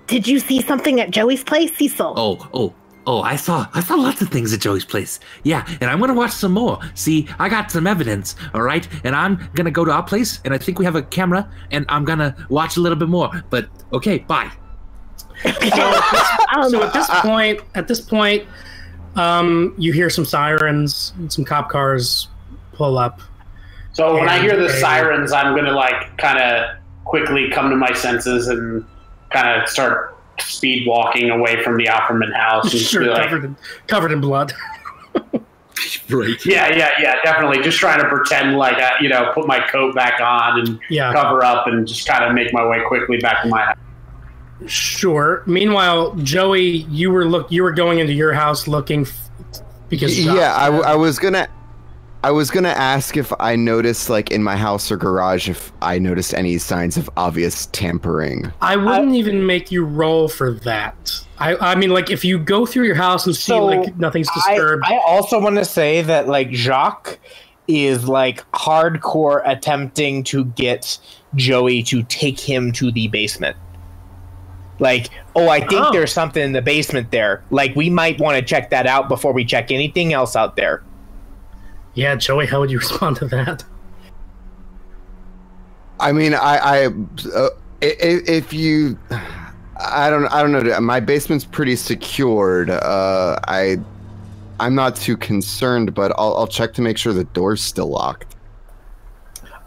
Did 0.08 0.28
you 0.28 0.40
see 0.40 0.62
something 0.62 1.00
at 1.00 1.12
Joey's 1.12 1.44
place, 1.46 1.74
Cecil? 1.78 2.14
Oh, 2.18 2.50
oh, 2.54 2.74
oh! 3.06 3.22
I 3.22 3.36
saw, 3.36 3.68
I 3.74 3.82
saw 3.82 3.96
lots 3.96 4.22
of 4.22 4.30
things 4.30 4.54
at 4.54 4.60
Joey's 4.62 4.86
place. 4.86 5.20
Yeah, 5.44 5.66
and 5.82 5.90
I'm 5.90 6.00
gonna 6.00 6.14
watch 6.14 6.32
some 6.32 6.52
more. 6.54 6.80
See, 6.96 7.28
I 7.40 7.50
got 7.50 7.72
some 7.72 7.88
evidence, 7.88 8.36
all 8.54 8.62
right. 8.62 8.88
And 9.04 9.16
I'm 9.16 9.50
gonna 9.56 9.72
go 9.72 9.86
to 9.86 9.92
our 9.92 10.04
place, 10.04 10.40
and 10.46 10.54
I 10.54 10.58
think 10.58 10.80
we 10.80 10.86
have 10.86 10.96
a 10.96 11.02
camera, 11.04 11.50
and 11.72 11.86
I'm 11.90 12.06
gonna 12.06 12.36
watch 12.50 12.78
a 12.78 12.80
little 12.82 12.98
bit 12.98 13.10
more. 13.10 13.30
But 13.50 13.70
okay, 13.94 14.20
bye. 14.20 14.52
Um, 16.56 16.70
So 16.70 16.84
at 16.84 16.94
this 16.94 17.10
point, 17.10 17.62
at 17.76 17.88
this 17.88 18.00
point, 18.00 18.48
um, 19.16 19.74
you 19.78 19.92
hear 19.92 20.10
some 20.10 20.26
sirens, 20.26 21.14
and 21.18 21.32
some 21.34 21.44
cop 21.46 21.70
cars 21.70 22.28
pull 22.74 22.98
up. 22.98 23.22
So 23.94 24.14
when 24.14 24.30
I 24.30 24.40
hear 24.40 24.56
the 24.56 24.66
Okay. 24.66 24.80
sirens, 24.80 25.32
I'm 25.32 25.56
gonna 25.56 25.72
like 25.72 26.18
kind 26.18 26.40
of 26.40 26.78
quickly 27.06 27.50
come 27.52 27.70
to 27.70 27.76
my 27.76 27.92
senses 27.94 28.48
and 28.48 28.86
kind 29.32 29.62
of 29.62 29.68
start 29.70 30.16
speed 30.50 30.88
walking 30.88 31.30
away 31.30 31.62
from 31.64 31.78
the 31.78 31.86
Opferman 31.86 32.34
house. 32.34 32.72
And 32.72 32.82
Sure, 32.82 33.06
like, 33.06 33.24
covered 33.30 33.46
in 33.46 33.56
covered 33.88 34.12
in 34.12 34.22
blood. 34.22 34.54
Right. 36.10 36.38
yeah, 36.46 36.70
yeah, 36.70 36.92
yeah, 37.02 37.16
definitely. 37.24 37.62
Just 37.62 37.78
trying 37.80 38.00
to 38.00 38.08
pretend 38.08 38.58
like 38.58 38.76
I, 38.78 38.92
you 39.02 39.10
know, 39.10 39.32
put 39.34 39.48
my 39.48 39.60
coat 39.60 39.94
back 39.96 40.22
on 40.22 40.60
and 40.60 40.80
Yeah. 40.90 41.12
cover 41.12 41.44
up 41.44 41.68
and 41.68 41.86
just 41.86 42.08
kind 42.08 42.24
of 42.24 42.34
make 42.34 42.54
my 42.54 42.66
way 42.66 42.80
quickly 42.88 43.18
back 43.18 43.42
to 43.42 43.50
my 43.50 43.62
house. 43.66 43.78
Sure. 44.68 45.44
Meanwhile, 45.46 46.16
Joey, 46.18 46.62
you 46.90 47.12
were 47.12 47.26
look 47.26 47.52
you 47.52 47.64
were 47.64 47.72
going 47.72 48.00
into 48.00 48.14
your 48.14 48.34
house 48.34 48.68
looking 48.68 49.02
f- 49.02 49.30
because 49.90 50.18
yeah, 50.24 50.56
I, 50.56 50.66
w- 50.66 50.84
I 50.84 50.96
was 50.96 51.20
gonna, 51.20 51.48
I 52.24 52.32
was 52.32 52.50
gonna 52.50 52.70
ask 52.70 53.18
if 53.18 53.34
I 53.42 53.58
noticed, 53.58 54.10
like 54.10 54.32
in 54.32 54.42
my 54.42 54.56
house 54.56 54.90
or 54.90 54.96
garage, 54.96 55.50
if 55.50 55.74
I 55.82 56.00
noticed 56.00 56.34
any 56.34 56.58
signs 56.58 56.96
of 56.96 57.10
obvious 57.18 57.66
tampering. 57.74 58.52
I 58.62 58.78
wouldn't 58.78 59.14
even 59.16 59.46
make 59.46 59.72
you 59.72 59.84
roll 59.84 60.30
for 60.30 60.54
that. 60.54 61.12
I 61.40 61.56
I 61.58 61.76
mean, 61.76 61.90
like 61.90 62.10
if 62.10 62.24
you 62.24 62.40
go 62.40 62.66
through 62.66 62.86
your 62.86 62.96
house 62.96 63.26
and 63.26 63.36
see 63.36 63.52
So, 63.52 63.66
like 63.66 63.98
nothing's 63.98 64.30
I, 64.30 64.56
disturbed. 64.56 64.86
I 64.88 64.98
also 65.06 65.40
want 65.42 65.58
to 65.58 65.66
say 65.66 66.02
that 66.04 66.30
like 66.30 66.52
Jacques 66.54 67.20
is 67.68 68.08
like 68.08 68.50
hardcore 68.52 69.42
attempting 69.46 70.24
to 70.26 70.46
get 70.46 70.98
Joey 71.36 71.84
to 71.84 72.04
take 72.04 72.40
him 72.40 72.72
to 72.74 72.92
the 72.92 73.10
basement. 73.10 73.58
Like, 74.80 75.10
oh, 75.36 75.50
I 75.50 75.60
think 75.60 75.86
Oh. 75.86 75.92
there's 75.92 76.12
something 76.12 76.44
in 76.44 76.52
the 76.54 76.62
basement 76.62 77.12
there. 77.12 77.44
Like, 77.52 77.76
we 77.76 77.90
might 77.90 78.20
want 78.20 78.38
to 78.38 78.44
check 78.44 78.70
that 78.72 78.88
out 78.88 79.08
before 79.08 79.32
we 79.32 79.46
check 79.46 79.72
anything 79.72 80.14
else 80.14 80.36
out 80.36 80.56
there. 80.56 80.82
Yeah, 81.94 82.16
Joey, 82.16 82.46
how 82.46 82.60
would 82.60 82.72
you 82.72 82.80
respond 82.86 83.18
to 83.18 83.26
that? 83.28 83.64
I 86.00 86.12
mean, 86.12 86.34
I, 86.34 86.58
I, 86.58 86.86
uh, 87.34 87.50
if, 87.82 88.28
if 88.28 88.54
you, 88.54 88.98
I 89.80 90.10
don't, 90.10 90.26
I 90.28 90.42
don't 90.42 90.52
know. 90.52 90.80
My 90.82 91.00
basement's 91.00 91.46
pretty 91.46 91.76
secured. 91.76 92.70
Uh, 92.70 93.40
I, 93.48 93.78
I'm 94.60 94.76
not 94.76 94.96
too 94.96 95.18
concerned, 95.18 95.94
but 95.94 96.12
I'll, 96.18 96.36
I'll 96.36 96.48
check 96.48 96.74
to 96.74 96.82
make 96.82 96.98
sure 96.98 97.14
the 97.14 97.24
door's 97.26 97.62
still 97.62 97.88
locked. 97.88 98.36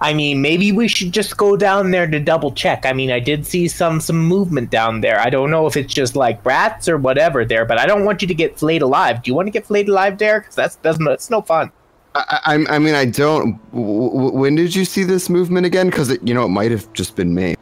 I 0.01 0.13
mean, 0.13 0.43
maybe 0.43 0.73
we 0.73 0.89
should 0.89 1.13
just 1.13 1.39
go 1.39 1.57
down 1.57 1.91
there 1.91 2.07
to 2.07 2.21
double 2.21 2.53
check. 2.53 2.85
I 2.85 2.93
mean, 2.93 3.11
I 3.11 3.19
did 3.19 3.47
see 3.47 3.67
some 3.67 3.99
some 3.99 4.19
movement 4.19 4.69
down 4.69 5.01
there. 5.01 5.19
I 5.19 5.31
don't 5.31 5.51
know 5.51 5.67
if 5.67 5.75
it's 5.75 5.95
just 5.95 6.15
like 6.15 6.45
rats 6.45 6.87
or 6.87 6.99
whatever 6.99 7.47
there, 7.47 7.65
but 7.65 7.79
I 7.79 7.87
don't 7.87 8.05
want 8.05 8.21
you 8.21 8.29
to 8.29 8.35
get 8.35 8.59
flayed 8.59 8.83
alive. 8.83 9.23
Do 9.23 9.31
you 9.31 9.35
want 9.35 9.47
to 9.47 9.51
get 9.51 9.65
flayed 9.65 9.89
alive, 9.89 10.19
Derek? 10.19 10.45
Because 10.45 10.57
that's 10.57 10.77
that's 10.77 10.99
no, 10.99 11.11
that's 11.11 11.31
no 11.31 11.41
fun. 11.41 11.73
I, 12.17 12.41
I, 12.45 12.77
I 12.77 12.79
mean, 12.79 12.95
I 12.95 13.05
don't. 13.05 13.59
W- 13.73 14.11
w- 14.11 14.33
when 14.33 14.55
did 14.55 14.75
you 14.75 14.85
see 14.85 15.05
this 15.05 15.29
movement 15.29 15.67
again? 15.67 15.91
Because 15.91 16.11
you 16.23 16.35
know, 16.35 16.45
it 16.45 16.49
might 16.49 16.71
have 16.71 16.93
just 16.93 17.17
been 17.17 17.35
me. 17.35 17.57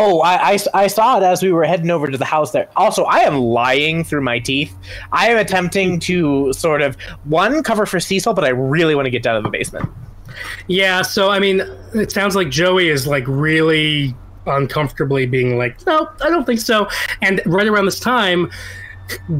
Oh, 0.00 0.20
I, 0.20 0.52
I, 0.52 0.58
I 0.74 0.86
saw 0.86 1.18
it 1.18 1.24
as 1.24 1.42
we 1.42 1.52
were 1.52 1.64
heading 1.64 1.90
over 1.90 2.06
to 2.06 2.16
the 2.16 2.24
house 2.24 2.52
there. 2.52 2.68
Also, 2.76 3.02
I 3.04 3.18
am 3.18 3.38
lying 3.38 4.04
through 4.04 4.20
my 4.20 4.38
teeth. 4.38 4.72
I 5.10 5.28
am 5.28 5.36
attempting 5.36 5.98
to 6.00 6.52
sort 6.52 6.82
of, 6.82 6.94
one, 7.24 7.64
cover 7.64 7.84
for 7.84 7.98
Cecil, 7.98 8.32
but 8.32 8.44
I 8.44 8.50
really 8.50 8.94
want 8.94 9.06
to 9.06 9.10
get 9.10 9.24
down 9.24 9.34
to 9.34 9.42
the 9.42 9.50
basement. 9.50 9.88
Yeah, 10.68 11.02
so 11.02 11.30
I 11.30 11.40
mean, 11.40 11.62
it 11.94 12.12
sounds 12.12 12.36
like 12.36 12.48
Joey 12.48 12.90
is 12.90 13.08
like 13.08 13.24
really 13.26 14.14
uncomfortably 14.46 15.26
being 15.26 15.58
like, 15.58 15.84
no, 15.84 16.08
I 16.22 16.30
don't 16.30 16.44
think 16.44 16.60
so. 16.60 16.88
And 17.20 17.42
right 17.44 17.66
around 17.66 17.86
this 17.86 17.98
time, 17.98 18.50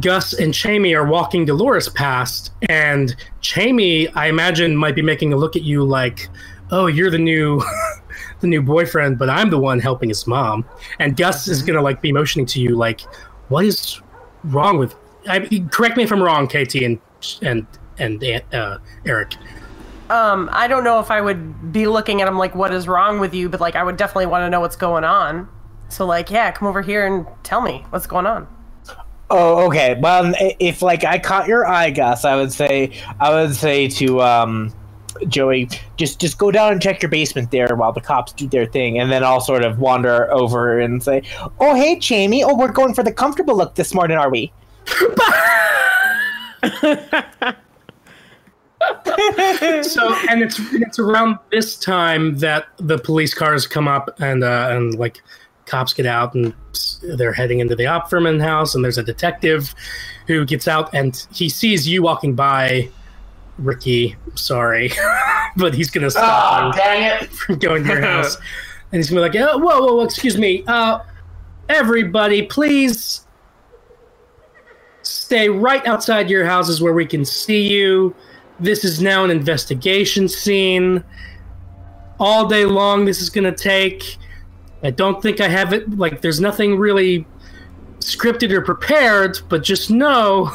Gus 0.01 0.33
and 0.33 0.53
Jamie 0.53 0.95
are 0.95 1.07
walking 1.07 1.45
Dolores 1.45 1.89
past, 1.89 2.53
and 2.69 3.15
Jamie, 3.41 4.09
I 4.09 4.27
imagine, 4.27 4.77
might 4.77 4.95
be 4.95 5.03
making 5.03 5.33
a 5.33 5.37
look 5.37 5.57
at 5.57 5.63
you 5.63 5.85
like, 5.85 6.29
oh, 6.71 6.87
you're 6.87 7.11
the 7.11 7.19
new. 7.19 7.63
the 8.41 8.47
new 8.47 8.63
boyfriend 8.63 9.19
but 9.19 9.29
i'm 9.29 9.51
the 9.51 9.59
one 9.59 9.81
helping 9.81 10.09
his 10.09 10.27
mom 10.27 10.65
and 11.01 11.17
gus 11.17 11.49
is 11.49 11.61
gonna 11.63 11.83
like 11.83 12.01
be 12.01 12.13
motioning 12.13 12.47
to 12.47 12.61
you 12.61 12.77
like 12.77 13.01
what 13.49 13.65
is 13.65 14.01
wrong 14.45 14.79
with 14.79 14.95
I, 15.29 15.41
correct 15.71 15.97
me 15.97 16.05
if 16.05 16.13
i'm 16.13 16.23
wrong 16.23 16.47
kt 16.47 16.75
and 16.77 17.01
and 17.43 17.67
and 17.99 18.23
uh, 18.53 18.79
eric 19.05 19.35
Um, 20.11 20.49
I 20.53 20.69
don't 20.69 20.85
know 20.85 21.01
if 21.01 21.11
I 21.11 21.21
would 21.21 21.71
be 21.71 21.87
looking 21.87 22.23
at 22.23 22.29
him 22.29 22.39
like, 22.39 22.55
"What 22.55 22.73
is 22.73 22.89
wrong 22.89 23.21
with 23.21 23.35
you?" 23.35 23.51
But 23.51 23.61
like, 23.61 23.77
I 23.77 23.83
would 23.83 23.99
definitely 23.99 24.25
want 24.25 24.43
to 24.43 24.49
know 24.49 24.61
what's 24.61 24.77
going 24.77 25.05
on. 25.05 25.49
So 25.91 26.07
like, 26.07 26.31
yeah, 26.31 26.51
come 26.51 26.67
over 26.67 26.81
here 26.81 27.07
and 27.07 27.27
tell 27.43 27.61
me 27.61 27.85
what's 27.91 28.07
going 28.07 28.25
on. 28.25 28.47
Oh, 29.31 29.67
okay. 29.67 29.99
Well, 30.01 30.33
if 30.39 30.81
like 30.81 31.05
I 31.05 31.19
caught 31.19 31.49
your 31.49 31.67
eye, 31.67 31.91
Gus, 31.91 32.25
I 32.25 32.37
would 32.37 32.53
say 32.53 32.93
I 33.21 33.31
would 33.31 33.55
say 33.55 33.89
to 33.89 34.23
um, 34.23 34.73
Joey, 35.29 35.69
just 35.97 36.19
just 36.19 36.39
go 36.39 36.51
down 36.51 36.73
and 36.73 36.81
check 36.81 37.03
your 37.03 37.11
basement 37.11 37.51
there 37.51 37.75
while 37.77 37.93
the 37.93 38.01
cops 38.01 38.33
do 38.33 38.49
their 38.49 38.67
thing, 38.67 38.99
and 38.99 39.13
then 39.13 39.23
I'll 39.23 39.41
sort 39.41 39.65
of 39.65 39.81
wander 39.81 40.33
over 40.33 40.81
and 40.81 41.03
say, 41.03 41.23
"Oh, 41.61 41.75
hey, 41.75 41.99
Jamie. 41.99 42.43
Oh, 42.43 42.57
we're 42.57 42.73
going 42.73 42.95
for 42.95 43.03
the 43.03 43.13
comfortable 43.13 43.57
look 43.57 43.75
this 43.75 43.93
morning, 43.93 44.17
are 44.17 44.31
we?" 44.31 44.51
so 49.83 50.15
and 50.31 50.43
it's 50.43 50.59
it's 50.73 50.99
around 50.99 51.39
this 51.51 51.77
time 51.77 52.39
that 52.39 52.67
the 52.79 52.97
police 52.97 53.35
cars 53.35 53.67
come 53.67 53.89
up 53.89 54.19
and 54.21 54.43
uh, 54.43 54.69
and 54.71 54.99
like 54.99 55.21
cops 55.69 55.93
get 55.93 56.07
out 56.07 56.35
and 56.35 56.55
they're 57.17 57.33
heading 57.33 57.61
into 57.61 57.77
the 57.77 57.85
Opferman 57.85 58.41
house 58.41 58.75
and 58.75 58.85
there's 58.85 58.99
a 58.99 59.03
detective 59.03 59.75
who 60.27 60.45
gets 60.45 60.67
out 60.69 60.93
and 60.95 61.27
he 61.33 61.49
sees 61.49 61.89
you 61.89 62.03
walking 62.03 62.35
by 62.35 62.89
Ricky 63.59 64.17
sorry 64.35 64.91
but 65.57 65.75
he's 65.75 65.91
gonna 65.91 66.11
stop 66.11 66.75
Oh, 66.75 66.77
dang 66.77 67.23
it. 67.23 67.31
from 67.33 67.59
going 67.59 67.85
to 67.85 67.91
your 67.91 68.03
house 68.13 68.37
and 68.93 68.99
he's 68.99 69.11
gonna 69.11 69.29
be 69.29 69.39
like 69.39 69.49
oh, 69.49 69.59
whoa 69.59 69.81
whoa 69.81 69.95
whoa 69.97 70.05
excuse 70.05 70.37
me 70.39 70.65
uh 70.67 71.01
everybody 71.69 72.43
please 72.43 73.27
stay 75.03 75.49
right 75.49 75.87
outside 75.87 76.29
your 76.31 76.45
houses 76.45 76.81
where 76.81 76.93
we 76.93 77.07
can 77.07 77.25
see 77.25 77.69
you 77.69 78.15
this 78.61 78.85
is 78.85 79.01
now 79.01 79.25
an 79.25 79.31
investigation 79.31 80.29
scene. 80.29 81.05
All 82.19 82.47
day 82.49 82.65
long, 82.65 83.05
this 83.05 83.21
is 83.21 83.31
going 83.31 83.45
to 83.45 83.53
take. 83.53 84.17
I 84.83 84.91
don't 84.91 85.21
think 85.21 85.41
I 85.41 85.49
have 85.49 85.73
it. 85.73 85.99
Like, 85.99 86.21
there's 86.21 86.41
nothing 86.41 86.79
really 86.79 87.27
scripted 88.01 88.51
or 88.53 88.61
prepared, 88.61 89.39
but 89.49 89.63
just 89.63 89.91
know 89.91 90.51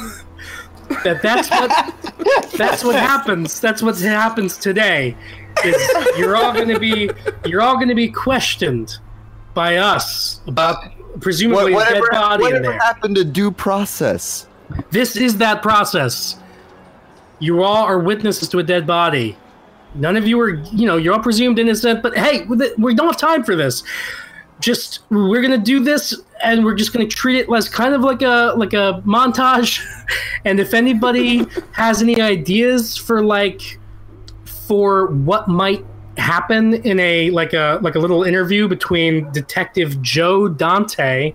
that 1.04 1.22
that's 1.22 1.50
what 1.50 2.52
that's 2.58 2.84
what 2.84 2.96
happens. 2.96 3.60
That's 3.60 3.82
what 3.82 4.00
happens 4.00 4.58
today. 4.58 5.16
Is 5.64 5.76
you're 6.18 6.36
all 6.36 6.54
going 6.54 6.70
to 6.70 6.80
be 6.80 7.10
you're 7.46 7.62
all 7.62 7.76
going 7.76 7.90
to 7.90 7.96
be 7.96 8.10
questioned 8.10 8.98
by 9.54 9.78
us 9.78 10.42
about 10.48 10.78
presumably 11.20 11.74
a 11.74 11.78
dead 11.80 12.02
whatever 12.02 12.10
body 12.12 12.46
in 12.46 12.62
there. 12.62 12.74
happened 12.74 13.16
to 13.16 13.24
due 13.24 13.52
process? 13.52 14.48
This 14.90 15.16
is 15.16 15.38
that 15.38 15.62
process. 15.62 16.38
You 17.40 17.62
all 17.64 17.84
are 17.84 18.00
witnesses 18.00 18.50
to 18.50 18.60
a 18.60 18.64
dead 18.64 18.88
body. 18.88 19.38
None 19.96 20.18
of 20.18 20.28
you 20.28 20.40
are, 20.40 20.50
you 20.50 20.86
know, 20.86 20.98
you're 20.98 21.14
all 21.14 21.20
presumed 21.20 21.60
innocent, 21.60 22.02
but 22.02 22.18
hey, 22.18 22.46
we 22.78 22.96
don't 22.96 23.08
have 23.08 23.18
time 23.18 23.44
for 23.44 23.56
this. 23.56 23.84
Just 24.60 25.02
we're 25.10 25.42
gonna 25.42 25.58
do 25.58 25.84
this, 25.84 26.22
and 26.44 26.64
we're 26.64 26.76
just 26.76 26.94
gonna 26.94 27.08
treat 27.08 27.40
it 27.40 27.54
as 27.54 27.68
kind 27.68 27.94
of 27.94 28.02
like 28.02 28.22
a 28.22 28.54
like 28.58 28.74
a 28.74 29.02
montage. 29.06 29.84
And 30.46 30.60
if 30.60 30.74
anybody 30.74 31.48
has 31.72 32.02
any 32.02 32.22
ideas 32.22 32.98
for 32.98 33.24
like 33.24 33.80
for 34.46 35.08
what 35.08 35.48
might 35.48 35.86
happen 36.18 36.74
in 36.74 37.00
a 37.00 37.30
like 37.32 37.54
a 37.54 37.80
like 37.82 37.96
a 37.96 38.00
little 38.00 38.24
interview 38.24 38.68
between 38.68 39.32
Detective 39.32 40.02
Joe 40.02 40.48
Dante, 40.48 41.34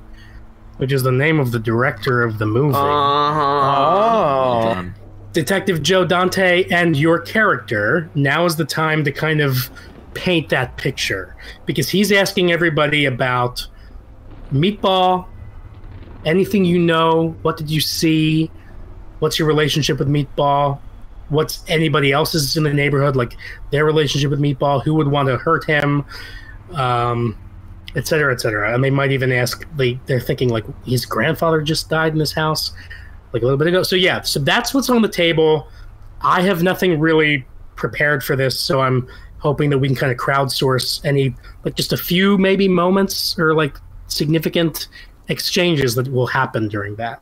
which 0.77 0.93
is 0.93 1.03
the 1.03 1.13
name 1.13 1.41
of 1.41 1.51
the 1.53 1.59
director 1.59 2.23
of 2.23 2.39
the 2.39 2.47
movie. 2.47 2.77
Uh-huh. 2.77 3.41
Oh. 3.41 4.93
Detective 5.33 5.83
Joe 5.83 6.05
Dante 6.05 6.65
and 6.71 6.97
your 6.97 7.19
character, 7.19 8.11
now 8.15 8.45
is 8.45 8.57
the 8.57 8.65
time 8.65 9.05
to 9.05 9.13
kind 9.13 9.41
of 9.41 9.71
paint 10.15 10.49
that 10.49 10.77
picture 10.77 11.37
because 11.67 11.89
he's 11.89 12.11
asking 12.11 12.51
everybody 12.51 13.05
about 13.05 13.67
Meatball, 14.53 15.27
anything 16.25 16.65
you 16.65 16.79
know, 16.79 17.37
what 17.43 17.57
did 17.57 17.71
you 17.71 17.81
see, 17.81 18.51
what's 19.19 19.39
your 19.39 19.47
relationship 19.47 19.99
with 19.99 20.09
Meatball, 20.09 20.81
what's 21.29 21.63
anybody 21.69 22.11
else's 22.11 22.57
in 22.57 22.63
the 22.63 22.73
neighborhood, 22.73 23.15
like 23.15 23.37
their 23.71 23.85
relationship 23.85 24.31
with 24.31 24.41
Meatball, 24.41 24.83
who 24.83 24.95
would 24.95 25.09
want 25.09 25.29
to 25.29 25.37
hurt 25.37 25.65
him, 25.67 26.05
um, 26.73 27.37
et 27.95 28.07
cetera, 28.07 28.33
et 28.33 28.41
cetera. 28.41 28.75
And 28.75 28.83
they 28.83 28.91
might 28.91 29.13
even 29.13 29.31
ask, 29.31 29.67
they, 29.77 30.01
they're 30.07 30.21
thinking 30.21 30.49
like 30.49 30.65
his 30.85 31.05
grandfather 31.05 31.61
just 31.61 31.91
died 31.91 32.13
in 32.13 32.19
this 32.19 32.33
house 32.33 32.73
like 33.33 33.43
a 33.43 33.45
little 33.45 33.59
bit 33.59 33.69
ago. 33.69 33.83
So 33.83 33.97
yeah, 33.97 34.23
so 34.23 34.41
that's 34.41 34.75
what's 34.75 34.91
on 34.91 35.03
the 35.03 35.09
table. 35.09 35.69
I 36.21 36.43
have 36.43 36.63
nothing 36.63 36.99
really 36.99 37.47
prepared 37.77 38.25
for 38.25 38.37
this, 38.37 38.59
so 38.59 38.81
I'm 38.81 39.09
hoping 39.39 39.71
that 39.71 39.79
we 39.79 39.89
can 39.89 39.97
kind 39.97 40.13
of 40.13 40.19
crowdsource 40.19 41.05
any 41.05 41.35
like 41.65 41.77
just 41.77 41.93
a 41.93 41.97
few 41.97 42.39
maybe 42.39 42.69
moments 42.69 43.39
or 43.39 43.55
like 43.55 43.77
significant 44.09 44.89
exchanges 45.29 45.95
that 45.95 46.09
will 46.09 46.27
happen 46.27 46.69
during 46.69 46.97
that. 46.97 47.21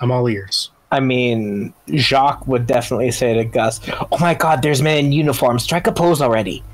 I'm 0.00 0.10
all 0.10 0.28
ears. 0.28 0.70
I 0.92 1.00
mean, 1.00 1.72
Jacques 1.94 2.46
would 2.48 2.66
definitely 2.66 3.12
say 3.12 3.34
to 3.34 3.44
Gus, 3.44 3.80
"Oh 4.10 4.18
my 4.18 4.34
God, 4.34 4.62
there's 4.62 4.82
men 4.82 5.04
in 5.04 5.12
uniform. 5.12 5.58
Strike 5.58 5.86
a 5.86 5.92
pose 5.92 6.20
already." 6.20 6.64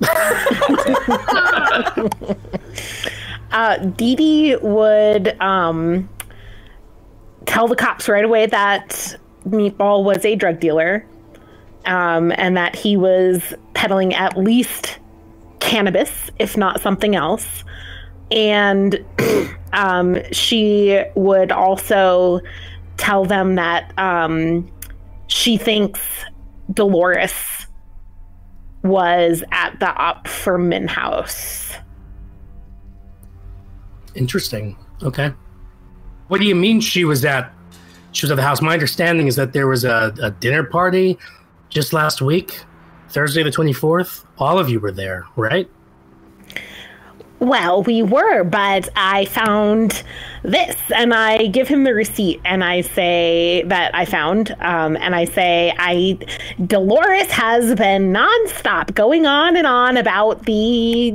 uh, 3.52 3.76
Dee 3.96 4.16
Dee 4.16 4.56
would 4.56 5.40
um, 5.40 6.08
tell 7.46 7.68
the 7.68 7.76
cops 7.76 8.08
right 8.08 8.24
away 8.24 8.46
that 8.46 9.16
Meatball 9.46 10.04
was 10.04 10.24
a 10.24 10.34
drug 10.34 10.60
dealer 10.60 11.06
um, 11.86 12.32
and 12.36 12.56
that 12.56 12.76
he 12.76 12.96
was 12.96 13.54
peddling 13.74 14.14
at 14.14 14.36
least 14.36 14.98
cannabis, 15.60 16.30
if 16.38 16.56
not 16.56 16.80
something 16.80 17.14
else. 17.14 17.64
And 18.30 19.04
um, 19.72 20.18
she 20.32 21.02
would 21.14 21.52
also 21.52 22.40
tell 22.96 23.24
them 23.24 23.54
that 23.54 23.96
um, 23.98 24.70
she 25.26 25.56
thinks 25.56 26.00
Dolores 26.72 27.32
was 28.82 29.42
at 29.52 29.78
the 29.80 29.92
Op 29.94 30.28
for 30.28 30.58
Min 30.58 30.88
house. 30.88 31.74
Interesting. 34.14 34.76
Okay. 35.02 35.32
What 36.30 36.40
do 36.40 36.46
you 36.46 36.54
mean 36.54 36.80
she 36.80 37.04
was 37.04 37.24
at 37.24 37.52
she 38.12 38.24
was 38.24 38.30
at 38.30 38.36
the 38.36 38.42
house? 38.42 38.62
My 38.62 38.72
understanding 38.72 39.26
is 39.26 39.34
that 39.34 39.52
there 39.52 39.66
was 39.66 39.82
a, 39.84 40.14
a 40.22 40.30
dinner 40.30 40.62
party 40.62 41.18
just 41.70 41.92
last 41.92 42.22
week, 42.22 42.62
Thursday 43.08 43.42
the 43.42 43.50
twenty 43.50 43.72
fourth. 43.72 44.24
All 44.38 44.56
of 44.56 44.68
you 44.68 44.78
were 44.78 44.92
there, 44.92 45.26
right? 45.34 45.68
Well, 47.40 47.82
we 47.84 48.02
were, 48.02 48.44
but 48.44 48.90
I 48.96 49.24
found 49.24 50.02
this, 50.42 50.76
and 50.94 51.14
I 51.14 51.46
give 51.46 51.68
him 51.68 51.84
the 51.84 51.94
receipt, 51.94 52.38
and 52.44 52.62
I 52.62 52.82
say 52.82 53.62
that 53.66 53.94
I 53.94 54.04
found, 54.04 54.54
um, 54.60 54.94
and 54.98 55.16
I 55.16 55.24
say, 55.24 55.72
I 55.78 56.18
Dolores 56.66 57.30
has 57.30 57.74
been 57.76 58.12
nonstop 58.12 58.94
going 58.94 59.24
on 59.24 59.56
and 59.56 59.66
on 59.66 59.96
about 59.96 60.44
the 60.44 61.12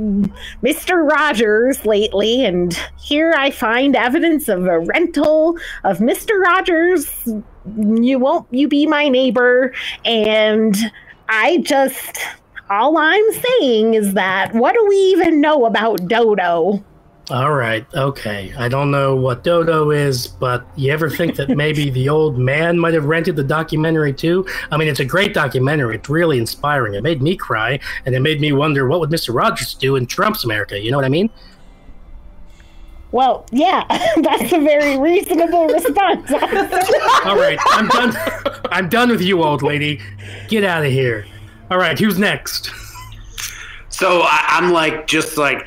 Mister 0.62 1.04
Rogers 1.04 1.86
lately, 1.86 2.44
and 2.44 2.76
here 2.98 3.32
I 3.38 3.52
find 3.52 3.94
evidence 3.94 4.48
of 4.48 4.66
a 4.66 4.80
rental 4.80 5.56
of 5.84 6.00
Mister 6.00 6.40
Rogers. 6.40 7.08
You 7.76 8.18
won't 8.18 8.52
you 8.52 8.66
be 8.66 8.84
my 8.84 9.08
neighbor, 9.08 9.72
and 10.04 10.76
I 11.28 11.58
just 11.58 12.18
all 12.70 12.96
I'm 12.98 13.32
saying 13.32 13.94
is 13.94 14.14
that 14.14 14.54
what 14.54 14.74
do 14.74 14.86
we 14.88 14.96
even 14.96 15.40
know 15.40 15.66
about 15.66 16.08
Dodo? 16.08 16.84
All 17.28 17.54
right, 17.54 17.84
okay. 17.92 18.54
I 18.56 18.68
don't 18.68 18.92
know 18.92 19.16
what 19.16 19.42
Dodo 19.42 19.90
is, 19.90 20.28
but 20.28 20.64
you 20.76 20.92
ever 20.92 21.10
think 21.10 21.34
that 21.36 21.48
maybe 21.48 21.90
the 21.90 22.08
old 22.08 22.38
man 22.38 22.78
might 22.78 22.94
have 22.94 23.06
rented 23.06 23.34
the 23.34 23.42
documentary 23.42 24.12
too? 24.12 24.46
I 24.70 24.76
mean, 24.76 24.86
it's 24.86 25.00
a 25.00 25.04
great 25.04 25.34
documentary. 25.34 25.96
It's 25.96 26.08
really 26.08 26.38
inspiring. 26.38 26.94
It 26.94 27.02
made 27.02 27.20
me 27.20 27.34
cry, 27.34 27.80
and 28.04 28.14
it 28.14 28.20
made 28.20 28.40
me 28.40 28.52
wonder 28.52 28.86
what 28.86 29.00
would 29.00 29.10
Mr. 29.10 29.34
Rogers 29.34 29.74
do 29.74 29.96
in 29.96 30.06
Trump's 30.06 30.44
America. 30.44 30.78
You 30.78 30.92
know 30.92 30.98
what 30.98 31.04
I 31.04 31.08
mean? 31.08 31.28
Well, 33.10 33.44
yeah, 33.50 33.84
that's 34.22 34.52
a 34.52 34.60
very 34.60 34.96
reasonable 34.96 35.66
response. 35.66 36.30
All 37.24 37.36
right, 37.36 37.58
I'm 37.70 37.88
done. 37.88 38.16
I'm 38.70 38.88
done 38.88 39.10
with 39.10 39.22
you, 39.22 39.42
old 39.42 39.62
lady. 39.62 40.00
Get 40.46 40.62
out 40.62 40.86
of 40.86 40.92
here. 40.92 41.26
All 41.70 41.78
right, 41.78 41.98
who's 41.98 42.18
next? 42.18 42.70
So 43.88 44.20
I, 44.22 44.44
I'm 44.48 44.72
like, 44.72 45.06
just 45.06 45.36
like, 45.36 45.66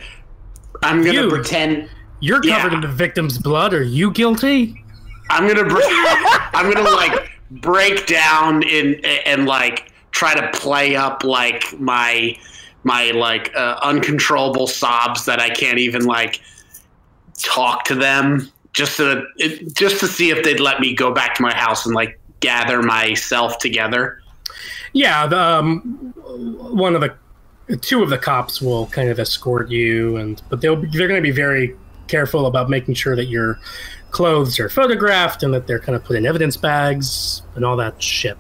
I'm 0.84 1.04
gonna 1.04 1.24
You. 1.24 1.30
pretend. 1.30 1.90
You're 2.22 2.44
Yeah. 2.44 2.62
covered 2.62 2.74
in 2.76 2.82
the 2.82 2.88
victim's 2.88 3.38
blood. 3.38 3.74
Are 3.74 3.84
you 3.84 4.12
guilty? 4.12 4.84
I'm 5.30 5.48
gonna, 5.48 5.68
br- 5.68 5.80
I'm 6.54 6.72
gonna 6.74 6.90
like 6.90 7.30
break 7.52 8.06
down 8.08 8.64
in 8.64 8.96
and 9.26 9.46
like 9.46 9.92
try 10.12 10.34
to 10.36 10.50
play 10.58 10.96
up 10.96 11.24
like 11.24 11.78
my 11.80 12.38
my 12.84 13.12
like 13.12 13.54
uh, 13.56 13.78
uncontrollable 13.84 14.68
sobs 14.68 15.26
that 15.26 15.40
I 15.40 15.50
can't 15.50 15.78
even 15.80 16.06
like 16.06 16.40
talk 17.38 17.84
to 17.86 17.96
them 17.96 18.50
just 18.74 18.98
to 18.98 19.24
just 19.74 20.00
to 20.00 20.08
see 20.08 20.30
if 20.30 20.44
they'd 20.44 20.60
let 20.60 20.80
me 20.80 20.94
go 20.94 21.12
back 21.14 21.36
to 21.36 21.42
my 21.42 21.54
house 21.54 21.86
and 21.86 21.94
like 21.96 22.20
gather 22.40 22.82
myself 22.82 23.58
together. 23.60 24.22
Yeah, 24.94 25.28
the, 25.28 25.40
um, 25.40 26.14
one 26.16 26.96
of 26.96 27.02
the 27.02 27.78
two 27.78 28.02
of 28.02 28.10
the 28.10 28.18
cops 28.18 28.62
will 28.62 28.88
kind 28.88 29.10
of 29.10 29.20
escort 29.20 29.70
you, 29.70 30.18
and 30.18 30.42
but 30.50 30.62
they'll 30.62 30.76
they're 30.76 31.08
going 31.08 31.22
to 31.22 31.28
be 31.28 31.32
very 31.32 31.76
careful 32.08 32.48
about 32.48 32.70
making 32.70 32.96
sure 32.96 33.16
that 33.16 33.26
your 33.26 33.60
clothes 34.12 34.60
are 34.60 34.70
photographed 34.70 35.44
and 35.44 35.54
that 35.54 35.68
they're 35.68 35.80
kind 35.80 35.96
of 35.96 36.04
put 36.04 36.16
in 36.16 36.26
evidence 36.26 36.58
bags 36.58 37.44
and 37.56 37.64
all 37.64 37.78
that 37.78 38.02
shit. 38.02 38.38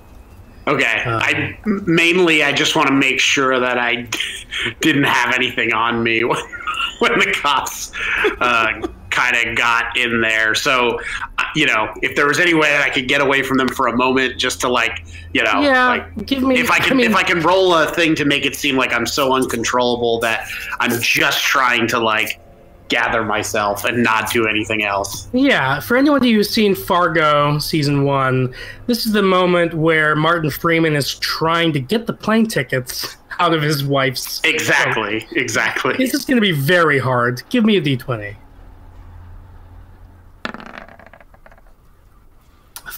Okay. 0.67 1.03
Uh, 1.05 1.19
I 1.21 1.59
mainly 1.65 2.43
I 2.43 2.51
just 2.51 2.75
want 2.75 2.87
to 2.87 2.93
make 2.93 3.19
sure 3.19 3.59
that 3.59 3.77
I 3.77 4.07
didn't 4.81 5.03
have 5.03 5.33
anything 5.33 5.73
on 5.73 6.03
me 6.03 6.23
when, 6.23 6.41
when 6.99 7.19
the 7.19 7.31
cops 7.31 7.91
uh, 8.39 8.87
kind 9.19 9.35
of 9.47 9.55
got 9.55 9.97
in 9.97 10.21
there. 10.21 10.55
So, 10.55 10.99
uh, 11.37 11.43
you 11.55 11.65
know, 11.65 11.93
if 12.01 12.15
there 12.15 12.27
was 12.27 12.39
any 12.39 12.53
way 12.53 12.69
that 12.69 12.81
I 12.81 12.89
could 12.89 13.07
get 13.07 13.21
away 13.21 13.43
from 13.43 13.57
them 13.57 13.67
for 13.67 13.87
a 13.87 13.95
moment, 13.95 14.37
just 14.37 14.61
to 14.61 14.69
like, 14.69 15.05
you 15.33 15.43
know, 15.43 15.61
yeah, 15.61 15.87
like 15.87 16.25
give 16.25 16.43
me. 16.43 16.59
if 16.59 16.71
I 16.71 16.79
can 16.79 16.97
mean, 16.97 17.09
if 17.09 17.15
I 17.15 17.23
can 17.23 17.41
roll 17.41 17.73
a 17.73 17.91
thing 17.91 18.15
to 18.15 18.25
make 18.25 18.45
it 18.45 18.55
seem 18.55 18.75
like 18.75 18.93
I'm 18.93 19.05
so 19.05 19.33
uncontrollable 19.33 20.19
that 20.21 20.47
I'm 20.79 20.99
just 21.01 21.43
trying 21.43 21.87
to 21.87 21.99
like 21.99 22.39
gather 22.87 23.23
myself 23.23 23.85
and 23.85 24.03
not 24.03 24.31
do 24.31 24.47
anything 24.47 24.83
else. 24.83 25.27
Yeah, 25.31 25.79
for 25.79 25.95
anyone 25.95 26.23
who's 26.23 26.49
seen 26.49 26.73
Fargo 26.73 27.59
season 27.59 28.03
one, 28.03 28.53
this 28.87 29.05
is 29.05 29.11
the 29.11 29.21
moment 29.21 29.75
where 29.75 30.15
Martin 30.15 30.49
Freeman 30.49 30.95
is 30.95 31.13
trying 31.19 31.71
to 31.73 31.79
get 31.79 32.07
the 32.07 32.13
plane 32.13 32.47
tickets 32.47 33.17
out 33.39 33.53
of 33.53 33.61
his 33.61 33.83
wife's. 33.83 34.41
Exactly. 34.43 35.27
Exactly. 35.33 35.95
This 35.97 36.13
is 36.13 36.25
going 36.25 36.37
to 36.37 36.41
be 36.41 36.51
very 36.51 36.97
hard. 36.99 37.43
Give 37.49 37.63
me 37.63 37.77
a 37.77 37.81
d20. 37.81 38.35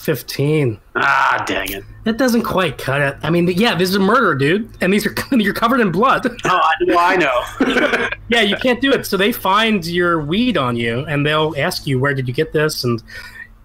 15. 0.02 0.80
Ah, 0.96 1.44
dang 1.46 1.72
it. 1.72 1.84
That 2.04 2.18
doesn't 2.18 2.44
quite 2.44 2.78
cut 2.78 3.02
it. 3.02 3.18
I 3.22 3.30
mean, 3.30 3.48
yeah, 3.48 3.76
this 3.76 3.90
is 3.90 3.96
a 3.96 4.00
murder, 4.00 4.34
dude, 4.34 4.76
and 4.82 4.92
these 4.92 5.06
are 5.06 5.14
you're 5.32 5.54
covered 5.54 5.80
in 5.80 5.92
blood. 5.92 6.28
Oh, 6.44 6.60
I, 6.98 7.16
know. 7.16 8.10
yeah, 8.30 8.42
you 8.42 8.56
can't 8.58 8.82
do 8.82 8.92
it. 8.92 9.06
So 9.06 9.16
they 9.16 9.32
find 9.32 9.86
your 9.86 10.20
weed 10.22 10.58
on 10.58 10.76
you, 10.76 11.06
and 11.06 11.26
they'll 11.26 11.54
ask 11.58 11.86
you, 11.86 12.00
"Where 12.00 12.14
did 12.14 12.28
you 12.28 12.34
get 12.34 12.52
this?" 12.52 12.84
and 12.84 13.02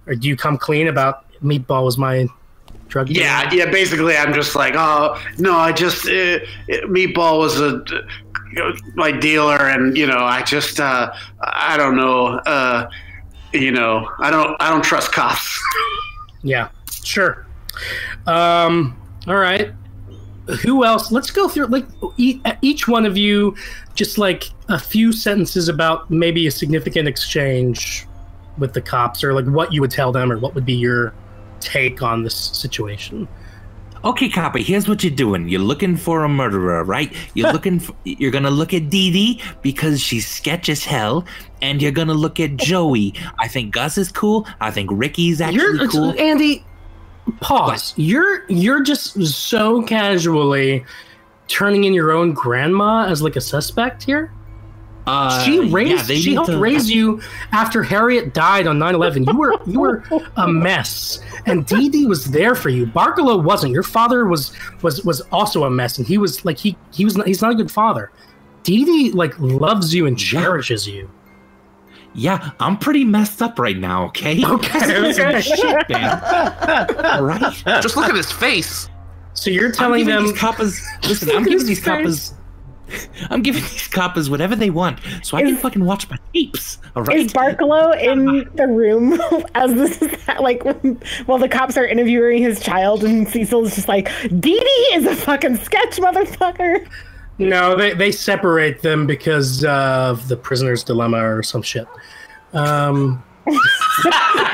or 0.07 0.15
do 0.15 0.29
you 0.29 0.37
come 0.37 0.59
clean 0.59 0.87
about 0.87 1.25
meatball 1.43 1.85
was 1.85 1.97
my 1.99 2.29
drug? 2.89 3.09
dealer?" 3.09 3.25
Yeah, 3.25 3.53
yeah. 3.53 3.71
Basically, 3.71 4.17
I'm 4.17 4.35
just 4.35 4.55
like, 4.55 4.75
oh 4.77 5.21
no, 5.39 5.57
I 5.57 5.73
just 5.73 6.05
uh, 6.05 6.39
meatball 6.87 7.39
was 7.39 7.61
a 7.61 7.83
my 8.95 9.11
dealer, 9.11 9.57
and 9.57 9.97
you 9.97 10.07
know, 10.07 10.19
I 10.19 10.43
just 10.43 10.81
uh, 10.81 11.13
I 11.41 11.77
don't 11.77 11.97
know, 11.97 12.27
uh, 12.27 12.89
you 13.53 13.71
know, 13.71 14.11
I 14.19 14.31
don't 14.31 14.57
I 14.61 14.71
don't 14.71 14.85
trust 14.85 15.13
cops. 15.13 15.63
Yeah, 16.47 16.69
sure. 17.03 17.45
Um, 18.27 18.97
all 19.27 19.37
right. 19.37 19.73
Who 20.63 20.85
else? 20.85 21.11
Let's 21.11 21.33
go 21.33 21.49
through 21.49 21.67
like 21.67 21.87
each 22.17 22.87
one 22.87 23.05
of 23.05 23.17
you, 23.17 23.57
just 23.97 24.17
like 24.17 24.45
a 24.69 24.79
few 24.79 25.13
sentences 25.13 25.69
about 25.69 26.09
maybe 26.09 26.47
a 26.47 26.53
significant 26.53 27.09
exchange 27.09 28.07
with 28.57 28.73
the 28.73 28.81
cops, 28.81 29.25
or 29.25 29.35
like 29.35 29.47
what 29.47 29.73
you 29.73 29.81
would 29.81 29.91
tell 29.91 30.13
them, 30.13 30.31
or 30.31 30.39
what 30.39 30.55
would 30.55 30.65
be 30.65 30.75
your 30.75 31.13
take 31.59 32.01
on 32.01 32.23
this 32.23 32.37
situation. 32.37 33.27
Okay, 34.07 34.29
copy. 34.29 34.63
Here's 34.63 34.89
what 34.89 35.03
you're 35.03 35.13
doing. 35.13 35.49
You're 35.49 35.61
looking 35.61 35.97
for 35.97 36.23
a 36.23 36.29
murderer, 36.29 36.85
right? 36.85 37.13
You're 37.35 37.53
looking. 37.53 37.81
For, 37.81 37.93
you're 38.05 38.31
gonna 38.31 38.51
look 38.51 38.73
at 38.73 38.89
Dee 38.89 39.11
Dee 39.11 39.43
because 39.63 40.01
she's 40.01 40.29
sketch 40.29 40.69
as 40.69 40.85
hell, 40.85 41.25
and 41.61 41.83
you're 41.83 41.91
gonna 41.91 42.15
look 42.15 42.39
at 42.39 42.57
Joey. 42.57 43.15
I 43.41 43.49
think 43.49 43.75
Gus 43.75 43.99
is 43.99 44.13
cool. 44.13 44.47
I 44.61 44.71
think 44.71 44.91
Ricky's 44.93 45.41
actually 45.41 45.79
You're 45.79 45.89
cool. 45.89 46.21
Andy. 46.21 46.65
Pause. 47.41 47.95
You're 47.97 48.49
you're 48.49 48.81
just 48.81 49.21
so 49.27 49.83
casually 49.83 50.85
turning 51.49 51.83
in 51.83 51.93
your 51.93 52.13
own 52.13 52.33
grandma 52.33 53.07
as 53.07 53.23
like 53.23 53.35
a 53.35 53.41
suspect 53.41 54.05
here? 54.05 54.33
Uh, 55.07 55.45
she 55.45 55.61
raised 55.71 56.07
they 56.09 56.19
she 56.19 56.35
helped 56.35 56.51
to- 56.51 56.59
raise 56.59 56.91
you 56.95 57.21
after 57.53 57.83
Harriet 57.83 58.35
died 58.35 58.67
on 58.67 58.79
9-11. 58.79 59.27
You 59.33 59.39
were 59.39 59.55
you 59.67 59.81
were 59.81 60.03
a 60.37 60.49
mess. 60.49 61.21
And 61.47 61.65
Dee 61.65 61.89
Dee 61.89 62.07
was 62.07 62.25
there 62.25 62.55
for 62.57 62.71
you. 62.71 62.87
Barkalow 62.87 63.41
wasn't. 63.43 63.73
Your 63.73 63.85
father 63.85 64.27
was 64.27 64.53
was 64.83 65.05
was 65.05 65.21
also 65.33 65.65
a 65.65 65.71
mess 65.71 65.99
and 65.99 66.07
he 66.07 66.19
was 66.19 66.45
like 66.45 66.59
he 66.59 66.77
he 66.93 67.05
was 67.05 67.17
not, 67.17 67.27
he's 67.27 67.41
not 67.41 67.53
a 67.53 67.55
good 67.55 67.71
father. 67.71 68.11
Dee 68.65 68.85
Dee 68.85 69.13
like 69.13 69.39
loves 69.39 69.95
you 69.95 70.07
and 70.07 70.19
cherishes 70.19 70.89
you. 70.89 71.09
Yeah, 72.15 72.53
I'm 72.61 72.79
pretty 72.79 73.05
messed 73.05 73.43
up 73.43 73.59
right 73.59 73.77
now. 73.77 74.07
Okay. 74.07 74.43
Okay, 74.45 75.11
okay. 75.11 75.41
Shit, 75.43 75.89
man. 75.91 76.21
All 77.05 77.23
right. 77.23 77.41
Just 77.83 77.97
look 77.97 78.09
at 78.09 78.15
his 78.17 78.33
face. 78.33 78.89
So 79.35 79.51
you're 79.51 79.71
telling 79.71 80.07
them 80.07 80.25
these 80.25 80.39
coppers. 80.39 80.81
Listen, 81.07 81.29
I'm 81.29 81.35
Look 81.43 81.45
giving 81.45 81.59
his 81.59 81.69
these 81.69 81.81
coppers. 81.85 82.33
I'm 83.31 83.43
giving 83.43 83.63
these 83.63 83.89
coppers 83.89 84.31
whatever 84.31 84.57
they 84.57 84.71
want, 84.71 85.01
so 85.23 85.37
I 85.37 85.43
can 85.43 85.57
fucking 85.57 85.85
watch 85.85 86.09
my 86.11 86.19
tapes. 86.33 86.79
All 86.95 87.03
right. 87.03 87.19
Is 87.19 87.33
Barkalow 87.33 88.01
in 88.01 88.49
the 88.55 88.67
room 88.67 89.21
as 89.55 89.75
this 89.75 90.03
is 90.03 90.25
that, 90.27 90.43
like 90.43 90.63
while 91.27 91.39
the 91.39 91.49
cops 91.49 91.77
are 91.77 91.87
interviewing 91.87 92.43
his 92.43 92.61
child 92.61 93.05
and 93.05 93.29
Cecil's 93.29 93.75
just 93.75 93.89
like, 93.89 94.11
Dee 94.23 94.59
Dee 94.59 94.91
is 94.95 95.07
a 95.07 95.15
fucking 95.15 95.57
sketch 95.57 95.97
motherfucker. 95.99 96.87
No, 97.39 97.77
they, 97.77 97.93
they 97.93 98.13
separate 98.13 98.81
them 98.81 99.07
because 99.07 99.65
of 99.65 100.29
the 100.29 100.37
prisoner's 100.37 100.83
dilemma 100.83 101.19
or 101.19 101.43
some 101.43 101.63
shit. 101.63 101.87
Um, 102.55 103.23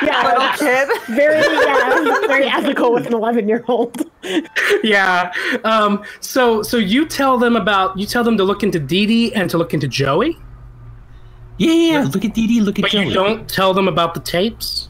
Yeah, 0.03 0.23
little 0.27 0.49
Kid. 0.57 0.89
very 1.09 1.41
yeah, 1.41 2.27
very 2.27 2.47
ethical 2.47 2.93
with 2.93 3.07
an 3.07 3.15
eleven 3.15 3.49
year 3.49 3.65
old. 3.69 4.03
yeah. 4.83 5.33
Um, 5.65 6.03
so 6.21 6.63
so 6.63 6.77
you 6.77 7.07
tell 7.07 7.39
them 7.39 7.57
about 7.57 7.97
you 7.99 8.07
tell 8.07 8.25
them 8.25 8.37
to 8.37 8.45
look 8.45 8.63
into 8.63 8.79
Dee 8.79 9.07
Dee 9.07 9.35
and 9.35 9.49
to 9.51 9.59
look 9.59 9.73
into 9.75 9.89
Joey, 9.89 10.37
yeah, 11.59 11.73
yeah, 11.73 11.93
yeah. 12.01 12.09
Look 12.13 12.25
at 12.25 12.35
Dee 12.35 12.47
Dee. 12.47 12.61
Look 12.61 12.79
at 12.79 12.83
but 12.83 12.91
Joey. 12.91 13.09
you 13.09 13.15
don't 13.15 13.49
tell 13.49 13.73
them 13.75 13.89
about 13.89 14.15
the 14.15 14.21
tapes. 14.21 14.89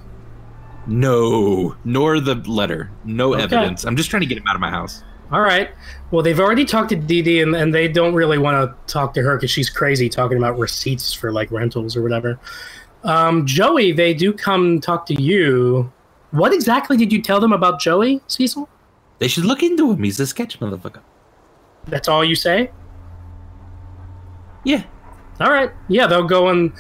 No, 0.87 1.77
nor 1.85 2.19
the 2.21 2.35
letter. 2.37 2.91
No 3.05 3.35
Okay. 3.35 3.45
evidence. 3.45 3.85
I'm 3.85 3.97
just 3.97 4.11
trying 4.11 4.23
to 4.23 4.27
get 4.27 4.39
him 4.39 4.45
out 4.49 4.55
of 4.57 4.61
my 4.61 4.71
house. 4.71 5.03
All 5.31 5.41
right. 5.41 5.71
Well, 6.11 6.23
they've 6.23 6.41
already 6.41 6.65
talked 6.65 6.91
to 6.91 6.97
Dee 6.97 7.23
Dee, 7.23 7.41
and, 7.41 7.55
and 7.55 7.73
they 7.73 7.89
don't 7.89 8.15
really 8.15 8.37
want 8.37 8.69
to 8.87 8.93
talk 8.93 9.15
to 9.15 9.23
her 9.23 9.37
because 9.37 9.51
she's 9.51 9.71
crazy 9.71 10.09
talking 10.09 10.37
about 10.37 10.59
receipts 10.59 11.13
for 11.15 11.33
like 11.33 11.51
rentals 11.51 11.97
or 11.97 12.03
whatever. 12.03 12.39
Um, 13.05 13.47
Joey, 13.47 13.93
they 13.93 14.15
do 14.15 14.33
come 14.33 14.81
talk 14.81 15.07
to 15.07 15.21
you. 15.21 15.93
What 16.31 16.53
exactly 16.53 16.97
did 16.97 17.13
you 17.13 17.21
tell 17.21 17.41
them 17.41 17.53
about 17.53 17.81
Joey, 17.81 18.21
Cecil? 18.27 18.69
They 19.19 19.29
should 19.29 19.45
look 19.45 19.63
into 19.63 19.93
him. 19.93 20.03
He's 20.03 20.19
a 20.21 20.27
sketch 20.27 20.59
motherfucker. 20.61 21.01
That's 21.87 22.09
all 22.09 22.25
you 22.25 22.35
say? 22.35 22.71
Yeah. 24.65 24.85
All 25.41 25.51
right. 25.51 25.71
Yeah, 25.89 26.07
they'll 26.07 26.27
go 26.27 26.49
and 26.49 26.73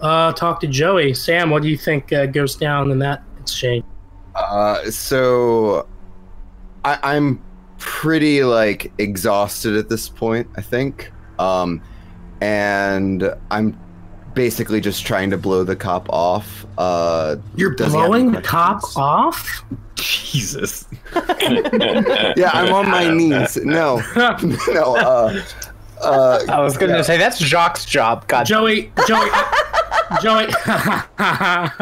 uh, 0.00 0.32
talk 0.32 0.60
to 0.60 0.66
Joey. 0.66 1.14
Sam, 1.14 1.50
what 1.50 1.62
do 1.62 1.68
you 1.68 1.76
think 1.76 2.12
uh, 2.12 2.26
goes 2.26 2.56
down 2.56 2.90
in 2.90 2.98
that 3.00 3.22
exchange? 3.38 3.84
Uh, 4.34 4.90
so 4.90 5.86
I, 6.84 6.98
I'm 7.02 7.42
pretty 7.78 8.44
like 8.44 8.92
exhausted 8.98 9.76
at 9.76 9.88
this 9.88 10.08
point. 10.08 10.48
I 10.56 10.62
think, 10.62 11.12
um, 11.38 11.82
and 12.40 13.34
I'm 13.50 13.78
basically 14.34 14.80
just 14.80 15.04
trying 15.04 15.30
to 15.30 15.38
blow 15.38 15.64
the 15.64 15.76
cop 15.76 16.08
off. 16.10 16.66
Uh, 16.78 17.36
You're 17.56 17.74
does 17.74 17.92
he 17.92 17.98
have 17.98 18.12
any 18.12 18.24
blowing 18.24 18.32
the 18.32 18.42
cop 18.42 18.82
off? 18.96 19.64
Jesus. 19.96 20.86
Yeah, 22.36 22.50
I'm 22.52 22.72
on 22.72 22.88
my 22.88 23.10
knees. 23.12 23.56
No, 23.56 23.96
no. 24.68 24.96
Uh, 24.96 25.42
uh, 26.00 26.40
I 26.48 26.60
was 26.60 26.76
going 26.78 26.92
to 26.92 27.04
say 27.04 27.18
that's 27.18 27.38
Jacques' 27.38 27.84
job. 27.86 28.26
God, 28.28 28.44
Joey, 28.44 28.92
Joey, 29.06 29.28
Joey. 30.22 30.46
I'm 30.66 31.80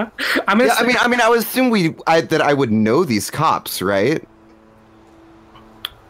gonna 0.57 0.65
yeah, 0.65 0.75
say, 0.75 0.85
I 0.85 0.87
mean, 0.87 0.97
I 1.01 1.09
mean, 1.09 1.21
I 1.21 1.29
would 1.29 1.41
assume 1.41 1.71
we 1.71 1.95
I, 2.07 2.23
that 2.23 2.41
I 2.41 2.55
would 2.55 2.73
know 2.73 3.05
these 3.05 3.31
cops, 3.31 3.83
right? 3.83 4.27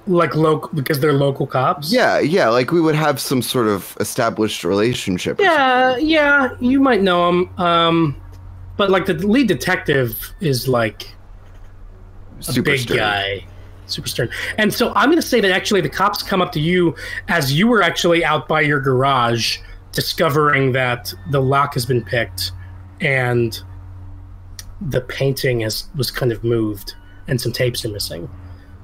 Like 0.09 0.35
local 0.35 0.71
because 0.75 1.01
they're 1.01 1.13
local 1.13 1.47
cops. 1.47 1.93
Yeah, 1.93 2.19
yeah. 2.19 2.49
Like 2.49 2.73
we 2.73 2.81
would 2.81 2.95
have 2.95 3.21
some 3.21 3.43
sort 3.43 3.69
of 3.69 3.97
established 4.01 4.65
relationship. 4.65 5.39
Yeah, 5.41 5.97
yeah, 5.99 6.57
you 6.61 6.81
might 6.81 7.03
know 7.03 7.29
him. 7.29 7.59
Um, 7.59 8.21
but 8.77 8.91
like 8.91 9.07
the 9.07 9.15
lead 9.15 9.49
detective 9.49 10.35
is 10.41 10.67
like 10.69 11.15
a. 12.41 12.43
Super 12.45 12.63
big 12.63 12.87
guy, 12.87 13.45
super 13.87 14.09
stern. 14.09 14.31
And 14.57 14.73
so 14.73 14.93
I'm 14.95 15.11
going 15.11 15.21
to 15.21 15.27
say 15.27 15.41
that 15.41 15.51
actually 15.51 15.81
the 15.81 15.89
cops 15.89 16.23
come 16.23 16.41
up 16.41 16.53
to 16.53 16.61
you 16.61 16.97
as 17.29 17.53
you 17.53 17.67
were 17.67 17.83
actually 17.83 18.25
out 18.25 18.49
by 18.49 18.61
your 18.63 18.81
garage, 18.81 19.59
discovering 19.93 20.73
that 20.73 21.13
the 21.31 21.41
lock 21.41 21.75
has 21.75 21.85
been 21.85 22.05
picked 22.05 22.53
and 23.01 23.61
the 24.81 25.01
painting 25.01 25.61
has 25.61 25.89
was 25.97 26.11
kind 26.11 26.31
of 26.31 26.45
moved 26.45 26.95
and 27.27 27.41
some 27.41 27.53
tapes 27.53 27.85
are 27.85 27.89
missing. 27.91 28.29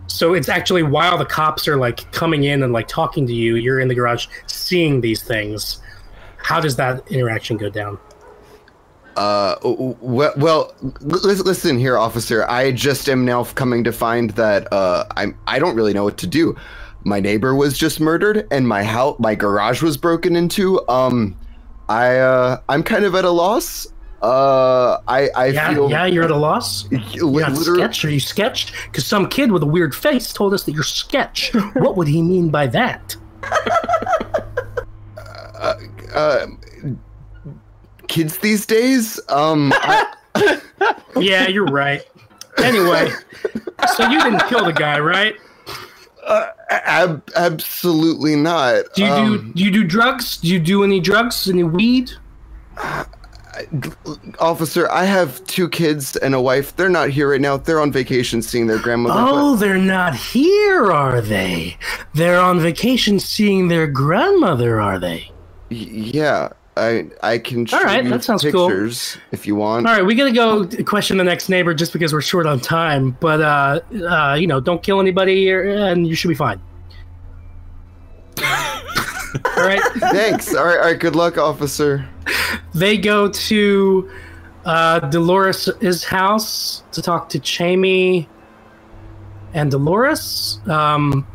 So 0.07 0.35
it's 0.35 0.49
actually 0.49 0.83
while 0.83 1.19
the 1.19 1.25
cops 1.25 1.67
are 1.67 1.77
like 1.77 2.11
coming 2.13 2.45
in 2.45 2.63
and 2.63 2.73
like 2.73 2.89
talking 2.89 3.27
to 3.27 3.35
you, 3.35 3.57
you're 3.57 3.81
in 3.81 3.89
the 3.89 3.95
garage 3.95 4.27
seeing 4.47 5.01
these 5.01 5.23
things. 5.23 5.81
How 6.37 6.61
does 6.61 6.77
that 6.77 7.11
interaction 7.11 7.57
go 7.57 7.71
down? 7.71 7.99
Uh, 9.17 9.57
well, 9.63 10.33
well, 10.37 10.75
listen 11.01 11.79
here, 11.79 11.97
officer. 11.97 12.49
I 12.51 12.73
just 12.73 13.09
am 13.09 13.25
now 13.25 13.45
coming 13.45 13.85
to 13.85 13.93
find 13.93 14.31
that 14.31 14.71
uh, 14.73 15.05
I'm. 15.17 15.39
I 15.47 15.59
don't 15.59 15.77
really 15.77 15.93
know 15.93 16.05
what 16.05 16.19
to 16.19 16.27
do. 16.27 16.57
My 17.05 17.21
neighbor 17.21 17.55
was 17.55 17.79
just 17.79 18.01
murdered, 18.01 18.49
and 18.51 18.67
my 18.67 18.83
house, 18.83 19.17
my 19.21 19.35
garage 19.35 19.83
was 19.83 19.97
broken 19.97 20.35
into. 20.35 20.87
Um, 20.89 21.37
I, 21.89 22.17
uh, 22.17 22.61
I'm 22.69 22.83
kind 22.83 23.05
of 23.05 23.15
at 23.15 23.25
a 23.25 23.31
loss. 23.31 23.87
Uh, 24.25 25.01
I, 25.07 25.29
I 25.37 25.47
Yeah, 25.49 25.75
feel 25.75 25.91
yeah, 25.91 26.07
you're 26.07 26.25
at 26.25 26.31
a 26.31 26.37
loss. 26.37 26.91
You're 26.91 27.41
not 27.43 27.57
sketch. 27.59 28.05
Are 28.07 28.11
you 28.11 28.21
sketched? 28.21 28.73
Because 28.87 29.05
some 29.05 29.29
kid 29.29 29.53
with 29.53 29.63
a 29.63 29.67
weird 29.67 29.95
face 29.95 30.33
told 30.33 30.55
us 30.55 30.65
that 30.65 30.73
you're 30.73 30.83
sketch. 30.83 31.53
what 31.75 31.97
would 31.99 32.09
he 32.09 32.23
mean 32.23 32.49
by 32.49 32.67
that? 32.69 33.15
uh, 36.15 36.47
kids 38.09 38.39
these 38.39 38.65
days. 38.65 39.21
Um, 39.29 39.73
I, 39.77 40.15
Yeah, 41.21 41.47
you're 41.49 41.67
right. 41.67 42.03
Anyway, 42.63 43.11
so 43.95 44.09
you 44.09 44.23
didn't 44.23 44.47
kill 44.49 44.65
the 44.65 44.73
guy, 44.73 45.01
right? 45.01 45.37
ab- 46.71 47.29
absolutely 47.37 48.37
not. 48.37 48.85
Do 48.95 49.05
you 49.05 49.11
Um, 49.11 49.27
do 49.49 49.53
do 49.53 49.65
you 49.65 49.71
do 49.71 49.85
drugs? 49.85 50.39
Do 50.39 50.49
you 50.49 50.59
do 50.59 50.83
any 50.83 50.99
drugs? 51.01 51.49
Any 51.49 51.63
weed? 51.65 52.11
Officer, 54.41 54.91
I 54.91 55.05
have 55.05 55.45
two 55.47 55.69
kids 55.69 56.17
and 56.17 56.35
a 56.35 56.41
wife. 56.41 56.75
They're 56.77 56.89
not 56.89 57.11
here 57.11 57.31
right 57.31 57.41
now. 57.41 57.57
They're 57.57 57.81
on 57.81 57.93
vacation 57.93 58.43
seeing 58.43 58.67
their 58.67 58.79
grandmother. 58.79 59.21
but- 59.21 59.33
Oh, 59.33 59.57
they're 59.57 59.79
not 59.79 60.15
here, 60.15 60.91
are 60.93 61.21
they? 61.21 61.77
They're 62.15 62.41
on 62.41 62.61
vacation 62.61 63.19
seeing 63.21 63.69
their 63.69 63.87
grandmother, 63.87 64.81
are 64.81 64.99
they? 64.99 65.31
Y- 65.71 65.89
Yeah, 65.91 66.49
I 66.77 67.07
I 67.23 67.39
can 67.39 67.67
show 67.67 67.77
All 67.79 67.85
right, 67.85 68.03
you 68.05 68.11
that 68.11 68.25
sounds 68.25 68.43
cool. 68.43 68.69
pictures 68.69 69.17
if 69.31 69.47
you 69.47 69.55
want. 69.55 69.87
All 69.87 69.93
right, 69.95 70.05
we 70.05 70.15
gotta 70.17 70.33
go 70.33 70.67
question 70.85 71.17
the 71.19 71.25
next 71.25 71.49
neighbor 71.49 71.73
just 71.73 71.93
because 71.93 72.13
we're 72.13 72.21
short 72.21 72.47
on 72.47 72.59
time. 72.61 73.17
But 73.21 73.41
uh, 73.41 73.81
uh, 74.09 74.35
you 74.35 74.47
know, 74.49 74.61
don't 74.61 74.83
kill 74.83 75.01
anybody, 75.01 75.51
or, 75.53 75.63
and 75.63 76.07
you 76.07 76.15
should 76.17 76.29
be 76.29 76.35
fine. 76.35 76.61
All 79.57 79.65
right, 79.67 79.81
Thanks. 79.99 80.55
All 80.55 80.65
right, 80.65 80.79
all 80.79 80.85
right. 80.85 80.99
Good 80.99 81.17
luck, 81.17 81.39
officer. 81.39 82.09
They 82.75 82.99
go 82.99 83.29
to 83.29 84.11
uh, 84.65 85.01
Dolores' 85.01 86.05
house 86.05 86.83
to 86.93 87.03
talk 87.03 87.29
to 87.31 87.39
Jamie 87.39 88.29
and 89.53 89.71
Dolores. 89.71 90.59
Um, 90.67 91.27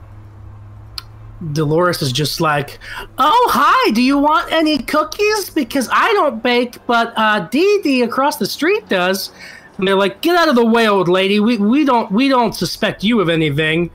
Dolores 1.54 2.02
is 2.02 2.12
just 2.12 2.42
like, 2.42 2.80
"Oh, 3.18 3.50
hi. 3.52 3.92
Do 3.92 4.02
you 4.02 4.18
want 4.18 4.52
any 4.52 4.80
cookies? 4.80 5.50
Because 5.50 5.88
I 5.92 6.12
don't 6.14 6.44
bake, 6.44 6.86
but 6.86 7.14
uh, 7.16 7.48
Dee 7.48 7.82
Dee 7.82 8.02
across 8.02 8.38
the 8.38 8.46
street 8.46 8.90
does." 8.90 9.32
And 9.78 9.88
they're 9.88 9.96
like, 9.96 10.22
"Get 10.22 10.36
out 10.36 10.50
of 10.50 10.56
the 10.56 10.66
way, 10.66 10.90
old 10.90 11.08
lady. 11.08 11.40
We 11.40 11.58
we 11.58 11.86
don't 11.86 12.12
we 12.12 12.28
don't 12.28 12.54
suspect 12.54 13.04
you 13.04 13.22
of 13.22 13.30
anything." 13.30 13.92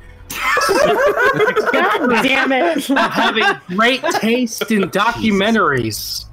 God 1.72 2.22
damn 2.22 2.52
it! 2.52 2.90
of 2.90 2.98
having 3.12 3.44
great 3.68 4.02
taste 4.20 4.70
in 4.70 4.82
documentaries. 4.90 6.26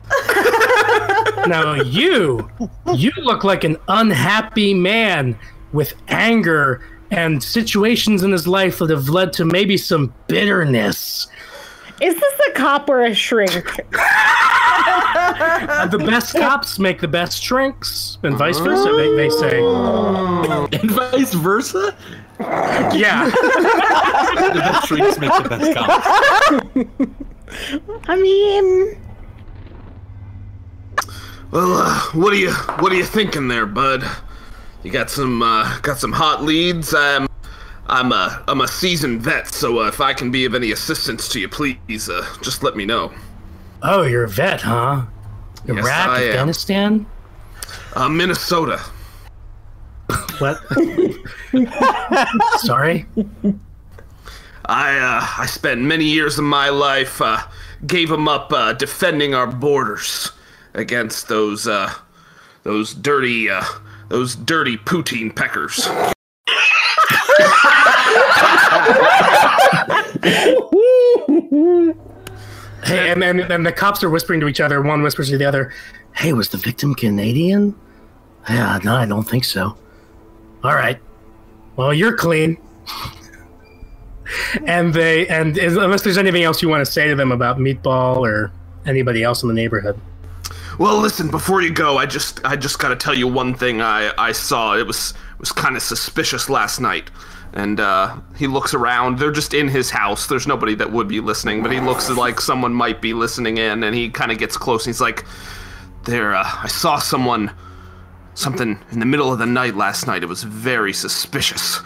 now 1.48 1.74
you, 1.76 2.50
you 2.94 3.12
look 3.18 3.44
like 3.44 3.64
an 3.64 3.78
unhappy 3.88 4.74
man 4.74 5.38
with 5.74 5.94
anger 6.08 6.82
and 7.12 7.44
situations 7.44 8.24
in 8.24 8.32
his 8.32 8.48
life 8.48 8.80
that 8.80 8.90
have 8.90 9.10
led 9.10 9.34
to 9.34 9.46
maybe 9.46 9.78
some 9.78 10.14
bitterness. 10.28 11.28
Is 12.02 12.16
this 12.16 12.40
a 12.50 12.52
cop 12.54 12.90
or 12.90 13.02
a 13.02 13.14
shrink? 13.14 13.52
the 15.92 16.04
best 16.06 16.34
cops 16.34 16.80
make 16.80 17.00
the 17.00 17.08
best 17.08 17.44
shrinks, 17.44 18.18
and 18.24 18.36
vice 18.38 18.58
versa. 18.60 18.92
They, 18.96 19.16
they 19.16 19.30
say. 19.30 19.62
and 19.62 20.92
vice 20.92 21.34
versa. 21.34 21.96
Yeah. 22.94 23.30
the 23.30 24.60
best 24.60 24.88
drinks 24.88 25.20
make 25.20 25.32
the 25.44 25.50
best 25.50 25.74
cops. 25.76 26.08
I 28.08 28.16
mean, 28.16 28.98
Well, 31.52 31.74
uh, 31.74 32.00
what 32.14 32.34
are 32.34 32.38
you 32.38 32.52
what 32.52 32.92
are 32.92 32.96
you 32.96 33.04
thinking 33.06 33.48
there, 33.48 33.66
bud? 33.66 34.04
You 34.84 34.92
got 34.92 35.10
some 35.10 35.42
uh, 35.42 35.80
got 35.80 35.98
some 36.00 36.12
hot 36.12 36.44
leads. 36.44 36.94
I'm 36.94 37.28
I'm 37.88 38.12
a 38.12 38.44
I'm 38.48 38.62
a 38.62 38.68
seasoned 38.68 39.22
vet, 39.22 39.48
so 39.50 39.82
uh, 39.82 39.88
if 39.88 40.00
I 40.02 40.14
can 40.14 40.32
be 40.32 40.46
of 40.46 40.56
any 40.56 40.72
assistance 40.72 41.28
to 41.30 41.40
you, 41.40 41.50
please 41.50 42.10
uh, 42.10 42.26
just 42.42 42.64
let 42.64 42.76
me 42.76 42.86
know. 42.86 43.12
Oh, 43.84 44.04
you're 44.04 44.24
a 44.24 44.30
vet, 44.30 44.62
huh? 44.62 45.04
Yes, 45.68 45.78
Iraq, 45.78 46.10
I 46.10 46.22
am. 46.24 46.30
Afghanistan. 46.30 47.06
Uh, 47.96 48.10
Minnesota. 48.10 48.82
What? 50.40 50.60
Sorry. 52.60 53.06
I 54.66 54.98
uh, 54.98 55.42
I 55.42 55.46
spent 55.48 55.82
many 55.82 56.06
years 56.06 56.38
of 56.38 56.46
my 56.46 56.70
life 56.70 57.22
uh, 57.22 57.42
gave 57.88 58.10
them 58.10 58.28
up 58.28 58.52
uh, 58.54 58.74
defending 58.74 59.34
our 59.34 59.48
borders 59.48 60.32
against 60.74 61.28
those 61.28 61.68
uh, 61.68 61.94
those 62.64 62.94
dirty 62.94 63.50
uh, 63.50 63.64
those 64.10 64.36
dirty 64.36 64.78
poutine 64.78 65.36
peckers. 65.36 65.88
Hey, 72.84 73.12
and 73.12 73.22
then 73.22 73.40
and 73.52 73.66
the 73.66 73.72
cops 73.72 74.04
are 74.04 74.10
whispering 74.10 74.40
to 74.42 74.48
each 74.48 74.60
other. 74.60 74.82
One 74.82 75.02
whispers 75.02 75.30
to 75.30 75.38
the 75.38 75.46
other, 75.46 75.74
"Hey, 76.16 76.34
was 76.34 76.50
the 76.50 76.58
victim 76.58 76.94
Canadian?" 76.96 77.76
Yeah, 78.50 78.80
no, 78.84 78.96
I 78.96 79.06
don't 79.06 79.28
think 79.28 79.44
so. 79.44 79.78
All 80.64 80.76
right. 80.76 81.00
Well, 81.76 81.94
you're 81.94 82.16
clean. 82.16 82.58
and 84.66 84.94
they 84.94 85.28
and 85.28 85.58
unless 85.58 86.04
there's 86.04 86.18
anything 86.18 86.44
else 86.44 86.62
you 86.62 86.70
want 86.70 86.86
to 86.86 86.92
say 86.92 87.08
to 87.08 87.16
them 87.16 87.32
about 87.32 87.58
Meatball 87.58 88.18
or 88.18 88.52
anybody 88.86 89.24
else 89.24 89.44
in 89.44 89.48
the 89.50 89.56
neighborhood. 89.56 90.00
Well, 90.80 91.00
listen, 91.00 91.30
before 91.30 91.62
you 91.62 91.72
go, 91.72 91.98
I 91.98 92.06
just 92.06 92.44
I 92.46 92.56
just 92.56 92.80
gotta 92.80 92.96
tell 92.96 93.14
you 93.14 93.28
one 93.28 93.54
thing 93.54 93.82
I, 93.82 94.12
I 94.18 94.32
saw. 94.32 94.76
It 94.78 94.88
was 94.88 95.14
was 95.40 95.52
kind 95.52 95.76
of 95.76 95.82
suspicious 95.82 96.50
last 96.50 96.80
night. 96.80 97.10
And 97.54 97.82
uh, 97.82 98.16
he 98.38 98.48
looks 98.48 98.74
around. 98.74 99.20
They're 99.20 99.32
just 99.32 99.54
in 99.54 99.68
his 99.68 99.90
house. 99.90 100.28
There's 100.28 100.48
nobody 100.48 100.74
that 100.76 100.90
would 100.90 101.10
be 101.10 101.20
listening, 101.20 101.62
but 101.62 101.72
he 101.74 101.82
looks 101.82 102.10
like 102.10 102.40
someone 102.40 102.74
might 102.74 103.02
be 103.02 103.14
listening 103.14 103.58
in. 103.58 103.84
And 103.84 103.94
he 103.94 104.10
kind 104.10 104.32
of 104.32 104.38
gets 104.38 104.56
close. 104.56 104.86
And 104.86 104.94
he's 104.94 105.02
like, 105.02 105.26
"There, 106.06 106.34
uh, 106.34 106.46
I 106.46 106.68
saw 106.68 106.98
someone, 107.00 107.52
something 108.34 108.80
in 108.92 109.00
the 109.00 109.06
middle 109.06 109.32
of 109.32 109.40
the 109.40 109.46
night 109.46 109.76
last 109.76 110.08
night. 110.08 110.24
It 110.24 110.28
was 110.28 110.44
very 110.44 110.94
suspicious. 110.94 111.80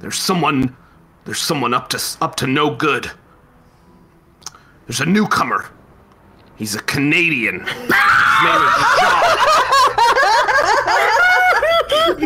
There's 0.00 0.18
someone, 0.18 0.76
there's 1.24 1.40
someone 1.40 1.74
up 1.74 1.88
to 1.90 2.02
up 2.20 2.36
to 2.36 2.46
no 2.46 2.74
good. 2.74 3.10
There's 4.86 5.00
a 5.00 5.06
newcomer. 5.06 5.68
He's 6.56 6.74
a 6.74 6.80
Canadian. 6.80 7.60
His 7.60 7.76
name 7.76 7.86
is 7.86 8.74
Jacques. 9.00 9.28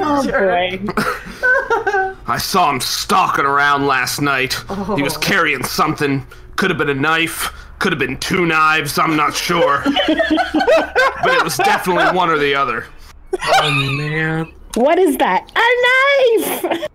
oh 0.04 0.22
boy. 0.30 0.80
I 2.26 2.38
saw 2.38 2.70
him 2.70 2.80
stalking 2.80 3.44
around 3.44 3.86
last 3.86 4.20
night. 4.20 4.54
He 4.96 5.02
was 5.02 5.16
oh. 5.16 5.20
carrying 5.20 5.64
something. 5.64 6.26
Could 6.56 6.70
have 6.70 6.78
been 6.78 6.88
a 6.88 6.94
knife. 6.94 7.52
Could 7.78 7.92
have 7.92 7.98
been 7.98 8.16
two 8.18 8.46
knives. 8.46 8.98
I'm 8.98 9.16
not 9.16 9.34
sure. 9.34 9.82
but 9.84 11.34
it 11.34 11.44
was 11.44 11.56
definitely 11.56 12.16
one 12.16 12.30
or 12.30 12.38
the 12.38 12.54
other. 12.54 12.86
Oh 13.40 13.70
man! 13.96 14.52
What 14.74 14.98
is 14.98 15.16
that? 15.18 15.50
A 15.56 16.70
knife! 16.72 16.88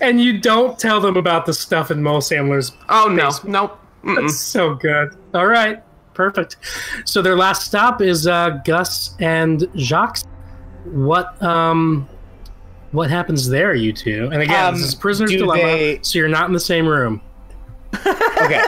And 0.00 0.20
you 0.20 0.38
don't 0.38 0.78
tell 0.78 1.00
them 1.00 1.16
about 1.16 1.46
the 1.46 1.54
stuff 1.54 1.90
in 1.90 1.98
Mulsamler's. 2.02 2.72
Oh 2.88 3.08
no, 3.08 3.30
nope. 3.44 3.78
That's 4.04 4.38
so 4.38 4.74
good. 4.74 5.16
All 5.34 5.46
right, 5.46 5.82
perfect. 6.14 6.56
So 7.04 7.22
their 7.22 7.36
last 7.36 7.64
stop 7.66 8.00
is 8.02 8.26
uh, 8.26 8.60
Gus 8.64 9.14
and 9.20 9.66
Jacques. 9.76 10.20
What 10.84 11.40
um, 11.42 12.08
what 12.92 13.10
happens 13.10 13.48
there, 13.48 13.74
you 13.74 13.92
two? 13.92 14.28
And 14.32 14.42
again, 14.42 14.64
Um, 14.66 14.74
this 14.74 14.84
is 14.84 14.94
prisoner's 14.94 15.32
dilemma, 15.32 15.62
they- 15.62 16.00
so 16.02 16.18
you're 16.18 16.28
not 16.28 16.46
in 16.46 16.52
the 16.52 16.60
same 16.60 16.86
room. 16.86 17.20
Okay. 18.40 18.62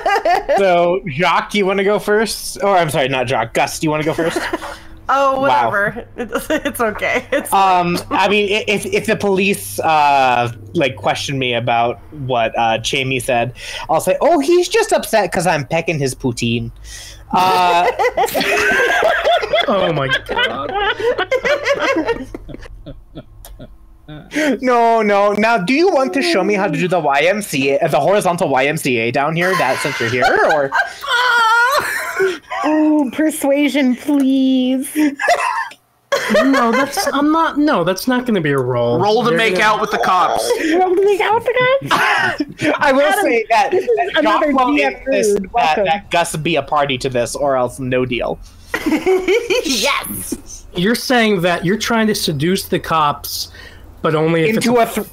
So, 0.58 1.00
Jacques, 1.06 1.50
do 1.52 1.58
you 1.58 1.64
want 1.64 1.78
to 1.78 1.84
go 1.84 2.00
first? 2.00 2.60
Or 2.60 2.76
I'm 2.76 2.90
sorry, 2.90 3.06
not 3.08 3.28
Jacques. 3.28 3.54
Gus, 3.54 3.78
do 3.78 3.86
you 3.86 3.90
want 3.90 4.02
to 4.02 4.04
go 4.04 4.14
first? 4.14 4.36
Oh, 5.12 5.40
Wow. 5.40 5.70
whatever. 5.70 6.06
It's 6.16 6.80
okay. 6.80 7.26
It's 7.32 7.52
Um, 7.52 7.98
I 8.10 8.28
mean, 8.28 8.48
if 8.68 8.86
if 8.86 9.06
the 9.06 9.16
police 9.16 9.78
uh 9.80 10.52
like 10.74 10.94
question 10.96 11.36
me 11.38 11.52
about 11.54 11.98
what 12.12 12.56
uh 12.56 12.78
Jamie 12.78 13.18
said, 13.20 13.52
I'll 13.88 14.00
say, 14.00 14.16
"Oh, 14.20 14.38
he's 14.38 14.68
just 14.68 14.92
upset 14.92 15.30
because 15.32 15.46
I'm 15.48 15.66
pecking 15.66 15.98
his 15.98 16.14
poutine." 16.14 16.70
Uh, 17.32 17.86
Oh 19.68 19.92
my 19.92 20.08
god! 20.26 20.70
no, 24.62 25.02
no. 25.02 25.32
Now, 25.32 25.58
do 25.58 25.72
you 25.74 25.88
want 25.92 26.12
to 26.14 26.22
show 26.22 26.42
me 26.42 26.54
how 26.54 26.66
to 26.66 26.72
do 26.78 26.88
the 26.88 27.00
YMCA, 27.00 27.82
uh, 27.82 27.88
the 27.88 28.00
horizontal 28.00 28.48
YMCA 28.48 29.12
down 29.12 29.36
here? 29.36 29.50
That 29.58 29.78
since 29.78 29.98
you're 30.00 30.08
here, 30.10 30.24
or 30.52 30.70
Oh, 32.64 33.10
persuasion, 33.12 33.96
please. 33.96 34.94
no, 36.34 36.72
that's 36.72 37.06
I'm 37.12 37.30
not. 37.32 37.58
No, 37.58 37.84
that's 37.84 38.06
not 38.08 38.22
going 38.26 38.34
to 38.34 38.40
be 38.40 38.50
a 38.50 38.58
roll. 38.58 38.98
Roll 39.00 39.22
to 39.24 39.28
They're 39.30 39.38
make 39.38 39.54
gonna- 39.54 39.64
out 39.64 39.80
with 39.80 39.90
the 39.92 39.98
cops. 39.98 40.42
Roll 40.74 40.94
to 40.94 41.04
make 41.04 41.20
out 41.20 41.34
with 41.36 41.44
the 41.44 41.88
cops. 41.88 42.74
I 42.78 42.92
will 42.92 43.12
say 43.22 43.46
that, 43.50 43.70
that 43.70 44.12
another 44.16 44.52
Jacques 44.52 44.58
will 44.66 44.74
DM 44.76 45.06
insist 45.06 45.34
mood. 45.40 45.44
that, 45.44 45.52
Welcome. 45.52 45.84
that 45.86 46.10
Gus 46.10 46.36
be 46.36 46.56
a 46.56 46.62
party 46.62 46.98
to 46.98 47.08
this, 47.08 47.34
or 47.36 47.56
else 47.56 47.78
no 47.78 48.04
deal. 48.04 48.38
yes. 49.64 50.66
You're 50.74 50.94
saying 50.94 51.40
that 51.42 51.64
you're 51.64 51.78
trying 51.78 52.06
to 52.08 52.14
seduce 52.14 52.64
the 52.68 52.78
cops, 52.78 53.50
but 54.02 54.14
only 54.14 54.42
if 54.48 54.56
Into 54.56 54.76
a 54.76 54.82
it's 54.82 54.94
th- 54.94 55.06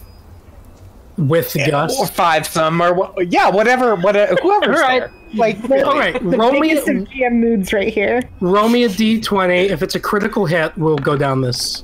with 1.18 1.54
Gus. 1.70 2.00
or 2.00 2.08
five 2.08 2.48
some 2.48 2.82
or 2.82 2.94
wha- 2.94 3.12
yeah, 3.28 3.50
whatever, 3.50 3.96
whatever, 3.96 4.36
whoever's 4.42 4.78
All 4.80 4.88
right. 4.88 5.00
there. 5.02 5.12
Like, 5.34 5.58
All 5.70 5.98
right, 5.98 6.22
roll 6.24 6.54
me, 6.54 6.70
Biggest 6.76 6.88
GM 6.88 7.34
moods 7.34 7.74
right 7.74 7.94
here. 7.94 8.22
roll 8.40 8.70
me 8.70 8.86
a 8.86 8.90
d20. 8.90 9.70
If 9.70 9.82
it's 9.82 9.96
a 9.96 10.00
critical 10.00 10.46
hit, 10.46 10.72
we'll 10.78 10.96
go 10.98 11.18
down 11.18 11.42
this. 11.42 11.82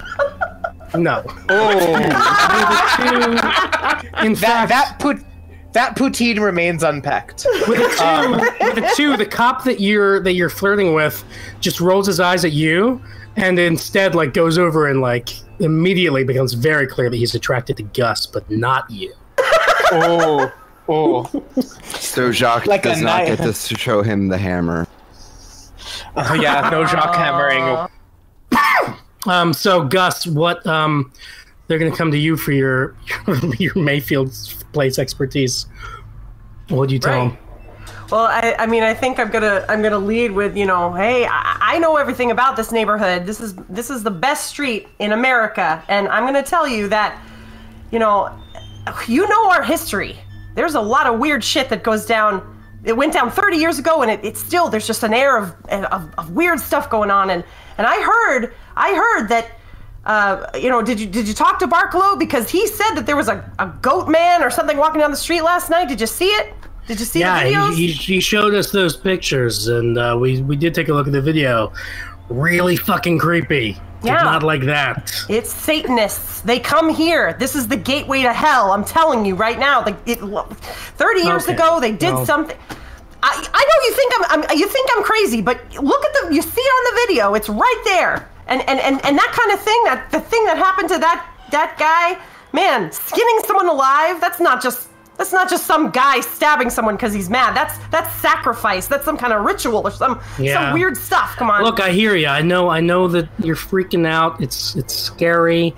No. 0.96 1.24
oh, 1.50 1.72
In 4.24 4.34
that 4.36 4.38
fact, 4.38 4.70
that 4.70 4.96
put 5.00 5.18
that 5.74 5.98
poutine 5.98 6.40
remains 6.40 6.84
unpacked. 6.84 7.46
with 7.68 7.80
a 7.80 7.96
two, 7.98 8.04
um. 8.04 8.32
with 8.40 8.78
a 8.78 8.92
two, 8.96 9.18
the 9.18 9.26
cop 9.26 9.64
that 9.64 9.80
you're 9.82 10.20
that 10.22 10.34
you're 10.34 10.50
flirting 10.50 10.94
with 10.94 11.24
just 11.60 11.82
rolls 11.82 12.06
his 12.08 12.20
eyes 12.20 12.46
at 12.46 12.52
you, 12.54 13.02
and 13.36 13.58
instead 13.60 14.14
like 14.16 14.34
goes 14.34 14.58
over 14.60 14.88
and 14.88 15.02
like 15.02 15.30
immediately 15.60 16.24
becomes 16.24 16.54
very 16.54 16.86
clear 16.88 17.10
that 17.10 17.18
he's 17.18 17.34
attracted 17.36 17.76
to 17.78 17.84
Gus, 17.84 18.26
but 18.28 18.50
not 18.52 18.90
you. 18.90 19.12
Oh, 20.02 20.52
oh, 20.90 21.62
So 21.84 22.32
Jacques 22.32 22.66
Like 22.68 22.82
does 22.84 23.02
not 23.02 23.28
knife. 23.28 23.38
get 23.40 23.56
to 23.56 23.78
show 23.78 24.02
him 24.02 24.28
the 24.30 24.38
hammer. 24.38 24.88
oh 26.16 26.34
yeah, 26.34 26.70
no 26.72 26.86
Jacques 26.86 27.16
hammering. 27.16 27.88
Um, 29.26 29.54
so 29.54 29.86
Gus, 29.86 30.28
what 30.28 30.68
um, 30.68 31.14
they're 31.68 31.80
gonna 31.80 31.96
come 31.96 32.12
to 32.12 32.18
you 32.18 32.36
for 32.36 32.52
your 32.52 32.94
your 33.58 33.74
Mayfield 33.76 34.34
place 34.74 35.00
expertise. 35.00 35.66
What 36.68 36.90
do 36.90 36.94
you 36.96 37.00
tell 37.00 37.18
Right. 37.18 37.30
them? 37.30 37.38
Well, 38.12 38.26
I, 38.26 38.54
I 38.60 38.66
mean, 38.66 38.84
I 38.84 38.94
think 38.94 39.20
I'm 39.20 39.32
gonna 39.32 39.66
I'm 39.70 39.82
gonna 39.82 39.98
lead 39.98 40.32
with 40.32 40.58
you 40.58 40.66
know, 40.66 40.92
hey, 40.92 41.26
I, 41.26 41.58
I 41.62 41.80
know 41.80 41.96
everything 41.96 42.32
about 42.32 42.58
this 42.58 42.74
neighborhood. 42.74 43.26
This 43.26 43.40
is 43.40 43.56
this 43.70 43.90
is 43.90 44.04
the 44.04 44.12
best 44.12 44.48
street 44.48 44.90
in 45.00 45.14
America, 45.14 45.82
and 45.88 46.10
I'm 46.10 46.26
gonna 46.26 46.44
tell 46.44 46.68
you 46.68 46.90
that, 46.90 47.18
you 47.92 48.00
know, 48.00 48.30
you 49.08 49.28
know 49.28 49.50
our 49.52 49.64
history. 49.64 50.18
There's 50.56 50.76
a 50.76 50.82
lot 50.82 51.08
of 51.08 51.20
weird 51.20 51.44
shit 51.44 51.70
that 51.70 51.84
goes 51.84 52.06
down. 52.06 52.42
It 52.84 52.96
went 52.98 53.14
down 53.14 53.32
30 53.32 53.58
years 53.58 53.80
ago, 53.80 54.02
and 54.02 54.12
it, 54.12 54.20
it's 54.24 54.40
still 54.40 54.70
there's 54.70 54.88
just 54.88 55.04
an 55.04 55.14
air 55.14 55.38
of, 55.38 55.56
of 55.70 56.14
of 56.18 56.32
weird 56.32 56.60
stuff 56.60 56.90
going 56.90 57.12
on. 57.12 57.30
And 57.30 57.44
and 57.78 57.88
I 57.88 58.02
heard 58.02 58.54
I 58.76 58.94
heard 58.94 59.28
that. 59.30 59.52
Uh, 60.06 60.46
you 60.56 60.70
know, 60.70 60.82
did 60.82 61.00
you 61.00 61.08
did 61.08 61.28
you 61.28 61.34
talk 61.34 61.60
to 61.60 61.68
Barkalow 61.68 62.20
because 62.20 62.50
he 62.50 62.68
said 62.68 62.94
that 62.96 63.06
there 63.06 63.16
was 63.16 63.30
a, 63.30 63.50
a 63.60 63.68
goat 63.82 64.10
man 64.10 64.44
or 64.44 64.50
something 64.50 64.76
walking 64.78 65.00
down 65.00 65.12
the 65.12 65.18
street 65.18 65.42
last 65.44 65.70
night? 65.70 65.88
Did 65.88 66.02
you 66.02 66.08
see 66.08 66.26
it? 66.28 66.54
Did 66.88 67.00
you 67.00 67.06
see 67.06 67.20
the 67.20 67.26
Yeah, 67.30 67.44
videos? 67.44 67.74
he, 67.76 67.88
he, 67.88 67.94
he 68.16 68.20
showed 68.20 68.54
us 68.54 68.72
those 68.72 68.98
pictures, 68.98 69.68
and 69.68 69.98
uh, 69.98 70.18
we 70.20 70.42
we 70.42 70.58
did 70.58 70.74
take 70.76 70.90
a 70.90 70.94
look 70.94 71.08
at 71.08 71.14
the 71.14 71.22
video. 71.22 71.72
Really 72.30 72.76
fucking 72.76 73.20
creepy. 73.20 73.74
Did 74.02 74.10
Yeah. 74.10 74.24
not 74.24 74.44
like 74.44 74.62
that. 74.64 75.12
It's 75.30 75.54
Satanists. 75.54 76.42
They 76.42 76.60
come 76.60 76.90
here. 76.90 77.34
This 77.40 77.56
is 77.56 77.68
the 77.68 77.78
gateway 77.78 78.24
to 78.24 78.34
hell. 78.34 78.72
I'm 78.72 78.84
telling 78.84 79.26
you 79.26 79.36
right 79.36 79.58
now. 79.60 79.84
Like 79.86 79.96
it, 80.06 80.20
30 80.20 81.22
years 81.22 81.44
Okay. 81.44 81.54
ago, 81.54 81.80
they 81.80 81.92
did 81.92 82.14
Well- 82.14 82.26
something. 82.26 82.58
I, 83.26 83.30
I 83.54 83.64
know 83.64 83.88
you 83.88 83.94
think 83.94 84.14
I'm, 84.20 84.42
I'm 84.52 84.58
you 84.58 84.68
think 84.68 84.90
I'm 84.98 85.04
crazy, 85.04 85.42
but 85.42 85.58
look 85.82 86.04
at 86.04 86.12
the 86.30 86.36
you 86.36 86.42
see 86.42 86.62
on 86.62 86.94
the 86.94 87.02
video, 87.08 87.36
it's 87.36 87.48
right 87.48 87.82
there. 87.86 88.28
And 88.48 88.62
and, 88.68 88.80
and 88.82 89.06
and 89.06 89.18
that 89.18 89.32
kind 89.32 89.52
of 89.54 89.62
thing, 89.62 89.82
that 89.86 90.12
the 90.12 90.20
thing 90.20 90.44
that 90.46 90.58
happened 90.58 90.90
to 90.90 90.98
that 91.00 91.26
that 91.52 91.78
guy, 91.80 92.18
man, 92.52 92.92
skinning 92.92 93.40
someone 93.48 93.70
alive, 93.70 94.20
that's 94.20 94.42
not 94.42 94.62
just 94.62 94.90
that's 95.18 95.32
not 95.32 95.50
just 95.50 95.66
some 95.66 95.92
guy 95.92 96.20
stabbing 96.22 96.70
someone 96.70 96.96
because 96.96 97.14
he's 97.14 97.30
mad. 97.30 97.56
That's 97.56 97.78
that's 97.90 98.12
sacrifice. 98.16 98.88
That's 98.88 99.06
some 99.06 99.18
kind 99.18 99.32
of 99.34 99.46
ritual 99.46 99.78
or 99.86 99.92
some 99.92 100.20
Yeah. 100.40 100.56
some 100.72 100.74
weird 100.74 100.98
stuff. 100.98 101.36
Come 101.36 101.50
on. 101.50 101.64
Look, 101.64 101.80
I 101.80 101.92
hear 101.92 102.16
you. 102.16 102.28
I 102.28 102.42
know. 102.42 102.70
I 102.70 102.80
know 102.80 103.08
that 103.10 103.30
you're 103.40 103.56
freaking 103.56 104.08
out. 104.08 104.42
It's 104.42 104.76
it's 104.76 104.96
scary. 104.96 105.76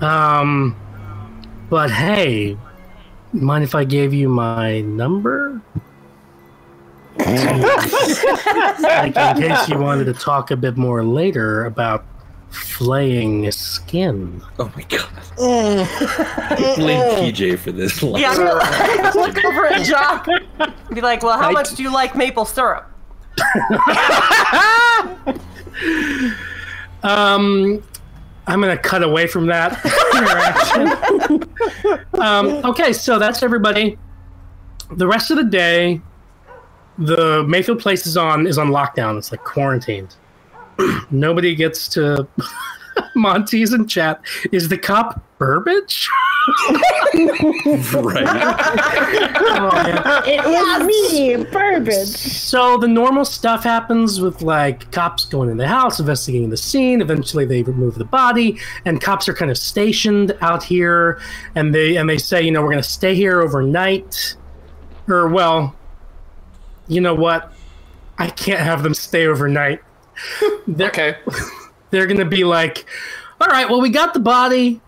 Um, 0.00 0.76
but 1.68 1.90
hey, 1.90 2.56
mind 3.32 3.64
if 3.64 3.74
I 3.74 3.84
gave 3.84 4.14
you 4.14 4.28
my 4.28 4.80
number? 4.82 5.60
like 7.18 9.16
in 9.16 9.36
case 9.42 9.68
you 9.68 9.78
wanted 9.78 10.04
to 10.04 10.12
talk 10.12 10.50
a 10.50 10.56
bit 10.56 10.76
more 10.76 11.02
later 11.02 11.64
about 11.64 12.04
flaying 12.50 13.50
skin. 13.52 14.42
Oh 14.58 14.72
my 14.74 14.82
god. 14.82 15.08
Blame 16.76 17.32
PJ 17.32 17.58
for 17.58 17.72
this. 17.72 18.02
yeah, 18.02 18.30
I'm 18.36 19.12
gonna, 19.12 19.26
look 19.26 19.44
over 19.44 19.66
at 19.66 19.84
Jacques. 19.84 20.28
and 20.28 20.72
Be 20.94 21.00
like, 21.00 21.22
well, 21.22 21.38
how 21.38 21.50
much 21.50 21.74
do 21.74 21.82
you 21.82 21.92
like 21.92 22.16
maple 22.16 22.44
syrup? 22.44 22.90
Um, 27.02 27.82
I'm 28.46 28.60
gonna 28.60 28.76
cut 28.76 29.02
away 29.02 29.26
from 29.26 29.46
that 29.46 29.84
interaction. 31.14 31.48
um, 32.20 32.48
okay, 32.64 32.92
so 32.92 33.18
that's 33.18 33.42
everybody. 33.42 33.98
The 34.92 35.06
rest 35.06 35.30
of 35.30 35.36
the 35.36 35.44
day, 35.44 36.00
the 36.98 37.44
Mayfield 37.44 37.80
place 37.80 38.06
is 38.06 38.16
on 38.16 38.46
is 38.46 38.58
on 38.58 38.68
lockdown. 38.68 39.18
It's 39.18 39.30
like 39.30 39.44
quarantined. 39.44 40.16
Nobody 41.10 41.54
gets 41.54 41.88
to. 41.90 42.26
Monty's 43.14 43.72
in 43.72 43.86
chat. 43.86 44.20
Is 44.52 44.68
the 44.68 44.78
cop 44.78 45.22
Burbage? 45.38 46.08
right. 47.94 48.26
Oh. 49.58 50.22
It 50.26 50.44
was 50.44 50.86
me, 50.86 51.36
Burbage. 51.50 52.16
So 52.16 52.76
the 52.76 52.88
normal 52.88 53.24
stuff 53.24 53.64
happens 53.64 54.20
with 54.20 54.42
like 54.42 54.90
cops 54.92 55.24
going 55.24 55.50
in 55.50 55.56
the 55.56 55.66
house, 55.66 55.98
investigating 55.98 56.50
the 56.50 56.56
scene. 56.56 57.00
Eventually, 57.00 57.44
they 57.44 57.62
remove 57.62 57.94
the 57.94 58.04
body, 58.04 58.58
and 58.84 59.00
cops 59.00 59.28
are 59.28 59.34
kind 59.34 59.50
of 59.50 59.56
stationed 59.56 60.36
out 60.40 60.62
here, 60.62 61.20
and 61.54 61.74
they 61.74 61.96
and 61.96 62.08
they 62.08 62.18
say, 62.18 62.42
you 62.42 62.50
know, 62.50 62.60
we're 62.60 62.70
going 62.70 62.82
to 62.82 62.88
stay 62.88 63.14
here 63.14 63.40
overnight, 63.40 64.36
or 65.08 65.28
well, 65.28 65.74
you 66.88 67.00
know 67.00 67.14
what? 67.14 67.52
I 68.18 68.28
can't 68.28 68.60
have 68.60 68.82
them 68.82 68.94
stay 68.94 69.26
overnight. 69.26 69.80
They're, 70.66 70.88
Okay. 70.88 71.16
they're 71.90 72.06
going 72.06 72.18
to 72.18 72.24
be 72.24 72.44
like, 72.44 72.86
all 73.40 73.48
right, 73.48 73.68
well, 73.68 73.80
we 73.80 73.90
got 73.90 74.14
the 74.14 74.20
body. 74.20 74.80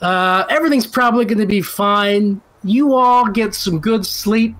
Uh, 0.00 0.44
everything's 0.48 0.86
probably 0.86 1.24
going 1.24 1.38
to 1.38 1.46
be 1.46 1.60
fine. 1.60 2.40
You 2.64 2.94
all 2.94 3.26
get 3.26 3.54
some 3.54 3.78
good 3.80 4.04
sleep, 4.04 4.56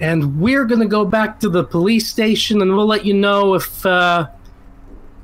and 0.00 0.40
we're 0.40 0.64
going 0.64 0.80
to 0.80 0.86
go 0.86 1.04
back 1.04 1.40
to 1.40 1.48
the 1.48 1.64
police 1.64 2.08
station, 2.08 2.62
and 2.62 2.74
we'll 2.76 2.86
let 2.86 3.04
you 3.04 3.14
know 3.14 3.54
if 3.54 3.84
uh, 3.84 4.28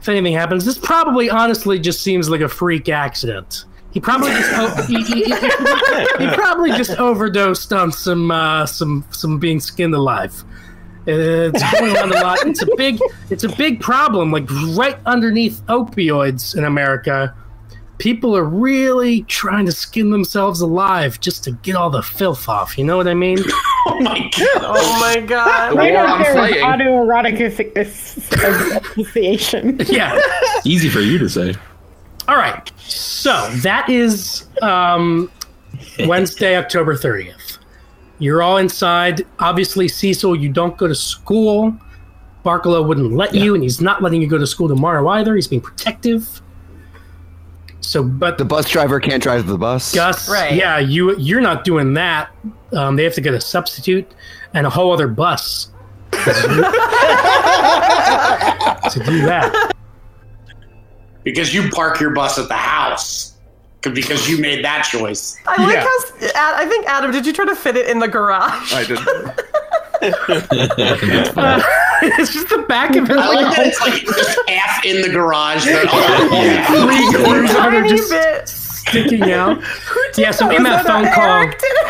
if 0.00 0.08
anything 0.08 0.34
happens. 0.34 0.64
This 0.64 0.78
probably, 0.78 1.30
honestly, 1.30 1.78
just 1.78 2.02
seems 2.02 2.28
like 2.28 2.40
a 2.42 2.48
freak 2.48 2.88
accident. 2.88 3.64
He 3.92 4.00
probably 4.00 4.30
just 4.30 4.52
o- 4.54 4.82
he, 4.82 5.02
he- 5.04 5.24
he- 5.24 6.26
he 6.28 6.34
probably 6.34 6.70
just 6.72 6.90
overdosed 6.98 7.72
on 7.72 7.90
some 7.92 8.30
uh, 8.30 8.66
some 8.66 9.04
some 9.10 9.38
being 9.38 9.58
skinned 9.60 9.94
alive. 9.94 10.44
It's 11.06 11.72
going 11.80 11.96
on 11.96 12.10
a 12.12 12.16
lot. 12.16 12.46
It's 12.46 12.62
a 12.62 12.68
big 12.76 12.98
it's 13.30 13.44
a 13.44 13.48
big 13.48 13.80
problem. 13.80 14.32
Like 14.32 14.48
right 14.76 14.98
underneath 15.06 15.64
opioids 15.66 16.56
in 16.56 16.64
America, 16.64 17.34
people 17.98 18.36
are 18.36 18.44
really 18.44 19.22
trying 19.22 19.66
to 19.66 19.72
skin 19.72 20.10
themselves 20.10 20.60
alive 20.60 21.20
just 21.20 21.44
to 21.44 21.52
get 21.52 21.76
all 21.76 21.90
the 21.90 22.02
filth 22.02 22.48
off. 22.48 22.76
You 22.76 22.84
know 22.84 22.96
what 22.96 23.08
I 23.08 23.14
mean? 23.14 23.38
Oh 23.88 24.00
my 24.00 24.28
god! 24.36 24.62
Oh 24.62 25.00
my 25.00 25.20
god. 25.20 25.76
Right 25.76 25.92
war 25.92 26.02
up 26.04 26.10
on 26.16 26.22
there 26.22 26.34
with 26.34 26.50
flaying. 26.50 26.64
autoerotic 26.64 27.38
asphy- 27.38 27.76
asphyxiation. 27.76 29.78
yeah. 29.86 30.20
Easy 30.64 30.88
for 30.88 30.98
you 31.00 31.18
to 31.18 31.28
say. 31.28 31.54
All 32.26 32.36
right. 32.36 32.68
So 32.78 33.48
that 33.62 33.88
is 33.88 34.46
um, 34.60 35.30
Wednesday, 36.00 36.56
October 36.56 36.96
30th. 36.96 37.58
You're 38.18 38.42
all 38.42 38.56
inside. 38.56 39.26
Obviously, 39.38 39.88
Cecil, 39.88 40.36
you 40.36 40.48
don't 40.50 40.76
go 40.76 40.86
to 40.88 40.94
school. 40.94 41.76
Barkalow 42.44 42.86
wouldn't 42.86 43.12
let 43.12 43.34
you, 43.34 43.54
and 43.54 43.62
he's 43.62 43.80
not 43.80 44.02
letting 44.02 44.22
you 44.22 44.28
go 44.28 44.38
to 44.38 44.46
school 44.46 44.68
tomorrow 44.68 45.06
either. 45.08 45.34
He's 45.34 45.48
being 45.48 45.60
protective. 45.60 46.40
So, 47.80 48.02
but 48.02 48.38
The 48.38 48.44
bus 48.44 48.68
driver 48.70 48.98
can't 49.00 49.22
drive 49.22 49.46
the 49.46 49.58
bus. 49.58 49.94
Gus, 49.94 50.28
Right. 50.28 50.54
yeah, 50.54 50.78
you 50.78 51.16
you're 51.18 51.40
not 51.40 51.64
doing 51.64 51.94
that. 51.94 52.30
Um, 52.72 52.96
they 52.96 53.04
have 53.04 53.14
to 53.14 53.20
get 53.20 53.34
a 53.34 53.40
substitute 53.40 54.10
and 54.54 54.66
a 54.66 54.70
whole 54.70 54.92
other 54.92 55.08
bus 55.08 55.68
to 56.12 56.18
do 59.04 59.26
that. 59.26 59.72
Because 61.24 61.52
you 61.52 61.68
park 61.70 61.98
your 61.98 62.10
bus 62.10 62.38
at 62.38 62.46
the 62.46 62.54
house. 62.54 63.35
Because 63.94 64.28
you 64.28 64.38
made 64.38 64.64
that 64.64 64.82
choice. 64.90 65.36
I 65.46 65.62
like 65.64 65.74
Yeah. 65.74 66.30
how 66.34 66.54
I 66.56 66.66
think 66.66 66.86
Adam, 66.86 67.10
did 67.12 67.26
you 67.26 67.32
try 67.32 67.44
to 67.46 67.56
fit 67.56 67.76
it 67.76 67.88
in 67.88 67.98
the 67.98 68.08
garage? 68.08 68.72
I 68.72 68.84
did. 68.84 68.98
it's 72.02 72.32
just 72.32 72.48
the 72.48 72.64
back 72.68 72.96
of 72.96 73.08
it. 73.10 73.16
I 73.16 73.28
Like, 73.28 73.46
like 73.46 73.56
that 73.56 73.66
it's 73.66 73.80
like 73.80 74.04
just 74.04 74.38
half 74.48 74.84
in 74.84 75.02
the 75.02 75.08
garage. 75.08 75.64
But 75.64 75.88
three 76.68 77.24
quarters 77.24 77.50
of 77.50 77.56
it 77.56 77.74
are 77.74 77.88
just 77.88 78.10
bit. 78.10 78.48
sticking 78.48 79.32
out. 79.32 79.62
Yeah, 80.16 80.30
so 80.30 80.50
in 80.54 80.62
that 80.64 80.86
phone 80.86 81.10
call, 81.12 81.24
Eric 81.42 81.58
did 81.58 81.70
it? 81.72 81.86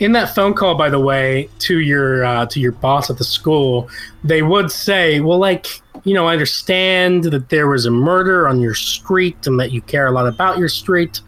in 0.00 0.12
that 0.12 0.34
phone 0.34 0.54
call, 0.54 0.74
by 0.74 0.90
the 0.90 0.98
way, 1.00 1.48
to 1.60 1.78
your 1.80 2.24
uh, 2.24 2.46
to 2.46 2.60
your 2.60 2.72
boss 2.72 3.10
at 3.10 3.18
the 3.18 3.24
school, 3.24 3.88
they 4.22 4.42
would 4.42 4.70
say, 4.70 5.20
"Well, 5.20 5.38
like 5.38 5.80
you 6.04 6.12
know, 6.12 6.26
I 6.26 6.34
understand 6.34 7.24
that 7.24 7.48
there 7.48 7.66
was 7.66 7.86
a 7.86 7.90
murder 7.90 8.46
on 8.46 8.60
your 8.60 8.74
street 8.74 9.46
and 9.46 9.58
that 9.58 9.72
you 9.72 9.80
care 9.80 10.06
a 10.06 10.10
lot 10.10 10.26
about 10.26 10.58
your 10.58 10.68
street. 10.68 11.20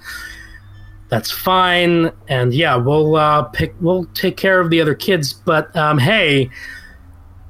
That's 1.09 1.31
fine, 1.31 2.11
and 2.29 2.53
yeah, 2.53 2.77
we'll 2.77 3.17
uh, 3.17 3.45
pick, 3.45 3.75
we'll 3.81 4.07
take 4.07 4.37
care 4.37 4.61
of 4.61 4.71
the 4.71 4.81
other 4.81 4.95
kids. 4.95 5.33
But 5.33 5.75
um, 5.77 5.99
hey, 5.99 6.51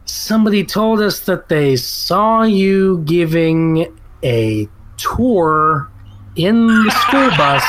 somebody 0.05 0.63
told 0.63 1.01
us 1.01 1.21
that 1.21 1.49
they 1.49 1.77
saw 1.77 2.43
you 2.43 3.03
giving 3.07 3.97
a 4.23 4.69
tour 4.99 5.91
in 6.37 6.67
the 6.67 6.91
school 6.91 7.31
bus." 7.37 7.65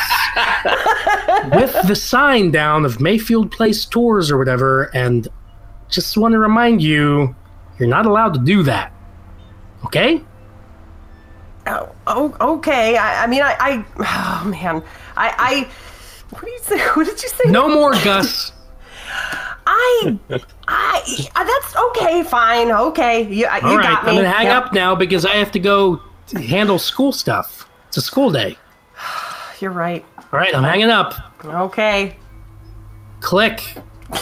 with 1.56 1.88
the 1.88 1.96
sign 1.96 2.52
down 2.52 2.86
of 2.86 3.00
Mayfield 3.00 3.52
Place 3.52 3.86
Tours 3.86 4.30
or 4.30 4.38
whatever, 4.38 4.92
and 4.94 5.28
just 5.90 6.18
want 6.18 6.34
to 6.34 6.40
remind 6.40 6.82
you, 6.82 7.36
you're 7.80 7.88
not 7.88 8.06
allowed 8.06 8.34
to 8.34 8.40
do 8.40 8.64
that. 8.64 8.92
Okay? 9.86 10.22
Oh, 11.68 11.94
oh, 12.08 12.36
okay. 12.58 12.96
I, 12.98 13.24
I 13.24 13.28
mean, 13.28 13.42
I, 13.42 13.56
I, 13.60 13.86
oh 14.00 14.48
man, 14.48 14.84
I, 15.18 15.34
I, 15.38 15.68
what 16.32 16.44
did 16.46 16.52
you 16.54 16.60
say? 16.64 16.88
What 16.96 17.06
did 17.06 17.22
you 17.22 17.30
say? 17.30 17.52
No 17.52 17.68
more 17.68 17.92
Gus. 18.04 18.52
I, 19.70 20.18
I, 20.68 21.28
uh, 21.36 21.44
that's 21.44 21.76
okay. 21.76 22.24
Fine. 22.24 22.72
Okay. 22.72 23.24
You, 23.24 23.36
you 23.36 23.46
All 23.48 23.78
right, 23.78 23.84
got 23.84 24.04
me. 24.06 24.12
I'm 24.12 24.16
gonna 24.16 24.30
hang 24.30 24.48
Yep. 24.48 24.66
up 24.66 24.74
now 24.74 24.96
because 24.96 25.26
I 25.26 25.36
have 25.36 25.52
to 25.52 25.60
go 25.60 26.02
handle 26.34 26.80
school 26.80 27.12
stuff. 27.12 27.70
It's 27.90 27.98
a 27.98 28.02
school 28.02 28.32
day. 28.32 28.58
You're 29.60 29.72
right. 29.72 30.06
All 30.32 30.40
right, 30.40 30.56
I'm 30.56 30.64
hanging 30.64 30.90
up. 30.90 31.14
Okay. 31.44 32.16
Click. 33.20 33.62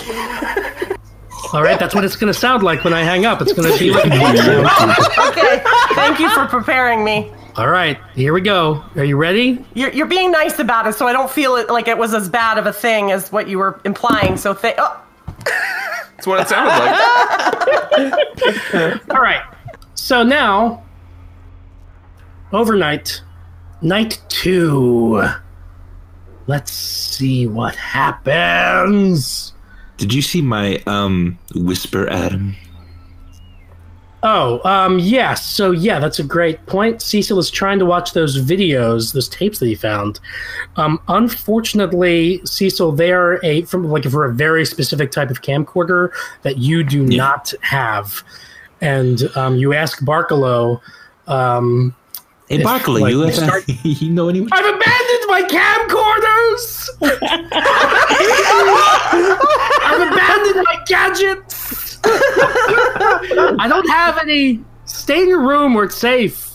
All 1.53 1.63
right, 1.63 1.79
that's 1.79 1.93
what 1.95 2.03
it's 2.03 2.15
gonna 2.15 2.33
sound 2.33 2.63
like 2.63 2.83
when 2.83 2.93
I 2.93 3.03
hang 3.03 3.25
up. 3.25 3.41
It's 3.41 3.53
gonna 3.53 3.77
be 3.77 3.91
like. 3.91 4.05
Okay. 5.35 5.63
Thank 5.93 6.19
you 6.19 6.29
for 6.29 6.45
preparing 6.45 7.03
me. 7.03 7.31
All 7.55 7.69
right, 7.69 7.97
here 8.15 8.33
we 8.33 8.41
go. 8.41 8.83
Are 8.95 9.03
you 9.05 9.15
ready? 9.17 9.65
You're, 9.73 9.91
you're 9.91 10.07
being 10.07 10.31
nice 10.31 10.59
about 10.59 10.87
it, 10.87 10.93
so 10.95 11.07
I 11.07 11.13
don't 11.13 11.31
feel 11.31 11.55
it 11.55 11.69
like 11.69 11.87
it 11.87 11.97
was 11.97 12.13
as 12.13 12.27
bad 12.29 12.57
of 12.57 12.65
a 12.65 12.73
thing 12.73 13.11
as 13.11 13.31
what 13.31 13.47
you 13.47 13.57
were 13.59 13.79
implying. 13.85 14.35
So, 14.37 14.53
th- 14.53 14.75
oh, 14.77 15.01
That's 15.45 16.27
what 16.27 16.39
it 16.41 16.47
sounded 16.47 16.71
like. 18.73 19.09
All 19.11 19.21
right. 19.21 19.41
So 19.93 20.23
now, 20.23 20.83
overnight, 22.51 23.21
night 23.81 24.21
two. 24.29 25.23
Let's 26.47 26.71
see 26.71 27.47
what 27.47 27.75
happens. 27.75 29.53
Did 29.97 30.13
you 30.13 30.21
see 30.21 30.41
my 30.41 30.81
um 30.87 31.37
whisper, 31.53 32.09
Adam? 32.09 32.55
Oh, 34.27 34.59
um, 34.67 34.97
yes. 34.97 35.45
So 35.45 35.69
yeah, 35.69 35.99
that's 35.99 36.17
a 36.17 36.23
great 36.23 36.65
point. 36.65 36.99
Cecil 36.99 37.37
is 37.37 37.51
trying 37.51 37.77
to 37.77 37.85
watch 37.85 38.13
those 38.13 38.43
videos, 38.43 39.13
those 39.13 39.29
tapes 39.29 39.59
that 39.59 39.67
he 39.67 39.75
found. 39.75 40.19
Um, 40.77 40.99
unfortunately, 41.07 42.41
Cecil, 42.43 42.93
they're 42.93 43.39
a 43.45 43.61
from 43.63 43.87
like 43.87 44.03
for 44.05 44.25
a 44.25 44.33
very 44.33 44.65
specific 44.65 45.11
type 45.11 45.29
of 45.29 45.43
camcorder 45.43 46.09
that 46.41 46.57
you 46.57 46.83
do 46.83 47.05
not 47.05 47.53
have, 47.61 48.23
and 48.81 49.29
um, 49.35 49.57
you 49.57 49.73
ask 49.73 49.99
Barkalow. 50.03 50.81
Um, 51.27 51.95
Hey, 52.47 52.57
if, 52.57 52.63
Barkley, 52.63 53.01
like, 53.01 53.11
you, 53.11 53.21
we 53.21 53.27
uh, 53.27 53.31
start- 53.31 53.63
you 53.83 54.09
know 54.11 54.29
anyone? 54.29 54.49
I've 54.51 54.65
abandoned 54.65 55.25
my 55.27 55.41
camcorders. 55.49 56.89
I've 59.81 60.13
abandoned 60.13 60.63
my 60.65 60.83
gadgets. 60.85 61.99
I 62.05 63.67
don't 63.67 63.89
have 63.89 64.19
any. 64.19 64.63
Stay 64.85 65.23
in 65.23 65.29
your 65.29 65.41
room 65.41 65.73
where 65.73 65.85
it's 65.85 65.97
safe. 65.97 66.51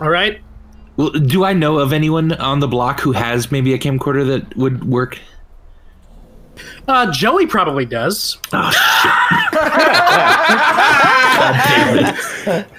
All 0.00 0.08
right. 0.08 0.40
Well, 0.96 1.10
do 1.10 1.44
I 1.44 1.52
know 1.52 1.78
of 1.78 1.92
anyone 1.92 2.32
on 2.32 2.60
the 2.60 2.68
block 2.68 3.00
who 3.00 3.12
has 3.12 3.52
maybe 3.52 3.74
a 3.74 3.78
camcorder 3.78 4.26
that 4.26 4.56
would 4.56 4.84
work? 4.84 5.18
Uh, 6.86 7.10
Joey 7.10 7.46
probably 7.46 7.84
does. 7.84 8.38
Oh 8.52 8.70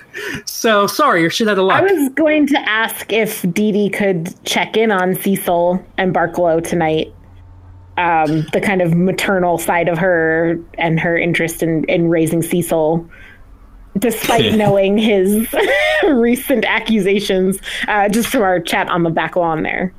So 0.46 0.88
sorry, 0.88 1.22
you're 1.22 1.30
shit 1.30 1.48
out 1.48 1.58
of 1.60 1.68
I 1.70 1.82
was 1.82 2.10
going 2.14 2.48
to 2.48 2.60
ask 2.70 3.12
if 3.12 3.42
Dee 3.54 3.72
Dee 3.72 3.90
could 3.90 4.34
check 4.46 4.78
in 4.78 4.92
on 4.92 5.16
Cecil 5.16 5.84
and 5.98 6.14
Barkalow 6.14 6.64
tonight. 6.64 7.14
Um, 7.98 8.46
the 8.52 8.60
kind 8.62 8.82
of 8.82 8.94
maternal 8.94 9.58
side 9.58 9.88
of 9.88 9.98
her 9.98 10.60
and 10.78 11.00
her 11.00 11.18
interest 11.18 11.64
in, 11.64 11.86
in 11.86 12.10
raising 12.10 12.42
Cecil, 12.42 13.10
despite 13.98 14.54
knowing 14.58 14.98
his 14.98 15.48
recent 16.04 16.66
accusations, 16.66 17.58
uh, 17.88 18.10
just 18.10 18.28
from 18.28 18.42
our 18.42 18.60
chat 18.60 18.90
on 18.90 19.04
the 19.04 19.10
back 19.10 19.38
lawn 19.38 19.64
there. 19.64 19.94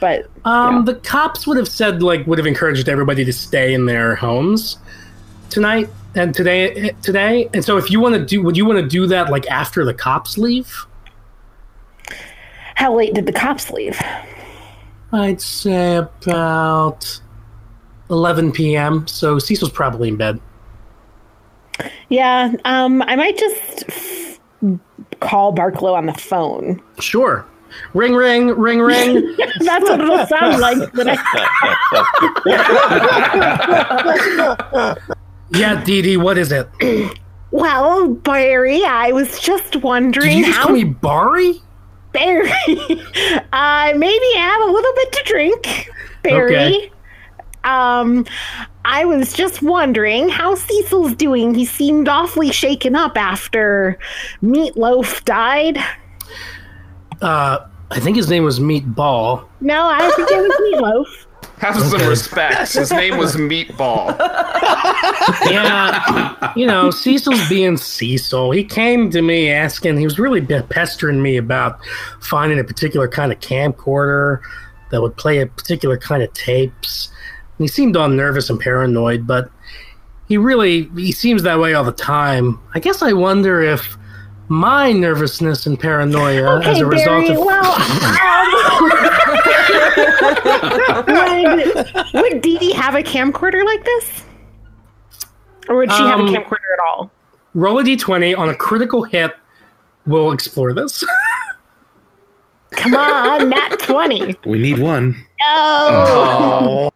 But 0.00 0.26
Um, 0.44 0.86
the 0.86 0.94
cops 0.94 1.46
would 1.46 1.58
have 1.58 1.68
said 1.68 2.02
like 2.02 2.26
would 2.26 2.38
have 2.38 2.46
encouraged 2.46 2.88
everybody 2.88 3.24
to 3.24 3.32
stay 3.32 3.74
in 3.74 3.86
their 3.86 4.14
homes 4.16 4.78
tonight 5.50 5.88
and 6.14 6.34
today 6.34 6.90
today. 7.02 7.48
And 7.54 7.64
so 7.64 7.76
if 7.76 7.90
you 7.90 8.00
want 8.00 8.14
to 8.14 8.24
do, 8.24 8.42
would 8.42 8.56
you 8.56 8.64
want 8.64 8.78
to 8.78 8.86
do 8.86 9.06
that 9.06 9.30
like 9.30 9.46
after 9.50 9.84
the 9.84 9.94
cops 9.94 10.38
leave? 10.38 10.86
how 12.82 12.94
late 12.96 13.14
did 13.14 13.26
the 13.26 13.32
cops 13.32 13.70
leave? 13.70 14.00
I'd 15.12 15.40
say 15.40 15.94
about 15.96 17.20
11 18.10 18.50
p.m. 18.50 19.06
So 19.06 19.38
Cecil's 19.38 19.70
probably 19.70 20.08
in 20.08 20.16
bed. 20.16 20.40
Yeah, 22.08 22.52
um, 22.64 23.02
I 23.02 23.14
might 23.14 23.38
just 23.38 23.84
f- 23.88 24.40
call 25.20 25.54
Barkalow 25.54 25.94
on 25.94 26.06
the 26.06 26.14
phone. 26.14 26.82
Sure. 26.98 27.46
Ring, 27.94 28.14
ring, 28.14 28.48
ring, 28.48 28.80
ring. 28.80 29.36
That's 29.60 29.88
what 29.88 30.00
it'll 30.00 30.26
sound 30.26 30.60
like. 30.60 30.78
I- 35.54 35.58
yeah, 35.58 35.84
Dee 35.84 36.02
Dee, 36.02 36.16
what 36.16 36.38
is 36.38 36.52
it? 36.52 36.68
Well, 37.52 38.08
Barry, 38.08 38.82
I 38.82 39.12
was 39.12 39.38
just 39.38 39.76
wondering 39.76 40.38
you 40.38 40.46
just 40.46 40.56
how 40.56 40.64
call 40.68 40.72
me 40.74 40.84
Bari? 40.84 41.60
Barry, 42.12 42.50
uh, 43.52 43.92
maybe 43.94 44.32
have 44.36 44.62
a 44.62 44.72
little 44.72 44.92
bit 44.94 45.12
to 45.12 45.22
drink, 45.26 45.90
Barry. 46.22 46.56
Okay. 46.56 46.90
Um, 47.64 48.24
I 48.86 49.04
was 49.04 49.34
just 49.34 49.60
wondering 49.62 50.30
how 50.30 50.54
Cecil's 50.54 51.14
doing. 51.14 51.54
He 51.54 51.66
seemed 51.66 52.08
awfully 52.08 52.50
shaken 52.52 52.96
up 52.96 53.18
after 53.18 53.98
Meatloaf 54.42 55.22
died. 55.26 55.76
Uh, 57.20 57.58
I 57.90 58.00
think 58.00 58.16
his 58.16 58.30
name 58.30 58.44
was 58.44 58.60
Meatball. 58.60 59.46
No, 59.60 59.86
I 59.88 60.10
think 60.16 60.30
it 60.30 60.36
was 60.40 60.72
Meatloaf. 60.72 61.26
Have 61.62 61.80
some 61.80 62.08
respect. 62.08 62.72
His 62.72 62.90
name 62.90 63.16
was 63.16 63.36
Meatball. 63.36 64.18
Yeah, 65.48 66.52
you 66.56 66.66
know, 66.66 66.90
Cecil's 66.90 67.48
being 67.48 67.76
Cecil. 67.76 68.50
He 68.50 68.64
came 68.64 69.08
to 69.10 69.22
me 69.22 69.50
asking, 69.50 69.96
he 69.98 70.04
was 70.04 70.18
really 70.18 70.40
pestering 70.40 71.22
me 71.22 71.36
about 71.36 71.78
finding 72.20 72.58
a 72.58 72.64
particular 72.64 73.06
kind 73.06 73.30
of 73.30 73.38
camcorder 73.38 74.40
that 74.90 75.00
would 75.00 75.16
play 75.16 75.38
a 75.38 75.46
particular 75.46 75.96
kind 75.96 76.22
of 76.22 76.32
tapes. 76.32 77.08
And 77.58 77.64
he 77.64 77.68
seemed 77.68 77.96
all 77.96 78.08
nervous 78.08 78.50
and 78.50 78.58
paranoid, 78.58 79.26
but 79.26 79.50
he 80.26 80.36
really, 80.36 80.88
he 80.96 81.12
seems 81.12 81.44
that 81.44 81.60
way 81.60 81.74
all 81.74 81.84
the 81.84 81.92
time. 81.92 82.58
I 82.74 82.80
guess 82.80 83.02
I 83.02 83.12
wonder 83.12 83.60
if 83.60 83.96
my 84.52 84.92
nervousness 84.92 85.66
and 85.66 85.80
paranoia 85.80 86.60
as 86.60 86.76
Okay, 86.76 86.80
a 86.82 86.86
result 86.86 87.26
Barry. 87.26 87.36
of. 87.36 87.38
Well, 87.38 87.72
um, 91.08 91.56
would, 92.14 92.32
would 92.32 92.42
Dee 92.42 92.58
Dee 92.58 92.72
have 92.72 92.94
a 92.94 93.02
camcorder 93.02 93.64
like 93.64 93.84
this? 93.84 94.24
Or 95.68 95.76
would 95.76 95.92
she 95.92 96.02
have 96.02 96.20
a 96.20 96.24
Um, 96.24 96.28
camcorder 96.34 96.72
at 96.74 96.80
all? 96.86 97.10
Roll 97.54 97.78
a 97.78 97.84
d20 97.84 98.36
on 98.36 98.48
a 98.48 98.54
critical 98.54 99.04
hit. 99.04 99.32
We'll 100.06 100.32
explore 100.32 100.72
this. 100.74 101.04
Come 102.72 102.94
on, 102.94 103.48
nat 103.50 103.76
20. 103.78 104.36
We 104.46 104.58
need 104.58 104.78
one. 104.78 105.14
Oh. 105.46 106.90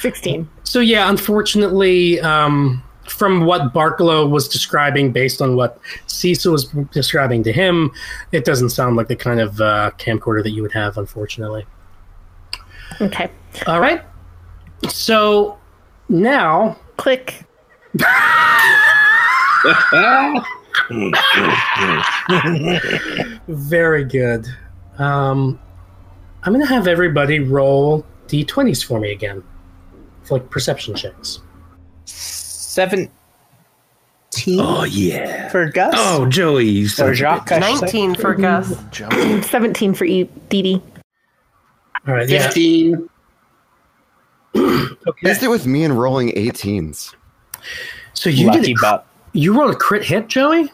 16. 0.00 0.48
So 0.64 0.80
yeah, 0.80 1.08
unfortunately, 1.10 2.18
um, 2.20 2.82
from 3.20 3.44
what 3.44 3.74
Barkalow 3.74 4.30
was 4.30 4.48
describing, 4.48 5.12
based 5.12 5.42
on 5.42 5.54
what 5.54 5.78
Cecil 6.06 6.52
was 6.52 6.64
describing 6.90 7.42
to 7.42 7.52
him, 7.52 7.92
it 8.32 8.46
doesn't 8.46 8.70
sound 8.70 8.96
like 8.96 9.08
the 9.08 9.14
kind 9.14 9.40
of 9.40 9.60
uh, 9.60 9.90
camcorder 9.98 10.42
that 10.42 10.52
you 10.52 10.62
would 10.62 10.72
have, 10.72 10.96
unfortunately. 10.96 11.66
Okay. 12.98 13.30
All 13.66 13.78
right. 13.78 14.00
So 14.88 15.58
now, 16.08 16.78
Click. 16.96 17.44
very 23.48 24.04
good. 24.04 24.46
Um, 24.96 25.60
I'm 26.42 26.54
going 26.54 26.66
to 26.66 26.72
have 26.72 26.88
everybody 26.88 27.40
roll 27.40 28.06
d20s 28.28 28.82
for 28.82 28.98
me 28.98 29.12
again, 29.12 29.44
for 30.22 30.38
like 30.38 30.48
perception 30.48 30.94
checks. 30.94 31.40
17 32.70 33.10
Oh 34.56 34.84
yeah. 34.84 35.48
for 35.48 35.68
Gus? 35.70 35.92
Oh, 35.96 36.24
Joey. 36.26 36.68
you 36.68 36.86
son 36.88 37.08
or 37.08 37.14
Jacques? 37.14 37.50
I 37.50 37.58
should 37.72 37.90
say. 37.90 38.06
19 38.06 38.14
for 38.14 38.34
Gus. 38.34 38.76
17 39.50 39.92
for 39.92 40.04
you, 40.04 40.28
Dee 40.48 40.62
Dee. 40.62 40.82
All 42.06 42.14
right. 42.14 42.28
Yeah. 42.28 42.44
15. 42.46 43.08
Missed 45.22 45.42
it 45.42 45.48
with 45.48 45.66
me 45.66 45.82
and 45.82 45.98
rolling 45.98 46.30
18s. 46.30 47.12
So 48.14 48.30
you 48.30 48.46
Lucky 48.46 48.60
did. 48.60 48.70
A, 48.70 48.80
butt. 48.80 49.06
you 49.32 49.58
rolled 49.58 49.72
a 49.72 49.76
crit 49.76 50.04
hit, 50.04 50.28
Joey. 50.28 50.70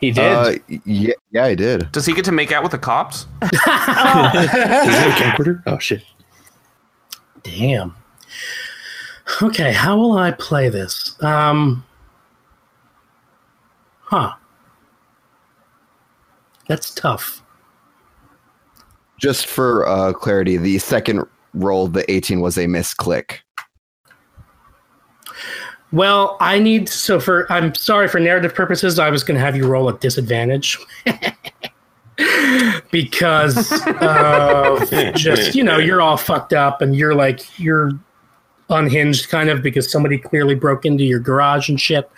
He 0.00 0.12
did. 0.12 0.24
Uh, 0.24 0.52
yeah, 0.84 1.14
yeah, 1.32 1.44
I 1.44 1.56
did. 1.56 1.90
Does 1.90 2.06
he 2.06 2.14
get 2.14 2.24
to 2.26 2.32
make 2.32 2.52
out 2.52 2.62
with 2.62 2.72
the 2.72 2.78
cops? 2.78 3.26
Does 3.40 3.50
he 3.50 3.56
a 3.58 5.14
camcorder? 5.16 5.62
Oh 5.66 5.78
shit. 5.78 6.04
Damn. 7.42 7.96
Okay, 9.42 9.72
how 9.72 9.96
will 9.96 10.18
I 10.18 10.32
play 10.32 10.68
this? 10.68 11.20
Um, 11.22 11.84
huh. 14.00 14.34
That's 16.68 16.94
tough. 16.94 17.42
Just 19.18 19.46
for 19.46 19.86
uh, 19.86 20.12
clarity, 20.12 20.56
the 20.56 20.78
second 20.78 21.24
roll, 21.54 21.88
the 21.88 22.10
18 22.10 22.40
was 22.40 22.56
a 22.56 22.66
misclick. 22.66 23.38
Well, 25.92 26.36
I 26.40 26.60
need 26.60 26.88
so 26.88 27.18
for 27.18 27.50
I'm 27.50 27.74
sorry 27.74 28.06
for 28.06 28.20
narrative 28.20 28.54
purposes. 28.54 28.98
I 28.98 29.10
was 29.10 29.24
going 29.24 29.34
to 29.34 29.44
have 29.44 29.56
you 29.56 29.66
roll 29.66 29.88
at 29.88 30.00
disadvantage 30.00 30.78
because 32.92 33.72
of 34.00 34.88
just 35.16 35.56
you 35.56 35.64
know 35.64 35.78
you're 35.78 36.00
all 36.00 36.16
fucked 36.16 36.52
up 36.52 36.80
and 36.80 36.94
you're 36.94 37.14
like 37.14 37.58
you're 37.58 37.90
unhinged 38.70 39.28
kind 39.28 39.50
of 39.50 39.62
because 39.62 39.90
somebody 39.90 40.16
clearly 40.18 40.54
broke 40.54 40.84
into 40.86 41.04
your 41.04 41.20
garage 41.20 41.68
and 41.68 41.80
shit. 41.80 42.10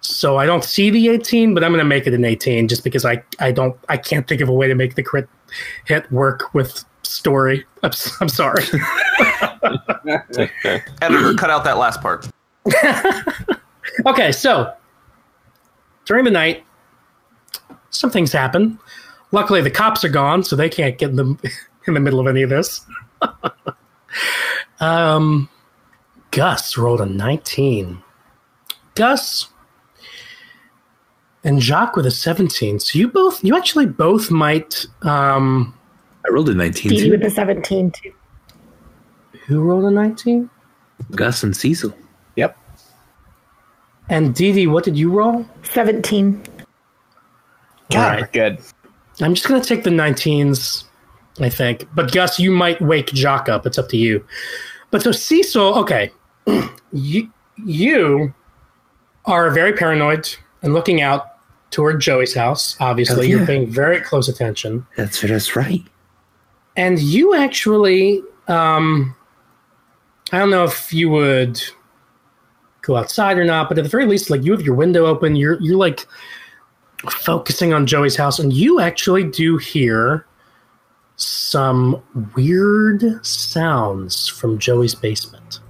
So 0.00 0.36
I 0.36 0.44
don't 0.46 0.64
see 0.64 0.90
the 0.90 1.08
18, 1.08 1.54
but 1.54 1.62
I'm 1.64 1.70
going 1.70 1.78
to 1.78 1.84
make 1.84 2.06
it 2.06 2.12
an 2.14 2.24
18 2.24 2.68
just 2.68 2.84
because 2.84 3.04
I 3.04 3.22
I 3.40 3.52
don't 3.52 3.76
I 3.88 3.96
can't 3.96 4.26
think 4.26 4.40
of 4.40 4.48
a 4.48 4.52
way 4.52 4.66
to 4.68 4.74
make 4.74 4.96
the 4.96 5.02
crit 5.02 5.28
hit 5.86 6.10
work 6.12 6.52
with 6.54 6.84
story. 7.02 7.64
I'm, 7.82 7.88
s- 7.90 8.16
I'm 8.20 8.28
sorry. 8.28 8.64
Editor, 11.02 11.34
cut 11.34 11.50
out 11.50 11.64
that 11.64 11.78
last 11.78 12.00
part. 12.00 12.28
Okay, 14.06 14.32
so 14.32 14.72
during 16.06 16.24
the 16.24 16.30
night, 16.30 16.64
some 17.90 18.10
things 18.10 18.32
happen. 18.32 18.78
Luckily, 19.30 19.60
the 19.60 19.70
cops 19.70 20.02
are 20.04 20.08
gone, 20.08 20.42
so 20.42 20.56
they 20.56 20.68
can't 20.70 20.96
get 20.98 21.10
in 21.10 21.16
the 21.16 21.52
in 21.86 21.94
the 21.94 22.00
middle 22.00 22.18
of 22.18 22.26
any 22.26 22.42
of 22.42 22.50
this. 22.50 22.80
um, 24.80 25.48
Gus 26.34 26.76
rolled 26.76 27.00
a 27.00 27.06
19. 27.06 28.02
Gus, 28.94 29.48
and 31.44 31.60
Jacques 31.60 31.96
with 31.96 32.06
a 32.06 32.10
17. 32.10 32.80
So 32.80 32.98
you 32.98 33.08
both, 33.08 33.42
you 33.44 33.56
actually 33.56 33.86
both 33.86 34.30
might. 34.30 34.86
Um, 35.02 35.76
I 36.26 36.32
rolled 36.32 36.48
a 36.48 36.54
19 36.54 36.90
Dee 36.90 36.96
Dee 36.96 37.04
too. 37.04 37.10
with 37.12 37.22
the 37.22 37.30
17 37.30 37.90
too. 37.90 38.12
who 39.46 39.60
rolled 39.60 39.84
a 39.84 39.90
19? 39.90 40.48
Gus 41.12 41.42
and 41.42 41.56
Cecil. 41.56 41.94
Yep. 42.36 42.56
And 44.08 44.34
Dee 44.34 44.52
Dee, 44.52 44.66
what 44.66 44.84
did 44.84 44.96
you 44.96 45.10
roll? 45.10 45.46
17. 45.62 46.42
God, 47.90 48.14
Alright. 48.14 48.32
good. 48.32 48.58
I'm 49.20 49.34
just 49.34 49.46
going 49.46 49.60
to 49.60 49.66
take 49.68 49.84
the 49.84 49.90
19s, 49.90 50.84
I 51.40 51.48
think. 51.48 51.86
But 51.94 52.12
Gus, 52.12 52.40
you 52.40 52.50
might 52.50 52.80
wake 52.80 53.06
Jock 53.08 53.48
up. 53.48 53.66
It's 53.66 53.78
up 53.78 53.88
to 53.90 53.96
you. 53.96 54.24
But 54.90 55.02
so 55.02 55.12
Cecil, 55.12 55.74
okay, 55.78 56.10
you, 56.92 57.30
you 57.64 58.34
are 59.24 59.50
very 59.50 59.72
paranoid 59.72 60.28
and 60.62 60.74
looking 60.74 61.00
out 61.00 61.26
toward 61.70 62.00
Joey's 62.00 62.34
house. 62.34 62.76
Obviously, 62.80 63.26
Oh, 63.26 63.28
you're 63.28 63.46
paying 63.46 63.70
very 63.70 64.00
close 64.00 64.28
attention. 64.28 64.86
That's 64.96 65.20
that's 65.20 65.56
right. 65.56 65.82
And 66.76 66.98
you 66.98 67.34
actually, 67.34 68.22
um, 68.48 69.14
I 70.32 70.38
don't 70.38 70.50
know 70.50 70.64
if 70.64 70.92
you 70.92 71.08
would 71.10 71.62
go 72.82 72.96
outside 72.96 73.38
or 73.38 73.44
not, 73.44 73.68
but 73.68 73.78
at 73.78 73.84
the 73.84 73.90
very 73.90 74.06
least, 74.06 74.30
like 74.30 74.42
you 74.42 74.52
have 74.52 74.62
your 74.62 74.74
window 74.74 75.06
open. 75.06 75.36
You're 75.36 75.60
you're 75.60 75.76
like 75.76 76.06
focusing 77.10 77.72
on 77.72 77.86
Joey's 77.86 78.16
house, 78.16 78.38
and 78.38 78.52
you 78.52 78.80
actually 78.80 79.24
do 79.24 79.56
hear 79.58 80.26
some 81.16 82.02
weird 82.34 83.24
sounds 83.24 84.28
from 84.28 84.58
Joey's 84.58 84.94
basement. 84.94 85.60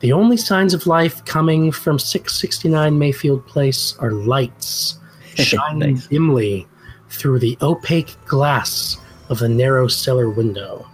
The 0.00 0.12
only 0.12 0.36
signs 0.36 0.74
of 0.74 0.86
life 0.86 1.24
coming 1.24 1.72
from 1.72 1.98
669 1.98 2.98
Mayfield 2.98 3.46
Place 3.46 3.96
are 3.98 4.12
lights 4.12 4.98
shining 5.34 5.94
Nice. 5.94 6.06
dimly 6.06 6.66
through 7.08 7.40
the 7.40 7.58
opaque 7.62 8.16
glass 8.26 8.96
of 9.28 9.38
the 9.40 9.48
narrow 9.48 9.88
cellar 9.88 10.30
window. 10.30 10.86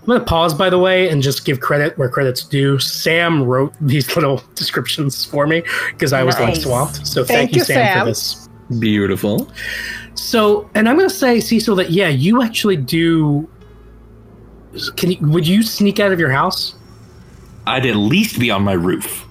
I'm 0.00 0.06
going 0.06 0.18
to 0.20 0.24
pause, 0.26 0.54
by 0.54 0.70
the 0.70 0.78
way, 0.78 1.08
and 1.10 1.22
just 1.22 1.44
give 1.44 1.60
credit 1.60 1.96
where 1.98 2.08
credit's 2.08 2.42
due. 2.44 2.78
Sam 2.78 3.42
wrote 3.44 3.74
these 3.80 4.14
little 4.16 4.42
descriptions 4.54 5.24
for 5.24 5.46
me 5.46 5.62
because 5.92 6.12
I 6.12 6.22
was 6.22 6.36
like 6.36 6.48
Nice. 6.54 6.62
swamped. 6.62 7.06
So 7.06 7.22
Thank 7.24 7.38
thank, 7.38 7.52
you, 7.52 7.58
you, 7.58 7.64
Sam, 7.64 7.98
for 8.00 8.04
this. 8.06 8.48
Beautiful. 8.78 9.50
So, 10.14 10.68
and 10.74 10.88
I'm 10.88 10.96
going 10.96 11.08
to 11.08 11.14
say, 11.14 11.40
Cecil, 11.40 11.76
that 11.76 11.90
yeah, 11.90 12.08
you 12.08 12.42
actually 12.42 12.76
do. 12.76 13.48
Can 14.96 15.12
you, 15.12 15.18
would 15.28 15.46
you 15.46 15.62
sneak 15.62 15.98
out 16.00 16.12
of 16.12 16.20
your 16.20 16.30
house? 16.30 16.74
I'd 17.66 17.86
at 17.86 17.96
least 17.96 18.38
be 18.38 18.50
on 18.50 18.62
my 18.62 18.72
roof. 18.72 19.26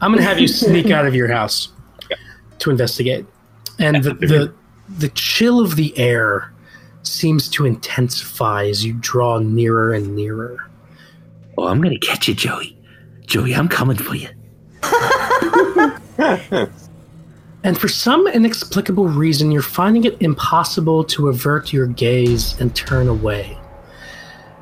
I'm 0.00 0.12
going 0.12 0.22
to 0.22 0.28
have 0.28 0.38
you 0.38 0.48
sneak 0.48 0.90
out 0.90 1.06
of 1.06 1.14
your 1.14 1.28
house 1.28 1.68
to 2.60 2.70
investigate, 2.70 3.26
and 3.78 4.02
the, 4.02 4.14
the 4.14 4.54
the 4.88 5.08
chill 5.10 5.60
of 5.60 5.76
the 5.76 5.96
air 5.98 6.52
seems 7.02 7.48
to 7.50 7.66
intensify 7.66 8.66
as 8.66 8.84
you 8.84 8.94
draw 8.94 9.38
nearer 9.38 9.92
and 9.92 10.16
nearer. 10.16 10.58
Oh, 11.56 11.66
I'm 11.66 11.80
gonna 11.80 11.98
catch 11.98 12.28
you, 12.28 12.34
Joey. 12.34 12.76
Joey, 13.26 13.54
I'm 13.54 13.68
coming 13.68 13.96
for 13.96 14.14
you. 14.14 14.28
And 17.62 17.78
for 17.78 17.88
some 17.88 18.26
inexplicable 18.26 19.08
reason, 19.08 19.50
you're 19.50 19.60
finding 19.60 20.04
it 20.04 20.16
impossible 20.20 21.04
to 21.04 21.28
avert 21.28 21.72
your 21.72 21.86
gaze 21.86 22.58
and 22.58 22.74
turn 22.74 23.08
away. 23.08 23.58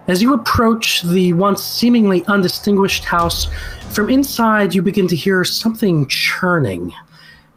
As 0.08 0.22
you 0.22 0.32
approach 0.32 1.02
the 1.02 1.34
once 1.34 1.62
seemingly 1.62 2.24
undistinguished 2.24 3.04
house, 3.04 3.46
from 3.90 4.08
inside 4.08 4.74
you 4.74 4.80
begin 4.80 5.06
to 5.06 5.14
hear 5.14 5.44
something 5.44 6.06
churning, 6.06 6.94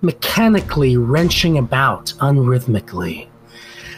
mechanically 0.01 0.97
wrenching 0.97 1.57
about 1.57 2.07
unrhythmically. 2.19 3.30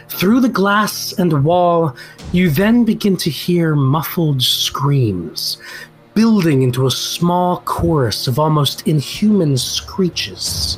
Through 0.07 0.41
the 0.41 0.49
glass 0.49 1.13
and 1.13 1.43
wall, 1.43 1.95
you 2.31 2.51
then 2.51 2.85
begin 2.85 3.17
to 3.17 3.31
hear 3.31 3.73
muffled 3.73 4.43
screams, 4.43 5.57
building 6.13 6.61
into 6.61 6.85
a 6.85 6.91
small 6.91 7.61
chorus 7.61 8.27
of 8.27 8.37
almost 8.37 8.87
inhuman 8.87 9.57
screeches. 9.57 10.77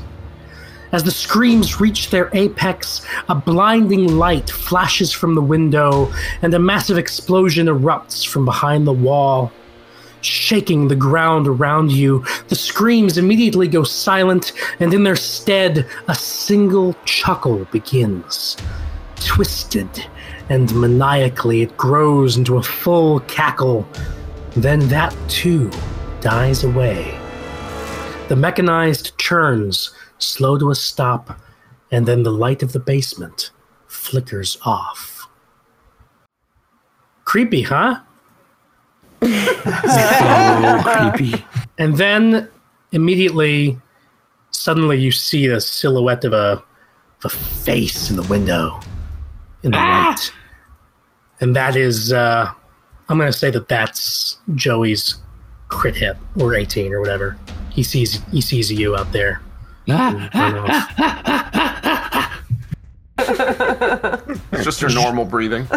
As 0.96 1.04
the 1.04 1.12
screams 1.12 1.82
reach 1.82 2.10
their 2.10 2.30
apex, 2.32 3.06
a 3.28 3.36
blinding 3.36 4.16
light 4.18 4.50
flashes 4.50 5.12
from 5.12 5.36
the 5.36 5.42
window, 5.42 6.10
and 6.42 6.54
a 6.54 6.58
massive 6.58 6.98
explosion 6.98 7.68
erupts 7.68 8.26
from 8.26 8.46
behind 8.46 8.88
the 8.88 8.94
wall. 8.94 9.52
Shaking 10.22 10.88
the 10.88 10.96
ground 10.96 11.50
around 11.50 11.92
you, 11.92 12.24
the 12.48 12.56
screams 12.56 13.18
immediately 13.18 13.68
go 13.68 13.84
silent, 13.84 14.54
and 14.80 14.94
in 14.94 15.04
their 15.04 15.18
stead, 15.18 15.86
a 16.08 16.16
single 16.16 16.96
chuckle 17.04 17.66
begins. 17.74 18.56
Twisted 19.18 19.90
and 20.48 20.74
maniacally, 20.76 21.62
it 21.62 21.76
grows 21.76 22.38
into 22.38 22.56
a 22.56 22.64
full 22.64 23.20
cackle. 23.20 23.86
Then 24.56 24.88
that 24.88 25.14
too 25.28 25.70
dies 26.22 26.64
away. 26.64 27.20
The 28.30 28.38
mechanized 28.38 29.18
churns 29.18 29.92
slow 30.18 30.58
to 30.58 30.72
a 30.72 30.76
stop, 30.76 31.40
and 31.92 32.06
then 32.06 32.24
the 32.24 32.32
light 32.32 32.64
of 32.64 32.74
the 32.74 32.80
basement 32.80 33.52
flickers 33.88 34.58
off. 34.64 35.28
Creepy, 37.24 37.64
huh? 37.64 38.00
Oh, 39.68 41.12
creepy. 41.18 41.44
And 41.78 41.98
then 41.98 42.50
immediately, 42.92 43.78
suddenly 44.52 44.98
you 45.00 45.12
see 45.12 45.48
the 45.48 45.60
silhouette 45.60 46.24
of 46.24 46.34
a, 46.34 46.64
of 47.24 47.26
a 47.26 47.30
face 47.30 48.10
in 48.10 48.16
the 48.16 48.24
window 48.24 48.80
in 49.64 49.72
the 49.72 49.78
light. 49.78 50.32
And 51.42 51.56
that 51.56 51.76
is, 51.76 52.14
uh, 52.14 52.52
I'm 53.10 53.18
going 53.18 53.32
to 53.32 53.38
say 53.38 53.50
that 53.52 53.68
that's 53.68 54.38
Joey's 54.54 55.16
crit 55.68 55.96
hit 55.96 56.18
or 56.40 56.54
18 56.54 56.94
or 56.94 57.00
whatever. 57.00 57.38
He 57.70 57.84
sees 57.84 58.22
he 58.32 58.40
sees 58.40 58.72
you 58.72 58.96
out 58.96 59.12
there. 59.12 59.42
It's 63.18 64.64
just 64.64 64.82
your 64.82 64.92
normal 64.94 65.26
breathing. 65.26 65.68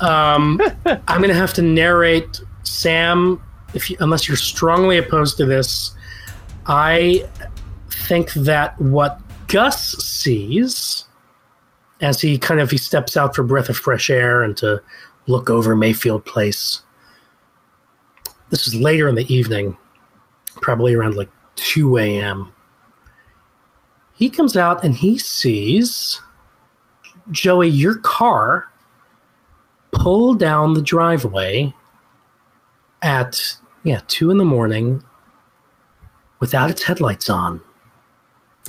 Um, 0.00 0.60
I'm 0.86 1.18
going 1.18 1.28
to 1.28 1.34
have 1.34 1.54
to 1.54 1.62
narrate 1.62 2.40
Sam. 2.62 3.42
If 3.74 3.90
you, 3.90 3.96
unless 4.00 4.28
you're 4.28 4.36
strongly 4.36 4.98
opposed 4.98 5.36
to 5.38 5.46
this, 5.46 5.94
I 6.66 7.28
think 7.90 8.32
that 8.34 8.80
what 8.80 9.20
Gus 9.48 9.92
sees 9.92 11.04
as 12.00 12.20
he 12.20 12.38
kind 12.38 12.60
of 12.60 12.70
he 12.70 12.76
steps 12.76 13.16
out 13.16 13.34
for 13.34 13.42
breath 13.42 13.68
of 13.68 13.76
fresh 13.76 14.10
air 14.10 14.42
and 14.42 14.56
to 14.58 14.82
look 15.26 15.48
over 15.50 15.74
Mayfield 15.74 16.24
Place. 16.24 16.82
This 18.50 18.66
is 18.66 18.74
later 18.74 19.08
in 19.08 19.14
the 19.14 19.32
evening, 19.32 19.76
probably 20.56 20.94
around 20.94 21.16
like 21.16 21.30
2 21.56 21.98
a.m. 21.98 22.53
He 24.14 24.30
comes 24.30 24.56
out 24.56 24.84
and 24.84 24.94
he 24.94 25.18
sees 25.18 26.20
Joey, 27.30 27.68
your 27.68 27.96
car 27.98 28.68
pull 29.92 30.34
down 30.34 30.74
the 30.74 30.82
driveway 30.82 31.72
at 33.02 33.56
yeah 33.84 34.00
two 34.08 34.30
in 34.30 34.38
the 34.38 34.44
morning 34.44 35.02
without 36.40 36.70
its 36.70 36.82
headlights 36.82 37.30
on. 37.30 37.60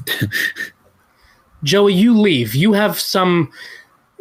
Joey, 1.63 1.93
you 1.93 2.17
leave. 2.17 2.53
You 2.53 2.73
have 2.73 2.99
some 2.99 3.51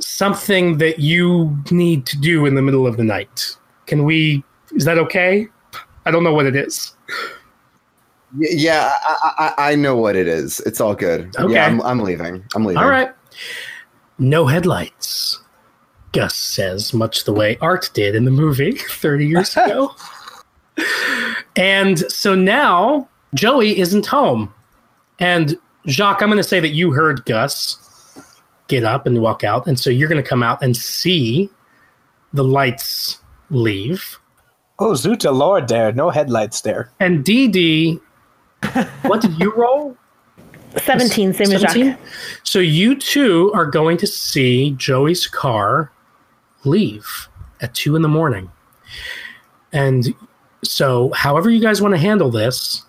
something 0.00 0.78
that 0.78 0.98
you 0.98 1.56
need 1.70 2.06
to 2.06 2.18
do 2.18 2.46
in 2.46 2.54
the 2.54 2.62
middle 2.62 2.86
of 2.86 2.96
the 2.96 3.04
night. 3.04 3.56
Can 3.86 4.04
we? 4.04 4.42
Is 4.72 4.84
that 4.84 4.98
okay? 4.98 5.46
I 6.06 6.10
don't 6.10 6.24
know 6.24 6.34
what 6.34 6.46
it 6.46 6.56
is. 6.56 6.96
Y- 8.38 8.46
Yeah, 8.50 8.92
I, 9.02 9.52
I, 9.58 9.72
I 9.72 9.74
know 9.76 9.96
what 9.96 10.16
it 10.16 10.26
is. 10.28 10.60
It's 10.60 10.80
all 10.80 10.94
good. 10.94 11.34
Okay. 11.36 11.52
Yeah, 11.54 11.66
I'm, 11.66 11.80
I'm 11.82 12.00
leaving. 12.00 12.44
I'm 12.54 12.64
leaving. 12.64 12.82
All 12.82 12.88
right. 12.88 13.12
No 14.18 14.46
headlights. 14.46 15.40
Gus 16.12 16.36
says, 16.36 16.94
much 16.94 17.24
the 17.24 17.32
way 17.32 17.58
Art 17.60 17.90
did 17.92 18.14
in 18.14 18.24
the 18.24 18.30
movie 18.30 18.72
30 18.88 19.26
years 19.26 19.56
ago. 19.56 19.94
and 21.56 21.98
so 22.10 22.34
now 22.34 23.08
Joey 23.34 23.78
isn't 23.78 24.06
home. 24.06 24.52
And 25.18 25.56
Jacques, 25.86 26.22
I'm 26.22 26.28
going 26.28 26.38
to 26.38 26.42
say 26.48 26.60
that 26.60 26.68
you 26.68 26.92
heard 26.92 27.24
Gus 27.24 27.78
get 28.68 28.84
up 28.84 29.06
and 29.06 29.20
walk 29.20 29.44
out. 29.44 29.66
And 29.66 29.78
so 29.78 29.90
you're 29.90 30.08
going 30.08 30.22
to 30.22 30.28
come 30.28 30.42
out 30.42 30.62
and 30.62 30.76
see 30.76 31.50
the 32.32 32.44
lights 32.44 33.18
leave. 33.50 34.18
Oh, 34.78 34.92
Zuta 34.92 35.32
Lord 35.36 35.68
there. 35.68 35.92
No 35.92 36.10
headlights 36.10 36.62
there. 36.62 36.90
And 36.98 37.24
Dee 37.24 37.46
Dee, 37.48 38.00
what 39.02 39.20
did 39.20 39.38
you 39.38 39.52
roll? 39.54 39.96
17, 40.76 41.34
same 41.34 41.52
as 41.52 41.60
17? 41.60 41.86
Jacques. 41.86 42.00
So 42.42 42.58
you 42.58 42.96
two 42.98 43.52
are 43.54 43.66
going 43.66 43.96
to 43.98 44.06
see 44.06 44.72
Joey's 44.72 45.26
car 45.26 45.92
leave 46.64 47.28
at 47.60 47.74
two 47.74 47.96
in 47.96 48.02
the 48.02 48.08
morning. 48.08 48.50
And 49.72 50.14
so 50.64 51.10
however 51.12 51.50
you 51.50 51.60
guys 51.60 51.80
want 51.80 51.94
to 51.94 52.00
handle 52.00 52.30
this, 52.30 52.82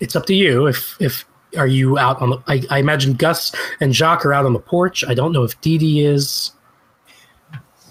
it's 0.00 0.14
up 0.14 0.26
to 0.26 0.34
you. 0.34 0.66
If 0.66 0.96
if 1.00 1.24
are 1.56 1.66
you 1.66 1.98
out 1.98 2.20
on 2.20 2.30
the? 2.30 2.42
I, 2.46 2.62
I 2.70 2.78
imagine 2.78 3.14
Gus 3.14 3.54
and 3.80 3.94
Jacques 3.94 4.24
are 4.24 4.32
out 4.32 4.44
on 4.44 4.52
the 4.52 4.60
porch. 4.60 5.04
I 5.06 5.14
don't 5.14 5.32
know 5.32 5.44
if 5.44 5.60
Dee 5.60 5.78
Dee 5.78 6.04
is. 6.04 6.52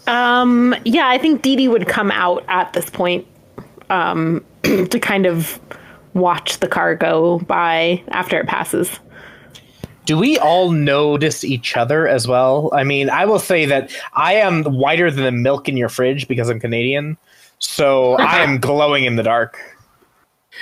Um, 0.06 0.74
yeah, 0.86 1.08
I 1.08 1.18
think 1.18 1.42
Dee 1.42 1.56
Dee 1.56 1.68
would 1.68 1.88
come 1.88 2.12
out 2.12 2.46
at 2.48 2.72
this 2.74 2.90
point 2.90 3.28
um, 3.90 4.46
to 4.64 5.00
kind 5.00 5.26
of 5.26 5.60
watch 6.14 6.60
the 6.60 6.68
car 6.68 6.96
go 6.96 7.40
by 7.40 8.04
after 8.10 8.40
it 8.40 8.48
passes. 8.48 9.00
Do 10.06 10.18
we 10.18 10.38
all 10.40 10.72
notice 10.72 11.44
each 11.44 11.76
other 11.76 12.08
as 12.08 12.28
well? 12.28 12.70
I 12.74 12.86
mean, 12.86 13.10
I 13.10 13.26
will 13.26 13.40
say 13.40 13.66
that 13.66 13.92
I 14.14 14.36
am 14.36 14.64
whiter 14.64 15.12
than 15.12 15.26
the 15.26 15.32
milk 15.34 15.68
in 15.68 15.76
your 15.76 15.90
fridge 15.90 16.30
because 16.30 16.50
I'm 16.50 16.62
Canadian. 16.62 17.18
So 17.60 18.14
I 18.14 18.38
am 18.38 18.58
glowing 18.62 19.04
in 19.04 19.18
the 19.18 19.24
dark. 19.24 19.60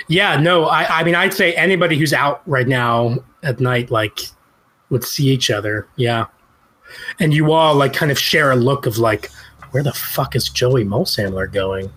Yeah, 0.07 0.37
no, 0.37 0.65
I, 0.65 1.01
I 1.01 1.03
mean, 1.03 1.15
I'd 1.15 1.33
say 1.33 1.53
anybody 1.53 1.97
who's 1.97 2.11
out 2.11 2.41
right 2.47 2.67
now 2.67 3.17
at 3.43 3.59
night, 3.59 3.91
like, 3.91 4.19
would 4.89 5.03
see 5.03 5.27
each 5.27 5.49
other. 5.49 5.87
Yeah. 5.95 6.25
And 7.19 7.33
you 7.33 7.51
all, 7.51 7.75
like, 7.75 7.93
kind 7.93 8.11
of 8.11 8.19
share 8.19 8.51
a 8.51 8.55
look 8.55 8.85
of, 8.85 8.97
like, 8.97 9.29
where 9.71 9.83
the 9.83 9.93
fuck 9.93 10.35
is 10.35 10.49
Joey 10.49 10.83
Mulsamler 10.83 11.51
going? 11.51 11.91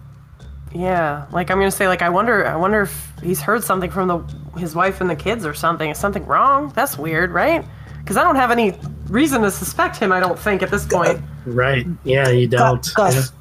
Yeah, 0.78 1.26
like 1.32 1.50
I'm 1.50 1.58
gonna 1.58 1.72
say, 1.72 1.88
like 1.88 2.02
I 2.02 2.08
wonder, 2.08 2.46
I 2.46 2.54
wonder 2.54 2.82
if 2.82 3.12
he's 3.20 3.40
heard 3.40 3.64
something 3.64 3.90
from 3.90 4.06
the 4.06 4.18
his 4.60 4.76
wife 4.76 5.00
and 5.00 5.10
the 5.10 5.16
kids 5.16 5.44
or 5.44 5.52
something. 5.52 5.90
Is 5.90 5.98
something 5.98 6.24
wrong? 6.24 6.72
That's 6.76 6.96
weird, 6.96 7.32
right? 7.32 7.64
Because 7.98 8.16
I 8.16 8.22
don't 8.22 8.36
have 8.36 8.52
any 8.52 8.78
reason 9.08 9.42
to 9.42 9.50
suspect 9.50 9.96
him. 9.96 10.12
I 10.12 10.20
don't 10.20 10.38
think 10.38 10.62
at 10.62 10.70
this 10.70 10.86
point. 10.86 11.20
Right. 11.46 11.84
Yeah, 12.04 12.28
you 12.28 12.46
don't. 12.46 12.88
Gus, 12.94 13.32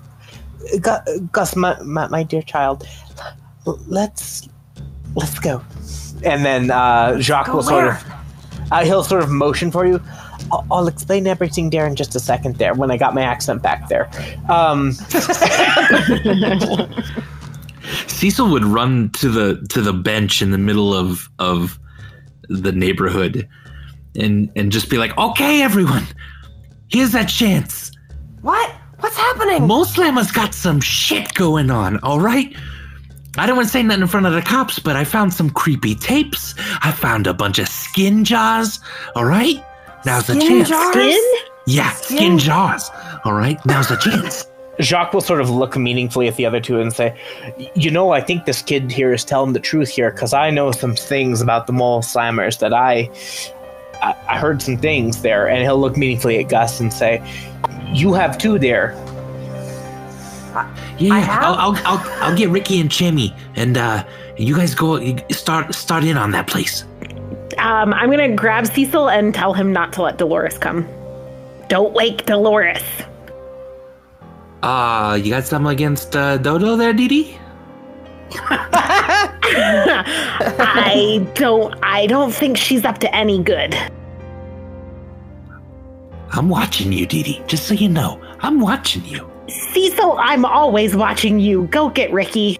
Gus, 0.82 1.10
Gus 1.32 1.56
my, 1.56 1.80
my, 1.84 2.08
my 2.08 2.24
dear 2.24 2.42
child, 2.42 2.88
let's 3.86 4.50
let's 5.14 5.38
go. 5.38 5.62
And 6.24 6.44
then 6.44 6.72
uh, 6.72 7.20
Jacques 7.20 7.46
Go 7.46 7.58
will 7.58 7.64
sort 7.64 7.88
of 7.90 8.04
uh, 8.72 8.84
he'll 8.84 9.04
sort 9.04 9.22
of 9.22 9.30
motion 9.30 9.70
for 9.70 9.86
you. 9.86 10.02
I'll, 10.52 10.66
I'll 10.72 10.88
explain 10.88 11.28
everything 11.28 11.70
there 11.70 11.86
in 11.86 11.96
just 11.96 12.16
a 12.16 12.20
second. 12.20 12.58
There, 12.58 12.74
when 12.74 12.90
I 12.92 12.98
got 12.98 13.14
my 13.14 13.22
accent 13.22 13.62
back 13.62 13.88
there. 13.90 14.10
Um, 14.50 14.92
Cecil 18.08 18.50
would 18.50 18.66
run 18.66 19.10
to 19.12 19.30
the 19.30 19.66
to 19.70 19.82
the 19.82 19.94
bench 19.94 20.42
in 20.42 20.52
the 20.52 20.58
middle 20.58 20.94
of 20.94 21.30
of 21.40 21.80
the 22.50 22.72
neighborhood 22.72 23.48
and 24.16 24.50
and 24.56 24.72
just 24.72 24.90
be 24.90 24.98
like, 24.98 25.16
"Okay, 25.18 25.62
everyone, 25.62 26.06
here's 26.90 27.12
that 27.12 27.26
chance. 27.26 27.92
What? 28.42 28.72
What's 29.00 29.18
happening? 29.18 29.68
Mulsamler's 29.68 30.32
got 30.32 30.56
some 30.56 30.82
shit 30.82 31.34
going 31.34 31.72
on. 31.72 31.98
All 32.00 32.20
right." 32.20 32.56
I 33.40 33.46
don't 33.46 33.56
want 33.56 33.68
to 33.68 33.72
say 33.72 33.84
nothing 33.84 34.02
in 34.02 34.08
front 34.08 34.26
of 34.26 34.34
the 34.34 34.42
cops, 34.42 34.80
but 34.80 34.96
I 34.96 35.04
found 35.04 35.32
some 35.32 35.52
creepy 35.52 35.94
tapes. 35.94 36.56
I 36.82 36.92
found 36.92 37.28
a 37.28 37.36
bunch 37.36 37.60
of 37.60 37.68
skin 37.68 38.26
jars. 38.26 38.80
All 39.16 39.26
right, 39.26 39.64
now's 40.08 40.26
the 40.28 40.34
Skin 40.36 40.50
chance. 40.66 40.70
jars? 40.70 40.94
Skin? 40.94 41.24
Yeah, 41.68 41.92
skin 41.92 42.38
jars. 42.40 42.90
All 43.26 43.34
right, 43.34 43.64
now's 43.66 43.90
the 43.90 43.98
chance. 43.98 44.48
Jacques 44.80 45.14
will 45.14 45.22
sort 45.22 45.42
of 45.42 45.50
look 45.50 45.76
meaningfully 45.76 46.28
at 46.28 46.36
the 46.36 46.46
other 46.46 46.62
two 46.62 46.80
and 46.80 46.94
say, 46.94 47.14
"You 47.76 47.92
know, 47.92 48.12
I 48.12 48.22
think 48.22 48.46
this 48.46 48.62
kid 48.62 48.90
here 48.92 49.12
is 49.12 49.26
telling 49.26 49.54
the 49.54 49.60
truth 49.60 49.90
here 49.90 50.12
because 50.12 50.34
I 50.34 50.50
know 50.50 50.72
some 50.72 50.96
things 50.96 51.42
about 51.42 51.68
the 51.68 51.74
Mulsamlers 51.74 52.60
that 52.60 52.74
I, 52.74 53.10
I, 54.02 54.16
I 54.30 54.38
heard 54.38 54.62
some 54.62 54.78
things 54.78 55.24
there." 55.24 55.50
And 55.50 55.62
he'll 55.64 55.80
look 55.80 55.98
meaningfully 55.98 56.38
at 56.40 56.48
Gus 56.50 56.80
and 56.80 56.94
say, 56.94 57.22
"You 57.92 58.14
have 58.14 58.38
two 58.38 58.60
there." 58.60 58.94
Yeah, 61.00 61.14
I 61.14 61.20
yeah. 61.20 61.20
have? 61.20 61.44
I'll, 61.44 61.54
I'll, 61.56 61.78
I'll, 61.86 62.24
I'll 62.24 62.38
get 62.38 62.50
Ricky 62.50 62.80
and 62.80 62.90
Jamie, 62.90 63.36
and 63.56 63.78
uh, 63.78 64.06
you 64.38 64.56
guys 64.56 64.74
go 64.74 65.00
start 65.32 65.76
start 65.76 66.04
in 66.06 66.18
on 66.18 66.32
that 66.32 66.48
place. 66.48 66.86
Um, 67.60 67.94
I'm 67.94 68.10
gonna 68.12 68.34
grab 68.36 68.68
Cecil 68.68 69.10
and 69.10 69.34
tell 69.34 69.54
him 69.54 69.74
not 69.74 69.94
to 69.94 70.04
let 70.04 70.18
Dolores 70.18 70.58
come. 70.58 70.88
Don't 71.68 71.94
wake 71.94 72.26
Dolores. 72.26 72.84
Uh, 74.64 75.20
you 75.22 75.32
got 75.32 75.44
something 75.44 75.72
against 75.72 76.16
uh, 76.16 76.38
Dodo 76.38 76.76
there, 76.76 76.94
Dee 76.94 77.08
Dee? 77.08 77.38
I 80.60 81.26
don't. 81.36 81.74
I 81.84 82.08
don't 82.08 82.32
think 82.34 82.58
she's 82.58 82.84
up 82.86 82.98
to 83.00 83.16
any 83.16 83.42
good. 83.42 83.76
I'm 86.32 86.50
watching 86.50 86.92
you, 86.92 87.06
Dee 87.06 87.24
Dee. 87.24 87.42
Just 87.48 87.68
so 87.68 87.74
you 87.74 87.88
know, 87.90 88.22
I'm 88.40 88.60
watching 88.60 89.06
you. 89.06 89.30
Cecil, 89.48 90.18
I'm 90.20 90.46
always 90.46 90.96
watching 90.96 91.40
you. 91.40 91.68
Go 91.68 91.90
get 91.90 92.12
Ricky. 92.12 92.60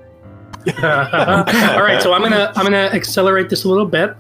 All 0.84 0.84
right, 0.84 2.02
so 2.02 2.14
I'm 2.14 2.22
gonna 2.22 2.52
I'm 2.56 2.64
gonna 2.64 2.90
accelerate 2.94 3.50
this 3.50 3.64
a 3.64 3.70
little 3.70 3.86
bit. 3.86 4.16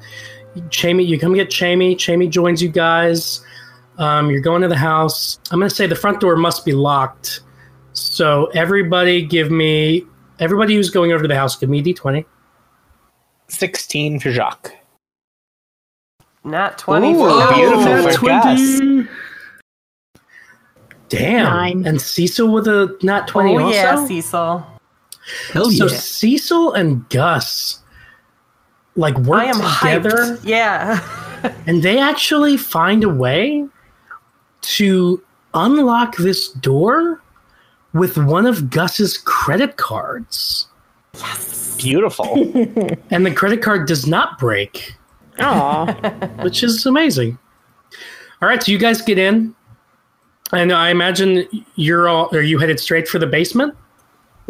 Jamie, 0.69 1.03
you 1.03 1.19
come 1.19 1.33
get 1.33 1.49
Jamie. 1.49 1.95
Jamie 1.95 2.27
joins 2.27 2.61
you 2.61 2.69
guys. 2.69 3.41
Um, 3.97 4.29
you're 4.29 4.41
going 4.41 4.61
to 4.61 4.67
the 4.67 4.77
house. 4.77 5.39
I'm 5.51 5.59
gonna 5.59 5.69
say 5.69 5.87
the 5.87 5.95
front 5.95 6.19
door 6.19 6.35
must 6.35 6.65
be 6.65 6.71
locked. 6.73 7.41
So 7.93 8.45
everybody, 8.47 9.21
give 9.25 9.49
me 9.49 10.03
everybody 10.39 10.75
who's 10.75 10.89
going 10.89 11.11
over 11.11 11.23
to 11.23 11.27
the 11.27 11.35
house, 11.35 11.55
give 11.55 11.69
me 11.69 11.79
a 11.79 11.83
d20. 11.83 12.25
Sixteen 13.47 14.19
for 14.19 14.31
Jacques. 14.31 14.73
Not 16.43 16.77
twenty. 16.77 17.13
Ooh, 17.13 17.27
for 17.27 17.53
beautiful 17.53 18.11
for 18.11 18.25
Gus. 18.25 19.07
Damn. 21.09 21.43
Nine. 21.45 21.87
And 21.87 22.01
Cecil 22.01 22.51
with 22.51 22.67
a 22.67 22.97
not 23.01 23.27
20 23.27 23.55
Oh 23.55 23.59
also. 23.59 23.73
yeah, 23.75 24.05
Cecil. 24.05 24.67
Hell 25.53 25.71
so 25.71 25.85
yeah. 25.87 25.97
Cecil 25.97 26.73
and 26.73 27.07
Gus 27.09 27.79
like 28.97 29.17
work 29.19 29.39
I 29.39 29.45
am 29.45 29.55
together 29.55 30.17
hyped. 30.17 30.39
Yeah. 30.43 31.53
and 31.67 31.83
they 31.83 31.99
actually 31.99 32.57
find 32.57 33.03
a 33.03 33.09
way 33.09 33.65
to 34.61 35.23
unlock 35.53 36.17
this 36.17 36.49
door 36.49 37.21
with 37.93 38.17
one 38.17 38.45
of 38.45 38.69
Gus's 38.69 39.17
credit 39.17 39.77
cards. 39.77 40.67
Beautiful. 41.77 42.25
And 43.09 43.25
the 43.25 43.33
credit 43.33 43.61
card 43.61 43.87
does 43.87 44.05
not 44.05 44.37
break, 44.37 44.93
Aw. 45.39 45.93
which 46.43 46.63
is 46.63 46.85
amazing. 46.85 47.37
All 48.41 48.49
right, 48.49 48.61
so 48.61 48.71
you 48.71 48.77
guys 48.77 49.01
get 49.01 49.17
in. 49.17 49.55
And 50.51 50.71
I 50.71 50.89
imagine 50.89 51.47
you're 51.75 52.07
all 52.09 52.29
are 52.33 52.41
you 52.41 52.59
headed 52.59 52.79
straight 52.79 53.07
for 53.07 53.19
the 53.19 53.27
basement? 53.27 53.75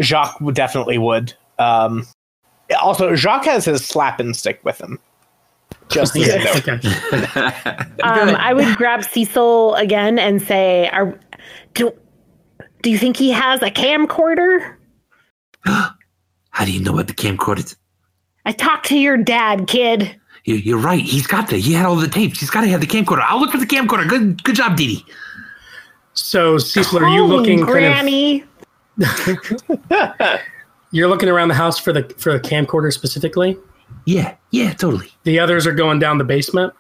Jacques 0.02 0.38
definitely 0.54 0.98
would. 0.98 1.34
Um, 1.60 2.06
also, 2.76 3.16
Jacques 3.16 3.46
has 3.46 3.66
his 3.66 3.86
slapping 3.86 4.34
stick 4.34 4.60
with 4.64 4.80
him. 4.80 5.00
Just 5.90 6.14
so 6.14 6.20
you 6.20 6.28
know. 6.28 6.54
okay. 6.56 6.80
Um, 8.04 8.36
I 8.36 8.54
would 8.54 8.76
grab 8.78 9.04
Cecil 9.04 9.76
again 9.76 10.20
and 10.20 10.42
say, 10.42 10.90
"Are 10.90 11.20
do 11.74 11.92
do 12.84 12.90
you 12.90 12.98
think 12.98 13.18
he 13.18 13.32
has 13.32 13.62
a 13.62 13.72
camcorder?" 13.72 14.76
How 15.66 16.66
do 16.66 16.72
you 16.72 16.80
know 16.80 16.92
what 16.92 17.08
the 17.08 17.14
camcorder 17.14 17.60
is? 17.60 17.76
I 18.46 18.52
talked 18.52 18.88
to 18.88 18.98
your 18.98 19.18
dad, 19.18 19.68
kid. 19.68 20.16
You, 20.46 20.56
you're 20.56 20.78
right. 20.78 21.04
He's 21.04 21.28
got 21.28 21.50
the. 21.50 21.58
He 21.58 21.74
had 21.74 21.86
all 21.86 21.96
the 21.96 22.08
tapes. 22.08 22.40
He's 22.40 22.50
got 22.50 22.62
to 22.62 22.68
have 22.68 22.82
the 22.82 22.88
camcorder. 22.88 23.24
I'll 23.24 23.40
look 23.40 23.52
for 23.52 23.58
the 23.58 23.66
camcorder. 23.66 24.08
Good, 24.08 24.44
good 24.44 24.56
job, 24.56 24.78
Dee 24.78 24.88
Dee. 24.88 25.06
So 26.14 26.58
Cecil, 26.58 27.00
are 27.00 27.10
you 27.10 27.22
Call 27.22 27.28
me, 27.28 27.36
looking 27.36 27.66
kind 27.66 27.70
of 27.70 27.92
Granny? 27.94 28.44
You're 30.92 31.08
looking 31.08 31.30
around 31.30 31.50
the 31.50 31.56
house 31.56 31.78
for 31.80 31.92
the 31.92 32.04
for 32.18 32.34
the 32.34 32.40
camcorder 32.40 32.94
specifically. 32.94 33.58
Yeah, 34.06 34.36
yeah, 34.52 34.74
totally. 34.74 35.10
The 35.24 35.40
others 35.40 35.68
are 35.68 35.74
going 35.74 36.00
down 36.00 36.18
the 36.18 36.24
basement. 36.24 36.74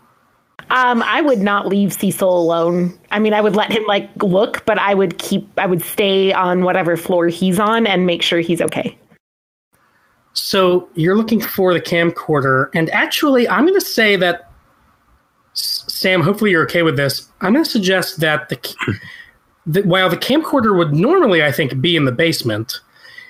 Um, 0.69 1.01
I 1.03 1.21
would 1.21 1.39
not 1.39 1.67
leave 1.67 1.93
Cecil 1.93 2.37
alone. 2.37 2.97
I 3.11 3.19
mean, 3.19 3.33
I 3.33 3.41
would 3.41 3.55
let 3.55 3.71
him 3.71 3.83
like 3.85 4.09
look, 4.21 4.65
but 4.65 4.77
I 4.77 4.93
would 4.93 5.17
keep. 5.17 5.47
I 5.57 5.65
would 5.65 5.81
stay 5.81 6.33
on 6.33 6.63
whatever 6.63 6.97
floor 6.97 7.27
he's 7.27 7.59
on 7.59 7.87
and 7.87 8.05
make 8.05 8.21
sure 8.21 8.39
he's 8.39 8.61
okay. 8.61 8.97
So 10.33 10.87
you're 10.93 11.15
looking 11.15 11.41
for 11.41 11.73
the 11.73 11.81
camcorder, 11.81 12.69
and 12.73 12.89
actually, 12.91 13.47
I'm 13.47 13.65
going 13.65 13.79
to 13.79 13.85
say 13.85 14.15
that 14.17 14.51
Sam. 15.53 16.21
Hopefully, 16.21 16.51
you're 16.51 16.63
okay 16.63 16.83
with 16.83 16.97
this. 16.97 17.29
I'm 17.41 17.53
going 17.53 17.63
to 17.63 17.69
suggest 17.69 18.19
that 18.19 18.49
the 18.49 18.75
that 19.67 19.85
while 19.85 20.09
the 20.09 20.17
camcorder 20.17 20.77
would 20.77 20.93
normally, 20.93 21.43
I 21.43 21.51
think, 21.51 21.79
be 21.81 21.95
in 21.95 22.05
the 22.05 22.11
basement, 22.11 22.81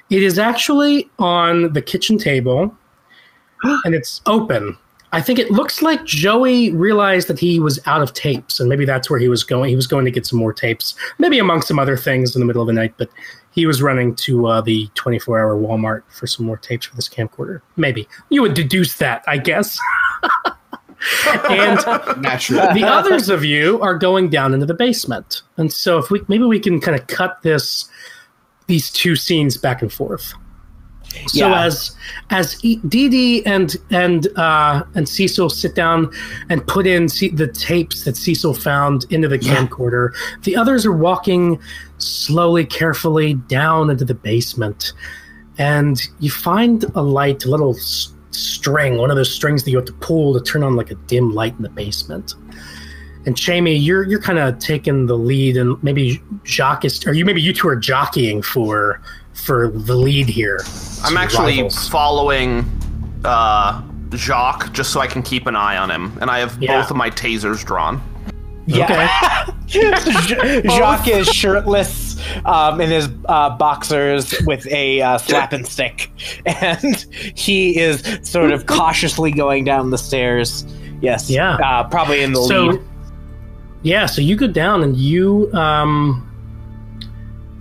it 0.09 0.23
is 0.23 0.39
actually 0.39 1.09
on 1.19 1.73
the 1.73 1.81
kitchen 1.81 2.17
table, 2.17 2.75
and 3.83 3.93
it's 3.93 4.21
open. 4.25 4.77
I 5.13 5.21
think 5.21 5.39
it 5.39 5.51
looks 5.51 5.81
like 5.81 6.03
Joey 6.03 6.71
realized 6.71 7.29
that 7.29 7.39
he 7.39 7.59
was 7.59 7.79
out 7.85 8.01
of 8.01 8.13
tapes, 8.13 8.59
and 8.59 8.67
maybe 8.67 8.83
that's 8.83 9.09
where 9.09 9.19
he 9.19 9.29
was 9.29 9.43
going. 9.43 9.69
He 9.69 9.75
was 9.75 9.87
going 9.87 10.03
to 10.05 10.11
get 10.11 10.25
some 10.25 10.37
more 10.37 10.51
tapes, 10.51 10.95
maybe 11.17 11.39
among 11.39 11.61
some 11.61 11.79
other 11.79 11.95
things 11.95 12.35
in 12.35 12.41
the 12.41 12.45
middle 12.45 12.61
of 12.61 12.67
the 12.67 12.73
night. 12.73 12.93
But 12.97 13.09
he 13.51 13.65
was 13.65 13.81
running 13.81 14.15
to 14.15 14.47
uh, 14.47 14.61
the 14.61 14.87
24-hour 14.95 15.55
Walmart 15.55 16.03
for 16.09 16.27
some 16.27 16.45
more 16.45 16.57
tapes 16.57 16.85
for 16.85 16.95
this 16.95 17.07
camcorder. 17.07 17.61
Maybe 17.77 18.07
you 18.29 18.41
would 18.41 18.53
deduce 18.53 18.97
that, 18.97 19.23
I 19.27 19.37
guess. 19.37 19.79
and 21.49 21.79
Naturally. 22.21 22.73
the 22.73 22.85
others 22.85 23.29
of 23.29 23.45
you 23.45 23.79
are 23.81 23.97
going 23.97 24.29
down 24.29 24.53
into 24.53 24.65
the 24.65 24.73
basement, 24.73 25.41
and 25.55 25.71
so 25.71 25.99
if 25.99 26.09
we 26.09 26.21
maybe 26.27 26.43
we 26.43 26.59
can 26.59 26.81
kind 26.81 26.99
of 26.99 27.07
cut 27.07 27.41
this 27.43 27.89
these 28.67 28.91
two 28.91 29.15
scenes 29.15 29.57
back 29.57 29.81
and 29.81 29.91
forth. 29.91 30.33
So 31.27 31.47
Yeah. 31.47 31.63
as 31.63 31.95
as 32.29 32.63
E- 32.63 32.79
Dee 32.87 33.07
Dee 33.09 33.45
and 33.45 33.75
and 33.89 34.27
uh, 34.37 34.83
and 34.93 35.07
Cecil 35.07 35.49
sit 35.49 35.73
down 35.73 36.11
and 36.49 36.65
put 36.67 36.85
in 36.85 37.07
C- 37.09 37.29
the 37.29 37.47
tapes 37.47 38.03
that 38.03 38.17
Cecil 38.17 38.53
found 38.53 39.05
into 39.09 39.27
the 39.29 39.39
camcorder, 39.39 40.09
the 40.43 40.55
others 40.55 40.85
are 40.85 40.91
walking 40.91 41.59
slowly, 41.97 42.65
carefully 42.65 43.35
down 43.35 43.89
into 43.89 44.03
the 44.05 44.13
basement, 44.13 44.91
and 45.57 46.01
you 46.19 46.29
find 46.29 46.85
a 46.93 47.01
light, 47.01 47.45
a 47.45 47.49
little 47.49 47.75
s- 47.75 48.09
string, 48.31 48.97
one 48.97 49.09
of 49.09 49.15
those 49.15 49.33
strings 49.33 49.63
that 49.63 49.71
you 49.71 49.77
have 49.77 49.85
to 49.85 49.93
pull 49.93 50.33
to 50.37 50.41
turn 50.41 50.61
on 50.61 50.75
like 50.75 50.91
a 50.91 50.95
dim 51.07 51.33
light 51.33 51.55
in 51.55 51.63
the 51.63 51.69
basement. 51.69 52.35
And 53.27 53.35
Jamie, 53.35 53.75
you're 53.75 54.03
you're 54.03 54.21
kind 54.21 54.39
of 54.39 54.57
taking 54.57 55.05
the 55.05 55.17
lead, 55.17 55.57
and 55.57 55.81
maybe 55.83 56.23
Jacques 56.45 56.85
is, 56.85 57.05
or 57.05 57.11
you 57.11 57.25
maybe 57.25 57.41
you 57.41 57.51
two 57.51 57.67
are 57.67 57.75
jockeying 57.75 58.41
for 58.41 59.01
for 59.33 59.67
the 59.67 59.95
lead 59.95 60.29
here. 60.29 60.61
I'm 61.03 61.17
actually 61.17 61.57
rivals. 61.57 61.89
following 61.89 62.65
uh, 63.25 63.83
Jacques 64.15 64.71
just 64.71 64.93
so 64.93 65.01
I 65.01 65.07
can 65.07 65.21
keep 65.23 65.45
an 65.45 65.57
eye 65.57 65.75
on 65.75 65.91
him, 65.91 66.17
and 66.21 66.31
I 66.31 66.39
have 66.39 66.57
Yeah. 66.63 66.79
both 66.79 66.89
of 66.89 66.95
my 66.95 67.09
tasers 67.09 67.65
drawn. 67.65 68.01
Yeah. 68.65 69.45
J- 69.65 69.91
Jacques 70.65 71.09
is 71.09 71.27
shirtless 71.27 72.17
um, 72.45 72.79
in 72.79 72.89
his 72.89 73.09
uh, 73.25 73.49
boxers 73.57 74.33
with 74.45 74.65
a 74.67 75.01
uh, 75.01 75.17
slapping 75.17 75.65
stick, 75.65 76.11
and 76.45 77.05
he 77.35 77.77
is 77.77 78.03
sort 78.23 78.51
of 78.51 78.67
cautiously 78.67 79.31
going 79.31 79.65
down 79.65 79.89
the 79.89 79.97
stairs. 79.97 80.65
Yes. 81.01 81.29
Yeah. 81.29 81.55
Uh, 81.55 81.83
probably 81.89 82.23
in 82.23 82.31
the 82.31 82.41
so 82.43 82.65
lead. 82.67 82.81
Yeah 83.87 84.05
so 84.05 84.21
you 84.21 84.35
go 84.35 84.47
down 84.47 84.83
and 84.83 84.97
you 84.97 85.51
um 85.53 86.23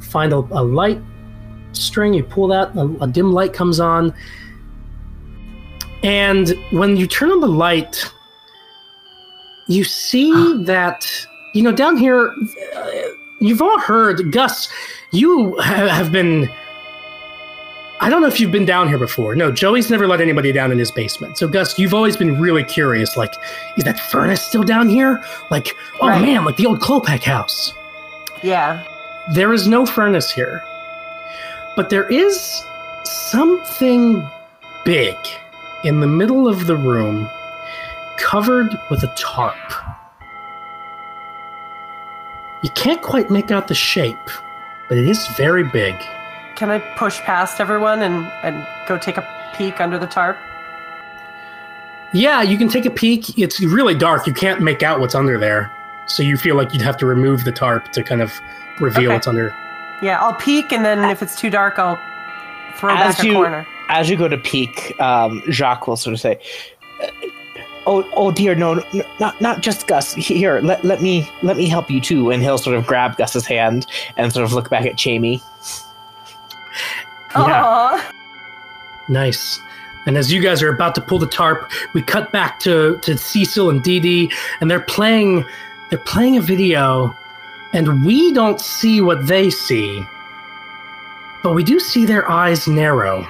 find 0.00 0.32
a, 0.32 0.38
a 0.38 0.62
light 0.62 1.00
string 1.72 2.14
you 2.14 2.24
pull 2.24 2.48
that 2.48 2.74
a, 2.76 3.04
a 3.04 3.06
dim 3.06 3.32
light 3.32 3.52
comes 3.52 3.80
on. 3.80 4.14
And 6.02 6.54
when 6.70 6.96
you 6.96 7.06
turn 7.06 7.30
on 7.30 7.40
the 7.40 7.48
light 7.48 8.12
you 9.68 9.84
see 9.84 10.62
that 10.64 11.26
you 11.54 11.62
know 11.62 11.72
down 11.72 11.96
here 11.96 12.32
uh, 12.76 12.90
you've 13.40 13.60
all 13.62 13.78
heard 13.78 14.32
gus 14.32 14.68
you 15.12 15.56
ha- 15.60 15.88
have 15.88 16.12
been 16.12 16.48
I 18.00 18.10
don't 18.10 18.20
know 18.20 18.28
if 18.28 18.38
you've 18.40 18.52
been 18.52 18.66
down 18.66 18.88
here 18.88 18.98
before. 18.98 19.34
No, 19.34 19.50
Joey's 19.50 19.90
never 19.90 20.06
let 20.06 20.20
anybody 20.20 20.52
down 20.52 20.70
in 20.70 20.78
his 20.78 20.90
basement. 20.90 21.38
So, 21.38 21.48
Gus, 21.48 21.78
you've 21.78 21.94
always 21.94 22.14
been 22.16 22.38
really 22.38 22.62
curious. 22.62 23.16
Like, 23.16 23.32
is 23.78 23.84
that 23.84 23.98
furnace 23.98 24.42
still 24.42 24.62
down 24.64 24.88
here? 24.90 25.24
Like, 25.50 25.74
oh 26.02 26.08
Right. 26.08 26.20
man, 26.20 26.44
like 26.44 26.56
the 26.56 26.66
old 26.66 26.80
Klopek 26.80 27.22
house. 27.22 27.72
Yeah. 28.42 28.84
There 29.32 29.52
is 29.54 29.66
no 29.66 29.86
furnace 29.86 30.30
here, 30.30 30.62
but 31.74 31.88
there 31.90 32.06
is 32.08 32.62
something 33.04 34.28
big 34.84 35.16
in 35.84 36.00
the 36.00 36.06
middle 36.06 36.46
of 36.46 36.66
the 36.66 36.76
room, 36.76 37.28
covered 38.18 38.68
with 38.90 39.02
a 39.02 39.12
tarp. 39.16 39.56
You 42.62 42.70
can't 42.70 43.02
quite 43.02 43.30
make 43.30 43.50
out 43.50 43.68
the 43.68 43.74
shape, 43.74 44.16
but 44.88 44.98
it 44.98 45.08
is 45.08 45.26
very 45.28 45.64
big. 45.64 45.94
Can 46.56 46.70
I 46.70 46.78
push 46.96 47.20
past 47.20 47.60
everyone 47.60 48.02
and, 48.02 48.26
and 48.42 48.66
go 48.88 48.96
take 48.98 49.16
a 49.18 49.52
peek 49.56 49.80
under 49.80 49.98
the 49.98 50.06
tarp? 50.06 50.36
Yeah, 52.12 52.40
you 52.42 52.56
can 52.56 52.68
take 52.68 52.86
a 52.86 52.90
peek. 52.90 53.38
It's 53.38 53.60
really 53.60 53.94
dark. 53.94 54.26
You 54.26 54.32
can't 54.32 54.62
make 54.62 54.82
out 54.82 55.00
what's 55.00 55.14
under 55.14 55.38
there. 55.38 55.70
So 56.06 56.22
you 56.22 56.36
feel 56.36 56.56
like 56.56 56.72
you'd 56.72 56.82
have 56.82 56.96
to 56.98 57.06
remove 57.06 57.44
the 57.44 57.52
tarp 57.52 57.92
to 57.92 58.02
kind 58.02 58.22
of 58.22 58.32
reveal 58.80 59.04
Okay. 59.10 59.14
what's 59.16 59.26
under. 59.26 59.54
Yeah, 60.02 60.20
I'll 60.20 60.34
peek, 60.34 60.72
and 60.72 60.84
then 60.84 61.04
if 61.10 61.22
it's 61.22 61.38
too 61.38 61.50
dark, 61.50 61.78
I'll 61.78 61.98
throw 62.76 62.94
As 62.94 63.16
back 63.16 63.24
a 63.24 63.26
you- 63.26 63.32
corner. 63.34 63.66
As 63.88 64.08
you 64.10 64.16
go 64.16 64.26
to 64.28 64.36
peek, 64.38 64.98
um, 65.00 65.42
Jacques 65.50 65.86
will 65.86 65.96
sort 65.96 66.14
of 66.14 66.20
say, 66.20 66.38
uh, 67.02 67.06
"Oh, 67.86 68.04
oh 68.14 68.32
dear, 68.32 68.54
no, 68.56 68.74
no, 68.92 69.04
not 69.20 69.40
not 69.40 69.60
just 69.62 69.86
Gus. 69.86 70.12
Here, 70.14 70.58
let 70.60 70.84
let 70.84 71.00
me 71.00 71.28
let 71.42 71.56
me 71.56 71.68
help 71.68 71.88
you 71.90 72.00
too." 72.00 72.30
And 72.32 72.42
he'll 72.42 72.58
sort 72.58 72.74
of 72.76 72.84
grab 72.86 73.16
Gus's 73.16 73.46
hand 73.46 73.86
and 74.16 74.32
sort 74.32 74.44
of 74.44 74.52
look 74.52 74.68
back 74.70 74.86
at 74.86 74.96
Jamie. 74.96 75.40
Yeah. 77.34 78.10
Nice. 79.08 79.60
And 80.06 80.16
as 80.16 80.32
you 80.32 80.40
guys 80.40 80.62
are 80.62 80.72
about 80.72 80.94
to 80.94 81.00
pull 81.00 81.18
the 81.18 81.26
tarp, 81.26 81.70
we 81.92 82.00
cut 82.00 82.32
back 82.32 82.60
to, 82.60 82.98
to 82.98 83.18
Cecil 83.18 83.70
and 83.70 83.82
Dee 83.82 84.00
Dee, 84.00 84.32
and 84.60 84.70
they're 84.70 84.80
playing 84.80 85.44
they're 85.90 85.98
playing 86.00 86.36
a 86.36 86.40
video, 86.40 87.14
and 87.72 88.04
we 88.04 88.32
don't 88.32 88.60
see 88.60 89.00
what 89.00 89.26
they 89.26 89.50
see, 89.50 90.04
but 91.44 91.54
we 91.54 91.62
do 91.62 91.78
see 91.78 92.04
their 92.04 92.28
eyes 92.28 92.66
narrow 92.66 93.24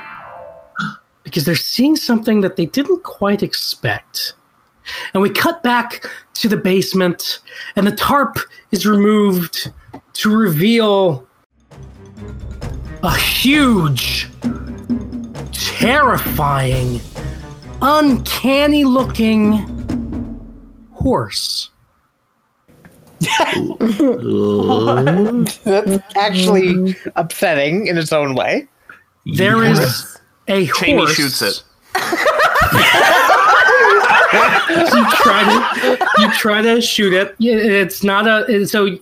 because 1.23 1.45
they're 1.45 1.55
seeing 1.55 1.97
something 1.97 2.41
that 2.41 2.57
they 2.57 2.65
didn't 2.65 3.03
quite 3.03 3.43
expect. 3.43 4.33
And 5.13 5.23
we 5.23 5.29
cut 5.29 5.63
back 5.63 6.07
to 6.35 6.49
the 6.49 6.57
basement, 6.57 7.41
and 7.75 7.87
the 7.87 7.93
tarp 7.93 8.39
is 8.71 8.87
removed 8.87 9.71
to 10.15 10.35
reveal 10.35 11.26
a 13.07 13.15
huge 13.17 14.29
terrifying, 15.53 17.01
uncanny 17.81 18.83
looking 18.85 19.53
horse. 20.91 21.71
That's 25.65 26.17
actually 26.17 26.97
upsetting 27.15 27.87
in 27.87 27.97
its 27.97 28.13
own 28.13 28.35
way. 28.35 28.67
There 29.25 29.63
is 29.63 30.19
a 30.49 30.67
Jamie 30.81 30.99
horse. 30.99 31.15
shoots 31.15 31.43
it. 31.43 31.63
you 34.35 35.07
try 35.13 35.45
to 35.45 36.09
you 36.19 36.31
try 36.33 36.61
to 36.63 36.81
shoot 36.81 37.13
it. 37.13 37.37
It's 37.39 38.03
not 38.03 38.27
a 38.27 38.45
it- 38.53 38.67
so. 38.67 38.99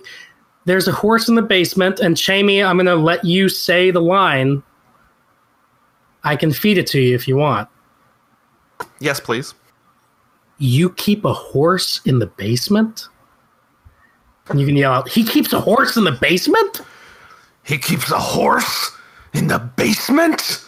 There's 0.66 0.88
a 0.88 0.92
horse 0.92 1.28
in 1.28 1.34
the 1.34 1.42
basement, 1.42 2.00
and 2.00 2.16
Jamie, 2.16 2.62
I'm 2.62 2.76
going 2.76 2.86
to 2.86 2.96
let 2.96 3.24
you 3.24 3.48
say 3.48 3.90
the 3.90 4.00
line. 4.00 4.62
I 6.22 6.36
can 6.36 6.52
feed 6.52 6.78
it 6.78 6.86
to 6.88 7.00
you 7.00 7.14
if 7.14 7.28
you 7.28 7.36
want. 7.36 7.68
Yes, 8.98 9.20
please. 9.20 9.54
You 10.58 10.90
keep 10.90 11.24
a 11.24 11.32
horse 11.32 12.00
in 12.06 12.18
the 12.18 12.26
basement? 12.26 13.08
And 14.48 14.60
you 14.60 14.66
can 14.66 14.76
yell 14.76 14.92
out, 14.92 15.08
He 15.08 15.24
keeps 15.24 15.52
a 15.52 15.60
horse 15.60 15.96
in 15.96 16.04
the 16.04 16.12
basement? 16.12 16.80
He 17.64 17.78
keeps 17.78 18.10
a 18.10 18.18
horse 18.18 18.90
in 19.32 19.48
the 19.48 19.58
basement. 19.58 20.64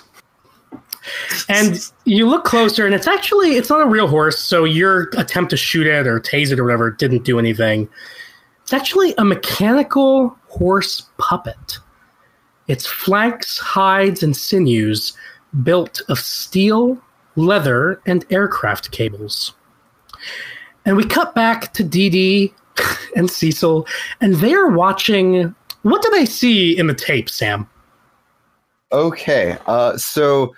And 1.48 1.78
you 2.04 2.28
look 2.28 2.44
closer, 2.44 2.84
and 2.84 2.94
it's 2.94 3.06
actually 3.06 3.56
it's 3.56 3.70
not 3.70 3.80
a 3.80 3.86
real 3.86 4.08
horse. 4.08 4.38
So 4.38 4.64
your 4.64 5.10
attempt 5.16 5.50
to 5.50 5.56
shoot 5.56 5.86
it 5.86 6.06
or 6.06 6.18
tase 6.18 6.50
it 6.50 6.58
or 6.58 6.64
whatever 6.64 6.90
didn't 6.90 7.24
do 7.24 7.38
anything. 7.38 7.88
It's 8.66 8.72
actually 8.72 9.14
a 9.16 9.24
mechanical 9.24 10.36
horse 10.48 11.02
puppet. 11.18 11.78
Its 12.66 12.84
flanks, 12.84 13.58
hides, 13.58 14.24
and 14.24 14.36
sinews 14.36 15.12
built 15.62 16.02
of 16.08 16.18
steel, 16.18 17.00
leather, 17.36 18.02
and 18.06 18.26
aircraft 18.28 18.90
cables. 18.90 19.52
And 20.84 20.96
we 20.96 21.04
cut 21.04 21.32
back 21.32 21.74
to 21.74 21.84
Dee 21.84 22.10
Dee 22.10 22.54
and 23.14 23.30
Cecil, 23.30 23.86
and 24.20 24.34
they're 24.34 24.66
watching. 24.66 25.54
What 25.82 26.02
do 26.02 26.10
they 26.10 26.26
see 26.26 26.76
in 26.76 26.88
the 26.88 26.94
tape, 26.94 27.30
Sam? 27.30 27.70
Okay, 28.90 29.58
uh, 29.66 29.96
so 29.96 30.52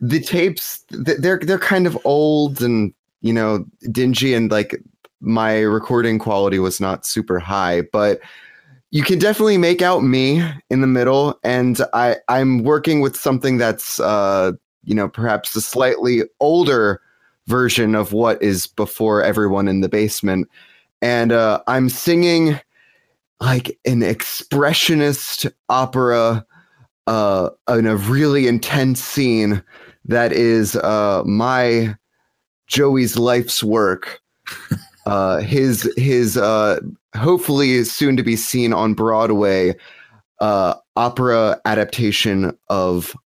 the 0.00 0.18
tapes 0.18 0.84
th- 1.04 1.18
they're 1.18 1.38
they're 1.38 1.60
kind 1.60 1.86
of 1.86 1.96
old 2.04 2.62
and 2.62 2.92
you 3.20 3.32
know 3.32 3.64
dingy 3.92 4.34
and 4.34 4.50
like 4.50 4.82
my 5.24 5.60
recording 5.60 6.18
quality 6.18 6.58
was 6.58 6.80
not 6.80 7.06
super 7.06 7.38
high, 7.38 7.82
but 7.92 8.20
you 8.90 9.02
can 9.02 9.18
definitely 9.18 9.58
make 9.58 9.82
out 9.82 10.04
me 10.04 10.42
in 10.70 10.80
the 10.80 10.86
middle, 10.86 11.38
and 11.42 11.80
I 11.92 12.16
I'm 12.28 12.62
working 12.62 13.00
with 13.00 13.16
something 13.16 13.58
that's 13.58 13.98
uh, 13.98 14.52
you 14.84 14.94
know 14.94 15.08
perhaps 15.08 15.56
a 15.56 15.60
slightly 15.60 16.22
older 16.40 17.00
version 17.46 17.94
of 17.94 18.12
what 18.12 18.40
is 18.42 18.66
before 18.66 19.22
everyone 19.22 19.66
in 19.66 19.80
the 19.80 19.88
basement, 19.88 20.48
and 21.02 21.32
uh, 21.32 21.60
I'm 21.66 21.88
singing 21.88 22.60
like 23.40 23.78
an 23.84 24.00
expressionist 24.00 25.50
opera 25.68 26.46
uh, 27.06 27.50
in 27.68 27.86
a 27.86 27.96
really 27.96 28.46
intense 28.46 29.02
scene 29.02 29.62
that 30.04 30.32
is 30.32 30.76
uh, 30.76 31.22
my 31.26 31.96
Joey's 32.66 33.18
life's 33.18 33.62
work. 33.62 34.20
Uh, 35.06 35.38
his 35.38 35.90
his 35.96 36.36
uh, 36.36 36.80
hopefully 37.16 37.84
soon 37.84 38.16
to 38.16 38.22
be 38.22 38.36
seen 38.36 38.72
on 38.72 38.94
Broadway 38.94 39.74
uh, 40.40 40.74
opera 40.96 41.60
adaptation 41.64 42.56
of 42.68 43.16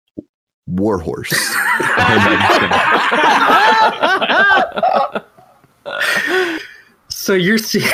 Warhorse. 0.66 1.32
So 7.28 7.34
you're 7.34 7.58
seeing, 7.58 7.86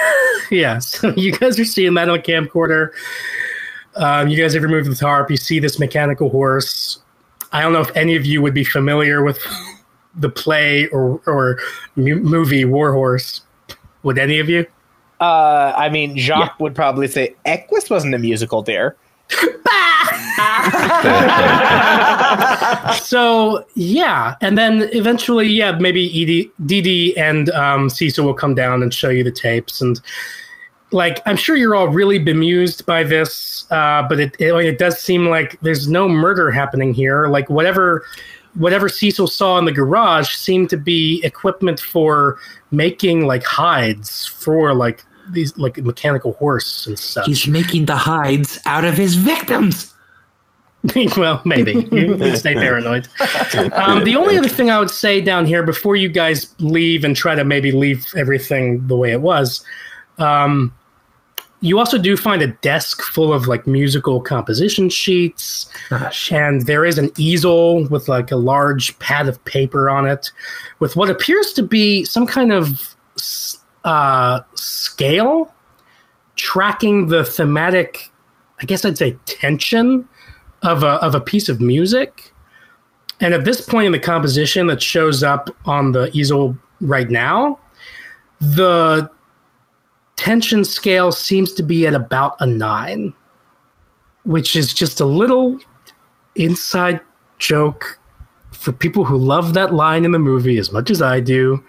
yeah. 0.50 0.80
So 0.80 1.10
you 1.16 1.30
guys 1.30 1.60
are 1.60 1.64
seeing 1.64 1.94
that 1.94 2.08
on 2.08 2.18
a 2.18 2.20
camcorder. 2.20 2.90
Um, 3.94 4.26
you 4.26 4.36
guys 4.36 4.52
have 4.54 4.64
removed 4.64 4.90
the 4.90 4.96
tarp. 4.96 5.30
You 5.30 5.36
see 5.36 5.60
this 5.60 5.78
mechanical 5.78 6.28
horse, 6.28 6.98
I 7.52 7.62
don't 7.62 7.72
know 7.72 7.80
if 7.80 7.96
any 7.96 8.16
of 8.16 8.26
you 8.26 8.42
would 8.42 8.52
be 8.52 8.64
familiar 8.64 9.22
with 9.22 9.38
the 10.20 10.28
play 10.28 10.86
or 10.88 11.20
or 11.26 11.58
movie 11.96 12.64
Warhorse. 12.64 13.40
Would 14.02 14.18
any 14.18 14.38
of 14.38 14.48
you? 14.48 14.66
Uh, 15.20 15.74
I 15.76 15.90
mean, 15.90 16.16
Jacques 16.16 16.58
would 16.60 16.74
probably 16.74 17.06
say 17.06 17.34
Equus 17.44 17.90
wasn't 17.90 18.14
a 18.14 18.18
musical, 18.18 18.62
dear. 18.62 18.96
so 23.02 23.64
yeah, 23.74 24.36
and 24.40 24.56
then 24.56 24.88
eventually, 24.92 25.46
yeah, 25.46 25.72
maybe 25.72 26.50
Dee 26.64 26.80
Dee 26.80 27.16
and 27.16 27.50
um, 27.50 27.90
Cecil 27.90 28.24
will 28.24 28.34
come 28.34 28.54
down 28.54 28.82
and 28.82 28.92
show 28.92 29.10
you 29.10 29.22
the 29.22 29.30
tapes, 29.30 29.80
and 29.80 30.00
like 30.90 31.20
I'm 31.26 31.36
sure 31.36 31.54
you're 31.54 31.76
all 31.76 31.88
really 31.88 32.18
bemused 32.18 32.86
by 32.86 33.04
this, 33.04 33.70
uh, 33.70 34.02
but 34.08 34.18
it, 34.18 34.34
it 34.40 34.52
it 34.54 34.78
does 34.78 34.98
seem 34.98 35.28
like 35.28 35.60
there's 35.60 35.86
no 35.86 36.08
murder 36.08 36.50
happening 36.50 36.94
here. 36.94 37.28
Like 37.28 37.48
whatever 37.50 38.04
whatever 38.54 38.88
Cecil 38.88 39.26
saw 39.26 39.58
in 39.58 39.64
the 39.64 39.72
garage 39.72 40.34
seemed 40.34 40.70
to 40.70 40.76
be 40.76 41.20
equipment 41.24 41.80
for 41.80 42.38
making 42.70 43.26
like 43.26 43.44
hides 43.44 44.26
for 44.26 44.74
like 44.74 45.04
these 45.30 45.56
like 45.56 45.78
mechanical 45.78 46.32
horse 46.34 46.86
and 46.86 46.98
stuff. 46.98 47.26
He's 47.26 47.46
making 47.46 47.86
the 47.86 47.96
hides 47.96 48.58
out 48.66 48.84
of 48.84 48.94
his 48.94 49.14
victims. 49.14 49.94
well, 51.16 51.42
maybe 51.44 51.86
you 51.92 52.36
stay 52.36 52.54
paranoid. 52.54 53.06
Um, 53.72 54.04
the 54.04 54.16
only 54.16 54.38
other 54.38 54.48
thing 54.48 54.70
I 54.70 54.78
would 54.78 54.90
say 54.90 55.20
down 55.20 55.44
here 55.44 55.62
before 55.62 55.96
you 55.96 56.08
guys 56.08 56.54
leave 56.58 57.04
and 57.04 57.14
try 57.14 57.34
to 57.34 57.44
maybe 57.44 57.72
leave 57.72 58.06
everything 58.16 58.86
the 58.86 58.96
way 58.96 59.12
it 59.12 59.20
was, 59.20 59.64
um, 60.18 60.72
you 61.60 61.78
also 61.78 61.98
do 61.98 62.16
find 62.16 62.40
a 62.40 62.48
desk 62.48 63.02
full 63.02 63.32
of 63.32 63.46
like 63.46 63.66
musical 63.66 64.20
composition 64.20 64.88
sheets, 64.88 65.70
and 66.30 66.66
there 66.66 66.84
is 66.84 66.96
an 66.98 67.10
easel 67.18 67.86
with 67.88 68.08
like 68.08 68.30
a 68.30 68.36
large 68.36 68.98
pad 68.98 69.28
of 69.28 69.42
paper 69.44 69.90
on 69.90 70.06
it, 70.06 70.30
with 70.78 70.96
what 70.96 71.10
appears 71.10 71.52
to 71.54 71.62
be 71.62 72.04
some 72.04 72.26
kind 72.26 72.52
of 72.52 72.94
uh, 73.84 74.40
scale 74.54 75.54
tracking 76.36 77.08
the 77.08 77.24
thematic. 77.24 78.10
I 78.62 78.64
guess 78.64 78.84
I'd 78.84 78.98
say 78.98 79.16
tension 79.26 80.08
of 80.62 80.82
a 80.82 80.92
of 81.04 81.14
a 81.14 81.20
piece 81.20 81.48
of 81.48 81.60
music. 81.60 82.32
And 83.20 83.34
at 83.34 83.44
this 83.44 83.60
point 83.60 83.84
in 83.84 83.92
the 83.92 83.98
composition 83.98 84.66
that 84.68 84.82
shows 84.82 85.22
up 85.22 85.54
on 85.66 85.92
the 85.92 86.10
easel 86.16 86.56
right 86.80 87.10
now, 87.10 87.58
the 88.40 89.10
tension 90.20 90.66
scale 90.66 91.12
seems 91.12 91.54
to 91.54 91.62
be 91.62 91.86
at 91.86 91.94
about 91.94 92.36
a 92.40 92.46
nine, 92.46 93.14
which 94.24 94.54
is 94.54 94.74
just 94.74 95.00
a 95.00 95.06
little 95.06 95.58
inside 96.34 97.00
joke 97.38 97.98
for 98.52 98.70
people 98.70 99.02
who 99.02 99.16
love 99.16 99.54
that 99.54 99.72
line 99.72 100.04
in 100.04 100.12
the 100.12 100.18
movie 100.18 100.58
as 100.58 100.72
much 100.72 100.90
as 100.90 101.00
I 101.00 101.20
do 101.20 101.64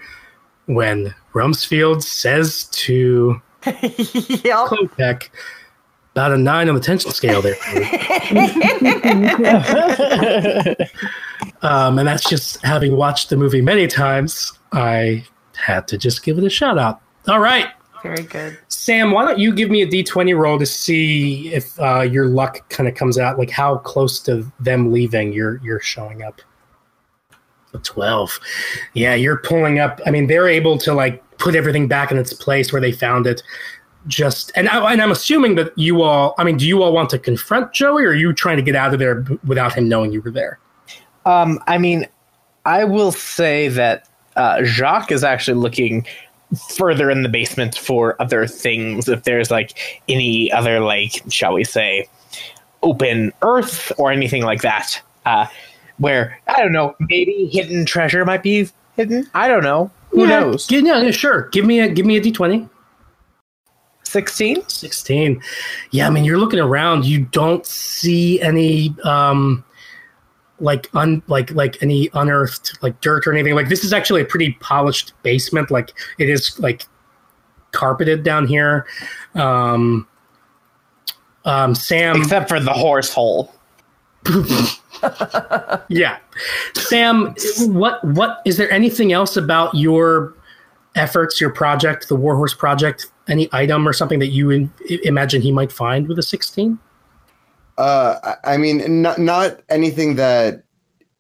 when 0.66 1.16
Rumsfield 1.34 2.04
says 2.04 2.66
to 2.72 3.42
yep. 3.66 4.68
Klopek, 4.68 5.30
about 6.12 6.34
a 6.34 6.38
nine 6.38 6.68
on 6.68 6.76
the 6.76 6.82
tension 6.82 7.12
scale 7.12 7.42
there. 7.42 7.56
um, 11.62 11.98
and 11.98 12.06
that's 12.06 12.30
just 12.30 12.62
having 12.66 12.98
watched 12.98 13.30
the 13.30 13.38
movie 13.38 13.62
many 13.62 13.88
times. 13.88 14.52
I 14.74 15.24
had 15.56 15.88
to 15.88 15.98
just 15.98 16.24
give 16.24 16.38
it 16.38 16.44
a 16.44 16.50
shout 16.50 16.78
out. 16.78 17.00
All 17.30 17.40
right, 17.40 17.70
Very 18.04 18.24
good. 18.24 18.58
Sam, 18.68 19.12
why 19.12 19.26
don't 19.26 19.38
you 19.38 19.54
give 19.54 19.70
me 19.70 19.82
a 19.82 19.88
d20 19.88 20.36
roll 20.36 20.58
to 20.58 20.66
see 20.66 21.54
if 21.54 21.80
uh, 21.80 22.02
your 22.02 22.26
luck 22.26 22.68
kind 22.70 22.90
of 22.90 22.96
comes 22.96 23.18
out, 23.18 23.38
like 23.38 23.52
how 23.52 23.78
close 23.78 24.20
to 24.22 24.52
them 24.60 24.92
leaving 24.92 25.34
you're 25.34 25.58
you're 25.64 25.80
showing 25.80 26.24
up. 26.24 26.42
A 27.74 27.78
12. 27.78 28.40
Yeah, 28.94 29.14
you're 29.16 29.38
pulling 29.38 29.80
up. 29.80 30.02
I 30.06 30.12
mean, 30.12 30.28
they're 30.28 30.48
able 30.48 30.78
to 30.80 30.94
like 30.94 31.24
put 31.38 31.56
everything 31.56 31.88
back 31.88 32.12
in 32.12 32.18
its 32.18 32.34
place 32.34 32.74
where 32.74 32.82
they 32.82 32.92
found 32.92 33.28
it. 33.28 33.42
Just 34.08 34.52
and 34.56 34.68
I, 34.68 34.92
and 34.92 35.02
I'm 35.02 35.12
assuming 35.12 35.56
that 35.56 35.78
you 35.78 36.02
all. 36.02 36.34
I 36.40 36.44
mean, 36.44 36.58
do 36.58 36.68
you 36.68 36.82
all 36.82 36.92
want 36.92 37.12
to 37.12 37.20
confront 37.20 37.72
Joey, 37.72 38.04
or 38.04 38.10
are 38.10 38.16
you 38.16 38.34
trying 38.34 38.58
to 38.58 38.64
get 38.64 38.76
out 38.76 38.94
of 38.94 39.00
there 39.00 39.24
without 39.46 39.74
him 39.74 39.88
knowing 39.88 40.12
you 40.12 40.22
were 40.22 40.32
there? 40.32 40.60
Um, 41.26 41.60
I 41.68 41.78
mean, 41.78 42.08
I 42.66 42.84
will 42.84 43.12
say 43.12 43.68
that 43.68 44.10
uh, 44.36 44.64
Jacques 44.64 45.12
is 45.12 45.24
actually 45.24 45.60
looking 45.60 46.08
further 46.70 47.10
in 47.10 47.24
the 47.24 47.30
basement 47.30 47.78
for 47.78 48.22
other 48.22 48.48
things. 48.48 49.08
If 49.08 49.24
there's 49.24 49.50
like 49.52 49.78
any 50.08 50.52
other, 50.52 50.80
like, 50.80 51.22
shall 51.30 51.54
we 51.54 51.64
say, 51.64 52.08
open 52.84 53.32
earth 53.42 53.92
or 53.98 54.12
anything 54.12 54.44
like 54.44 54.62
that, 54.62 55.02
uh, 55.26 55.48
where 55.98 56.40
I 56.48 56.62
don't 56.62 56.72
know, 56.74 56.96
maybe 57.00 57.46
hidden 57.52 57.86
treasure 57.86 58.26
might 58.26 58.44
be 58.44 58.68
hidden. 58.96 59.30
I 59.34 59.48
don't 59.48 59.64
know. 59.64 59.92
Who 60.12 60.26
Yeah, 60.28 60.40
knows? 60.42 60.70
yeah, 60.70 60.80
yeah, 61.02 61.12
sure. 61.12 61.48
Give 61.50 61.66
me 61.66 61.80
a 61.80 61.88
give 61.90 62.06
me 62.06 62.18
a 62.18 62.22
d20. 62.22 62.70
Sixteen. 64.04 64.62
16 64.68 65.42
yeah 65.92 66.06
i 66.06 66.10
mean 66.10 66.26
you're 66.26 66.38
looking 66.38 66.60
around 66.60 67.06
you 67.06 67.20
don't 67.28 67.66
see 67.66 68.42
any 68.42 68.94
um 69.06 69.64
like 70.62 70.90
un 70.94 71.22
like 71.28 71.52
like 71.52 71.82
any 71.82 72.10
unearthed 72.14 72.78
like 72.82 73.00
dirt 73.02 73.28
or 73.28 73.34
anything. 73.34 73.56
Like 73.56 73.70
this 73.70 73.84
is 73.84 73.92
actually 73.92 74.22
a 74.22 74.26
pretty 74.26 74.54
polished 74.62 75.14
basement. 75.24 75.72
Like 75.72 75.94
it 76.18 76.30
is 76.30 76.58
like 76.60 76.86
carpeted 77.72 78.24
down 78.24 78.48
here. 78.48 78.86
Um 79.36 80.08
um 81.44 81.76
sam 81.76 82.18
Except 82.18 82.48
for 82.48 82.60
the 82.60 82.74
horse 82.74 83.12
hole. 83.12 83.54
yeah. 85.90 86.18
Sam 86.76 87.36
what 87.62 88.04
what 88.04 88.42
is 88.46 88.58
there 88.58 88.72
anything 88.72 89.12
else 89.12 89.36
about 89.36 89.74
your 89.74 90.34
efforts 90.96 91.42
your 91.42 91.50
project 91.50 92.08
the 92.08 92.16
warhorse 92.16 92.54
project? 92.54 93.08
Any 93.28 93.50
item 93.52 93.88
or 93.88 93.94
something 93.94 94.20
that 94.20 94.28
you 94.28 94.50
in, 94.50 94.72
imagine 95.04 95.42
he 95.42 95.52
might 95.52 95.72
find 95.72 96.08
with 96.08 96.20
a 96.20 96.24
16 96.24 96.78
Uh, 97.82 98.36
I 98.44 98.54
I 98.54 98.58
mean, 98.58 99.02
not 99.02 99.18
not 99.18 99.60
anything 99.70 100.16
that 100.16 100.64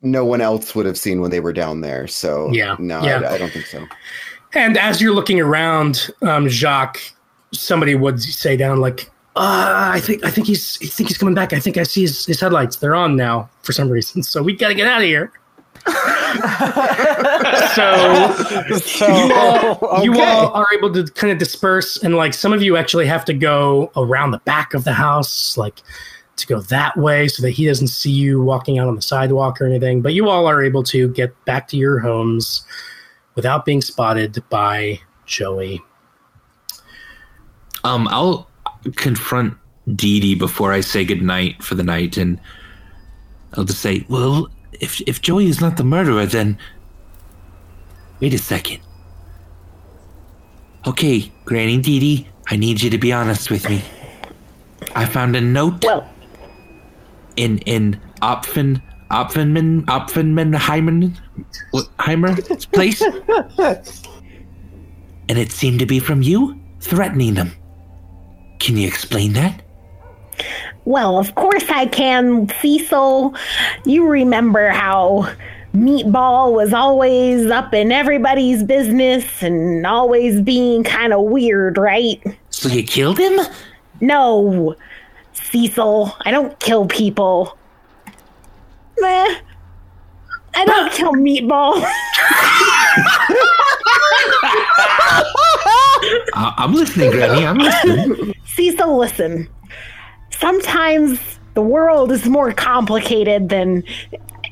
no 0.03 0.23
one 0.23 0.41
else 0.41 0.75
would 0.75 0.85
have 0.85 0.97
seen 0.97 1.19
when 1.21 1.31
they 1.31 1.39
were 1.39 1.53
down 1.53 1.81
there. 1.81 2.07
So 2.07 2.51
Yeah, 2.51 2.75
no, 2.79 3.01
yeah. 3.03 3.21
I, 3.21 3.33
I 3.33 3.37
don't 3.37 3.51
think 3.51 3.65
so. 3.65 3.87
And 4.53 4.77
as 4.77 5.01
you're 5.01 5.13
looking 5.13 5.39
around, 5.39 6.09
um, 6.21 6.49
Jacques, 6.49 7.01
somebody 7.51 7.95
would 7.95 8.21
say 8.21 8.57
down 8.57 8.79
like, 8.79 9.09
uh, 9.35 9.91
"I 9.95 10.01
think 10.01 10.23
I 10.23 10.29
think 10.29 10.45
he's 10.45 10.77
I 10.83 10.85
think 10.85 11.09
he's 11.09 11.17
coming 11.17 11.33
back. 11.33 11.51
I 11.51 11.59
think 11.59 11.77
I 11.77 11.83
see 11.83 12.01
his, 12.01 12.25
his 12.25 12.39
headlights. 12.39 12.75
They're 12.75 12.95
on 12.95 13.15
now 13.15 13.49
for 13.63 13.71
some 13.71 13.89
reason. 13.89 14.21
So 14.21 14.43
we 14.43 14.55
got 14.55 14.67
to 14.67 14.75
get 14.75 14.87
out 14.87 15.01
of 15.01 15.07
here." 15.07 15.31
so 15.87 15.91
you 19.07 19.33
all, 19.33 20.03
you 20.03 20.21
all 20.21 20.53
are 20.53 20.67
able 20.75 20.93
to 20.93 21.05
kind 21.13 21.31
of 21.31 21.39
disperse, 21.39 21.97
and 22.03 22.15
like 22.15 22.35
some 22.35 22.53
of 22.53 22.61
you 22.61 22.77
actually 22.77 23.07
have 23.07 23.25
to 23.25 23.33
go 23.33 23.91
around 23.95 24.29
the 24.29 24.37
back 24.39 24.75
of 24.75 24.83
the 24.83 24.93
house, 24.93 25.57
like 25.57 25.81
to 26.41 26.47
go 26.47 26.61
that 26.61 26.97
way, 26.97 27.27
so 27.27 27.41
that 27.41 27.51
he 27.51 27.65
doesn't 27.65 27.87
see 27.87 28.11
you 28.11 28.41
walking 28.41 28.79
out 28.79 28.87
on 28.87 28.95
the 28.95 29.01
sidewalk 29.01 29.61
or 29.61 29.65
anything. 29.65 30.01
But 30.01 30.13
you 30.13 30.29
all 30.29 30.47
are 30.47 30.63
able 30.63 30.83
to 30.83 31.07
get 31.09 31.33
back 31.45 31.67
to 31.69 31.77
your 31.77 31.99
homes 31.99 32.63
without 33.35 33.65
being 33.65 33.81
spotted 33.81 34.43
by 34.49 34.99
Joey. 35.25 35.81
Um, 37.83 38.07
I'll 38.09 38.49
confront 38.95 39.55
Dee 39.95 40.19
Dee 40.19 40.35
before 40.35 40.73
I 40.73 40.81
say 40.81 41.05
goodnight 41.05 41.63
for 41.63 41.75
the 41.75 41.83
night, 41.83 42.17
and 42.17 42.39
I'll 43.53 43.63
just 43.63 43.81
say, 43.81 44.05
"Well, 44.09 44.49
if 44.79 45.01
if 45.01 45.21
Joey 45.21 45.47
is 45.47 45.61
not 45.61 45.77
the 45.77 45.83
murderer, 45.83 46.25
then 46.25 46.57
wait 48.19 48.33
a 48.33 48.37
second. 48.37 48.79
Okay, 50.85 51.31
Granny 51.45 51.77
Dee 51.77 51.99
Dee, 51.99 52.27
I 52.47 52.55
need 52.55 52.81
you 52.81 52.89
to 52.89 52.97
be 52.97 53.13
honest 53.13 53.51
with 53.51 53.69
me. 53.69 53.83
I 54.95 55.05
found 55.05 55.35
a 55.35 55.41
note 55.41 55.83
Well, 55.83 56.09
in 57.35 57.57
in 57.59 57.99
Opfen 58.21 58.81
Opfenman 59.09 59.85
Opfenman 59.85 60.55
Heimer 61.97 62.71
place, 62.71 63.01
and 65.29 65.37
it 65.37 65.51
seemed 65.51 65.79
to 65.79 65.85
be 65.85 65.99
from 65.99 66.21
you, 66.21 66.59
threatening 66.79 67.33
them. 67.33 67.51
Can 68.59 68.77
you 68.77 68.87
explain 68.87 69.33
that? 69.33 69.61
well, 70.85 71.19
of 71.19 71.35
course 71.35 71.69
I 71.69 71.85
can, 71.85 72.49
Cecil. 72.59 73.35
You 73.85 74.07
remember 74.07 74.69
how 74.69 75.31
Meatball 75.73 76.53
was 76.53 76.73
always 76.73 77.47
up 77.47 77.73
in 77.73 77.91
everybody's 77.91 78.63
business 78.63 79.43
and 79.43 79.85
always 79.85 80.41
being 80.41 80.83
kind 80.83 81.13
of 81.13 81.21
weird, 81.21 81.77
right? 81.77 82.21
So 82.49 82.69
you 82.69 82.83
killed 82.83 83.19
him? 83.19 83.39
No, 83.99 84.75
Cecil, 85.51 86.15
I 86.21 86.31
don't 86.31 86.57
kill 86.59 86.85
people. 86.87 87.57
Meh. 88.99 89.35
I 90.53 90.65
don't 90.65 90.91
kill 90.91 91.13
Meatball. 91.13 91.73
I- 96.33 96.53
I'm 96.57 96.73
listening, 96.73 97.11
Granny. 97.11 97.45
I'm 97.45 97.57
listening. 97.57 98.33
Cecil, 98.45 98.97
listen. 98.97 99.47
Sometimes 100.31 101.19
the 101.53 101.61
world 101.61 102.11
is 102.11 102.25
more 102.25 102.51
complicated 102.53 103.49
than 103.49 103.83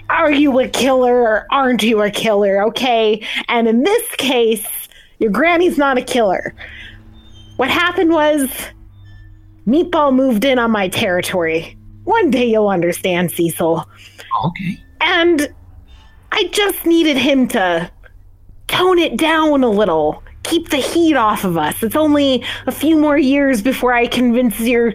are 0.10 0.32
you 0.32 0.60
a 0.60 0.68
killer 0.68 1.16
or 1.22 1.48
aren't 1.52 1.84
you 1.84 2.02
a 2.02 2.10
killer? 2.12 2.64
Okay. 2.68 3.26
And 3.48 3.68
in 3.68 3.84
this 3.84 4.04
case, 4.18 4.66
your 5.20 5.32
granny's 5.32 5.78
not 5.78 5.98
a 5.98 6.02
killer. 6.02 6.54
What 7.58 7.70
happened 7.70 8.12
was 8.12 8.50
Meatball 9.70 10.14
moved 10.14 10.46
in 10.46 10.58
on 10.58 10.72
my 10.72 10.88
territory. 10.88 11.78
One 12.04 12.32
day 12.32 12.46
you'll 12.46 12.70
understand, 12.70 13.32
Cecil. 13.32 13.88
Okay. 14.46 14.84
And 15.00 15.54
I 16.32 16.46
just 16.52 16.88
needed 16.88 17.18
him 17.18 17.48
to 17.50 17.92
tone 18.68 18.98
it 18.98 19.16
down 19.16 19.64
a 19.64 19.70
little. 19.70 20.24
Keep 20.42 20.70
the 20.70 20.78
heat 20.78 21.16
off 21.16 21.44
of 21.44 21.56
us. 21.56 21.84
It's 21.84 21.96
only 21.96 22.44
a 22.66 22.72
few 22.72 22.98
more 22.98 23.18
years 23.18 23.62
before 23.62 23.94
I 23.94 24.08
convince 24.08 24.60
your 24.60 24.94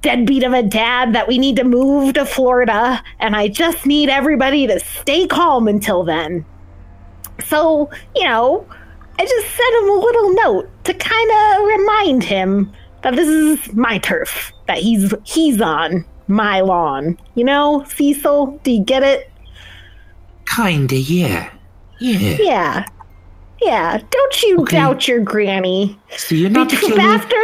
deadbeat 0.00 0.42
of 0.42 0.52
a 0.52 0.64
dad 0.64 1.12
that 1.12 1.28
we 1.28 1.38
need 1.38 1.54
to 1.56 1.64
move 1.64 2.14
to 2.14 2.26
Florida, 2.26 3.00
and 3.20 3.36
I 3.36 3.46
just 3.46 3.86
need 3.86 4.08
everybody 4.08 4.66
to 4.66 4.80
stay 4.80 5.28
calm 5.28 5.68
until 5.68 6.02
then. 6.02 6.44
So, 7.44 7.88
you 8.16 8.24
know, 8.24 8.66
I 9.18 9.24
just 9.24 9.46
sent 9.54 9.82
him 9.82 9.90
a 9.90 10.00
little 10.00 10.34
note 10.34 10.84
to 10.84 10.94
kind 10.94 11.30
of 11.30 11.66
remind 11.68 12.24
him 12.24 12.72
that 13.02 13.14
this 13.16 13.28
is 13.28 13.72
my 13.74 13.98
turf, 13.98 14.52
that 14.66 14.78
he's 14.78 15.14
he's 15.24 15.60
on 15.60 16.04
my 16.26 16.60
lawn. 16.60 17.18
You 17.34 17.44
know, 17.44 17.84
Cecil, 17.88 18.58
do 18.62 18.72
you 18.72 18.82
get 18.84 19.02
it? 19.02 19.30
Kinda, 20.54 20.96
yeah. 20.96 21.50
Yeah. 22.00 22.36
Yeah. 22.40 22.84
Yeah. 23.60 23.98
Don't 24.10 24.42
you 24.42 24.60
Okay. 24.62 24.76
doubt 24.76 25.08
your 25.08 25.20
granny. 25.20 25.98
So 26.16 26.34
you're 26.34 26.50
not 26.50 26.70
killer? 26.70 27.00
After. 27.00 27.36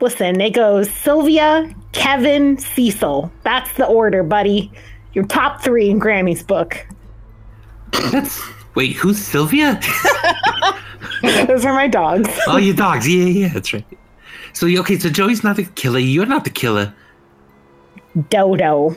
Listen, 0.00 0.40
it 0.40 0.50
goes 0.54 0.90
Sylvia, 0.90 1.74
Kevin, 1.92 2.56
Cecil. 2.58 3.32
That's 3.42 3.72
the 3.74 3.86
order, 3.86 4.22
buddy. 4.22 4.70
Your 5.12 5.24
top 5.26 5.60
three 5.62 5.90
in 5.90 5.98
Granny's 5.98 6.42
book. 6.42 6.86
That's 8.12 8.40
wait, 8.74 8.92
who's 8.94 9.18
Sylvia? 9.18 9.80
Those 11.46 11.64
are 11.64 11.74
my 11.74 11.88
dogs. 11.88 12.28
oh, 12.46 12.56
your 12.56 12.74
dogs. 12.74 13.08
Yeah, 13.08 13.24
yeah, 13.24 13.48
that's 13.48 13.72
right. 13.72 13.84
So 14.52 14.66
okay, 14.66 14.98
so 14.98 15.08
Joey's 15.08 15.44
not 15.44 15.56
the 15.56 15.64
killer. 15.64 15.98
You're 15.98 16.26
not 16.26 16.44
the 16.44 16.50
killer. 16.50 16.94
Dodo. 18.30 18.96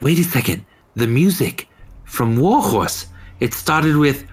Wait 0.00 0.18
a 0.18 0.24
second. 0.24 0.64
The 0.94 1.06
music 1.06 1.68
from 2.04 2.36
Warhorse. 2.36 3.06
It 3.40 3.54
started 3.54 3.96
with 3.96 4.26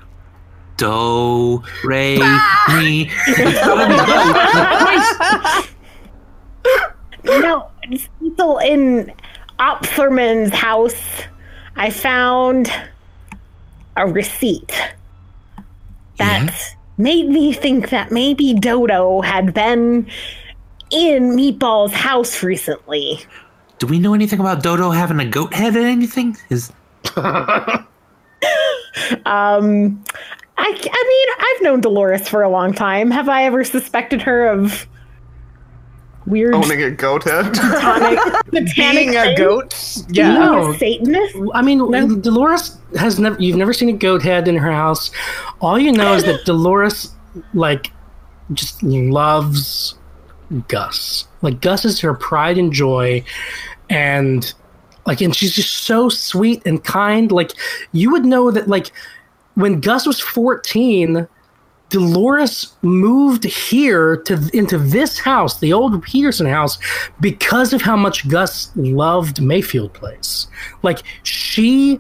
Do, 0.78 1.64
Re, 1.84 2.18
Mi. 2.70 3.10
It 3.28 3.58
started 3.58 3.90
with 7.26 7.42
no, 7.42 7.70
Cecil 7.92 8.58
in 8.60 9.12
Opferman's 9.60 10.54
house. 10.54 10.96
I 11.76 11.90
found 11.90 12.72
a 13.96 14.08
receipt 14.08 14.72
that 16.18 16.76
made 16.98 17.28
me 17.30 17.54
think 17.54 17.90
that 17.90 18.12
maybe 18.12 18.54
Dodo 18.54 19.22
had 19.22 19.54
been 19.54 20.08
in 20.90 21.36
Meatball's 21.36 21.94
house 21.94 22.44
recently. 22.44 23.20
Do 23.80 23.88
we 23.88 24.00
know 24.00 24.14
anything 24.14 24.40
about 24.40 24.64
Dodo 24.64 24.90
having 24.92 25.20
a 25.20 25.26
goat 25.26 25.54
head 25.54 25.76
or 25.76 25.82
anything? 25.86 26.36
Is 26.50 26.72
Um, 29.26 30.04
I, 30.58 30.90
I 30.94 31.04
mean, 31.08 31.28
I've 31.40 31.62
known 31.64 31.82
Dolores 31.82 32.28
for 32.28 32.42
a 32.42 32.50
long 32.50 32.74
time. 32.74 33.12
Have 33.12 33.30
I 33.30 33.44
ever 33.44 33.64
suspected 33.64 34.22
her 34.24 34.48
of 34.48 34.88
weird 36.28 36.54
oh, 36.54 36.58
Owning 36.64 36.84
a 36.84 36.92
goat 36.92 37.24
head. 37.24 37.56
satanic, 37.56 38.20
satanic 38.54 38.76
Being 38.76 39.16
a 39.16 39.24
things? 39.24 39.40
goat? 39.40 40.08
Being 40.08 40.16
Yeah. 40.16 40.34
No. 40.34 40.72
a 40.72 40.78
Satanist? 40.78 41.36
I 41.54 41.62
mean, 41.62 42.22
Dolores 42.22 42.78
has 42.98 43.20
never. 43.20 43.40
You've 43.42 43.58
never 43.58 43.74
seen 43.74 43.90
a 43.90 43.94
goat 43.94 44.22
head 44.22 44.48
in 44.48 44.56
her 44.56 44.72
house. 44.72 45.12
All 45.62 45.80
you 45.80 45.92
know 45.92 46.14
is 46.14 46.24
that 46.26 46.42
Dolores, 46.46 47.14
like, 47.54 47.92
just 48.54 48.84
loves 48.84 49.96
Gus. 50.68 51.26
Like 51.42 51.62
Gus 51.62 51.86
is 51.86 52.00
her 52.02 52.14
pride 52.14 52.58
and 52.58 52.72
joy, 52.72 53.24
and 53.90 54.54
like, 55.06 55.22
and 55.22 55.36
she's 55.36 55.54
just 55.54 55.74
so 55.86 56.10
sweet 56.10 56.62
and 56.66 56.84
kind. 56.84 57.32
Like, 57.32 57.52
you 57.94 58.12
would 58.12 58.26
know 58.26 58.52
that, 58.52 58.68
like, 58.68 58.92
when 59.56 59.80
Gus 59.80 60.06
was 60.06 60.20
fourteen. 60.20 61.28
Dolores 61.90 62.74
moved 62.82 63.46
here 63.46 64.18
to 64.18 64.50
into 64.54 64.78
this 64.78 65.20
house, 65.20 65.60
the 65.60 65.72
old 65.74 66.02
Peterson 66.04 66.46
house, 66.46 66.78
because 67.22 67.72
of 67.74 67.82
how 67.82 67.96
much 67.96 68.28
Gus 68.28 68.72
loved 68.76 69.42
Mayfield 69.42 69.94
Place. 69.94 70.48
Like 70.84 71.04
she 71.24 72.00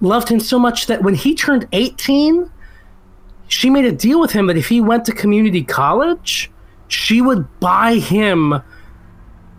loved 0.00 0.28
him 0.28 0.40
so 0.40 0.58
much 0.58 0.86
that 0.86 1.02
when 1.02 1.14
he 1.14 1.34
turned 1.34 1.68
18, 1.72 2.50
she 3.48 3.70
made 3.70 3.84
a 3.84 3.92
deal 3.92 4.20
with 4.20 4.32
him 4.32 4.46
that 4.46 4.56
if 4.56 4.68
he 4.68 4.80
went 4.80 5.04
to 5.04 5.12
community 5.12 5.62
college, 5.62 6.50
she 6.88 7.20
would 7.20 7.60
buy 7.60 7.96
him 7.96 8.54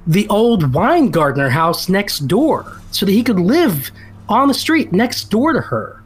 the 0.06 0.28
old 0.30 0.72
Weingartner 0.72 1.50
house 1.50 1.90
next 1.90 2.20
door 2.28 2.80
so 2.92 3.06
that 3.06 3.12
he 3.12 3.24
could 3.24 3.40
live 3.40 3.92
on 4.30 4.48
the 4.48 4.54
street 4.54 4.92
next 4.92 5.26
door 5.26 5.54
to 5.54 5.62
her. 5.62 6.02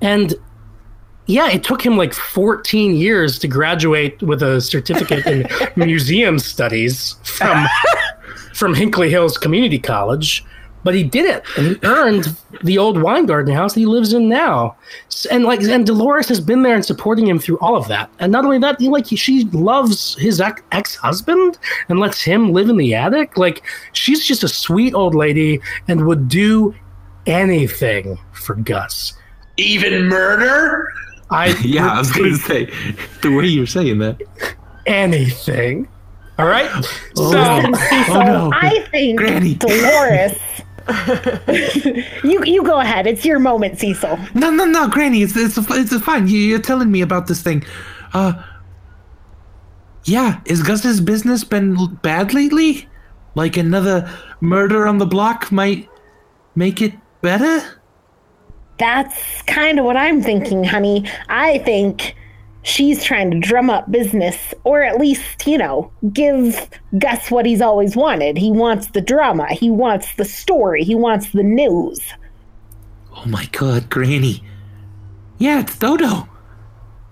And 0.00 0.34
yeah, 1.28 1.50
it 1.50 1.62
took 1.62 1.84
him 1.84 1.98
like 1.98 2.14
14 2.14 2.96
years 2.96 3.38
to 3.40 3.48
graduate 3.48 4.20
with 4.22 4.42
a 4.42 4.62
certificate 4.62 5.26
in 5.26 5.46
museum 5.76 6.38
studies 6.38 7.16
from 7.22 7.66
from 8.54 8.74
Hinkley 8.74 9.10
Hills 9.10 9.36
Community 9.36 9.78
College, 9.78 10.42
but 10.84 10.94
he 10.94 11.04
did 11.04 11.26
it 11.26 11.44
and 11.58 11.66
he 11.66 11.78
earned 11.82 12.34
the 12.64 12.78
old 12.78 12.96
Weingartner 12.96 13.52
house 13.52 13.74
that 13.74 13.80
he 13.80 13.86
lives 13.86 14.14
in 14.14 14.26
now. 14.26 14.74
And 15.30 15.44
like 15.44 15.60
and 15.60 15.86
Dolores 15.86 16.28
has 16.28 16.40
been 16.40 16.62
there 16.62 16.74
and 16.74 16.84
supporting 16.84 17.26
him 17.26 17.38
through 17.38 17.58
all 17.58 17.76
of 17.76 17.88
that. 17.88 18.10
And 18.20 18.32
not 18.32 18.46
only 18.46 18.58
that, 18.60 18.80
he, 18.80 18.88
like 18.88 19.04
she 19.06 19.44
loves 19.52 20.14
his 20.14 20.40
ex 20.40 20.96
husband 20.96 21.58
and 21.90 22.00
lets 22.00 22.22
him 22.22 22.54
live 22.54 22.70
in 22.70 22.78
the 22.78 22.94
attic. 22.94 23.36
Like 23.36 23.62
she's 23.92 24.26
just 24.26 24.44
a 24.44 24.48
sweet 24.48 24.94
old 24.94 25.14
lady 25.14 25.60
and 25.88 26.06
would 26.06 26.26
do 26.26 26.74
anything 27.26 28.18
for 28.32 28.54
Gus. 28.54 29.12
Even 29.58 30.06
murder? 30.06 30.90
I 31.30 31.48
yeah, 31.64 31.92
I 31.92 31.98
was 31.98 32.10
gonna 32.12 32.36
say 32.36 32.66
the 33.22 33.30
way 33.30 33.46
you're 33.46 33.66
saying 33.66 33.98
that. 33.98 34.20
anything. 34.86 35.88
All 36.38 36.46
right. 36.46 36.70
Oh, 37.16 37.32
so 37.32 37.60
no. 37.60 37.72
So 37.74 38.14
Oh, 38.14 38.22
no. 38.22 38.50
I 38.54 38.86
think 38.90 39.18
Granny. 39.18 39.54
Dolores. 39.54 40.38
you 42.24 42.42
you 42.44 42.62
go 42.62 42.80
ahead. 42.80 43.06
It's 43.06 43.24
your 43.24 43.38
moment, 43.38 43.78
Cecil. 43.78 44.18
No, 44.34 44.50
no, 44.50 44.64
no, 44.64 44.88
Granny, 44.88 45.22
it's 45.22 45.36
it's 45.36 45.58
it's 45.58 46.02
fine. 46.04 46.28
You, 46.28 46.38
you're 46.38 46.60
telling 46.60 46.90
me 46.90 47.02
about 47.02 47.26
this 47.26 47.42
thing. 47.42 47.64
Uh, 48.14 48.32
yeah, 50.04 50.40
is 50.46 50.62
Gus's 50.62 51.00
business 51.00 51.44
been 51.44 51.74
bad 52.02 52.32
lately? 52.32 52.88
Like 53.34 53.56
another 53.58 54.10
murder 54.40 54.86
on 54.86 54.98
the 54.98 55.06
block 55.06 55.52
might 55.52 55.88
make 56.54 56.80
it 56.80 56.94
better. 57.20 57.77
That's 58.78 59.42
kind 59.42 59.78
of 59.78 59.84
what 59.84 59.96
I'm 59.96 60.22
thinking, 60.22 60.62
honey. 60.64 61.04
I 61.28 61.58
think 61.58 62.14
she's 62.62 63.02
trying 63.02 63.30
to 63.32 63.38
drum 63.38 63.70
up 63.70 63.90
business, 63.90 64.54
or 64.64 64.82
at 64.82 64.98
least, 64.98 65.46
you 65.46 65.58
know, 65.58 65.90
give 66.12 66.68
Gus 66.98 67.30
what 67.30 67.44
he's 67.46 67.60
always 67.60 67.96
wanted. 67.96 68.36
He 68.38 68.50
wants 68.52 68.88
the 68.88 69.00
drama, 69.00 69.46
he 69.52 69.70
wants 69.70 70.14
the 70.14 70.24
story, 70.24 70.84
he 70.84 70.94
wants 70.94 71.32
the 71.32 71.42
news. 71.42 71.98
Oh 73.16 73.24
my 73.26 73.46
God, 73.52 73.90
Granny. 73.90 74.42
Yeah, 75.38 75.60
it's 75.60 75.76
Dodo. 75.78 76.28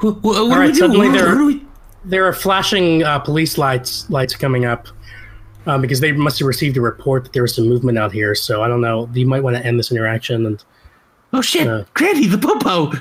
Wh- 0.00 0.12
wh- 0.20 0.24
What, 0.24 0.36
All 0.36 0.48
do 0.50 0.54
right, 0.54 0.72
do? 0.72 0.78
suddenly 0.80 1.08
there, 1.10 1.26
what 1.30 1.34
do 1.38 1.46
we- 1.46 1.62
there 2.04 2.24
are 2.26 2.32
flashing 2.32 3.02
uh, 3.02 3.18
police 3.18 3.58
lights 3.58 4.08
lights 4.10 4.36
coming 4.36 4.64
up 4.64 4.86
um, 5.66 5.80
because 5.80 5.98
they 5.98 6.12
must 6.12 6.38
have 6.38 6.46
received 6.46 6.76
a 6.76 6.80
report 6.80 7.24
that 7.24 7.32
there 7.32 7.42
was 7.42 7.56
some 7.56 7.68
movement 7.68 7.98
out 7.98 8.12
here. 8.12 8.36
So 8.36 8.62
I 8.62 8.68
don't 8.68 8.80
know. 8.80 9.10
You 9.14 9.26
might 9.26 9.42
want 9.42 9.56
to 9.56 9.66
end 9.66 9.78
this 9.80 9.90
interaction 9.90 10.46
and. 10.46 10.64
Oh 11.36 11.42
shit, 11.42 11.66
Uh, 11.68 11.84
Granny, 11.92 12.26
the 12.26 12.39
popo. 12.39 12.92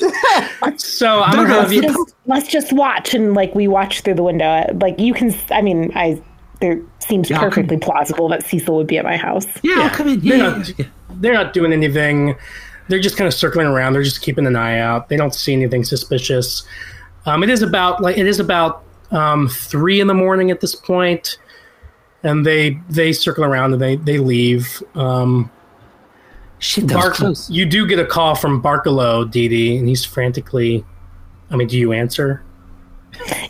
so 0.76 1.22
I'm 1.22 1.34
gonna 1.36 1.48
have 1.48 1.72
you. 1.72 1.82
Just, 1.82 2.14
let's 2.26 2.48
just 2.48 2.72
watch 2.72 3.12
and 3.14 3.34
like 3.34 3.54
we 3.54 3.66
watch 3.68 4.02
through 4.02 4.14
the 4.14 4.22
window. 4.22 4.64
Like 4.80 4.98
you 4.98 5.12
can, 5.14 5.34
I 5.50 5.62
mean, 5.62 5.90
I 5.94 6.20
there 6.60 6.80
seems 7.00 7.28
Yeah, 7.30 7.40
perfectly 7.40 7.76
plausible 7.78 8.28
that 8.28 8.44
Cecil 8.44 8.76
would 8.76 8.86
be 8.86 8.98
at 8.98 9.04
my 9.04 9.16
house. 9.16 9.46
Yeah, 9.62 9.80
I'll 9.80 9.90
come 9.90 10.08
in. 10.08 10.20
They're 10.20 10.36
Yeah, 10.36 10.48
not, 10.58 10.72
they're 11.20 11.34
not 11.34 11.52
doing 11.52 11.72
anything. 11.72 12.36
They're 12.88 13.00
just 13.00 13.16
kind 13.16 13.26
of 13.26 13.34
circling 13.34 13.66
around. 13.66 13.94
They're 13.94 14.02
just 14.02 14.20
keeping 14.20 14.46
an 14.46 14.56
eye 14.56 14.78
out. 14.78 15.08
They 15.08 15.16
don't 15.16 15.34
see 15.34 15.52
anything 15.52 15.84
suspicious. 15.84 16.62
Um, 17.26 17.42
it 17.42 17.50
is 17.50 17.62
about 17.62 18.00
like 18.00 18.16
it 18.18 18.26
is 18.26 18.38
about 18.40 18.84
um, 19.10 19.48
three 19.48 20.00
in 20.00 20.06
the 20.06 20.14
morning 20.14 20.50
at 20.50 20.60
this 20.60 20.74
point, 20.74 21.36
and 22.22 22.44
they 22.46 22.78
they 22.88 23.12
circle 23.12 23.44
around 23.44 23.72
and 23.72 23.80
they 23.82 23.96
they 23.96 24.18
leave. 24.18 24.82
Um, 24.94 25.50
Shit, 26.58 26.88
that 26.88 26.96
was 26.96 27.16
close. 27.16 27.50
you 27.50 27.64
do 27.64 27.86
get 27.86 27.98
a 27.98 28.04
call 28.04 28.34
from 28.34 28.60
Barkalow, 28.62 29.24
Dee 29.30 29.48
Dee, 29.48 29.76
and 29.78 29.88
he's 29.88 30.04
frantically. 30.04 30.84
I 31.50 31.56
mean, 31.56 31.68
do 31.68 31.78
you 31.78 31.92
answer? 31.92 32.42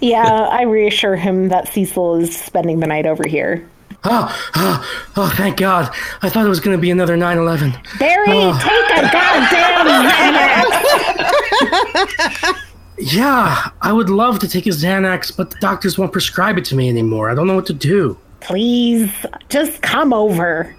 Yeah, 0.00 0.24
I 0.24 0.62
reassure 0.62 1.16
him 1.16 1.48
that 1.48 1.68
Cecil 1.72 2.16
is 2.16 2.34
spending 2.36 2.80
the 2.80 2.86
night 2.86 3.06
over 3.06 3.26
here. 3.28 3.68
Oh, 4.04 4.50
oh, 4.54 5.10
oh, 5.16 5.28
thank 5.36 5.58
God. 5.58 5.92
I 6.22 6.30
thought 6.30 6.46
it 6.46 6.48
was 6.48 6.60
going 6.60 6.74
to 6.76 6.80
be 6.80 6.90
another 6.90 7.16
9 7.18 7.36
11. 7.36 7.72
Barry, 7.98 8.24
Oh. 8.28 8.58
take 8.62 8.98
a 8.98 9.02
goddamn 9.12 9.86
Xanax. 11.50 12.56
Yeah, 13.02 13.70
I 13.80 13.92
would 13.94 14.10
love 14.10 14.40
to 14.40 14.48
take 14.48 14.66
a 14.66 14.70
Xanax, 14.70 15.34
but 15.34 15.50
the 15.50 15.56
doctors 15.58 15.96
won't 15.98 16.12
prescribe 16.12 16.58
it 16.58 16.66
to 16.66 16.74
me 16.76 16.88
anymore. 16.90 17.30
I 17.30 17.34
don't 17.34 17.46
know 17.46 17.54
what 17.54 17.64
to 17.66 17.72
do. 17.72 18.18
Please, 18.40 19.10
just 19.48 19.82
come 19.82 20.12
over. 20.12 20.74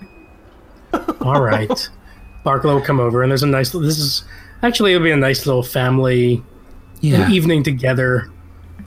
All 1.22 1.42
right. 1.42 1.90
Barkalow 2.46 2.76
will 2.76 2.82
come 2.82 3.00
over, 3.00 3.22
and 3.24 3.32
there's 3.32 3.44
a 3.44 3.48
nice. 3.48 3.72
This 3.72 4.00
is 4.00 4.24
actually 4.64 4.94
it'll 4.94 5.04
be 5.04 5.12
a 5.12 5.16
nice 5.18 5.46
little 5.46 5.64
family 5.64 6.44
Yeah. 7.02 7.30
evening 7.30 7.64
together, 7.64 8.30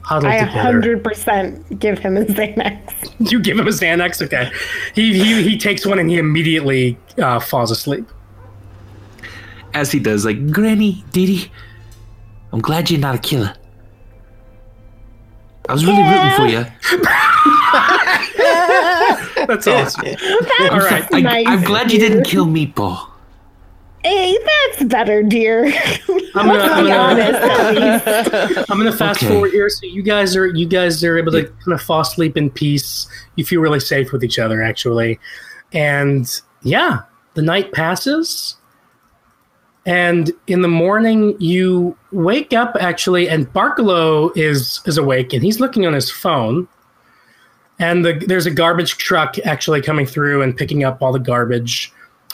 huddled 0.01 0.31
I 0.31 0.45
together. 0.45 0.97
100% 0.99 1.79
give 1.79 1.97
him 1.99 2.17
a 2.17 2.25
Xanax. 2.25 2.91
You 3.31 3.39
give 3.41 3.57
him 3.57 3.67
a 3.67 3.71
Xanax, 3.71 4.21
okay? 4.23 4.51
He 4.93 5.13
he, 5.17 5.41
he 5.41 5.57
takes 5.57 5.85
one 5.85 5.99
and 5.99 6.09
he 6.09 6.17
immediately 6.17 6.97
uh, 7.17 7.39
falls 7.39 7.71
asleep. 7.71 8.05
As 9.73 9.91
he 9.91 9.99
does, 9.99 10.25
like, 10.25 10.51
Granny, 10.51 11.03
Dee 11.11 11.25
Dee, 11.25 11.51
I'm 12.53 12.59
glad 12.61 12.89
you're 12.91 12.99
not 12.99 13.15
a 13.15 13.19
killer. 13.19 13.53
I 15.67 15.73
was 15.73 15.85
really 15.85 16.03
rooting 16.03 16.31
for 16.35 16.47
you. 16.47 16.65
That's 19.47 19.67
awesome. 19.67 20.05
All 20.71 20.79
right. 20.79 21.07
I, 21.13 21.21
Nice, 21.21 21.45
I'm 21.47 21.63
glad 21.63 21.91
you 21.91 21.99
didn't 21.99 22.23
kill 22.23 22.45
Meatball. 22.45 23.09
Hey, 24.03 24.37
that's 24.69 24.83
better, 24.85 25.23
dear. 25.23 25.65
I'm 26.35 26.45
gonna, 26.47 26.59
I'm 26.59 26.83
Be 26.83 26.89
gonna, 26.91 27.23
honest. 27.23 28.69
I'm 28.69 28.77
gonna 28.77 28.91
fast 28.95 29.23
Okay. 29.23 29.33
forward 29.33 29.51
here. 29.51 29.67
So 29.69 29.87
you 29.87 30.03
guys 30.03 30.35
are 30.35 30.45
you 30.47 30.67
guys 30.67 31.03
are 31.03 31.17
able 31.17 31.31
to 31.31 31.45
kind 31.45 31.73
of 31.73 31.81
fall 31.81 32.01
asleep 32.01 32.37
in 32.37 32.51
peace. 32.51 33.07
You 33.35 33.45
feel 33.45 33.61
really 33.61 33.79
safe 33.79 34.11
with 34.11 34.23
each 34.23 34.37
other, 34.37 34.61
actually. 34.61 35.19
And 35.73 36.29
yeah, 36.61 36.99
the 37.33 37.41
night 37.41 37.71
passes. 37.71 38.57
And 39.87 40.31
in 40.47 40.61
the 40.61 40.67
morning, 40.67 41.35
you 41.39 41.97
wake 42.11 42.53
up 42.53 42.75
actually, 42.79 43.27
and 43.29 43.51
Barkalow 43.53 44.31
is 44.35 44.81
is 44.85 44.97
awake, 44.99 45.33
and 45.33 45.41
he's 45.43 45.59
looking 45.59 45.85
on 45.87 45.93
his 45.93 46.11
phone. 46.11 46.67
And 47.79 48.05
the, 48.05 48.13
there's 48.13 48.45
a 48.45 48.51
garbage 48.51 48.97
truck 48.97 49.37
actually 49.39 49.81
coming 49.81 50.05
through 50.05 50.41
and 50.41 50.55
picking 50.55 50.83
up 50.83 51.01
all 51.01 51.11
the 51.11 51.19
garbage 51.19 51.91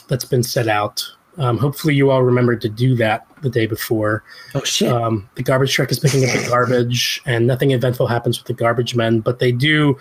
that's 0.07 0.25
been 0.25 0.43
set 0.43 0.67
out. 0.67 1.03
Um, 1.37 1.57
hopefully, 1.57 1.95
you 1.95 2.11
all 2.11 2.23
remembered 2.23 2.61
to 2.61 2.69
do 2.69 2.95
that 2.97 3.25
the 3.41 3.49
day 3.49 3.65
before. 3.65 4.23
Oh, 4.53 4.63
shit. 4.63 4.91
Um, 4.91 5.29
the 5.35 5.43
garbage 5.43 5.73
truck 5.73 5.91
is 5.91 5.99
picking 5.99 6.23
up 6.25 6.31
the 6.31 6.45
garbage, 6.49 7.21
and 7.25 7.47
nothing 7.47 7.71
eventful 7.71 8.07
happens 8.07 8.37
with 8.37 8.47
the 8.47 8.53
garbage 8.53 8.95
men. 8.95 9.21
But 9.21 9.39
they 9.39 9.51
do. 9.51 9.97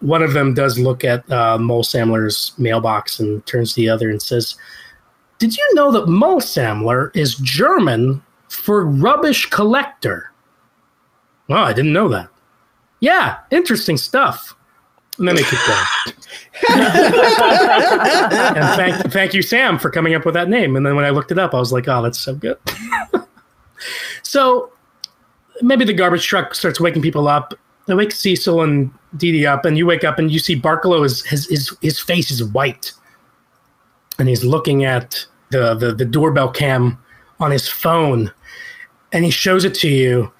One 0.00 0.22
of 0.22 0.32
them 0.32 0.54
does 0.54 0.78
look 0.78 1.04
at 1.04 1.30
uh, 1.30 1.58
Mulsamler's 1.58 2.52
mailbox 2.58 3.20
and 3.20 3.44
turns 3.46 3.74
to 3.74 3.76
the 3.76 3.88
other 3.88 4.10
and 4.10 4.20
says, 4.20 4.56
"Did 5.38 5.56
you 5.56 5.74
know 5.74 5.92
that 5.92 6.08
Mole 6.08 6.40
Samler 6.40 7.14
is 7.14 7.36
German 7.36 8.22
for 8.48 8.84
rubbish 8.84 9.46
collector?" 9.50 10.32
Oh, 11.50 11.54
I 11.54 11.74
didn't 11.74 11.92
know 11.92 12.08
that. 12.08 12.30
Yeah, 13.04 13.36
interesting 13.50 13.98
stuff. 13.98 14.56
And 15.18 15.28
then 15.28 15.36
they 15.36 15.42
keep 15.42 15.58
going. 15.66 15.84
and 18.56 18.76
thank, 18.76 19.12
thank 19.12 19.34
you, 19.34 19.42
Sam, 19.42 19.78
for 19.78 19.90
coming 19.90 20.14
up 20.14 20.24
with 20.24 20.32
that 20.32 20.48
name. 20.48 20.74
And 20.74 20.86
then 20.86 20.96
when 20.96 21.04
I 21.04 21.10
looked 21.10 21.30
it 21.30 21.38
up, 21.38 21.52
I 21.52 21.58
was 21.58 21.70
like, 21.70 21.86
oh, 21.86 22.00
that's 22.00 22.18
so 22.18 22.34
good. 22.34 22.56
so 24.22 24.72
maybe 25.60 25.84
the 25.84 25.92
garbage 25.92 26.26
truck 26.26 26.54
starts 26.54 26.80
waking 26.80 27.02
people 27.02 27.28
up. 27.28 27.52
They 27.84 27.94
wake 27.94 28.10
Cecil 28.10 28.62
and 28.62 28.90
Dee 29.18 29.32
Dee 29.32 29.44
up, 29.44 29.66
and 29.66 29.76
you 29.76 29.84
wake 29.84 30.02
up 30.02 30.18
and 30.18 30.32
you 30.32 30.38
see 30.38 30.58
Barkalow 30.58 31.04
is 31.04 31.22
his 31.26 31.46
his 31.48 31.76
his 31.82 32.00
face 32.00 32.30
is 32.30 32.42
white, 32.42 32.92
and 34.18 34.30
he's 34.30 34.46
looking 34.46 34.86
at 34.86 35.26
the 35.50 35.74
the, 35.74 35.92
the 35.92 36.06
doorbell 36.06 36.50
cam 36.50 36.96
on 37.38 37.50
his 37.50 37.68
phone, 37.68 38.32
and 39.12 39.26
he 39.26 39.30
shows 39.30 39.66
it 39.66 39.74
to 39.74 39.88
you, 39.90 40.32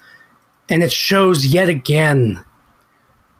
and 0.69 0.81
it 0.81 0.91
shows 0.91 1.45
yet 1.45 1.69
again 1.69 2.43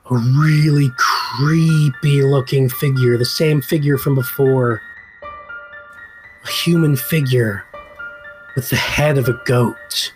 a 0.09 0.15
really 0.15 0.91
creepy 0.97 2.21
looking 2.21 2.69
figure, 2.69 3.17
the 3.17 3.25
same 3.25 3.61
figure 3.61 3.97
from 3.97 4.15
before. 4.15 4.81
A 6.43 6.47
human 6.47 6.95
figure 6.95 7.65
with 8.55 8.69
the 8.69 8.75
head 8.75 9.17
of 9.17 9.27
a 9.27 9.41
goat 9.45 10.13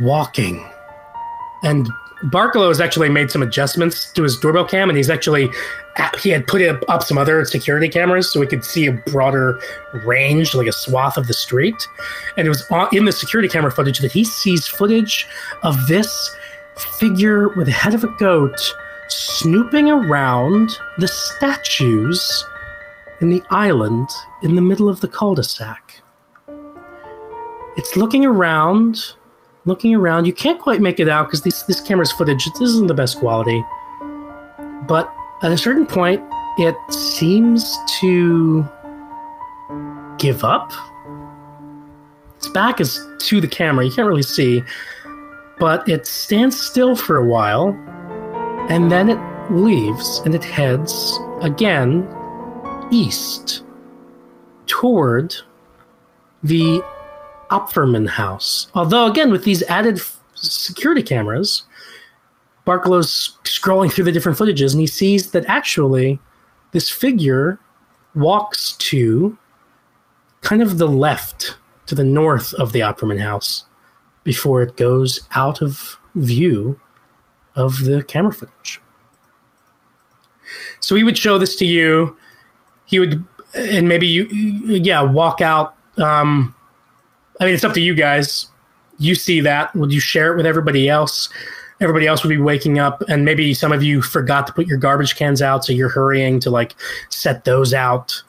walking. 0.00 0.64
And 1.62 1.88
Barkalow 2.24 2.68
has 2.68 2.80
actually 2.80 3.08
made 3.08 3.30
some 3.30 3.42
adjustments 3.42 4.12
to 4.12 4.22
his 4.22 4.38
doorbell 4.38 4.64
cam, 4.64 4.88
and 4.88 4.96
he's 4.96 5.10
actually 5.10 5.50
he 6.20 6.30
had 6.30 6.46
put 6.46 6.62
up 6.62 7.02
some 7.02 7.18
other 7.18 7.44
security 7.44 7.88
cameras 7.88 8.30
so 8.30 8.38
we 8.38 8.46
could 8.46 8.64
see 8.64 8.86
a 8.86 8.92
broader 8.92 9.58
range, 10.04 10.54
like 10.54 10.66
a 10.66 10.72
swath 10.72 11.16
of 11.16 11.26
the 11.26 11.34
street. 11.34 11.88
And 12.36 12.46
it 12.46 12.50
was 12.50 12.64
in 12.92 13.06
the 13.06 13.12
security 13.12 13.48
camera 13.48 13.72
footage 13.72 13.98
that 13.98 14.12
he 14.12 14.24
sees 14.24 14.66
footage 14.66 15.26
of 15.62 15.86
this 15.88 16.34
figure 16.76 17.48
with 17.50 17.66
the 17.66 17.72
head 17.72 17.94
of 17.94 18.04
a 18.04 18.14
goat 18.18 18.60
snooping 19.08 19.90
around 19.90 20.78
the 20.98 21.08
statues 21.08 22.44
in 23.20 23.30
the 23.30 23.42
island 23.50 24.08
in 24.42 24.56
the 24.56 24.62
middle 24.62 24.88
of 24.88 25.00
the 25.00 25.08
cul-de-sac. 25.08 26.00
It's 27.76 27.96
looking 27.96 28.24
around, 28.24 29.14
looking 29.64 29.94
around. 29.94 30.24
You 30.24 30.32
can't 30.32 30.60
quite 30.60 30.80
make 30.80 30.98
it 30.98 31.08
out 31.08 31.26
because 31.26 31.42
this 31.42 31.62
this 31.64 31.80
camera's 31.80 32.12
footage 32.12 32.44
this 32.46 32.60
isn't 32.60 32.86
the 32.86 32.94
best 32.94 33.18
quality. 33.18 33.62
But 34.88 35.12
at 35.42 35.52
a 35.52 35.58
certain 35.58 35.86
point, 35.86 36.22
it 36.58 36.76
seems 36.90 37.76
to 38.00 38.66
give 40.18 40.42
up. 40.42 40.72
Its 42.36 42.48
back 42.48 42.80
is 42.80 42.98
to 43.20 43.40
the 43.40 43.48
camera. 43.48 43.84
You 43.84 43.90
can't 43.92 44.08
really 44.08 44.22
see, 44.22 44.62
but 45.58 45.88
it 45.88 46.06
stands 46.06 46.58
still 46.58 46.96
for 46.96 47.16
a 47.16 47.24
while, 47.24 47.68
and 48.68 48.90
then 48.90 49.08
it 49.08 49.50
leaves 49.50 50.20
and 50.24 50.34
it 50.34 50.44
heads 50.44 51.18
again 51.40 52.08
east 52.90 53.64
toward 54.66 55.34
the 56.42 56.82
Opferman 57.50 58.08
house. 58.08 58.68
Although, 58.74 59.06
again, 59.06 59.30
with 59.30 59.44
these 59.44 59.62
added 59.64 59.98
f- 59.98 60.20
security 60.34 61.02
cameras, 61.02 61.62
Barkalow's 62.66 63.38
scrolling 63.44 63.92
through 63.92 64.04
the 64.04 64.12
different 64.12 64.38
footages 64.38 64.72
and 64.72 64.80
he 64.80 64.86
sees 64.86 65.30
that 65.30 65.44
actually 65.46 66.18
this 66.72 66.90
figure 66.90 67.60
walks 68.14 68.72
to 68.72 69.38
kind 70.40 70.62
of 70.62 70.78
the 70.78 70.88
left, 70.88 71.56
to 71.86 71.94
the 71.94 72.04
north 72.04 72.52
of 72.54 72.72
the 72.72 72.80
Opferman 72.80 73.20
house, 73.20 73.65
before 74.26 74.60
it 74.60 74.76
goes 74.76 75.20
out 75.36 75.62
of 75.62 75.98
view 76.16 76.78
of 77.54 77.84
the 77.84 78.02
camera 78.02 78.32
footage. 78.32 78.80
So 80.80 80.96
he 80.96 81.04
would 81.04 81.16
show 81.16 81.38
this 81.38 81.54
to 81.56 81.64
you. 81.64 82.16
He 82.86 82.98
would, 82.98 83.24
and 83.54 83.88
maybe 83.88 84.06
you, 84.08 84.24
yeah, 84.24 85.00
walk 85.00 85.40
out. 85.40 85.76
Um, 85.96 86.54
I 87.40 87.44
mean, 87.44 87.54
it's 87.54 87.62
up 87.62 87.72
to 87.74 87.80
you 87.80 87.94
guys. 87.94 88.48
You 88.98 89.14
see 89.14 89.40
that. 89.42 89.74
Would 89.76 89.92
you 89.92 90.00
share 90.00 90.32
it 90.32 90.36
with 90.36 90.44
everybody 90.44 90.88
else? 90.88 91.28
Everybody 91.80 92.08
else 92.08 92.24
would 92.24 92.30
be 92.30 92.38
waking 92.38 92.80
up, 92.80 93.02
and 93.08 93.24
maybe 93.24 93.54
some 93.54 93.70
of 93.70 93.82
you 93.82 94.02
forgot 94.02 94.46
to 94.48 94.52
put 94.52 94.66
your 94.66 94.78
garbage 94.78 95.14
cans 95.14 95.40
out, 95.40 95.64
so 95.64 95.72
you're 95.72 95.88
hurrying 95.90 96.40
to 96.40 96.50
like 96.50 96.74
set 97.10 97.44
those 97.44 97.72
out 97.72 98.22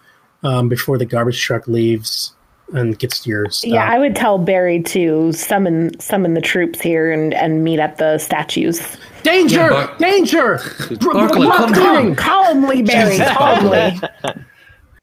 um, 0.43 0.69
before 0.69 1.00
the 1.00 1.06
garbage 1.06 1.42
truck 1.42 1.67
leaves 1.67 2.34
and 2.74 2.98
gets 3.00 3.22
to 3.22 3.30
your 3.30 3.50
stuff. 3.50 3.72
Yeah, 3.72 3.90
I 3.90 3.98
would 3.98 4.16
tell 4.16 4.38
Barry 4.38 4.82
to 4.84 5.32
summon 5.32 5.98
summon 6.00 6.34
the 6.34 6.42
troops 6.42 6.82
here 6.82 7.12
and, 7.12 7.34
and 7.34 7.64
meet 7.64 7.80
at 7.80 7.98
the 7.98 8.18
statues. 8.18 8.98
Danger! 9.24 9.56
Yeah, 9.56 9.70
Bar- 9.70 9.98
Danger! 9.98 10.60
Barkley, 11.00 11.48
come 11.48 11.72
down. 11.72 12.16
calmly, 12.16 12.82
Barry, 12.82 13.18
calmly. 13.36 14.00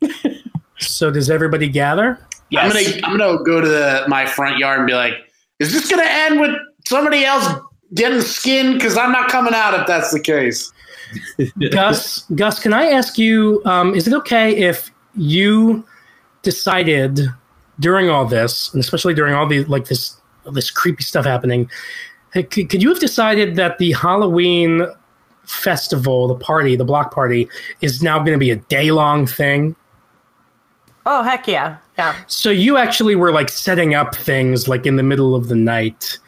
So 0.78 1.10
does 1.10 1.30
everybody 1.30 1.68
gather? 1.68 2.18
I'm 2.56 2.68
gonna 2.70 2.84
I'm 3.04 3.16
gonna 3.16 3.42
go 3.44 3.60
to 3.60 3.66
the, 3.68 4.04
my 4.08 4.26
front 4.26 4.58
yard 4.58 4.80
and 4.80 4.86
be 4.86 4.94
like, 4.94 5.14
is 5.58 5.72
this 5.72 5.90
gonna 5.90 6.02
end 6.06 6.40
with 6.40 6.56
somebody 6.86 7.24
else 7.24 7.46
getting 7.94 8.20
skinned? 8.20 8.74
Because 8.74 8.96
I'm 8.96 9.12
not 9.12 9.28
coming 9.28 9.54
out 9.54 9.78
if 9.78 9.86
that's 9.86 10.12
the 10.12 10.20
case. 10.20 10.72
Gus, 11.70 12.22
Gus, 12.34 12.60
can 12.60 12.72
I 12.72 12.86
ask 12.86 13.18
you? 13.18 13.62
Um, 13.64 13.94
is 13.94 14.06
it 14.06 14.14
okay 14.14 14.54
if 14.56 14.90
you 15.16 15.84
decided 16.42 17.20
during 17.80 18.08
all 18.10 18.24
this, 18.24 18.72
and 18.72 18.80
especially 18.80 19.14
during 19.14 19.34
all 19.34 19.46
the 19.46 19.64
like 19.64 19.86
this 19.86 20.16
this 20.52 20.70
creepy 20.70 21.02
stuff 21.02 21.24
happening, 21.24 21.70
could, 22.32 22.50
could 22.50 22.82
you 22.82 22.88
have 22.88 23.00
decided 23.00 23.56
that 23.56 23.78
the 23.78 23.92
Halloween 23.92 24.86
festival, 25.44 26.28
the 26.28 26.34
party, 26.34 26.76
the 26.76 26.84
block 26.84 27.12
party, 27.12 27.48
is 27.80 28.02
now 28.02 28.18
going 28.18 28.32
to 28.32 28.38
be 28.38 28.50
a 28.50 28.56
day 28.56 28.90
long 28.90 29.26
thing? 29.26 29.74
Oh 31.06 31.22
heck 31.22 31.46
yeah, 31.46 31.76
yeah. 31.98 32.14
So 32.28 32.50
you 32.50 32.76
actually 32.78 33.14
were 33.14 33.30
like 33.32 33.50
setting 33.50 33.94
up 33.94 34.14
things 34.14 34.68
like 34.68 34.86
in 34.86 34.96
the 34.96 35.02
middle 35.02 35.34
of 35.34 35.48
the 35.48 35.54
night. 35.56 36.18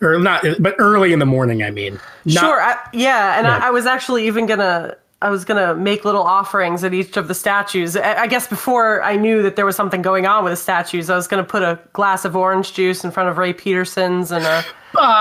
or 0.00 0.18
not, 0.18 0.44
but 0.58 0.74
early 0.78 1.12
in 1.12 1.20
the 1.20 1.26
morning. 1.26 1.62
I 1.62 1.70
mean, 1.70 2.00
Not- 2.24 2.40
sure. 2.40 2.60
I, 2.60 2.76
yeah, 2.92 3.38
and 3.38 3.46
Yeah. 3.46 3.58
I, 3.58 3.68
I 3.68 3.70
was 3.70 3.86
actually 3.86 4.26
even 4.26 4.46
gonna. 4.46 4.96
I 5.22 5.30
was 5.30 5.44
gonna 5.44 5.74
make 5.74 6.04
little 6.04 6.22
offerings 6.22 6.82
at 6.84 6.92
each 6.92 7.16
of 7.16 7.28
the 7.28 7.34
statues. 7.34 7.96
I, 7.96 8.22
I 8.22 8.26
guess 8.26 8.46
before 8.48 9.02
I 9.02 9.16
knew 9.16 9.42
that 9.42 9.56
there 9.56 9.64
was 9.64 9.76
something 9.76 10.02
going 10.02 10.26
on 10.26 10.44
with 10.44 10.52
the 10.52 10.56
statues, 10.56 11.08
I 11.08 11.16
was 11.16 11.26
gonna 11.28 11.44
put 11.44 11.62
a 11.62 11.78
glass 11.92 12.24
of 12.24 12.36
orange 12.36 12.74
juice 12.74 13.04
in 13.04 13.10
front 13.10 13.28
of 13.28 13.38
Ray 13.38 13.52
Peterson's 13.52 14.30
and 14.32 14.44
a 14.44 14.64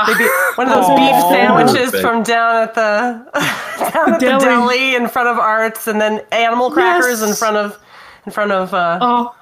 maybe 0.07 0.27
one 0.55 0.67
of 0.67 0.73
those 0.73 0.89
beef 0.97 1.21
sandwiches 1.29 1.91
Perfect. 1.91 2.01
from 2.01 2.23
down 2.23 2.63
at 2.63 2.73
the 2.75 3.21
down 3.93 4.13
at 4.15 4.19
Deli. 4.19 4.39
the 4.39 4.45
deli 4.45 4.95
in 4.95 5.07
front 5.07 5.29
of 5.29 5.37
Arts, 5.37 5.87
and 5.87 6.01
then 6.01 6.21
animal 6.31 6.71
crackers 6.71 7.21
in 7.21 7.33
front 7.35 7.55
of 7.57 7.77
in 8.25 8.31
front 8.31 8.51
of 8.51 8.73
uh, 8.73 8.99
Oh, 9.01 9.35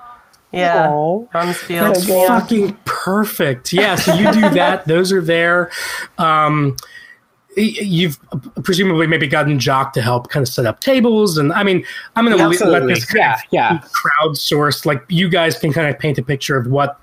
yeah 0.52 0.90
Aw. 0.90 1.26
Rumsfield. 1.34 1.94
That's 1.94 2.06
fucking 2.08 2.78
perfect. 2.86 3.72
Yeah, 3.74 3.96
so 3.96 4.14
you 4.14 4.32
do 4.32 4.42
that. 4.52 4.86
Those 4.86 5.12
are 5.12 5.22
there. 5.22 5.72
Um, 6.18 6.76
y- 6.76 6.99
you've 7.56 8.19
presumably 8.64 9.08
maybe 9.08 9.28
gotten 9.28 9.60
Jacques 9.60 9.94
to 9.94 10.02
help 10.02 10.30
kind 10.30 10.44
of 10.44 10.48
set 10.52 10.66
up 10.66 10.80
tables, 10.82 11.38
and 11.38 11.52
I 11.53 11.64
mean, 11.64 11.86
I'm 12.16 12.26
going 12.26 12.38
to 12.38 12.66
let 12.66 12.86
this 12.88 13.14
Yeah, 13.14 13.40
yeah. 13.52 13.74
be 13.74 13.88
crowdsourced. 13.88 14.86
Like 14.86 15.03
you 15.10 15.30
guys 15.30 15.58
can 15.58 15.74
kind 15.74 15.88
of 15.94 16.00
paint 16.00 16.18
a 16.18 16.24
picture 16.24 16.58
of 16.58 16.68
what 16.68 17.00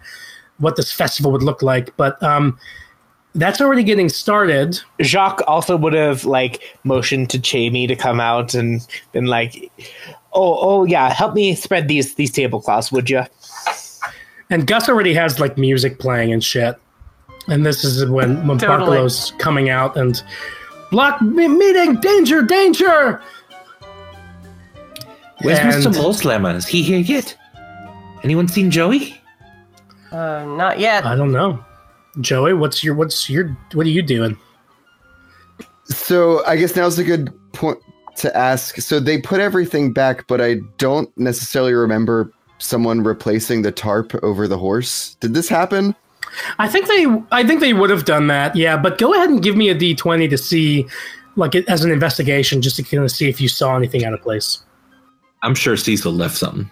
what 0.58 0.76
this 0.76 0.92
festival 0.92 1.30
would 1.32 1.42
look 1.42 1.62
like, 1.62 1.94
but 1.96 2.22
um, 2.22 2.58
that's 3.34 3.60
already 3.60 3.82
getting 3.82 4.08
started. 4.08 4.80
Jacques 5.02 5.42
also 5.46 5.76
would 5.76 5.92
have 5.92 6.24
like 6.24 6.62
motioned 6.84 7.28
to 7.30 7.38
Jamie 7.38 7.86
to 7.86 7.96
come 7.96 8.20
out 8.20 8.54
and 8.54 8.86
been 9.12 9.26
like, 9.26 9.70
"Oh, 10.32 10.58
oh 10.60 10.84
yeah, 10.84 11.12
help 11.12 11.34
me 11.34 11.54
spread 11.54 11.88
these 11.88 12.14
these 12.14 12.30
tablecloths, 12.30 12.90
would 12.92 13.10
you?" 13.10 13.22
And 14.48 14.66
Gus 14.66 14.88
already 14.88 15.12
has 15.14 15.40
like 15.40 15.58
music 15.58 15.98
playing 15.98 16.32
and 16.32 16.42
shit. 16.42 16.76
And 17.48 17.64
this 17.64 17.84
is 17.84 18.04
when 18.06 18.46
when 18.46 18.58
Totally. 18.58 18.98
Barkalow's 18.98 19.32
coming 19.38 19.68
out 19.70 19.96
and 19.96 20.22
block 20.90 21.20
me- 21.22 21.48
meeting 21.48 21.96
danger 22.00 22.42
danger. 22.42 23.20
Where's 25.42 25.58
And- 25.58 25.70
Mr. 25.72 25.92
Mulsamler? 25.92 26.56
Is 26.56 26.66
he 26.66 26.82
here 26.82 26.98
yet? 26.98 27.36
Anyone 28.24 28.48
seen 28.48 28.70
Joey? 28.70 29.20
Uh, 30.10 30.44
not 30.56 30.78
yet. 30.80 31.04
I 31.04 31.14
don't 31.14 31.32
know. 31.32 31.62
Joey, 32.20 32.54
what's 32.54 32.82
your 32.82 32.94
what's 32.94 33.28
your 33.28 33.56
what 33.74 33.86
are 33.86 33.90
you 33.90 34.02
doing? 34.02 34.38
So 35.84 36.44
I 36.46 36.56
guess 36.56 36.74
now's 36.74 36.98
a 36.98 37.04
good 37.04 37.32
point 37.52 37.78
to 38.16 38.34
ask. 38.36 38.76
So 38.80 38.98
they 38.98 39.20
put 39.20 39.40
everything 39.40 39.92
back, 39.92 40.26
but 40.26 40.40
I 40.40 40.56
don't 40.78 41.10
necessarily 41.18 41.74
remember 41.74 42.32
someone 42.58 43.02
replacing 43.04 43.60
the 43.62 43.70
tarp 43.70 44.14
over 44.24 44.48
the 44.48 44.56
horse. 44.56 45.16
Did 45.20 45.34
this 45.34 45.48
happen? 45.48 45.94
I 46.58 46.68
think 46.68 46.86
they 46.88 47.06
I 47.32 47.44
think 47.44 47.60
they 47.60 47.72
would 47.72 47.90
have 47.90 48.04
done 48.04 48.26
that. 48.28 48.54
Yeah, 48.56 48.76
but 48.76 48.98
go 48.98 49.14
ahead 49.14 49.30
and 49.30 49.42
give 49.42 49.56
me 49.56 49.68
a 49.68 49.74
d20 49.74 50.28
to 50.30 50.38
see 50.38 50.86
like 51.36 51.54
as 51.54 51.84
an 51.84 51.90
investigation 51.90 52.62
just 52.62 52.76
to 52.76 52.82
kind 52.82 53.02
of 53.02 53.10
see 53.10 53.28
if 53.28 53.40
you 53.40 53.48
saw 53.48 53.76
anything 53.76 54.04
out 54.04 54.12
of 54.12 54.22
place. 54.22 54.62
I'm 55.42 55.54
sure 55.54 55.76
Cecil 55.76 56.12
left 56.12 56.36
something. 56.36 56.70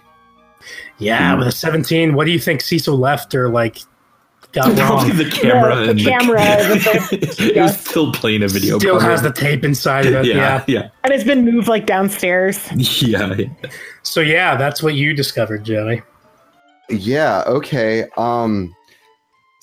Yeah, 0.99 1.35
with 1.35 1.49
a 1.49 1.53
17, 1.53 2.15
what 2.15 2.25
do 2.25 2.31
you 2.31 2.39
think 2.39 2.61
Cecil 2.61 2.97
left 2.97 3.35
or 3.35 3.49
like 3.51 3.79
got 4.53 4.65
Probably 4.77 5.11
wrong? 5.11 5.17
the 5.19 5.31
camera. 5.31 5.77
the 5.77 5.91
and 5.91 6.01
camera, 6.01 6.39
The, 6.39 7.53
it 7.57 7.61
was 7.61 7.79
still 7.79 8.13
playing 8.13 8.43
a 8.43 8.49
video. 8.49 8.79
Still 8.79 9.01
has 9.01 9.21
the 9.21 9.33
tape 9.33 9.65
inside 9.65 10.07
of 10.07 10.15
it. 10.15 10.27
yeah, 10.27 10.35
yeah. 10.35 10.65
yeah, 10.67 10.89
And 11.03 11.13
it's 11.13 11.25
been 11.25 11.45
moved 11.45 11.69
like 11.69 11.87
downstairs. 11.87 12.59
yeah, 13.03 13.35
yeah. 13.35 13.47
So 14.03 14.21
yeah, 14.21 14.57
that's 14.57 14.83
what 14.83 14.95
you 14.95 15.15
discovered, 15.15 15.65
Joey. 15.65 16.03
Yeah, 16.89 17.43
okay. 17.47 18.07
Um 18.17 18.75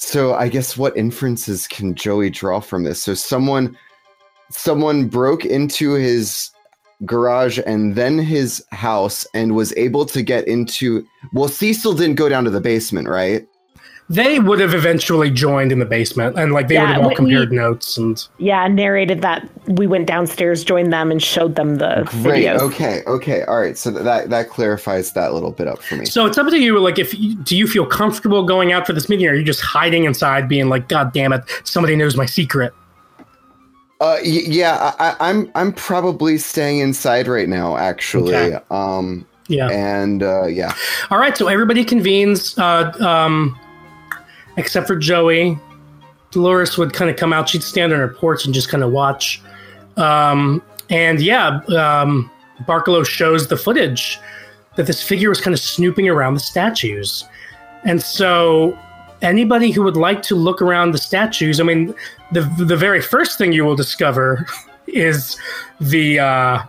so 0.02 0.34
I 0.34 0.50
guess 0.50 0.76
what 0.78 0.98
inferences 0.98 1.68
can 1.68 1.94
Joey 1.94 2.32
draw 2.32 2.60
from 2.60 2.84
this? 2.84 3.04
So 3.04 3.14
someone 3.14 3.78
someone 4.50 5.08
broke 5.08 5.46
into 5.46 5.94
his 5.94 6.50
garage 7.06 7.60
and 7.68 7.96
then 7.96 8.18
his 8.18 8.64
house 8.72 9.28
and 9.36 9.56
was 9.56 9.74
able 9.78 10.06
to 10.08 10.24
get 10.24 10.48
into 10.48 11.06
well 11.34 11.48
Cecil 11.48 11.94
didn't 11.94 12.16
go 12.16 12.30
down 12.30 12.44
to 12.46 12.50
the 12.50 12.60
basement, 12.60 13.08
right? 13.08 13.48
They 14.12 14.40
would 14.40 14.60
have 14.60 14.74
eventually 14.74 15.30
joined 15.32 15.72
in 15.72 15.80
the 15.80 15.86
basement 15.86 16.38
and 16.38 16.52
like 16.52 16.68
they 16.68 16.74
Yeah, 16.76 16.82
would 16.88 16.90
have 16.96 17.04
all 17.06 17.16
compared 17.16 17.52
we- 17.52 17.56
notes 17.56 17.98
and 17.98 18.22
Yeah, 18.40 18.68
narrated 18.68 19.22
that 19.22 19.48
we 19.68 19.88
went 19.88 20.06
downstairs, 20.06 20.66
joined 20.66 20.92
them, 20.92 21.12
and 21.12 21.24
showed 21.24 21.56
them 21.56 21.76
the 21.78 22.06
Great. 22.22 22.46
videos. 22.46 22.60
Okay. 22.60 23.04
Okay. 23.08 23.44
All 23.44 23.58
right. 23.60 23.78
So 23.78 23.90
that 23.92 24.30
that 24.30 24.50
clarifies 24.50 25.14
that 25.14 25.34
little 25.34 25.52
bit 25.52 25.68
up 25.68 25.82
for 25.82 25.96
me. 25.96 26.06
So 26.06 26.26
it's 26.26 26.38
up 26.38 26.48
to 26.50 26.60
you. 26.60 26.78
Like, 26.80 27.00
if 27.00 27.18
you, 27.18 27.36
do 27.36 27.56
you 27.56 27.68
feel 27.68 27.86
comfortable 27.86 28.44
going 28.44 28.74
out 28.74 28.86
for 28.86 28.92
this 28.92 29.08
meeting, 29.08 29.28
or 29.28 29.32
are 29.32 29.36
you 29.36 29.44
just 29.46 29.62
hiding 29.62 30.04
inside, 30.04 30.50
being 30.50 30.68
like, 30.68 30.90
"God 30.90 31.14
damn 31.14 31.32
it, 31.32 31.44
somebody 31.64 31.96
knows 31.96 32.18
my 32.18 32.26
secret"? 32.26 32.74
Uh, 34.02 34.18
y- 34.24 34.44
yeah, 34.46 34.94
I, 35.00 35.10
I- 35.12 35.30
I'm 35.30 35.50
I'm 35.56 35.72
probably 35.74 36.38
staying 36.38 36.80
inside 36.80 37.28
right 37.28 37.48
now, 37.48 37.78
actually. 37.78 38.36
Okay. 38.36 38.58
Um, 38.72 39.26
Yeah. 39.48 39.70
and 39.70 40.22
uh, 40.24 40.48
yeah, 40.48 40.74
All 41.12 41.18
right. 41.20 41.38
So 41.38 41.48
everybody 41.48 41.86
convenes, 41.86 42.58
uh, 42.58 42.92
um, 43.00 43.58
except 44.58 44.88
for 44.88 44.96
Joey. 44.96 45.58
Dolores 46.32 46.78
would 46.78 46.94
kind 46.94 47.10
of 47.10 47.18
come 47.18 47.34
out. 47.34 47.50
She'd 47.50 47.64
stand 47.64 47.92
on 47.94 48.00
her 48.00 48.08
porch 48.08 48.46
and 48.46 48.54
just 48.54 48.70
kind 48.70 48.84
of 48.84 48.92
watch. 48.92 49.42
Um, 49.98 50.62
and 50.90 51.22
yeah, 51.22 51.60
um, 51.78 52.32
Barkalow 52.66 53.06
shows 53.06 53.48
the 53.48 53.58
footage 53.58 54.20
that 54.76 54.88
this 54.88 55.04
figure 55.04 55.30
was 55.30 55.42
kind 55.42 55.54
of 55.54 55.60
snooping 55.60 56.08
around 56.08 56.36
the 56.36 56.40
statues. 56.40 57.26
And 57.84 58.02
so 58.02 58.78
anybody 59.22 59.72
who 59.72 59.84
would 59.84 59.98
like 59.98 60.22
to 60.24 60.36
look 60.36 60.62
around 60.62 60.92
the 60.92 60.98
statues, 60.98 61.60
I 61.60 61.64
mean, 61.64 61.94
the 62.32 62.42
the 62.58 62.78
very 62.78 63.02
first 63.02 63.38
thing 63.38 63.52
you 63.52 63.66
will 63.66 63.76
discover 63.76 64.46
is 64.88 65.38
the 65.80 66.20
uh, 66.20 66.64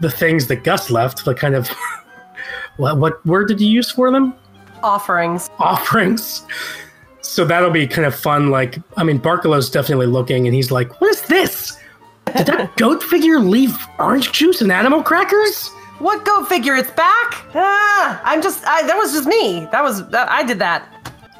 the 0.00 0.10
things 0.10 0.46
that 0.48 0.64
Gus 0.64 0.90
left, 0.90 1.24
the 1.24 1.34
kind 1.34 1.54
of 1.54 1.68
what 2.76 2.98
what 2.98 3.24
word 3.26 3.48
did 3.48 3.60
you 3.60 3.68
use 3.68 3.90
for 3.90 4.10
them? 4.10 4.34
Offerings. 4.82 5.50
Offerings. 5.58 6.42
So 7.24 7.44
that'll 7.44 7.70
be 7.70 7.86
kind 7.86 8.06
of 8.06 8.14
fun. 8.14 8.50
Like, 8.50 8.78
I 8.98 9.02
mean, 9.02 9.18
Barkalow's 9.18 9.70
definitely 9.70 10.06
looking, 10.06 10.46
and 10.46 10.54
he's 10.54 10.70
like, 10.70 11.00
"What 11.00 11.10
is 11.10 11.22
this? 11.22 11.76
Did 12.36 12.46
that 12.46 12.76
goat 12.76 13.02
figure 13.02 13.40
leave 13.40 13.76
orange 13.98 14.30
juice 14.32 14.60
and 14.60 14.70
animal 14.70 15.02
crackers?" 15.02 15.70
What 16.00 16.24
goat 16.24 16.48
figure? 16.48 16.74
It's 16.74 16.90
back. 16.90 17.34
Ah, 17.54 18.20
I'm 18.24 18.42
just. 18.42 18.64
I, 18.66 18.86
that 18.86 18.96
was 18.96 19.12
just 19.12 19.26
me. 19.26 19.66
That 19.72 19.82
was. 19.82 20.06
That, 20.10 20.30
I 20.30 20.44
did 20.44 20.58
that. 20.58 20.86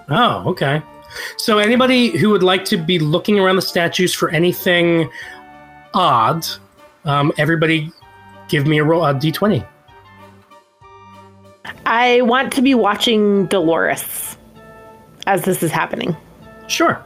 Oh, 0.08 0.48
okay. 0.48 0.82
So 1.36 1.58
anybody 1.58 2.16
who 2.16 2.30
would 2.30 2.42
like 2.42 2.64
to 2.66 2.76
be 2.76 2.98
looking 2.98 3.38
around 3.38 3.56
the 3.56 3.62
statues 3.62 4.14
for 4.14 4.30
anything 4.30 5.10
odd, 5.92 6.46
um, 7.04 7.30
everybody 7.36 7.92
give 8.48 8.66
me 8.66 8.78
a 8.78 8.84
roll, 8.84 9.04
a 9.04 9.14
d20. 9.14 9.66
I 11.86 12.22
want 12.22 12.52
to 12.54 12.62
be 12.62 12.74
watching 12.74 13.46
Dolores 13.46 14.33
as 15.26 15.42
this 15.42 15.62
is 15.62 15.70
happening. 15.70 16.16
Sure. 16.66 17.02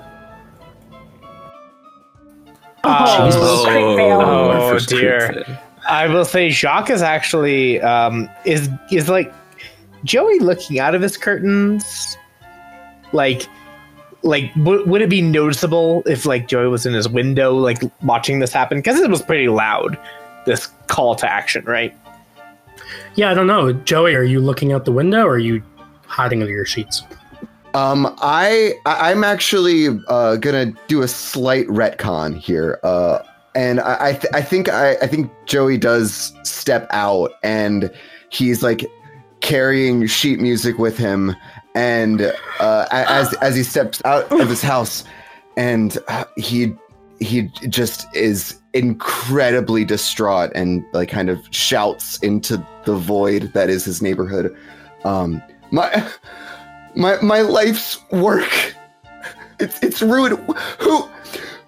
Oh, 2.84 3.64
crit 3.64 3.96
fail. 3.96 4.20
Oh, 4.20 4.48
my 4.48 4.60
first 4.70 4.88
crit 4.88 5.00
dear. 5.00 5.60
I 5.88 6.06
will 6.06 6.24
say 6.24 6.50
Jacques 6.50 6.90
is 6.90 7.02
actually 7.02 7.80
um, 7.80 8.28
is 8.44 8.68
is 8.92 9.08
like 9.08 9.32
Joey 10.04 10.38
looking 10.38 10.78
out 10.78 10.94
of 10.94 11.02
his 11.02 11.16
curtains. 11.16 12.16
Like, 13.12 13.48
like 14.22 14.52
w- 14.54 14.86
would 14.86 15.00
it 15.00 15.08
be 15.08 15.22
noticeable 15.22 16.02
if 16.04 16.26
like 16.26 16.46
Joey 16.46 16.68
was 16.68 16.84
in 16.84 16.92
his 16.92 17.08
window, 17.08 17.54
like 17.54 17.78
watching 18.02 18.38
this 18.38 18.52
happen? 18.52 18.78
Because 18.78 19.00
it 19.00 19.10
was 19.10 19.22
pretty 19.22 19.48
loud. 19.48 19.98
This 20.44 20.66
call 20.86 21.14
to 21.16 21.30
action, 21.30 21.64
right? 21.64 21.96
Yeah, 23.14 23.30
I 23.30 23.34
don't 23.34 23.46
know. 23.46 23.72
Joey, 23.72 24.14
are 24.14 24.22
you 24.22 24.40
looking 24.40 24.72
out 24.72 24.84
the 24.84 24.92
window 24.92 25.24
or 25.24 25.32
are 25.32 25.38
you 25.38 25.62
hiding 26.06 26.42
under 26.42 26.52
your 26.52 26.64
sheets? 26.64 27.02
Um, 27.74 28.14
I 28.18 28.74
I'm 28.86 29.24
actually 29.24 29.88
uh, 30.08 30.36
gonna 30.36 30.72
do 30.86 31.02
a 31.02 31.08
slight 31.08 31.66
retcon 31.66 32.36
here. 32.36 32.78
Uh, 32.82 33.20
and 33.54 33.80
I 33.80 34.08
I, 34.08 34.12
th- 34.12 34.32
I 34.34 34.42
think 34.42 34.68
I, 34.68 34.92
I 34.96 35.06
think 35.06 35.30
Joey 35.46 35.78
does 35.78 36.32
step 36.42 36.86
out, 36.90 37.32
and 37.42 37.90
he's 38.30 38.62
like 38.62 38.86
carrying 39.40 40.06
sheet 40.06 40.40
music 40.40 40.78
with 40.78 40.96
him, 40.96 41.34
and 41.74 42.32
uh, 42.60 42.86
as 42.90 43.34
as 43.34 43.54
he 43.54 43.62
steps 43.62 44.02
out 44.04 44.30
of 44.32 44.48
his 44.48 44.62
house, 44.62 45.04
and 45.56 45.98
uh, 46.08 46.24
he 46.36 46.74
he 47.20 47.50
just 47.68 48.06
is 48.14 48.58
incredibly 48.74 49.84
distraught 49.84 50.52
and 50.54 50.84
like 50.92 51.08
kind 51.08 51.28
of 51.28 51.40
shouts 51.50 52.18
into 52.18 52.64
the 52.84 52.94
void 52.94 53.50
that 53.54 53.68
is 53.68 53.84
his 53.84 54.00
neighborhood 54.00 54.54
um 55.04 55.42
my 55.72 56.06
my 56.94 57.20
my 57.20 57.40
life's 57.40 57.98
work 58.10 58.74
it's 59.60 59.82
it's 59.82 60.02
ruined 60.02 60.38
who 60.78 61.08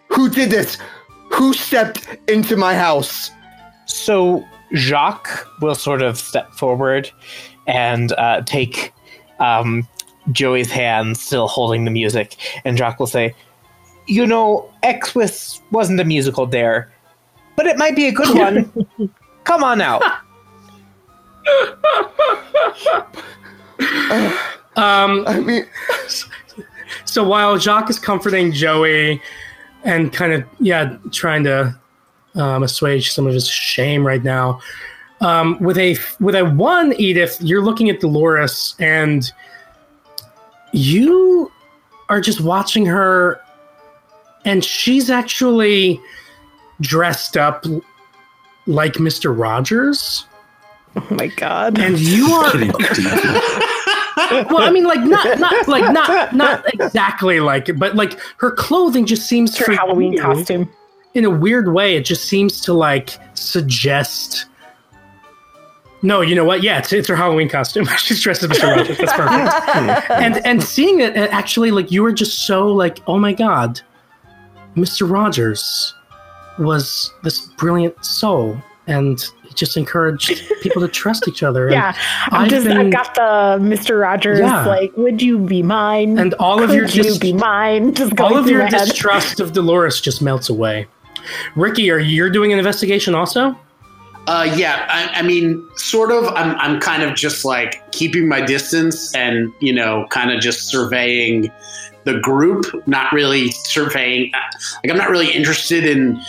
who 0.09 0.29
did 0.29 0.51
this 0.51 0.79
who 1.31 1.53
stepped 1.53 2.07
into 2.29 2.57
my 2.57 2.75
house 2.75 3.31
So 3.91 4.45
Jacques 4.75 5.47
will 5.61 5.75
sort 5.75 6.03
of 6.03 6.17
step 6.17 6.53
forward 6.53 7.11
and 7.67 8.13
uh, 8.13 8.43
take 8.43 8.93
um, 9.41 9.87
Joey's 10.31 10.71
hand, 10.71 11.17
still 11.17 11.49
holding 11.49 11.85
the 11.85 11.91
music, 11.91 12.37
and 12.65 12.79
Jacques 12.79 13.01
will 13.01 13.07
say, 13.07 13.35
you 14.07 14.27
know, 14.27 14.71
Exwith 14.83 15.61
wasn't 15.73 15.99
a 16.01 16.05
musical 16.05 16.47
dare, 16.47 16.93
but 17.57 17.67
it 17.67 17.77
might 17.79 17.97
be 17.97 18.07
a 18.07 18.13
good 18.13 18.37
one. 18.37 19.11
Come 19.45 19.65
on 19.65 19.81
out. 19.81 20.03
Um, 24.81 25.25
I 25.27 25.41
mean, 25.41 25.67
so 27.05 27.23
while 27.25 27.59
Jacques 27.59 27.91
is 27.91 27.99
comforting 27.99 28.53
Joey 28.53 29.21
and 29.85 30.13
kind 30.13 30.33
of 30.33 30.45
yeah 30.59 30.97
trying 31.13 31.45
to 31.45 31.79
um, 32.35 32.63
assuage 32.63 33.13
some 33.13 33.27
of 33.27 33.35
his 33.35 33.47
shame 33.49 34.07
right 34.07 34.23
now, 34.25 34.61
um, 35.21 35.59
with 35.61 35.77
a 35.79 35.97
with 36.21 36.35
a 36.35 36.45
one 36.45 36.95
Edith, 36.99 37.39
you're 37.41 37.63
looking 37.63 37.91
at 37.91 38.01
Dolores 38.01 38.75
and 38.79 39.31
you 40.73 41.51
are 42.09 42.21
just 42.21 42.41
watching 42.41 42.87
her, 42.87 43.41
and 44.45 44.65
she's 44.65 45.11
actually 45.11 46.01
dressed 46.81 47.37
up 47.37 47.65
like 48.67 48.99
Mister 49.01 49.33
Rogers, 49.33 50.27
Oh 50.97 51.07
my 51.11 51.27
god. 51.27 51.79
and 51.79 51.99
you 51.99 52.27
are 52.33 52.53
well, 54.51 54.59
I 54.63 54.71
mean, 54.71 54.85
like 54.85 55.01
not 55.01 55.39
not 55.39 55.69
like 55.69 55.93
not 55.93 56.35
not 56.35 56.75
exactly 56.75 57.41
like 57.41 57.69
it, 57.69 57.79
but 57.79 57.95
like 57.97 58.19
her 58.39 58.51
clothing 58.51 59.07
just 59.07 59.27
seems 59.27 59.57
Her 59.57 59.73
Halloween 59.73 60.13
you, 60.15 60.23
costume. 60.23 60.71
in 61.15 61.25
a 61.25 61.31
weird 61.31 61.73
way. 61.73 61.97
It 61.97 62.05
just 62.05 62.25
seems 62.25 62.61
to 62.63 62.73
like 62.73 63.19
suggest. 63.35 64.47
No, 66.03 66.23
you 66.23 66.35
know 66.35 66.45
what? 66.45 66.63
Yeah, 66.63 66.79
it's, 66.79 66.93
it's 66.95 67.09
her 67.09 67.17
Halloween 67.17 67.49
costume. 67.49 67.85
She's 67.99 68.23
dressed 68.23 68.43
as 68.43 68.49
Mr. 68.51 68.75
Rogers. 68.77 68.97
That's 68.97 69.13
perfect. 69.17 70.11
and 70.11 70.47
and 70.47 70.63
seeing 70.63 71.01
it, 71.01 71.17
it 71.17 71.31
actually 71.33 71.71
like 71.71 71.91
you 71.91 72.03
were 72.03 72.13
just 72.13 72.47
so 72.47 72.69
like, 72.69 73.01
oh 73.07 73.19
my 73.19 73.33
god, 73.33 73.81
Mr. 74.77 75.11
Rogers 75.11 75.95
was 76.59 77.13
this 77.23 77.47
brilliant 77.59 78.03
soul, 78.05 78.57
and 78.87 79.25
he 79.51 79.55
just 79.55 79.77
encouraged 79.77 80.43
people 80.63 80.81
to 80.81 80.87
trust 80.89 81.27
each 81.29 81.43
other. 81.43 81.69
Yeah, 81.71 81.95
I'm 82.31 82.45
I've 82.45 82.49
just 82.51 82.67
been- 82.67 82.79
I've 82.79 82.93
got 82.93 83.15
the 83.17 83.59
Mr. 83.63 84.01
Rogers 84.01 84.39
Yeah. 84.39 84.65
like, 84.65 84.97
would 84.97 85.21
you 85.21 85.39
be 85.39 85.63
mine? 85.63 86.19
And 86.19 86.35
all 86.35 86.63
of 86.63 86.71
Could 86.71 86.77
your 86.77 86.87
you 86.87 87.03
dis- 87.03 87.19
be 87.19 87.33
mine? 87.33 87.93
Just 88.01 88.19
all 88.21 88.37
of 88.37 88.49
your 88.49 88.67
distrust 88.69 89.41
of 89.41 89.53
Dolores 89.53 90.01
just 90.01 90.23
melts 90.23 90.49
away. 90.49 90.87
Ricky, 91.57 91.91
are 91.91 91.99
you 91.99 92.31
doing 92.31 92.53
an 92.53 92.59
investigation 92.59 93.15
also? 93.15 93.59
Uh, 94.27 94.53
yeah, 94.57 94.87
I, 94.89 95.19
I 95.21 95.23
mean, 95.23 95.67
sort 95.77 96.13
of. 96.13 96.25
I'm, 96.29 96.55
I'm 96.57 96.79
kind 96.81 97.03
of 97.03 97.17
just 97.17 97.45
like 97.45 97.91
keeping 97.91 98.29
my 98.29 98.41
distance 98.41 99.13
and, 99.15 99.53
you 99.61 99.73
know, 99.73 100.07
kind 100.11 100.31
of 100.31 100.41
just 100.41 100.69
surveying 100.69 101.51
the 102.05 102.19
group, 102.21 102.65
not 102.87 103.13
really 103.13 103.51
surveying. 103.51 104.31
Like, 104.33 104.91
I'm 104.93 104.97
not 104.99 105.11
really 105.11 105.31
interested 105.33 105.85
in 105.85 106.21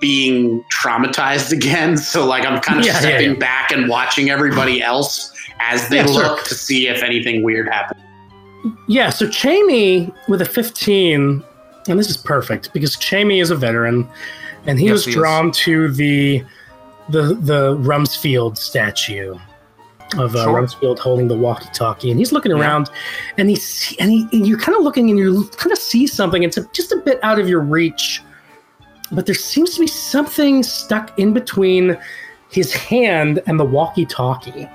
being 0.00 0.64
traumatized 0.72 1.52
again. 1.58 1.96
So, 1.96 2.26
like, 2.26 2.44
I'm 2.46 2.60
kind 2.60 2.80
of 2.80 2.86
Yeah, 2.86 2.92
yeah, 2.94 3.00
stepping 3.00 3.32
yeah. 3.32 3.38
back 3.38 3.70
and 3.70 3.88
watching 3.88 4.30
everybody 4.30 4.82
else 4.82 5.32
as 5.60 5.88
they 5.88 5.96
Yeah, 5.98 6.06
sure. 6.06 6.14
look 6.14 6.44
to 6.46 6.54
see 6.54 6.88
if 6.88 7.02
anything 7.02 7.42
weird 7.42 7.68
happens. 7.68 8.00
Yeah, 8.88 9.10
so 9.10 9.26
Jamie 9.26 10.12
with 10.28 10.42
a 10.42 10.44
15, 10.44 11.42
and 11.88 11.98
this 11.98 12.10
is 12.10 12.16
perfect 12.16 12.72
because 12.72 12.96
Jamie 12.96 13.40
is 13.40 13.50
a 13.50 13.56
veteran, 13.56 14.06
and 14.66 14.78
he 14.78 14.86
Yes, 14.86 14.92
was 14.92 15.04
he 15.06 15.10
is. 15.12 15.16
drawn 15.16 15.50
to 15.52 15.90
the 15.92 16.42
the 17.08 17.34
the 17.34 17.76
Rumsfield 17.78 18.56
statue 18.56 19.34
of 20.18 20.36
uh, 20.36 20.44
Sure. 20.44 20.60
Rumsfield 20.62 20.98
holding 20.98 21.26
the 21.28 21.34
walkie-talkie, 21.36 22.10
and 22.10 22.18
he's 22.20 22.32
looking 22.32 22.52
Yeah. 22.52 22.58
around, 22.60 22.90
and 23.38 23.48
he 23.48 23.58
and 23.98 24.10
he 24.10 24.28
and 24.32 24.46
you're 24.46 24.58
kind 24.58 24.76
of 24.76 24.84
looking, 24.84 25.08
and 25.08 25.18
you 25.18 25.48
kind 25.56 25.72
of 25.72 25.78
see 25.78 26.06
something. 26.06 26.42
It's 26.42 26.56
a, 26.58 26.66
just 26.72 26.92
a 26.92 26.96
bit 26.98 27.18
out 27.22 27.38
of 27.38 27.48
your 27.48 27.60
reach, 27.60 28.22
but 29.12 29.26
there 29.26 29.34
seems 29.34 29.74
to 29.74 29.80
be 29.80 29.86
something 29.86 30.62
stuck 30.62 31.18
in 31.18 31.32
between 31.32 31.98
his 32.50 32.72
hand 32.72 33.42
and 33.46 33.58
the 33.58 33.64
walkie-talkie. 33.64 34.68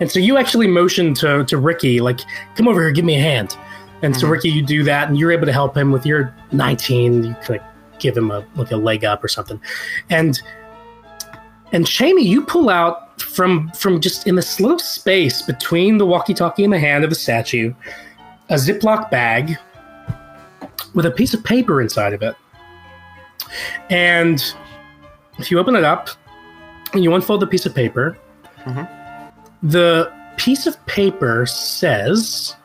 And 0.00 0.10
so 0.10 0.18
you 0.18 0.36
actually 0.36 0.66
motion 0.66 1.14
to, 1.14 1.44
to 1.44 1.56
Ricky, 1.56 2.00
like, 2.00 2.20
come 2.56 2.68
over 2.68 2.82
here, 2.82 2.90
give 2.90 3.04
me 3.04 3.16
a 3.16 3.20
hand. 3.20 3.56
And 4.02 4.16
so 4.16 4.26
Mhm. 4.26 4.30
Ricky, 4.30 4.50
you 4.50 4.62
do 4.62 4.82
that, 4.84 5.08
and 5.08 5.16
you're 5.18 5.32
able 5.32 5.46
to 5.46 5.52
help 5.52 5.76
him 5.76 5.92
with 5.92 6.04
your 6.04 6.34
19. 6.50 7.24
You 7.24 7.34
kind 7.34 7.60
of 7.60 8.00
give 8.00 8.16
him 8.16 8.30
a 8.30 8.44
like 8.56 8.72
a 8.72 8.76
leg 8.76 9.04
up 9.04 9.22
or 9.22 9.28
something. 9.28 9.60
And 10.10 10.40
and 11.72 11.86
Jamie, 11.86 12.26
you 12.26 12.44
pull 12.44 12.68
out 12.68 13.20
from 13.22 13.70
from 13.70 14.00
just 14.00 14.26
in 14.26 14.34
this 14.34 14.58
little 14.60 14.80
space 14.80 15.40
between 15.42 15.98
the 15.98 16.04
walkie-talkie 16.04 16.64
and 16.64 16.72
the 16.72 16.80
hand 16.80 17.04
of 17.04 17.10
the 17.10 17.16
statue, 17.16 17.72
a 18.50 18.54
Ziploc 18.54 19.08
bag 19.10 19.56
with 20.94 21.06
a 21.06 21.10
piece 21.10 21.32
of 21.32 21.42
paper 21.44 21.80
inside 21.80 22.12
of 22.12 22.22
it. 22.22 22.34
And 23.90 24.42
if 25.38 25.50
you 25.50 25.58
open 25.58 25.76
it 25.76 25.84
up 25.84 26.08
and 26.92 27.02
you 27.04 27.14
unfold 27.14 27.40
the 27.40 27.46
piece 27.46 27.66
of 27.66 27.74
paper, 27.74 28.16
Mhm. 28.66 28.88
the 29.62 30.10
piece 30.36 30.66
of 30.66 30.84
paper 30.86 31.46
says 31.46 32.56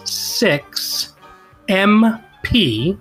666 0.00 1.12
MP 1.68 2.98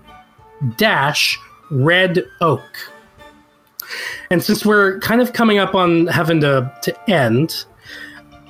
dash 0.78 1.40
Red 1.72 2.26
Oak. 2.42 2.64
And 4.32 4.44
since 4.44 4.66
we're 4.66 5.00
kind 5.00 5.22
of 5.22 5.34
coming 5.34 5.58
up 5.60 5.74
on 5.76 6.08
having 6.08 6.40
to, 6.42 6.72
to 6.84 7.10
end, 7.10 7.66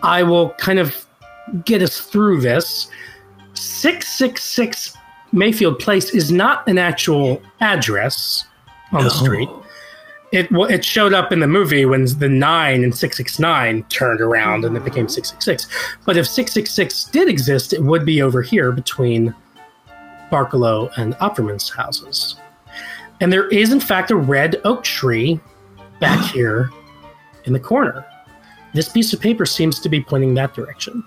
I 0.03 0.23
will 0.23 0.49
kind 0.51 0.79
of 0.79 1.05
get 1.65 1.81
us 1.81 1.99
through 2.01 2.41
this. 2.41 2.89
666 3.53 4.93
Mayfield 5.31 5.79
Place 5.79 6.13
is 6.13 6.31
not 6.31 6.67
an 6.67 6.77
actual 6.77 7.41
address 7.61 8.45
on 8.91 9.03
the 9.03 9.09
street. 9.09 9.49
It 10.31 10.47
it 10.51 10.85
showed 10.85 11.13
up 11.13 11.31
in 11.31 11.39
the 11.39 11.47
movie 11.47 11.85
when 11.85 12.05
the 12.05 12.29
9 12.29 12.83
and 12.83 12.95
669 12.95 13.83
turned 13.89 14.21
around 14.21 14.63
and 14.63 14.77
it 14.77 14.83
became 14.83 15.07
666. 15.07 15.67
But 16.05 16.17
if 16.17 16.27
666 16.27 17.05
did 17.05 17.27
exist, 17.27 17.73
it 17.73 17.81
would 17.81 18.05
be 18.05 18.21
over 18.21 18.41
here 18.41 18.71
between 18.71 19.33
Barkalow 20.31 20.91
and 20.97 21.15
Opferman's 21.15 21.69
houses. 21.69 22.35
And 23.21 23.33
there 23.33 23.47
is, 23.47 23.71
in 23.71 23.79
fact, 23.79 24.11
a 24.11 24.15
red 24.15 24.61
oak 24.63 24.83
tree 24.83 25.39
back 25.99 26.23
here 26.33 26.69
in 27.45 27.53
the 27.53 27.59
corner. 27.59 28.05
This 28.73 28.89
piece 28.89 29.13
of 29.13 29.19
paper 29.19 29.45
seems 29.45 29.79
to 29.79 29.89
be 29.89 30.01
pointing 30.01 30.35
that 30.35 30.53
direction. 30.53 31.03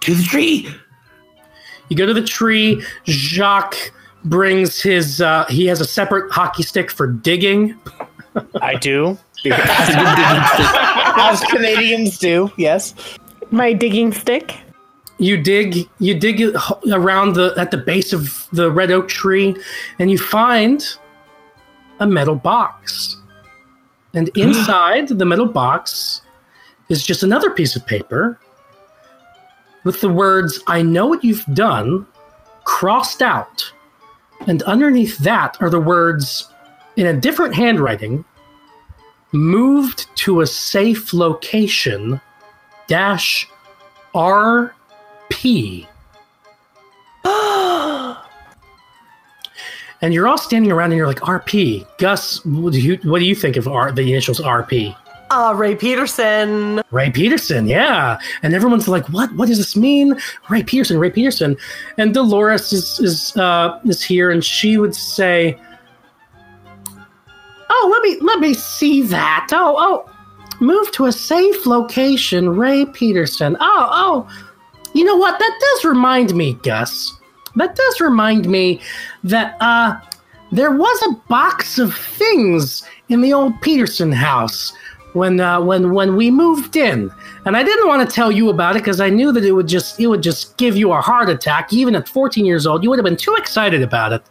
To 0.00 0.14
the 0.14 0.22
tree. 0.22 0.68
You 1.88 1.96
go 1.96 2.06
to 2.06 2.14
the 2.14 2.22
tree. 2.22 2.82
Jacques 3.06 3.92
brings 4.24 4.80
his. 4.82 5.20
Uh, 5.20 5.46
he 5.48 5.66
has 5.66 5.80
a 5.80 5.84
separate 5.84 6.30
hockey 6.30 6.62
stick 6.62 6.90
for 6.90 7.06
digging. 7.06 7.76
I 8.60 8.74
do. 8.74 9.18
As 9.50 11.40
Canadians 11.44 12.18
do, 12.18 12.50
yes. 12.56 12.94
My 13.50 13.72
digging 13.72 14.12
stick. 14.12 14.56
You 15.18 15.36
dig. 15.36 15.88
You 15.98 16.18
dig 16.18 16.54
around 16.92 17.34
the 17.34 17.54
at 17.56 17.70
the 17.70 17.78
base 17.78 18.12
of 18.12 18.48
the 18.52 18.70
red 18.70 18.90
oak 18.90 19.08
tree, 19.08 19.56
and 19.98 20.10
you 20.10 20.18
find 20.18 20.84
a 22.00 22.06
metal 22.06 22.36
box. 22.36 23.16
And 24.14 24.28
inside 24.36 25.08
the 25.08 25.24
metal 25.24 25.46
box 25.46 26.22
is 26.88 27.04
just 27.04 27.22
another 27.22 27.50
piece 27.50 27.76
of 27.76 27.86
paper 27.86 28.38
with 29.84 30.00
the 30.00 30.08
words 30.08 30.60
"I 30.66 30.82
know 30.82 31.06
what 31.06 31.24
you've 31.24 31.44
done" 31.54 32.06
crossed 32.64 33.22
out, 33.22 33.72
and 34.46 34.62
underneath 34.62 35.18
that 35.18 35.56
are 35.60 35.70
the 35.70 35.80
words 35.80 36.48
in 36.96 37.06
a 37.06 37.14
different 37.14 37.54
handwriting 37.54 38.24
moved 39.32 40.06
to 40.16 40.40
a 40.40 40.46
safe 40.46 41.12
location 41.12 42.20
dash 42.86 43.48
RP. 44.14 45.86
and 50.00 50.14
you're 50.14 50.26
all 50.28 50.38
standing 50.38 50.72
around 50.72 50.90
and 50.92 50.96
you're 50.96 51.06
like 51.06 51.20
RP. 51.20 51.86
Gus, 51.98 52.44
what 52.44 52.72
do 52.72 52.80
you 52.80 52.98
what 53.04 53.18
do 53.18 53.26
you 53.26 53.34
think 53.34 53.56
of 53.56 53.68
R, 53.68 53.92
the 53.92 54.02
initials 54.02 54.40
RP? 54.40 54.96
Uh, 55.30 55.52
Ray 55.54 55.74
Peterson. 55.74 56.80
Ray 56.90 57.10
Peterson, 57.10 57.66
yeah. 57.66 58.18
And 58.42 58.54
everyone's 58.54 58.88
like, 58.88 59.06
"What? 59.08 59.34
What 59.34 59.48
does 59.48 59.58
this 59.58 59.76
mean?" 59.76 60.18
Ray 60.48 60.62
Peterson, 60.62 60.98
Ray 60.98 61.10
Peterson. 61.10 61.56
And 61.98 62.14
Dolores 62.14 62.72
is 62.72 62.98
is 63.00 63.36
uh, 63.36 63.78
is 63.84 64.02
here, 64.02 64.30
and 64.30 64.42
she 64.42 64.78
would 64.78 64.94
say, 64.94 65.58
"Oh, 67.68 67.88
let 67.92 68.02
me 68.02 68.18
let 68.22 68.40
me 68.40 68.54
see 68.54 69.02
that. 69.02 69.48
Oh, 69.52 69.76
oh, 69.78 70.10
move 70.60 70.90
to 70.92 71.06
a 71.06 71.12
safe 71.12 71.66
location, 71.66 72.48
Ray 72.56 72.86
Peterson. 72.86 73.56
Oh, 73.60 73.88
oh, 73.90 74.28
you 74.94 75.04
know 75.04 75.16
what? 75.16 75.38
That 75.38 75.58
does 75.60 75.84
remind 75.84 76.34
me, 76.34 76.54
Gus. 76.62 77.12
That 77.56 77.76
does 77.76 78.00
remind 78.00 78.48
me 78.48 78.80
that 79.24 79.56
uh, 79.60 80.00
there 80.52 80.70
was 80.70 81.02
a 81.02 81.12
box 81.28 81.78
of 81.78 81.94
things 81.94 82.82
in 83.10 83.20
the 83.20 83.34
old 83.34 83.60
Peterson 83.60 84.10
house." 84.10 84.72
When 85.12 85.40
uh, 85.40 85.60
when 85.60 85.92
when 85.92 86.16
we 86.16 86.30
moved 86.30 86.76
in, 86.76 87.10
and 87.44 87.56
I 87.56 87.62
didn't 87.62 87.88
want 87.88 88.08
to 88.08 88.14
tell 88.14 88.30
you 88.30 88.50
about 88.50 88.76
it 88.76 88.80
because 88.80 89.00
I 89.00 89.08
knew 89.08 89.32
that 89.32 89.44
it 89.44 89.52
would 89.52 89.68
just 89.68 89.98
it 90.00 90.06
would 90.06 90.22
just 90.22 90.56
give 90.56 90.76
you 90.76 90.92
a 90.92 91.00
heart 91.00 91.28
attack. 91.28 91.72
Even 91.72 91.94
at 91.94 92.08
14 92.08 92.44
years 92.44 92.66
old, 92.66 92.82
you 92.82 92.90
would 92.90 92.98
have 92.98 93.04
been 93.04 93.16
too 93.16 93.34
excited 93.36 93.82
about 93.82 94.12
it. 94.12 94.22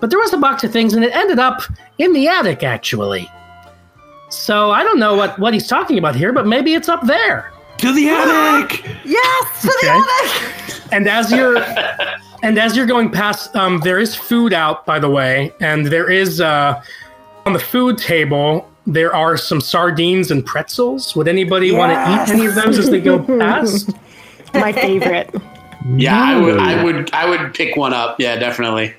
But 0.00 0.10
there 0.10 0.18
was 0.18 0.32
a 0.32 0.38
box 0.38 0.62
of 0.64 0.72
things, 0.72 0.94
and 0.94 1.04
it 1.04 1.14
ended 1.14 1.38
up 1.38 1.62
in 1.98 2.12
the 2.12 2.28
attic 2.28 2.62
actually. 2.62 3.30
So 4.28 4.70
I 4.70 4.82
don't 4.82 4.98
know 4.98 5.14
what 5.14 5.38
what 5.38 5.54
he's 5.54 5.66
talking 5.66 5.98
about 5.98 6.14
here, 6.16 6.32
but 6.32 6.46
maybe 6.46 6.74
it's 6.74 6.88
up 6.88 7.06
there. 7.06 7.52
To 7.78 7.92
the 7.92 8.08
attic! 8.08 8.84
Yes, 9.04 9.62
to 9.62 9.68
the 9.82 9.88
attic. 9.88 10.92
And 10.92 11.08
as 11.08 11.30
you're 11.30 11.58
and 12.42 12.58
as 12.58 12.76
you're 12.76 12.86
going 12.86 13.10
past, 13.10 13.54
um, 13.56 13.80
there 13.80 13.98
is 13.98 14.14
food 14.14 14.52
out, 14.52 14.84
by 14.86 14.98
the 14.98 15.10
way, 15.10 15.52
and 15.60 15.86
there 15.86 16.10
is 16.10 16.40
uh, 16.40 16.82
on 17.44 17.52
the 17.52 17.58
food 17.58 17.98
table. 17.98 18.68
There 18.86 19.14
are 19.14 19.36
some 19.36 19.60
sardines 19.60 20.30
and 20.30 20.44
pretzels. 20.46 21.16
Would 21.16 21.26
anybody 21.28 21.72
want 21.72 21.92
to 21.92 21.98
eat 21.98 22.36
any 22.36 22.46
of 22.46 22.54
those 22.54 22.78
as 22.78 22.88
they 22.88 23.00
go 23.00 23.18
past? 23.18 23.90
My 24.54 24.72
favorite. 24.72 25.34
Yeah, 25.96 26.20
I 26.20 26.40
would. 26.40 26.58
I 26.58 26.84
would. 26.84 27.12
I 27.12 27.28
would 27.28 27.54
pick 27.54 27.76
one 27.76 27.92
up. 27.92 28.18
Yeah, 28.18 28.36
definitely. 28.36 28.94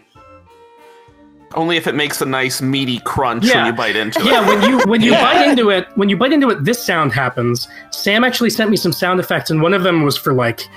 Only 1.53 1.77
if 1.77 1.87
it 1.87 1.95
makes 1.95 2.21
a 2.21 2.25
nice 2.25 2.61
meaty 2.61 2.99
crunch 2.99 3.45
when 3.53 3.65
you 3.65 3.73
bite 3.73 3.95
into 3.95 4.19
it. 4.19 4.25
Yeah, 4.25 4.45
when 4.47 4.69
you 4.69 4.79
when 4.85 5.01
you 5.01 5.11
bite 5.11 5.47
into 5.47 5.69
it, 5.69 5.87
when 5.95 6.09
you 6.09 6.17
bite 6.17 6.33
into 6.33 6.49
it, 6.49 6.65
this 6.65 6.83
sound 6.83 7.13
happens. 7.13 7.67
Sam 7.91 8.23
actually 8.23 8.49
sent 8.49 8.69
me 8.69 8.77
some 8.77 8.91
sound 8.91 9.19
effects, 9.19 9.49
and 9.49 9.61
one 9.61 9.73
of 9.73 9.83
them 9.83 10.03
was 10.03 10.17
for 10.17 10.33
like 10.33 10.67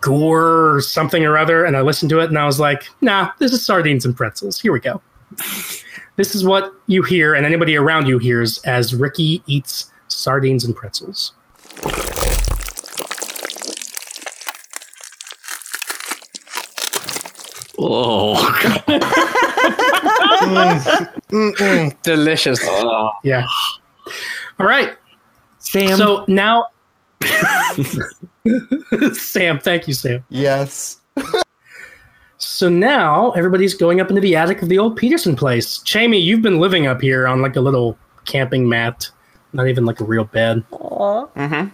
gore 0.00 0.74
or 0.74 0.80
something 0.80 1.24
or 1.24 1.36
other. 1.36 1.64
And 1.64 1.76
I 1.76 1.80
listened 1.82 2.10
to 2.10 2.20
it, 2.20 2.28
and 2.28 2.38
I 2.38 2.46
was 2.46 2.60
like, 2.60 2.88
"Nah, 3.00 3.30
this 3.38 3.52
is 3.52 3.64
sardines 3.64 4.04
and 4.04 4.16
pretzels. 4.16 4.60
Here 4.60 4.72
we 4.72 4.80
go." 4.80 5.02
This 6.16 6.34
is 6.34 6.44
what 6.44 6.72
you 6.86 7.02
hear, 7.02 7.34
and 7.34 7.44
anybody 7.44 7.76
around 7.76 8.06
you 8.06 8.18
hears 8.18 8.58
as 8.64 8.94
Ricky 8.94 9.42
eats 9.46 9.90
sardines 10.08 10.64
and 10.64 10.74
pretzels. 10.74 11.32
Oh, 17.76 18.34
Mm-mm, 21.30 21.96
delicious. 22.02 22.60
Oh. 22.62 23.10
Yeah. 23.22 23.46
All 24.58 24.66
right. 24.66 24.96
Sam. 25.58 25.96
So 25.96 26.24
now, 26.28 26.68
Sam, 29.12 29.58
thank 29.58 29.88
you, 29.88 29.94
Sam. 29.94 30.24
Yes. 30.28 31.00
So 32.44 32.68
now 32.68 33.32
everybody's 33.32 33.74
going 33.74 34.00
up 34.00 34.10
into 34.10 34.20
the 34.20 34.36
attic 34.36 34.62
of 34.62 34.68
the 34.68 34.78
old 34.78 34.96
Peterson 34.96 35.34
place. 35.34 35.78
Jamie, 35.78 36.18
you've 36.18 36.42
been 36.42 36.60
living 36.60 36.86
up 36.86 37.00
here 37.00 37.26
on 37.26 37.42
like 37.42 37.56
a 37.56 37.60
little 37.60 37.98
camping 38.26 38.68
mat, 38.68 39.10
not 39.52 39.66
even 39.66 39.84
like 39.84 40.00
a 40.00 40.04
real 40.04 40.24
bed. 40.24 40.62
Mm-hmm. 40.70 41.68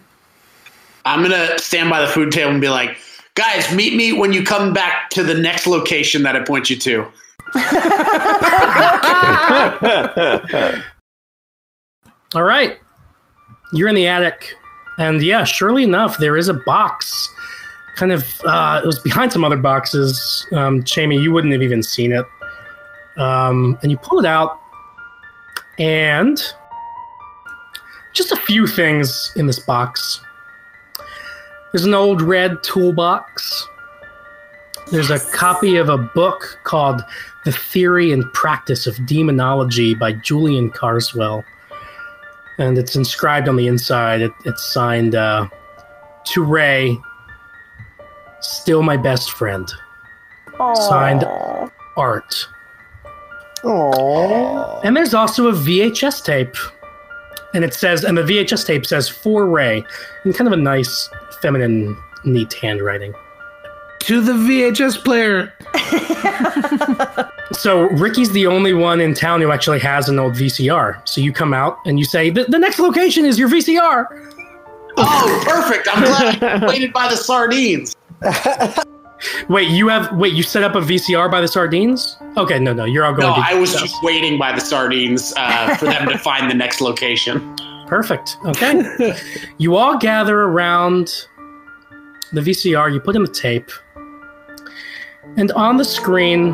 I'm 1.05 1.23
gonna 1.23 1.59
stand 1.59 1.91
by 1.91 2.01
the 2.01 2.07
food 2.07 2.33
table 2.33 2.51
and 2.53 2.61
be 2.61 2.69
like, 2.69 2.99
"Guys, 3.35 3.73
meet 3.75 3.95
me 3.95 4.13
when 4.13 4.33
you 4.33 4.43
come 4.43 4.73
back 4.73 5.11
to 5.11 5.23
the 5.23 5.35
next 5.35 5.67
location 5.67 6.23
that 6.23 6.37
I 6.37 6.41
point 6.41 6.71
you 6.71 6.77
to." 6.77 7.07
All 12.35 12.43
right. 12.45 12.79
You're 13.73 13.89
in 13.89 13.95
the 13.95 14.07
attic. 14.07 14.55
And 14.99 15.23
yeah, 15.23 15.45
surely 15.45 15.83
enough, 15.85 16.19
there 16.19 16.37
is 16.37 16.49
a 16.49 16.55
box. 16.55 17.29
Kind 18.01 18.13
of, 18.13 18.41
uh, 18.47 18.81
it 18.83 18.87
was 18.87 18.99
behind 18.99 19.31
some 19.31 19.45
other 19.45 19.59
boxes. 19.59 20.47
Um, 20.53 20.83
Jamie, 20.85 21.19
you 21.19 21.33
wouldn't 21.33 21.53
have 21.53 21.61
even 21.61 21.83
seen 21.83 22.13
it. 22.13 22.25
Um, 23.19 23.79
and 23.83 23.91
you 23.91 23.99
pull 23.99 24.19
it 24.19 24.25
out, 24.25 24.59
and 25.79 26.43
just 28.15 28.33
a 28.33 28.37
few 28.37 28.67
things 28.67 29.31
in 29.37 29.47
this 29.47 29.59
box. 29.59 30.19
There's 31.73 31.85
an 31.85 31.93
old 31.93 32.23
red 32.23 32.63
toolbox. 32.63 33.69
There's 34.91 35.11
a 35.11 35.21
copy 35.21 35.77
of 35.77 35.91
a 35.91 35.99
book 35.99 36.59
called 36.65 37.03
The 37.45 37.53
Theory 37.53 38.13
and 38.13 38.25
Practice 38.33 38.87
of 38.87 38.97
Demonology 39.05 39.95
by 39.95 40.13
Julian 40.15 40.71
Carswell 40.71 41.45
and 42.57 42.77
it's 42.79 42.97
inscribed 42.97 43.49
on 43.49 43.57
the 43.57 43.67
inside. 43.67 44.21
It, 44.21 44.33
it's 44.45 44.63
signed 44.63 45.15
uh, 45.15 45.49
to 46.27 46.43
Ray, 46.43 46.99
still 48.41 48.83
my 48.83 48.97
best 48.97 49.31
friend. 49.33 49.71
Signed 50.75 51.25
Art. 51.97 52.47
Aww. 53.63 54.81
And 54.85 54.97
there's 54.97 55.15
also 55.15 55.49
a 55.49 55.53
VHS 55.53 56.25
tape, 56.25 56.57
and 57.55 57.65
it 57.65 57.75
says, 57.75 58.05
and 58.05 58.17
the 58.17 58.23
VHS 58.23 58.67
tape 58.67 58.87
says 58.87 59.09
for 59.09 59.47
Ray, 59.47 59.85
in 60.25 60.33
kind 60.33 60.47
of 60.47 60.53
a 60.53 60.63
nice, 60.63 61.09
feminine, 61.41 61.97
neat 62.25 62.53
handwriting. 62.55 63.15
to 64.01 64.21
the 64.21 64.33
VHS 64.33 65.05
player. 65.05 65.53
So 67.53 67.89
Ricky's 67.91 68.31
the 68.31 68.47
only 68.47 68.73
one 68.73 69.01
in 69.01 69.13
town 69.13 69.41
who 69.41 69.51
actually 69.51 69.81
has 69.81 70.09
an 70.09 70.19
old 70.19 70.35
VCR. 70.35 71.07
So 71.07 71.21
you 71.21 71.33
come 71.33 71.53
out 71.53 71.79
and 71.85 71.99
you 71.99 72.05
say, 72.05 72.31
"the, 72.31 72.45
the 72.45 72.59
next 72.59 72.79
location 72.79 73.25
is 73.25 73.39
your 73.39 73.49
VCR." 73.49 74.07
Oh, 74.97 75.43
perfect! 75.45 75.89
I'm 75.93 76.05
glad 76.05 76.43
I 76.63 76.67
waited 76.67 76.93
by 76.93 77.09
the 77.09 77.17
sardines. 77.17 77.97
Wait, 79.49 79.69
you 79.69 79.89
have 79.89 80.17
wait, 80.17 80.33
you 80.33 80.43
set 80.43 80.63
up 80.63 80.75
a 80.75 80.81
VCR 80.81 81.31
by 81.31 81.41
the 81.43 81.49
sardines? 81.49 82.17
Okay, 82.39 82.59
no, 82.59 82.73
no, 82.73 82.85
you're 82.87 83.05
all 83.05 83.13
going. 83.13 83.29
No, 83.29 83.35
to 83.35 83.41
I 83.41 83.53
was 83.55 83.75
just 83.75 84.03
waiting 84.03 84.39
by 84.39 84.53
the 84.53 84.61
sardines 84.61 85.35
uh, 85.37 85.77
for 85.77 85.85
them 85.85 86.09
to 86.09 86.17
find 86.27 86.51
the 86.51 86.55
next 86.55 86.81
location. 86.81 87.55
perfect. 87.87 88.39
Okay, 88.47 89.15
you 89.59 89.77
all 89.77 89.99
gather 89.99 90.41
around 90.41 91.27
the 92.33 92.41
VCR. 92.41 92.93
You 92.93 93.01
put 93.01 93.15
in 93.15 93.23
the 93.23 93.29
tape, 93.29 93.71
and 95.37 95.53
on 95.53 95.77
the 95.77 95.85
screen, 95.85 96.53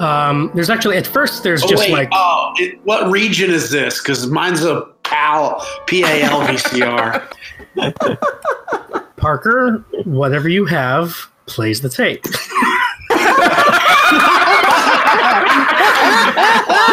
um, 0.00 0.50
there's 0.54 0.70
actually 0.70 0.96
at 0.96 1.06
first 1.06 1.42
there's 1.42 1.62
Oh, 1.64 1.68
just 1.68 1.82
wait, 1.82 1.92
like 1.92 2.08
oh, 2.12 2.54
it, 2.56 2.80
what 2.84 3.10
region 3.10 3.50
is 3.50 3.68
this? 3.70 4.00
Because 4.00 4.26
mine's 4.26 4.64
a 4.64 4.82
PAL 5.02 5.58
PAL 5.86 6.46
VCR. 6.46 7.30
Parker, 9.16 9.84
whatever 10.04 10.48
you 10.48 10.64
have 10.66 11.14
plays 11.46 11.80
the 11.80 11.88
tape. 11.88 12.24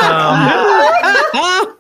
Um, 0.04 1.76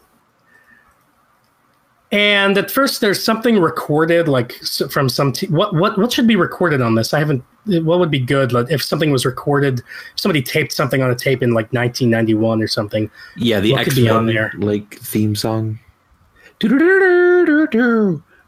and 2.12 2.58
at 2.58 2.70
first, 2.72 3.02
there's 3.02 3.24
something 3.24 3.60
recorded, 3.60 4.28
like 4.28 4.54
from 4.90 5.10
some. 5.10 5.32
T- 5.32 5.48
what 5.48 5.74
what 5.76 5.98
what 5.98 6.12
should 6.14 6.28
be 6.28 6.36
recorded 6.36 6.82
on 6.82 6.96
this? 6.96 7.14
I 7.14 7.20
haven't. 7.20 7.44
What 7.66 8.00
would 8.00 8.12
be 8.12 8.20
good 8.20 8.52
like, 8.52 8.70
if 8.70 8.84
something 8.84 9.12
was 9.12 9.26
recorded? 9.26 9.80
If 9.80 9.86
somebody 10.20 10.42
taped 10.42 10.72
something 10.74 11.02
on 11.02 11.10
a 11.10 11.16
tape 11.16 11.42
in 11.42 11.52
like 11.52 11.72
1991 11.74 12.62
or 12.62 12.68
something. 12.68 13.10
Yeah, 13.36 13.60
the 13.60 13.72
What 13.72 13.80
could 13.80 13.94
X 13.94 13.96
be 13.96 14.10
on 14.10 14.26
there? 14.28 14.52
like 14.58 14.96
theme 15.00 15.36
song. 15.36 15.80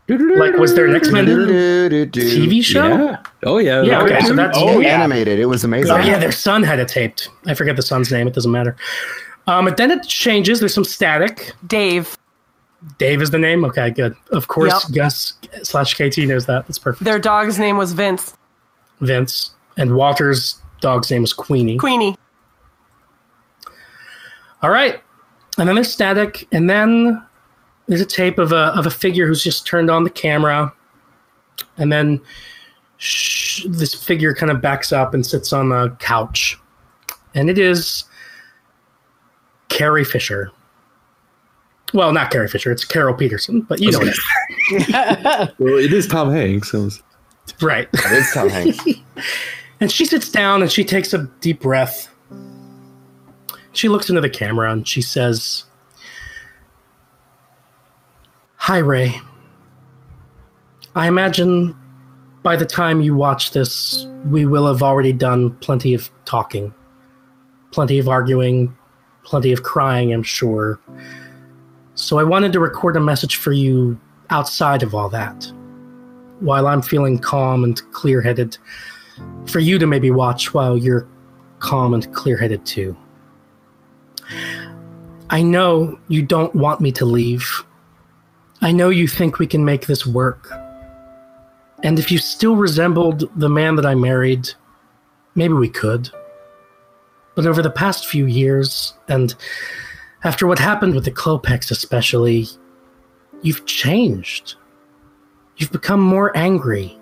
Like, 0.07 0.55
was 0.57 0.75
there 0.75 0.85
an 0.85 0.95
X 0.95 1.09
Men 1.11 1.25
TV 1.25 2.63
show? 2.63 2.87
Yeah. 2.87 3.23
Oh 3.43 3.57
yeah. 3.57 3.81
Yeah, 3.81 4.03
okay. 4.03 4.17
okay, 4.17 4.25
so 4.27 4.33
that's 4.35 4.55
Oh, 4.59 4.79
yeah. 4.79 4.99
Animated. 4.99 5.39
It 5.39 5.47
was 5.47 5.63
amazing. 5.63 5.91
Oh 5.91 5.97
yeah, 5.97 6.19
their 6.19 6.31
son 6.31 6.61
had 6.61 6.79
it 6.79 6.87
taped. 6.87 7.29
I 7.47 7.55
forget 7.55 7.75
the 7.75 7.81
son's 7.81 8.11
name. 8.11 8.27
It 8.27 8.33
doesn't 8.35 8.51
matter. 8.51 8.75
Um, 9.47 9.65
but 9.65 9.77
then 9.77 9.89
it 9.91 10.03
changes. 10.03 10.59
There's 10.59 10.73
some 10.75 10.83
static. 10.83 11.53
Dave. 11.65 12.17
Dave 12.99 13.19
is 13.21 13.31
the 13.31 13.39
name. 13.39 13.65
Okay, 13.65 13.89
good. 13.89 14.15
Of 14.31 14.47
course, 14.47 14.87
Yep. 14.89 14.95
Gus 14.95 15.33
slash 15.63 15.95
KT 15.95 16.19
knows 16.19 16.45
that. 16.45 16.67
That's 16.67 16.77
perfect. 16.77 17.03
Their 17.03 17.17
dog's 17.17 17.57
name 17.57 17.77
was 17.77 17.93
Vince. 17.93 18.35
Vince 19.01 19.51
and 19.75 19.95
Walter's 19.95 20.59
dog's 20.81 21.09
name 21.09 21.21
was 21.21 21.33
Queenie. 21.33 21.77
Queenie. 21.77 22.15
All 24.61 24.69
right, 24.69 25.01
and 25.57 25.67
then 25.67 25.75
there's 25.75 25.91
static, 25.91 26.47
and 26.51 26.69
then 26.69 27.23
there's 27.87 28.01
a 28.01 28.05
tape 28.05 28.37
of 28.39 28.51
a 28.51 28.73
of 28.77 28.85
a 28.85 28.91
figure 28.91 29.27
who's 29.27 29.43
just 29.43 29.65
turned 29.67 29.89
on 29.91 30.03
the 30.03 30.09
camera, 30.09 30.73
and 31.77 31.91
then 31.91 32.21
sh- 32.97 33.65
this 33.67 33.93
figure 33.93 34.33
kind 34.33 34.51
of 34.51 34.61
backs 34.61 34.91
up 34.91 35.13
and 35.13 35.25
sits 35.25 35.53
on 35.53 35.69
the 35.69 35.89
couch, 35.99 36.57
and 37.33 37.49
it 37.49 37.57
is 37.57 38.05
Carrie 39.69 40.05
Fisher. 40.05 40.51
Well, 41.93 42.11
not 42.11 42.31
Carrie 42.31 42.47
Fisher. 42.47 42.71
It's 42.71 42.83
Carol 42.83 43.13
Peterson, 43.13 43.61
but 43.61 43.79
you 43.79 43.91
know 43.91 43.99
what? 43.99 44.15
Well, 45.59 45.77
it 45.77 45.93
is 45.93 46.07
Tom 46.07 46.31
Hanks. 46.31 46.71
So 46.71 46.87
it's- 46.87 47.01
Right. 47.61 47.87
It's 47.93 48.33
Tom 48.33 48.49
Hanks. 48.49 48.83
And 49.81 49.91
she 49.91 50.05
sits 50.05 50.31
down 50.31 50.61
and 50.61 50.71
she 50.71 50.85
takes 50.85 51.13
a 51.13 51.29
deep 51.41 51.59
breath. 51.59 52.07
She 53.73 53.89
looks 53.89 54.07
into 54.09 54.21
the 54.21 54.29
camera 54.29 54.71
and 54.71 54.87
she 54.87 55.01
says, 55.01 55.65
Hi, 58.65 58.79
Ray. 58.79 59.21
I 60.95 61.07
imagine 61.07 61.75
by 62.41 62.55
the 62.55 62.65
time 62.65 62.99
you 62.99 63.13
watch 63.13 63.51
this, 63.51 64.07
we 64.25 64.47
will 64.47 64.65
have 64.65 64.81
already 64.81 65.13
done 65.13 65.51
plenty 65.57 65.93
of 65.93 66.09
talking, 66.25 66.73
plenty 67.69 67.99
of 67.99 68.09
arguing, 68.09 68.75
plenty 69.23 69.51
of 69.51 69.61
crying, 69.61 70.11
I'm 70.11 70.23
sure. 70.23 70.79
So 71.93 72.17
I 72.17 72.23
wanted 72.23 72.53
to 72.53 72.59
record 72.59 72.97
a 72.97 72.99
message 72.99 73.35
for 73.35 73.51
you 73.51 73.99
outside 74.31 74.81
of 74.81 74.95
all 74.95 75.09
that. 75.09 75.45
While 76.39 76.65
I'm 76.65 76.81
feeling 76.81 77.19
calm 77.19 77.63
and 77.63 77.79
clear 77.91 78.19
headed, 78.19 78.57
for 79.45 79.59
you 79.59 79.77
to 79.77 79.85
maybe 79.85 80.09
watch 80.09 80.55
while 80.55 80.75
you're 80.75 81.07
calm 81.59 81.93
and 81.93 82.11
clear 82.15 82.35
headed 82.35 82.65
too. 82.65 82.97
I 85.29 85.43
know 85.43 85.99
you 86.07 86.23
don't 86.23 86.55
want 86.55 86.81
me 86.81 86.91
to 86.93 87.05
leave. 87.05 87.63
I 88.65 88.71
know 88.71 88.89
you 88.89 89.07
think 89.07 89.37
we 89.37 89.45
can 89.45 89.63
make 89.63 89.85
this 89.85 90.07
work. 90.07 90.51
And 91.83 91.99
if 91.99 92.11
you 92.11 92.17
still 92.17 92.55
resembled 92.55 93.29
the 93.35 93.47
man 93.47 93.75
that 93.75 93.85
I 93.85 93.93
married, 93.93 94.49
maybe 95.35 95.53
we 95.53 95.69
could. 95.69 96.09
But 97.35 97.45
over 97.45 97.61
the 97.61 97.69
past 97.69 98.07
few 98.07 98.25
years, 98.25 98.95
and 99.07 99.35
after 100.23 100.47
what 100.47 100.57
happened 100.57 100.95
with 100.95 101.05
the 101.05 101.11
Klopeks 101.11 101.69
especially, 101.69 102.47
you've 103.43 103.67
changed. 103.67 104.55
You've 105.57 105.71
become 105.71 106.01
more 106.01 106.35
angry, 106.35 106.97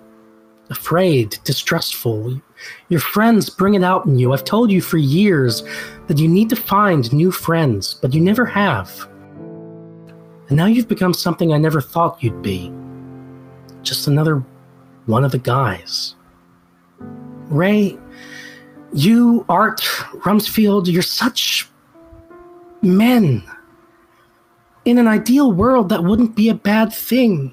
afraid, 0.69 1.37
distrustful. 1.45 2.41
Your 2.89 2.99
friends 2.99 3.49
bring 3.49 3.75
it 3.75 3.85
out 3.85 4.05
in 4.05 4.19
you. 4.19 4.33
I've 4.33 4.43
told 4.43 4.69
you 4.69 4.81
for 4.81 4.97
years 4.97 5.63
that 6.07 6.17
you 6.17 6.27
need 6.27 6.49
to 6.49 6.57
find 6.57 7.13
new 7.13 7.31
friends, 7.31 7.93
but 7.93 8.13
you 8.13 8.19
never 8.19 8.45
have. 8.45 9.07
And 10.53 10.59
now 10.59 10.67
you've 10.67 10.87
become 10.87 11.15
something 11.15 11.51
I 11.51 11.57
never 11.57 11.81
thought 11.81 12.21
you'd 12.21 12.43
be. 12.43 12.71
Just 13.81 14.05
another 14.05 14.43
one 15.07 15.25
of 15.25 15.31
the 15.31 15.39
guys. 15.39 16.13
Ray, 17.49 17.97
you, 18.93 19.47
Art, 19.49 19.81
Rumsfield, 20.21 20.85
you're 20.93 21.01
such 21.01 21.67
men. 22.83 23.41
In 24.85 24.99
an 24.99 25.07
ideal 25.07 25.51
world, 25.51 25.89
that 25.89 26.03
wouldn't 26.03 26.35
be 26.35 26.49
a 26.49 26.53
bad 26.53 26.93
thing. 26.93 27.51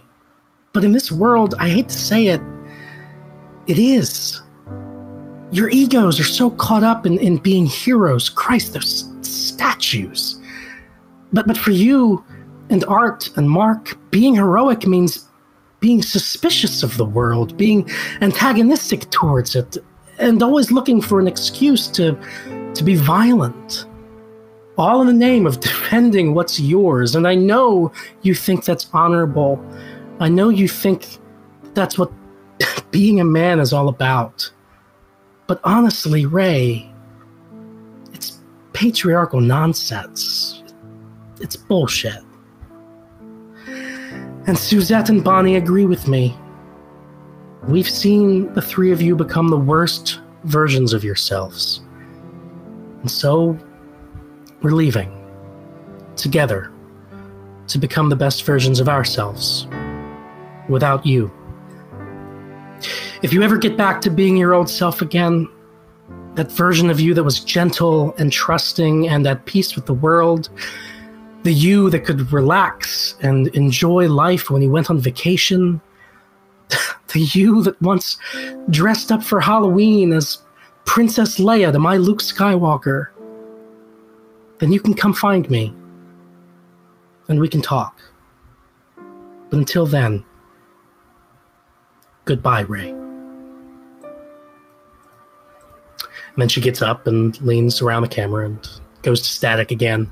But 0.75 0.85
in 0.85 0.93
this 0.93 1.11
world, 1.11 1.55
I 1.59 1.71
hate 1.71 1.89
to 1.89 1.99
say 1.99 2.27
it, 2.27 2.43
it 3.67 3.79
is. 3.79 4.43
Your 5.53 5.71
egos 5.71 6.21
are 6.21 6.25
so 6.25 6.51
caught 6.51 6.83
up 6.83 7.07
in, 7.07 7.19
in 7.19 7.39
being 7.39 7.65
heroes. 7.65 8.29
Christ, 8.29 8.75
they're 8.75 8.83
statues. 8.83 10.39
But 11.33 11.47
but 11.47 11.57
for 11.57 11.71
you 11.71 12.23
and 12.71 12.85
Art 12.85 13.29
and 13.37 13.51
Mark, 13.51 13.99
being 14.11 14.37
heroic 14.37 14.87
means 14.87 15.29
being 15.81 16.03
suspicious 16.03 16.83
of 16.83 16.97
the 16.97 17.05
world, 17.05 17.57
being 17.57 17.91
antagonistic 18.21 19.11
towards 19.11 19.57
it, 19.57 19.77
and 20.19 20.43
always 20.43 20.71
looking 20.71 21.01
for 21.01 21.19
an 21.19 21.27
excuse 21.27 21.89
to 21.89 22.17
to 22.75 22.85
be 22.85 22.95
violent. 22.95 23.87
All 24.79 25.01
in 25.01 25.09
the 25.09 25.13
name 25.13 25.47
of 25.47 25.61
defending 25.71 26.35
what's 26.35 26.61
yours. 26.61 27.15
And 27.15 27.27
I 27.27 27.35
know 27.35 27.93
you 28.23 28.35
think 28.35 28.65
that's 28.65 28.89
honorable. 28.93 29.63
I 30.21 30.29
know 30.29 30.49
you 30.49 30.69
think 30.69 31.19
that's 31.75 31.99
what 31.99 32.13
being 32.91 33.21
a 33.21 33.25
man 33.25 33.59
is 33.59 33.73
all 33.73 33.89
about. 33.89 34.51
But 35.47 35.61
honestly, 35.65 36.27
Ray, 36.27 36.89
it's 38.13 38.39
patriarchal 38.73 39.41
nonsense. 39.41 40.63
It's 41.41 41.57
bullshit. 41.57 42.23
And 44.51 44.59
Suzette 44.59 45.11
and 45.11 45.23
Bonnie 45.23 45.55
agree 45.55 45.87
with 45.87 46.09
me. 46.09 46.37
We've 47.69 47.89
seen 47.89 48.53
the 48.53 48.61
three 48.61 48.91
of 48.91 49.01
you 49.01 49.15
become 49.15 49.47
the 49.47 49.57
worst 49.57 50.19
versions 50.43 50.93
of 50.93 51.05
yourselves. 51.05 51.81
And 53.03 53.09
so, 53.09 53.57
we're 54.61 54.73
leaving. 54.73 55.09
Together. 56.17 56.73
To 57.69 57.79
become 57.79 58.09
the 58.09 58.17
best 58.17 58.43
versions 58.43 58.81
of 58.81 58.89
ourselves. 58.89 59.69
Without 60.69 61.07
you. 61.07 61.31
If 63.23 63.33
you 63.33 63.45
ever 63.45 63.57
get 63.57 63.77
back 63.77 64.01
to 64.01 64.11
being 64.11 64.37
your 64.37 64.53
old 64.53 64.69
self 64.69 65.01
again, 65.01 65.49
that 66.35 66.51
version 66.51 66.91
of 66.91 66.99
you 66.99 67.15
that 67.15 67.23
was 67.23 67.39
gentle 67.39 68.17
and 68.19 68.33
trusting 68.33 69.09
and 69.09 69.25
at 69.29 69.45
peace 69.45 69.77
with 69.77 69.87
the 69.87 69.95
world, 69.95 70.49
the 71.43 71.53
you 71.53 71.91
that 71.91 72.01
could 72.01 72.33
relax 72.33 73.15
and 73.23 73.49
enjoy 73.49 74.09
life 74.09 74.51
when 74.51 74.63
you 74.63 74.71
went 74.71 74.91
on 74.91 74.99
vacation, 74.99 75.81
the 77.13 77.21
you 77.21 77.63
that 77.63 77.81
once 77.81 78.19
dressed 78.69 79.11
up 79.11 79.23
for 79.23 79.41
Halloween 79.41 80.13
as 80.13 80.39
Princess 80.85 81.39
Leia 81.39 81.73
to 81.73 81.79
my 81.79 81.97
Luke 81.97 82.21
Skywalker, 82.21 83.09
then 84.59 84.73
you 84.73 84.81
can 84.81 84.95
come 84.95 85.15
find 85.15 85.49
me 85.51 85.75
and 87.29 87.41
we 87.41 87.49
can 87.49 87.63
talk. 87.63 87.99
But 88.97 89.59
until 89.59 89.87
then, 89.87 90.25
goodbye, 92.25 92.63
Ray. 92.63 92.91
And 96.35 96.37
then 96.37 96.49
she 96.49 96.61
gets 96.61 96.83
up 96.83 97.07
and 97.07 97.41
leans 97.41 97.81
around 97.81 98.03
the 98.03 98.09
camera 98.09 98.47
and 98.47 98.69
goes 99.03 99.21
to 99.21 99.29
static 99.29 99.71
again. 99.71 100.11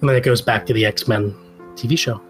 And 0.00 0.08
then 0.08 0.16
it 0.16 0.22
goes 0.22 0.40
back 0.40 0.66
to 0.66 0.72
the 0.72 0.86
X 0.86 1.06
Men 1.06 1.34
TV 1.74 1.98
show. 1.98 2.20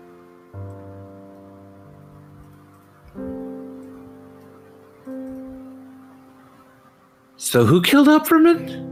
So 7.36 7.64
who 7.64 7.82
killed 7.82 8.06
Opferman? 8.06 8.86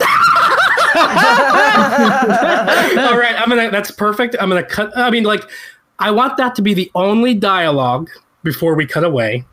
All 2.96 3.18
right, 3.18 3.34
I'm 3.36 3.48
gonna. 3.48 3.70
That's 3.70 3.90
perfect. 3.90 4.36
I'm 4.40 4.48
gonna 4.48 4.62
cut. 4.62 4.96
I 4.96 5.10
mean, 5.10 5.24
like, 5.24 5.42
I 5.98 6.10
want 6.10 6.36
that 6.36 6.54
to 6.56 6.62
be 6.62 6.74
the 6.74 6.90
only 6.94 7.34
dialogue 7.34 8.10
before 8.44 8.74
we 8.74 8.86
cut 8.86 9.02
away. 9.02 9.44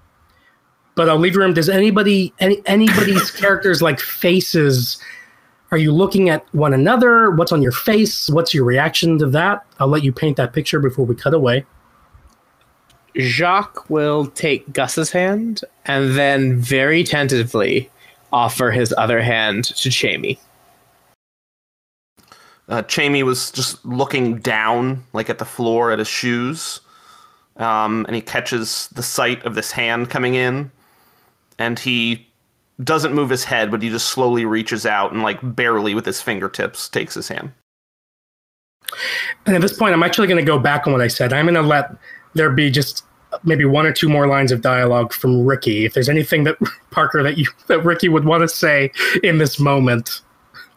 But 0.93 1.09
I'll 1.09 1.17
leave 1.17 1.35
room. 1.35 1.53
Does 1.53 1.69
anybody, 1.69 2.33
any 2.39 2.61
anybody's 2.67 3.31
characters 3.39 3.81
like 3.81 3.99
faces? 3.99 5.01
Are 5.71 5.77
you 5.77 5.93
looking 5.93 6.27
at 6.27 6.45
one 6.53 6.73
another? 6.73 7.31
What's 7.31 7.53
on 7.53 7.61
your 7.61 7.71
face? 7.71 8.29
What's 8.29 8.53
your 8.53 8.65
reaction 8.65 9.17
to 9.19 9.27
that? 9.27 9.65
I'll 9.79 9.87
let 9.87 10.03
you 10.03 10.11
paint 10.11 10.35
that 10.35 10.51
picture 10.51 10.79
before 10.79 11.05
we 11.05 11.15
cut 11.15 11.33
away. 11.33 11.65
Jacques 13.17 13.89
will 13.89 14.27
take 14.27 14.73
Gus's 14.73 15.11
hand 15.11 15.61
and 15.85 16.17
then 16.17 16.57
very 16.57 17.05
tentatively 17.05 17.89
offer 18.33 18.71
his 18.71 18.93
other 18.97 19.21
hand 19.21 19.65
to 19.65 19.89
Jamie. 19.89 20.39
Uh, 22.67 22.81
Jamie 22.83 23.23
was 23.23 23.51
just 23.51 23.83
looking 23.85 24.39
down, 24.39 25.03
like 25.13 25.29
at 25.29 25.39
the 25.39 25.45
floor, 25.45 25.91
at 25.91 25.99
his 25.99 26.07
shoes, 26.07 26.81
um, 27.57 28.05
and 28.05 28.15
he 28.15 28.21
catches 28.21 28.87
the 28.89 29.03
sight 29.03 29.43
of 29.45 29.55
this 29.55 29.71
hand 29.71 30.09
coming 30.09 30.35
in, 30.35 30.71
and 31.59 31.79
he 31.79 32.30
doesn't 32.83 33.13
move 33.13 33.29
his 33.29 33.43
head, 33.43 33.71
but 33.71 33.81
he 33.81 33.89
just 33.89 34.07
slowly 34.07 34.45
reaches 34.45 34.85
out 34.85 35.11
and, 35.11 35.23
like, 35.23 35.39
barely 35.55 35.93
with 35.93 36.05
his 36.05 36.21
fingertips, 36.21 36.89
takes 36.89 37.13
his 37.13 37.27
hand. 37.27 37.51
And 39.45 39.55
at 39.55 39.61
this 39.61 39.77
point, 39.77 39.93
I'm 39.93 40.03
actually 40.03 40.27
going 40.27 40.43
to 40.43 40.45
go 40.45 40.59
back 40.59 40.87
on 40.87 40.93
what 40.93 41.01
I 41.01 41.07
said. 41.07 41.33
I'm 41.33 41.45
going 41.45 41.55
to 41.55 41.61
let 41.61 41.95
there 42.33 42.49
be 42.49 42.69
just 42.69 43.03
maybe 43.43 43.65
one 43.65 43.85
or 43.85 43.93
two 43.93 44.09
more 44.09 44.27
lines 44.27 44.51
of 44.51 44.61
dialogue 44.61 45.13
from 45.13 45.45
Ricky. 45.45 45.85
If 45.85 45.93
there's 45.93 46.09
anything 46.09 46.43
that 46.45 46.57
Parker 46.91 47.23
that 47.23 47.37
you 47.37 47.45
that 47.67 47.83
Ricky 47.83 48.09
would 48.09 48.25
want 48.25 48.41
to 48.41 48.47
say 48.47 48.91
in 49.23 49.37
this 49.37 49.59
moment, 49.59 50.21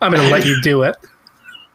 I'm 0.00 0.12
going 0.12 0.22
to 0.24 0.32
let 0.32 0.46
you 0.46 0.60
do 0.62 0.82
it. 0.82 0.96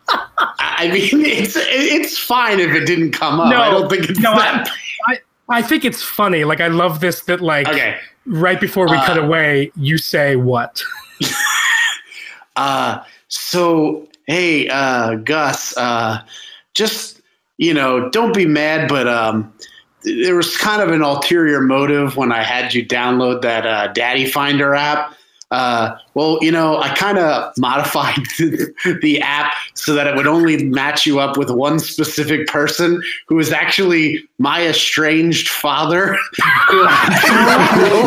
I 0.59 0.89
mean, 0.91 1.25
it's 1.25 1.55
it's 1.55 2.17
fine 2.17 2.59
if 2.59 2.71
it 2.71 2.85
didn't 2.85 3.11
come 3.11 3.39
up. 3.39 3.51
No, 3.51 3.61
I 3.61 3.69
don't 3.69 3.89
think 3.89 4.09
it's 4.09 4.19
no, 4.19 4.33
that. 4.33 4.69
I, 5.07 5.19
I 5.49 5.61
think 5.61 5.85
it's 5.85 6.01
funny. 6.01 6.45
Like 6.45 6.61
I 6.61 6.67
love 6.67 6.99
this 6.99 7.21
that 7.21 7.41
like 7.41 7.67
Okay. 7.67 7.99
Right 8.29 8.59
before 8.61 8.87
we 8.87 8.95
Uh, 8.95 9.05
cut 9.05 9.17
away, 9.17 9.71
you 9.75 9.97
say 9.97 10.35
what? 10.35 10.81
Uh, 12.55 13.01
so 13.29 14.05
hey, 14.25 14.67
uh, 14.67 15.15
Gus, 15.15 15.77
uh, 15.77 16.21
just 16.73 17.21
you 17.57 17.73
know, 17.73 18.09
don't 18.09 18.33
be 18.33 18.45
mad, 18.45 18.89
but 18.89 19.07
um, 19.07 19.53
there 20.03 20.35
was 20.35 20.57
kind 20.57 20.81
of 20.81 20.89
an 20.89 21.01
ulterior 21.01 21.61
motive 21.61 22.17
when 22.17 22.31
I 22.33 22.43
had 22.43 22.73
you 22.73 22.85
download 22.85 23.41
that 23.43 23.65
uh, 23.65 23.87
Daddy 23.93 24.25
Finder 24.25 24.75
app. 24.75 25.13
Uh, 25.51 25.97
well, 26.13 26.37
you 26.41 26.51
know, 26.51 26.77
I 26.77 26.93
kind 26.95 27.17
of 27.17 27.51
modified 27.57 28.19
the 29.01 29.19
app 29.21 29.53
so 29.73 29.93
that 29.93 30.05
it 30.05 30.15
would 30.15 30.27
only 30.27 30.65
match 30.65 31.05
you 31.05 31.19
up 31.19 31.37
with 31.37 31.49
one 31.49 31.79
specific 31.79 32.47
person 32.47 33.01
who 33.27 33.39
is 33.39 33.51
actually 33.51 34.23
my 34.37 34.67
estranged 34.67 35.49
father 35.49 36.13
who 36.67 36.87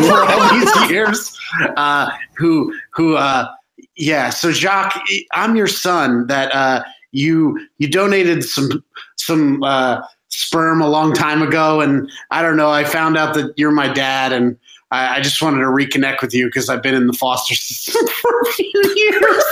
for 0.08 0.24
all 0.24 0.52
these 0.54 0.72
years. 0.90 1.36
Uh, 1.76 2.10
who, 2.36 2.72
who, 2.92 3.16
uh, 3.16 3.48
yeah. 3.96 4.30
So 4.30 4.52
Jacques, 4.52 5.00
I'm 5.32 5.56
your 5.56 5.66
son. 5.66 6.26
That 6.26 6.54
uh, 6.54 6.84
you 7.12 7.58
you 7.78 7.88
donated 7.88 8.44
some 8.44 8.82
some 9.16 9.62
uh, 9.62 10.02
sperm 10.28 10.80
a 10.80 10.88
long 10.88 11.12
time 11.12 11.42
ago, 11.42 11.80
and 11.80 12.10
I 12.30 12.42
don't 12.42 12.56
know. 12.56 12.70
I 12.70 12.84
found 12.84 13.16
out 13.16 13.34
that 13.34 13.52
you're 13.56 13.70
my 13.70 13.92
dad, 13.92 14.32
and 14.32 14.56
I, 14.92 15.16
I 15.16 15.20
just 15.20 15.40
wanted 15.40 15.60
to 15.60 15.66
reconnect 15.66 16.20
with 16.20 16.34
you 16.34 16.46
because 16.46 16.68
I've 16.68 16.82
been 16.82 16.94
in 16.94 17.06
the 17.06 17.14
foster 17.14 17.54
system 17.56 18.06
for 18.06 18.40
a 18.40 18.46
few 18.52 18.94
years. 18.94 19.44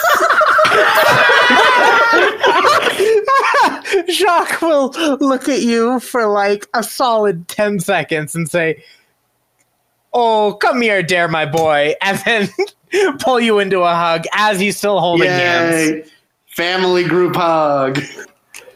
Jacques 4.16 4.60
will 4.62 4.90
look 5.20 5.48
at 5.48 5.62
you 5.62 5.98
for 6.00 6.26
like 6.26 6.68
a 6.74 6.82
solid 6.82 7.48
10 7.48 7.80
seconds 7.80 8.34
and 8.34 8.48
say, 8.48 8.84
Oh, 10.12 10.58
come 10.60 10.82
here, 10.82 11.02
dare 11.02 11.28
my 11.28 11.46
boy, 11.46 11.94
and 12.02 12.18
then 12.26 12.48
pull 13.20 13.40
you 13.40 13.58
into 13.60 13.80
a 13.80 13.94
hug 13.94 14.24
as 14.34 14.60
he's 14.60 14.76
still 14.76 15.00
holding 15.00 15.28
hands. 15.28 16.10
Family 16.48 17.04
group 17.04 17.36
hug. 17.36 18.00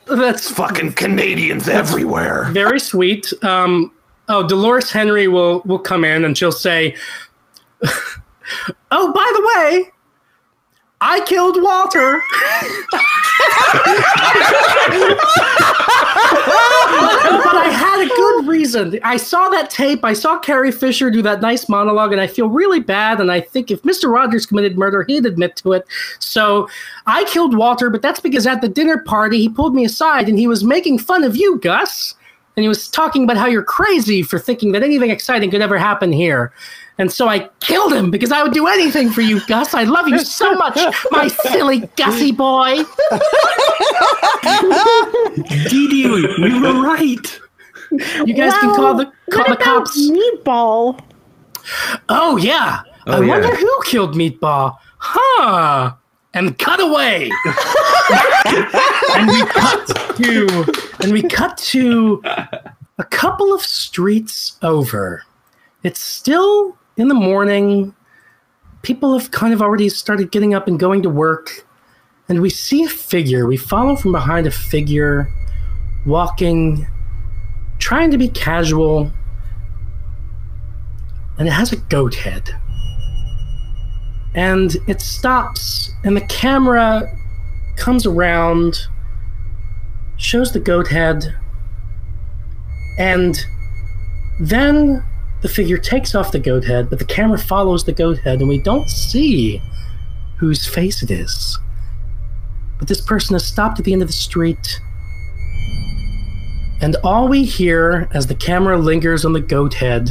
That's 0.07 0.51
Fucking 0.51 0.93
Canadians 0.93 1.68
everywhere. 1.68 2.44
very 2.52 2.78
sweet. 2.81 3.33
Um, 3.43 3.91
oh, 4.28 4.47
Dolores 4.47 4.91
Henry 4.91 5.28
will 5.28 5.61
will 5.65 5.78
come 5.78 6.05
in 6.05 6.25
and 6.25 6.36
she'll 6.36 6.53
say, 6.53 6.97
"Oh, 8.91 9.12
by 9.12 9.33
the 9.35 9.51
way, 9.55 9.91
I 11.01 11.20
killed 11.27 11.62
Walter." 11.62 12.23
but 17.44 17.57
I 17.57 17.69
had 17.69 18.01
a 18.01 18.09
good 18.09 18.47
reason. 18.47 18.99
I 19.03 19.17
saw 19.17 19.49
that 19.49 19.70
tape. 19.70 20.05
I 20.05 20.12
saw 20.12 20.39
Carrie 20.39 20.73
Fisher 20.73 21.11
do 21.11 21.23
that 21.23 21.41
nice 21.41 21.69
monologue, 21.69 22.12
and 22.12 22.20
I 22.20 22.27
feel 22.27 22.49
really 22.49 22.81
bad. 22.81 23.20
And 23.20 23.31
I 23.31 23.41
think 23.41 23.70
if 23.70 23.83
Mr. 23.83 24.12
Rogers 24.12 24.47
committed 24.47 24.78
murder, 24.78 25.03
he'd 25.03 25.27
admit 25.27 25.57
to 25.57 25.73
it. 25.73 25.86
So 26.19 26.69
I 27.07 27.25
killed 27.25 27.57
Walter, 27.57 27.91
but 27.91 28.03
that's 28.03 28.20
because 28.20 28.47
at 28.47 28.61
the 28.61 28.69
dinner 28.69 28.99
party, 28.99 29.39
he 29.39 29.49
pulled 29.49 29.75
me 29.75 29.85
aside 29.85 30.28
and 30.28 30.39
he 30.39 30.47
was 30.47 30.65
making 30.65 30.99
fun 30.99 31.25
of 31.25 31.36
you, 31.36 31.59
Gus. 31.59 32.15
And 32.57 32.62
he 32.62 32.68
was 32.68 32.89
talking 32.89 33.24
about 33.24 33.36
how 33.36 33.47
you're 33.47 33.65
crazy 33.65 34.23
for 34.23 34.39
thinking 34.39 34.73
that 34.73 34.83
anything 34.83 35.10
exciting 35.10 35.50
could 35.50 35.60
ever 35.60 35.76
happen 35.76 36.12
here. 36.12 36.52
And 36.99 37.10
so 37.12 37.26
I 37.28 37.49
killed 37.58 37.92
him 37.92 38.12
because 38.12 38.31
I 38.31 38.42
would 38.44 38.52
do 38.52 38.68
anything 38.68 39.10
for 39.10 39.20
you, 39.23 39.41
Gus. 39.47 39.74
I 39.74 39.83
love 39.83 40.07
you 40.08 40.20
so 40.20 40.55
much, 40.55 40.78
my 41.10 41.26
silly 41.26 41.81
Gussie 41.97 42.31
boy. 42.31 42.84
Dee 45.68 45.89
Dee, 45.89 46.08
we 46.39 46.60
were 46.60 46.81
right. 46.83 47.41
You 48.24 48.34
guys 48.34 48.52
can 48.58 48.74
call 48.74 48.94
the 48.94 49.07
call 49.33 49.44
what 49.44 49.58
the 49.58 49.65
about 49.65 49.84
cops. 49.86 50.10
Meatball. 50.10 51.00
Oh 52.08 52.36
yeah. 52.36 52.83
Oh, 53.07 53.12
I 53.12 53.16
Oh, 53.16 53.20
yeah. 53.23 53.28
wonder 53.28 53.55
who 53.57 53.83
killed 53.84 54.15
Meatball. 54.15 54.76
Huh. 54.99 55.94
And 56.35 56.59
cut 56.59 56.81
away. 56.81 57.31
and 59.15 59.29
we 59.29 59.45
cut 59.47 59.87
to 60.17 60.65
and 61.01 61.13
we 61.13 61.23
cut 61.23 61.57
to 61.59 62.21
a 62.99 63.05
couple 63.05 63.55
of 63.55 63.63
streets 63.63 64.59
over. 64.63 65.23
It's 65.85 66.01
still 66.01 66.77
in 66.97 67.09
the 67.09 67.15
morning. 67.15 67.95
People 68.83 69.17
have 69.17 69.31
kind 69.31 69.55
of 69.55 69.63
already 69.63 69.89
started 69.89 70.31
getting 70.31 70.55
up 70.55 70.67
and 70.69 70.79
going 70.79 71.03
to 71.03 71.11
work. 71.11 71.67
And 72.29 72.41
we 72.41 72.51
see 72.51 72.85
a 72.85 72.89
figure. 72.89 73.47
We 73.47 73.57
follow 73.57 73.97
from 73.97 74.13
behind 74.13 74.47
a 74.47 74.51
figure 74.51 75.33
walking, 76.07 76.87
trying 77.79 78.11
to 78.11 78.19
be 78.19 78.29
casual, 78.29 79.11
and 81.39 81.49
it 81.49 81.53
has 81.53 81.73
a 81.73 81.77
goat 81.77 82.15
head. 82.15 82.55
And 84.35 84.77
it 84.89 85.01
stops, 85.01 85.93
and 86.03 86.17
the 86.17 86.23
camera 86.23 87.17
comes 87.77 88.05
around, 88.07 88.89
shows 90.17 90.53
the 90.53 90.61
goat 90.61 90.89
head, 90.89 91.35
and 92.99 93.37
then 94.41 95.05
the 95.43 95.49
figure 95.49 95.79
takes 95.79 96.15
off 96.15 96.33
the 96.33 96.39
goat 96.39 96.65
head, 96.65 96.91
but 96.91 96.99
the 96.99 97.05
camera 97.05 97.39
follows 97.39 97.85
the 97.85 97.93
goat 97.93 98.19
head, 98.19 98.41
and 98.41 98.49
we 98.49 98.59
don't 98.59 98.89
see 98.89 99.63
whose 100.39 100.67
face 100.67 101.03
it 101.03 101.11
is. 101.11 101.59
But 102.79 102.89
this 102.89 103.01
person 103.01 103.35
has 103.35 103.47
stopped 103.47 103.79
at 103.79 103.85
the 103.85 103.93
end 103.93 104.03
of 104.03 104.09
the 104.09 104.15
street. 104.15 104.81
And 106.81 106.97
all 107.05 107.29
we 107.29 107.45
hear 107.45 108.09
as 108.13 108.27
the 108.27 108.35
camera 108.35 108.79
lingers 108.79 109.25
on 109.25 109.33
the 109.33 109.41
goat 109.41 109.75
head 109.75 110.11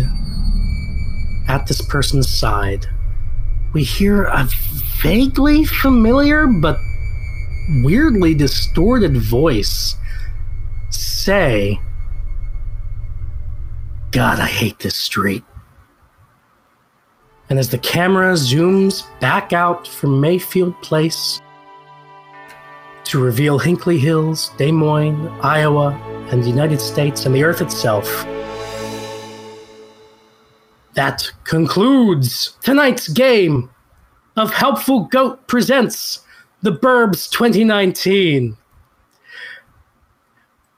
at 1.47 1.67
this 1.67 1.81
person's 1.81 2.29
side, 2.29 2.87
we 3.73 3.83
hear 3.83 4.25
a 4.25 4.47
vaguely 5.01 5.65
familiar 5.65 6.47
but 6.47 6.77
weirdly 7.83 8.35
distorted 8.35 9.17
voice 9.17 9.95
say, 10.89 11.79
God, 14.11 14.39
I 14.39 14.45
hate 14.45 14.79
this 14.79 14.95
street. 14.95 15.43
And 17.49 17.57
as 17.59 17.69
the 17.69 17.77
camera 17.79 18.33
zooms 18.33 19.03
back 19.19 19.53
out 19.53 19.87
from 19.87 20.21
Mayfield 20.21 20.79
Place 20.81 21.41
to 23.05 23.19
reveal 23.19 23.59
Hinkley 23.59 23.99
Hills, 23.99 24.51
Des 24.57 24.71
Moines, 24.71 25.27
Iowa, 25.41 25.91
and 26.31 26.43
the 26.43 26.47
United 26.47 26.79
States 26.79 27.25
and 27.25 27.35
the 27.35 27.43
Earth 27.43 27.61
itself, 27.61 28.25
that 30.95 31.31
concludes 31.43 32.57
tonight's 32.61 33.07
game 33.07 33.69
of 34.35 34.53
Helpful 34.53 35.05
Goat 35.05 35.47
Presents 35.47 36.21
The 36.61 36.71
Burbs 36.71 37.29
2019. 37.31 38.57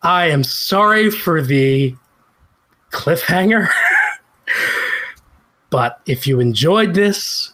I 0.02 0.27
am 0.27 0.44
sorry 0.44 1.10
for 1.10 1.42
the 1.42 1.95
cliffhanger, 2.92 3.69
but 5.69 6.02
if 6.06 6.27
you 6.27 6.40
enjoyed 6.40 6.94
this, 6.94 7.53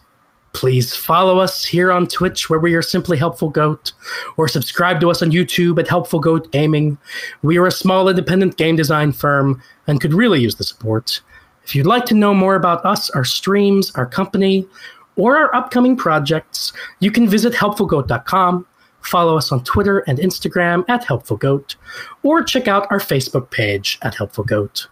please 0.54 0.96
follow 0.96 1.40
us 1.40 1.64
here 1.64 1.92
on 1.92 2.08
Twitch 2.08 2.50
where 2.50 2.60
we 2.60 2.76
are 2.76 2.82
simply 2.82 3.18
Helpful 3.18 3.50
Goat, 3.50 3.94
or 4.38 4.48
subscribe 4.48 5.00
to 5.00 5.10
us 5.10 5.22
on 5.22 5.32
YouTube 5.32 5.80
at 5.80 5.88
Helpful 5.88 6.20
Goat 6.20 6.52
Gaming. 6.52 6.98
We 7.42 7.58
are 7.58 7.68
a 7.68 7.72
small 7.72 8.10
independent 8.10 8.58
game 8.58 8.76
design 8.76 9.14
firm 9.14 9.62
and 9.88 10.02
could 10.02 10.14
really 10.14 10.42
use 10.42 10.56
the 10.56 10.64
support. 10.64 11.22
If 11.64 11.76
you'd 11.76 11.86
like 11.86 12.06
to 12.06 12.16
know 12.16 12.34
more 12.34 12.56
about 12.56 12.84
us, 12.86 13.10
our 13.12 13.24
streams, 13.24 13.92
our 13.96 14.06
company, 14.06 14.68
or 15.16 15.38
our 15.38 15.54
upcoming 15.56 15.96
projects, 15.96 16.74
you 17.00 17.12
can 17.12 17.28
visit 17.28 17.54
helpfulgoat.com, 17.54 18.66
follow 19.02 19.38
us 19.38 19.52
on 19.52 19.64
Twitter 19.64 20.00
and 20.00 20.18
Instagram 20.20 20.84
at 20.90 21.06
helpfulgoat, 21.06 21.76
or 22.24 22.44
check 22.44 22.68
out 22.68 22.88
our 22.92 23.00
Facebook 23.00 23.50
page 23.52 24.00
at 24.02 24.16
helpfulgoat. 24.16 24.88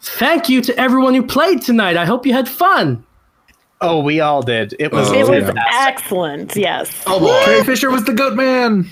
Thank 0.00 0.48
you 0.48 0.60
to 0.62 0.78
everyone 0.78 1.14
who 1.14 1.24
played 1.26 1.60
tonight. 1.62 1.96
I 1.96 2.04
hope 2.04 2.24
you 2.24 2.32
had 2.32 2.48
fun. 2.48 3.04
Oh, 3.80 4.00
we 4.00 4.20
all 4.20 4.42
did. 4.42 4.74
It 4.78 4.92
was. 4.92 5.08
Oh, 5.10 5.14
It 5.14 5.28
was 5.28 5.44
fantastic. 5.44 5.72
excellent. 5.88 6.56
Yes. 6.56 7.02
Oh 7.06 7.18
boy. 7.20 7.40
Carrie 7.44 7.64
Fisher 7.64 7.90
was 7.90 8.04
the 8.04 8.12
goat 8.12 8.34
man. 8.34 8.88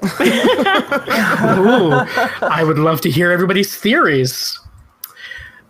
Ooh, 0.20 1.90
I 2.46 2.62
would 2.64 2.78
love 2.78 3.00
to 3.02 3.10
hear 3.10 3.30
everybody's 3.32 3.74
theories. 3.76 4.58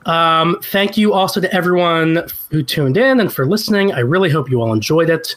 Um, 0.06 0.58
thank 0.62 0.96
you 0.96 1.12
also 1.12 1.40
to 1.40 1.52
everyone 1.54 2.26
who 2.50 2.62
tuned 2.62 2.96
in 2.96 3.20
and 3.20 3.32
for 3.32 3.46
listening. 3.46 3.92
I 3.92 4.00
really 4.00 4.30
hope 4.30 4.50
you 4.50 4.60
all 4.60 4.72
enjoyed 4.72 5.10
it. 5.10 5.36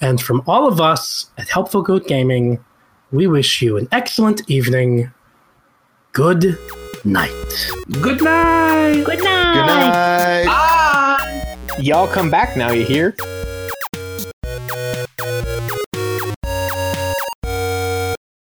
And 0.00 0.20
from 0.20 0.42
all 0.46 0.66
of 0.66 0.80
us 0.80 1.30
at 1.38 1.48
Helpful 1.48 1.82
Goat 1.82 2.08
Gaming, 2.08 2.62
we 3.12 3.26
wish 3.26 3.62
you 3.62 3.76
an 3.76 3.86
excellent 3.92 4.48
evening. 4.50 5.12
Good 6.12 6.58
night. 7.04 7.30
Good 8.00 8.22
night. 8.22 9.04
Good 9.04 9.22
night. 9.22 9.54
Good 9.54 9.66
night. 9.66 11.56
Y'all 11.78 12.08
come 12.08 12.30
back 12.30 12.56
now, 12.56 12.72
you 12.72 12.84
hear? 12.84 13.14